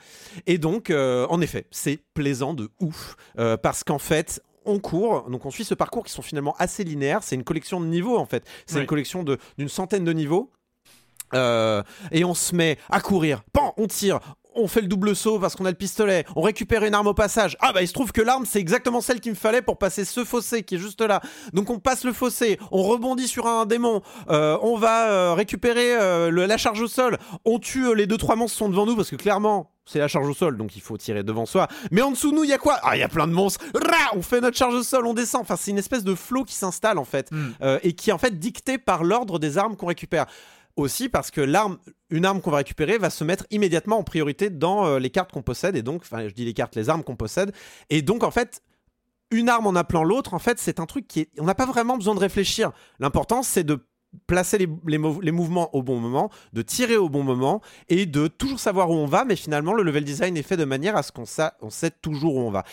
Et 0.47 0.57
donc, 0.57 0.89
euh, 0.89 1.25
en 1.29 1.41
effet, 1.41 1.65
c'est 1.71 1.99
plaisant 2.13 2.53
de 2.53 2.69
ouf. 2.79 3.15
Euh, 3.39 3.57
parce 3.57 3.83
qu'en 3.83 3.97
fait, 3.99 4.41
on 4.65 4.79
court, 4.79 5.27
donc 5.29 5.45
on 5.45 5.49
suit 5.51 5.63
ce 5.65 5.73
parcours 5.73 6.03
qui 6.05 6.11
sont 6.11 6.21
finalement 6.21 6.55
assez 6.59 6.83
linéaires. 6.83 7.23
C'est 7.23 7.35
une 7.35 7.43
collection 7.43 7.81
de 7.81 7.87
niveaux, 7.87 8.17
en 8.17 8.25
fait. 8.27 8.45
C'est 8.67 8.75
une 8.81 8.85
collection 8.87 9.23
d'une 9.57 9.69
centaine 9.69 10.03
de 10.05 10.13
niveaux. 10.13 10.51
Euh, 11.33 11.81
et 12.11 12.25
on 12.25 12.33
se 12.33 12.53
met 12.53 12.77
à 12.89 12.99
courir, 12.99 13.41
pan, 13.53 13.73
on 13.77 13.87
tire, 13.87 14.19
on 14.55 14.67
fait 14.67 14.81
le 14.81 14.87
double 14.87 15.15
saut 15.15 15.39
parce 15.39 15.55
qu'on 15.55 15.65
a 15.65 15.69
le 15.69 15.75
pistolet, 15.75 16.25
on 16.35 16.41
récupère 16.41 16.83
une 16.83 16.93
arme 16.93 17.07
au 17.07 17.13
passage. 17.13 17.55
Ah 17.61 17.71
bah 17.73 17.81
il 17.81 17.87
se 17.87 17.93
trouve 17.93 18.11
que 18.11 18.21
l'arme 18.21 18.45
c'est 18.45 18.59
exactement 18.59 19.01
celle 19.01 19.19
qu'il 19.21 19.31
me 19.31 19.37
fallait 19.37 19.61
pour 19.61 19.77
passer 19.77 20.03
ce 20.05 20.25
fossé 20.25 20.63
qui 20.63 20.75
est 20.75 20.79
juste 20.79 21.01
là. 21.01 21.21
Donc 21.53 21.69
on 21.69 21.79
passe 21.79 22.03
le 22.03 22.13
fossé, 22.13 22.59
on 22.71 22.83
rebondit 22.83 23.27
sur 23.27 23.47
un 23.47 23.65
démon, 23.65 24.01
euh, 24.29 24.57
on 24.61 24.77
va 24.77 25.09
euh, 25.11 25.33
récupérer 25.33 25.95
euh, 25.95 26.29
le- 26.29 26.45
la 26.45 26.57
charge 26.57 26.81
au 26.81 26.87
sol, 26.87 27.17
on 27.45 27.59
tue 27.59 27.95
les 27.95 28.07
deux 28.07 28.17
trois 28.17 28.35
monstres 28.35 28.55
qui 28.57 28.63
sont 28.63 28.69
devant 28.69 28.85
nous 28.85 28.95
parce 28.95 29.09
que 29.09 29.15
clairement 29.15 29.71
c'est 29.85 29.99
la 29.99 30.07
charge 30.07 30.27
au 30.29 30.33
sol 30.33 30.57
donc 30.57 30.75
il 30.75 30.81
faut 30.81 30.95
tirer 30.97 31.23
devant 31.23 31.45
soi. 31.45 31.67
Mais 31.91 32.01
en 32.01 32.11
dessous 32.11 32.31
de 32.31 32.35
nous 32.35 32.43
il 32.43 32.49
y 32.49 32.53
a 32.53 32.57
quoi? 32.57 32.77
Ah 32.83 32.95
il 32.95 32.99
y 32.99 33.03
a 33.03 33.07
plein 33.09 33.27
de 33.27 33.33
monstres. 33.33 33.63
Rah 33.73 34.15
on 34.15 34.21
fait 34.21 34.41
notre 34.41 34.57
charge 34.57 34.73
au 34.75 34.83
sol, 34.83 35.05
on 35.05 35.13
descend. 35.13 35.41
Enfin 35.41 35.55
c'est 35.57 35.71
une 35.71 35.77
espèce 35.79 36.03
de 36.03 36.13
flow 36.15 36.43
qui 36.43 36.55
s'installe 36.55 36.97
en 36.97 37.05
fait 37.05 37.29
Hmm. 37.31 37.51
euh, 37.61 37.79
et 37.83 37.93
qui 37.93 38.09
est 38.09 38.13
en 38.13 38.17
fait 38.17 38.37
dicté 38.37 38.77
par 38.77 39.03
l'ordre 39.03 39.39
des 39.39 39.57
armes 39.57 39.75
qu'on 39.77 39.87
récupère. 39.87 40.25
Aussi 40.81 41.09
parce 41.09 41.29
que 41.29 41.41
l'arme, 41.41 41.77
une 42.09 42.25
arme 42.25 42.41
qu'on 42.41 42.49
va 42.49 42.57
récupérer 42.57 42.97
va 42.97 43.11
se 43.11 43.23
mettre 43.23 43.45
immédiatement 43.51 43.99
en 43.99 44.03
priorité 44.03 44.49
dans 44.49 44.85
euh, 44.85 44.99
les 44.99 45.11
cartes 45.11 45.31
qu'on 45.31 45.43
possède 45.43 45.75
et 45.75 45.83
donc, 45.83 46.01
enfin 46.01 46.27
je 46.27 46.33
dis 46.33 46.43
les 46.43 46.55
cartes, 46.55 46.75
les 46.75 46.89
armes 46.89 47.03
qu'on 47.03 47.15
possède 47.15 47.53
et 47.91 48.01
donc 48.01 48.23
en 48.23 48.31
fait 48.31 48.63
une 49.29 49.47
arme 49.47 49.67
en 49.67 49.75
appelant 49.75 50.03
l'autre, 50.03 50.33
en 50.33 50.39
fait 50.39 50.57
c'est 50.57 50.79
un 50.79 50.87
truc 50.87 51.07
qui 51.07 51.19
est, 51.21 51.29
on 51.37 51.45
n'a 51.45 51.53
pas 51.53 51.67
vraiment 51.67 51.97
besoin 51.97 52.15
de 52.15 52.19
réfléchir. 52.19 52.71
L'important 52.99 53.43
c'est 53.43 53.63
de 53.63 53.77
placer 54.25 54.57
les, 54.57 54.67
les 54.87 54.99
les 55.21 55.31
mouvements 55.31 55.73
au 55.75 55.83
bon 55.83 55.99
moment, 55.99 56.31
de 56.51 56.63
tirer 56.63 56.97
au 56.97 57.09
bon 57.09 57.23
moment 57.23 57.61
et 57.87 58.07
de 58.07 58.27
toujours 58.27 58.59
savoir 58.59 58.89
où 58.89 58.95
on 58.95 59.05
va, 59.05 59.23
mais 59.23 59.35
finalement 59.35 59.73
le 59.73 59.83
level 59.83 60.03
design 60.03 60.35
est 60.35 60.43
fait 60.43 60.57
de 60.57 60.65
manière 60.65 60.97
à 60.97 61.03
ce 61.03 61.11
qu'on 61.11 61.25
on 61.61 61.69
sait 61.69 61.91
toujours 61.91 62.35
où 62.37 62.39
on 62.39 62.51
va. 62.51 62.63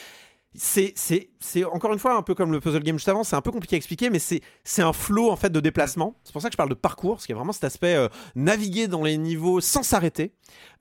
C'est, 0.54 0.92
c'est, 0.96 1.28
c'est 1.40 1.62
encore 1.64 1.92
une 1.92 1.98
fois 1.98 2.16
un 2.16 2.22
peu 2.22 2.34
comme 2.34 2.50
le 2.52 2.58
puzzle 2.58 2.82
game 2.82 2.96
juste 2.96 3.08
avant, 3.08 3.22
c'est 3.22 3.36
un 3.36 3.42
peu 3.42 3.52
compliqué 3.52 3.76
à 3.76 3.78
expliquer, 3.78 4.10
mais 4.10 4.18
c'est, 4.18 4.40
c'est 4.64 4.82
un 4.82 4.92
flow 4.94 5.30
en 5.30 5.36
fait 5.36 5.50
de 5.50 5.60
déplacement. 5.60 6.16
C'est 6.24 6.32
pour 6.32 6.40
ça 6.42 6.48
que 6.48 6.54
je 6.54 6.56
parle 6.56 6.70
de 6.70 6.74
parcours, 6.74 7.14
parce 7.16 7.26
qu'il 7.26 7.34
y 7.34 7.36
a 7.36 7.38
vraiment 7.38 7.52
cet 7.52 7.64
aspect 7.64 7.94
euh, 7.94 8.08
naviguer 8.34 8.88
dans 8.88 9.02
les 9.04 9.18
niveaux 9.18 9.60
sans 9.60 9.82
s'arrêter 9.82 10.32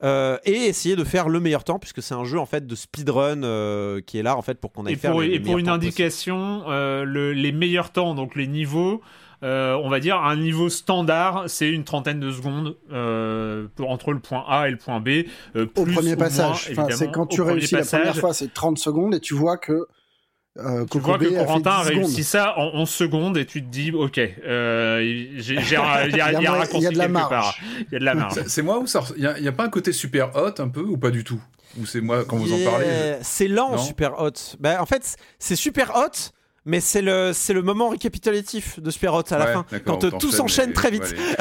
euh, 0.02 0.38
et 0.44 0.52
essayer 0.66 0.96
de 0.96 1.04
faire 1.04 1.28
le 1.28 1.38
meilleur 1.38 1.64
temps, 1.64 1.78
puisque 1.78 2.02
c'est 2.02 2.14
un 2.14 2.24
jeu 2.24 2.38
en 2.40 2.46
fait 2.46 2.66
de 2.66 2.74
speedrun 2.74 3.42
euh, 3.44 4.00
qui 4.00 4.18
est 4.18 4.22
là 4.22 4.36
en 4.36 4.42
fait 4.42 4.58
pour 4.58 4.72
qu'on 4.72 4.86
aille 4.86 4.94
Et 4.94 4.96
faire 4.96 5.12
pour, 5.12 5.20
les, 5.20 5.28
les 5.28 5.34
et 5.36 5.40
pour 5.40 5.58
une 5.58 5.68
indication, 5.68 6.64
le- 6.68 7.32
les 7.32 7.52
meilleurs 7.52 7.92
temps, 7.92 8.14
donc 8.14 8.34
les 8.36 8.46
niveaux, 8.48 9.00
on 9.42 9.88
va 9.88 10.00
dire 10.00 10.16
un 10.16 10.36
niveau 10.36 10.68
standard, 10.68 11.44
c'est 11.46 11.68
une 11.70 11.84
trentaine 11.84 12.20
de 12.20 12.30
secondes 12.32 12.76
euh, 12.92 13.66
pour- 13.76 13.90
entre 13.90 14.12
le 14.12 14.18
point 14.20 14.44
A 14.48 14.68
et 14.68 14.70
le 14.72 14.76
point 14.78 15.00
B. 15.00 15.08
euh, 15.56 15.66
Au 15.76 15.84
premier 15.84 16.16
passage. 16.16 16.68
Enfin, 16.72 16.86
c'est 16.90 17.10
quand 17.10 17.26
tu 17.26 17.42
réussis 17.42 17.74
la 17.74 17.84
première 17.84 18.16
fois, 18.16 18.34
c'est 18.34 18.52
30 18.52 18.78
secondes 18.78 19.14
et 19.14 19.20
tu 19.20 19.34
vois 19.34 19.56
que 19.58 19.86
euh, 20.58 20.84
Tu 20.90 20.98
vois 20.98 21.18
que 21.18 21.26
a 21.36 21.44
Corentin 21.44 21.70
a 21.70 21.82
10 21.84 21.88
réussi 21.90 22.24
secondes. 22.24 22.24
ça 22.24 22.58
en 22.58 22.70
11 22.80 22.88
secondes 22.90 23.36
et 23.36 23.46
tu 23.46 23.62
te 23.62 23.68
dis, 23.68 23.92
ok, 23.92 24.18
euh, 24.18 25.00
il 25.04 25.70
y 25.70 25.74
a, 25.76 25.82
raccourci 26.50 26.88
de 26.88 26.98
la 26.98 27.04
quelque 27.04 27.12
marge. 27.12 27.28
part. 27.30 27.54
Il 27.78 27.92
y 27.92 27.96
a 27.96 27.98
de 28.00 28.04
la 28.04 28.14
marge. 28.16 28.42
C'est- 28.48 28.62
moi 28.62 28.78
ou 28.80 28.86
ça 28.88 29.04
Il 29.16 29.32
n'y 29.40 29.46
a, 29.46 29.52
pas 29.52 29.64
un 29.64 29.68
côté 29.68 29.92
super 29.92 30.34
hot 30.34 30.54
un 30.60 30.68
peu 30.68 30.80
ou 30.80 30.96
pas 30.98 31.10
du 31.12 31.22
tout? 31.22 31.40
Ou 31.80 31.86
c'est 31.86 32.00
moi 32.00 32.24
quand 32.24 32.36
vous 32.38 32.52
en 32.52 32.68
parlez 32.68 32.86
je- 32.86 33.14
C'est 33.22 33.46
lent, 33.46 33.72
Non 33.72 33.78
super 33.78 34.20
hot. 34.20 34.32
Bah, 34.58 34.82
en 34.82 34.86
fait, 34.86 35.16
c'est 35.38 35.54
super 35.54 35.92
hot. 35.94 36.32
Mais 36.70 36.80
c'est 36.80 37.00
le, 37.00 37.30
c'est 37.32 37.54
le 37.54 37.62
moment 37.62 37.88
récapitulatif 37.88 38.78
de 38.78 38.90
Super 38.90 39.14
Hot 39.14 39.22
à 39.30 39.38
la 39.38 39.44
Ouais, 39.46 39.52
fin, 39.54 39.64
quand 39.86 40.04
euh, 40.04 40.10
tout 40.20 40.30
s'enchaîne 40.30 40.74
très 40.74 40.90
vite. 40.90 41.02
ouais, 41.02 41.34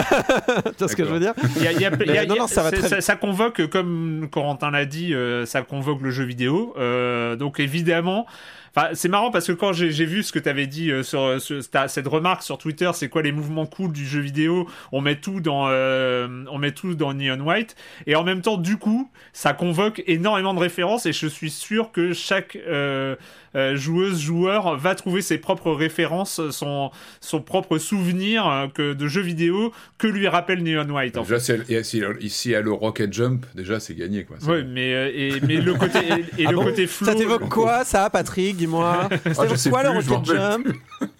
tu 0.63 0.71
vois 0.79 0.87
ce 0.87 0.95
que 0.95 1.03
je 1.03 1.09
veux 1.09 1.19
dire 1.19 1.33
Il 1.57 1.63
y 1.63 1.67
a- 1.67 1.73
y 1.73 1.85
a- 1.85 1.89
y 2.13 2.17
a- 2.17 2.25
non, 2.25 2.35
non, 2.37 2.47
ça 2.47 2.63
va 2.63 2.71
très 2.71 2.87
ça, 2.87 2.95
vite. 2.95 3.01
ça 3.01 3.15
convoque, 3.17 3.67
comme 3.67 4.29
Corentin 4.31 4.71
l'a 4.71 4.85
dit, 4.85 5.13
euh, 5.13 5.45
ça 5.45 5.61
convoque 5.63 6.01
le 6.01 6.11
jeu 6.11 6.23
vidéo. 6.23 6.73
Euh, 6.77 7.35
donc 7.35 7.59
évidemment, 7.59 8.25
enfin, 8.73 8.87
c'est 8.93 9.09
marrant 9.09 9.29
parce 9.29 9.47
que 9.47 9.51
quand 9.51 9.73
j'ai 9.73 9.89
vu 10.05 10.23
ce 10.23 10.31
que 10.31 10.39
tu 10.39 10.47
avais 10.47 10.65
dit 10.65 10.91
euh, 10.91 11.03
sur, 11.03 11.37
cette 11.41 12.07
remarque 12.07 12.43
sur 12.43 12.57
Twitter, 12.57 12.89
c'est 12.93 13.09
quoi 13.09 13.21
les 13.21 13.33
mouvements 13.33 13.65
cool 13.65 13.91
du 13.91 14.05
jeu 14.05 14.21
vidéo 14.21 14.65
On 14.93 15.01
met 15.01 15.17
tout 15.19 15.41
dans, 15.41 15.65
euh, 15.67 16.45
on 16.49 16.57
met 16.57 16.71
tout 16.71 16.95
dans 16.95 17.13
Neon 17.13 17.41
White, 17.41 17.75
et 18.05 18.15
en 18.15 18.23
même 18.23 18.41
temps, 18.41 18.55
du 18.57 18.77
coup, 18.77 19.11
ça 19.33 19.51
convoque 19.51 20.01
énormément 20.07 20.53
de 20.53 20.59
références, 20.59 21.05
et 21.05 21.11
je 21.11 21.27
suis 21.27 21.51
sûr 21.51 21.91
que 21.91 22.13
chaque 22.13 22.55
euh, 22.67 23.17
euh, 23.55 23.75
joueuse 23.75 24.19
joueur 24.19 24.77
va 24.77 24.95
trouver 24.95 25.21
ses 25.21 25.37
propres 25.37 25.71
références, 25.71 26.41
son 26.51 26.91
son 27.21 27.41
propre 27.41 27.77
souvenir 27.77 28.47
euh, 28.47 28.67
que 28.67 28.93
de 28.93 29.07
jeux 29.07 29.21
vidéo 29.21 29.71
que 29.97 30.07
lui 30.07 30.27
rappelle 30.27 30.63
Neon 30.63 30.89
White. 30.89 31.17
En 31.17 31.23
fait. 31.23 31.37
Déjà, 31.67 31.83
ici 32.19 32.53
à 32.55 32.61
le 32.61 32.71
Rocket 32.71 33.13
Jump, 33.13 33.45
déjà 33.55 33.79
c'est 33.79 33.95
gagné 33.95 34.23
quoi. 34.25 34.37
Ouais, 34.47 34.63
mais, 34.63 34.93
euh, 34.93 35.11
et, 35.13 35.39
mais 35.45 35.57
le 35.57 35.73
côté, 35.73 35.99
et, 36.37 36.41
et 36.43 36.45
Ah 36.47 36.51
le 36.51 36.57
bon 36.57 36.63
côté 36.65 36.87
flow. 36.87 37.07
Ça 37.07 37.15
t'évoque 37.15 37.49
quoi, 37.49 37.83
ça, 37.83 38.09
Patrick 38.09 38.57
Dis-moi. 38.57 39.09
Ça 39.33 39.43
Ah, 39.43 39.47
je 39.55 39.69
quoi, 39.69 39.83
le 39.83 39.99
plus, 39.99 40.09
Rocket 40.09 40.25
Jump 40.35 40.67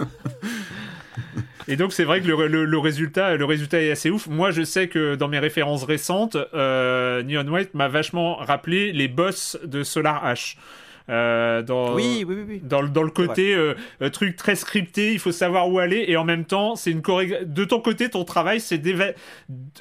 Et 1.69 1.75
donc, 1.75 1.91
c'est 1.91 2.05
vrai 2.05 2.21
que 2.21 2.27
le, 2.27 2.47
le- 2.47 2.63
le 2.65 2.77
résultat, 2.79 3.35
le 3.35 3.43
résultat 3.43 3.81
est 3.81 3.91
assez 3.91 4.09
ouf. 4.09 4.27
Moi, 4.27 4.51
je 4.51 4.61
sais 4.63 4.87
que 4.87 5.15
dans 5.15 5.27
mes 5.27 5.39
références 5.39 5.83
récentes, 5.83 6.37
euh, 6.53 7.21
Neon 7.23 7.45
White 7.47 7.73
m'a 7.73 7.89
vachement 7.89 8.35
rappelé 8.37 8.93
les 8.93 9.09
boss 9.09 9.57
de 9.65 9.83
Solar 9.83 10.23
H. 10.25 10.55
Euh, 11.09 11.61
dans, 11.61 11.95
Oui, 11.95 12.25
oui, 12.27 12.59
dans, 12.63 12.81
le- 12.81 12.89
dans 12.89 13.03
le 13.03 13.11
côté 13.11 13.53
euh, 13.55 13.75
euh, 14.01 14.09
truc 14.09 14.35
très 14.35 14.55
scripté, 14.55 15.13
il 15.13 15.19
faut 15.19 15.31
savoir 15.31 15.69
où 15.69 15.79
aller 15.79 16.03
et 16.07 16.17
en 16.17 16.25
même 16.25 16.43
temps, 16.45 16.75
c'est 16.75 16.91
une 16.91 17.01
de 17.45 17.63
ton 17.65 17.79
côté, 17.79 18.09
ton 18.09 18.25
travail, 18.25 18.59
c'est 18.59 18.77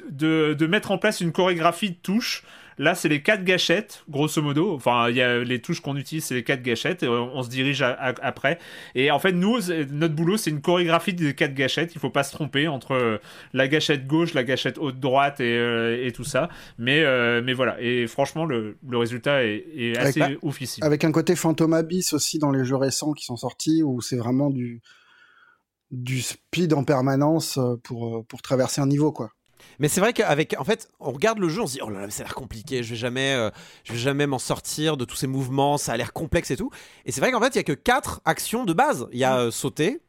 de, 0.09 0.53
de 0.53 0.67
mettre 0.67 0.91
en 0.91 0.97
place 0.97 1.19
une 1.21 1.31
chorégraphie 1.33 1.89
de 1.91 1.97
touches. 2.01 2.43
Là, 2.79 2.93
c'est 2.93 3.09
les 3.09 3.23
quatre 3.23 3.43
gâchettes, 3.43 4.03
grosso 4.07 4.39
modo. 4.41 4.73
Enfin, 4.75 5.09
il 5.09 5.15
y 5.15 5.21
a 5.21 5.39
les 5.43 5.59
touches 5.61 5.79
qu'on 5.81 5.97
utilise, 5.97 6.25
c'est 6.25 6.35
les 6.35 6.43
quatre 6.43 6.61
gâchettes. 6.61 7.01
Et 7.01 7.07
on, 7.07 7.35
on 7.35 7.41
se 7.41 7.49
dirige 7.49 7.81
à- 7.81 7.91
à- 7.93 8.13
après. 8.23 8.59
Et 8.93 9.09
en 9.09 9.17
fait, 9.17 9.31
nous, 9.31 9.57
notre 9.91 10.13
boulot, 10.13 10.37
c'est 10.37 10.51
une 10.51 10.61
chorégraphie 10.61 11.13
des 11.13 11.33
quatre 11.33 11.55
gâchettes. 11.55 11.95
Il 11.95 11.99
faut 11.99 12.11
pas 12.11 12.23
se 12.23 12.31
tromper 12.31 12.67
entre 12.67 12.91
euh, 12.91 13.17
la 13.53 13.67
gâchette 13.67 14.05
gauche, 14.05 14.35
la 14.35 14.43
gâchette 14.43 14.77
haute 14.77 14.99
droite 14.99 15.39
et, 15.39 15.57
euh, 15.57 16.05
et 16.05 16.11
tout 16.11 16.23
ça. 16.23 16.49
Mais, 16.77 17.01
euh, 17.03 17.41
mais 17.43 17.53
voilà. 17.53 17.81
Et 17.81 18.05
franchement, 18.05 18.45
le, 18.45 18.77
le 18.87 18.97
résultat 18.97 19.43
est, 19.43 19.97
assez 19.97 20.19
la- 20.19 20.29
oufissime. 20.43 20.83
Avec 20.83 21.03
un 21.03 21.11
côté 21.11 21.35
Phantom 21.35 21.73
Abyss 21.73 22.13
aussi 22.13 22.37
dans 22.37 22.51
les 22.51 22.63
jeux 22.63 22.75
récents 22.75 23.13
qui 23.13 23.25
sont 23.25 23.37
sortis, 23.37 23.81
où 23.81 24.01
c'est 24.01 24.17
vraiment 24.17 24.51
du, 24.51 24.81
du 25.89 26.21
speed 26.21 26.73
en 26.73 26.83
permanence 26.83 27.57
pour, 27.83 28.23
pour 28.27 28.41
traverser 28.43 28.81
un 28.81 28.87
niveau, 28.87 29.11
quoi. 29.11 29.31
Mais 29.79 29.87
c'est 29.87 30.01
vrai 30.01 30.13
qu'avec, 30.13 30.55
en 30.59 30.63
fait, 30.63 30.89
on 30.99 31.11
regarde 31.11 31.39
le 31.39 31.49
jeu, 31.49 31.61
on 31.61 31.67
se 31.67 31.73
dit, 31.73 31.79
oh 31.83 31.89
là 31.89 32.01
là, 32.01 32.09
ça 32.09 32.23
a 32.23 32.25
l'air 32.25 32.35
compliqué, 32.35 32.83
je 32.83 32.91
vais 32.91 32.95
jamais, 32.95 33.33
euh, 33.33 33.49
je 33.83 33.93
vais 33.93 33.99
jamais 33.99 34.27
m'en 34.27 34.39
sortir 34.39 34.97
de 34.97 35.05
tous 35.05 35.15
ces 35.15 35.27
mouvements, 35.27 35.77
ça 35.77 35.93
a 35.93 35.97
l'air 35.97 36.13
complexe 36.13 36.51
et 36.51 36.57
tout. 36.57 36.71
Et 37.05 37.11
c'est 37.11 37.21
vrai 37.21 37.31
qu'en 37.31 37.41
fait, 37.41 37.55
il 37.55 37.57
y 37.57 37.59
a 37.59 37.63
que 37.63 37.73
quatre 37.73 38.21
actions 38.25 38.65
de 38.65 38.73
base. 38.73 39.07
Il 39.11 39.19
y 39.19 39.23
a 39.23 39.37
euh, 39.37 39.51
sauter, 39.51 40.01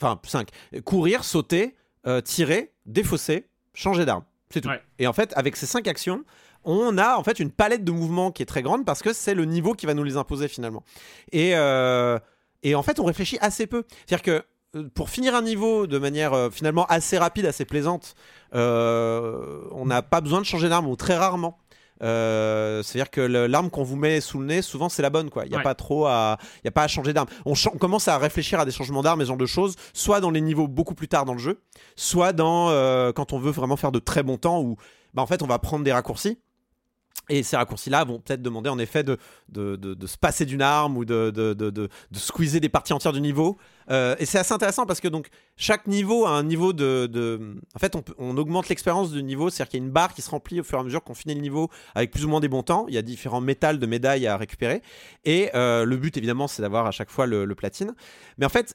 enfin 0.00 0.20
cinq, 0.24 0.48
courir, 0.84 1.24
sauter, 1.24 1.74
euh, 2.06 2.20
tirer, 2.20 2.72
défausser, 2.86 3.46
changer 3.74 4.04
d'arme. 4.04 4.24
C'est 4.50 4.60
tout. 4.60 4.68
Ouais. 4.68 4.82
Et 4.98 5.06
en 5.06 5.12
fait, 5.12 5.32
avec 5.36 5.56
ces 5.56 5.66
cinq 5.66 5.86
actions, 5.88 6.24
on 6.64 6.98
a 6.98 7.16
en 7.16 7.24
fait 7.24 7.40
une 7.40 7.50
palette 7.50 7.84
de 7.84 7.92
mouvements 7.92 8.30
qui 8.30 8.42
est 8.42 8.46
très 8.46 8.62
grande 8.62 8.84
parce 8.84 9.02
que 9.02 9.12
c'est 9.12 9.34
le 9.34 9.44
niveau 9.44 9.74
qui 9.74 9.86
va 9.86 9.94
nous 9.94 10.04
les 10.04 10.16
imposer 10.16 10.48
finalement. 10.48 10.84
Et, 11.32 11.56
euh, 11.56 12.18
et 12.62 12.74
en 12.74 12.82
fait, 12.82 13.00
on 13.00 13.04
réfléchit 13.04 13.38
assez 13.40 13.66
peu. 13.66 13.84
C'est-à-dire 14.06 14.22
que 14.22 14.44
pour 14.94 15.10
finir 15.10 15.34
un 15.34 15.42
niveau 15.42 15.86
de 15.86 15.98
manière 15.98 16.32
euh, 16.32 16.50
finalement 16.50 16.86
assez 16.86 17.18
rapide, 17.18 17.46
assez 17.46 17.64
plaisante, 17.64 18.14
euh, 18.54 19.60
on 19.72 19.86
n'a 19.86 20.02
pas 20.02 20.20
besoin 20.20 20.40
de 20.40 20.46
changer 20.46 20.68
d'arme 20.68 20.86
ou 20.88 20.96
très 20.96 21.16
rarement. 21.16 21.58
Euh, 22.02 22.82
C'est-à-dire 22.82 23.10
que 23.10 23.20
l'arme 23.20 23.70
qu'on 23.70 23.84
vous 23.84 23.94
met 23.96 24.20
sous 24.20 24.40
le 24.40 24.46
nez, 24.46 24.62
souvent 24.62 24.88
c'est 24.88 25.02
la 25.02 25.10
bonne. 25.10 25.30
quoi. 25.30 25.44
Il 25.44 25.50
n'y 25.50 25.54
a 25.54 25.58
Ouais. 25.58 25.62
pas 25.62 25.74
trop 25.76 26.06
à, 26.06 26.36
il 26.56 26.66
y 26.66 26.68
a 26.68 26.72
pas 26.72 26.82
à 26.82 26.88
changer 26.88 27.12
d'arme. 27.12 27.28
On, 27.46 27.54
commence 27.78 28.08
à 28.08 28.18
réfléchir 28.18 28.58
à 28.58 28.64
des 28.64 28.72
changements 28.72 29.02
d'armes 29.02 29.20
et 29.20 29.24
ce 29.24 29.28
genre 29.28 29.36
de 29.36 29.46
choses, 29.46 29.76
soit 29.92 30.20
dans 30.20 30.30
les 30.30 30.40
niveaux 30.40 30.66
beaucoup 30.66 30.94
plus 30.94 31.06
tard 31.08 31.24
dans 31.24 31.34
le 31.34 31.38
jeu, 31.38 31.62
soit 31.94 32.32
dans 32.32 32.70
euh, 32.70 33.12
quand 33.12 33.32
on 33.32 33.38
veut 33.38 33.52
vraiment 33.52 33.76
faire 33.76 33.92
de 33.92 34.00
très 34.00 34.22
bons 34.24 34.36
temps 34.38 34.60
où, 34.60 34.76
bah, 35.14 35.22
en 35.22 35.26
fait, 35.26 35.42
on 35.42 35.46
va 35.46 35.58
prendre 35.60 35.84
des 35.84 35.92
raccourcis. 35.92 36.38
Et 37.28 37.42
ces 37.42 37.56
raccourcis-là 37.56 38.04
vont 38.04 38.18
peut-être 38.18 38.42
demander 38.42 38.68
en 38.68 38.78
effet 38.78 39.04
de, 39.04 39.16
de, 39.48 39.76
de- 39.76 40.06
se 40.06 40.18
passer 40.18 40.44
d'une 40.44 40.60
arme 40.60 40.96
ou 40.96 41.04
de, 41.04 41.30
de, 41.30 41.88
squeezer 42.14 42.60
des 42.60 42.68
parties 42.68 42.92
entières 42.92 43.12
du 43.12 43.20
niveau. 43.20 43.58
Euh, 43.90 44.16
et 44.18 44.26
c'est 44.26 44.38
assez 44.38 44.52
intéressant 44.52 44.86
parce 44.86 45.00
que 45.00 45.08
donc 45.08 45.28
chaque 45.56 45.86
niveau 45.86 46.26
a 46.26 46.30
un 46.30 46.42
niveau 46.42 46.72
de. 46.72 47.56
En 47.74 47.78
fait, 47.78 47.96
on, 48.18 48.36
augmente 48.36 48.68
l'expérience 48.68 49.12
du 49.12 49.22
niveau, 49.22 49.50
c'est-à-dire 49.50 49.70
qu'il 49.70 49.80
y 49.80 49.82
a 49.82 49.86
une 49.86 49.92
barre 49.92 50.14
qui 50.14 50.22
se 50.22 50.30
remplit 50.30 50.60
au 50.60 50.64
fur 50.64 50.78
et 50.78 50.80
à 50.80 50.84
mesure 50.84 51.02
qu'on 51.02 51.14
finit 51.14 51.34
le 51.34 51.40
niveau 51.40 51.70
avec 51.94 52.10
plus 52.10 52.24
ou 52.24 52.28
moins 52.28 52.40
des 52.40 52.48
bons 52.48 52.62
temps. 52.62 52.86
Il 52.88 52.94
y 52.94 52.98
a 52.98 53.02
différents 53.02 53.40
métals 53.40 53.78
de 53.78 53.86
médailles 53.86 54.26
à 54.26 54.36
récupérer. 54.36 54.82
Et 55.24 55.50
euh, 55.54 55.84
le 55.84 55.96
but, 55.96 56.16
évidemment, 56.16 56.48
c'est 56.48 56.62
d'avoir 56.62 56.86
à 56.86 56.90
chaque 56.90 57.10
fois 57.10 57.26
le 57.26 57.54
platine. 57.54 57.94
Mais 58.38 58.46
en 58.46 58.50
fait. 58.50 58.74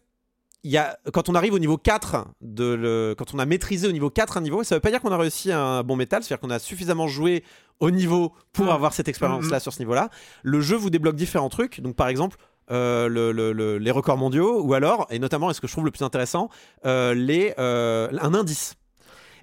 Il 0.64 0.72
y 0.72 0.78
a, 0.78 0.98
quand 1.14 1.30
on 1.30 1.36
arrive 1.36 1.54
au 1.54 1.60
niveau 1.60 1.78
4, 1.78 2.28
de 2.42 2.74
le, 2.74 3.16
quand 3.18 3.34
on 3.34 3.40
a 3.40 3.46
maîtrisé 3.46 3.88
au 3.88 3.92
niveau 3.92 4.10
4 4.10 4.38
un 4.38 4.42
niveau, 4.42 4.64
ça 4.64 4.76
veut 4.76 4.82
pas 4.82 4.90
dire 4.92 5.02
qu'on 5.02 5.12
a 5.12 5.18
réussi 5.18 5.52
un 5.52 5.84
bon 5.84 5.96
métal, 5.96 6.24
c'est-à-dire 6.24 6.42
qu'on 6.42 6.50
a 6.54 6.60
suffisamment 6.60 7.08
joué 7.08 7.44
au 7.80 7.92
niveau 7.92 8.34
pour 8.54 8.66
Mhm. 8.66 8.72
avoir 8.72 8.94
cette 8.94 9.08
expérience-là 9.08 9.58
Mhm. 9.58 9.62
sur 9.62 9.72
ce 9.74 9.80
niveau-là. 9.80 10.10
Le 10.44 10.60
jeu 10.62 10.76
vous 10.76 10.90
débloque 10.90 11.16
différents 11.16 11.50
trucs. 11.50 11.80
Donc, 11.80 11.96
par 11.96 12.08
exemple, 12.08 12.38
euh, 12.72 13.08
le- 13.08 13.32
le- 13.32 13.54
le- 13.54 13.78
les 13.78 13.92
records 13.92 14.18
mondiaux, 14.18 14.62
ou 14.62 14.74
alors, 14.74 15.08
et 15.10 15.20
notamment, 15.20 15.50
et 15.52 15.54
ce 15.54 15.62
que 15.62 15.68
je 15.68 15.72
trouve 15.72 15.86
le 15.86 15.92
plus 15.92 16.04
intéressant, 16.04 16.50
euh, 16.86 17.14
les, 17.14 17.54
euh, 17.60 18.10
un 18.20 18.34
indice. 18.34 18.76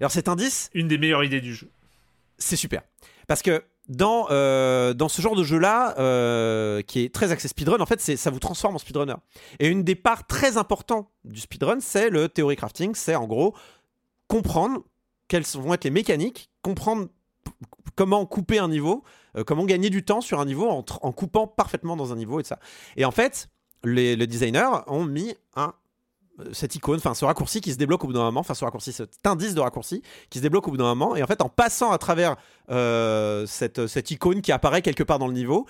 Alors, 0.01 0.11
cet 0.11 0.29
indice, 0.29 0.69
Une 0.75 0.89
des 0.89 0.99
meilleures 0.99 1.25
idées 1.25 1.41
du 1.41 1.55
jeu. 1.55 1.71
c'est 2.39 2.57
super. 2.57 2.83
Parce 3.29 3.41
que 3.41 3.63
dans, 3.89 4.29
euh, 4.31 4.95
dans 4.95 5.09
ce 5.09 5.21
genre 5.21 5.37
de 5.37 5.45
jeu-là, 5.45 5.95
euh, 5.99 6.83
qui 6.83 7.05
est 7.05 7.15
très 7.15 7.33
axé 7.33 7.49
speedrun, 7.49 7.81
en 7.81 7.87
fait, 7.87 8.01
ça 8.01 8.31
vous 8.31 8.39
transforme 8.39 8.77
en 8.77 8.79
speedrunner. 8.79 9.17
Et 9.59 9.69
une 9.69 9.83
des 9.83 9.95
parts 9.95 10.27
très 10.27 10.57
importantes 10.57 11.09
du 11.25 11.41
speedrun, 11.41 11.81
c'est 11.81 12.11
le 12.11 12.29
theory 12.29 12.57
crafting. 12.57 12.95
C'est 12.95 13.15
en 13.15 13.27
gros 13.27 13.55
comprendre 14.29 14.83
quelles 15.29 15.45
vont 15.55 15.75
être 15.75 15.85
les 15.85 15.91
mécaniques, 15.91 16.51
comprendre 16.63 17.09
comment 17.95 18.25
couper 18.27 18.59
un 18.59 18.69
niveau, 18.69 19.05
euh, 19.37 19.45
comment 19.45 19.65
gagner 19.65 19.91
du 19.91 20.05
temps 20.05 20.21
sur 20.21 20.41
un 20.41 20.45
niveau 20.45 20.69
en, 20.69 21.13
coupant 21.13 21.47
parfaitement 21.47 21.97
dans 21.97 22.13
un 22.13 22.17
niveau 22.17 22.41
et 22.41 22.43
de 22.43 22.49
ça. 22.49 22.59
Et 22.97 23.05
en 23.05 23.11
fait, 23.11 23.49
les, 23.85 24.17
designers 24.27 24.71
ont 24.87 25.05
mis 25.05 25.35
un 25.57 25.75
cette 26.53 26.75
icône, 26.75 26.97
enfin 26.97 27.15
ce 27.15 27.25
raccourci 27.25 27.61
qui 27.61 27.73
se 27.73 27.77
débloque 27.79 28.03
au 28.03 28.09
bout 28.09 28.13
d'un 28.13 28.25
moment, 28.25 28.41
enfin 28.41 28.55
ce 28.55 28.65
raccourci, 28.65 28.93
cet 28.93 29.25
indice 29.25 29.55
de 29.55 29.61
raccourci 29.61 30.03
qui 30.31 30.39
se 30.39 30.43
débloque 30.43 30.67
au 30.67 30.73
bout 30.73 30.77
d'un 30.77 30.85
moment, 30.85 31.15
et 31.15 31.23
en 31.23 31.27
fait 31.29 31.41
en 31.41 31.49
passant 31.49 31.93
à 31.93 31.99
travers 31.99 32.35
euh, 32.71 33.47
cette, 33.47 33.87
cette 33.87 34.11
icône 34.11 34.43
qui 34.43 34.51
apparaît 34.51 34.83
quelque 34.83 35.03
part 35.05 35.19
dans 35.21 35.29
le 35.29 35.33
niveau, 35.33 35.67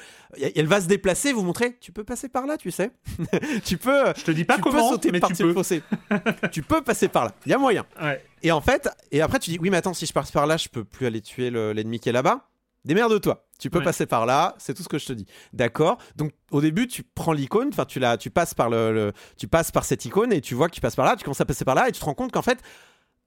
elle 0.55 0.67
va 0.67 0.81
se 0.81 0.87
déplacer, 0.87 1.33
vous 1.35 1.43
montrer, 1.43 1.77
tu 1.81 1.93
peux 1.93 2.05
passer 2.05 2.29
par 2.29 2.47
là, 2.47 2.57
tu 2.57 2.71
sais, 2.71 2.93
tu 3.65 3.77
peux, 3.77 4.13
Je 4.17 4.25
te 4.25 4.31
dis 4.31 4.45
pas 4.45 4.57
tu 4.57 4.63
comment, 4.63 4.89
peux 4.89 4.95
sauter 4.95 5.13
mais 5.13 5.21
tu 5.21 5.35
peux. 5.35 5.53
fossé, 5.53 5.83
tu 6.53 6.63
peux 6.63 6.81
passer 6.83 7.09
par 7.09 7.25
là, 7.27 7.33
il 7.45 7.51
y 7.53 7.55
a 7.55 7.59
moyen. 7.59 7.85
Ouais. 8.01 8.25
Et 8.43 8.51
en 8.53 8.61
fait, 8.63 8.89
et 9.13 9.21
après 9.21 9.39
tu 9.41 9.51
dis 9.51 9.59
oui 9.61 9.69
mais 9.71 9.77
attends 9.77 9.95
si 9.95 10.07
je 10.07 10.13
passe 10.13 10.31
par 10.31 10.47
là, 10.47 10.57
je 10.57 10.69
peux 10.69 10.85
plus 10.85 11.07
aller 11.07 11.21
tuer 11.21 11.51
le- 11.51 11.73
l'ennemi 11.73 12.01
qui 12.01 12.09
est 12.09 12.13
là-bas. 12.13 12.49
Démerde-toi. 12.87 13.44
Tu 13.59 13.71
peux 13.71 13.79
Ouais. 13.79 13.85
passer 13.85 14.07
par 14.07 14.27
là, 14.27 14.55
c'est 14.59 14.75
tout 14.75 14.83
ce 14.83 14.89
que 14.89 14.99
je 14.99 15.07
te 15.07 15.13
dis. 15.13 15.27
D'accord? 15.53 15.99
Donc 16.17 16.33
au 16.51 16.61
début, 16.61 16.87
tu 16.89 17.03
prends 17.03 17.33
l'icône, 17.33 17.69
enfin 17.73 17.85
tu 17.85 18.01
la, 18.01 18.17
tu 18.17 18.29
passes 18.31 18.53
par 18.55 18.69
le, 18.69 18.93
le- 18.93 19.13
tu 19.37 19.47
passes 19.49 19.71
par 19.71 19.85
cette 19.85 20.05
icône 20.05 20.33
et 20.33 20.41
tu 20.41 20.55
vois 20.55 20.69
que 20.69 20.75
tu 20.75 20.81
passes 20.81 20.97
par 20.97 21.07
là. 21.07 21.15
Tu 21.17 21.25
commences 21.25 21.41
à 21.41 21.45
passer 21.47 21.65
par 21.65 21.75
là 21.77 21.89
et 21.89 21.93
tu 21.93 22.01
te 22.01 22.05
rends 22.05 22.15
compte 22.15 22.33
qu'en 22.33 22.43
fait, 22.43 22.59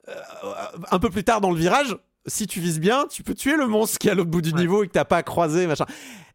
euh, 0.09 0.13
un 0.91 0.99
peu 0.99 1.09
plus 1.09 1.23
tard 1.23 1.41
dans 1.41 1.51
le 1.51 1.57
virage, 1.57 1.95
si 2.29 2.45
tu 2.45 2.59
vises 2.59 2.81
bien, 2.81 3.05
tu 3.09 3.23
peux 3.23 3.33
tuer 3.33 3.55
le 3.55 3.67
monstre 3.67 3.97
qui 3.99 4.09
est 4.09 4.11
à 4.11 4.13
l'autre 4.13 4.29
bout 4.29 4.41
du 4.41 4.51
Ouais. 4.51 4.59
niveau 4.59 4.83
et 4.83 4.87
que 4.87 4.91
t'as 4.91 5.05
pas 5.05 5.23
croisé, 5.23 5.65
machin. 5.65 5.85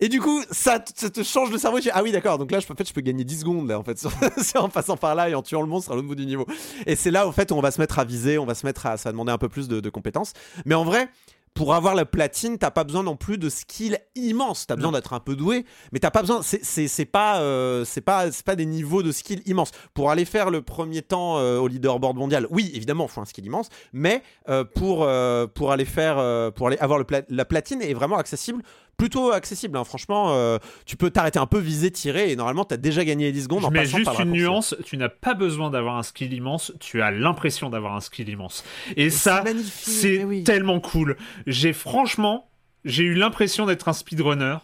Et 0.01 0.09
du 0.09 0.21
coup, 0.23 0.43
ça, 0.51 0.81
te- 0.81 0.91
ça 0.99 1.11
te 1.11 1.23
change 1.23 1.51
le 1.51 1.59
cerveau. 1.59 1.77
Tu 1.79 1.83
dis, 1.85 1.91
ah 1.93 2.03
oui, 2.03 2.13
d'accord. 2.13 2.39
Donc 2.39 2.51
là, 2.51 2.61
je, 2.61 2.73
en 2.73 2.75
fait, 2.75 2.89
je 2.89 2.95
peux 2.95 3.03
gagner 3.03 3.25
10 3.25 3.41
secondes 3.41 3.69
là, 3.69 3.79
en 3.79 3.83
fait, 3.85 4.03
en 4.57 4.69
passant 4.71 4.97
par 4.97 5.15
là 5.15 5.29
et 5.29 5.35
en 5.35 5.43
tuant 5.43 5.61
le 5.61 5.67
monstre 5.69 5.93
à 5.93 5.95
l'autre 5.95 6.09
bout 6.09 6.15
du 6.15 6.25
niveau. 6.25 6.47
Et 6.87 6.97
c'est 6.97 7.11
là, 7.11 7.27
au 7.29 7.33
fait, 7.33 7.51
où 7.53 7.57
on 7.57 7.61
va 7.61 7.71
se 7.71 7.79
mettre 7.81 7.99
à 7.99 8.05
viser, 8.05 8.39
on 8.39 8.47
va 8.47 8.55
se 8.55 8.65
mettre 8.65 8.87
à, 8.87 8.97
ça 8.97 9.11
va 9.11 9.13
demander 9.13 9.33
un 9.33 9.39
peu 9.39 9.51
plus 9.51 9.69
de, 9.69 9.81
de 9.81 9.91
compétences. 9.91 10.33
Mais 10.65 10.75
en 10.75 10.85
vrai, 10.85 11.11
pour 11.55 11.75
avoir 11.75 11.95
la 11.95 12.05
platine, 12.05 12.57
t'as 12.59 12.71
pas 12.71 12.85
besoin 12.85 13.03
non 13.03 13.17
plus 13.17 13.37
de 13.39 13.49
skill 13.49 13.99
immense. 14.15 14.67
T'as 14.67 14.77
besoin 14.77 14.93
d'être 14.93 15.13
un 15.13 15.21
peu 15.21 15.37
doué, 15.37 15.65
mais 15.93 15.99
t'as 15.99 16.11
pas 16.11 16.23
besoin. 16.23 16.41
C'est 16.43 17.05
pas, 17.05 17.41
euh, 17.41 17.85
c'est 17.85 18.01
pas, 18.01 18.31
des 18.57 18.67
niveaux 18.67 19.03
de 19.03 19.13
skill 19.13 19.43
immenses. 19.47 19.71
Pour 19.95 20.11
aller 20.11 20.25
faire 20.25 20.51
le 20.51 20.63
premier 20.63 21.03
temps 21.03 21.39
euh, 21.39 21.59
au 21.59 21.69
leaderboard 21.69 22.17
mondial, 22.17 22.47
oui, 22.51 22.71
évidemment, 22.75 23.07
faut 23.07 23.21
un 23.21 23.27
skill 23.27 23.45
immense, 23.47 23.69
mais 23.93 24.23
euh, 24.49 24.65
pour 24.65 25.07
pour 25.55 25.73
aller 25.73 25.85
faire, 25.85 26.53
pour 26.53 26.69
aller 26.69 26.79
avoir 26.79 26.99
le 26.99 27.05
pla- 27.05 27.23
la 27.29 27.45
platine 27.45 27.83
est 27.83 27.95
vraiment 27.95 28.17
accessible. 28.17 28.63
Plutôt 28.97 29.33
accessible, 29.33 29.77
hein. 29.77 29.85
franchement. 29.85 30.29
euh, 30.37 30.59
tu 30.87 30.97
peux 30.97 31.11
t'arrêter 31.11 31.39
un 31.41 31.47
peu, 31.47 31.59
viser, 31.59 31.91
tirer, 31.91 32.31
et 32.31 32.37
normalement, 32.37 32.65
t'as 32.65 32.77
déjà 32.77 33.05
gagné 33.05 33.25
les 33.27 33.33
10 33.33 33.43
secondes 33.45 33.63
Je 33.63 33.67
en 33.67 33.71
mets 33.71 33.81
passant 33.81 33.97
juste 33.97 34.11
par 34.13 34.21
une 34.21 34.31
nuance, 34.31 34.77
tu 34.85 34.97
n'as 34.97 35.09
pas 35.09 35.35
besoin 35.35 35.71
d'avoir 35.71 35.97
un 35.97 36.03
skill 36.05 36.33
immense, 36.33 36.73
tu 36.79 37.03
as 37.03 37.11
l'impression 37.11 37.69
d'avoir 37.69 37.97
un 37.97 38.01
skill 38.01 38.29
immense. 38.29 38.65
Et 38.97 39.11
ça, 39.11 39.43
c'est 39.67 40.23
oui. 40.25 40.45
tellement 40.45 40.79
cool. 40.79 41.17
J'ai 41.47 41.73
franchement, 41.73 42.49
j'ai 42.85 43.03
eu 43.03 43.15
l'impression 43.15 43.67
d'être 43.67 43.89
un 43.89 43.93
speedrunner. 43.93 44.59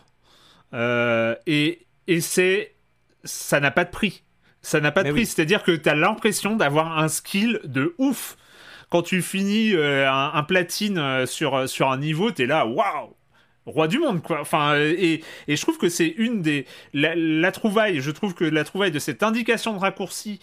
Euh, 0.75 1.35
et 1.47 1.87
et 2.07 2.21
c'est, 2.21 2.75
ça 3.25 3.59
n'a 3.61 3.71
pas 3.71 3.85
de 3.85 3.91
prix. 3.91 4.23
Ça 4.63 4.81
n'a 4.81 4.93
pas 4.93 5.03
de 5.03 5.09
Mais 5.09 5.13
prix. 5.13 5.21
oui. 5.23 5.27
C'est-à-dire 5.27 5.63
que 5.63 5.73
tu 5.73 5.89
as 5.89 5.95
l'impression 5.95 6.57
d'avoir 6.57 6.99
un 6.99 7.09
skill 7.09 7.61
de 7.65 7.95
ouf. 7.99 8.37
Quand 8.91 9.03
tu 9.03 9.21
finis 9.21 9.75
euh, 9.75 10.09
un, 10.11 10.31
un 10.33 10.43
platine 10.45 11.27
sur, 11.27 11.69
sur 11.69 11.91
un 11.91 11.99
niveau, 11.99 12.31
t'es 12.31 12.47
là, 12.47 12.67
waouh! 12.67 13.15
Roi 13.69 13.87
du 13.89 13.99
monde, 13.99 14.23
quoi. 14.23 14.41
Enfin, 14.41 14.73
euh, 14.73 14.95
et, 14.99 15.23
et 15.47 15.57
je 15.57 15.63
trouve 15.63 15.79
que 15.79 15.89
c'est 15.89 16.09
une 16.09 16.43
des. 16.43 16.67
La, 16.95 17.53
trouvaille, 17.53 18.01
je 18.01 18.11
trouve 18.11 18.35
que 18.35 18.45
la 18.45 18.65
trouvaille 18.65 18.91
de 18.93 18.99
cette 18.99 19.23
indication 19.23 19.75
de 19.75 19.79
raccourci 19.79 20.41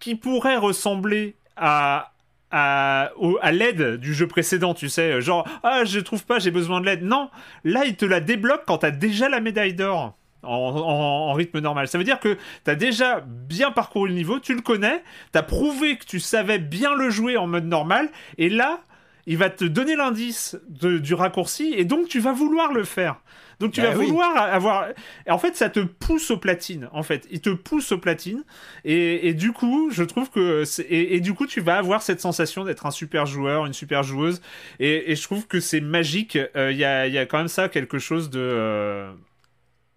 qui 0.00 0.14
pourrait 0.14 0.56
ressembler 0.56 1.36
à. 1.56 2.10
À, 2.56 3.10
à 3.42 3.50
l'aide 3.50 3.96
du 3.96 4.14
jeu 4.14 4.28
précédent, 4.28 4.74
tu 4.74 4.88
sais, 4.88 5.20
genre 5.20 5.44
ah 5.64 5.82
je 5.84 5.98
trouve 5.98 6.24
pas, 6.24 6.38
j'ai 6.38 6.52
besoin 6.52 6.80
de 6.80 6.86
l'aide. 6.86 7.02
Non, 7.02 7.28
là 7.64 7.84
il 7.84 7.96
te 7.96 8.04
la 8.04 8.20
débloque 8.20 8.62
quand 8.64 8.78
t'as 8.78 8.92
déjà 8.92 9.28
la 9.28 9.40
médaille 9.40 9.74
d'or 9.74 10.14
en, 10.44 10.48
en- 10.54 11.30
en 11.30 11.32
rythme 11.32 11.58
normal. 11.58 11.88
Ça 11.88 11.98
veut 11.98 12.04
dire 12.04 12.20
que 12.20 12.38
t'as 12.62 12.76
déjà 12.76 13.24
bien 13.26 13.72
parcouru 13.72 14.08
le 14.10 14.14
niveau, 14.14 14.38
tu 14.38 14.54
le 14.54 14.60
connais, 14.60 15.02
t'as 15.32 15.42
prouvé 15.42 15.96
que 15.96 16.04
tu 16.04 16.20
savais 16.20 16.60
bien 16.60 16.94
le 16.94 17.10
jouer 17.10 17.36
en 17.36 17.48
mode 17.48 17.64
normal, 17.64 18.08
et 18.38 18.48
là 18.48 18.78
il 19.26 19.38
va 19.38 19.50
te 19.50 19.64
donner 19.64 19.96
l'indice 19.96 20.56
de- 20.68 20.98
du 20.98 21.14
raccourci, 21.14 21.72
et 21.76 21.84
donc 21.84 22.08
tu 22.08 22.20
vas 22.20 22.32
vouloir 22.32 22.72
le 22.72 22.84
faire. 22.84 23.20
Donc 23.60 23.70
tu 23.72 23.80
Bah 23.80 23.90
vas 23.92 23.98
oui. 23.98 24.06
vouloir 24.06 24.36
avoir. 24.36 24.88
et 25.26 25.30
En 25.30 25.38
fait, 25.38 25.54
ça 25.56 25.70
te 25.70 25.78
pousse 25.78 26.30
aux 26.32 26.36
platines. 26.38 26.88
En 26.92 27.04
fait, 27.04 27.26
il 27.30 27.40
te 27.40 27.50
pousse 27.50 27.92
aux 27.92 27.98
platines. 27.98 28.42
Et, 28.84 29.28
et 29.28 29.34
du 29.34 29.52
coup, 29.52 29.90
je 29.92 30.02
trouve 30.02 30.28
que. 30.30 30.64
c'est- 30.64 30.82
Et, 30.82 31.14
et 31.14 31.20
du 31.20 31.34
coup, 31.34 31.46
tu 31.46 31.60
vas 31.60 31.76
avoir 31.78 32.02
cette 32.02 32.20
sensation 32.20 32.64
d'être 32.64 32.84
un 32.84 32.90
super 32.90 33.26
joueur, 33.26 33.64
une 33.64 33.72
super 33.72 34.02
joueuse. 34.02 34.42
Et, 34.80 35.12
et 35.12 35.14
je 35.16 35.22
trouve 35.22 35.46
que 35.46 35.60
c'est 35.60 35.80
magique. 35.80 36.36
Euh, 36.56 36.72
Il 36.72 36.78
y, 36.78 36.84
a, 36.84 37.06
il 37.06 37.14
y 37.14 37.18
a 37.18 37.26
quand 37.26 37.38
même 37.38 37.48
ça, 37.48 37.68
quelque 37.68 37.98
chose 38.00 38.28
de. 38.28 38.40
euh, 38.40 39.12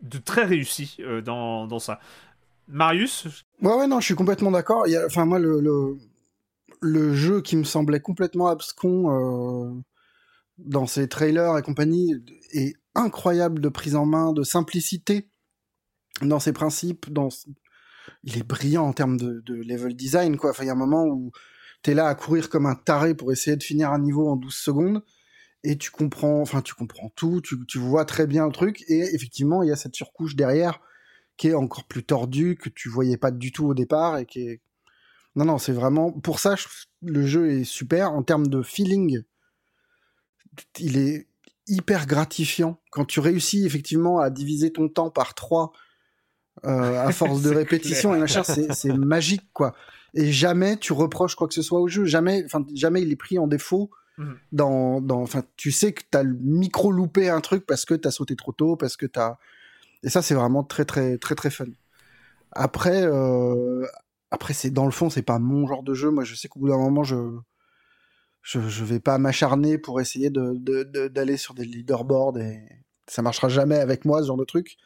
de 0.01 0.19
très 0.19 0.43
réussi 0.45 0.97
euh, 0.99 1.21
dans, 1.21 1.65
dans 1.65 1.79
ça. 1.79 1.99
Marius? 2.67 3.25
Ouais, 3.61 3.73
ouais, 3.73 3.87
non, 3.87 3.99
je 3.99 4.05
suis 4.05 4.15
complètement 4.15 4.51
d'accord. 4.51 4.85
Il 4.87 4.91
y 4.91 4.97
a- 4.97 5.05
Enfin, 5.07 5.25
moi, 5.25 5.39
le, 5.39 5.59
le, 5.61 5.97
le 6.81 7.13
jeu 7.13 7.41
qui 7.41 7.55
me 7.55 7.63
semblait 7.63 7.99
complètement 7.99 8.47
abscon 8.47 9.11
euh, 9.11 9.81
dans 10.57 10.87
ses 10.87 11.07
trailers 11.07 11.57
et 11.57 11.61
compagnie 11.61 12.15
est 12.51 12.75
incroyable 12.95 13.61
de 13.61 13.69
prise 13.69 13.95
en 13.95 14.05
main, 14.05 14.33
de 14.33 14.43
simplicité 14.43 15.29
dans 16.21 16.39
ses 16.39 16.53
principes. 16.53 17.11
Dans... 17.11 17.29
Il 18.23 18.37
est 18.37 18.43
brillant 18.43 18.85
en 18.85 18.93
termes 18.93 19.17
de, 19.17 19.41
level 19.47 19.95
design, 19.95 20.37
il 20.59 20.65
y 20.65 20.69
a 20.69 20.71
un 20.71 20.75
moment 20.75 21.05
où 21.05 21.31
t'es 21.83 21.93
là 21.93 22.07
à 22.07 22.15
courir 22.15 22.49
comme 22.49 22.65
un 22.65 22.75
taré 22.75 23.13
pour 23.13 23.31
essayer 23.31 23.55
de 23.55 23.63
finir 23.63 23.91
un 23.91 23.99
niveau 23.99 24.27
en 24.29 24.35
12 24.35 24.53
secondes 24.53 25.03
et 25.63 25.77
tu 25.77 25.91
comprends, 25.91 26.41
enfin, 26.41 26.61
tu 26.61 26.73
comprends 26.73 27.09
tout, 27.15 27.41
tu, 27.41 27.77
vois 27.77 28.05
très 28.05 28.27
bien 28.27 28.45
le 28.45 28.51
truc 28.51 28.83
et 28.87 28.99
effectivement, 29.13 29.63
il 29.63 29.69
y 29.69 29.71
a 29.71 29.75
cette 29.75 29.95
surcouche 29.95 30.35
derrière 30.35 30.79
qui 31.35 31.49
est 31.49 31.53
encore 31.53 31.85
plus 31.85 32.03
tordu, 32.03 32.55
que 32.55 32.69
tu 32.69 32.89
voyais 32.89 33.17
pas 33.17 33.31
du 33.31 33.51
tout 33.51 33.65
au 33.67 33.73
départ 33.73 34.17
et 34.17 34.25
qui. 34.25 34.59
Non, 35.37 35.45
non, 35.45 35.57
c'est 35.57 35.71
vraiment... 35.71 36.11
Pour 36.11 36.39
ça, 36.39 36.55
je- 36.55 36.65
le 37.01 37.25
jeu 37.25 37.49
est 37.51 37.63
super. 37.63 38.11
En 38.11 38.23
termes 38.23 38.47
de 38.47 38.61
feeling, 38.61 39.21
il 40.79 40.97
est 40.97 41.27
hyper 41.67 42.05
gratifiant. 42.07 42.79
Quand 42.91 43.05
tu 43.05 43.19
réussis 43.19 43.65
effectivement 43.65 44.19
à 44.19 44.29
diviser 44.29 44.71
ton 44.71 44.89
temps 44.89 45.09
par 45.09 45.33
3 45.35 45.71
à 46.63 47.11
force 47.11 47.41
de 47.43 47.49
répétition 47.55 48.15
et 48.15 48.19
machin, 48.19 48.43
c'est 48.43 48.73
c'est 48.73 48.93
magique, 48.93 49.47
quoi. 49.53 49.75
Et 50.15 50.31
jamais 50.31 50.77
tu 50.77 50.91
reproches 50.93 51.35
quoi 51.35 51.47
que 51.47 51.53
ce 51.53 51.61
soit 51.61 51.79
au 51.79 51.87
jeu. 51.87 52.05
Jamais, 52.05 52.43
enfin, 52.45 52.65
jamais 52.73 53.01
il 53.03 53.11
est 53.11 53.15
pris 53.17 53.37
en 53.39 53.47
défaut 53.47 53.89
Mhm. 54.19 54.37
dans, 54.51 54.99
dans, 54.99 55.21
enfin, 55.21 55.43
tu 55.57 55.71
sais 55.71 55.93
que 55.93 56.01
t'as 56.09 56.23
micro 56.23 56.91
loupé 56.91 57.29
un 57.29 57.39
truc 57.39 57.67
parce 57.67 57.85
que 57.85 57.93
t'as 57.93 58.09
sauté 58.09 58.35
trop 58.35 58.51
tôt, 58.51 58.75
parce 58.75 58.97
que 58.97 59.05
t'as, 59.05 59.37
et 60.01 60.09
ça 60.09 60.23
c'est 60.23 60.33
vraiment 60.33 60.63
très 60.63 60.85
très 60.85 61.19
très 61.19 61.35
très 61.35 61.51
fun. 61.51 61.65
Après, 62.51 63.03
euh, 63.03 63.85
après 64.31 64.53
c'est 64.53 64.69
dans 64.71 64.85
le 64.85 64.91
fond 64.91 65.09
c'est 65.09 65.21
pas 65.21 65.39
mon 65.39 65.67
genre 65.67 65.83
de 65.83 65.93
jeu. 65.93 66.09
Moi 66.11 66.23
je 66.23 66.35
sais 66.35 66.47
qu'au 66.47 66.59
bout 66.59 66.69
d'un 66.69 66.77
moment 66.77 67.03
je, 67.03 67.15
je, 68.41 68.59
je 68.67 68.83
vais 68.85 68.99
pas 68.99 69.17
m'acharner 69.17 69.77
pour 69.77 69.99
essayer 70.01 70.29
de, 70.29 70.53
de- 70.55 70.83
de- 70.83 71.07
d'aller 71.07 71.37
sur 71.37 71.53
des 71.53 71.65
leaderboards 71.65 72.37
et 72.37 72.61
ça 73.07 73.21
marchera 73.21 73.49
jamais 73.49 73.77
avec 73.77 74.05
moi 74.05 74.21
ce 74.21 74.27
genre 74.27 74.37
de 74.37 74.45
truc. 74.45 74.77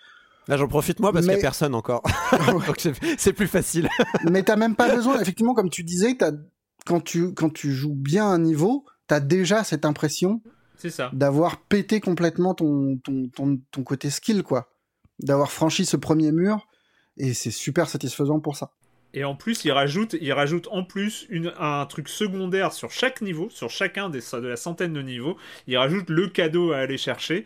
Là, 0.47 0.57
j'en 0.57 0.67
profite 0.67 0.99
moi 0.99 1.11
parce 1.13 1.25
qu'il 1.25 1.33
Mais- 1.33 1.37
n'y 1.37 1.41
a 1.41 1.43
personne 1.43 1.75
encore. 1.75 2.01
C'est- 3.17 3.33
plus 3.33 3.47
facile. 3.47 3.87
Mais 4.31 4.41
t'as 4.43 4.55
même 4.55 4.75
pas 4.75 4.93
besoin. 4.95 5.19
Effectivement, 5.21 5.53
comme 5.53 5.69
tu 5.69 5.83
disais, 5.83 6.15
t'as, 6.17 6.31
quand 6.85 6.99
tu 7.01 7.33
quand 7.35 7.51
tu 7.53 7.71
joues 7.71 7.93
bien 7.93 8.27
un 8.27 8.39
niveau, 8.39 8.85
t'as 9.07 9.19
déjà 9.19 9.63
cette 9.63 9.85
impression 9.85 10.41
C'est 10.77 10.89
ça. 10.89 11.11
d'avoir 11.13 11.61
pété 11.61 11.99
complètement 11.99 12.55
ton, 12.55 12.97
ton, 13.03 13.29
ton, 13.29 13.59
ton 13.71 13.83
côté 13.83 14.09
skill, 14.09 14.41
quoi. 14.41 14.71
D'avoir 15.19 15.51
franchi 15.51 15.85
ce 15.85 15.95
premier 15.97 16.31
mur, 16.31 16.67
et 17.17 17.35
c'est 17.35 17.51
super 17.51 17.87
satisfaisant 17.87 18.39
pour 18.39 18.57
ça. 18.57 18.71
Et 19.13 19.23
en 19.23 19.35
plus, 19.35 19.65
il 19.65 19.71
rajoute, 19.71 20.15
il 20.19 20.31
rajoute 20.31 20.67
en 20.71 20.83
plus 20.83 21.27
un 21.59 21.85
truc 21.85 22.07
secondaire 22.07 22.71
sur 22.71 22.91
chaque 22.91 23.21
niveau, 23.21 23.49
sur 23.49 23.69
chacun 23.69 24.09
des, 24.09 24.19
de 24.19 24.47
la 24.47 24.55
centaine 24.55 24.93
de 24.93 25.01
niveaux. 25.01 25.37
Il 25.67 25.77
rajoute 25.77 26.09
le 26.09 26.27
cadeau 26.27 26.71
à 26.71 26.77
aller 26.77 26.97
chercher. 26.97 27.45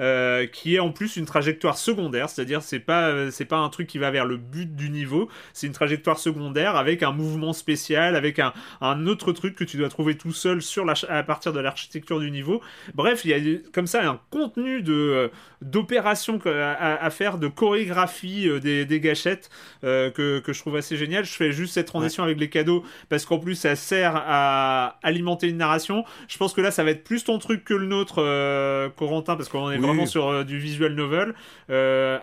Euh, 0.00 0.46
qui 0.46 0.74
est 0.74 0.78
en 0.78 0.90
plus 0.90 1.16
une 1.16 1.26
trajectoire 1.26 1.78
secondaire, 1.78 2.28
c'est-à-dire 2.28 2.62
c'est 2.62 2.78
pas 2.80 3.08
euh, 3.08 3.30
c'est 3.30 3.44
pas 3.44 3.56
un 3.58 3.68
truc 3.68 3.86
qui 3.86 3.98
va 3.98 4.10
vers 4.10 4.24
le 4.24 4.36
but 4.36 4.74
du 4.76 4.90
niveau, 4.90 5.28
c'est 5.52 5.66
une 5.66 5.72
trajectoire 5.72 6.18
secondaire 6.18 6.76
avec 6.76 7.02
un 7.02 7.12
mouvement 7.12 7.52
spécial, 7.52 8.16
avec 8.16 8.38
un, 8.38 8.52
un 8.80 9.06
autre 9.06 9.32
truc 9.32 9.54
que 9.56 9.64
tu 9.64 9.76
dois 9.76 9.88
trouver 9.88 10.16
tout 10.16 10.32
seul 10.32 10.62
sur 10.62 10.84
la, 10.84 10.94
à 11.08 11.22
partir 11.22 11.52
de 11.52 11.60
l'architecture 11.60 12.20
du 12.20 12.30
niveau. 12.30 12.60
Bref, 12.94 13.24
il 13.24 13.30
y 13.30 13.34
a 13.34 13.58
comme 13.72 13.86
ça 13.86 14.08
un 14.08 14.20
contenu 14.30 14.82
de 14.82 14.92
euh, 14.92 15.28
d'opérations 15.62 16.38
à, 16.44 17.04
à 17.04 17.10
faire, 17.10 17.38
de 17.38 17.48
chorégraphie 17.48 18.48
des, 18.60 18.84
des 18.84 19.00
gâchettes 19.00 19.48
euh, 19.84 20.10
que, 20.10 20.38
que 20.40 20.52
je 20.52 20.60
trouve 20.60 20.76
assez 20.76 20.96
génial. 20.96 21.24
Je 21.24 21.32
fais 21.32 21.52
juste 21.52 21.74
cette 21.74 21.86
transition 21.86 22.22
avec 22.22 22.38
les 22.38 22.50
cadeaux 22.50 22.84
parce 23.08 23.24
qu'en 23.24 23.38
plus 23.38 23.54
ça 23.54 23.74
sert 23.76 24.12
à 24.14 24.98
alimenter 25.02 25.48
une 25.48 25.56
narration. 25.56 26.04
Je 26.28 26.36
pense 26.36 26.52
que 26.52 26.60
là 26.60 26.70
ça 26.70 26.84
va 26.84 26.90
être 26.90 27.04
plus 27.04 27.24
ton 27.24 27.38
truc 27.38 27.64
que 27.64 27.74
le 27.74 27.86
nôtre, 27.86 28.16
euh, 28.18 28.88
Corentin, 28.90 29.36
parce 29.36 29.48
qu'on 29.48 29.70
est 29.70 29.78
Oui. 29.78 29.85
Vraiment 29.86 30.06
sur 30.06 30.28
euh, 30.28 30.44
du 30.44 30.58
visual 30.58 30.94
novel. 30.94 31.34
Euh, 31.70 32.18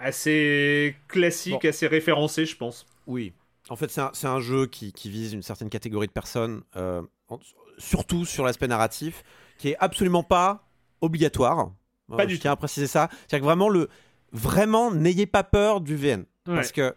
assez 0.00 0.96
classique, 1.08 1.62
Bon. 1.62 1.68
assez 1.68 1.86
référencé, 1.86 2.46
je 2.46 2.56
pense. 2.56 2.86
Oui. 3.06 3.32
En 3.68 3.76
fait, 3.76 3.90
c'est 3.90 4.00
un, 4.00 4.12
un 4.30 4.40
jeu 4.40 4.66
qui, 4.66 4.92
qui 4.92 5.10
vise 5.10 5.32
une 5.32 5.42
certaine 5.42 5.68
catégorie 5.68 6.06
de 6.06 6.12
personnes, 6.12 6.62
euh, 6.76 7.02
surtout 7.78 8.24
sur 8.24 8.44
l'aspect 8.44 8.68
narratif, 8.68 9.22
qui 9.58 9.70
est 9.70 9.76
absolument 9.80 10.22
pas 10.22 10.68
obligatoire. 11.00 11.72
Pas 12.08 12.22
Euh, 12.22 12.26
du 12.26 12.36
je 12.36 12.40
tiens 12.40 12.52
à 12.52 12.56
préciser 12.56 12.86
ça. 12.86 13.08
C'est-à-dire 13.10 13.40
que 13.40 13.44
vraiment, 13.44 13.68
le, 13.68 13.88
vraiment, 14.32 14.90
n'ayez 14.92 15.26
pas 15.26 15.42
peur 15.44 15.80
du 15.80 15.96
VN. 15.96 16.20
Ouais. 16.46 16.54
Parce 16.54 16.72
que 16.72 16.94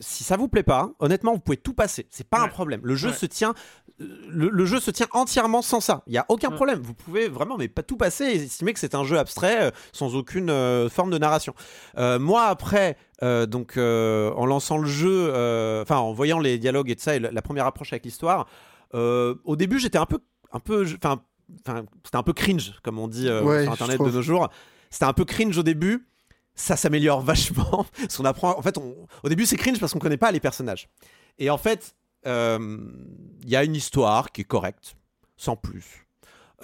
si 0.00 0.24
ça 0.24 0.36
vous 0.36 0.48
plaît 0.48 0.62
pas, 0.62 0.90
honnêtement, 1.00 1.32
vous 1.34 1.40
pouvez 1.40 1.56
tout 1.56 1.74
passer. 1.74 2.06
C'est 2.10 2.28
pas 2.28 2.40
un 2.40 2.48
problème. 2.48 2.80
Le 2.84 2.94
jeu 2.94 3.08
Ouais. 3.08 3.14
se 3.14 3.26
tient, 3.26 3.54
euh, 4.00 4.06
le, 4.28 4.48
le 4.48 4.64
jeu 4.64 4.78
se 4.80 4.90
tient 4.90 5.08
entièrement 5.12 5.60
sans 5.62 5.80
ça. 5.80 6.02
Il 6.06 6.12
y 6.12 6.18
a 6.18 6.24
aucun 6.28 6.50
Ouais. 6.50 6.54
problème. 6.54 6.80
Vous 6.80 6.94
pouvez 6.94 7.28
vraiment, 7.28 7.56
mais 7.56 7.68
pas 7.68 7.82
tout 7.82 7.96
passer 7.96 8.24
et 8.24 8.36
estimer 8.44 8.72
que 8.72 8.78
c'est 8.80 8.94
un 8.94 9.04
jeu 9.04 9.18
abstrait 9.18 9.62
euh, 9.64 9.70
sans 9.92 10.14
aucune 10.14 10.50
euh, 10.50 10.88
forme 10.88 11.10
de 11.10 11.18
narration. 11.18 11.54
Euh, 11.98 12.18
moi, 12.18 12.44
après, 12.44 12.96
euh, 13.22 13.46
donc 13.46 13.76
euh, 13.76 14.30
en 14.36 14.46
lançant 14.46 14.78
le 14.78 14.86
jeu, 14.88 15.30
euh, 15.32 15.82
enfin 15.82 15.96
en 15.96 16.12
voyant 16.12 16.38
les 16.38 16.58
dialogues 16.58 16.90
et 16.90 16.96
tout 16.96 17.02
ça, 17.02 17.16
et 17.16 17.18
la, 17.18 17.30
la 17.32 17.42
première 17.42 17.66
approche 17.66 17.92
avec 17.92 18.04
l'histoire, 18.04 18.46
euh, 18.94 19.34
au 19.44 19.56
début, 19.56 19.78
j'étais 19.78 19.98
un 19.98 20.06
peu, 20.06 20.18
un 20.52 20.60
peu, 20.60 20.86
enfin, 21.02 21.20
c'était 22.04 22.16
un 22.16 22.22
peu 22.22 22.32
cringe, 22.32 22.74
comme 22.82 22.98
on 22.98 23.08
dit 23.08 23.28
euh, 23.28 23.42
Ouais, 23.42 23.62
sur 23.64 23.72
Internet 23.72 24.00
de 24.00 24.10
nos 24.10 24.22
jours. 24.22 24.48
C'était 24.90 25.04
un 25.04 25.12
peu 25.12 25.24
cringe 25.26 25.58
au 25.58 25.62
début. 25.62 26.07
Ça 26.58 26.76
s'améliore 26.76 27.20
vachement. 27.20 27.86
Apprend. 28.24 28.58
En 28.58 28.62
fait, 28.62 28.76
au 28.78 29.28
début, 29.28 29.46
c'est 29.46 29.56
cringe 29.56 29.78
parce 29.78 29.92
qu'on 29.92 30.00
connaît 30.00 30.16
pas 30.16 30.32
les 30.32 30.40
personnages. 30.40 30.88
Et 31.38 31.50
en 31.50 31.56
fait, 31.56 31.94
euh, 32.26 32.78
il 33.42 33.48
y 33.48 33.56
a 33.56 33.62
une 33.62 33.76
histoire 33.76 34.32
qui 34.32 34.40
est 34.40 34.44
correcte, 34.44 34.96
sans 35.36 35.54
plus. 35.54 36.06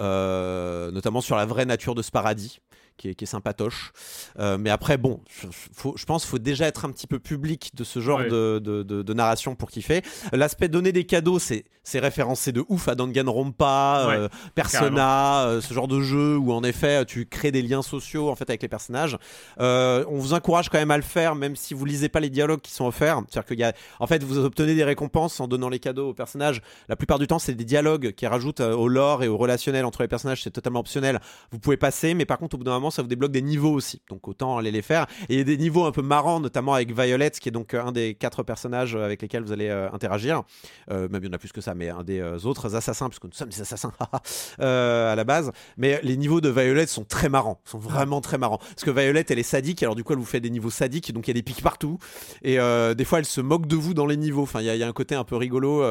Euh, 0.01 0.91
notamment 0.91 1.21
sur 1.21 1.37
la 1.37 1.45
vraie 1.45 1.65
nature 1.65 1.95
de 1.95 2.01
ce 2.01 2.11
paradis, 2.11 2.59
qui 2.97 3.09
est, 3.09 3.15
qui 3.15 3.23
est 3.25 3.27
sympatoche. 3.27 3.91
Euh, 4.39 4.57
mais 4.57 4.69
après, 4.69 4.97
bon, 4.97 5.19
je, 5.29 5.47
faut- 5.51 5.95
je 5.97 6.05
pense 6.05 6.23
qu'il 6.23 6.29
faut 6.31 6.39
déjà 6.39 6.65
être 6.67 6.85
un 6.85 6.91
petit 6.91 7.07
peu 7.07 7.19
public 7.19 7.71
de 7.75 7.83
ce 7.83 7.99
genre 7.99 8.19
Ouais. 8.19 8.29
de, 8.29 8.59
de- 8.63 8.83
de- 8.83 9.01
de 9.03 9.13
narration 9.13 9.55
pour 9.55 9.69
kiffer. 9.69 10.01
L'aspect 10.33 10.67
donner 10.69 10.91
des 10.91 11.03
cadeaux, 11.05 11.39
c'est 11.39 11.65
référencé 11.99 12.51
de 12.51 12.63
ouf 12.69 12.87
à 12.87 12.95
Danganronpa, 12.95 14.05
Ouais, 14.07 14.15
euh, 14.15 14.27
Persona, 14.55 15.45
euh, 15.47 15.61
ce 15.61 15.73
genre 15.73 15.87
de 15.87 16.01
jeu 16.01 16.37
où 16.37 16.51
en 16.51 16.63
effet 16.63 17.05
tu 17.05 17.25
crées 17.25 17.51
des 17.51 17.61
liens 17.61 17.81
sociaux 17.81 18.29
en 18.29 18.35
fait 18.35 18.49
avec 18.49 18.61
les 18.61 18.67
personnages. 18.67 19.17
Euh, 19.59 20.03
on 20.09 20.17
vous 20.17 20.33
encourage 20.33 20.69
quand 20.69 20.77
même 20.77 20.91
à 20.91 20.97
le 20.97 21.03
faire, 21.03 21.35
même 21.35 21.55
si 21.55 21.73
vous 21.73 21.85
lisez 21.85 22.09
pas 22.09 22.19
les 22.19 22.29
dialogues 22.29 22.61
qui 22.61 22.71
sont 22.71 22.85
offerts. 22.87 23.21
C'est-à-dire 23.29 23.45
qu'il 23.47 23.59
y 23.59 23.63
a, 23.63 23.73
en 23.99 24.07
fait, 24.07 24.23
vous 24.23 24.39
obtenez 24.39 24.75
des 24.75 24.83
récompenses 24.83 25.39
en 25.39 25.47
donnant 25.47 25.69
les 25.69 25.79
cadeaux 25.79 26.09
aux 26.09 26.13
personnages. 26.13 26.61
La 26.89 26.95
plupart 26.95 27.19
du 27.19 27.27
temps, 27.27 27.39
c'est 27.39 27.53
des 27.53 27.65
dialogues 27.65 28.11
qui 28.13 28.25
rajoutent 28.27 28.61
euh, 28.61 28.73
au 28.75 28.87
lore 28.87 29.23
et 29.23 29.27
au 29.27 29.37
relationnel 29.37 29.85
entre 29.85 30.01
les 30.01 30.07
personnages. 30.07 30.41
C'est 30.43 30.51
totalement 30.51 30.79
optionnel. 30.79 31.19
Vous 31.51 31.59
pouvez 31.59 31.77
passer, 31.77 32.13
mais 32.13 32.25
par 32.25 32.37
contre, 32.37 32.55
au 32.55 32.57
bout 32.57 32.63
d'un 32.63 32.71
moment, 32.71 32.84
ça 32.91 33.01
vous 33.01 33.07
débloque 33.07 33.31
des 33.31 33.41
niveaux 33.41 33.73
aussi. 33.73 34.01
Donc 34.09 34.27
autant 34.27 34.57
aller 34.57 34.71
les 34.71 34.81
faire. 34.81 35.07
Et 35.29 35.35
il 35.35 35.37
y 35.37 35.41
a 35.41 35.43
des 35.43 35.57
niveaux 35.57 35.85
un 35.85 35.91
peu 35.91 36.01
marrants, 36.01 36.39
notamment 36.39 36.73
avec 36.73 36.91
Violet, 36.91 37.31
qui 37.31 37.49
est 37.49 37.51
donc 37.51 37.73
euh, 37.73 37.83
un 37.83 37.91
des 37.91 38.15
quatre 38.15 38.43
personnages 38.43 38.95
avec 38.95 39.21
lesquels 39.21 39.43
vous 39.43 39.51
allez 39.51 39.69
euh, 39.69 39.89
interagir. 39.91 40.43
Euh, 40.91 41.07
même 41.09 41.23
il 41.23 41.27
y 41.27 41.29
en 41.29 41.33
a 41.33 41.37
plus 41.37 41.51
que 41.51 41.61
ça, 41.61 41.75
mais 41.75 41.89
un 41.89 42.03
des 42.03 42.21
autres 42.45 42.75
assassins, 42.75 43.09
puisque 43.09 43.25
nous 43.25 43.33
sommes 43.33 43.49
des 43.49 43.61
assassins 43.61 43.91
à 44.59 45.15
la 45.15 45.23
base. 45.23 45.51
Mais 45.77 45.99
les 46.03 46.17
niveaux 46.17 46.41
de 46.41 46.49
Violet 46.49 46.87
sont 46.87 47.03
très 47.03 47.29
marrants, 47.29 47.61
sont 47.65 47.79
vraiment 47.79 48.21
très 48.21 48.37
marrants. 48.37 48.57
Parce 48.57 48.83
que 48.83 48.91
Violet, 48.91 49.25
elle 49.29 49.39
est 49.39 49.43
sadique, 49.43 49.83
alors 49.83 49.95
du 49.95 50.03
coup, 50.03 50.13
elle 50.13 50.19
vous 50.19 50.25
fait 50.25 50.39
des 50.39 50.49
niveaux 50.49 50.69
sadiques, 50.69 51.13
donc 51.13 51.27
il 51.27 51.31
y 51.31 51.33
a 51.33 51.35
des 51.35 51.43
pics 51.43 51.61
partout. 51.61 51.97
Et 52.43 52.57
des 52.95 53.05
fois, 53.05 53.19
elle 53.19 53.25
se 53.25 53.41
moque 53.41 53.67
de 53.67 53.75
vous 53.75 53.93
dans 53.93 54.05
les 54.05 54.17
niveaux. 54.17 54.43
Enfin, 54.43 54.61
il 54.61 54.65
y, 54.65 54.83
a- 54.83 54.87
un 54.87 54.93
côté 54.93 55.15
un 55.15 55.23
peu 55.23 55.35
rigolo 55.35 55.83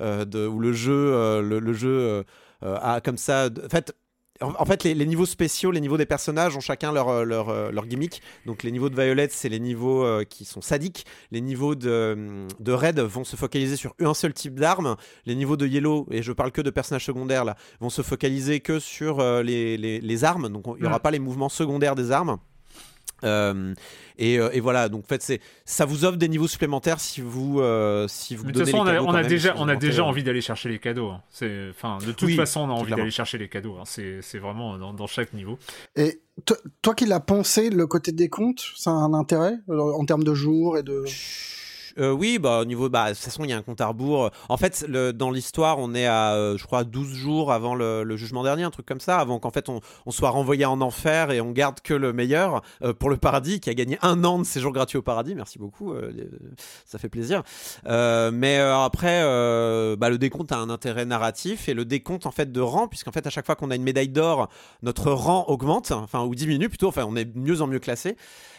où 0.00 0.60
le 0.60 0.72
jeu, 0.72 1.40
le, 1.42 1.72
jeu 1.72 2.24
a 2.62 3.00
comme 3.00 3.18
ça. 3.18 3.48
En 3.64 3.68
fait. 3.68 3.94
En 4.40 4.64
fait, 4.64 4.84
les, 4.84 4.94
les 4.94 5.04
niveaux 5.06 5.26
spéciaux, 5.26 5.70
les 5.72 5.80
niveaux 5.80 5.96
des 5.96 6.06
personnages 6.06 6.56
ont 6.56 6.60
chacun 6.60 6.92
leur, 6.92 7.08
euh, 7.08 7.24
leur, 7.24 7.48
euh, 7.48 7.72
leur 7.72 7.86
gimmick. 7.86 8.22
Donc, 8.46 8.62
les 8.62 8.70
niveaux 8.70 8.88
de 8.88 8.94
Violet, 8.94 9.28
c'est 9.32 9.48
les 9.48 9.58
niveaux 9.58 10.04
euh, 10.04 10.22
qui 10.24 10.44
sont 10.44 10.60
sadiques. 10.60 11.06
Les 11.32 11.40
niveaux 11.40 11.74
de, 11.74 12.46
de 12.60 12.72
Red 12.72 13.00
vont 13.00 13.24
se 13.24 13.34
focaliser 13.34 13.74
sur 13.76 13.94
un 14.00 14.14
seul 14.14 14.32
type 14.32 14.60
d'arme. 14.60 14.96
Les 15.26 15.34
niveaux 15.34 15.56
de 15.56 15.66
Yellow, 15.66 16.06
et 16.12 16.22
je 16.22 16.32
parle 16.32 16.52
que 16.52 16.60
de 16.62 16.70
personnages 16.70 17.04
secondaires 17.06 17.44
là, 17.44 17.56
vont 17.80 17.90
se 17.90 18.02
focaliser 18.02 18.60
que 18.60 18.78
sur 18.78 19.18
euh, 19.18 19.42
les, 19.42 19.76
les, 19.76 20.00
les 20.00 20.24
armes. 20.24 20.48
Donc, 20.48 20.68
on- 20.68 20.76
il 20.76 20.82
n'y 20.82 20.86
aura 20.86 21.00
pas 21.00 21.10
les 21.10 21.18
mouvements 21.18 21.48
secondaires 21.48 21.96
des 21.96 22.12
armes. 22.12 22.38
Euh, 23.24 23.74
et, 24.18 24.38
euh, 24.38 24.50
et 24.52 24.60
voilà, 24.60 24.88
donc 24.88 25.04
en 25.04 25.08
fait, 25.08 25.22
c'est 25.22 25.40
ça 25.64 25.84
vous 25.84 26.04
offre 26.04 26.16
des 26.18 26.28
niveaux 26.28 26.46
supplémentaires 26.48 27.00
si 27.00 27.20
vous 27.20 27.60
euh, 27.60 28.06
si 28.08 28.36
vous 28.36 28.44
Mais 28.46 28.52
de 28.52 28.58
toute 28.58 28.66
façon, 28.66 28.78
on 28.78 28.86
a, 28.86 28.92
cadeaux 28.92 29.02
on 29.04 29.06
quand 29.06 29.14
a 29.14 29.20
même, 29.22 29.28
déjà, 29.28 29.52
si 29.54 29.60
on 29.60 29.68
a 29.68 29.76
déjà 29.76 30.04
envie 30.04 30.22
d'aller 30.22 30.40
chercher 30.40 30.68
les 30.68 30.78
cadeaux. 30.78 31.08
hein. 31.10 31.22
C'est, 31.30 31.68
enfin, 31.70 31.98
de 31.98 32.12
toute 32.12 32.22
Oui, 32.28 32.36
façon, 32.36 32.60
on 32.60 32.68
a 32.70 32.72
envie 32.72 32.92
d'aller 32.94 33.10
chercher 33.10 33.38
les 33.38 33.48
cadeaux. 33.48 33.76
hein. 33.78 33.84
C'est, 33.84 34.38
vraiment 34.38 34.78
dans, 34.78 34.92
dans 34.92 35.06
chaque 35.06 35.32
niveau. 35.32 35.58
Et 35.96 36.20
to- 36.44 36.56
toi 36.82 36.94
qui 36.94 37.06
l'as 37.06 37.20
pensé, 37.20 37.70
le 37.70 37.86
côté 37.86 38.12
des 38.12 38.28
comptes, 38.28 38.62
ça 38.76 38.90
a 38.90 38.94
un 38.94 39.14
intérêt 39.14 39.54
euh, 39.68 39.78
en 39.92 40.04
termes 40.04 40.24
de 40.24 40.34
jours 40.34 40.78
et 40.78 40.82
de. 40.82 41.04
Euh, 41.98 42.12
oui, 42.12 42.38
bah, 42.38 42.60
au 42.60 42.64
niveau, 42.64 42.88
bah, 42.88 43.10
de 43.10 43.14
toute 43.14 43.24
façon, 43.24 43.44
il 43.44 43.50
y 43.50 43.52
a 43.52 43.56
un 43.56 43.62
compte 43.62 43.80
à 43.80 43.86
rebours. 43.86 44.30
En 44.48 44.56
fait, 44.56 44.86
dans 44.88 45.30
l'histoire, 45.30 45.78
on 45.78 45.94
est 45.94 46.06
à, 46.06 46.34
euh, 46.34 46.56
je 46.56 46.64
crois, 46.64 46.84
12 46.84 47.12
jours 47.12 47.52
avant 47.52 47.74
le, 47.74 48.16
jugement 48.16 48.42
dernier, 48.42 48.62
un 48.62 48.70
truc 48.70 48.86
comme 48.86 49.00
ça, 49.00 49.18
avant 49.18 49.38
qu'en 49.38 49.50
fait 49.50 49.68
on, 49.68 49.80
soit 50.10 50.30
renvoyé 50.30 50.64
en 50.64 50.80
enfer 50.80 51.30
et 51.30 51.40
on 51.40 51.52
garde 51.52 51.80
que 51.80 51.94
le 51.94 52.12
meilleur 52.12 52.62
euh, 52.82 52.92
pour 52.92 53.10
le 53.10 53.16
paradis, 53.16 53.60
qui 53.60 53.70
a 53.70 53.74
gagné 53.74 53.98
un 54.02 54.24
an 54.24 54.38
de 54.38 54.44
séjour 54.44 54.72
gratuit 54.72 54.98
au 54.98 55.02
paradis. 55.02 55.34
Merci 55.34 55.58
beaucoup, 55.58 55.94
ça 56.84 56.98
fait 56.98 57.08
plaisir. 57.08 57.42
Mais 57.86 58.58
après, 58.58 59.22
bah, 59.96 60.10
le 60.10 60.18
décompte 60.18 60.52
a 60.52 60.58
un 60.58 60.70
intérêt 60.70 61.04
narratif 61.04 61.68
et 61.68 61.74
le 61.74 61.84
décompte 61.84 62.26
en 62.26 62.30
fait 62.30 62.50
de 62.50 62.60
rang, 62.60 62.88
puisqu'en 62.88 63.12
fait, 63.12 63.26
à 63.26 63.30
chaque 63.30 63.46
fois 63.46 63.56
qu'on 63.56 63.70
a 63.70 63.76
une 63.76 63.82
médaille 63.82 64.08
d'or, 64.08 64.48
notre 64.82 65.12
rang 65.12 65.44
augmente, 65.48 65.92
enfin, 65.92 66.24
ou 66.24 66.34
diminue 66.34 66.68
plutôt, 66.68 66.88
enfin, 66.88 67.04
on 67.08 67.16
est 67.16 67.36
mieux 67.36 67.62
en 67.62 67.66
mieux 67.66 67.80
classé. 67.80 68.16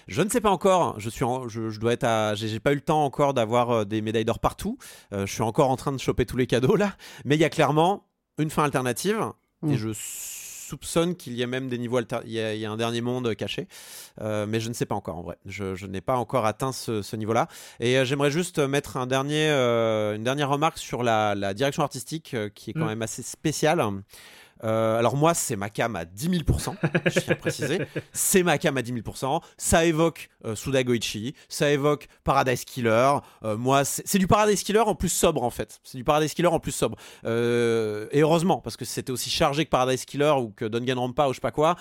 Je 0.09 0.23
ne 0.23 0.29
sais 0.29 0.41
pas 0.41 0.49
encore. 0.49 0.95
Je 0.99 1.07
suis, 1.07 1.23
je, 1.47 1.79
dois 1.79 1.93
être 1.93 2.03
à, 2.03 2.33
j'ai 2.33 2.59
pas 2.59 2.71
eu 2.71 2.75
le 2.75 2.81
temps 2.81 3.05
encore 3.05 3.28
d'avoir 3.33 3.69
euh, 3.71 3.85
des 3.85 4.01
médailles 4.01 4.25
d'or 4.25 4.39
partout. 4.39 4.77
Euh, 5.13 5.25
je 5.25 5.33
suis 5.33 5.41
encore 5.43 5.69
en 5.69 5.75
train 5.77 5.91
de 5.91 5.97
choper 5.99 6.25
tous 6.25 6.37
les 6.37 6.47
cadeaux 6.47 6.75
là. 6.75 6.95
Mais 7.25 7.35
il 7.35 7.41
y 7.41 7.45
a 7.45 7.49
clairement 7.49 8.05
une 8.37 8.49
fin 8.49 8.63
alternative 8.63 9.19
Mm. 9.61 9.71
et 9.73 9.77
je 9.77 9.89
soupçonne 9.93 11.15
qu'il 11.15 11.33
y 11.33 11.43
a 11.43 11.47
même 11.47 11.67
des 11.67 11.77
niveaux 11.77 11.97
alter- 11.97 12.21
il 12.25 12.31
y, 12.31 12.39
a, 12.39 12.53
il 12.53 12.61
y 12.61 12.65
a 12.65 12.71
un 12.71 12.77
dernier 12.77 13.01
monde 13.01 13.35
caché. 13.35 13.67
Euh, 14.21 14.45
mais 14.47 14.59
je 14.61 14.69
ne 14.69 14.73
sais 14.73 14.85
pas 14.85 14.95
encore 14.95 15.17
en 15.17 15.21
vrai. 15.21 15.37
Je, 15.45 15.75
je 15.75 15.85
n'ai 15.85 15.99
pas 15.99 16.15
encore 16.15 16.45
atteint 16.45 16.71
ce, 16.71 17.01
ce 17.01 17.15
niveau-là. 17.15 17.47
Et 17.79 17.97
euh, 17.97 18.05
j'aimerais 18.05 18.31
juste 18.31 18.59
mettre 18.59 18.95
un 18.97 19.07
dernier, 19.07 19.49
euh, 19.49 20.15
une 20.15 20.23
dernière 20.23 20.49
remarque 20.49 20.77
sur 20.77 21.03
la, 21.03 21.35
la 21.35 21.53
direction 21.53 21.83
artistique 21.83 22.35
qui 22.55 22.69
est 22.69 22.73
quand 22.73 22.85
Mm. 22.85 22.87
même 22.89 23.01
assez 23.01 23.23
spéciale. 23.23 23.83
Euh, 24.63 24.97
alors 24.97 25.15
moi, 25.15 25.33
c'est 25.33 25.55
ma 25.55 25.69
cam 25.69 25.95
à 25.95 26.05
10 26.05 26.29
000%, 26.29 26.75
je 27.05 27.19
tiens 27.19 27.33
à 27.33 27.35
préciser. 27.35 27.79
C'est 28.11 28.43
ma 28.43 28.57
cam 28.57 28.75
à 28.77 28.81
10 28.81 28.93
000%. 28.93 29.41
Ça 29.57 29.85
évoque 29.85 30.29
euh, 30.45 30.55
Suda 30.55 30.83
Goichi, 30.83 31.33
ça 31.47 31.69
évoque 31.71 32.07
Paradise 32.23 32.65
Killer. 32.65 33.13
Euh, 33.43 33.57
moi, 33.57 33.85
c'est 33.85 34.17
du 34.17 34.27
Paradise 34.27 34.63
Killer 34.63 34.79
en 34.79 34.95
plus 34.95 35.09
sobre 35.09 35.43
en 35.43 35.49
fait. 35.49 35.79
C'est 35.83 35.97
du 35.97 36.03
Paradise 36.03 36.33
Killer 36.33 36.47
en 36.49 36.59
plus 36.59 36.71
sobre. 36.71 36.97
Euh, 37.25 38.07
et 38.11 38.21
heureusement, 38.21 38.57
parce 38.59 38.75
que 38.77 38.85
c'était 38.85 39.11
aussi 39.11 39.29
chargé 39.29 39.65
que 39.65 39.69
Paradise 39.69 40.05
Killer 40.05 40.33
ou 40.37 40.49
que 40.49 40.65
Danganronpa 40.65 41.27
ou 41.27 41.29
je 41.31 41.35
sais 41.35 41.41
pas 41.41 41.51
quoi, 41.51 41.75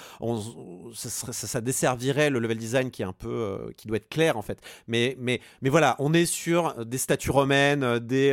ça, 0.95 1.33
ça- 1.33 1.61
desservirait 1.61 2.31
le 2.31 2.39
level 2.39 2.57
design 2.57 2.91
qui 2.91 3.03
est 3.03 3.05
un 3.05 3.13
peu, 3.13 3.73
qui 3.77 3.89
doit 3.89 3.97
être 3.97 4.09
clair 4.09 4.37
en 4.37 4.43
fait. 4.43 4.61
Mais, 4.87 5.17
mais, 5.19 5.41
mais 5.61 5.69
voilà, 5.71 5.97
on 5.99 6.15
est 6.15 6.25
sur 6.27 6.85
des 6.87 6.99
statues 6.99 7.33
romaines, 7.33 7.99
des, 7.99 8.33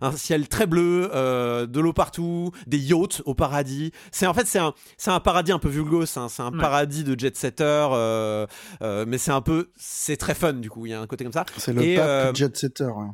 un 0.00 0.12
ciel 0.12 0.48
très 0.48 0.66
bleu, 0.66 1.08
de 1.12 1.80
l'eau 1.80 1.92
partout, 1.92 2.52
des 2.66 2.78
yachts 2.78 3.22
au 3.24 3.34
paradis. 3.34 3.79
C'est 4.12 4.26
en 4.26 4.34
fait 4.34 4.46
c'est 4.46 4.58
un, 4.58 4.74
c'est 4.96 5.10
un 5.10 5.20
paradis 5.20 5.52
un 5.52 5.58
peu 5.58 5.68
vulgos, 5.68 6.04
hein, 6.18 6.28
c'est 6.28 6.42
un 6.42 6.52
Ouais. 6.52 6.58
paradis 6.60 7.04
de 7.04 7.18
jet 7.18 7.36
setter, 7.36 7.64
euh, 7.92 8.46
euh, 8.82 9.04
mais 9.06 9.18
c'est 9.18 9.32
un 9.32 9.40
peu, 9.40 9.70
c'est 9.76 10.16
très 10.16 10.34
fun 10.34 10.52
du 10.54 10.68
coup. 10.70 10.86
Il 10.86 10.90
y 10.90 10.94
a 10.94 11.00
un 11.00 11.06
côté 11.06 11.24
comme 11.24 11.32
ça. 11.32 11.44
C'est 11.56 11.72
le 11.72 11.82
Et, 11.82 11.96
pape 11.96 12.06
euh, 12.06 12.34
jet 12.34 12.56
setter. 12.56 12.84
ouais. 12.84 13.06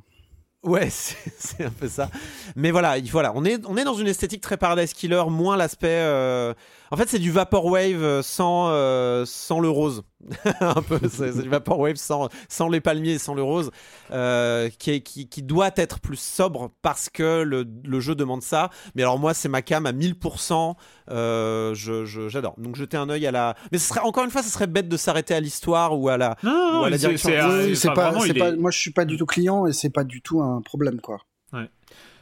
Ouais, 0.64 0.88
c'est 0.90 1.64
un 1.64 1.70
peu 1.70 1.86
ça. 1.86 2.10
Mais 2.56 2.72
voilà, 2.72 2.98
il- 2.98 3.08
voilà, 3.10 3.30
on 3.36 3.44
est, 3.44 3.60
on 3.66 3.76
est 3.76 3.84
dans 3.84 3.94
une 3.94 4.08
esthétique 4.08 4.40
très 4.40 4.56
Paradise 4.56 4.92
Killer, 4.94 5.22
moins 5.28 5.56
l'aspect. 5.56 5.86
euh, 5.90 6.54
En 6.90 6.96
fait, 6.96 7.08
c'est 7.08 7.20
du 7.20 7.30
Vaporwave 7.30 8.22
sans, 8.22 8.68
euh, 8.70 9.24
sans 9.26 9.60
le 9.60 9.68
rose. 9.68 10.02
un 10.60 10.82
peu, 10.82 10.98
c'est 11.08 11.42
du 11.42 11.48
Vaporwave 11.48 11.96
sans, 11.96 12.28
sans 12.48 12.68
les 12.68 12.80
palmiers 12.80 13.12
et 13.12 13.18
sans 13.18 13.34
le 13.34 13.42
rose, 13.42 13.70
euh, 14.10 14.68
qui, 14.78 14.90
est, 14.90 15.00
qui, 15.00 15.28
qui 15.28 15.42
doit 15.42 15.70
être 15.76 16.00
plus 16.00 16.18
sobre 16.18 16.70
parce 16.82 17.08
que 17.10 17.42
le, 17.42 17.64
le 17.84 18.00
jeu 18.00 18.14
demande 18.14 18.42
ça. 18.42 18.70
Mais 18.94 19.02
alors, 19.02 19.18
moi, 19.18 19.34
c'est 19.34 19.48
ma 19.48 19.62
cam 19.62 19.86
à 19.86 19.92
1000%. 19.92 20.74
euh, 21.10 21.74
je- 21.74 22.04
je- 22.04 22.28
J'adore. 22.28 22.54
Donc, 22.58 22.76
jeter 22.76 22.96
un 22.96 23.08
œil 23.10 23.26
à 23.26 23.30
la. 23.30 23.54
Mais 23.72 23.78
ce 23.78 23.88
serait, 23.88 24.00
encore 24.00 24.24
une 24.24 24.30
fois, 24.30 24.42
ce 24.42 24.50
serait 24.50 24.66
bête 24.66 24.88
de 24.88 24.96
s'arrêter 24.96 25.34
à 25.34 25.40
l'histoire 25.40 25.98
ou 25.98 26.08
à 26.08 26.16
la. 26.16 26.36
Non, 26.42 26.50
non, 26.72 26.80
Ou 26.80 26.84
à 26.84 26.90
la 26.90 26.96
c'est- 26.98 27.06
direction 27.06 27.30
Oui, 27.30 27.78
pas, 27.84 27.94
vraiment, 27.94 28.20
c'est 28.20 28.28
il 28.28 28.38
pas- 28.38 28.48
est- 28.50 28.56
Moi, 28.56 28.70
je 28.70 28.78
suis 28.78 28.92
pas 28.92 29.04
du 29.04 29.16
tout 29.16 29.26
client 29.26 29.66
et 29.66 29.72
c'est 29.72 29.90
pas 29.90 30.04
du 30.04 30.22
tout 30.22 30.40
un 30.42 30.60
problème, 30.62 31.00
quoi. 31.00 31.18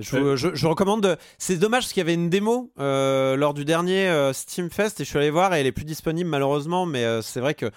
Je, 0.01 0.17
Euh, 0.17 0.37
je- 0.37 0.55
je 0.55 0.67
recommande. 0.67 1.03
de- 1.03 1.17
C'est 1.39 1.57
dommage 1.57 1.85
parce 1.85 1.93
qu'il 1.93 2.01
y 2.01 2.07
avait 2.07 2.15
une 2.15 2.31
démo 2.31 2.73
euh, 2.81 3.37
lors 3.37 3.55
du 3.55 3.65
dernier 3.65 4.09
euh, 4.09 4.33
Steam 4.33 4.71
Fest 4.71 5.01
et 5.01 5.05
je 5.05 5.09
suis 5.09 5.19
allé 5.19 5.31
voir 5.31 5.55
et 5.55 5.61
elle 5.61 5.67
est 5.67 5.73
plus 5.73 5.85
disponible 5.85 6.29
malheureusement. 6.31 6.85
Mais 6.87 7.05
euh, 7.05 7.23
c'est 7.23 7.41
vrai 7.41 7.55
que 7.55 7.71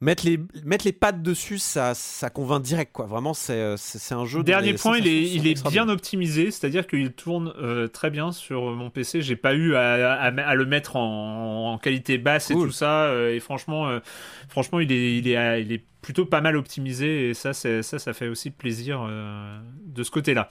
mettre 0.00 0.24
les 0.26 0.38
mettre 0.64 0.84
les 0.84 0.92
pattes 0.92 1.22
dessus, 1.22 1.58
ça 1.58 1.94
ça 1.94 2.28
convainc 2.30 2.62
direct 2.62 2.92
quoi. 2.92 3.06
Vraiment, 3.06 3.34
c'est 3.34 3.52
euh, 3.54 3.76
c'est 3.76 4.14
un 4.14 4.24
jeu. 4.24 4.42
Dernier 4.42 4.74
point, 4.74 4.98
il 4.98 5.06
est, 5.06 5.22
il 5.22 5.46
est 5.46 5.68
bien 5.68 5.88
optimisé, 5.88 6.50
c'est-à-dire 6.50 6.86
qu'il 6.86 7.12
tourne 7.12 7.52
euh, 7.60 7.86
très 7.88 8.10
bien 8.10 8.32
sur 8.32 8.62
mon 8.72 8.90
PC. 8.90 9.20
J'ai 9.22 9.36
pas 9.36 9.54
eu 9.54 9.74
à, 9.74 10.12
à- 10.12 10.26
à 10.26 10.54
le 10.54 10.64
mettre 10.66 10.96
en, 10.96 11.72
en 11.74 11.78
qualité 11.78 12.18
basse 12.18 12.50
et 12.50 12.54
Cool. 12.54 12.68
tout 12.68 12.72
ça. 12.72 13.04
euh, 13.04 13.34
et 13.34 13.40
franchement, 13.40 13.88
euh, 13.88 14.00
franchement, 14.48 14.80
il 14.80 14.90
est, 14.92 15.18
il 15.18 15.28
est, 15.28 15.36
à- 15.36 15.58
il 15.58 15.72
est 15.72 15.84
plutôt 16.02 16.26
pas 16.26 16.40
mal 16.40 16.56
optimisé 16.56 17.30
et 17.30 17.34
ça, 17.34 17.52
c'est- 17.54 17.82
ça, 17.82 17.98
ça 17.98 18.12
fait 18.12 18.28
aussi 18.28 18.50
plaisir 18.50 19.06
euh, 19.08 19.58
de 19.86 20.02
ce 20.02 20.10
côté-là. 20.10 20.50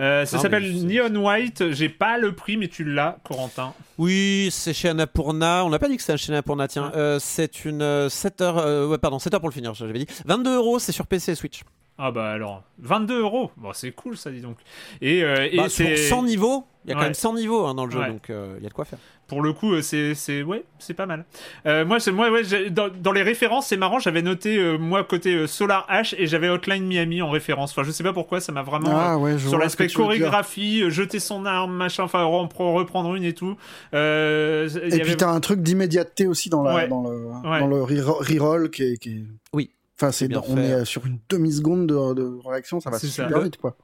Euh, 0.00 0.24
ça 0.26 0.38
s'appelle 0.38 0.64
c'est- 0.76 0.84
Neon 0.84 1.14
White. 1.24 1.70
J'ai 1.70 1.88
pas 1.88 2.18
le 2.18 2.34
prix, 2.34 2.56
mais 2.56 2.68
tu 2.68 2.84
l'as, 2.84 3.18
Corentin. 3.24 3.72
Oui, 3.96 4.48
c'est 4.50 4.74
chez 4.74 4.88
Annapurna. 4.88 5.64
On 5.64 5.70
n'a 5.70 5.78
pas 5.78 5.88
dit 5.88 5.96
que 5.96 6.02
c'était 6.02 6.18
chez 6.18 6.32
Annapurna, 6.32 6.68
tiens. 6.68 6.92
Euh, 6.96 7.18
c'est 7.20 7.64
une 7.64 7.80
euh, 7.82 8.08
7 8.08 8.40
heures. 8.40 8.88
ouais, 8.90 8.98
pardon, 8.98 9.18
7 9.18 9.32
heures 9.34 9.40
pour 9.40 9.48
le 9.48 9.54
finir, 9.54 9.72
j'avais 9.74 9.92
dit. 9.98 10.06
22 10.26 10.56
euros, 10.56 10.78
c'est 10.78 10.92
sur 10.92 11.06
PC 11.06 11.32
et 11.32 11.34
Switch. 11.34 11.62
Ah 12.00 12.12
bah 12.12 12.30
alors, 12.30 12.62
22 12.78 13.20
euros. 13.20 13.50
Bon, 13.56 13.72
c'est 13.72 13.90
cool 13.90 14.16
ça, 14.16 14.30
dis 14.30 14.40
donc. 14.40 14.56
Et, 15.00 15.24
euh, 15.24 15.48
et 15.50 15.56
Bah, 15.56 15.68
sur 15.68 15.84
c'est 15.84 15.96
100 15.96 16.22
niveaux, 16.22 16.64
il 16.84 16.90
y 16.90 16.92
a 16.92 16.94
quand 16.94 17.00
Ouais. 17.00 17.06
même 17.06 17.14
100 17.14 17.34
niveaux 17.34 17.66
hein, 17.66 17.74
dans 17.74 17.86
le 17.86 17.90
jeu, 17.90 17.98
Ouais. 17.98 18.08
donc 18.10 18.30
euh, 18.30 18.54
il 18.58 18.62
y 18.62 18.66
a 18.66 18.68
de 18.68 18.74
quoi 18.74 18.84
faire. 18.84 19.00
Pour 19.28 19.42
le 19.42 19.52
coup, 19.52 19.74
euh, 19.74 19.82
c'est 19.82 20.14
c'est 20.14 20.42
ouais, 20.42 20.64
c'est 20.80 20.94
pas 20.94 21.06
mal. 21.06 21.24
Euh, 21.66 21.84
moi, 21.84 22.00
c'est 22.00 22.10
moi, 22.10 22.30
ouais, 22.30 22.42
j'ai- 22.44 22.70
dans, 22.70 22.88
dans 22.88 23.12
les 23.12 23.22
références, 23.22 23.66
c'est 23.68 23.76
marrant. 23.76 23.98
J'avais 23.98 24.22
noté 24.22 24.56
euh, 24.58 24.78
moi 24.78 25.04
côté 25.04 25.34
euh, 25.34 25.46
Solar 25.46 25.86
H 25.90 26.14
et 26.18 26.26
j'avais 26.26 26.48
Hotline 26.48 26.84
Miami 26.86 27.20
en 27.22 27.30
référence. 27.30 27.70
Enfin, 27.72 27.82
je 27.84 27.90
sais 27.90 28.02
pas 28.02 28.12
pourquoi, 28.14 28.40
ça 28.40 28.52
m'a 28.52 28.62
vraiment. 28.62 28.88
euh, 28.90 28.94
Ah 28.98 29.18
ouais, 29.18 29.38
je 29.38 29.46
sur 29.48 29.58
l'aspect 29.58 29.88
chorégraphie, 29.88 30.82
euh, 30.82 30.90
jeter 30.90 31.20
son 31.20 31.44
arme, 31.46 31.72
machin, 31.76 32.02
enfin 32.04 32.24
reprendre 32.24 33.14
une 33.14 33.24
et 33.24 33.34
tout. 33.34 33.56
Euh, 33.94 34.68
Et 34.68 34.94
avait- 34.94 35.00
puis 35.02 35.16
t'as 35.16 35.30
un 35.30 35.40
truc 35.40 35.60
d'immédiateté 35.62 36.26
aussi 36.26 36.48
dans, 36.50 36.62
la, 36.62 36.74
Ouais. 36.74 36.88
dans 36.88 37.02
le, 37.02 37.26
Ouais. 37.48 37.60
dans 37.60 37.66
le 37.66 37.82
re- 37.82 38.32
reroll 38.34 38.70
qui 38.70 38.82
est, 38.84 38.96
qui 38.98 39.10
est- 39.10 39.24
Oui. 39.52 39.70
Enfin, 40.00 40.12
c'est 40.12 40.28
dans- 40.28 40.44
on 40.48 40.56
fait. 40.56 40.62
est 40.62 40.84
sur 40.84 41.04
une 41.06 41.18
demi-seconde 41.28 41.86
de, 41.86 42.14
de 42.14 42.38
réaction, 42.48 42.80
ça 42.80 42.90
va 42.90 42.98
C'est 42.98 43.08
ça. 43.08 43.24
super 43.24 43.38
Le- 43.38 43.44
vite, 43.44 43.56
quoi. 43.56 43.76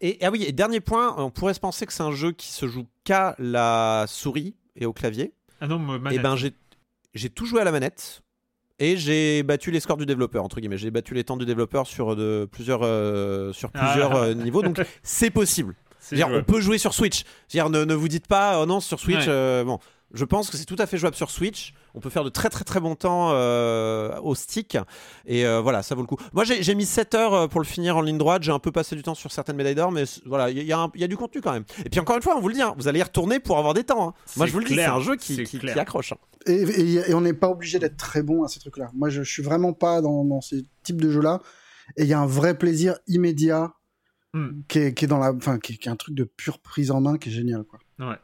Et 0.00 0.18
ah 0.22 0.30
oui, 0.30 0.44
et 0.48 0.52
dernier 0.52 0.80
point, 0.80 1.14
on 1.18 1.30
pourrait 1.30 1.54
se 1.54 1.60
penser 1.60 1.84
que 1.86 1.92
c'est 1.92 2.02
un 2.02 2.10
jeu 2.12 2.32
qui 2.32 2.48
se 2.50 2.66
joue 2.66 2.86
qu'à 3.04 3.34
la 3.38 4.04
souris 4.08 4.54
et 4.80 4.86
au 4.86 4.92
clavier. 4.92 5.32
Ah 5.60 5.66
non, 5.68 5.78
me- 5.78 5.96
Et 5.96 5.98
manette. 6.00 6.22
ben 6.22 6.36
j'ai 6.36 6.52
j'ai 7.14 7.28
tout 7.30 7.46
joué 7.46 7.60
à 7.60 7.64
la 7.64 7.72
manette. 7.72 8.22
Et 8.82 8.96
j'ai 8.96 9.42
battu 9.42 9.70
les 9.70 9.78
scores 9.80 9.98
du 9.98 10.06
développeur, 10.06 10.42
entre 10.42 10.58
guillemets. 10.58 10.78
J'ai 10.78 10.90
battu 10.90 11.12
les 11.12 11.22
temps 11.22 11.36
du 11.36 11.44
développeur 11.44 11.86
sur, 11.86 12.16
de, 12.16 12.48
plusieurs, 12.50 12.80
euh, 12.82 13.52
sur 13.52 13.70
plusieurs 13.70 14.16
Ah. 14.16 14.24
euh, 14.28 14.34
niveaux. 14.34 14.62
Donc 14.62 14.80
c'est 15.02 15.28
possible. 15.30 15.74
Dire, 16.12 16.28
on 16.30 16.42
peut 16.42 16.62
jouer 16.62 16.78
sur 16.78 16.94
Switch. 16.94 17.24
Dire, 17.50 17.68
ne, 17.68 17.84
ne 17.84 17.94
vous 17.94 18.08
dites 18.08 18.26
pas, 18.26 18.58
oh 18.62 18.64
non, 18.64 18.80
sur 18.80 18.98
Switch. 18.98 19.18
Ouais. 19.18 19.28
euh, 19.28 19.64
bon, 19.64 19.78
je 20.14 20.24
pense 20.24 20.48
que 20.50 20.56
c'est 20.56 20.64
tout 20.64 20.76
à 20.78 20.86
fait 20.86 20.96
jouable 20.96 21.14
sur 21.14 21.30
Switch. 21.30 21.74
On 21.94 22.00
peut 22.00 22.10
faire 22.10 22.24
de 22.24 22.28
très 22.30 22.48
très 22.48 22.64
très 22.64 22.80
bon 22.80 22.94
temps 22.94 23.30
euh, 23.32 24.18
au 24.22 24.34
stick. 24.34 24.76
Et 25.26 25.44
euh, 25.46 25.60
voilà, 25.60 25.82
ça 25.82 25.94
vaut 25.94 26.02
le 26.02 26.06
coup. 26.06 26.16
Moi, 26.32 26.44
j'ai 26.44 26.74
mis 26.74 26.86
7 26.86 27.14
heures 27.14 27.34
euh, 27.34 27.46
pour 27.48 27.60
le 27.60 27.66
finir 27.66 27.96
en 27.96 28.00
ligne 28.00 28.18
droite. 28.18 28.42
J'ai 28.42 28.52
un 28.52 28.58
peu 28.58 28.72
passé 28.72 28.94
du 28.96 29.02
temps 29.02 29.14
sur 29.14 29.32
certaines 29.32 29.56
médailles 29.56 29.74
d'or, 29.74 29.90
mais 29.92 30.04
voilà, 30.26 30.50
il 30.50 30.56
y, 30.62 30.72
a- 30.72 30.88
y 30.94 31.02
y 31.02 31.08
du 31.08 31.16
contenu 31.16 31.40
quand 31.40 31.52
même. 31.52 31.64
Et 31.84 31.90
puis 31.90 32.00
encore 32.00 32.16
une 32.16 32.22
fois, 32.22 32.36
on 32.36 32.40
vous 32.40 32.48
le 32.48 32.54
dit, 32.54 32.62
hein, 32.62 32.74
vous 32.78 32.88
allez 32.88 33.00
y 33.00 33.02
retourner 33.02 33.40
pour 33.40 33.58
avoir 33.58 33.74
des 33.74 33.84
temps. 33.84 34.08
hein. 34.10 34.14
Moi, 34.36 34.46
je 34.46 34.52
vous 34.52 34.58
le 34.60 34.64
dis, 34.66 34.74
c'est 34.74 34.84
un 34.84 35.00
jeu 35.00 35.16
qui, 35.16 35.34
accroche. 35.78 36.12
hein. 36.12 36.16
Et, 36.46 36.52
et- 36.54 37.10
et 37.10 37.14
on 37.14 37.20
n'est 37.20 37.32
pas 37.34 37.48
obligé 37.48 37.78
d'être 37.78 37.96
très 37.96 38.22
bon 38.22 38.44
à 38.44 38.48
ces 38.48 38.60
trucs-là. 38.60 38.90
Moi, 38.94 39.08
je, 39.10 39.22
je 39.22 39.30
suis 39.30 39.42
vraiment 39.42 39.72
pas 39.72 40.00
dans, 40.00 40.24
dans 40.24 40.40
ces 40.40 40.64
types 40.82 41.00
de 41.00 41.10
jeux-là. 41.10 41.40
Et 41.96 42.02
il 42.04 42.08
y 42.08 42.14
a 42.14 42.20
un 42.20 42.26
vrai 42.26 42.56
plaisir 42.56 42.96
immédiat 43.08 43.72
Hmm. 44.32 44.60
qui, 44.68 44.78
est, 44.78 44.94
qui 44.94 45.06
est 45.06 45.08
dans 45.08 45.18
la, 45.18 45.32
enfin, 45.32 45.58
qui, 45.58 45.72
est- 45.72 45.76
qui 45.76 45.88
est 45.88 45.90
un 45.90 45.96
truc 45.96 46.14
de 46.14 46.22
pure 46.22 46.60
prise 46.60 46.92
en 46.92 47.00
main 47.00 47.18
qui 47.18 47.30
est 47.30 47.32
génial, 47.32 47.64
quoi. 47.64 47.80
Ouais. 47.98 48.14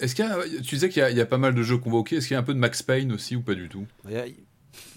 Est-ce 0.00 0.14
qu'il 0.14 0.24
y 0.24 0.28
a, 0.28 0.36
tu 0.62 0.74
disais 0.74 0.88
qu'il 0.88 1.00
y, 1.00 1.04
a- 1.04 1.10
il 1.10 1.16
y 1.16 1.20
a 1.20 1.26
pas 1.26 1.38
mal 1.38 1.54
de 1.54 1.62
jeux 1.62 1.78
convoqués. 1.78 2.16
Est-ce 2.16 2.26
qu'il 2.28 2.34
y 2.34 2.36
a 2.36 2.40
un 2.40 2.44
peu 2.44 2.54
de 2.54 2.58
Max 2.58 2.82
Payne 2.82 3.12
aussi 3.12 3.36
ou 3.36 3.42
pas 3.42 3.54
du 3.54 3.68
tout? 3.68 3.86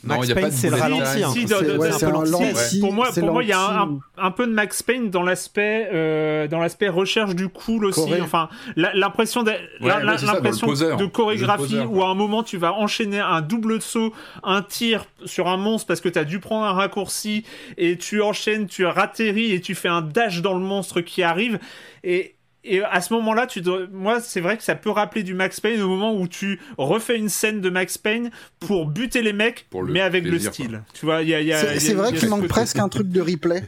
Non, 0.03 0.15
Max 0.17 0.25
il 0.25 0.29
y 0.29 0.31
a 0.31 0.35
pas 0.35 0.41
Payne, 0.41 0.49
de 0.51 0.55
c'est 0.55 0.69
le 0.69 0.75
ralenti. 0.75 1.23
hein. 1.23 1.31
Si, 1.33 1.47
C'est 1.47 1.55
ouais, 1.77 1.89
un 1.89 1.91
c'est 1.97 2.05
peu 2.05 2.11
un 2.15 2.23
lenti. 2.23 2.31
lenti. 2.31 2.79
Pour 2.79 2.93
moi, 2.93 3.09
pour 3.11 3.31
moi, 3.31 3.43
il 3.43 3.49
y 3.49 3.51
a 3.53 3.59
un, 3.59 3.77
lenti. 3.85 3.99
un- 4.17 4.25
un 4.27 4.31
peu 4.31 4.45
de 4.47 4.51
Max 4.51 4.83
Payne 4.83 5.09
dans 5.09 5.23
l'aspect, 5.23 5.89
euh, 5.93 6.47
dans 6.47 6.59
l'aspect 6.59 6.89
recherche 6.89 7.35
du 7.35 7.49
cool 7.49 7.85
aussi. 7.85 7.99
Choré. 8.01 8.21
Enfin, 8.21 8.47
la- 8.75 8.93
l'impression 8.93 9.41
de, 9.43 9.51
la- 9.51 9.97
ouais, 9.97 10.03
la- 10.05 10.17
c'est 10.17 10.25
ça, 10.25 10.33
dans 10.33 10.37
le 10.39 10.43
l'impression 10.43 10.67
de 10.97 11.05
chorégraphie 11.07 11.63
poseur, 11.63 11.91
où 11.91 12.03
à 12.03 12.09
un 12.09 12.13
moment 12.15 12.43
tu 12.43 12.57
vas 12.57 12.73
enchaîner 12.73 13.19
un 13.19 13.41
double 13.41 13.81
saut, 13.81 14.13
un 14.43 14.61
tir 14.61 15.05
sur 15.25 15.47
un 15.47 15.57
monstre 15.57 15.87
parce 15.87 16.01
que 16.01 16.09
tu 16.09 16.19
as 16.19 16.23
dû 16.25 16.39
prendre 16.39 16.65
un 16.65 16.73
raccourci 16.73 17.43
et 17.77 17.97
tu 17.97 18.21
enchaînes, 18.21 18.67
tu 18.67 18.85
ratterris 18.85 19.51
et 19.53 19.59
tu 19.61 19.73
fais 19.75 19.89
un 19.89 20.01
dash 20.01 20.41
dans 20.41 20.53
le 20.53 20.61
monstre 20.63 21.01
qui 21.01 21.23
arrive 21.23 21.59
et 22.03 22.34
et 22.65 22.83
à 22.83 23.01
ce 23.01 23.13
moment-là, 23.13 23.47
tu 23.47 23.61
dois... 23.61 23.87
moi, 23.91 24.19
c'est 24.19 24.41
vrai 24.41 24.57
que 24.57 24.63
ça 24.63 24.75
peut 24.75 24.89
rappeler 24.89 25.23
du 25.23 25.33
Max 25.33 25.59
Payne 25.59 25.81
au 25.81 25.87
moment 25.87 26.13
où 26.13 26.27
tu 26.27 26.59
refais 26.77 27.17
une 27.17 27.29
scène 27.29 27.61
de 27.61 27.69
Max 27.69 27.97
Payne 27.97 28.31
pour 28.59 28.87
buter 28.87 29.21
les 29.21 29.33
mecs, 29.33 29.67
Pour 29.69 29.83
le 29.83 29.93
mais 29.93 30.01
avec 30.01 30.23
plaisir, 30.23 30.49
le 30.49 30.53
style. 30.53 30.83
Tu 30.93 31.05
vois, 31.05 31.21
il 31.21 31.29
y 31.29 31.53
a, 31.53 31.79
C'est 31.79 31.93
vrai 31.93 32.13
qu'il 32.13 32.29
manque 32.29 32.47
presque 32.47 32.79
un 32.79 32.89
truc 32.89 33.09
de 33.09 33.21
replay 33.21 33.63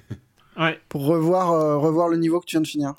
Ouais. 0.58 0.80
pour 0.90 1.06
revoir, 1.06 1.52
euh, 1.52 1.78
revoir 1.78 2.10
le 2.10 2.18
niveau 2.18 2.40
que 2.40 2.46
tu 2.46 2.56
viens 2.56 2.62
de 2.62 2.68
finir. 2.68 2.96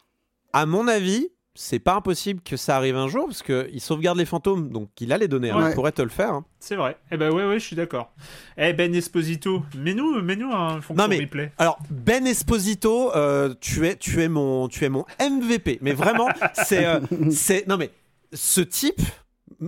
À 0.52 0.64
mon 0.64 0.86
avis, 0.86 1.28
c'est 1.60 1.80
pas 1.80 1.94
impossible 1.94 2.40
que 2.40 2.56
ça 2.56 2.76
arrive 2.76 2.96
un 2.96 3.08
jour 3.08 3.26
parce 3.26 3.42
qu'il 3.42 3.80
sauvegarde 3.80 4.16
les 4.16 4.24
fantômes, 4.24 4.70
donc 4.70 4.90
il 5.00 5.12
a 5.12 5.18
les 5.18 5.26
données. 5.26 5.50
hein. 5.50 5.70
Il 5.70 5.74
pourrait 5.74 5.90
te 5.90 6.02
le 6.02 6.08
faire. 6.08 6.30
hein. 6.32 6.44
C'est 6.60 6.76
vrai. 6.76 6.96
Eh 7.10 7.16
ben 7.16 7.32
ouais, 7.32 7.44
ouais, 7.44 7.58
je 7.58 7.64
suis 7.64 7.74
d'accord. 7.74 8.12
Eh 8.56 8.72
Ben 8.74 8.94
Esposito, 8.94 9.64
mets-nous, 9.76 10.22
mets-nous 10.22 10.52
un 10.52 10.80
fonction 10.80 10.94
Non, 10.94 11.08
mais- 11.08 11.18
replay. 11.18 11.50
Alors 11.58 11.78
Ben 11.90 12.26
Esposito, 12.28 13.12
euh, 13.16 13.54
tu 13.60 13.86
es, 13.88 13.96
tu 13.96 14.22
es 14.22 14.28
mon, 14.28 14.68
tu 14.68 14.84
es 14.84 14.88
mon 14.88 15.04
MVP. 15.20 15.78
Mais 15.82 15.92
vraiment, 15.94 16.28
c'est, 16.52 16.86
euh, 16.86 17.00
c'est, 17.32 17.66
non 17.66 17.76
mais 17.76 17.90
ce 18.32 18.60
type. 18.60 19.00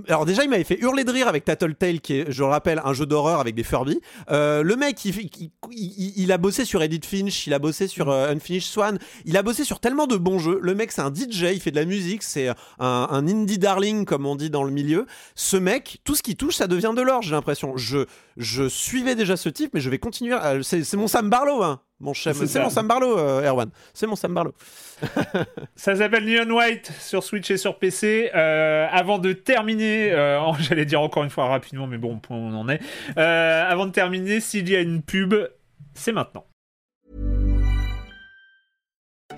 Alors 0.08 0.24
déjà, 0.24 0.44
il 0.44 0.50
m'avait 0.50 0.62
fait 0.64 0.78
hurler 0.80 1.02
de 1.02 1.10
rire 1.10 1.26
avec 1.26 1.44
Tattletale, 1.44 2.00
qui 2.00 2.14
est, 2.20 2.30
je 2.30 2.42
le 2.42 2.48
rappelle, 2.48 2.80
un 2.84 2.92
jeu 2.92 3.06
d'horreur 3.06 3.40
avec 3.40 3.56
des 3.56 3.64
Furby. 3.64 4.00
Euh, 4.30 4.62
le 4.62 4.76
mec, 4.76 5.04
il, 5.04 5.14
il- 5.18 5.50
il- 5.72 6.12
il 6.16 6.30
a 6.32 6.38
bossé 6.38 6.64
sur 6.64 6.80
Edith 6.82 7.04
Finch, 7.06 7.46
il 7.48 7.54
a 7.54 7.58
bossé 7.58 7.88
sur 7.88 8.08
euh, 8.08 8.30
Unfinished 8.30 8.68
Swan, 8.70 8.98
il 9.24 9.36
a 9.36 9.42
bossé 9.42 9.64
sur 9.64 9.80
tellement 9.80 10.06
de 10.06 10.16
bons 10.16 10.38
jeux. 10.38 10.60
Le 10.62 10.74
mec, 10.76 10.92
c'est 10.92 11.00
un 11.02 11.12
DJ, 11.12 11.46
il 11.54 11.60
fait 11.60 11.72
de 11.72 11.76
la 11.76 11.84
musique, 11.84 12.22
c'est 12.22 12.48
un, 12.48 12.54
un 12.78 13.26
indie 13.26 13.58
darling, 13.58 14.04
comme 14.04 14.26
on 14.26 14.36
dit 14.36 14.48
dans 14.50 14.62
le 14.62 14.70
milieu. 14.70 15.06
Ce 15.34 15.56
mec, 15.56 15.98
tout 16.04 16.14
ce 16.14 16.22
qui 16.22 16.36
touche, 16.36 16.54
ça 16.56 16.68
devient 16.68 16.92
de 16.94 17.02
l'or, 17.02 17.22
j'ai 17.22 17.32
l'impression. 17.32 17.76
Je, 17.76 18.06
je 18.36 18.68
suivais 18.68 19.16
déjà 19.16 19.36
ce 19.36 19.48
type, 19.48 19.72
mais 19.74 19.80
je 19.80 19.90
vais 19.90 19.98
continuer. 19.98 20.34
à- 20.34 20.62
c'est 20.62 20.94
mon 20.94 21.08
Sam 21.08 21.28
Barlow, 21.30 21.62
hein, 21.64 21.80
mon 22.00 22.14
chef. 22.14 22.36
C'est 22.44 22.60
mon 22.60 22.70
Sam 22.70 22.88
Barlow, 22.88 23.18
euh, 23.18 23.48
Erwan. 23.48 23.70
C'est 23.92 24.06
mon 24.06 24.16
Sam 24.16 24.34
Barlow. 24.34 24.54
Ça 25.76 25.96
s'appelle 25.96 26.24
Neon 26.24 26.50
White 26.54 26.90
sur 26.98 27.22
Switch 27.22 27.50
et 27.50 27.56
sur 27.56 27.78
PC. 27.78 28.30
Euh, 28.34 28.86
avant 28.90 29.18
de 29.18 29.32
terminer, 29.32 30.12
euh, 30.12 30.40
j'allais 30.60 30.84
dire 30.86 31.00
encore 31.00 31.24
une 31.24 31.30
fois 31.30 31.46
rapidement, 31.46 31.86
mais 31.86 31.98
bon, 31.98 32.18
point 32.18 32.36
où 32.36 32.40
on 32.40 32.54
en 32.54 32.68
est. 32.68 32.80
Euh, 33.16 33.70
avant 33.70 33.86
de 33.86 33.92
terminer, 33.92 34.40
s'il 34.40 34.68
y 34.68 34.76
a 34.76 34.80
une 34.80 35.02
pub, 35.02 35.34
c'est 35.94 36.12
maintenant. 36.12 36.44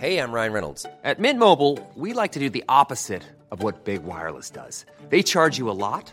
Hey, 0.00 0.16
I'm 0.16 0.32
Ryan 0.32 0.52
Reynolds. 0.52 0.86
At 1.04 1.20
Mint 1.20 1.38
Mobile, 1.38 1.78
we 1.96 2.12
like 2.12 2.32
to 2.32 2.40
do 2.40 2.50
the 2.50 2.64
opposite 2.68 3.22
of 3.52 3.62
what 3.62 3.84
Big 3.84 4.00
Wireless 4.04 4.50
does. 4.50 4.84
They 5.10 5.22
charge 5.22 5.58
you 5.58 5.70
a 5.70 5.76
lot, 5.76 6.12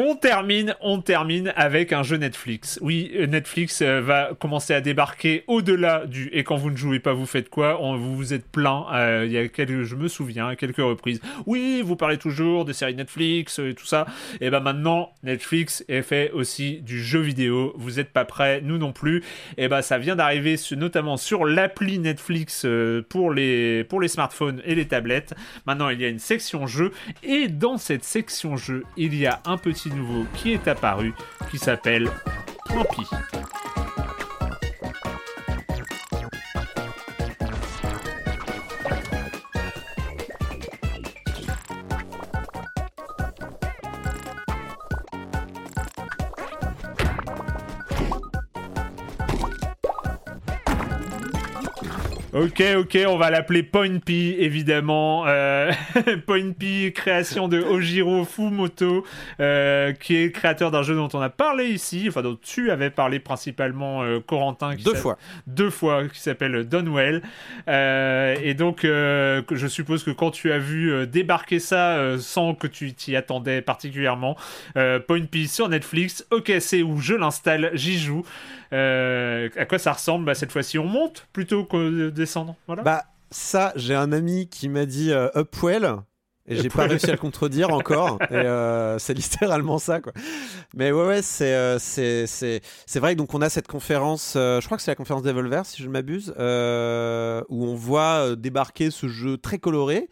On 0.00 0.14
termine, 0.14 0.76
on 0.80 1.00
termine 1.00 1.52
avec 1.56 1.92
un 1.92 2.04
jeu 2.04 2.18
Netflix. 2.18 2.78
Oui, 2.82 3.10
euh, 3.16 3.26
Netflix 3.26 3.82
euh, 3.82 4.00
va 4.00 4.30
commencer 4.38 4.72
à 4.72 4.80
débarquer 4.80 5.42
au-delà 5.48 6.06
du 6.06 6.30
et 6.32 6.44
quand 6.44 6.54
vous 6.54 6.70
ne 6.70 6.76
jouez 6.76 7.00
pas, 7.00 7.14
vous 7.14 7.26
faites 7.26 7.48
quoi? 7.48 7.82
On 7.82 7.96
vous 7.96 8.14
vous 8.14 8.32
êtes 8.32 8.46
plaint. 8.46 8.86
euh, 8.92 9.24
Il 9.26 9.32
y 9.32 9.50
quelques, 9.50 9.82
je 9.82 9.96
me 9.96 10.06
souviens, 10.06 10.54
quelques 10.54 10.76
reprises. 10.76 11.20
Oui, 11.46 11.82
vous 11.84 11.96
parlez 11.96 12.16
toujours 12.16 12.64
des 12.64 12.74
séries 12.74 12.94
Netflix 12.94 13.58
euh, 13.58 13.70
et 13.70 13.74
tout 13.74 13.86
ça. 13.86 14.06
Et 14.40 14.50
ben 14.50 14.60
maintenant, 14.60 15.10
Netflix 15.24 15.84
est 15.88 16.02
fait 16.02 16.30
aussi 16.30 16.80
du 16.80 17.02
jeu 17.02 17.18
vidéo. 17.18 17.74
Vous 17.76 17.94
n'êtes 17.96 18.12
pas 18.12 18.24
prêts, 18.24 18.60
nous 18.62 18.78
non 18.78 18.92
plus. 18.92 19.24
Et 19.56 19.66
ben 19.66 19.82
ça 19.82 19.98
vient 19.98 20.14
d'arriver, 20.14 20.54
notamment 20.76 21.16
sur 21.16 21.44
l'appli 21.44 21.98
Netflix 21.98 22.64
pour 23.08 23.32
les 23.32 23.82
pour 23.82 24.00
les 24.00 24.06
smartphones 24.06 24.62
et 24.64 24.76
les 24.76 24.86
tablettes. 24.86 25.34
Maintenant, 25.66 25.88
il 25.88 26.00
y 26.00 26.04
a 26.04 26.08
une 26.08 26.20
section 26.20 26.68
jeu 26.68 26.92
et 27.24 27.48
dans 27.48 27.78
cette 27.78 28.04
section 28.04 28.56
jeu, 28.56 28.84
il 28.96 29.16
y 29.16 29.26
a 29.26 29.40
un 29.44 29.56
petit 29.56 29.87
nouveau 29.90 30.26
qui 30.34 30.52
est 30.52 30.68
apparu 30.68 31.14
qui 31.50 31.58
s'appelle 31.58 32.10
Trampi. 32.66 33.06
Ok, 52.34 52.62
ok, 52.76 52.98
on 53.06 53.16
va 53.16 53.30
l'appeler 53.30 53.62
Point 53.62 54.00
P, 54.00 54.36
évidemment. 54.40 55.24
Euh, 55.26 55.72
Point 56.26 56.52
P, 56.52 56.92
création 56.92 57.48
de 57.48 57.58
Ojiro 57.58 58.26
Fumoto, 58.26 59.06
euh, 59.40 59.92
qui 59.94 60.16
est 60.16 60.30
créateur 60.30 60.70
d'un 60.70 60.82
jeu 60.82 60.94
dont 60.94 61.08
on 61.14 61.22
a 61.22 61.30
parlé 61.30 61.68
ici, 61.68 62.04
enfin 62.06 62.20
dont 62.20 62.36
tu 62.40 62.70
avais 62.70 62.90
parlé 62.90 63.18
principalement, 63.18 64.02
euh, 64.02 64.20
Corentin. 64.20 64.76
qui 64.76 64.84
Deux 64.84 64.94
fois. 64.94 65.16
Deux 65.46 65.70
fois, 65.70 66.06
qui 66.06 66.20
s'appelle 66.20 66.68
Donwell. 66.68 67.22
Euh, 67.66 68.36
et 68.42 68.52
donc, 68.52 68.84
euh, 68.84 69.40
je 69.50 69.66
suppose 69.66 70.04
que 70.04 70.10
quand 70.10 70.30
tu 70.30 70.52
as 70.52 70.58
vu 70.58 70.92
euh, 70.92 71.06
débarquer 71.06 71.60
ça 71.60 71.96
euh, 71.96 72.18
sans 72.18 72.54
que 72.54 72.66
tu 72.66 72.92
t'y 72.92 73.16
attendais 73.16 73.62
particulièrement, 73.62 74.36
euh, 74.76 74.98
Point 75.00 75.24
P 75.24 75.46
sur 75.46 75.70
Netflix, 75.70 76.26
ok, 76.30 76.52
c'est 76.60 76.82
où 76.82 77.00
je 77.00 77.14
l'installe, 77.14 77.70
j'y 77.72 77.98
joue. 77.98 78.22
Euh, 78.72 79.48
à 79.56 79.64
quoi 79.64 79.78
ça 79.78 79.92
ressemble 79.92 80.24
bah, 80.24 80.34
Cette 80.34 80.52
fois-ci, 80.52 80.78
on 80.78 80.84
monte 80.84 81.26
plutôt 81.32 81.64
que 81.64 81.76
de 81.76 82.10
descendre. 82.10 82.56
Voilà. 82.66 82.82
Bah, 82.82 83.04
ça, 83.30 83.72
j'ai 83.76 83.94
un 83.94 84.12
ami 84.12 84.48
qui 84.48 84.68
m'a 84.68 84.86
dit 84.86 85.12
euh, 85.12 85.28
Upwell. 85.34 85.96
Et 86.50 86.56
j'ai 86.56 86.70
pas 86.70 86.86
réussi 86.86 87.10
à 87.10 87.12
le 87.12 87.18
contredire 87.18 87.70
encore. 87.70 88.18
Et 88.30 88.34
euh, 88.34 88.98
c'est 88.98 89.12
littéralement 89.12 89.78
ça, 89.78 90.00
quoi. 90.00 90.12
Mais 90.74 90.92
ouais, 90.92 91.06
ouais, 91.06 91.22
c'est 91.22 91.54
euh, 91.54 91.78
c'est 91.78 92.26
c'est 92.26 92.62
c'est 92.86 93.00
vrai 93.00 93.12
que 93.12 93.18
donc 93.18 93.34
on 93.34 93.42
a 93.42 93.50
cette 93.50 93.68
conférence. 93.68 94.32
euh, 94.34 94.60
je 94.60 94.66
crois 94.66 94.78
que 94.78 94.82
c'est 94.82 94.90
la 94.90 94.94
conférence 94.94 95.22
Devolver, 95.22 95.66
si 95.66 95.82
je 95.82 95.88
ne 95.88 95.92
m'abuse, 95.92 96.30
où 96.38 97.64
on 97.66 97.74
voit 97.74 98.34
débarquer 98.34 98.90
ce 98.90 99.08
jeu 99.08 99.36
très 99.36 99.58
coloré. 99.58 100.08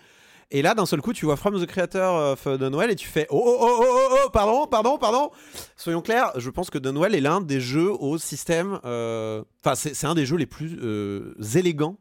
Et 0.52 0.62
là, 0.62 0.74
d'un 0.74 0.86
seul 0.86 1.00
coup, 1.02 1.12
tu 1.12 1.24
vois 1.24 1.36
From 1.36 1.60
the 1.60 1.66
Creator 1.66 2.14
of 2.32 2.46
Dunwell 2.58 2.90
et 2.90 2.94
tu 2.94 3.08
fais 3.08 3.26
oh 3.30 3.42
oh 3.44 3.56
oh 3.60 3.78
oh 3.80 3.98
oh, 4.12 4.16
oh 4.26 4.30
pardon 4.30 4.66
pardon 4.68 4.96
pardon. 4.96 5.30
Soyons 5.76 6.00
clairs, 6.02 6.30
je 6.36 6.50
pense 6.50 6.70
que 6.70 6.78
Dunwell 6.78 7.16
est 7.16 7.20
l'un 7.20 7.40
des 7.40 7.60
jeux 7.60 7.90
au 7.90 8.16
système. 8.16 8.78
euh, 8.84 9.42
Enfin, 9.64 9.74
c'est 9.74 10.06
un 10.06 10.14
des 10.14 10.24
jeux 10.24 10.36
les 10.36 10.46
plus 10.46 10.78
euh, 10.80 11.34
élégants 11.56 11.98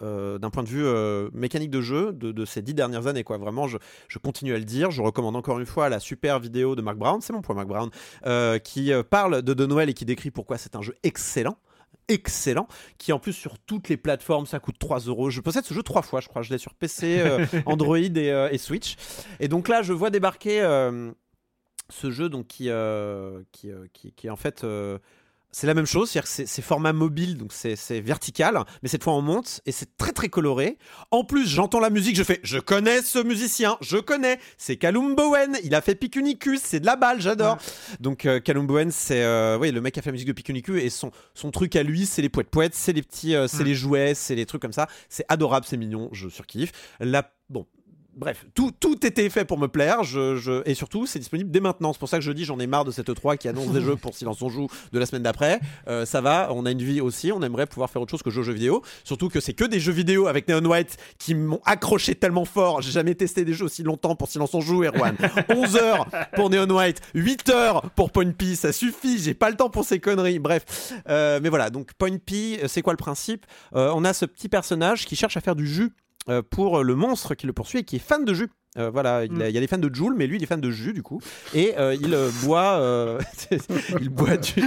euh, 0.00 0.38
d'un 0.38 0.48
point 0.48 0.62
de 0.62 0.68
vue 0.68 0.86
mécanique 1.34 1.70
de 1.70 1.82
jeu 1.82 2.14
de, 2.14 2.32
de 2.32 2.44
ces 2.46 2.62
dix 2.62 2.72
dernières 2.72 3.06
années. 3.08 3.24
Quoi. 3.24 3.36
Vraiment, 3.36 3.68
je, 3.68 3.76
je 4.08 4.18
continue 4.18 4.54
à 4.54 4.58
le 4.58 4.64
dire. 4.64 4.90
Je 4.90 5.02
recommande 5.02 5.36
encore 5.36 5.60
une 5.60 5.66
fois 5.66 5.90
la 5.90 6.00
super 6.00 6.40
vidéo 6.40 6.74
de 6.74 6.80
Mark 6.80 6.96
Brown, 6.96 7.20
c'est 7.20 7.34
mon 7.34 7.42
point 7.42 7.54
Mark 7.54 7.68
Brown, 7.68 7.90
qui 8.60 8.90
parle 9.10 9.42
de 9.42 9.52
De 9.52 9.66
Noël 9.66 9.90
et 9.90 9.94
qui 9.94 10.06
décrit 10.06 10.30
pourquoi 10.30 10.56
c'est 10.56 10.76
un 10.76 10.82
jeu 10.82 10.96
excellent. 11.02 11.58
Excellent, 12.08 12.66
qui 12.98 13.12
en 13.12 13.18
plus 13.18 13.32
sur 13.32 13.58
toutes 13.58 13.88
les 13.88 13.96
plateformes 13.96 14.46
ça 14.46 14.58
coûte 14.60 14.78
3 14.78 15.00
euros. 15.00 15.30
Je 15.30 15.40
possède 15.40 15.64
ce 15.64 15.72
jeu 15.72 15.82
trois 15.82 16.02
fois, 16.02 16.20
je 16.20 16.28
crois. 16.28 16.42
Je 16.42 16.50
l'ai 16.50 16.58
sur 16.58 16.74
PC, 16.74 17.20
euh, 17.20 17.46
Android 17.66 17.96
et, 17.96 18.30
euh, 18.30 18.48
et 18.50 18.58
Switch. 18.58 18.96
Et 19.40 19.48
donc 19.48 19.68
là, 19.68 19.82
je 19.82 19.92
vois 19.92 20.10
débarquer 20.10 20.60
euh, 20.60 21.12
ce 21.90 22.10
jeu 22.10 22.28
donc 22.28 22.48
qui, 22.48 22.70
qui, 23.52 23.70
qui, 23.92 24.12
qui 24.12 24.26
est 24.26 24.30
en 24.30 24.36
fait 24.36 24.64
c'est 25.52 25.66
la 25.66 25.74
même 25.74 25.86
chose, 25.86 26.10
c'est-à-dire 26.10 26.28
que 26.30 26.46
c'est- 26.48 26.62
format 26.62 26.92
mobile, 26.92 27.36
donc 27.36 27.52
c'est 27.52 28.00
vertical, 28.00 28.58
mais 28.82 28.88
cette 28.88 29.04
fois 29.04 29.12
on 29.12 29.20
monte 29.22 29.60
et 29.66 29.72
c'est 29.72 29.96
très 29.96 30.12
très 30.12 30.28
coloré. 30.28 30.78
En 31.10 31.24
plus, 31.24 31.46
j'entends 31.46 31.78
la 31.80 31.90
musique, 31.90 32.16
je 32.16 32.22
fais, 32.22 32.40
je 32.42 32.58
connais 32.58 33.02
ce 33.02 33.18
musicien, 33.18 33.76
je 33.82 33.98
connais, 33.98 34.38
c'est 34.56 34.76
Callum 34.76 35.14
Bowen, 35.14 35.58
il 35.62 35.74
a 35.74 35.80
fait 35.82 35.94
Picunicus, 35.94 36.60
c'est 36.64 36.80
de 36.80 36.86
la 36.86 36.96
balle, 36.96 37.20
j'adore. 37.20 37.58
Donc 38.00 38.24
euh, 38.26 38.40
Callum 38.40 38.66
Bowen, 38.66 38.90
c'est 38.90 39.22
euh, 39.22 39.58
oui, 39.58 39.70
le 39.72 39.80
mec 39.80 39.94
qui 39.94 40.00
a 40.00 40.02
fait 40.02 40.08
la 40.10 40.12
musique 40.12 40.28
de 40.28 40.32
Picunicus 40.32 40.82
et 40.82 40.88
son, 40.90 41.10
son 41.34 41.50
truc 41.50 41.76
à 41.76 41.82
lui, 41.82 42.06
c'est 42.06 42.22
les 42.22 42.28
poètes 42.30 42.48
poètes, 42.50 42.74
c'est 42.74 42.92
les 42.92 43.02
petits, 43.02 43.34
euh, 43.34 43.46
c'est 43.46 43.62
Mm. 43.62 43.66
les 43.66 43.74
jouets, 43.74 44.14
c'est 44.14 44.34
les 44.34 44.46
trucs 44.46 44.62
comme 44.62 44.72
ça. 44.72 44.88
C'est 45.08 45.24
adorable, 45.28 45.66
c'est 45.68 45.76
mignon, 45.76 46.08
je 46.12 46.28
surkiffe. 46.28 46.72
La, 47.00 47.30
bon. 47.50 47.66
Bref, 48.14 48.44
tout, 48.54 48.70
tout 48.78 49.06
était 49.06 49.30
fait 49.30 49.46
pour 49.46 49.58
me 49.58 49.68
plaire, 49.68 50.02
je, 50.04 50.36
je- 50.36 50.60
et 50.68 50.74
surtout 50.74 51.06
c'est 51.06 51.18
disponible 51.18 51.50
dès 51.50 51.60
maintenant. 51.60 51.94
C'est 51.94 51.98
pour 51.98 52.10
ça 52.10 52.18
que 52.18 52.22
je 52.24 52.30
dis 52.32 52.44
j'en 52.44 52.58
ai 52.60 52.66
marre 52.66 52.84
de 52.84 52.90
cette 52.90 53.08
E3 53.08 53.38
qui 53.38 53.48
annonce 53.48 53.68
des 53.72 53.80
jeux 53.84 53.96
pour 53.96 54.14
Silence 54.14 54.42
on 54.42 54.50
joue 54.50 54.68
de 54.92 54.98
la 54.98 55.06
semaine 55.06 55.22
d'après. 55.22 55.60
Euh, 55.88 56.04
ça 56.04 56.20
va, 56.20 56.48
on 56.52 56.66
a 56.66 56.70
une 56.72 56.82
vie 56.82 57.00
aussi, 57.00 57.32
on 57.32 57.40
aimerait 57.42 57.66
pouvoir 57.66 57.88
faire 57.88 58.02
autre 58.02 58.10
chose 58.10 58.22
que 58.22 58.28
jouer 58.28 58.40
aux 58.42 58.44
jeux 58.44 58.52
vidéo. 58.52 58.82
Surtout 59.04 59.30
que 59.30 59.40
c'est 59.40 59.54
que 59.54 59.64
des 59.64 59.80
jeux 59.80 59.92
vidéo 59.92 60.26
avec 60.26 60.46
Neon 60.46 60.64
White 60.66 60.98
qui 61.18 61.34
m'ont 61.34 61.60
accroché 61.64 62.14
tellement 62.14 62.44
fort. 62.44 62.82
J'ai 62.82 62.90
jamais 62.92 63.14
testé 63.14 63.44
des 63.46 63.54
jeux 63.54 63.64
aussi 63.64 63.82
longtemps 63.82 64.14
pour 64.14 64.28
Silence 64.28 64.52
on 64.52 64.60
joue, 64.60 64.84
Erwan. 64.84 65.16
11 65.48 65.76
heures 65.76 66.06
pour 66.36 66.50
Neon 66.50 66.68
White, 66.68 67.00
8 67.14 67.48
heures 67.48 67.90
pour 67.96 68.10
Point 68.10 68.32
P, 68.32 68.56
ça 68.56 68.72
suffit, 68.72 69.18
j'ai 69.18 69.34
pas 69.34 69.48
le 69.48 69.56
temps 69.56 69.70
pour 69.70 69.84
ces 69.86 70.00
conneries. 70.00 70.38
Bref, 70.38 70.92
Euh, 71.08 71.40
mais 71.42 71.48
voilà, 71.48 71.70
donc 71.70 71.92
Point 71.94 72.18
P, 72.18 72.60
c'est 72.68 72.82
quoi 72.82 72.92
le 72.92 72.98
principe? 72.98 73.46
Euh, 73.74 73.90
On 73.94 74.04
a 74.04 74.12
ce 74.12 74.26
petit 74.26 74.48
personnage 74.50 75.06
qui 75.06 75.16
cherche 75.16 75.36
à 75.38 75.40
faire 75.40 75.56
du 75.56 75.66
jus 75.66 75.92
pour 76.50 76.82
le 76.82 76.94
monstre 76.94 77.34
qui 77.34 77.46
le 77.46 77.52
poursuit 77.52 77.80
et 77.80 77.84
qui 77.84 77.96
est 77.96 77.98
fan 77.98 78.24
de 78.24 78.34
jus. 78.34 78.50
Euh, 78.78 78.88
voilà, 78.90 79.24
il, 79.26 79.42
a- 79.42 79.48
il 79.50 79.54
y 79.54 79.58
a 79.58 79.60
des 79.60 79.66
fans 79.66 79.76
de 79.76 79.94
Joule, 79.94 80.14
mais 80.16 80.26
lui 80.26 80.38
il 80.38 80.42
est 80.42 80.46
fan 80.46 80.60
de 80.60 80.70
jus 80.70 80.94
du 80.94 81.02
coup, 81.02 81.20
et 81.52 81.74
euh, 81.78 81.94
il 81.94 82.14
euh, 82.14 82.30
boit, 82.42 83.18
il 84.00 84.08
boit 84.08 84.38
du, 84.38 84.62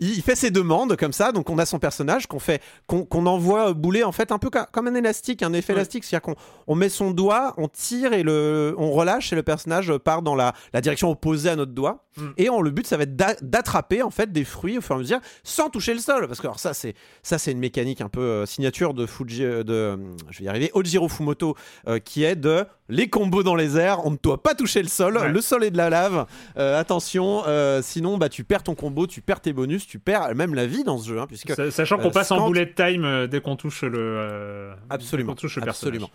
il, 0.00 0.10
il 0.16 0.22
fait 0.22 0.34
ses 0.34 0.50
demandes 0.50 0.96
comme 0.96 1.12
ça. 1.12 1.32
Donc 1.32 1.48
on 1.50 1.58
a 1.58 1.66
son 1.66 1.78
personnage 1.78 2.26
qu'on 2.26 2.38
fait, 2.38 2.60
qu'on 2.86 3.04
qu'on 3.04 3.26
envoie 3.26 3.72
bouler 3.72 4.04
en 4.04 4.12
fait 4.12 4.30
un 4.32 4.38
peu 4.38 4.50
comme 4.72 4.86
un 4.88 4.94
élastique, 4.94 5.42
un 5.42 5.52
effet 5.52 5.72
Ouais. 5.72 5.78
élastique, 5.80 6.04
c'est-à-dire 6.04 6.22
qu'on 6.22 6.36
on 6.66 6.74
met 6.74 6.88
son 6.88 7.10
doigt, 7.10 7.54
on 7.56 7.68
tire 7.68 8.12
et 8.12 8.22
le, 8.22 8.74
on 8.78 8.92
relâche 8.92 9.32
et 9.32 9.36
le 9.36 9.42
personnage 9.42 9.92
part 9.98 10.22
dans 10.22 10.34
la, 10.34 10.52
la 10.72 10.80
direction 10.80 11.10
opposée 11.10 11.50
à 11.50 11.56
notre 11.56 11.72
doigt. 11.72 12.04
Mm. 12.18 12.22
Et 12.36 12.50
on, 12.50 12.60
le 12.60 12.70
but 12.70 12.86
ça 12.86 12.96
va 12.96 13.02
être 13.04 13.16
d'a- 13.16 13.36
d'attraper 13.42 14.02
en 14.02 14.10
fait 14.10 14.32
des 14.32 14.44
fruits 14.44 14.78
au 14.78 14.80
fur 14.80 14.94
et 14.94 14.98
à 14.98 15.00
mesure 15.00 15.20
sans 15.44 15.70
toucher 15.70 15.92
le 15.94 16.00
sol, 16.00 16.26
parce 16.28 16.40
que 16.40 16.46
alors 16.46 16.58
ça 16.60 16.72
c'est 16.74 16.94
ça 17.22 17.38
c'est 17.38 17.52
une 17.52 17.58
mécanique 17.58 18.00
un 18.00 18.08
peu 18.08 18.44
signature 18.46 18.94
de 18.94 19.06
Fuji, 19.06 19.42
de, 19.42 19.98
je 20.30 20.38
vais 20.40 20.44
y 20.44 20.48
arriver, 20.48 20.70
Ojiro 20.74 21.08
Fumoto, 21.08 21.56
qui 22.04 22.22
est 22.24 22.36
de 22.36 22.65
les 22.88 23.08
combos 23.08 23.42
dans 23.42 23.54
les 23.56 23.76
airs, 23.78 24.06
on 24.06 24.10
ne 24.12 24.16
doit 24.22 24.42
pas 24.42 24.54
toucher 24.54 24.80
le 24.82 24.88
sol, 24.88 25.16
Ouais. 25.18 25.28
le 25.32 25.40
sol 25.40 25.64
est 25.64 25.70
de 25.70 25.76
la 25.76 25.90
lave, 25.90 26.26
euh, 26.56 26.78
attention, 26.78 27.42
euh, 27.46 27.80
sinon 27.82 28.16
bah 28.18 28.28
tu 28.28 28.44
perds 28.44 28.62
ton 28.62 28.74
combo, 28.74 29.06
tu 29.06 29.20
perds 29.22 29.40
tes 29.40 29.52
bonus, 29.52 29.86
tu 29.86 29.98
perds 29.98 30.34
même 30.34 30.54
la 30.54 30.66
vie 30.66 30.84
dans 30.84 30.98
ce 30.98 31.08
jeu, 31.08 31.18
hein, 31.20 31.26
puisque 31.26 31.54
Sa- 31.54 31.70
Sachant 31.70 31.98
qu'on 31.98 32.08
euh, 32.08 32.10
passe 32.10 32.30
en 32.30 32.48
bullet 32.48 32.72
time 32.72 33.26
dès 33.26 33.40
qu'on 33.40 33.56
touche 33.56 33.82
le. 33.82 34.70
Absolument, 34.88 35.34
touche 35.34 35.56
le 35.56 35.62
personnage. 35.62 35.94
absolument. 35.96 36.10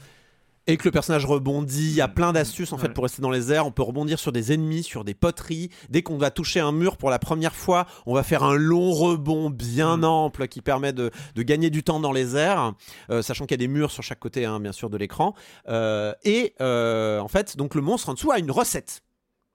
Et 0.71 0.77
que 0.77 0.85
le 0.85 0.91
personnage 0.91 1.25
rebondit, 1.25 1.89
il 1.89 1.95
y 1.95 2.01
a 2.01 2.07
plein 2.07 2.31
d'astuces 2.33 2.71
en 2.71 2.77
fait 2.77 2.87
Ouais. 2.87 2.93
pour 2.93 3.03
rester 3.03 3.21
dans 3.21 3.29
les 3.29 3.51
airs. 3.51 3.65
On 3.67 3.71
peut 3.71 3.81
rebondir 3.81 4.19
sur 4.19 4.31
des 4.31 4.53
ennemis, 4.53 4.83
sur 4.83 5.03
des 5.03 5.13
poteries. 5.13 5.69
Dès 5.89 6.01
qu'on 6.01 6.17
va 6.17 6.31
toucher 6.31 6.59
un 6.61 6.71
mur 6.71 6.95
pour 6.97 7.09
la 7.09 7.19
première 7.19 7.53
fois, 7.55 7.85
on 8.05 8.13
va 8.13 8.23
faire 8.23 8.43
un 8.43 8.55
long 8.55 8.91
rebond 8.91 9.49
bien 9.49 9.97
Mm. 9.97 10.03
ample 10.05 10.47
qui 10.47 10.61
permet 10.61 10.93
de, 10.93 11.11
de 11.35 11.41
gagner 11.43 11.69
du 11.69 11.83
temps 11.83 11.99
dans 11.99 12.11
les 12.13 12.35
airs, 12.37 12.73
euh, 13.09 13.21
sachant 13.21 13.45
qu'il 13.45 13.55
y 13.55 13.59
a 13.61 13.65
des 13.65 13.67
murs 13.67 13.91
sur 13.91 14.03
chaque 14.03 14.19
côté, 14.19 14.45
hein, 14.45 14.59
bien 14.59 14.71
sûr, 14.71 14.89
de 14.89 14.97
l'écran. 14.97 15.33
Euh, 15.67 16.13
et 16.23 16.53
euh, 16.61 17.19
en 17.19 17.27
fait, 17.27 17.57
donc 17.57 17.75
le 17.75 17.81
monstre 17.81 18.09
en 18.09 18.13
dessous 18.13 18.31
a 18.31 18.39
une 18.39 18.51
recette. 18.51 19.01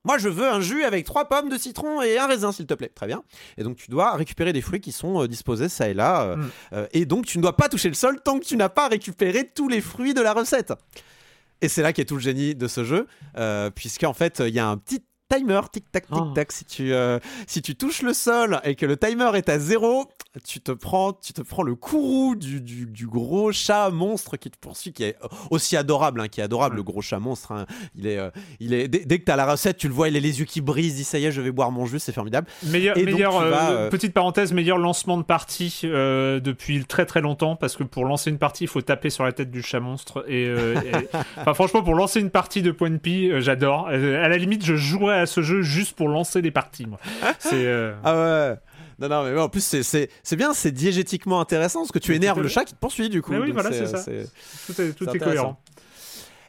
Moi, 0.07 0.17
je 0.19 0.29
veux 0.31 0.49
un 0.49 0.61
jus 0.61 0.85
avec 0.85 1.05
trois 1.05 1.27
pommes 1.29 1.49
de 1.51 1.59
citron 1.59 2.01
et 2.01 2.17
un 2.17 2.27
raisin, 2.27 2.53
s'il 2.53 2.65
te 2.67 2.75
plaît. 2.75 2.91
Très 2.95 3.07
bien. 3.07 3.23
Et 3.59 3.65
donc, 3.65 3.77
tu 3.77 3.91
dois 3.91 4.15
récupérer 4.15 4.53
des 4.53 4.61
fruits 4.63 4.81
qui 4.81 4.93
sont 4.93 5.21
euh, 5.23 5.27
disposés 5.29 5.69
ça 5.69 5.89
et 5.89 5.95
là. 5.95 6.23
euh, 6.23 6.37
Mm. 6.37 6.51
euh, 6.75 6.87
et 6.93 7.05
donc, 7.07 7.27
tu 7.27 7.39
ne 7.39 7.43
dois 7.43 7.57
pas 7.57 7.69
toucher 7.69 7.89
le 7.89 7.95
sol 7.95 8.21
tant 8.25 8.39
que 8.39 8.45
tu 8.45 8.57
n'as 8.57 8.69
pas 8.69 8.87
récupéré 8.89 9.51
tous 9.55 9.69
les 9.69 9.81
fruits 9.81 10.15
de 10.15 10.21
la 10.23 10.33
recette. 10.33 10.73
Et 11.61 11.69
c'est 11.69 11.83
là 11.83 11.93
qu'est 11.93 12.05
tout 12.05 12.15
le 12.15 12.21
génie 12.21 12.55
de 12.55 12.69
ce 12.69 12.85
jeu, 12.85 13.07
euh, 13.37 13.71
puisqu'en 13.71 14.13
fait, 14.15 14.41
il 14.47 14.55
y 14.55 14.59
a 14.59 14.67
un 14.69 14.77
petit 14.77 15.03
timer, 15.29 15.61
tic-tac, 15.73 16.05
Oh. 16.11 16.21
tic-tac. 16.21 16.53
Si, 16.53 16.65
tu, 16.65 16.93
euh, 16.93 17.19
si 17.47 17.63
tu 17.63 17.75
touches 17.75 18.03
le 18.03 18.13
sol 18.13 18.61
et 18.65 18.75
que 18.75 18.87
le 18.87 18.97
timer 18.97 19.31
est 19.35 19.49
à 19.49 19.59
zéro, 19.59 20.07
tu 20.47 20.61
te 20.61 20.73
prends, 20.73 21.13
tu 21.13 21.33
te 21.33 21.43
prends 21.43 21.63
le 21.63 21.75
courroux 21.75 22.37
du, 22.37 22.61
du, 22.61 22.87
du 22.87 23.07
gros 23.07 23.51
chat 23.53 23.91
monstre 23.91 24.37
qui 24.37 24.51
te 24.51 24.59
poursuit, 24.59 24.93
qui 24.93 25.05
est 25.05 25.17
aussi 25.51 25.77
adorable, 25.77 26.21
hein, 26.21 26.29
qui 26.29 26.41
est 26.41 26.45
adorable, 26.45 26.75
Ouais. 26.75 26.81
le 26.81 26.83
gros 26.85 27.01
chat 27.03 27.19
monstre. 27.19 27.53
hein. 27.53 27.67
Il 27.95 28.07
est, 28.07 28.19
euh, 28.19 28.31
il 28.61 28.73
est, 28.75 28.89
dès, 28.89 29.05
dès 29.05 29.19
que 29.19 29.25
tu 29.25 29.33
as 29.33 29.37
la 29.37 29.51
recette, 29.51 29.77
tu 29.79 29.89
le 29.89 29.95
vois, 29.95 30.09
il 30.09 30.17
a 30.17 30.21
les 30.21 30.39
yeux 30.39 30.45
qui 30.45 30.61
brisent, 30.61 30.93
il 30.93 30.97
dit 30.97 31.05
ça 31.05 31.19
y 31.19 31.25
est, 31.25 31.33
je 31.33 31.41
vais 31.41 31.51
boire 31.53 31.71
mon 31.73 31.87
jus, 31.87 31.99
c'est 31.99 32.13
formidable. 32.13 32.47
Meilleur, 32.65 32.97
Et 32.97 33.07
euh, 33.07 33.51
vas, 33.51 33.71
euh, 33.71 33.91
petite 33.91 34.13
parenthèse, 34.13 34.53
meilleur 34.53 34.79
lancement 34.79 35.17
de 35.19 35.23
partie 35.25 35.81
depuis 35.83 36.85
très 36.85 37.07
très 37.07 37.21
longtemps 37.21 37.57
parce 37.57 37.77
que 37.77 37.83
pour 37.85 38.05
lancer 38.05 38.31
une 38.31 38.39
partie, 38.39 38.65
il 38.65 38.69
faut 38.69 38.83
taper 38.83 39.11
sur 39.11 39.25
la 39.25 39.33
tête 39.33 39.51
du 39.51 39.63
chat 39.63 39.81
monstre. 39.81 40.25
Et, 40.29 40.45
et- 40.45 40.53
enfin, 41.37 41.55
franchement, 41.55 41.83
pour 41.83 41.95
lancer 41.95 42.21
une 42.21 42.31
partie 42.31 42.63
de 42.63 42.71
Point 42.71 42.97
P, 42.99 43.41
j'adore. 43.41 43.89
À 43.89 43.97
la 43.97 44.37
limite, 44.37 44.65
je 44.65 44.77
jouerais 44.77 45.16
à 45.17 45.27
ce 45.27 45.41
jeu 45.43 45.63
juste 45.63 45.97
pour 45.97 46.09
lancer 46.09 46.43
des 46.43 46.51
parties. 46.51 46.87
Moi, 46.87 46.99
c'est 47.39 47.67
euh, 47.67 47.95
Ah 48.05 48.15
ouais. 48.51 48.57
Non, 48.99 49.09
non, 49.09 49.25
mais 49.31 49.39
en 49.39 49.49
plus, 49.51 49.63
c'est- 49.63 49.83
c'est 49.83 50.09
c'est 50.23 50.37
bien, 50.37 50.55
c'est 50.55 50.71
diégétiquement 50.73 51.41
intéressant 51.41 51.81
parce 51.81 51.93
que 51.93 51.99
tu 51.99 52.15
énerves 52.15 52.41
le 52.41 52.49
chat 52.49 52.65
qui 52.65 52.73
te 52.75 52.79
poursuit 52.79 53.09
du 53.11 53.21
coup. 53.21 53.33
Mais 53.33 53.39
oui, 53.39 53.51
voilà, 53.53 53.71
c'est 53.73 53.87
ça. 53.87 54.03
tout 54.03 54.81
est, 54.81 54.93
tout 54.93 55.07
cohérent. 55.19 55.61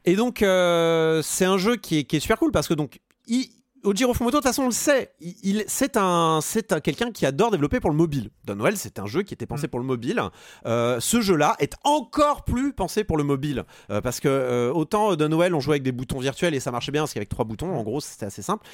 Et 0.06 0.16
donc, 0.16 0.42
euh, 0.42 1.22
c'est 1.22 1.44
un 1.44 1.58
jeu 1.58 1.76
qui 1.76 2.00
est, 2.00 2.04
qui 2.06 2.16
est 2.16 2.20
super 2.22 2.38
cool 2.40 2.52
parce 2.52 2.68
que 2.70 2.74
donc, 2.74 3.02
il, 3.28 3.48
Ojiro 3.84 4.14
Fumoto, 4.14 4.38
de 4.38 4.42
toute 4.42 4.48
façon, 4.50 4.64
on 4.64 4.68
le 4.68 4.72
sait, 4.72 5.14
il, 5.20 5.36
il- 5.44 5.64
c'est 5.68 5.98
un, 5.98 6.40
c'est 6.42 6.82
quelqu'un 6.82 7.12
qui 7.12 7.26
adore 7.26 7.52
développer 7.52 7.80
pour 7.80 7.90
le 7.92 7.96
mobile. 7.96 8.30
Noël, 8.48 8.76
c'est 8.78 9.00
un 9.00 9.06
jeu 9.06 9.24
qui 9.24 9.34
était 9.34 9.46
pensé 9.46 9.68
Mm. 9.68 9.70
pour 9.70 9.80
le 9.80 9.86
mobile. 9.86 10.22
Euh, 10.66 11.00
ce 11.00 11.22
jeu-là 11.22 11.56
est 11.60 11.74
encore 11.84 12.44
plus 12.44 12.74
pensé 12.74 13.04
pour 13.04 13.18
le 13.18 13.24
mobile 13.24 13.64
Euh, 13.90 14.02
parce 14.02 14.20
que 14.20 14.28
euh, 14.28 14.72
autant 14.74 15.12
euh, 15.14 15.28
Noël, 15.28 15.54
on 15.56 15.60
jouait 15.60 15.74
avec 15.74 15.84
des 15.84 15.92
boutons 15.92 16.20
virtuels 16.20 16.54
et 16.56 16.60
ça 16.60 16.72
marchait 16.72 16.92
bien 16.92 17.02
parce 17.04 17.14
qu'avec 17.14 17.30
trois 17.30 17.46
boutons, 17.46 17.76
en 17.76 17.84
gros, 17.84 18.02
c'était 18.02 18.26
assez 18.26 18.42
simple. 18.42 18.66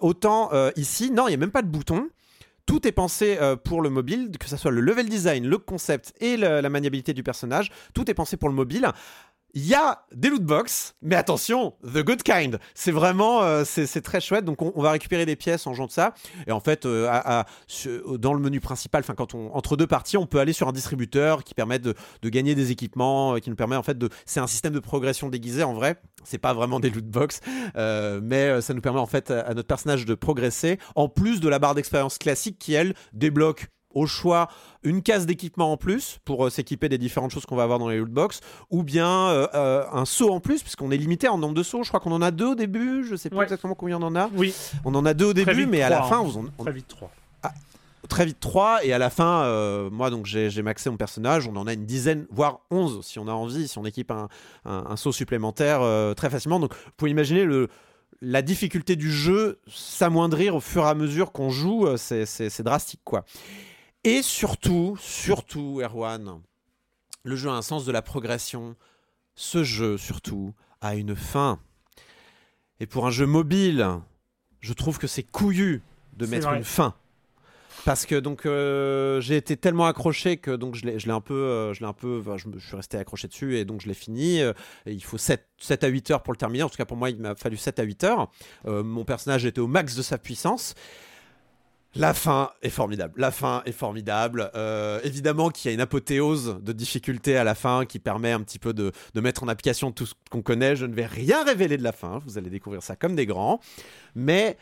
Autant 0.00 0.50
ici, 0.76 1.10
non, 1.10 1.26
il 1.26 1.30
n'y 1.30 1.34
a 1.34 1.38
même 1.38 1.50
pas 1.50 1.62
de 1.62 1.68
boutons. 1.68 2.08
Tout 2.66 2.86
est 2.88 2.92
pensé 2.92 3.38
pour 3.64 3.82
le 3.82 3.90
mobile, 3.90 4.30
que 4.40 4.48
ce 4.48 4.56
soit 4.56 4.70
le 4.70 4.80
level 4.80 5.08
design, 5.10 5.46
le 5.46 5.58
concept 5.58 6.14
et 6.20 6.36
la 6.38 6.68
maniabilité 6.70 7.12
du 7.12 7.22
personnage. 7.22 7.70
Tout 7.92 8.10
est 8.10 8.14
pensé 8.14 8.36
pour 8.38 8.48
le 8.48 8.54
mobile. 8.54 8.88
Il 9.54 9.66
y 9.66 9.74
a 9.74 10.04
des 10.12 10.30
loot 10.30 10.42
box, 10.42 10.96
mais 11.00 11.14
attention, 11.14 11.74
the 11.84 12.04
good 12.04 12.22
kind. 12.22 12.58
C'est 12.74 12.90
vraiment, 12.90 13.42
euh, 13.42 13.62
c'est 13.64 14.00
très 14.00 14.20
chouette. 14.20 14.44
Donc 14.44 14.60
on, 14.62 14.82
va 14.82 14.90
récupérer 14.90 15.26
des 15.26 15.36
pièces 15.36 15.66
en 15.66 15.74
jouant 15.74 15.86
de 15.86 15.92
ça. 15.92 16.14
Et 16.46 16.52
en 16.52 16.60
fait, 16.60 16.86
euh, 16.86 17.08
sur- 17.68 18.18
dans 18.18 18.34
le 18.34 18.40
menu 18.40 18.60
principal, 18.60 19.00
enfin 19.00 19.14
quand 19.14 19.34
on 19.34 19.54
entre 19.54 19.76
deux 19.76 19.86
parties, 19.86 20.16
on 20.16 20.26
peut 20.26 20.40
aller 20.40 20.52
sur 20.52 20.68
un 20.68 20.72
distributeur 20.72 21.44
qui 21.44 21.54
permet 21.54 21.78
de, 21.78 21.94
gagner 22.24 22.54
des 22.54 22.70
équipements, 22.72 23.34
euh, 23.34 23.38
qui 23.38 23.50
nous 23.50 23.56
permet 23.56 23.76
en 23.76 23.82
fait 23.82 23.96
de. 23.96 24.08
C'est 24.26 24.40
un 24.40 24.46
système 24.46 24.72
de 24.72 24.80
progression 24.80 25.28
déguisé 25.28 25.62
en 25.62 25.74
vrai. 25.74 26.00
C'est 26.24 26.38
pas 26.38 26.54
vraiment 26.54 26.80
des 26.80 26.90
loot 26.90 27.06
box, 27.06 27.40
euh, 27.76 28.20
mais 28.22 28.48
euh, 28.48 28.60
ça 28.60 28.74
nous 28.74 28.80
permet 28.80 29.00
en 29.00 29.06
fait 29.06 29.30
à, 29.30 29.40
à 29.40 29.54
notre 29.54 29.68
personnage 29.68 30.04
de 30.04 30.14
progresser. 30.14 30.78
En 30.94 31.08
plus 31.08 31.40
de 31.40 31.48
la 31.48 31.58
barre 31.58 31.74
d'expérience 31.74 32.18
classique 32.18 32.58
qui 32.58 32.74
elle 32.74 32.94
débloque 33.12 33.68
au 33.94 34.06
choix 34.06 34.48
une 34.82 35.02
case 35.02 35.26
d'équipement 35.26 35.72
en 35.72 35.76
plus 35.76 36.18
pour 36.24 36.46
euh, 36.46 36.50
s'équiper 36.50 36.88
des 36.88 36.98
différentes 36.98 37.30
choses 37.30 37.46
qu'on 37.46 37.56
va 37.56 37.62
avoir 37.62 37.78
dans 37.78 37.88
les 37.88 37.98
loot 37.98 38.10
box 38.10 38.40
ou 38.70 38.82
bien 38.82 39.08
euh, 39.28 39.46
euh, 39.54 39.84
un 39.92 40.04
saut 40.04 40.30
en 40.32 40.40
plus 40.40 40.62
puisqu'on 40.62 40.90
est 40.90 40.96
limité 40.96 41.28
en 41.28 41.38
nombre 41.38 41.54
de 41.54 41.62
sauts 41.62 41.82
je 41.82 41.88
crois 41.88 42.00
qu'on 42.00 42.12
en 42.12 42.22
a 42.22 42.30
deux 42.30 42.48
au 42.48 42.54
début 42.54 43.04
je 43.08 43.16
sais 43.16 43.30
pas 43.30 43.36
Ouais. 43.36 43.44
exactement 43.44 43.74
combien 43.74 43.98
on 43.98 44.02
en 44.02 44.14
a 44.16 44.28
Oui, 44.34 44.54
on 44.84 44.94
en 44.94 45.04
a 45.06 45.14
deux 45.14 45.26
au 45.26 45.32
Très 45.32 45.44
début 45.46 45.66
mais 45.66 45.82
à 45.82 45.88
la 45.88 45.98
trois, 45.98 46.08
fin 46.08 46.24
hein. 46.24 46.32
on, 46.36 46.44
on- 46.58 46.64
très 46.64 46.72
vite 46.72 46.88
3. 46.88 47.10
très 48.08 48.26
vite 48.26 48.38
3 48.40 48.84
et 48.84 48.92
à 48.92 48.98
la 48.98 49.08
fin 49.10 49.88
moi 49.90 50.10
donc 50.10 50.26
j'ai 50.26 50.62
maxé 50.62 50.90
mon 50.90 50.96
personnage 50.96 51.48
on 51.48 51.56
en 51.56 51.66
a 51.66 51.72
une 51.72 51.86
dizaine 51.86 52.26
voire 52.30 52.60
11 52.70 53.00
si 53.04 53.18
on 53.18 53.26
a 53.28 53.32
envie 53.32 53.66
si 53.68 53.78
on 53.78 53.84
équipe 53.86 54.10
un, 54.10 54.28
un- 54.66 54.84
un 54.90 54.96
saut 54.96 55.12
supplémentaire 55.12 55.80
très 56.14 56.28
facilement 56.30 56.60
donc 56.60 56.74
vous 56.74 56.90
pouvez 56.96 57.10
imaginer 57.10 57.44
le 57.44 57.68
la 58.20 58.40
difficulté 58.42 58.94
du 58.96 59.10
jeu 59.10 59.58
s'amoindrir 59.68 60.54
au 60.54 60.60
fur 60.60 60.84
et 60.84 60.88
à 60.88 60.94
mesure 60.94 61.32
qu'on 61.32 61.50
joue 61.50 61.86
c'est 61.96 62.62
drastique 62.62 63.00
quoi 63.04 63.24
et 64.04 64.22
surtout 64.22 64.96
surtout 65.00 65.80
Erwan 65.82 66.40
le 67.24 67.36
jeu 67.36 67.48
a 67.48 67.52
un 67.54 67.62
sens 67.62 67.84
de 67.86 67.92
la 67.92 68.02
progression. 68.02 68.76
Ce 69.34 69.64
jeu 69.64 69.96
surtout 69.96 70.52
a 70.82 70.94
une 70.94 71.16
fin. 71.16 71.58
Et 72.80 72.86
pour 72.86 73.06
un 73.06 73.10
jeu 73.10 73.26
mobile 73.26 73.88
je 74.60 74.72
trouve 74.72 74.98
que 74.98 75.06
c'est 75.06 75.22
couillu 75.22 75.82
de 76.16 76.26
mettre 76.26 76.48
vrai. 76.48 76.58
une 76.58 76.64
fin. 76.64 76.94
Parce 77.84 78.06
que 78.06 78.14
donc 78.14 78.46
euh, 78.46 79.20
j'ai 79.20 79.36
été 79.36 79.56
tellement 79.56 79.86
accroché 79.86 80.36
que 80.38 80.50
donc 80.52 80.74
je 80.74 80.86
l'ai 80.86 80.98
je 80.98 81.06
l'ai 81.06 81.12
un 81.12 81.20
peu 81.20 81.34
euh, 81.34 81.74
je 81.74 81.80
l'ai 81.80 81.86
un 81.86 81.92
peu 81.92 82.18
enfin, 82.20 82.36
je, 82.38 82.48
me- 82.48 82.58
je 82.58 82.66
suis 82.66 82.76
resté 82.76 82.96
accroché 82.96 83.26
dessus 83.28 83.56
et 83.58 83.64
donc 83.64 83.80
je 83.82 83.88
l'ai 83.88 83.94
fini. 83.94 84.40
Euh, 84.40 84.52
et 84.86 84.92
il 84.92 85.02
faut 85.02 85.18
7, 85.18 85.46
7 85.58 85.84
à 85.84 85.88
8 85.88 86.10
heures 86.12 86.22
pour 86.22 86.32
le 86.32 86.38
terminer. 86.38 86.62
En 86.62 86.68
tout 86.68 86.76
cas 86.76 86.84
pour 86.86 86.96
moi 86.96 87.10
il 87.10 87.18
m'a 87.20 87.34
fallu 87.34 87.56
7 87.56 87.78
à 87.78 87.82
8 87.82 88.04
heures. 88.04 88.30
Euh, 88.66 88.82
mon 88.82 89.04
personnage 89.04 89.44
était 89.44 89.60
au 89.60 89.66
max 89.66 89.96
de 89.96 90.02
sa 90.02 90.16
puissance 90.18 90.74
la 91.96 92.14
fin 92.14 92.50
est 92.62 92.70
formidable. 92.70 93.14
La 93.16 93.30
fin 93.30 93.62
est 93.66 93.72
formidable. 93.72 94.50
Euh, 94.54 95.00
évidemment 95.04 95.50
qu'il 95.50 95.70
y 95.70 95.72
a 95.72 95.74
une 95.74 95.80
apothéose 95.80 96.58
de 96.62 96.72
difficulté 96.72 97.36
à 97.36 97.44
la 97.44 97.54
fin 97.54 97.84
qui 97.84 97.98
permet 97.98 98.32
un 98.32 98.40
petit 98.40 98.58
peu 98.58 98.72
de, 98.72 98.92
mettre 99.14 99.44
en 99.44 99.48
application 99.48 99.92
tout 99.92 100.06
ce 100.06 100.14
qu'on 100.30 100.42
connaît. 100.42 100.76
Je 100.76 100.86
ne 100.86 100.94
vais 100.94 101.06
rien 101.06 101.44
révéler 101.44 101.76
de 101.76 101.84
la 101.84 101.92
fin. 101.92 102.20
Vous 102.26 102.38
allez 102.38 102.50
découvrir 102.50 102.82
ça 102.82 102.96
comme 102.96 103.14
des 103.14 103.26
grands. 103.26 103.60
Mais 104.14 104.56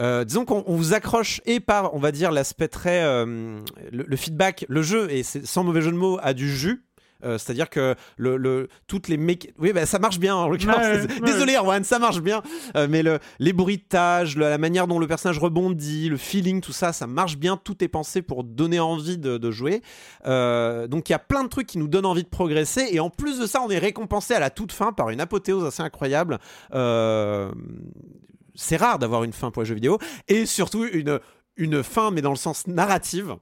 euh, 0.00 0.24
disons 0.24 0.44
qu'on 0.44 0.64
on 0.66 0.76
vous 0.76 0.92
accroche 0.92 1.40
et 1.46 1.60
par, 1.60 1.94
on 1.94 1.98
va 1.98 2.12
dire, 2.12 2.32
l'aspect 2.32 2.68
très. 2.68 3.02
euh, 3.02 3.60
le, 3.92 4.04
le 4.06 4.16
feedback, 4.16 4.66
le 4.68 4.82
jeu, 4.82 5.10
et 5.10 5.22
sans 5.22 5.64
mauvais 5.64 5.82
jeu 5.82 5.90
de 5.90 5.96
mots, 5.96 6.18
a 6.22 6.34
du 6.34 6.54
jus. 6.54 6.84
Euh, 7.24 7.38
C'est-à-dire 7.38 7.70
que 7.70 7.94
le, 8.16 8.36
le- 8.36 8.68
toutes 8.86 9.08
les 9.08 9.16
méc... 9.16 9.52
Oui, 9.58 9.72
bah, 9.72 9.86
ça 9.86 9.98
marche 9.98 10.18
bien 10.18 10.34
en 10.36 10.48
l'occurrence. 10.48 10.76
Ouais, 10.78 11.00
ouais. 11.08 11.20
Désolé, 11.24 11.54
Erwan, 11.56 11.82
ça 11.84 11.98
marche 11.98 12.20
bien. 12.20 12.42
Euh, 12.76 12.86
mais 12.88 13.02
le, 13.02 13.18
les 13.38 13.52
bruitages, 13.52 14.36
la 14.36 14.58
manière 14.58 14.86
dont 14.86 14.98
le 14.98 15.06
personnage 15.06 15.38
rebondit, 15.38 16.08
le 16.08 16.16
feeling, 16.16 16.60
tout 16.60 16.72
ça, 16.72 16.92
ça 16.92 17.06
marche 17.06 17.36
bien. 17.36 17.56
Tout 17.56 17.82
est 17.82 17.88
pensé 17.88 18.22
pour 18.22 18.44
donner 18.44 18.80
envie 18.80 19.18
de, 19.18 19.38
de 19.38 19.50
jouer. 19.50 19.82
Euh, 20.26 20.86
donc 20.86 21.08
il 21.08 21.12
y 21.12 21.14
a 21.14 21.18
plein 21.18 21.44
de 21.44 21.48
trucs 21.48 21.66
qui 21.66 21.78
nous 21.78 21.88
donnent 21.88 22.06
envie 22.06 22.24
de 22.24 22.28
progresser. 22.28 22.88
Et 22.92 23.00
en 23.00 23.10
plus 23.10 23.38
de 23.38 23.46
ça, 23.46 23.60
on 23.62 23.70
est 23.70 23.78
récompensé 23.78 24.34
à 24.34 24.40
la 24.40 24.50
toute 24.50 24.72
fin 24.72 24.92
par 24.92 25.10
une 25.10 25.20
apothéose 25.20 25.64
assez 25.64 25.82
incroyable. 25.82 26.38
C'est 28.56 28.76
rare 28.76 28.98
d'avoir 28.98 29.24
une 29.24 29.32
fin 29.32 29.50
pour 29.50 29.62
les 29.62 29.66
jeux 29.68 29.74
vidéo. 29.74 29.98
Et 30.28 30.46
surtout 30.46 30.84
une, 30.84 31.18
une 31.56 31.82
fin, 31.82 32.10
mais 32.10 32.22
dans 32.22 32.30
le 32.30 32.36
sens 32.36 32.66
narrative. 32.66 33.36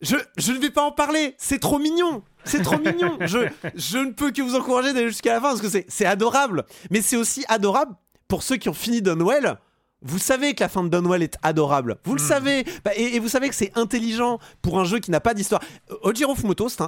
Je, 0.00 0.14
je 0.36 0.52
ne 0.52 0.58
vais 0.58 0.70
pas 0.70 0.82
en 0.82 0.92
parler, 0.92 1.34
c'est 1.38 1.58
trop 1.58 1.80
mignon, 1.80 2.22
c'est 2.48 2.62
trop 2.62 2.78
mignon. 2.78 3.18
Je, 3.20 3.98
ne 3.98 4.10
peux 4.12 4.30
que 4.32 4.42
vous 4.42 4.54
encourager 4.56 4.92
d'aller 4.92 5.08
jusqu'à 5.08 5.34
la 5.34 5.40
fin 5.40 5.48
parce 5.48 5.60
que 5.60 5.68
c'est- 5.68 5.86
c'est 5.88 6.06
adorable. 6.06 6.64
Mais 6.90 7.02
c'est 7.02 7.16
aussi 7.16 7.44
adorable 7.48 7.94
pour 8.26 8.42
ceux 8.42 8.56
qui 8.56 8.68
ont 8.68 8.74
fini 8.74 9.00
Dunwell. 9.02 9.58
Vous 10.02 10.18
savez 10.18 10.54
que 10.54 10.62
la 10.62 10.68
fin 10.68 10.84
de 10.84 10.88
Dunwell 10.88 11.24
est 11.24 11.36
adorable. 11.42 11.96
Vous 12.04 12.14
le 12.14 12.20
savez. 12.20 12.64
Bah, 12.84 12.92
et, 12.94 13.16
et 13.16 13.18
vous 13.18 13.28
savez 13.28 13.48
que 13.48 13.54
c'est 13.54 13.76
intelligent 13.76 14.38
pour 14.62 14.78
un 14.78 14.84
jeu 14.84 15.00
qui 15.00 15.10
n'a 15.10 15.20
pas 15.20 15.34
d'histoire. 15.34 15.60
Euh, 15.90 15.96
Ojiro 16.02 16.36
Fumoto, 16.36 16.68
c'est 16.68 16.82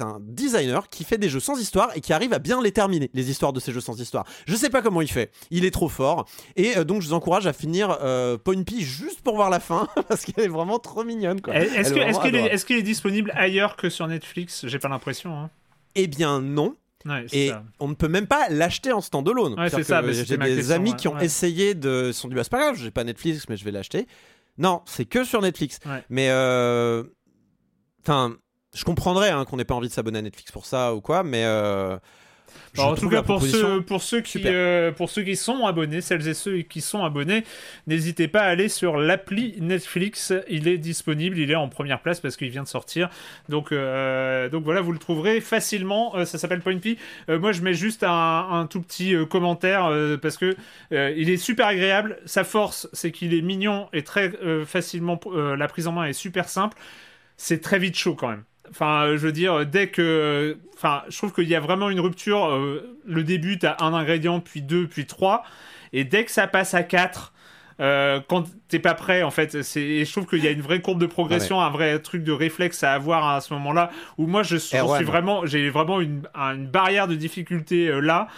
un, 0.00 0.18
designer 0.20 0.88
qui 0.88 1.04
fait 1.04 1.18
des 1.18 1.28
jeux 1.28 1.40
sans 1.40 1.60
histoire 1.60 1.90
et 1.94 2.00
qui 2.00 2.14
arrive 2.14 2.32
à 2.32 2.38
bien 2.38 2.62
les 2.62 2.72
terminer, 2.72 3.10
les 3.12 3.30
histoires 3.30 3.52
de 3.52 3.60
ces 3.60 3.72
jeux 3.72 3.80
sans 3.80 4.00
histoire. 4.00 4.24
Je 4.46 4.56
sais 4.56 4.70
pas 4.70 4.80
comment 4.80 5.02
il 5.02 5.10
fait. 5.10 5.30
Il 5.50 5.66
est 5.66 5.70
trop 5.70 5.90
fort. 5.90 6.26
Et 6.56 6.78
euh, 6.78 6.84
donc, 6.84 7.02
je 7.02 7.08
vous 7.08 7.14
encourage 7.14 7.46
à 7.46 7.52
finir 7.52 7.98
euh, 8.00 8.38
Point 8.38 8.62
P 8.62 8.80
juste 8.80 9.20
pour 9.20 9.36
voir 9.36 9.50
la 9.50 9.60
fin 9.60 9.86
parce 10.08 10.24
qu'elle 10.24 10.44
est 10.44 10.48
vraiment 10.48 10.78
trop 10.78 11.04
mignonne. 11.04 11.42
qu'il 11.42 11.54
est, 11.54 12.46
est-ce 12.46 12.64
qu'il 12.64 12.76
est 12.76 12.82
disponible 12.82 13.32
ailleurs 13.34 13.76
que 13.76 13.90
sur 13.90 14.06
Netflix? 14.06 14.66
J'ai 14.66 14.78
pas 14.78 14.88
l'impression. 14.88 15.38
Hein. 15.38 15.50
Eh 15.94 16.06
bien, 16.06 16.40
non. 16.40 16.74
Ouais, 17.06 17.26
Et 17.32 17.48
ça. 17.48 17.62
on 17.80 17.88
ne 17.88 17.94
peut 17.94 18.08
même 18.08 18.26
pas 18.26 18.48
l'acheter 18.50 18.92
en 18.92 19.00
standalone. 19.00 19.58
Ouais, 19.58 19.70
c'est 19.70 19.82
ça, 19.84 20.02
J'ai 20.02 20.36
des 20.36 20.56
question, 20.56 20.74
amis 20.74 20.90
ouais, 20.90 20.96
qui 20.96 21.08
ont 21.08 21.18
essayé 21.18 21.74
de. 21.74 22.06
Ils 22.08 22.14
se 22.14 22.20
sont 22.20 22.28
dit, 22.28 22.34
bah, 22.34 22.42
c'est 22.44 22.50
pas 22.50 22.58
grave, 22.60 22.76
j'ai 22.76 22.90
pas 22.90 23.04
Netflix, 23.04 23.48
mais 23.48 23.56
je 23.56 23.64
vais 23.64 23.70
l'acheter. 23.70 24.06
Non, 24.58 24.82
c'est 24.86 25.04
que 25.04 25.22
sur 25.24 25.40
Netflix. 25.42 25.78
Mais. 26.10 26.28
euh, 26.30 27.04
Enfin. 28.02 28.36
Je 28.74 28.84
comprendrais 28.84 29.30
hein, 29.30 29.46
qu'on 29.46 29.56
n'ait 29.56 29.64
pas 29.64 29.74
envie 29.74 29.88
de 29.88 29.92
s'abonner 29.92 30.18
à 30.18 30.22
Netflix 30.22 30.52
pour 30.52 30.66
ça 30.66 30.94
ou 30.94 31.00
quoi, 31.00 31.22
mais. 31.22 31.44
euh, 31.44 31.96
Alors, 32.78 32.92
en 32.92 32.94
tout 32.96 33.08
cas, 33.08 33.16
la 33.16 33.22
pour 33.22 33.36
proposition- 33.36 33.76
ceux, 33.76 33.82
pour, 33.82 34.02
ceux 34.02 34.20
qui, 34.20 34.30
super. 34.32 34.52
euh, 34.54 34.92
pour 34.92 35.10
ceux 35.10 35.22
qui 35.22 35.36
sont 35.36 35.66
abonnés, 35.66 36.00
celles 36.00 36.26
et 36.28 36.34
ceux 36.34 36.58
qui 36.58 36.80
sont 36.80 37.04
abonnés, 37.04 37.44
n'hésitez 37.86 38.28
pas 38.28 38.40
à 38.42 38.46
aller 38.48 38.68
sur 38.68 38.96
l'appli 38.96 39.56
Netflix. 39.60 40.32
Il 40.48 40.68
est 40.68 40.78
disponible, 40.78 41.38
il 41.38 41.50
est 41.50 41.54
en 41.56 41.68
première 41.68 42.00
place 42.00 42.20
parce 42.20 42.36
qu'il 42.36 42.50
vient 42.50 42.62
de 42.62 42.68
sortir. 42.68 43.08
Donc, 43.48 43.72
euh, 43.72 44.48
donc 44.48 44.64
voilà, 44.64 44.80
vous 44.80 44.92
le 44.92 44.98
trouverez 44.98 45.40
facilement. 45.40 46.16
Euh, 46.16 46.24
ça 46.24 46.38
s'appelle 46.38 46.60
Point 46.60 46.78
P. 46.78 46.98
Moi, 47.28 47.52
je 47.52 47.62
mets 47.62 47.74
juste 47.74 48.02
un, 48.02 48.48
un 48.50 48.66
tout 48.66 48.80
petit 48.80 49.14
commentaire 49.30 49.90
parce 50.22 50.36
que 50.36 50.54
il 50.90 51.30
est 51.30 51.36
super 51.36 51.66
agréable. 51.66 52.18
Sa 52.26 52.44
force, 52.44 52.88
c'est 52.92 53.10
qu'il 53.10 53.34
est 53.34 53.42
mignon 53.42 53.88
et 53.92 54.02
très 54.02 54.32
facilement. 54.64 55.18
la 55.34 55.68
prise 55.68 55.86
en 55.86 55.92
main 55.92 56.04
est 56.06 56.12
super 56.12 56.48
simple. 56.48 56.76
C'est 57.36 57.60
très 57.60 57.78
vite 57.78 57.96
chaud 57.96 58.14
quand 58.14 58.28
même. 58.28 58.44
Enfin, 58.70 59.04
euh, 59.06 59.16
je 59.18 59.26
veux 59.26 59.32
dire, 59.32 59.64
dès 59.66 59.88
que. 59.88 60.56
Enfin, 60.74 61.02
je 61.08 61.16
trouve 61.16 61.32
qu'il 61.32 61.48
y 61.48 61.54
a 61.54 61.60
vraiment 61.60 61.88
une 61.90 62.00
rupture. 62.00 62.46
euh, 62.46 62.96
le 63.06 63.22
début, 63.24 63.58
t'as 63.58 63.76
un 63.80 63.94
ingrédient, 63.94 64.40
puis 64.40 64.62
deux, 64.62 64.86
puis 64.86 65.06
trois. 65.06 65.42
Et 65.92 66.04
dès 66.04 66.24
que 66.24 66.30
ça 66.30 66.46
passe 66.46 66.74
à 66.74 66.82
quatre, 66.82 67.32
euh, 67.80 68.20
quand 68.28 68.44
t'es 68.68 68.78
pas 68.78 68.94
prêt, 68.94 69.22
en 69.22 69.30
fait, 69.30 69.62
c'est, 69.62 69.80
et 69.82 70.04
je 70.04 70.10
trouve 70.12 70.26
qu'il 70.26 70.42
y 70.42 70.48
a 70.48 70.50
une 70.50 70.60
vraie 70.62 70.80
courbe 70.80 70.98
de 71.00 71.06
progression, 71.06 71.60
un 71.60 71.70
vrai 71.70 71.98
truc 72.00 72.24
de 72.24 72.32
réflexe 72.32 72.82
à 72.82 72.92
avoir 72.94 73.26
à 73.28 73.40
ce 73.40 73.52
moment-là. 73.54 73.90
Où 74.18 74.26
moi, 74.26 74.42
je 74.42 74.56
suis 74.56 74.76
vraiment, 75.04 75.46
j'ai 75.46 75.68
vraiment 75.70 76.00
une, 76.00 76.22
un- 76.34 76.54
une 76.56 76.66
barrière 76.66 77.06
de 77.08 77.14
difficulté 77.14 77.88
euh, 77.88 78.00
là. 78.00 78.28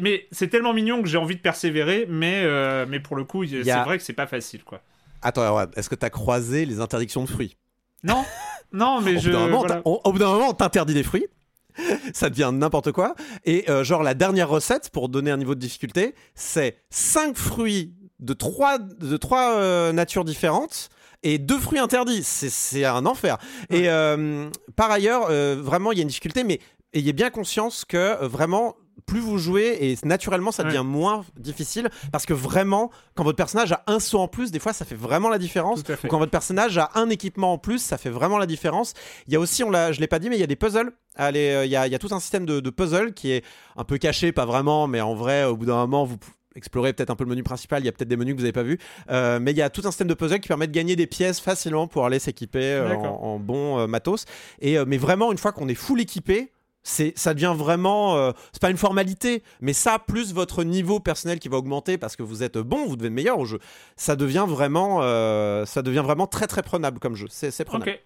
Mais 0.00 0.26
c'est 0.30 0.48
tellement 0.48 0.72
mignon 0.74 1.02
que 1.02 1.08
j'ai 1.08 1.18
envie 1.18 1.36
de 1.36 1.40
persévérer. 1.40 2.06
Mais, 2.08 2.46
mais 2.86 3.00
pour 3.00 3.16
le 3.16 3.24
coup, 3.24 3.44
c'est 3.46 3.62
vrai 3.84 3.98
que 3.98 4.04
c'est 4.04 4.12
pas 4.12 4.26
facile, 4.26 4.62
quoi. 4.64 4.80
Attends, 5.22 5.66
est-ce 5.76 5.88
que 5.88 5.94
t'as 5.94 6.10
croisé 6.10 6.64
les 6.66 6.80
interdictions 6.80 7.22
de 7.24 7.28
fruits? 7.28 7.56
Non, 8.04 8.24
non, 8.72 9.00
mais 9.00 9.16
au, 9.16 9.20
je. 9.20 9.30
bout 9.30 9.36
d'un 9.36 9.40
moment, 9.46 9.58
voilà. 9.60 9.74
t'as- 9.76 9.82
au- 9.88 10.12
bout 10.12 10.18
d'un 10.18 10.32
moment, 10.32 10.48
on 10.50 10.54
t'interdit 10.54 10.94
des 10.94 11.02
fruits. 11.02 11.26
Ça 12.14 12.28
devient 12.30 12.50
n'importe 12.52 12.92
quoi. 12.92 13.14
Et 13.44 13.70
euh, 13.70 13.82
genre, 13.84 14.02
la 14.02 14.14
dernière 14.14 14.48
recette, 14.48 14.90
pour 14.90 15.08
donner 15.08 15.30
un 15.30 15.36
niveau 15.38 15.54
de 15.54 15.60
difficulté, 15.60 16.14
c'est 16.34 16.76
5 16.90 17.36
fruits 17.36 17.94
de 18.20 18.34
3, 18.34 18.78
de 18.78 19.16
trois 19.16 19.52
euh, 19.54 19.92
natures 19.92 20.24
différentes 20.24 20.90
et 21.22 21.38
deux 21.38 21.58
fruits 21.58 21.78
interdits. 21.78 22.22
C'est- 22.24 22.50
C'est 22.50 22.84
un 22.84 23.06
enfer. 23.06 23.38
Et 23.70 23.88
euh, 23.88 24.48
par 24.76 24.90
ailleurs, 24.90 25.28
vraiment, 25.62 25.92
il 25.92 25.98
y 25.98 26.00
a 26.00 26.02
une 26.02 26.08
difficulté, 26.08 26.44
mais 26.44 26.60
ayez 26.92 27.12
bien 27.14 27.30
conscience 27.30 27.84
que 27.86 28.22
vraiment, 28.24 28.74
plus 29.06 29.20
vous 29.20 29.38
jouez 29.38 29.78
et 29.80 29.96
naturellement 30.04 30.52
ça 30.52 30.62
Ouais. 30.62 30.68
devient 30.70 30.84
moins 30.86 31.24
difficile 31.36 31.88
parce 32.12 32.24
que 32.26 32.32
vraiment, 32.34 32.90
quand 33.14 33.24
votre 33.24 33.36
personnage 33.36 33.72
a 33.72 33.82
un 33.86 33.98
saut 34.00 34.18
en 34.20 34.28
plus, 34.28 34.50
des 34.50 34.58
fois 34.58 34.72
ça 34.72 34.84
fait 34.84 34.94
vraiment 34.94 35.28
la 35.28 35.38
différence. 35.38 35.80
Ou 35.80 36.06
quand 36.08 36.18
votre 36.18 36.30
personnage 36.30 36.78
a 36.78 36.90
un 36.94 37.08
équipement 37.10 37.52
en 37.54 37.58
plus, 37.58 37.78
ça 37.78 37.98
fait 37.98 38.10
vraiment 38.10 38.38
la 38.38 38.46
différence. 38.46 38.92
Il 39.26 39.32
y 39.32 39.36
a 39.36 39.40
aussi, 39.40 39.64
on 39.64 39.70
l'a, 39.70 39.92
je 39.92 40.00
l'ai 40.00 40.06
pas 40.06 40.18
dit, 40.18 40.28
mais 40.30 40.36
il 40.36 40.40
y 40.40 40.44
a 40.44 40.46
des 40.46 40.56
puzzles. 40.56 40.92
Allez, 41.16 41.50
euh, 41.50 41.64
il 41.64 41.70
y, 41.70 41.76
a, 41.76 41.86
il 41.86 41.92
y 41.92 41.94
a 41.94 41.98
tout 41.98 42.08
un 42.12 42.20
système 42.20 42.46
de, 42.46 42.60
de 42.60 42.70
puzzles 42.70 43.12
qui 43.12 43.32
est 43.32 43.44
un 43.76 43.84
peu 43.84 43.98
caché, 43.98 44.30
pas 44.32 44.46
vraiment, 44.46 44.86
mais 44.86 45.00
en 45.00 45.14
vrai, 45.14 45.44
au 45.44 45.56
bout 45.56 45.66
d'un 45.66 45.76
moment, 45.76 46.04
vous 46.04 46.16
explorez 46.54 46.92
peut-être 46.92 47.10
un 47.10 47.16
peu 47.16 47.24
le 47.24 47.30
menu 47.30 47.42
principal. 47.42 47.82
Il 47.82 47.86
y 47.86 47.88
a 47.88 47.92
peut-être 47.92 48.08
des 48.08 48.16
menus 48.16 48.34
que 48.34 48.38
vous 48.40 48.44
n'avez 48.44 48.52
pas 48.52 48.62
vus, 48.62 48.78
Euh, 49.10 49.38
mais 49.40 49.52
il 49.52 49.56
y 49.56 49.62
a 49.62 49.70
tout 49.70 49.82
un 49.84 49.90
système 49.90 50.08
de 50.08 50.14
puzzles 50.14 50.40
qui 50.40 50.48
permet 50.48 50.66
de 50.66 50.72
gagner 50.72 50.96
des 50.96 51.06
pièces 51.06 51.40
facilement 51.40 51.86
pour 51.86 52.04
aller 52.04 52.18
s'équiper 52.18 52.62
euh, 52.74 52.94
en, 52.94 53.06
en 53.22 53.38
bon 53.38 53.78
euh, 53.78 53.86
matos. 53.86 54.26
Et 54.60 54.76
mais 54.84 54.98
vraiment, 54.98 55.32
une 55.32 55.38
fois 55.38 55.52
qu'on 55.52 55.68
est 55.68 55.74
full 55.74 56.00
équipé. 56.00 56.52
C'est, 56.84 57.12
ça 57.16 57.32
devient 57.32 57.54
vraiment, 57.56 58.16
euh, 58.16 58.32
c'est 58.52 58.60
pas 58.60 58.70
une 58.70 58.76
formalité, 58.76 59.42
mais 59.60 59.72
ça 59.72 60.00
plus 60.00 60.34
votre 60.34 60.64
niveau 60.64 60.98
personnel 60.98 61.38
qui 61.38 61.48
va 61.48 61.58
augmenter 61.58 61.96
parce 61.96 62.16
que 62.16 62.24
vous 62.24 62.42
êtes 62.42 62.58
bon, 62.58 62.86
vous 62.86 62.96
devenez 62.96 63.14
meilleur 63.14 63.38
au 63.38 63.44
jeu. 63.44 63.60
Ça 63.96 64.16
devient 64.16 64.44
vraiment, 64.48 64.98
euh, 65.02 65.64
ça 65.64 65.82
devient 65.82 66.02
vraiment 66.04 66.26
très 66.26 66.46
très 66.48 66.62
prenable 66.62 66.98
comme 66.98 67.14
jeu. 67.14 67.26
C'est, 67.30 67.52
c'est 67.52 67.64
prenable. 67.64 67.98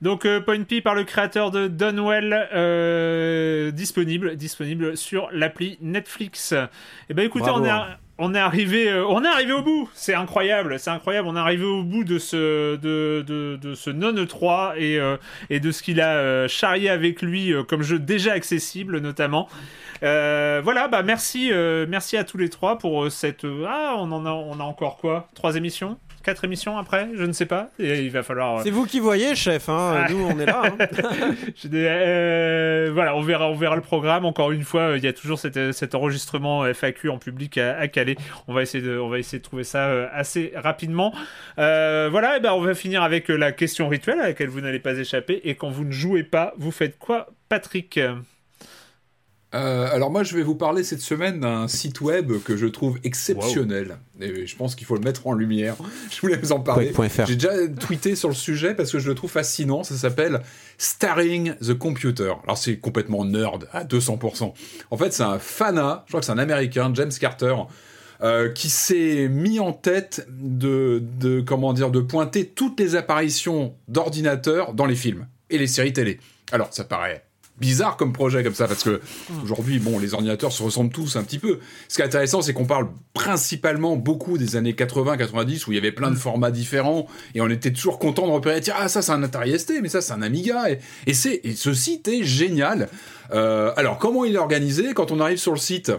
Donc 0.00 0.24
euh, 0.24 0.40
Point 0.40 0.62
P 0.62 0.80
par 0.80 0.94
le 0.94 1.04
créateur 1.04 1.50
de 1.50 1.68
Dunwell, 1.68 2.48
euh, 2.54 3.70
disponible, 3.70 4.34
disponible 4.36 4.96
sur 4.96 5.28
l'appli 5.30 5.76
Netflix. 5.82 6.54
Et 7.10 7.12
ben 7.14 7.26
écoutez, 7.26 7.44
Bravo. 7.44 7.60
on 7.60 7.64
est, 7.66 7.68
ar- 7.70 7.98
on 8.20 8.34
est 8.34 8.38
arrivé, 8.38 8.88
euh, 8.88 9.06
on 9.06 9.24
est 9.24 9.28
arrivé 9.28 9.52
au 9.52 9.62
bout. 9.62 9.88
C'est 9.94 10.14
incroyable, 10.14 10.78
c'est 10.78 10.90
incroyable. 10.90 11.26
On 11.26 11.36
est 11.36 11.40
arrivé 11.40 11.64
au 11.64 11.82
bout 11.82 12.04
de 12.04 12.18
ce, 12.18 12.76
de, 12.76 13.24
de, 13.26 13.56
de 13.56 13.74
ce 13.74 13.90
non 13.90 14.12
E3 14.12 14.74
et, 14.76 14.98
euh, 14.98 15.16
et 15.48 15.58
de 15.58 15.72
ce 15.72 15.82
qu'il 15.82 16.00
a 16.00 16.16
euh, 16.16 16.46
charrié 16.46 16.90
avec 16.90 17.22
lui 17.22 17.52
comme 17.66 17.82
jeu 17.82 17.98
déjà 17.98 18.32
accessible 18.32 18.98
notamment. 18.98 19.48
Voilà, 20.02 20.88
bah 20.88 21.02
merci, 21.02 21.50
merci 21.88 22.16
à 22.16 22.24
tous 22.24 22.38
les 22.38 22.48
trois 22.48 22.78
pour 22.78 23.10
cette. 23.10 23.46
Ah, 23.66 23.94
on 23.98 24.12
en 24.12 24.24
a, 24.26 24.30
on 24.30 24.60
a 24.60 24.62
encore 24.62 24.96
quoi? 24.96 25.28
Trois 25.34 25.56
émissions? 25.56 25.98
Quatre 26.22 26.44
émissions 26.44 26.76
après 26.76 27.08
Je 27.16 27.24
ne 27.24 27.32
sais 27.32 27.46
pas. 27.46 27.70
Et 27.78 28.02
il 28.02 28.10
va 28.10 28.22
falloir. 28.22 28.58
euh, 28.58 28.60
C'est 28.62 28.70
vous 28.70 28.84
qui 28.84 29.00
voyez, 29.00 29.34
chef. 29.34 29.68
Hein. 29.70 30.04
Ah. 30.06 30.10
Nous, 30.10 30.22
on 30.22 30.38
est 30.38 30.44
là. 30.46 30.62
hein. 30.64 30.76
des- 31.64 31.86
euh, 31.88 32.90
voilà, 32.92 33.16
on 33.16 33.22
verra, 33.22 33.48
on 33.48 33.54
verra 33.54 33.74
le 33.76 33.82
programme. 33.82 34.24
Encore 34.26 34.52
une 34.52 34.62
fois, 34.64 34.82
euh, 34.82 34.98
il 34.98 35.04
y 35.04 35.08
a 35.08 35.12
toujours 35.12 35.38
cet, 35.38 35.72
cet 35.72 35.94
enregistrement 35.94 36.66
FAQ 36.66 37.08
en 37.08 37.18
public 37.18 37.56
à, 37.58 37.78
à 37.78 37.88
caler. 37.88 38.16
On 38.48 38.52
va 38.54 38.62
essayer 38.62 38.84
de, 38.84 38.98
on 38.98 39.08
va 39.08 39.18
essayer 39.18 39.38
de 39.38 39.44
trouver 39.44 39.64
ça 39.64 40.08
assez 40.12 40.52
rapidement. 40.56 41.14
Euh, 41.58 42.08
voilà, 42.10 42.36
et 42.36 42.40
ben 42.40 42.52
on 42.52 42.60
va 42.60 42.74
finir 42.74 43.02
avec 43.02 43.28
la 43.28 43.52
question 43.52 43.88
rituelle 43.88 44.20
à 44.20 44.24
laquelle 44.28 44.48
vous 44.48 44.60
n'allez 44.60 44.78
pas 44.80 44.92
échapper. 44.92 45.40
Et 45.44 45.54
quand 45.54 45.70
vous 45.70 45.84
ne 45.84 45.92
jouez 45.92 46.22
pas, 46.22 46.52
vous 46.58 46.70
faites 46.70 46.98
quoi, 46.98 47.28
Patrick? 47.48 47.98
Euh, 49.52 49.88
alors 49.92 50.10
moi, 50.10 50.22
je 50.22 50.36
vais 50.36 50.42
vous 50.42 50.54
parler 50.54 50.84
cette 50.84 51.00
semaine 51.00 51.40
d'un 51.40 51.66
site 51.66 52.00
web 52.00 52.32
que 52.44 52.56
je 52.56 52.66
trouve 52.66 52.98
exceptionnel. 53.02 53.98
Et 54.20 54.46
je 54.46 54.56
pense 54.56 54.74
qu'il 54.74 54.86
faut 54.86 54.94
le 54.94 55.00
mettre 55.00 55.26
en 55.26 55.32
lumière. 55.32 55.76
Je 56.10 56.20
voulais 56.20 56.36
vous 56.36 56.52
en 56.52 56.60
parler. 56.60 56.92
J'ai 57.26 57.34
déjà 57.34 57.66
tweeté 57.68 58.14
sur 58.14 58.28
le 58.28 58.34
sujet 58.34 58.74
parce 58.74 58.92
que 58.92 58.98
je 58.98 59.08
le 59.08 59.14
trouve 59.14 59.30
fascinant. 59.30 59.82
Ça 59.82 59.94
s'appelle 59.96 60.42
Starring 60.78 61.54
the 61.56 61.74
Computer. 61.74 62.32
Alors 62.44 62.58
c'est 62.58 62.76
complètement 62.76 63.24
nerd 63.24 63.68
à 63.72 63.84
200%. 63.84 64.52
En 64.90 64.96
fait, 64.96 65.12
c'est 65.12 65.22
un 65.22 65.38
fana, 65.38 66.04
je 66.06 66.10
crois 66.10 66.20
que 66.20 66.26
c'est 66.26 66.32
un 66.32 66.38
Américain, 66.38 66.90
James 66.94 67.12
Carter, 67.18 67.54
euh, 68.22 68.50
qui 68.50 68.68
s'est 68.68 69.28
mis 69.28 69.58
en 69.58 69.72
tête 69.72 70.26
de, 70.28 71.02
de 71.18 71.40
comment 71.40 71.72
dire 71.72 71.90
de 71.90 72.00
pointer 72.00 72.46
toutes 72.46 72.78
les 72.78 72.94
apparitions 72.94 73.74
d'ordinateurs 73.88 74.74
dans 74.74 74.86
les 74.86 74.96
films 74.96 75.26
et 75.48 75.56
les 75.56 75.66
séries 75.66 75.94
télé. 75.94 76.20
Alors 76.52 76.68
ça 76.72 76.84
paraît 76.84 77.24
bizarre 77.60 77.96
comme 77.96 78.12
projet 78.12 78.42
comme 78.42 78.54
ça 78.54 78.66
parce 78.66 78.82
que 78.82 79.00
aujourd'hui 79.42 79.78
bon 79.78 79.98
les 79.98 80.14
ordinateurs 80.14 80.52
se 80.52 80.62
ressemblent 80.62 80.92
tous 80.92 81.16
un 81.16 81.22
petit 81.22 81.38
peu. 81.38 81.60
Ce 81.88 81.96
qui 81.96 82.02
est 82.02 82.04
intéressant 82.04 82.42
c'est 82.42 82.52
qu'on 82.52 82.66
parle 82.66 82.88
principalement 83.14 83.96
beaucoup 83.96 84.38
des 84.38 84.56
années 84.56 84.74
80 84.74 85.16
90 85.16 85.66
où 85.66 85.72
il 85.72 85.74
y 85.74 85.78
avait 85.78 85.92
plein 85.92 86.10
de 86.10 86.16
formats 86.16 86.50
différents 86.50 87.06
et 87.34 87.40
on 87.40 87.48
était 87.48 87.72
toujours 87.72 87.98
content 87.98 88.26
de 88.26 88.32
repérer 88.32 88.60
tiens 88.60 88.74
ah 88.78 88.88
ça 88.88 89.02
c'est 89.02 89.12
un 89.12 89.22
Atari 89.22 89.58
ST 89.58 89.74
mais 89.82 89.88
ça 89.88 90.00
c'est 90.00 90.12
un 90.12 90.22
Amiga 90.22 90.70
et, 90.70 90.78
et 91.06 91.14
c'est 91.14 91.40
et 91.44 91.54
ce 91.54 91.74
site 91.74 92.08
est 92.08 92.24
génial. 92.24 92.88
Euh, 93.32 93.72
alors 93.76 93.98
comment 93.98 94.24
il 94.24 94.34
est 94.34 94.38
organisé? 94.38 94.92
Quand 94.94 95.12
on 95.12 95.20
arrive 95.20 95.38
sur 95.38 95.52
le 95.52 95.58
site 95.58 95.92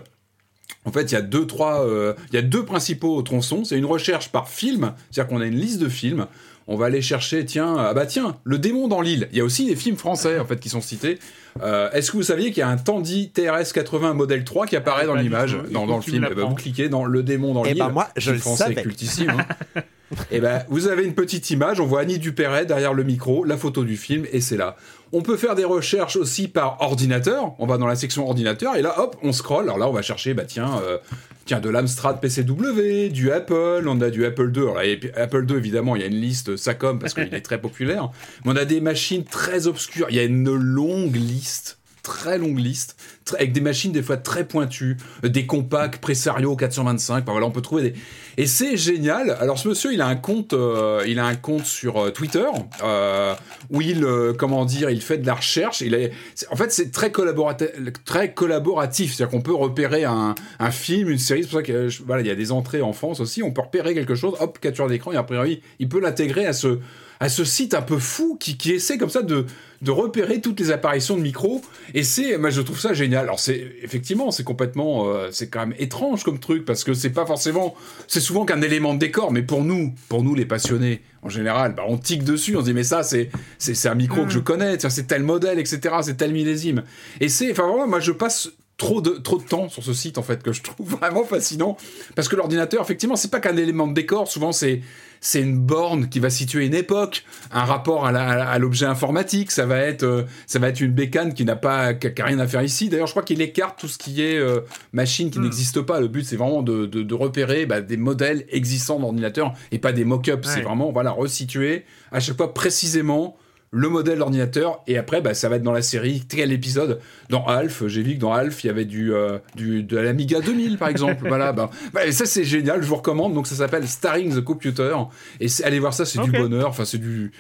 en 0.85 0.91
fait, 0.91 1.11
il 1.11 1.13
y 1.13 1.17
a 1.17 1.21
deux, 1.21 1.45
trois, 1.45 1.85
euh, 1.85 2.13
il 2.31 2.35
y 2.35 2.39
a 2.39 2.41
deux 2.41 2.65
principaux 2.65 3.21
tronçons. 3.21 3.63
C'est 3.63 3.77
une 3.77 3.85
recherche 3.85 4.29
par 4.29 4.49
film, 4.49 4.93
c'est-à-dire 5.11 5.29
qu'on 5.29 5.41
a 5.41 5.45
une 5.45 5.59
liste 5.59 5.79
de 5.79 5.89
films. 5.89 6.25
On 6.67 6.77
va 6.77 6.85
aller 6.85 7.01
chercher, 7.01 7.43
tiens, 7.45 7.75
ah 7.77 7.93
bah 7.93 8.05
tiens, 8.05 8.37
le 8.43 8.57
démon 8.59 8.87
dans 8.87 9.01
l'île. 9.01 9.27
Il 9.31 9.37
y 9.37 9.41
a 9.41 9.43
aussi 9.43 9.65
des 9.65 9.75
films 9.75 9.97
français 9.97 10.39
en 10.39 10.45
fait 10.45 10.59
qui 10.59 10.69
sont 10.69 10.79
cités. 10.81 11.19
Euh, 11.61 11.91
Est-ce 11.91 12.11
que 12.11 12.17
vous 12.17 12.23
saviez 12.23 12.49
qu'il 12.51 12.59
y 12.59 12.61
a 12.63 12.69
un 12.69 12.77
Tandy 12.77 13.29
TRS 13.31 13.73
80 13.73 14.13
modèle 14.13 14.43
3 14.45 14.67
qui 14.67 14.75
apparaît 14.75 15.05
dans 15.05 15.13
Pas 15.13 15.19
du 15.19 15.23
l'image, 15.25 15.57
dans, 15.71 15.85
dans 15.87 15.97
le 15.97 16.01
film? 16.01 16.21
L'apprends. 16.23 16.49
Vous 16.49 16.55
cliquez 16.55 16.87
dans 16.87 17.03
le 17.03 17.23
démon 17.23 17.53
dans 17.53 17.65
Eh 17.65 17.69
l'île. 17.73 17.79
ben, 17.79 17.89
moi, 17.89 18.07
je 18.15 18.31
le 18.31 18.37
français 18.37 18.63
savais. 18.65 18.81
cultissime. 18.83 19.31
hein. 19.75 19.81
Et 20.31 20.39
ben, 20.39 20.63
vous 20.69 20.87
avez 20.87 21.03
une 21.03 21.13
petite 21.13 21.49
image. 21.49 21.79
On 21.79 21.85
voit 21.85 22.01
Annie 22.01 22.19
Dupéret 22.19 22.65
derrière 22.65 22.93
le 22.93 23.03
micro, 23.03 23.43
la 23.43 23.57
photo 23.57 23.83
du 23.83 23.97
film, 23.97 24.25
et 24.31 24.41
c'est 24.41 24.57
là. 24.57 24.75
On 25.13 25.21
peut 25.21 25.35
faire 25.35 25.55
des 25.55 25.65
recherches 25.65 26.15
aussi 26.15 26.47
par 26.47 26.81
ordinateur. 26.81 27.53
On 27.59 27.65
va 27.65 27.77
dans 27.77 27.87
la 27.87 27.95
section 27.95 28.27
ordinateur 28.27 28.75
et 28.77 28.81
là, 28.81 28.99
hop, 28.99 29.17
on 29.23 29.33
scroll. 29.33 29.65
Alors 29.65 29.77
là, 29.77 29.89
on 29.89 29.91
va 29.91 30.01
chercher, 30.01 30.33
bah 30.33 30.45
tiens, 30.45 30.79
euh, 30.83 30.97
tiens, 31.45 31.59
de 31.59 31.69
l'Amstrad 31.69 32.21
PCW, 32.21 33.09
du 33.09 33.31
Apple, 33.31 33.83
on 33.87 33.99
a 33.99 34.09
du 34.09 34.25
Apple 34.25 34.51
II. 34.55 34.63
Alors, 34.63 34.81
Apple 35.17 35.45
II, 35.49 35.57
évidemment, 35.57 35.95
il 35.97 36.01
y 36.01 36.05
a 36.05 36.07
une 36.07 36.21
liste 36.21 36.55
SACOM 36.55 36.99
parce 36.99 37.13
qu'il 37.13 37.33
est 37.33 37.41
très 37.41 37.59
populaire. 37.59 38.09
Mais 38.45 38.51
on 38.53 38.55
a 38.55 38.65
des 38.65 38.79
machines 38.79 39.25
très 39.25 39.67
obscures. 39.67 40.07
Il 40.09 40.15
y 40.15 40.19
a 40.19 40.23
une 40.23 40.53
longue 40.53 41.15
liste 41.15 41.77
très 42.03 42.37
longue 42.37 42.59
liste, 42.59 42.95
avec 43.37 43.53
des 43.53 43.61
machines 43.61 43.91
des 43.91 44.01
fois 44.01 44.17
très 44.17 44.47
pointues, 44.47 44.97
des 45.23 45.45
compacts 45.45 45.97
Presario 45.97 46.55
425, 46.55 47.23
enfin, 47.23 47.31
voilà, 47.31 47.47
on 47.47 47.51
peut 47.51 47.61
trouver 47.61 47.83
des... 47.83 47.93
Et 48.37 48.47
c'est 48.47 48.77
génial. 48.77 49.37
Alors 49.39 49.59
ce 49.59 49.67
monsieur, 49.67 49.93
il 49.93 50.01
a 50.01 50.07
un 50.07 50.15
compte, 50.15 50.53
euh, 50.53 51.03
il 51.07 51.19
a 51.19 51.25
un 51.25 51.35
compte 51.35 51.65
sur 51.65 51.97
euh, 51.97 52.11
Twitter 52.11 52.45
euh, 52.83 53.35
où 53.69 53.81
il, 53.81 54.05
comment 54.37 54.65
dire, 54.65 54.89
il 54.89 55.01
fait 55.01 55.17
de 55.17 55.27
la 55.27 55.35
recherche. 55.35 55.81
Il 55.81 56.11
en 56.49 56.55
fait, 56.55 56.71
c'est 56.71 56.91
très 56.91 57.11
collaboratif, 57.11 57.69
très 58.05 58.33
collaboratif. 58.33 59.13
C'est-à-dire 59.13 59.31
qu'on 59.31 59.41
peut 59.41 59.53
repérer 59.53 60.05
un, 60.05 60.35
film, 60.71 61.09
une 61.09 61.17
série. 61.17 61.43
C'est 61.43 61.49
pour 61.49 61.59
ça 61.59 61.63
que 61.63 61.89
il 62.21 62.27
y 62.27 62.31
a 62.31 62.35
des 62.35 62.51
entrées 62.51 62.81
en 62.81 62.93
France 62.93 63.19
aussi. 63.19 63.43
On 63.43 63.51
peut 63.51 63.61
repérer 63.61 63.93
quelque 63.93 64.15
chose, 64.15 64.35
hop, 64.39 64.59
capture 64.59 64.87
d'écran, 64.87 65.11
et 65.11 65.17
a 65.17 65.23
priori, 65.23 65.61
il 65.79 65.89
peut 65.89 65.99
l'intégrer 65.99 66.45
à 66.45 66.53
ce 66.53 66.79
à 67.21 67.29
ce 67.29 67.45
site 67.45 67.75
un 67.75 67.83
peu 67.83 67.99
fou 67.99 68.35
qui, 68.37 68.57
qui 68.57 68.71
essaie 68.71 68.97
comme 68.97 69.11
ça 69.11 69.21
de, 69.21 69.45
de 69.83 69.91
repérer 69.91 70.41
toutes 70.41 70.59
les 70.59 70.71
apparitions 70.71 71.15
de 71.15 71.21
micros. 71.21 71.61
Et 71.93 72.03
c'est, 72.03 72.35
moi 72.39 72.49
je 72.49 72.61
trouve 72.61 72.79
ça 72.79 72.93
génial. 72.93 73.25
Alors 73.25 73.39
c'est 73.39 73.73
effectivement 73.83 74.31
c'est 74.31 74.43
complètement, 74.43 75.07
euh, 75.07 75.29
c'est 75.31 75.47
quand 75.47 75.59
même 75.59 75.75
étrange 75.77 76.23
comme 76.23 76.39
truc 76.39 76.65
parce 76.65 76.83
que 76.83 76.95
c'est 76.95 77.11
pas 77.11 77.27
forcément, 77.27 77.75
c'est 78.07 78.21
souvent 78.21 78.43
qu'un 78.43 78.63
élément 78.63 78.95
de 78.95 78.99
décor. 78.99 79.31
Mais 79.31 79.43
pour 79.43 79.63
nous, 79.63 79.93
pour 80.09 80.23
nous 80.23 80.33
les 80.33 80.45
passionnés 80.45 81.03
en 81.21 81.29
général, 81.29 81.75
bah, 81.75 81.83
on 81.87 81.99
tique 81.99 82.23
dessus, 82.23 82.57
on 82.57 82.61
se 82.61 82.65
dit 82.65 82.73
mais 82.73 82.83
ça 82.83 83.03
c'est 83.03 83.29
c'est 83.59 83.87
un 83.87 83.95
micro 83.95 84.25
que 84.25 84.31
je 84.31 84.39
connais, 84.39 84.75
tiens, 84.77 84.89
c'est 84.89 85.05
tel 85.05 85.21
modèle, 85.21 85.59
etc. 85.59 85.97
C'est 86.01 86.17
tel 86.17 86.33
millésime. 86.33 86.81
Et 87.19 87.29
c'est, 87.29 87.51
enfin 87.51 87.67
vraiment, 87.67 87.87
moi 87.87 87.99
je 87.99 88.13
passe 88.13 88.49
trop 88.77 88.99
de, 88.99 89.11
trop 89.11 89.37
de 89.37 89.43
temps 89.43 89.69
sur 89.69 89.83
ce 89.83 89.93
site 89.93 90.17
en 90.17 90.23
fait 90.23 90.41
que 90.41 90.53
je 90.53 90.63
trouve 90.63 90.89
vraiment 90.97 91.23
fascinant 91.23 91.77
parce 92.15 92.27
que 92.27 92.35
l'ordinateur 92.35 92.81
effectivement 92.81 93.15
c'est 93.15 93.29
pas 93.29 93.39
qu'un 93.39 93.55
élément 93.57 93.85
de 93.85 93.93
décor 93.93 94.27
souvent 94.27 94.51
c'est 94.51 94.81
c'est 95.21 95.41
une 95.41 95.59
borne 95.59 96.09
qui 96.09 96.19
va 96.19 96.29
situer 96.29 96.65
une 96.65 96.73
époque 96.73 97.23
un 97.51 97.63
rapport 97.63 98.05
à 98.05 98.59
l'objet 98.59 98.85
informatique 98.85 99.51
ça 99.51 99.65
va 99.65 99.77
être 99.77 100.03
euh, 100.03 100.23
ça 100.47 100.59
va 100.59 100.69
être 100.69 100.81
une 100.81 100.91
bécane 100.91 101.33
qui 101.33 101.45
n'a 101.45 101.55
pas 101.55 101.93
qui 101.93 102.21
a, 102.21 102.25
rien 102.25 102.39
à 102.39 102.47
faire 102.47 102.63
ici. 102.63 102.89
D'ailleurs 102.89 103.07
je 103.07 103.13
crois 103.13 103.23
qu'il 103.23 103.41
écarte 103.41 103.79
tout 103.79 103.87
ce 103.87 103.97
qui 103.97 104.21
est 104.21 104.37
euh, 104.37 104.61
machine 104.93 105.29
qui 105.31 105.39
n'existe 105.39 105.81
pas. 105.81 105.99
Le 105.99 106.07
but 106.07 106.25
c'est 106.25 106.35
vraiment 106.35 106.61
de, 106.61 106.85
de, 106.85 107.03
de 107.03 107.13
repérer 107.13 107.65
bah, 107.65 107.81
des 107.81 107.97
modèles 107.97 108.45
existants 108.49 108.99
d'ordinateur 108.99 109.53
et 109.71 109.79
pas 109.79 109.91
des 109.91 110.05
mock-ups. 110.05 110.47
C'est 110.47 110.61
vraiment 110.61 110.91
voilà 110.91 111.11
resituer 111.11 111.85
à 112.11 112.19
chaque 112.19 112.37
fois 112.37 112.53
précisément 112.53 113.37
le 113.73 113.87
modèle 113.87 114.17
d'ordinateur 114.19 114.81
et 114.85 114.97
après 114.97 115.21
bah, 115.21 115.33
ça 115.33 115.47
va 115.47 115.55
être 115.55 115.63
dans 115.63 115.71
la 115.71 115.81
série 115.81 116.23
quel 116.27 116.51
épisode. 116.51 116.99
Dans 117.29 117.45
Alf 117.45 117.87
j'ai 117.87 118.03
vu 118.03 118.15
que 118.15 118.19
dans 118.19 118.33
Alf 118.33 118.63
il 118.63 118.67
y 118.67 118.69
avait 118.69 118.85
du, 118.85 119.13
euh, 119.13 119.39
du 119.55 119.81
de 119.83 119.97
l'Amiga 119.97 120.41
2000 120.41 120.77
par 120.77 120.89
exemple. 120.89 121.23
Voilà 121.27 121.53
bah, 121.53 121.69
bah, 121.93 122.05
et 122.05 122.11
ça 122.11 122.25
c'est 122.25 122.43
génial 122.43 122.81
je 122.81 122.87
vous 122.87 122.97
recommande. 122.97 123.33
Donc 123.33 123.47
ça 123.47 123.55
s'appelle 123.55 123.87
Starring 123.87 124.35
the 124.35 124.41
Computer. 124.43 124.95
Et 125.39 125.47
c'est- 125.47 125.63
allez 125.63 125.79
voir 125.79 125.93
ça 125.93 126.05
c'est 126.05 126.21
du 126.21 126.31
bonheur. 126.31 126.67
Enfin 126.69 126.85
c'est 126.85 126.97
du 126.97 127.31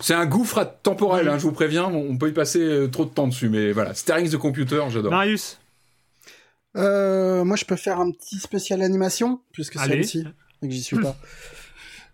c'est 0.00 0.14
un 0.14 0.26
gouffre 0.26 0.66
temporel 0.82 1.28
hein, 1.28 1.36
je 1.38 1.42
vous 1.42 1.52
préviens. 1.52 1.84
On 1.84 2.10
on 2.10 2.16
peut 2.16 2.28
y 2.30 2.32
passer 2.32 2.60
euh, 2.60 2.88
trop 2.88 3.04
de 3.04 3.10
temps 3.10 3.28
dessus 3.28 3.48
mais 3.48 3.72
voilà. 3.72 3.92
Starring 3.94 4.30
the 4.30 4.38
Computer 4.38 4.82
j'adore. 4.88 5.10
Marius? 5.12 5.58
Euh, 6.76 7.44
moi, 7.44 7.56
je 7.56 7.64
peux 7.64 7.76
faire 7.76 8.00
un 8.00 8.10
petit 8.10 8.38
spécial 8.38 8.82
animation, 8.82 9.40
puisque 9.52 9.78
c'est 9.78 9.96
ici, 9.98 10.24
et 10.62 10.66
que 10.66 10.72
j'y 10.72 10.82
suis 10.82 10.98
pas. 10.98 11.16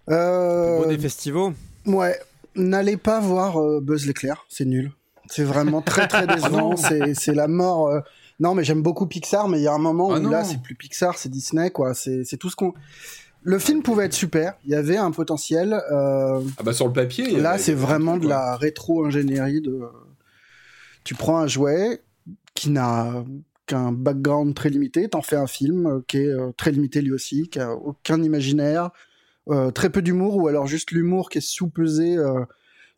Euh, 0.09 0.87
des 0.87 0.99
festivals. 0.99 1.53
ouais, 1.87 2.19
n'allez 2.55 2.97
pas 2.97 3.21
voir 3.21 3.61
euh, 3.61 3.81
Buzz 3.81 4.07
l'éclair, 4.07 4.45
c'est 4.49 4.65
nul. 4.65 4.93
C'est 5.29 5.45
vraiment 5.45 5.81
très 5.83 6.09
très 6.09 6.27
décevant, 6.35 6.77
c'est 6.77 7.15
c'est 7.15 7.35
la 7.35 7.49
mort. 7.49 7.89
euh. 7.89 8.01
Non, 8.41 8.55
mais 8.55 8.65
j'aime 8.65 8.83
beaucoup 8.83 9.07
Pixar, 9.07 9.49
mais 9.49 9.59
il 9.61 9.65
y 9.65 9.69
a 9.69 9.73
un 9.75 9.79
moment 9.79 10.11
Ah 10.13 10.19
où 10.19 10.31
là, 10.31 10.43
non. 10.43 10.49
c'est 10.49 10.63
plus 10.63 10.75
Pixar, 10.75 11.19
c'est 11.19 11.29
Disney, 11.29 11.71
quoi. 11.71 11.95
C'est 11.95 12.25
c'est 12.25 12.37
tout 12.37 12.49
ce 12.51 12.57
qu'on. 12.57 12.73
Le 13.43 13.59
film 13.59 13.83
pouvait 13.83 14.05
être 14.07 14.13
super, 14.15 14.55
il 14.65 14.71
y 14.71 14.75
avait 14.75 14.97
un 14.99 15.11
potentiel. 15.13 15.73
euh, 15.93 16.41
ah 16.59 16.63
bah 16.63 16.73
sur 16.75 16.87
le 16.87 16.93
papier 16.93 17.25
il 17.27 17.39
y 17.39 17.41
Là, 17.41 17.57
c'est 17.59 17.73
vraiment 17.75 18.17
de 18.19 18.27
la 18.29 18.57
rétro-ingénierie 18.57 19.61
de. 19.61 19.81
Tu 21.05 21.15
prends 21.15 21.39
un 21.39 21.47
jouet 21.47 22.03
qui 22.55 22.71
n'a 22.71 23.25
qu'un 23.67 23.93
background 23.93 24.55
très 24.55 24.69
limité, 24.69 25.09
t'en 25.09 25.23
fais 25.23 25.37
un 25.37 25.47
film 25.47 25.87
euh, 25.87 26.01
qui 26.09 26.19
est 26.19 26.27
euh, 26.27 26.51
très 26.57 26.73
limité 26.73 27.01
lui 27.01 27.13
aussi, 27.13 27.49
qui 27.49 27.61
a 27.61 27.73
aucun 27.73 28.21
imaginaire, 28.23 28.91
euh, 29.51 29.71
très 29.71 29.91
peu 29.91 30.03
d'humour, 30.03 30.37
ou 30.37 30.49
alors 30.49 30.67
juste 30.67 30.91
l'humour 30.93 31.29
qui 31.31 31.39
est 31.39 31.43
sous-pesé 31.43 32.17
euh, 32.17 32.45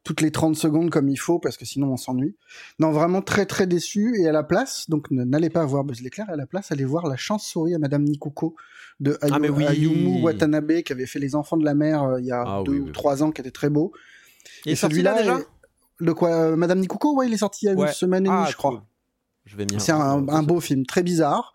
toutes 0.04 0.20
les 0.20 0.30
30 0.32 0.56
secondes 0.56 0.90
comme 0.90 1.08
il 1.08 1.16
faut, 1.16 1.38
parce 1.38 1.56
que 1.56 1.64
sinon 1.64 1.92
on 1.92 1.96
s'ennuie. 1.96 2.36
Non, 2.80 2.90
vraiment 2.90 3.22
très 3.22 3.46
très 3.46 3.66
déçu, 3.66 4.14
et 4.20 4.26
à 4.28 4.32
la 4.32 4.42
place, 4.42 4.88
donc 4.90 5.10
ne- 5.10 5.24
n'allez 5.24 5.48
pas 5.50 5.64
voir 5.64 5.84
Buzz 5.84 6.00
l'éclair, 6.00 6.28
à 6.28 6.36
la 6.36 6.46
place, 6.46 6.72
allez 6.72 6.84
voir 6.84 7.06
La 7.06 7.16
chance-souris 7.16 7.74
à 7.74 7.78
Madame 7.78 8.02
Nikuko 8.04 8.56
de 9.00 9.12
Ayu- 9.22 9.30
Ah, 9.32 9.38
mais 9.38 9.48
oui. 9.48 9.64
Ayumu 9.64 10.22
Watanabe, 10.22 10.82
qui 10.82 10.92
avait 10.92 11.06
fait 11.06 11.18
Les 11.20 11.34
Enfants 11.36 11.56
de 11.56 11.64
la 11.64 11.74
mer 11.74 12.02
euh, 12.02 12.20
il 12.20 12.26
y 12.26 12.32
a 12.32 12.42
Ah, 12.44 12.62
deux 12.64 12.72
oui, 12.72 12.80
ou 12.80 12.84
oui. 12.86 12.92
trois 12.92 13.22
ans, 13.22 13.30
qui 13.30 13.40
était 13.40 13.50
très 13.52 13.70
beau. 13.70 13.92
Il 14.66 14.72
est 14.72 14.76
sorti 14.76 15.02
là 15.02 15.14
déjà 15.16 15.38
est- 15.38 16.04
De 16.04 16.12
quoi 16.12 16.30
euh, 16.30 16.56
Madame 16.56 16.80
Nikuko 16.80 17.14
Ouais, 17.16 17.28
il 17.28 17.32
est 17.32 17.36
sorti 17.38 17.66
il 17.66 17.68
y 17.68 17.72
a 17.72 17.76
Ouais. 17.76 17.86
une 17.86 17.92
semaine 17.92 18.24
et 18.24 18.28
demie, 18.28 18.38
Ah, 18.44 18.48
je 18.50 18.56
crois. 18.56 18.70
cool. 18.72 18.80
Je 19.44 19.56
vais 19.56 19.64
m'y 19.66 19.80
C'est 19.80 19.92
un, 19.92 20.28
un 20.28 20.42
beau 20.42 20.60
film, 20.60 20.84
très 20.84 21.02
bizarre. 21.04 21.54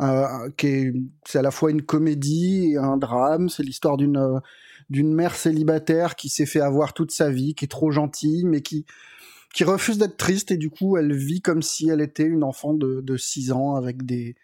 Euh, 0.00 0.48
qui 0.56 0.66
est, 0.66 0.92
c'est 1.26 1.38
à 1.38 1.42
la 1.42 1.50
fois 1.50 1.70
une 1.70 1.82
comédie 1.82 2.72
et 2.72 2.76
un 2.78 2.96
drame. 2.96 3.48
C'est 3.48 3.62
l'histoire 3.62 3.96
d'une 3.96 4.16
euh, 4.16 4.38
d'une 4.90 5.14
mère 5.14 5.36
célibataire 5.36 6.16
qui 6.16 6.28
s'est 6.28 6.46
fait 6.46 6.60
avoir 6.60 6.94
toute 6.94 7.12
sa 7.12 7.30
vie, 7.30 7.54
qui 7.54 7.64
est 7.66 7.68
trop 7.68 7.90
gentille, 7.90 8.44
mais 8.44 8.60
qui 8.62 8.86
qui 9.54 9.64
refuse 9.64 9.98
d'être 9.98 10.16
triste 10.16 10.52
et 10.52 10.56
du 10.56 10.70
coup 10.70 10.96
elle 10.96 11.12
vit 11.14 11.40
comme 11.40 11.62
si 11.62 11.88
elle 11.90 12.00
était 12.00 12.24
une 12.24 12.44
enfant 12.44 12.72
de, 12.74 13.00
de 13.00 13.16
6 13.16 13.52
ans 13.52 13.74
avec 13.74 14.04
des 14.06 14.36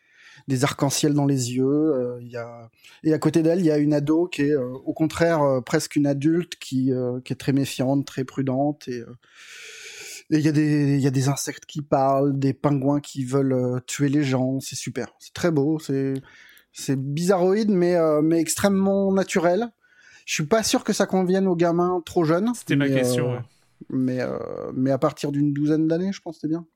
des 0.49 0.65
arcs-en-ciel 0.65 1.15
dans 1.15 1.27
les 1.27 1.55
yeux. 1.55 1.65
euh, 1.65 2.19
y 2.23 2.37
a 2.37 2.71
et 3.05 3.13
à 3.15 3.19
côté 3.19 3.43
d'elle 3.43 3.61
il 3.61 3.67
y 3.67 3.71
a 3.71 3.79
une 3.79 3.95
ado 3.95 4.27
qui 4.27 4.43
est 4.43 4.53
euh, 4.53 4.73
au 4.85 4.93
contraire 4.93 5.63
presque 5.65 5.97
une 5.97 6.07
adulte 6.07 6.57
qui 6.57 6.93
qui 7.25 7.33
est 7.33 7.37
très 7.37 7.53
méfiante, 7.53 8.05
très 8.07 8.25
prudente 8.25 8.89
et 8.89 9.03
il 10.31 10.41
y 10.41 10.49
a 10.49 10.53
des 10.53 10.95
il 10.97 11.01
y 11.01 11.07
a 11.07 11.11
des 11.11 11.29
insectes 11.29 11.67
qui 11.67 11.83
parlent, 11.83 12.39
des 12.39 12.53
pingouins 12.53 13.01
qui 13.01 13.25
veulent 13.25 13.53
euh, 13.53 13.79
tuer 13.87 14.09
les 14.09 14.23
gens. 14.25 14.59
C'est 14.61 14.77
super, 14.77 15.09
c'est 15.19 15.33
très 15.35 15.51
beau, 15.51 15.79
c'est 15.79 16.15
c'est 16.73 16.99
bizarroïde 17.01 17.71
mais 17.71 17.95
euh, 17.97 18.21
mais 18.23 18.41
extrêmement 18.41 19.13
naturel. 19.13 19.69
Je 20.27 20.35
suis 20.35 20.47
pas 20.47 20.63
sûr 20.65 20.83
que 20.83 20.93
ça 20.93 21.07
convienne 21.07 21.47
aux 21.47 21.55
gamins 21.57 22.03
trop 22.05 22.25
jeunes. 22.25 22.53
C'était 22.55 22.75
ma 22.77 22.89
mais, 22.89 22.95
question. 22.95 23.31
euh, 23.31 23.37
ouais. 23.37 23.43
mais, 23.91 24.21
euh, 24.21 24.37
mais 24.75 24.91
à 24.91 24.99
partir 24.99 25.31
d'une 25.31 25.53
douzaine 25.53 25.87
d'années, 25.87 26.13
je 26.13 26.21
pense 26.21 26.35
que 26.37 26.41
c'était 26.43 26.53
bien. 26.53 26.67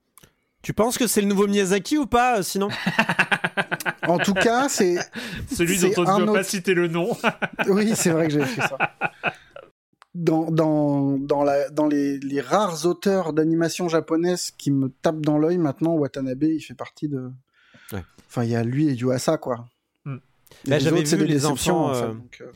Tu 0.62 0.72
penses 0.72 0.96
que 0.98 1.06
c'est 1.08 1.20
le 1.20 1.26
nouveau 1.26 1.48
Miyazaki 1.48 1.98
ou 1.98 2.06
pas, 2.06 2.38
euh, 2.38 2.42
sinon? 2.42 2.68
En 4.06 4.18
tout 4.18 4.34
cas, 4.34 4.68
c'est. 4.68 4.96
Celui 5.52 5.78
c'est 5.78 5.90
dont 5.94 6.04
on 6.06 6.18
ne 6.20 6.24
doit 6.26 6.34
pas 6.34 6.40
autre- 6.40 6.48
citer 6.50 6.74
le 6.74 6.86
nom. 6.86 7.16
Oui, 7.66 7.92
c'est 7.96 8.10
vrai 8.10 8.28
que 8.28 8.34
j'ai 8.34 8.44
fait 8.44 8.60
ça. 8.60 8.76
Dans, 10.14 10.50
dans, 10.50 11.18
dans, 11.18 11.44
la, 11.44 11.70
dans 11.70 11.86
les, 11.86 12.18
les 12.18 12.40
rares 12.40 12.84
auteurs 12.84 13.32
d'animation 13.32 13.88
japonaise 13.88 14.50
qui 14.50 14.72
me 14.72 14.88
tapent 14.88 15.24
dans 15.24 15.38
l'œil 15.38 15.58
maintenant, 15.58 15.94
Watanabe, 15.94 16.42
il 16.42 16.60
fait 16.60 16.74
partie 16.74 17.08
de. 17.08 17.30
Ouais. 17.92 18.04
Enfin, 18.26 18.42
il 18.42 18.50
y 18.50 18.56
a 18.56 18.64
lui 18.64 18.88
et 18.88 18.94
Yuasa, 18.94 19.38
quoi. 19.38 19.66
Là, 20.66 20.78
les 20.78 20.84
j'avais 20.84 21.02
vu 21.02 21.26
les 21.26 21.46
enfants, 21.46 21.90
en 21.90 21.94
fait, 21.94 22.02
euh, 22.02 22.14
euh, 22.42 22.52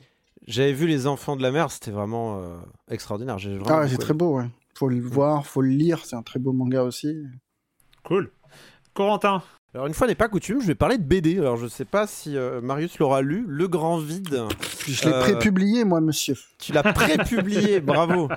J'avais 0.47 0.73
vu 0.73 0.86
les 0.86 1.07
enfants 1.07 1.36
de 1.36 1.42
la 1.42 1.50
mer, 1.50 1.70
c'était 1.70 1.91
vraiment 1.91 2.41
euh, 2.41 2.57
extraordinaire. 2.91 3.39
Vraiment 3.39 3.65
Ah 3.68 3.81
ouais, 3.81 3.89
c'est 3.89 3.99
très 3.99 4.15
beau, 4.15 4.39
ouais. 4.39 4.47
Faut 4.74 4.89
le 4.89 5.00
voir, 5.00 5.47
faut 5.47 5.62
le 5.62 5.68
lire, 5.68 6.05
c'est 6.05 6.16
un 6.16 6.23
très 6.23 6.41
beau 6.41 6.52
manga 6.52 6.83
aussi. 6.83 7.16
Cool. 8.05 8.31
Corentin, 8.92 9.42
Alors 9.74 9.88
une 9.88 9.94
fois 9.94 10.06
n'est 10.06 10.14
pas 10.14 10.28
coutume, 10.28 10.60
je 10.60 10.68
vais 10.68 10.76
parler 10.76 10.98
de 10.98 11.02
BD. 11.02 11.38
Alors 11.38 11.56
je 11.56 11.66
sais 11.66 11.84
pas 11.84 12.06
si 12.06 12.36
euh, 12.36 12.60
Marius 12.60 12.96
l'aura 13.00 13.22
lu, 13.22 13.44
Le 13.48 13.66
Grand 13.66 13.98
Vide. 13.98 14.44
Je 14.86 15.04
l'ai 15.04 15.12
Euh, 15.12 15.20
prépublié, 15.20 15.82
moi, 15.82 16.00
monsieur. 16.00 16.36
Tu 16.60 16.72
l'as 16.72 16.84
pré-publié, 16.84 17.80
bravo. 17.80 18.28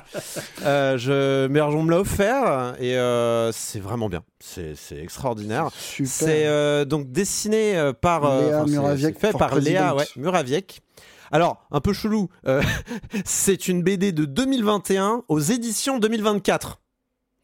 Euh, 0.63 0.97
je, 0.97 1.45
mais 1.45 1.59
alors, 1.59 1.75
on 1.75 1.83
me 1.83 1.91
l'a 1.91 1.99
offert 1.99 2.73
et 2.79 2.97
euh, 2.97 3.51
c'est 3.51 3.79
vraiment 3.79 4.09
bien. 4.09 4.23
C'est 4.39 4.73
c'est 4.75 4.97
extraordinaire. 4.97 5.69
Super. 5.77 6.09
C'est 6.09 6.47
euh, 6.47 6.85
donc 6.85 7.11
dessiné 7.11 7.91
par 8.01 8.41
Léa 8.41 8.65
Muraviec 8.65 9.19
fait 9.19 9.37
par 9.37 9.55
Léa 9.59 9.95
ouais, 9.95 10.05
Muraviec. 10.15 10.81
Alors 11.31 11.67
un 11.69 11.81
peu 11.81 11.93
chelou, 11.93 12.29
c'est 13.25 13.67
une 13.67 13.83
BD 13.83 14.11
de 14.11 14.25
2021 14.25 15.23
aux 15.27 15.39
éditions 15.39 15.99
2024. 15.99 16.79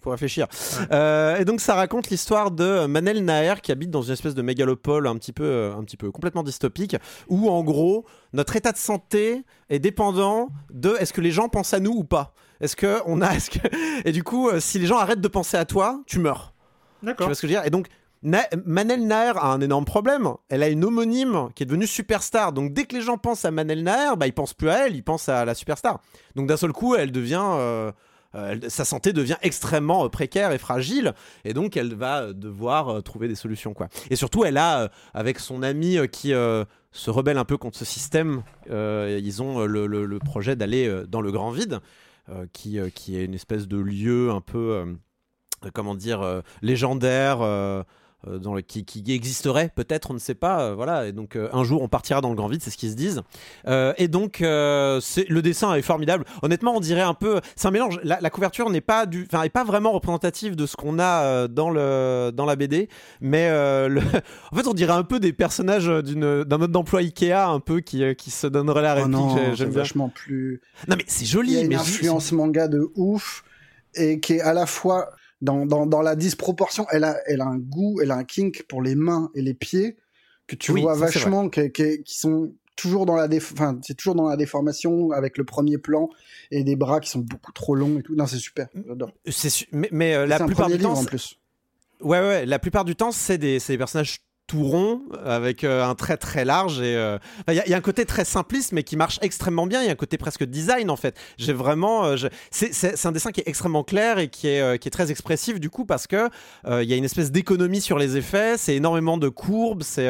Faut 0.03 0.09
réfléchir. 0.11 0.47
Euh, 0.91 1.37
et 1.37 1.45
donc 1.45 1.61
ça 1.61 1.75
raconte 1.75 2.09
l'histoire 2.09 2.51
de 2.51 2.85
Manel 2.87 3.23
Naer 3.23 3.61
qui 3.61 3.71
habite 3.71 3.89
dans 3.89 4.01
une 4.01 4.13
espèce 4.13 4.35
de 4.35 4.41
mégalopole 4.41 5.07
un 5.07 5.15
petit 5.15 5.31
peu, 5.31 5.43
euh, 5.45 5.75
un 5.75 5.83
petit 5.83 5.95
peu 5.97 6.11
complètement 6.11 6.43
dystopique, 6.43 6.97
où 7.29 7.49
en 7.49 7.63
gros 7.63 8.05
notre 8.33 8.55
état 8.55 8.71
de 8.73 8.77
santé 8.77 9.43
est 9.69 9.79
dépendant 9.79 10.49
de 10.73 10.95
est-ce 10.99 11.13
que 11.13 11.21
les 11.21 11.31
gens 11.31 11.47
pensent 11.47 11.73
à 11.73 11.79
nous 11.79 11.91
ou 11.93 12.03
pas? 12.03 12.33
Est-ce 12.59 12.75
que 12.75 12.99
on 13.05 13.21
a, 13.21 13.31
est-ce 13.35 13.49
que 13.49 13.59
et 14.05 14.11
du 14.11 14.23
coup 14.23 14.49
euh, 14.49 14.59
si 14.59 14.77
les 14.79 14.85
gens 14.87 14.97
arrêtent 14.97 15.21
de 15.21 15.27
penser 15.29 15.55
à 15.57 15.63
toi, 15.65 16.01
tu 16.05 16.19
meurs. 16.19 16.53
Tu 16.99 17.05
d'accord. 17.07 17.27
vois 17.27 17.35
ce 17.35 17.41
que 17.41 17.47
je 17.47 17.53
veux 17.53 17.59
dire? 17.59 17.65
Et 17.65 17.69
donc, 17.69 17.87
Na- 18.25 18.47
Manel 18.65 19.05
Naer 19.05 19.37
a 19.37 19.51
un 19.51 19.59
énorme 19.59 19.83
problème. 19.83 20.29
Elle 20.47 20.63
a 20.63 20.69
une 20.69 20.85
homonyme 20.85 21.49
qui 21.55 21.63
est 21.63 21.65
devenue 21.65 21.85
superstar. 21.87 22.53
Donc, 22.53 22.71
dès 22.71 22.85
que 22.85 22.95
les 22.95 23.01
gens 23.01 23.17
pensent 23.17 23.43
à 23.43 23.51
Manel 23.51 23.83
Naer, 23.83 24.15
bah, 24.15 24.27
ils 24.27 24.33
pensent 24.33 24.53
plus 24.53 24.69
à 24.69 24.85
elle, 24.87 24.95
ils 24.95 25.03
pensent 25.03 25.27
à 25.27 25.43
la 25.43 25.53
superstar. 25.53 25.99
Donc, 26.35 26.47
d'un 26.47 26.55
seul 26.55 26.71
coup, 26.71 26.95
elle 26.95 27.11
devient. 27.11 27.43
euh, 27.43 27.91
euh, 28.35 28.57
sa 28.67 28.85
santé 28.85 29.13
devient 29.13 29.37
extrêmement 29.41 30.05
euh, 30.05 30.09
précaire 30.09 30.51
et 30.51 30.57
fragile, 30.57 31.13
et 31.45 31.53
donc 31.53 31.77
elle 31.77 31.93
va 31.93 32.23
euh, 32.23 32.33
devoir 32.33 33.03
trouver 33.03 33.27
des 33.27 33.35
solutions. 33.35 33.73
Quoi. 33.73 33.89
Et 34.09 34.15
surtout, 34.15 34.45
elle 34.45 34.57
a, 34.57 34.89
avec 35.13 35.39
son 35.39 35.63
ami 35.63 35.97
qui 36.11 36.29
se 36.31 37.09
rebelle 37.09 37.37
un 37.37 37.45
peu 37.45 37.57
contre 37.57 37.77
ce 37.77 37.85
système, 37.85 38.43
ils 38.69 39.41
ont 39.41 39.65
le, 39.65 39.87
le- 39.87 40.05
le 40.05 40.19
projet 40.19 40.55
d'aller 40.55 41.03
dans 41.07 41.21
le 41.21 41.31
grand 41.31 41.51
vide, 41.51 41.79
qui, 42.53 42.79
qui 42.95 43.17
est 43.17 43.25
une 43.25 43.33
espèce 43.33 43.67
de 43.67 43.77
lieu 43.77 44.31
un 44.31 44.41
peu 44.41 44.95
comment 45.73 45.95
dire, 45.95 46.41
légendaire, 46.61 47.39
dans 48.27 48.53
le, 48.53 48.61
qui, 48.61 48.85
qui 48.85 49.03
existerait 49.13 49.69
peut-être, 49.75 50.11
on 50.11 50.13
ne 50.13 50.19
sait 50.19 50.35
pas. 50.35 50.61
euh, 50.61 50.75
voilà, 50.75 51.07
et 51.07 51.11
donc 51.11 51.35
euh, 51.35 51.49
un 51.53 51.63
jour 51.63 51.81
on 51.81 51.87
partira 51.87 52.21
dans 52.21 52.29
le 52.29 52.35
grand 52.35 52.47
vide, 52.47 52.61
c'est 52.63 52.69
ce 52.69 52.77
qu'ils 52.77 52.91
se 52.91 52.95
disent. 52.95 53.21
Euh, 53.67 53.93
et 53.97 54.07
donc 54.07 54.41
euh, 54.41 54.99
le 55.29 55.41
dessin 55.41 55.73
est 55.75 55.81
formidable. 55.81 56.25
Honnêtement, 56.41 56.75
on 56.75 56.79
dirait 56.79 57.01
un 57.01 57.13
peu, 57.13 57.41
c'est 57.55 57.67
un 57.67 57.71
mélange. 57.71 57.99
La, 58.03 58.19
la 58.21 58.29
couverture 58.29 58.69
n'est 58.69 58.81
pas 58.81 59.05
du, 59.05 59.27
enfin, 59.31 59.43
est 59.43 59.49
pas 59.49 59.63
vraiment 59.63 59.91
représentative 59.91 60.55
de 60.55 60.65
ce 60.65 60.75
qu'on 60.75 60.99
a 60.99 61.23
euh, 61.23 61.47
dans 61.47 61.69
le 61.69 62.31
dans 62.33 62.45
la 62.45 62.55
BD, 62.55 62.89
mais 63.21 63.47
euh, 63.49 63.87
le- 63.89 64.01
en 64.51 64.55
fait 64.55 64.67
on 64.67 64.73
dirait 64.73 64.93
un 64.93 65.03
peu 65.03 65.19
des 65.19 65.33
personnages 65.33 65.87
d'une 65.87 66.43
d'un 66.43 66.57
mode 66.57 66.71
d'emploi 66.71 67.01
Ikea, 67.01 67.33
un 67.49 67.59
peu 67.59 67.79
qui 67.81 68.03
euh, 68.03 68.13
qui 68.13 68.31
se 68.31 68.47
donneraient 68.47 68.81
la 68.81 68.93
Oh 68.97 69.03
réplique. 69.03 69.55
J'aime 69.55 69.69
vachement 69.71 70.09
plus. 70.09 70.61
Non 70.87 70.95
mais 70.97 71.03
c'est 71.07 71.23
Il 71.23 71.27
y 71.27 71.29
joli, 71.29 71.57
a 71.57 71.61
une 71.61 71.67
mais 71.69 71.75
influence 71.75 72.31
manga 72.31 72.67
de 72.67 72.89
ouf 72.95 73.43
et 73.95 74.19
qui 74.19 74.33
est 74.33 74.41
à 74.41 74.53
la 74.53 74.65
fois 74.65 75.09
dans, 75.43 75.65
dans, 75.67 75.85
dans 75.85 76.01
la 76.01 76.15
disproportion. 76.15 76.87
Elle 76.89 77.03
a, 77.03 77.17
elle 77.27 77.41
a 77.41 77.45
un 77.45 77.57
goût, 77.59 77.99
elle 78.01 78.09
a 78.11 78.15
un 78.15 78.23
kink 78.23 78.63
pour 78.67 78.81
les 78.81 78.95
mains 78.95 79.29
et 79.35 79.41
les 79.43 79.53
pieds 79.53 79.97
que 80.47 80.55
tu 80.55 80.71
Oui, 80.71 80.81
vois 80.81 80.95
vachement, 80.95 81.49
qui, 81.49 81.71
qui, 81.71 82.01
qui 82.03 82.17
sont 82.17 82.51
toujours 82.75 83.05
dans 83.05 83.15
la 83.15 83.27
enfin, 83.35 83.77
c'est 83.83 83.93
toujours 83.95 84.15
dans 84.15 84.27
la 84.27 84.35
déformation 84.35 85.11
avec 85.11 85.37
le 85.37 85.43
premier 85.43 85.77
plan 85.77 86.09
et 86.49 86.63
des 86.63 86.75
bras 86.75 86.99
qui 86.99 87.09
sont 87.09 87.19
beaucoup 87.19 87.51
trop 87.51 87.75
longs 87.75 87.99
et 87.99 88.01
tout. 88.03 88.15
Non, 88.15 88.25
c'est 88.25 88.39
super. 88.39 88.67
J'adore. 88.87 89.11
c'est 89.29 89.49
su- 89.51 89.67
mais, 89.71 89.89
mais, 89.91 90.15
euh, 90.15 90.25
la 90.25 90.39
plupart 90.39 90.69
du 90.69 90.79
temps, 90.79 90.97
en 90.97 91.05
plus. 91.05 91.37
Ouais, 92.01 92.19
ouais, 92.19 92.45
la 92.45 92.59
plupart 92.59 92.83
du 92.83 92.95
temps, 92.95 93.11
c'est 93.11 93.37
des, 93.37 93.59
c'est 93.59 93.73
des 93.73 93.77
personnages 93.77 94.19
tout 94.45 94.63
ronds, 94.63 95.01
avec 95.25 95.63
euh, 95.63 95.83
un 95.85 95.95
trait 95.95 96.17
très 96.17 96.43
large. 96.43 96.79
et 96.81 96.95
euh, 96.97 97.17
Il 97.47 97.53
y, 97.53 97.59
a- 97.59 97.65
il 97.65 97.69
y 97.71 97.73
a 97.73 97.77
un 97.77 97.81
côté 97.81 98.05
très 98.05 98.25
simpliste, 98.25 98.71
mais 98.73 98.83
qui 98.83 98.97
marche 98.97 99.17
extrêmement 99.21 99.65
bien. 99.67 99.81
Il 99.81 99.85
y 99.85 99.89
a 99.89 99.91
un 99.93 99.95
côté 99.95 100.17
presque 100.17 100.43
design, 100.43 100.89
en 100.89 100.95
fait. 100.97 101.15
J'ai 101.37 101.53
vraiment. 101.53 102.05
euh, 102.05 102.17
c'est, 102.51 103.05
un 103.05 103.11
dessin 103.11 103.31
qui 103.31 103.39
est 103.41 103.47
extrêmement 103.47 103.83
clair 103.83 104.19
et 104.19 104.27
qui 104.29 104.47
est, 104.49 104.77
qui 104.79 104.87
est 104.87 104.91
très 104.91 105.11
expressif, 105.11 105.59
du 105.59 105.69
coup, 105.69 105.85
parce 105.85 106.07
que 106.07 106.29
il 106.67 106.83
y 106.89 106.93
a 106.93 106.97
une 106.97 107.05
espèce 107.05 107.31
d'économie 107.31 107.81
sur 107.81 107.97
les 107.97 108.17
effets. 108.17 108.57
C'est 108.57 108.75
énormément 108.75 109.17
de 109.17 109.29
courbes. 109.29 109.83
C'est. 109.83 110.09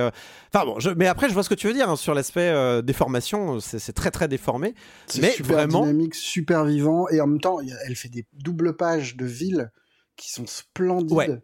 Enfin 0.53 0.65
bon, 0.65 0.79
je- 0.79 0.89
mais 0.89 1.07
après, 1.07 1.29
je 1.29 1.33
vois 1.33 1.43
ce 1.43 1.49
que 1.49 1.55
tu 1.55 1.67
veux 1.67 1.73
dire 1.73 1.89
hein, 1.89 1.95
sur 1.95 2.13
l'aspect 2.13 2.81
déformation. 2.83 3.59
C'est, 3.59 3.93
très, 3.93 4.11
très 4.11 4.27
déformé. 4.27 4.73
C'est 5.07 5.21
Mais 5.21 5.31
super 5.31 5.57
vraiment- 5.57 5.81
dynamique, 5.81 6.15
super 6.15 6.65
vivant 6.65 7.07
et 7.09 7.21
en 7.21 7.27
même 7.27 7.39
temps, 7.41 7.57
elle 7.85 7.95
fait 7.95 8.09
des 8.09 8.25
doubles 8.33 8.75
pages 8.75 9.15
de 9.15 9.25
villes 9.25 9.71
qui 10.17 10.31
sont 10.31 10.45
splendides. 10.47 11.11
Ouais, 11.17 11.41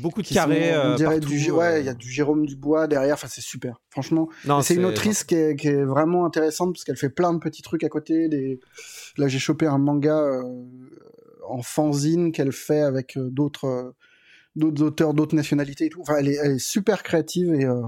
Beaucoup 0.00 0.22
de 0.22 0.28
carrés. 0.28 0.72
sont- 0.72 0.80
on 0.80 0.92
euh, 0.92 0.94
dirait 0.96 1.20
partout, 1.20 1.34
du, 1.34 1.50
euh. 1.50 1.54
ouais, 1.54 1.80
il 1.80 1.86
y 1.86 1.88
a 1.88 1.94
du 1.94 2.10
Jérôme 2.10 2.46
Dubois 2.46 2.86
derrière. 2.86 3.14
Enfin, 3.14 3.28
c'est 3.30 3.40
super. 3.40 3.80
Franchement, 3.90 4.28
c'est 4.62 4.74
une 4.74 4.84
autrice 4.84 5.24
qui 5.24 5.34
est, 5.34 5.56
qui 5.56 5.68
est 5.68 5.84
vraiment 5.84 6.24
intéressante 6.26 6.74
parce 6.74 6.84
qu'elle 6.84 6.96
fait 6.96 7.10
plein 7.10 7.32
de 7.32 7.38
petits 7.38 7.62
trucs 7.62 7.84
à 7.84 7.88
côté. 7.88 8.28
Des... 8.28 8.60
Là, 9.16 9.28
j'ai 9.28 9.38
chopé 9.38 9.66
un 9.66 9.78
manga 9.78 10.18
euh, 10.18 10.42
en 11.48 11.62
fanzine 11.62 12.32
qu'elle 12.32 12.52
fait 12.52 12.80
avec 12.80 13.18
d'autres 13.18 13.94
d'autres 14.56 14.82
auteurs, 14.82 15.12
d'autres 15.12 15.36
nationalités 15.36 15.86
et 15.86 15.88
tout. 15.90 16.00
Enfin, 16.00 16.16
elle 16.18 16.28
est, 16.28 16.38
elle 16.42 16.52
est 16.52 16.58
super 16.58 17.02
créative 17.02 17.52
et 17.54 17.64
euh, 17.66 17.82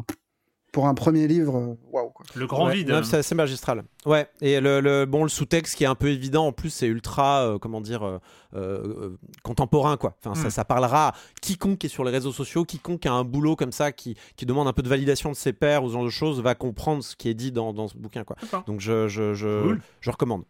pour 0.73 0.87
un 0.87 0.95
premier 0.95 1.27
livre, 1.27 1.57
euh, 1.57 1.75
waouh 1.93 2.11
quoi. 2.11 2.27
Le 2.35 2.47
grand 2.47 2.67
Ouais, 2.67 2.75
vide. 2.77 2.91
hein. 2.91 3.03
c'est 3.03 3.17
assez 3.17 3.35
magistral. 3.35 3.85
Ouais, 4.05 4.29
et 4.43 4.61
le, 4.61 4.81
le- 4.81 5.07
bon, 5.07 5.23
le 5.23 5.29
sous-texte 5.29 5.77
qui 5.77 5.85
est 5.85 5.87
un 5.89 5.95
peu 5.95 6.09
évident, 6.11 6.47
en 6.47 6.53
plus, 6.53 6.71
c'est 6.71 6.87
ultra, 6.87 7.43
euh, 7.47 7.59
comment 7.59 7.81
dire, 7.81 8.21
euh, 8.55 9.17
contemporain, 9.43 9.97
quoi. 9.97 10.17
Enfin, 10.25 10.35
ça, 10.35 10.49
Mm. 10.49 10.51
ça 10.51 10.65
parlera 10.65 11.09
à 11.09 11.15
quiconque 11.41 11.85
est 11.85 11.89
sur 11.89 12.05
les 12.05 12.11
réseaux 12.11 12.33
sociaux, 12.33 12.65
quiconque 12.65 13.07
a 13.07 13.13
un 13.13 13.25
boulot 13.25 13.57
comme 13.57 13.73
ça, 13.73 13.93
qui, 13.93 14.17
qui 14.37 14.47
demande 14.47 14.69
un 14.69 14.73
peu 14.73 14.83
de 14.83 14.89
validation 14.89 15.31
de 15.31 15.37
ses 15.37 15.53
pairs 15.53 15.83
ou 15.85 15.89
ce 15.89 15.93
genre 15.95 16.05
de 16.05 16.11
choses, 16.11 16.41
va 16.43 16.55
comprendre 16.55 17.03
ce 17.03 17.17
qui 17.17 17.29
est 17.29 17.35
dit 17.35 17.53
dans, 17.53 17.73
dans 17.73 17.89
ce 17.89 17.97
bouquin, 17.97 18.25
quoi. 18.25 18.37
Donc, 18.67 18.81
je, 18.81 19.09
je, 19.09 19.35
je, 19.35 19.63
Cool. 19.63 19.81
je 20.01 20.11
recommande. 20.11 20.45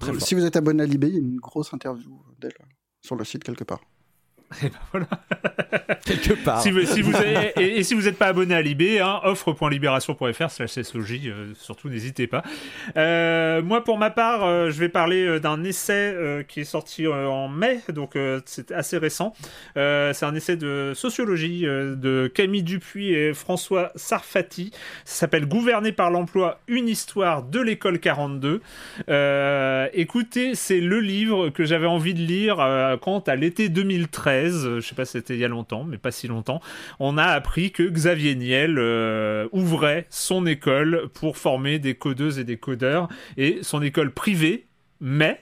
Très 0.00 0.12
fort. 0.12 0.22
Si 0.22 0.34
vous 0.34 0.44
êtes 0.44 0.56
abonné 0.56 0.82
à 0.82 0.86
Libé, 0.86 1.08
il 1.08 1.14
y 1.14 1.16
a 1.16 1.20
une 1.20 1.36
grosse 1.36 1.72
interview 1.72 2.20
d'elle 2.38 2.52
sur 3.04 3.16
le 3.16 3.24
site 3.24 3.42
quelque 3.44 3.64
part. 3.64 3.80
Et 4.62 4.68
ben 4.68 4.78
voilà. 4.92 5.06
Quelque 6.04 6.34
part. 6.44 6.60
Si 6.62 6.70
vous, 6.70 6.82
si 6.84 7.02
vous 7.02 7.14
avez- 7.16 7.52
et, 7.56 7.78
et 7.78 7.82
si 7.82 7.94
vous 7.94 8.02
n'êtes 8.02 8.16
pas 8.16 8.26
abonné 8.28 8.54
à 8.54 8.62
Libé, 8.62 9.00
hein, 9.00 9.20
offre.libération.fr 9.24 10.50
slash 10.50 10.70
SOJ, 10.70 11.20
euh, 11.26 11.52
surtout 11.54 11.88
n'hésitez 11.88 12.26
pas. 12.28 12.42
Euh, 12.96 13.60
moi, 13.60 13.82
pour 13.82 13.98
ma 13.98 14.10
part, 14.10 14.44
euh, 14.44 14.70
je 14.70 14.78
vais 14.78 14.88
parler 14.88 15.40
d'un 15.40 15.64
essai 15.64 16.14
qui 16.48 16.60
est 16.60 16.64
sorti 16.64 17.06
en 17.08 17.48
mai, 17.48 17.80
donc 17.92 18.16
c'est 18.44 18.70
assez 18.70 18.98
récent. 18.98 19.32
C'est 19.74 20.24
un 20.24 20.34
essai 20.34 20.56
de 20.56 20.92
sociologie 20.94 21.62
de 21.62 22.30
Camille 22.32 22.62
Dupuis 22.62 23.12
et 23.12 23.34
François 23.34 23.90
Sarfati. 23.96 24.70
Ça 25.04 25.20
s'appelle 25.20 25.46
Gouverner 25.46 25.92
par 25.92 26.10
l'emploi, 26.10 26.60
une 26.68 26.88
histoire 26.88 27.42
de 27.42 27.60
l'école 27.60 27.98
42. 27.98 28.60
Euh, 29.08 29.88
écoutez, 29.92 30.54
c'est 30.54 30.80
le 30.80 31.00
livre 31.00 31.48
que 31.48 31.64
j'avais 31.64 31.86
envie 31.86 32.14
de 32.14 32.22
lire 32.22 32.56
quant 33.02 33.18
à 33.26 33.34
l'été 33.34 33.68
2013. 33.68 34.35
2013, 34.36 34.66
euh, 34.66 34.80
je 34.80 34.86
sais 34.86 34.94
pas 34.94 35.04
si 35.04 35.12
c'était 35.12 35.34
il 35.34 35.40
y 35.40 35.44
a 35.44 35.48
longtemps, 35.48 35.84
mais 35.84 35.98
pas 35.98 36.10
si 36.10 36.28
longtemps, 36.28 36.60
on 36.98 37.18
a 37.18 37.24
appris 37.24 37.70
que 37.70 37.82
Xavier 37.82 38.34
Niel 38.34 38.76
euh, 38.78 39.48
ouvrait 39.52 40.06
son 40.10 40.46
école 40.46 41.08
pour 41.14 41.36
former 41.36 41.78
des 41.78 41.94
codeuses 41.94 42.38
et 42.38 42.44
des 42.44 42.56
codeurs, 42.56 43.08
et 43.36 43.58
son 43.62 43.82
école 43.82 44.12
privée, 44.12 44.66
mais 45.00 45.40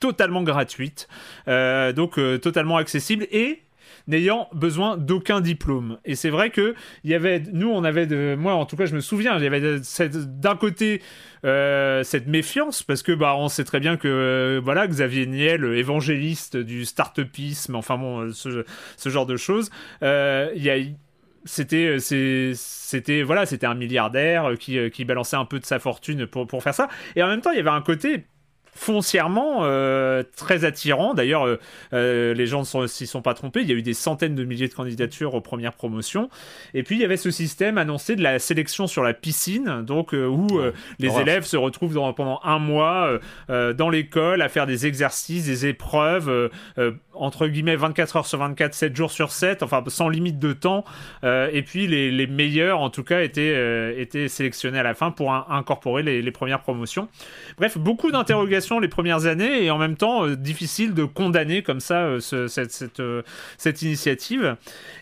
totalement 0.00 0.42
gratuite, 0.42 1.08
euh, 1.48 1.92
donc 1.92 2.18
totalement 2.40 2.76
accessible 2.76 3.26
et 3.30 3.62
n'ayant 4.06 4.48
besoin 4.52 4.96
d'aucun 4.96 5.40
diplôme. 5.40 5.98
Et 6.04 6.14
c'est 6.14 6.30
vrai 6.30 6.50
que 6.50 6.74
il 7.04 7.10
y 7.10 7.14
avait, 7.14 7.42
nous, 7.52 7.70
on 7.70 7.84
avait 7.84 8.06
de, 8.06 8.36
moi 8.38 8.54
en 8.54 8.66
tout 8.66 8.76
cas, 8.76 8.86
je 8.86 8.94
me 8.94 9.00
souviens, 9.00 9.36
il 9.38 9.44
y 9.44 9.46
avait 9.46 9.80
d'un 10.26 10.56
côté 10.56 11.02
euh, 11.44 12.02
cette 12.02 12.26
méfiance 12.26 12.82
parce 12.82 13.02
que 13.02 13.12
bah 13.12 13.34
on 13.36 13.48
sait 13.48 13.64
très 13.64 13.80
bien 13.80 13.96
que 13.96 14.08
euh, 14.08 14.60
voilà 14.62 14.86
Xavier 14.86 15.26
Niel, 15.26 15.64
euh, 15.64 15.78
évangéliste 15.78 16.56
du 16.56 16.84
start-upisme, 16.84 17.74
enfin 17.74 17.96
bon, 17.96 18.32
ce, 18.32 18.64
genre 19.06 19.26
de 19.26 19.36
choses, 19.36 19.70
il 20.02 20.62
y 20.62 20.70
a 20.70 20.76
c'était 21.46 21.98
c'était 22.00 23.22
voilà 23.22 23.44
c'était 23.44 23.66
un 23.66 23.74
milliardaire 23.74 24.52
qui, 24.58 24.90
qui 24.90 25.04
balançait 25.04 25.36
un 25.36 25.44
peu 25.44 25.60
de 25.60 25.66
sa 25.66 25.78
fortune 25.78 26.26
pour, 26.26 26.46
pour 26.46 26.62
faire 26.62 26.72
ça 26.72 26.88
et 27.16 27.22
en 27.22 27.26
même 27.26 27.42
temps 27.42 27.50
il 27.50 27.58
y 27.58 27.60
avait 27.60 27.68
un 27.68 27.82
côté 27.82 28.24
foncièrement 28.74 29.60
euh, 29.62 30.22
très 30.36 30.64
attirant. 30.64 31.14
D'ailleurs, 31.14 31.46
euh, 31.46 31.58
euh, 31.92 32.34
les 32.34 32.46
gens 32.46 32.62
ne 32.80 32.86
s'y 32.86 33.06
sont 33.06 33.22
pas 33.22 33.34
trompés. 33.34 33.60
Il 33.62 33.68
y 33.68 33.72
a 33.72 33.76
eu 33.76 33.82
des 33.82 33.94
centaines 33.94 34.34
de 34.34 34.44
milliers 34.44 34.68
de 34.68 34.74
candidatures 34.74 35.34
aux 35.34 35.40
premières 35.40 35.72
promotions. 35.74 36.28
Et 36.74 36.82
puis, 36.82 36.96
il 36.96 37.00
y 37.00 37.04
avait 37.04 37.16
ce 37.16 37.30
système 37.30 37.78
annoncé 37.78 38.16
de 38.16 38.22
la 38.22 38.38
sélection 38.38 38.86
sur 38.86 39.02
la 39.02 39.14
piscine, 39.14 39.82
donc 39.82 40.12
où 40.12 40.60
les 40.98 41.08
horreur. 41.08 41.22
élèves 41.22 41.44
se 41.44 41.56
retrouvent 41.56 41.94
dans- 41.94 42.12
pendant 42.12 42.40
un 42.44 42.58
mois 42.58 43.18
dans 43.48 43.88
l'école 43.90 44.42
à 44.42 44.48
faire 44.48 44.66
des 44.66 44.86
exercices, 44.86 45.46
des 45.46 45.66
épreuves, 45.66 46.50
entre 47.12 47.46
guillemets 47.46 47.76
24 47.76 48.16
heures 48.16 48.26
sur 48.26 48.38
24, 48.38 48.74
7 48.74 48.96
jours 48.96 49.10
sur 49.10 49.30
7, 49.30 49.62
enfin 49.62 49.82
sans 49.88 50.08
limite 50.08 50.38
de 50.38 50.52
temps. 50.52 50.84
Et 51.22 51.62
puis, 51.62 51.86
les, 51.86 52.10
les 52.10 52.26
meilleurs, 52.26 52.80
en 52.80 52.90
tout 52.90 53.04
cas, 53.04 53.22
étaient, 53.22 54.00
étaient 54.00 54.28
sélectionnés 54.28 54.78
à 54.78 54.82
la 54.82 54.94
fin 54.94 55.10
pour 55.10 55.32
in- 55.32 55.46
incorporer 55.48 56.02
les, 56.02 56.22
les 56.22 56.30
premières 56.32 56.60
promotions. 56.60 57.08
Bref, 57.58 57.78
beaucoup 57.78 58.10
d'interrogations 58.10 58.63
les 58.80 58.88
premières 58.88 59.26
années 59.26 59.64
et 59.64 59.70
en 59.70 59.78
même 59.78 59.96
temps 59.96 60.26
euh, 60.26 60.36
difficile 60.36 60.94
de 60.94 61.04
condamner 61.04 61.62
comme 61.62 61.80
ça 61.80 62.00
euh, 62.02 62.20
ce- 62.20 62.48
cette, 62.48 62.72
cette, 62.72 63.00
euh, 63.00 63.22
cette 63.58 63.82
initiative. 63.82 64.56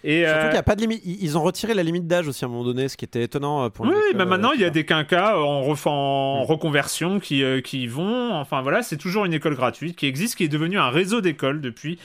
Et, 0.05 0.25
Surtout 0.25 0.41
qu'il 0.43 0.51
n'y 0.53 0.57
a 0.59 0.63
pas 0.63 0.75
de 0.77 0.81
limite. 0.81 1.03
Ils 1.05 1.39
ont 1.39 1.43
retiré 1.43 1.75
la 1.75 1.83
limite 1.83 2.07
d'âge 2.07 2.29
aussi 2.29 2.45
à 2.45 2.49
un 2.49 2.51
moment 2.51 2.65
donné, 2.65 2.89
ce 2.89 2.97
qui 2.97 3.05
était 3.05 3.23
étonnant 3.23 3.71
pour 3.71 3.87
oui, 3.87 3.93
écoles, 3.93 4.19
bah 4.19 4.25
maintenant 4.25 4.53
il 4.53 4.61
y 4.61 4.65
a 4.65 4.71
des 4.71 4.85
quinquas 4.85 5.37
en, 5.39 5.63
ref- 5.63 5.85
Mm. 5.87 5.89
en 5.89 6.45
reconversion 6.45 7.21
qui, 7.21 7.43
qui 7.63 7.83
y 7.85 7.87
vont. 7.87 8.33
Enfin 8.35 8.63
voilà, 8.63 8.83
c'est 8.83 8.97
toujours 8.97 9.25
une 9.25 9.33
école 9.35 9.55
gratuite 9.55 9.97
qui 9.97 10.07
existe, 10.07 10.37
qui 10.37 10.45
est 10.45 10.49
devenue 10.49 10.79
un 10.79 10.91
réseau 10.91 11.21
d'écoles 11.21 11.61
depuis, 11.61 11.99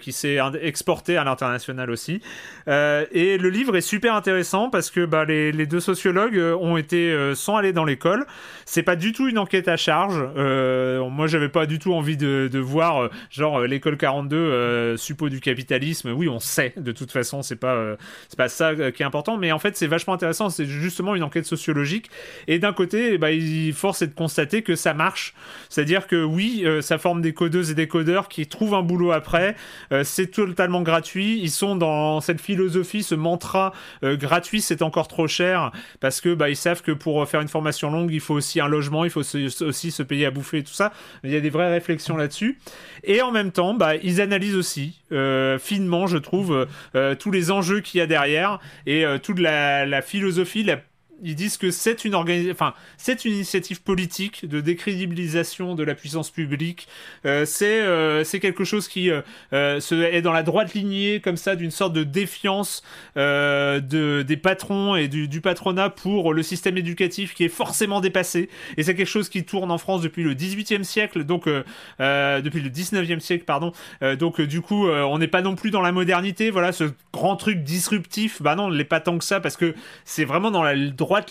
qui 0.00 0.12
s'est 0.12 0.38
exporté 0.62 1.16
à 1.16 1.24
l'international 1.24 1.90
aussi. 1.90 2.20
Et 2.68 3.38
le 3.38 3.48
livre 3.50 3.76
est 3.76 3.80
super 3.80 4.14
intéressant 4.14 4.70
parce 4.70 4.90
que 4.90 5.04
bah, 5.04 5.24
les, 5.24 5.52
les 5.52 5.66
deux 5.66 5.80
sociologues 5.80 6.38
ont 6.60 6.76
été 6.76 7.32
sans 7.34 7.56
aller 7.56 7.72
dans 7.72 7.84
l'école. 7.84 8.26
C'est 8.64 8.82
pas 8.82 8.96
du 8.96 9.12
tout 9.12 9.28
une 9.28 9.38
enquête 9.38 9.68
à 9.68 9.76
charge. 9.76 10.22
Euh, 10.36 10.98
moi, 11.10 11.26
j'avais 11.26 11.48
pas 11.48 11.66
du 11.66 11.78
tout 11.78 11.92
envie 11.94 12.16
de, 12.16 12.58
voir 12.58 13.04
euh, 13.04 13.10
genre 13.30 13.60
euh, 13.60 13.66
l'école 13.66 13.96
42 13.96 14.36
euh, 14.36 14.96
suppôt 14.96 15.28
du 15.28 15.40
capitalisme. 15.40 16.10
Oui, 16.12 16.28
on 16.28 16.40
sait 16.40 16.72
de 16.76 16.92
toute 16.92 17.10
façon, 17.10 17.42
c'est 17.42 17.56
pas 17.56 17.96
c'est 18.28 18.38
pas 18.38 18.48
ça 18.48 18.74
qui 18.74 19.02
est 19.02 19.06
important, 19.06 19.36
mais 19.36 19.52
en 19.52 19.58
fait, 19.58 19.76
c'est 19.76 19.86
vachement 19.86 20.14
intéressant. 20.14 20.50
C'est 20.50 20.66
justement 20.66 21.14
une 21.14 21.22
enquête 21.22 21.46
sociologique. 21.46 22.10
Et 22.48 22.58
d'un 22.58 22.72
côté, 22.72 23.18
bah, 23.18 23.32
il 23.32 23.72
force 23.72 24.02
est 24.02 24.08
de 24.08 24.14
constater 24.14 24.62
que 24.62 24.76
ça 24.76 24.94
marche. 24.94 25.34
C'est-à-dire 25.68 26.06
que 26.06 26.22
oui, 26.22 26.64
ça 26.80 26.98
forme 26.98 27.22
des 27.22 27.34
codeuses 27.34 27.70
et 27.70 27.74
des 27.74 27.88
codeurs 27.88 28.28
qui 28.28 28.46
trouvent 28.46 28.74
un 28.74 28.82
boulot 28.82 29.12
après. 29.12 29.56
C'est 30.02 30.30
totalement 30.30 30.82
gratuit. 30.82 31.40
Ils 31.40 31.50
sont 31.50 31.76
dans 31.76 32.20
cette 32.20 32.40
philosophie, 32.40 33.02
ce 33.02 33.14
mantra 33.14 33.72
gratuit, 34.02 34.60
c'est 34.60 34.82
encore 34.82 35.08
trop 35.08 35.26
cher 35.26 35.70
parce 36.00 36.20
que 36.20 36.34
bah, 36.34 36.48
ils 36.50 36.56
savent 36.56 36.82
que 36.82 36.92
pour 36.92 37.26
faire 37.28 37.40
une 37.40 37.48
formation 37.48 37.90
longue, 37.90 38.12
il 38.12 38.20
faut 38.20 38.34
aussi 38.34 38.60
un 38.60 38.68
logement, 38.68 39.04
il 39.04 39.10
faut 39.10 39.20
aussi 39.20 39.90
se 39.90 40.02
payer 40.02 40.26
à 40.26 40.30
bouffer 40.30 40.58
et 40.58 40.64
tout 40.64 40.72
ça. 40.72 40.92
Il 41.22 41.30
y 41.30 41.36
a 41.36 41.40
des 41.40 41.50
vraies 41.50 41.70
réflexions 41.70 42.16
là-dessus. 42.16 42.58
Et 43.02 43.22
en 43.22 43.30
même 43.30 43.52
temps, 43.52 43.74
bah, 43.74 43.96
ils 43.96 44.20
analysent 44.20 44.56
aussi 44.56 45.00
euh, 45.12 45.58
finement, 45.58 46.06
je 46.06 46.18
trouve, 46.18 46.66
euh, 46.94 47.14
tous 47.14 47.30
les 47.30 47.50
enjeux 47.50 47.80
qu'il 47.80 47.98
y 47.98 48.00
a 48.00 48.06
derrière 48.06 48.60
et 48.86 49.04
euh, 49.04 49.18
toute 49.18 49.38
la, 49.38 49.86
la 49.86 50.02
philosophie, 50.02 50.64
la 50.64 50.78
ils 51.22 51.34
disent 51.34 51.56
que 51.56 51.70
c'est 51.70 52.04
une 52.04 52.14
enfin 52.14 52.74
c'est 52.96 53.24
une 53.24 53.32
initiative 53.32 53.82
politique 53.82 54.46
de 54.48 54.60
décrédibilisation 54.60 55.74
de 55.74 55.82
la 55.82 55.94
puissance 55.94 56.30
publique. 56.30 56.88
Euh, 57.24 57.44
c'est 57.44 57.80
euh, 57.80 58.24
c'est 58.24 58.40
quelque 58.40 58.64
chose 58.64 58.88
qui 58.88 59.10
euh, 59.10 59.22
est 59.52 60.22
dans 60.22 60.32
la 60.32 60.42
droite 60.42 60.74
lignée 60.74 61.20
comme 61.20 61.36
ça 61.36 61.56
d'une 61.56 61.70
sorte 61.70 61.92
de 61.92 62.04
défiance 62.04 62.82
de 63.16 64.22
des 64.22 64.36
patrons 64.36 64.96
et 64.96 65.08
du, 65.08 65.40
patronat 65.40 65.90
pour 65.90 66.32
le 66.32 66.42
système 66.42 66.78
éducatif 66.78 67.34
qui 67.34 67.44
est 67.44 67.48
forcément 67.48 68.00
dépassé. 68.00 68.48
Et 68.76 68.82
c'est 68.82 68.94
quelque 68.94 69.06
chose 69.06 69.28
qui 69.28 69.44
tourne 69.44 69.70
en 69.70 69.78
France 69.78 70.00
depuis 70.02 70.22
le 70.22 70.34
18e 70.34 70.84
siècle, 70.84 71.24
donc 71.24 71.46
depuis 71.46 72.60
le 72.60 72.70
19e 72.70 73.20
siècle, 73.20 73.44
pardon. 73.44 73.72
Donc 74.18 74.40
du 74.40 74.60
coup, 74.60 74.88
on 74.88 75.18
n'est 75.18 75.28
pas 75.28 75.42
non 75.42 75.54
plus 75.54 75.70
dans 75.70 75.82
la 75.82 75.92
modernité. 75.92 76.50
Voilà, 76.50 76.72
ce 76.72 76.84
grand 77.12 77.36
truc 77.36 77.62
disruptif. 77.62 78.42
Bah 78.42 78.54
non, 78.56 78.64
on 78.64 78.68
l'est 78.70 78.84
pas 78.84 79.00
tant 79.00 79.18
que 79.18 79.24
ça 79.24 79.40
parce 79.40 79.56
que 79.56 79.74
c'est 80.04 80.24
vraiment 80.24 80.50
dans 80.50 80.62
la 80.62 80.74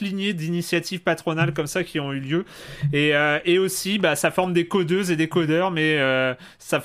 lignée 0.01 0.33
d'initiatives 0.33 1.01
patronales 1.01 1.53
comme 1.53 1.67
ça 1.67 1.83
qui 1.83 1.99
ont 1.99 2.13
eu 2.13 2.19
lieu. 2.19 2.45
Et, 2.91 3.15
euh, 3.15 3.39
et 3.45 3.59
aussi, 3.59 3.99
bah, 3.99 4.15
ça 4.15 4.31
forme 4.31 4.53
des 4.53 4.67
codeuses 4.67 5.11
et 5.11 5.15
des 5.15 5.27
codeurs, 5.27 5.71
mais 5.71 5.97
euh, 5.97 6.33
ça, 6.59 6.81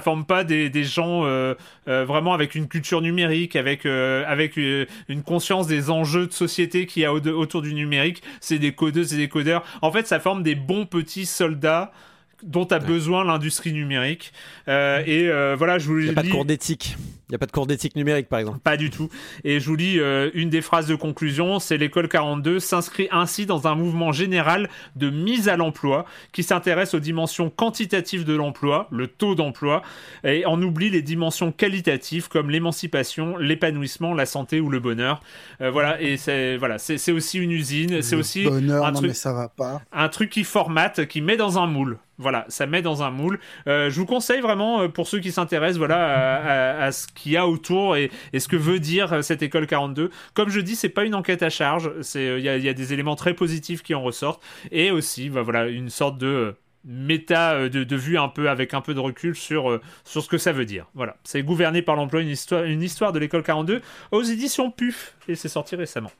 forme 0.00 0.24
pas 0.24 0.44
des, 0.44 0.84
gens 0.84 1.24
euh, 1.24 1.54
vraiment 1.86 2.34
avec 2.34 2.54
une 2.54 2.68
culture 2.68 3.02
numérique, 3.02 3.56
avec, 3.56 3.86
avec 3.86 4.56
une 4.56 5.22
conscience 5.24 5.66
des 5.66 5.90
enjeux 5.90 6.26
de 6.26 6.32
société 6.32 6.86
qu'il 6.86 7.02
y 7.02 7.04
a 7.04 7.12
au- 7.12 7.26
autour 7.28 7.62
du 7.62 7.74
numérique. 7.74 8.22
C'est 8.40 8.58
des 8.58 8.72
codeuses 8.72 9.14
et 9.14 9.16
des 9.16 9.28
codeurs. 9.28 9.64
En 9.82 9.92
fait, 9.92 10.06
ça 10.06 10.20
forme 10.20 10.42
des 10.42 10.54
bons 10.54 10.86
petits 10.86 11.26
soldats 11.26 11.92
dont 12.42 12.64
a 12.64 12.78
besoin 12.78 13.24
l'industrie 13.24 13.72
numérique. 13.72 14.32
Euh, 14.68 15.02
et 15.06 15.28
euh, 15.28 15.56
voilà, 15.56 15.78
je 15.78 15.88
vous 15.88 15.98
Il 15.98 16.04
n'y 16.04 16.10
a 16.10 16.14
pas 16.14 16.22
de 16.22 16.30
cours 16.30 16.44
d'éthique. 16.44 16.96
Il 17.28 17.32
n'y 17.32 17.36
a 17.36 17.38
pas 17.38 17.46
de 17.46 17.52
cours 17.52 17.66
d'éthique 17.66 17.94
numérique, 17.94 18.26
par 18.26 18.38
exemple. 18.38 18.58
pas 18.60 18.78
du 18.78 18.88
tout. 18.88 19.10
Et 19.44 19.60
je 19.60 19.68
vous 19.68 19.76
lis 19.76 20.00
euh, 20.00 20.30
une 20.32 20.48
des 20.48 20.62
phrases 20.62 20.86
de 20.86 20.94
conclusion, 20.94 21.58
c'est 21.58 21.76
l'école 21.76 22.08
42 22.08 22.58
s'inscrit 22.58 23.06
ainsi 23.10 23.44
dans 23.44 23.66
un 23.66 23.74
mouvement 23.74 24.12
général 24.12 24.70
de 24.96 25.10
mise 25.10 25.50
à 25.50 25.58
l'emploi 25.58 26.06
qui 26.32 26.42
s'intéresse 26.42 26.94
aux 26.94 27.00
dimensions 27.00 27.50
quantitatives 27.50 28.24
de 28.24 28.32
l'emploi, 28.32 28.88
le 28.90 29.08
taux 29.08 29.34
d'emploi, 29.34 29.82
et 30.24 30.46
en 30.46 30.62
oublie 30.62 30.88
les 30.88 31.02
dimensions 31.02 31.52
qualitatives 31.52 32.28
comme 32.28 32.48
l'émancipation, 32.48 33.36
l'épanouissement, 33.36 34.14
la 34.14 34.24
santé 34.24 34.60
ou 34.60 34.70
le 34.70 34.80
bonheur. 34.80 35.20
Euh, 35.60 35.70
voilà, 35.70 36.00
et 36.00 36.16
c'est 36.16 36.56
voilà, 36.56 36.78
c'est 36.78 37.12
aussi 37.12 37.38
une 37.38 37.52
usine, 37.52 38.00
c'est 38.00 38.16
aussi 38.16 38.44
bonheur, 38.44 38.86
un 38.86 38.92
non 38.92 39.00
truc 39.00 39.08
mais 39.08 39.14
ça 39.14 39.34
va 39.34 39.48
pas. 39.48 39.82
un 39.92 40.08
truc 40.08 40.30
qui 40.30 40.44
formate, 40.44 41.04
qui 41.04 41.20
met 41.20 41.36
dans 41.36 41.58
un 41.58 41.66
moule. 41.66 41.98
Voilà, 42.18 42.44
ça 42.48 42.66
met 42.66 42.82
dans 42.82 43.02
un 43.04 43.10
moule. 43.10 43.38
Euh, 43.68 43.90
je 43.90 44.00
vous 44.00 44.06
conseille 44.06 44.40
vraiment, 44.40 44.82
euh, 44.82 44.88
pour 44.88 45.06
ceux 45.06 45.20
qui 45.20 45.30
s'intéressent 45.30 45.78
voilà, 45.78 46.82
à, 46.82 46.92
ce 46.92 47.06
qu'il 47.06 47.32
y 47.32 47.36
a 47.36 47.46
autour 47.46 47.96
et, 47.96 48.10
ce 48.36 48.48
que 48.48 48.56
veut 48.56 48.80
dire 48.80 49.12
euh, 49.12 49.22
cette 49.22 49.42
école 49.42 49.66
42. 49.66 50.10
Comme 50.34 50.50
je 50.50 50.60
dis, 50.60 50.74
c'est 50.74 50.88
pas 50.88 51.04
une 51.04 51.14
enquête 51.14 51.42
à 51.44 51.50
charge. 51.50 51.92
Il 52.16 52.40
y, 52.40 52.48
a, 52.48 52.72
des 52.72 52.92
éléments 52.92 53.14
très 53.14 53.34
positifs 53.34 53.82
qui 53.82 53.94
en 53.94 54.02
ressortent. 54.02 54.42
Et 54.72 54.90
aussi, 54.90 55.30
bah, 55.30 55.42
voilà, 55.42 55.68
une 55.68 55.90
sorte 55.90 56.18
de 56.18 56.56
méta 56.84 57.68
de, 57.68 57.84
de 57.84 57.96
vue 57.96 58.18
un 58.18 58.28
peu 58.28 58.48
avec 58.48 58.72
un 58.72 58.80
peu 58.80 58.94
de 58.94 59.00
recul 59.00 59.34
sur, 59.34 59.80
sur 60.04 60.22
ce 60.22 60.28
que 60.28 60.38
ça 60.38 60.52
veut 60.52 60.64
dire. 60.64 60.86
Voilà, 60.94 61.16
c'est 61.22 61.42
gouverné 61.42 61.82
par 61.82 61.96
l'emploi, 61.96 62.20
une 62.20 62.28
histoire, 62.28 62.64
une 62.64 62.82
histoire 62.82 63.12
de 63.12 63.18
l'école 63.18 63.42
42 63.42 63.82
aux 64.10 64.22
éditions 64.22 64.70
PUF 64.70 65.14
et 65.28 65.34
c'est 65.34 65.48
sorti 65.48 65.76
récemment. 65.76 66.12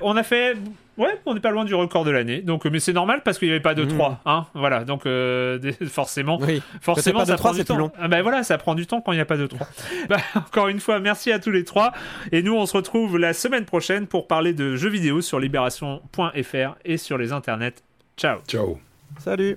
On 0.00 0.16
a 0.16 0.22
fait, 0.22 0.56
ouais, 1.00 1.20
on 1.26 1.34
n'est 1.34 1.40
pas 1.40 1.50
loin 1.50 1.64
du 1.64 1.74
record 1.74 2.04
de 2.04 2.10
l'année, 2.10 2.42
donc 2.42 2.64
mais 2.66 2.78
c'est 2.78 2.92
normal 2.92 3.22
parce 3.24 3.38
qu'il 3.38 3.48
n'y 3.48 3.52
avait 3.52 3.60
pas 3.62 3.74
de 3.74 3.84
3, 3.84 4.20
hein, 4.26 4.46
voilà, 4.54 4.84
donc 4.84 5.06
euh, 5.06 5.58
des- 5.58 5.72
forcément, 5.72 6.38
Oui. 6.40 6.62
forcément 6.80 7.20
pas 7.20 7.26
ça 7.26 7.36
prend 7.36 7.52
du 7.52 7.64
temps. 7.64 7.76
long. 7.76 7.90
Ah 7.98 8.08
bah 8.08 8.22
voilà, 8.22 8.42
ça 8.44 8.58
prend 8.58 8.74
du 8.74 8.86
temps 8.86 9.00
quand 9.00 9.12
il 9.12 9.16
n'y 9.16 9.20
a 9.20 9.24
pas 9.26 9.36
de 9.36 9.46
3. 9.46 9.66
bah, 10.08 10.18
encore 10.36 10.68
une 10.68 10.80
fois, 10.80 11.00
merci 11.00 11.32
à 11.32 11.38
tous 11.38 11.50
les 11.50 11.64
trois 11.64 11.92
et 12.32 12.42
nous 12.42 12.54
on 12.54 12.66
se 12.66 12.76
retrouve 12.76 13.18
la 13.18 13.32
semaine 13.32 13.64
prochaine 13.64 14.06
pour 14.06 14.26
parler 14.28 14.52
de 14.54 14.76
jeux 14.76 14.90
vidéo 14.90 15.20
sur 15.20 15.40
libération.fr 15.40 16.76
et 16.84 16.96
sur 16.96 17.18
les 17.18 17.32
internets. 17.32 17.82
Ciao. 18.16 18.38
Ciao. 18.46 18.78
Salut 19.18 19.56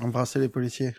Embrasser 0.00 0.38
les 0.40 0.48
policiers. 0.48 0.94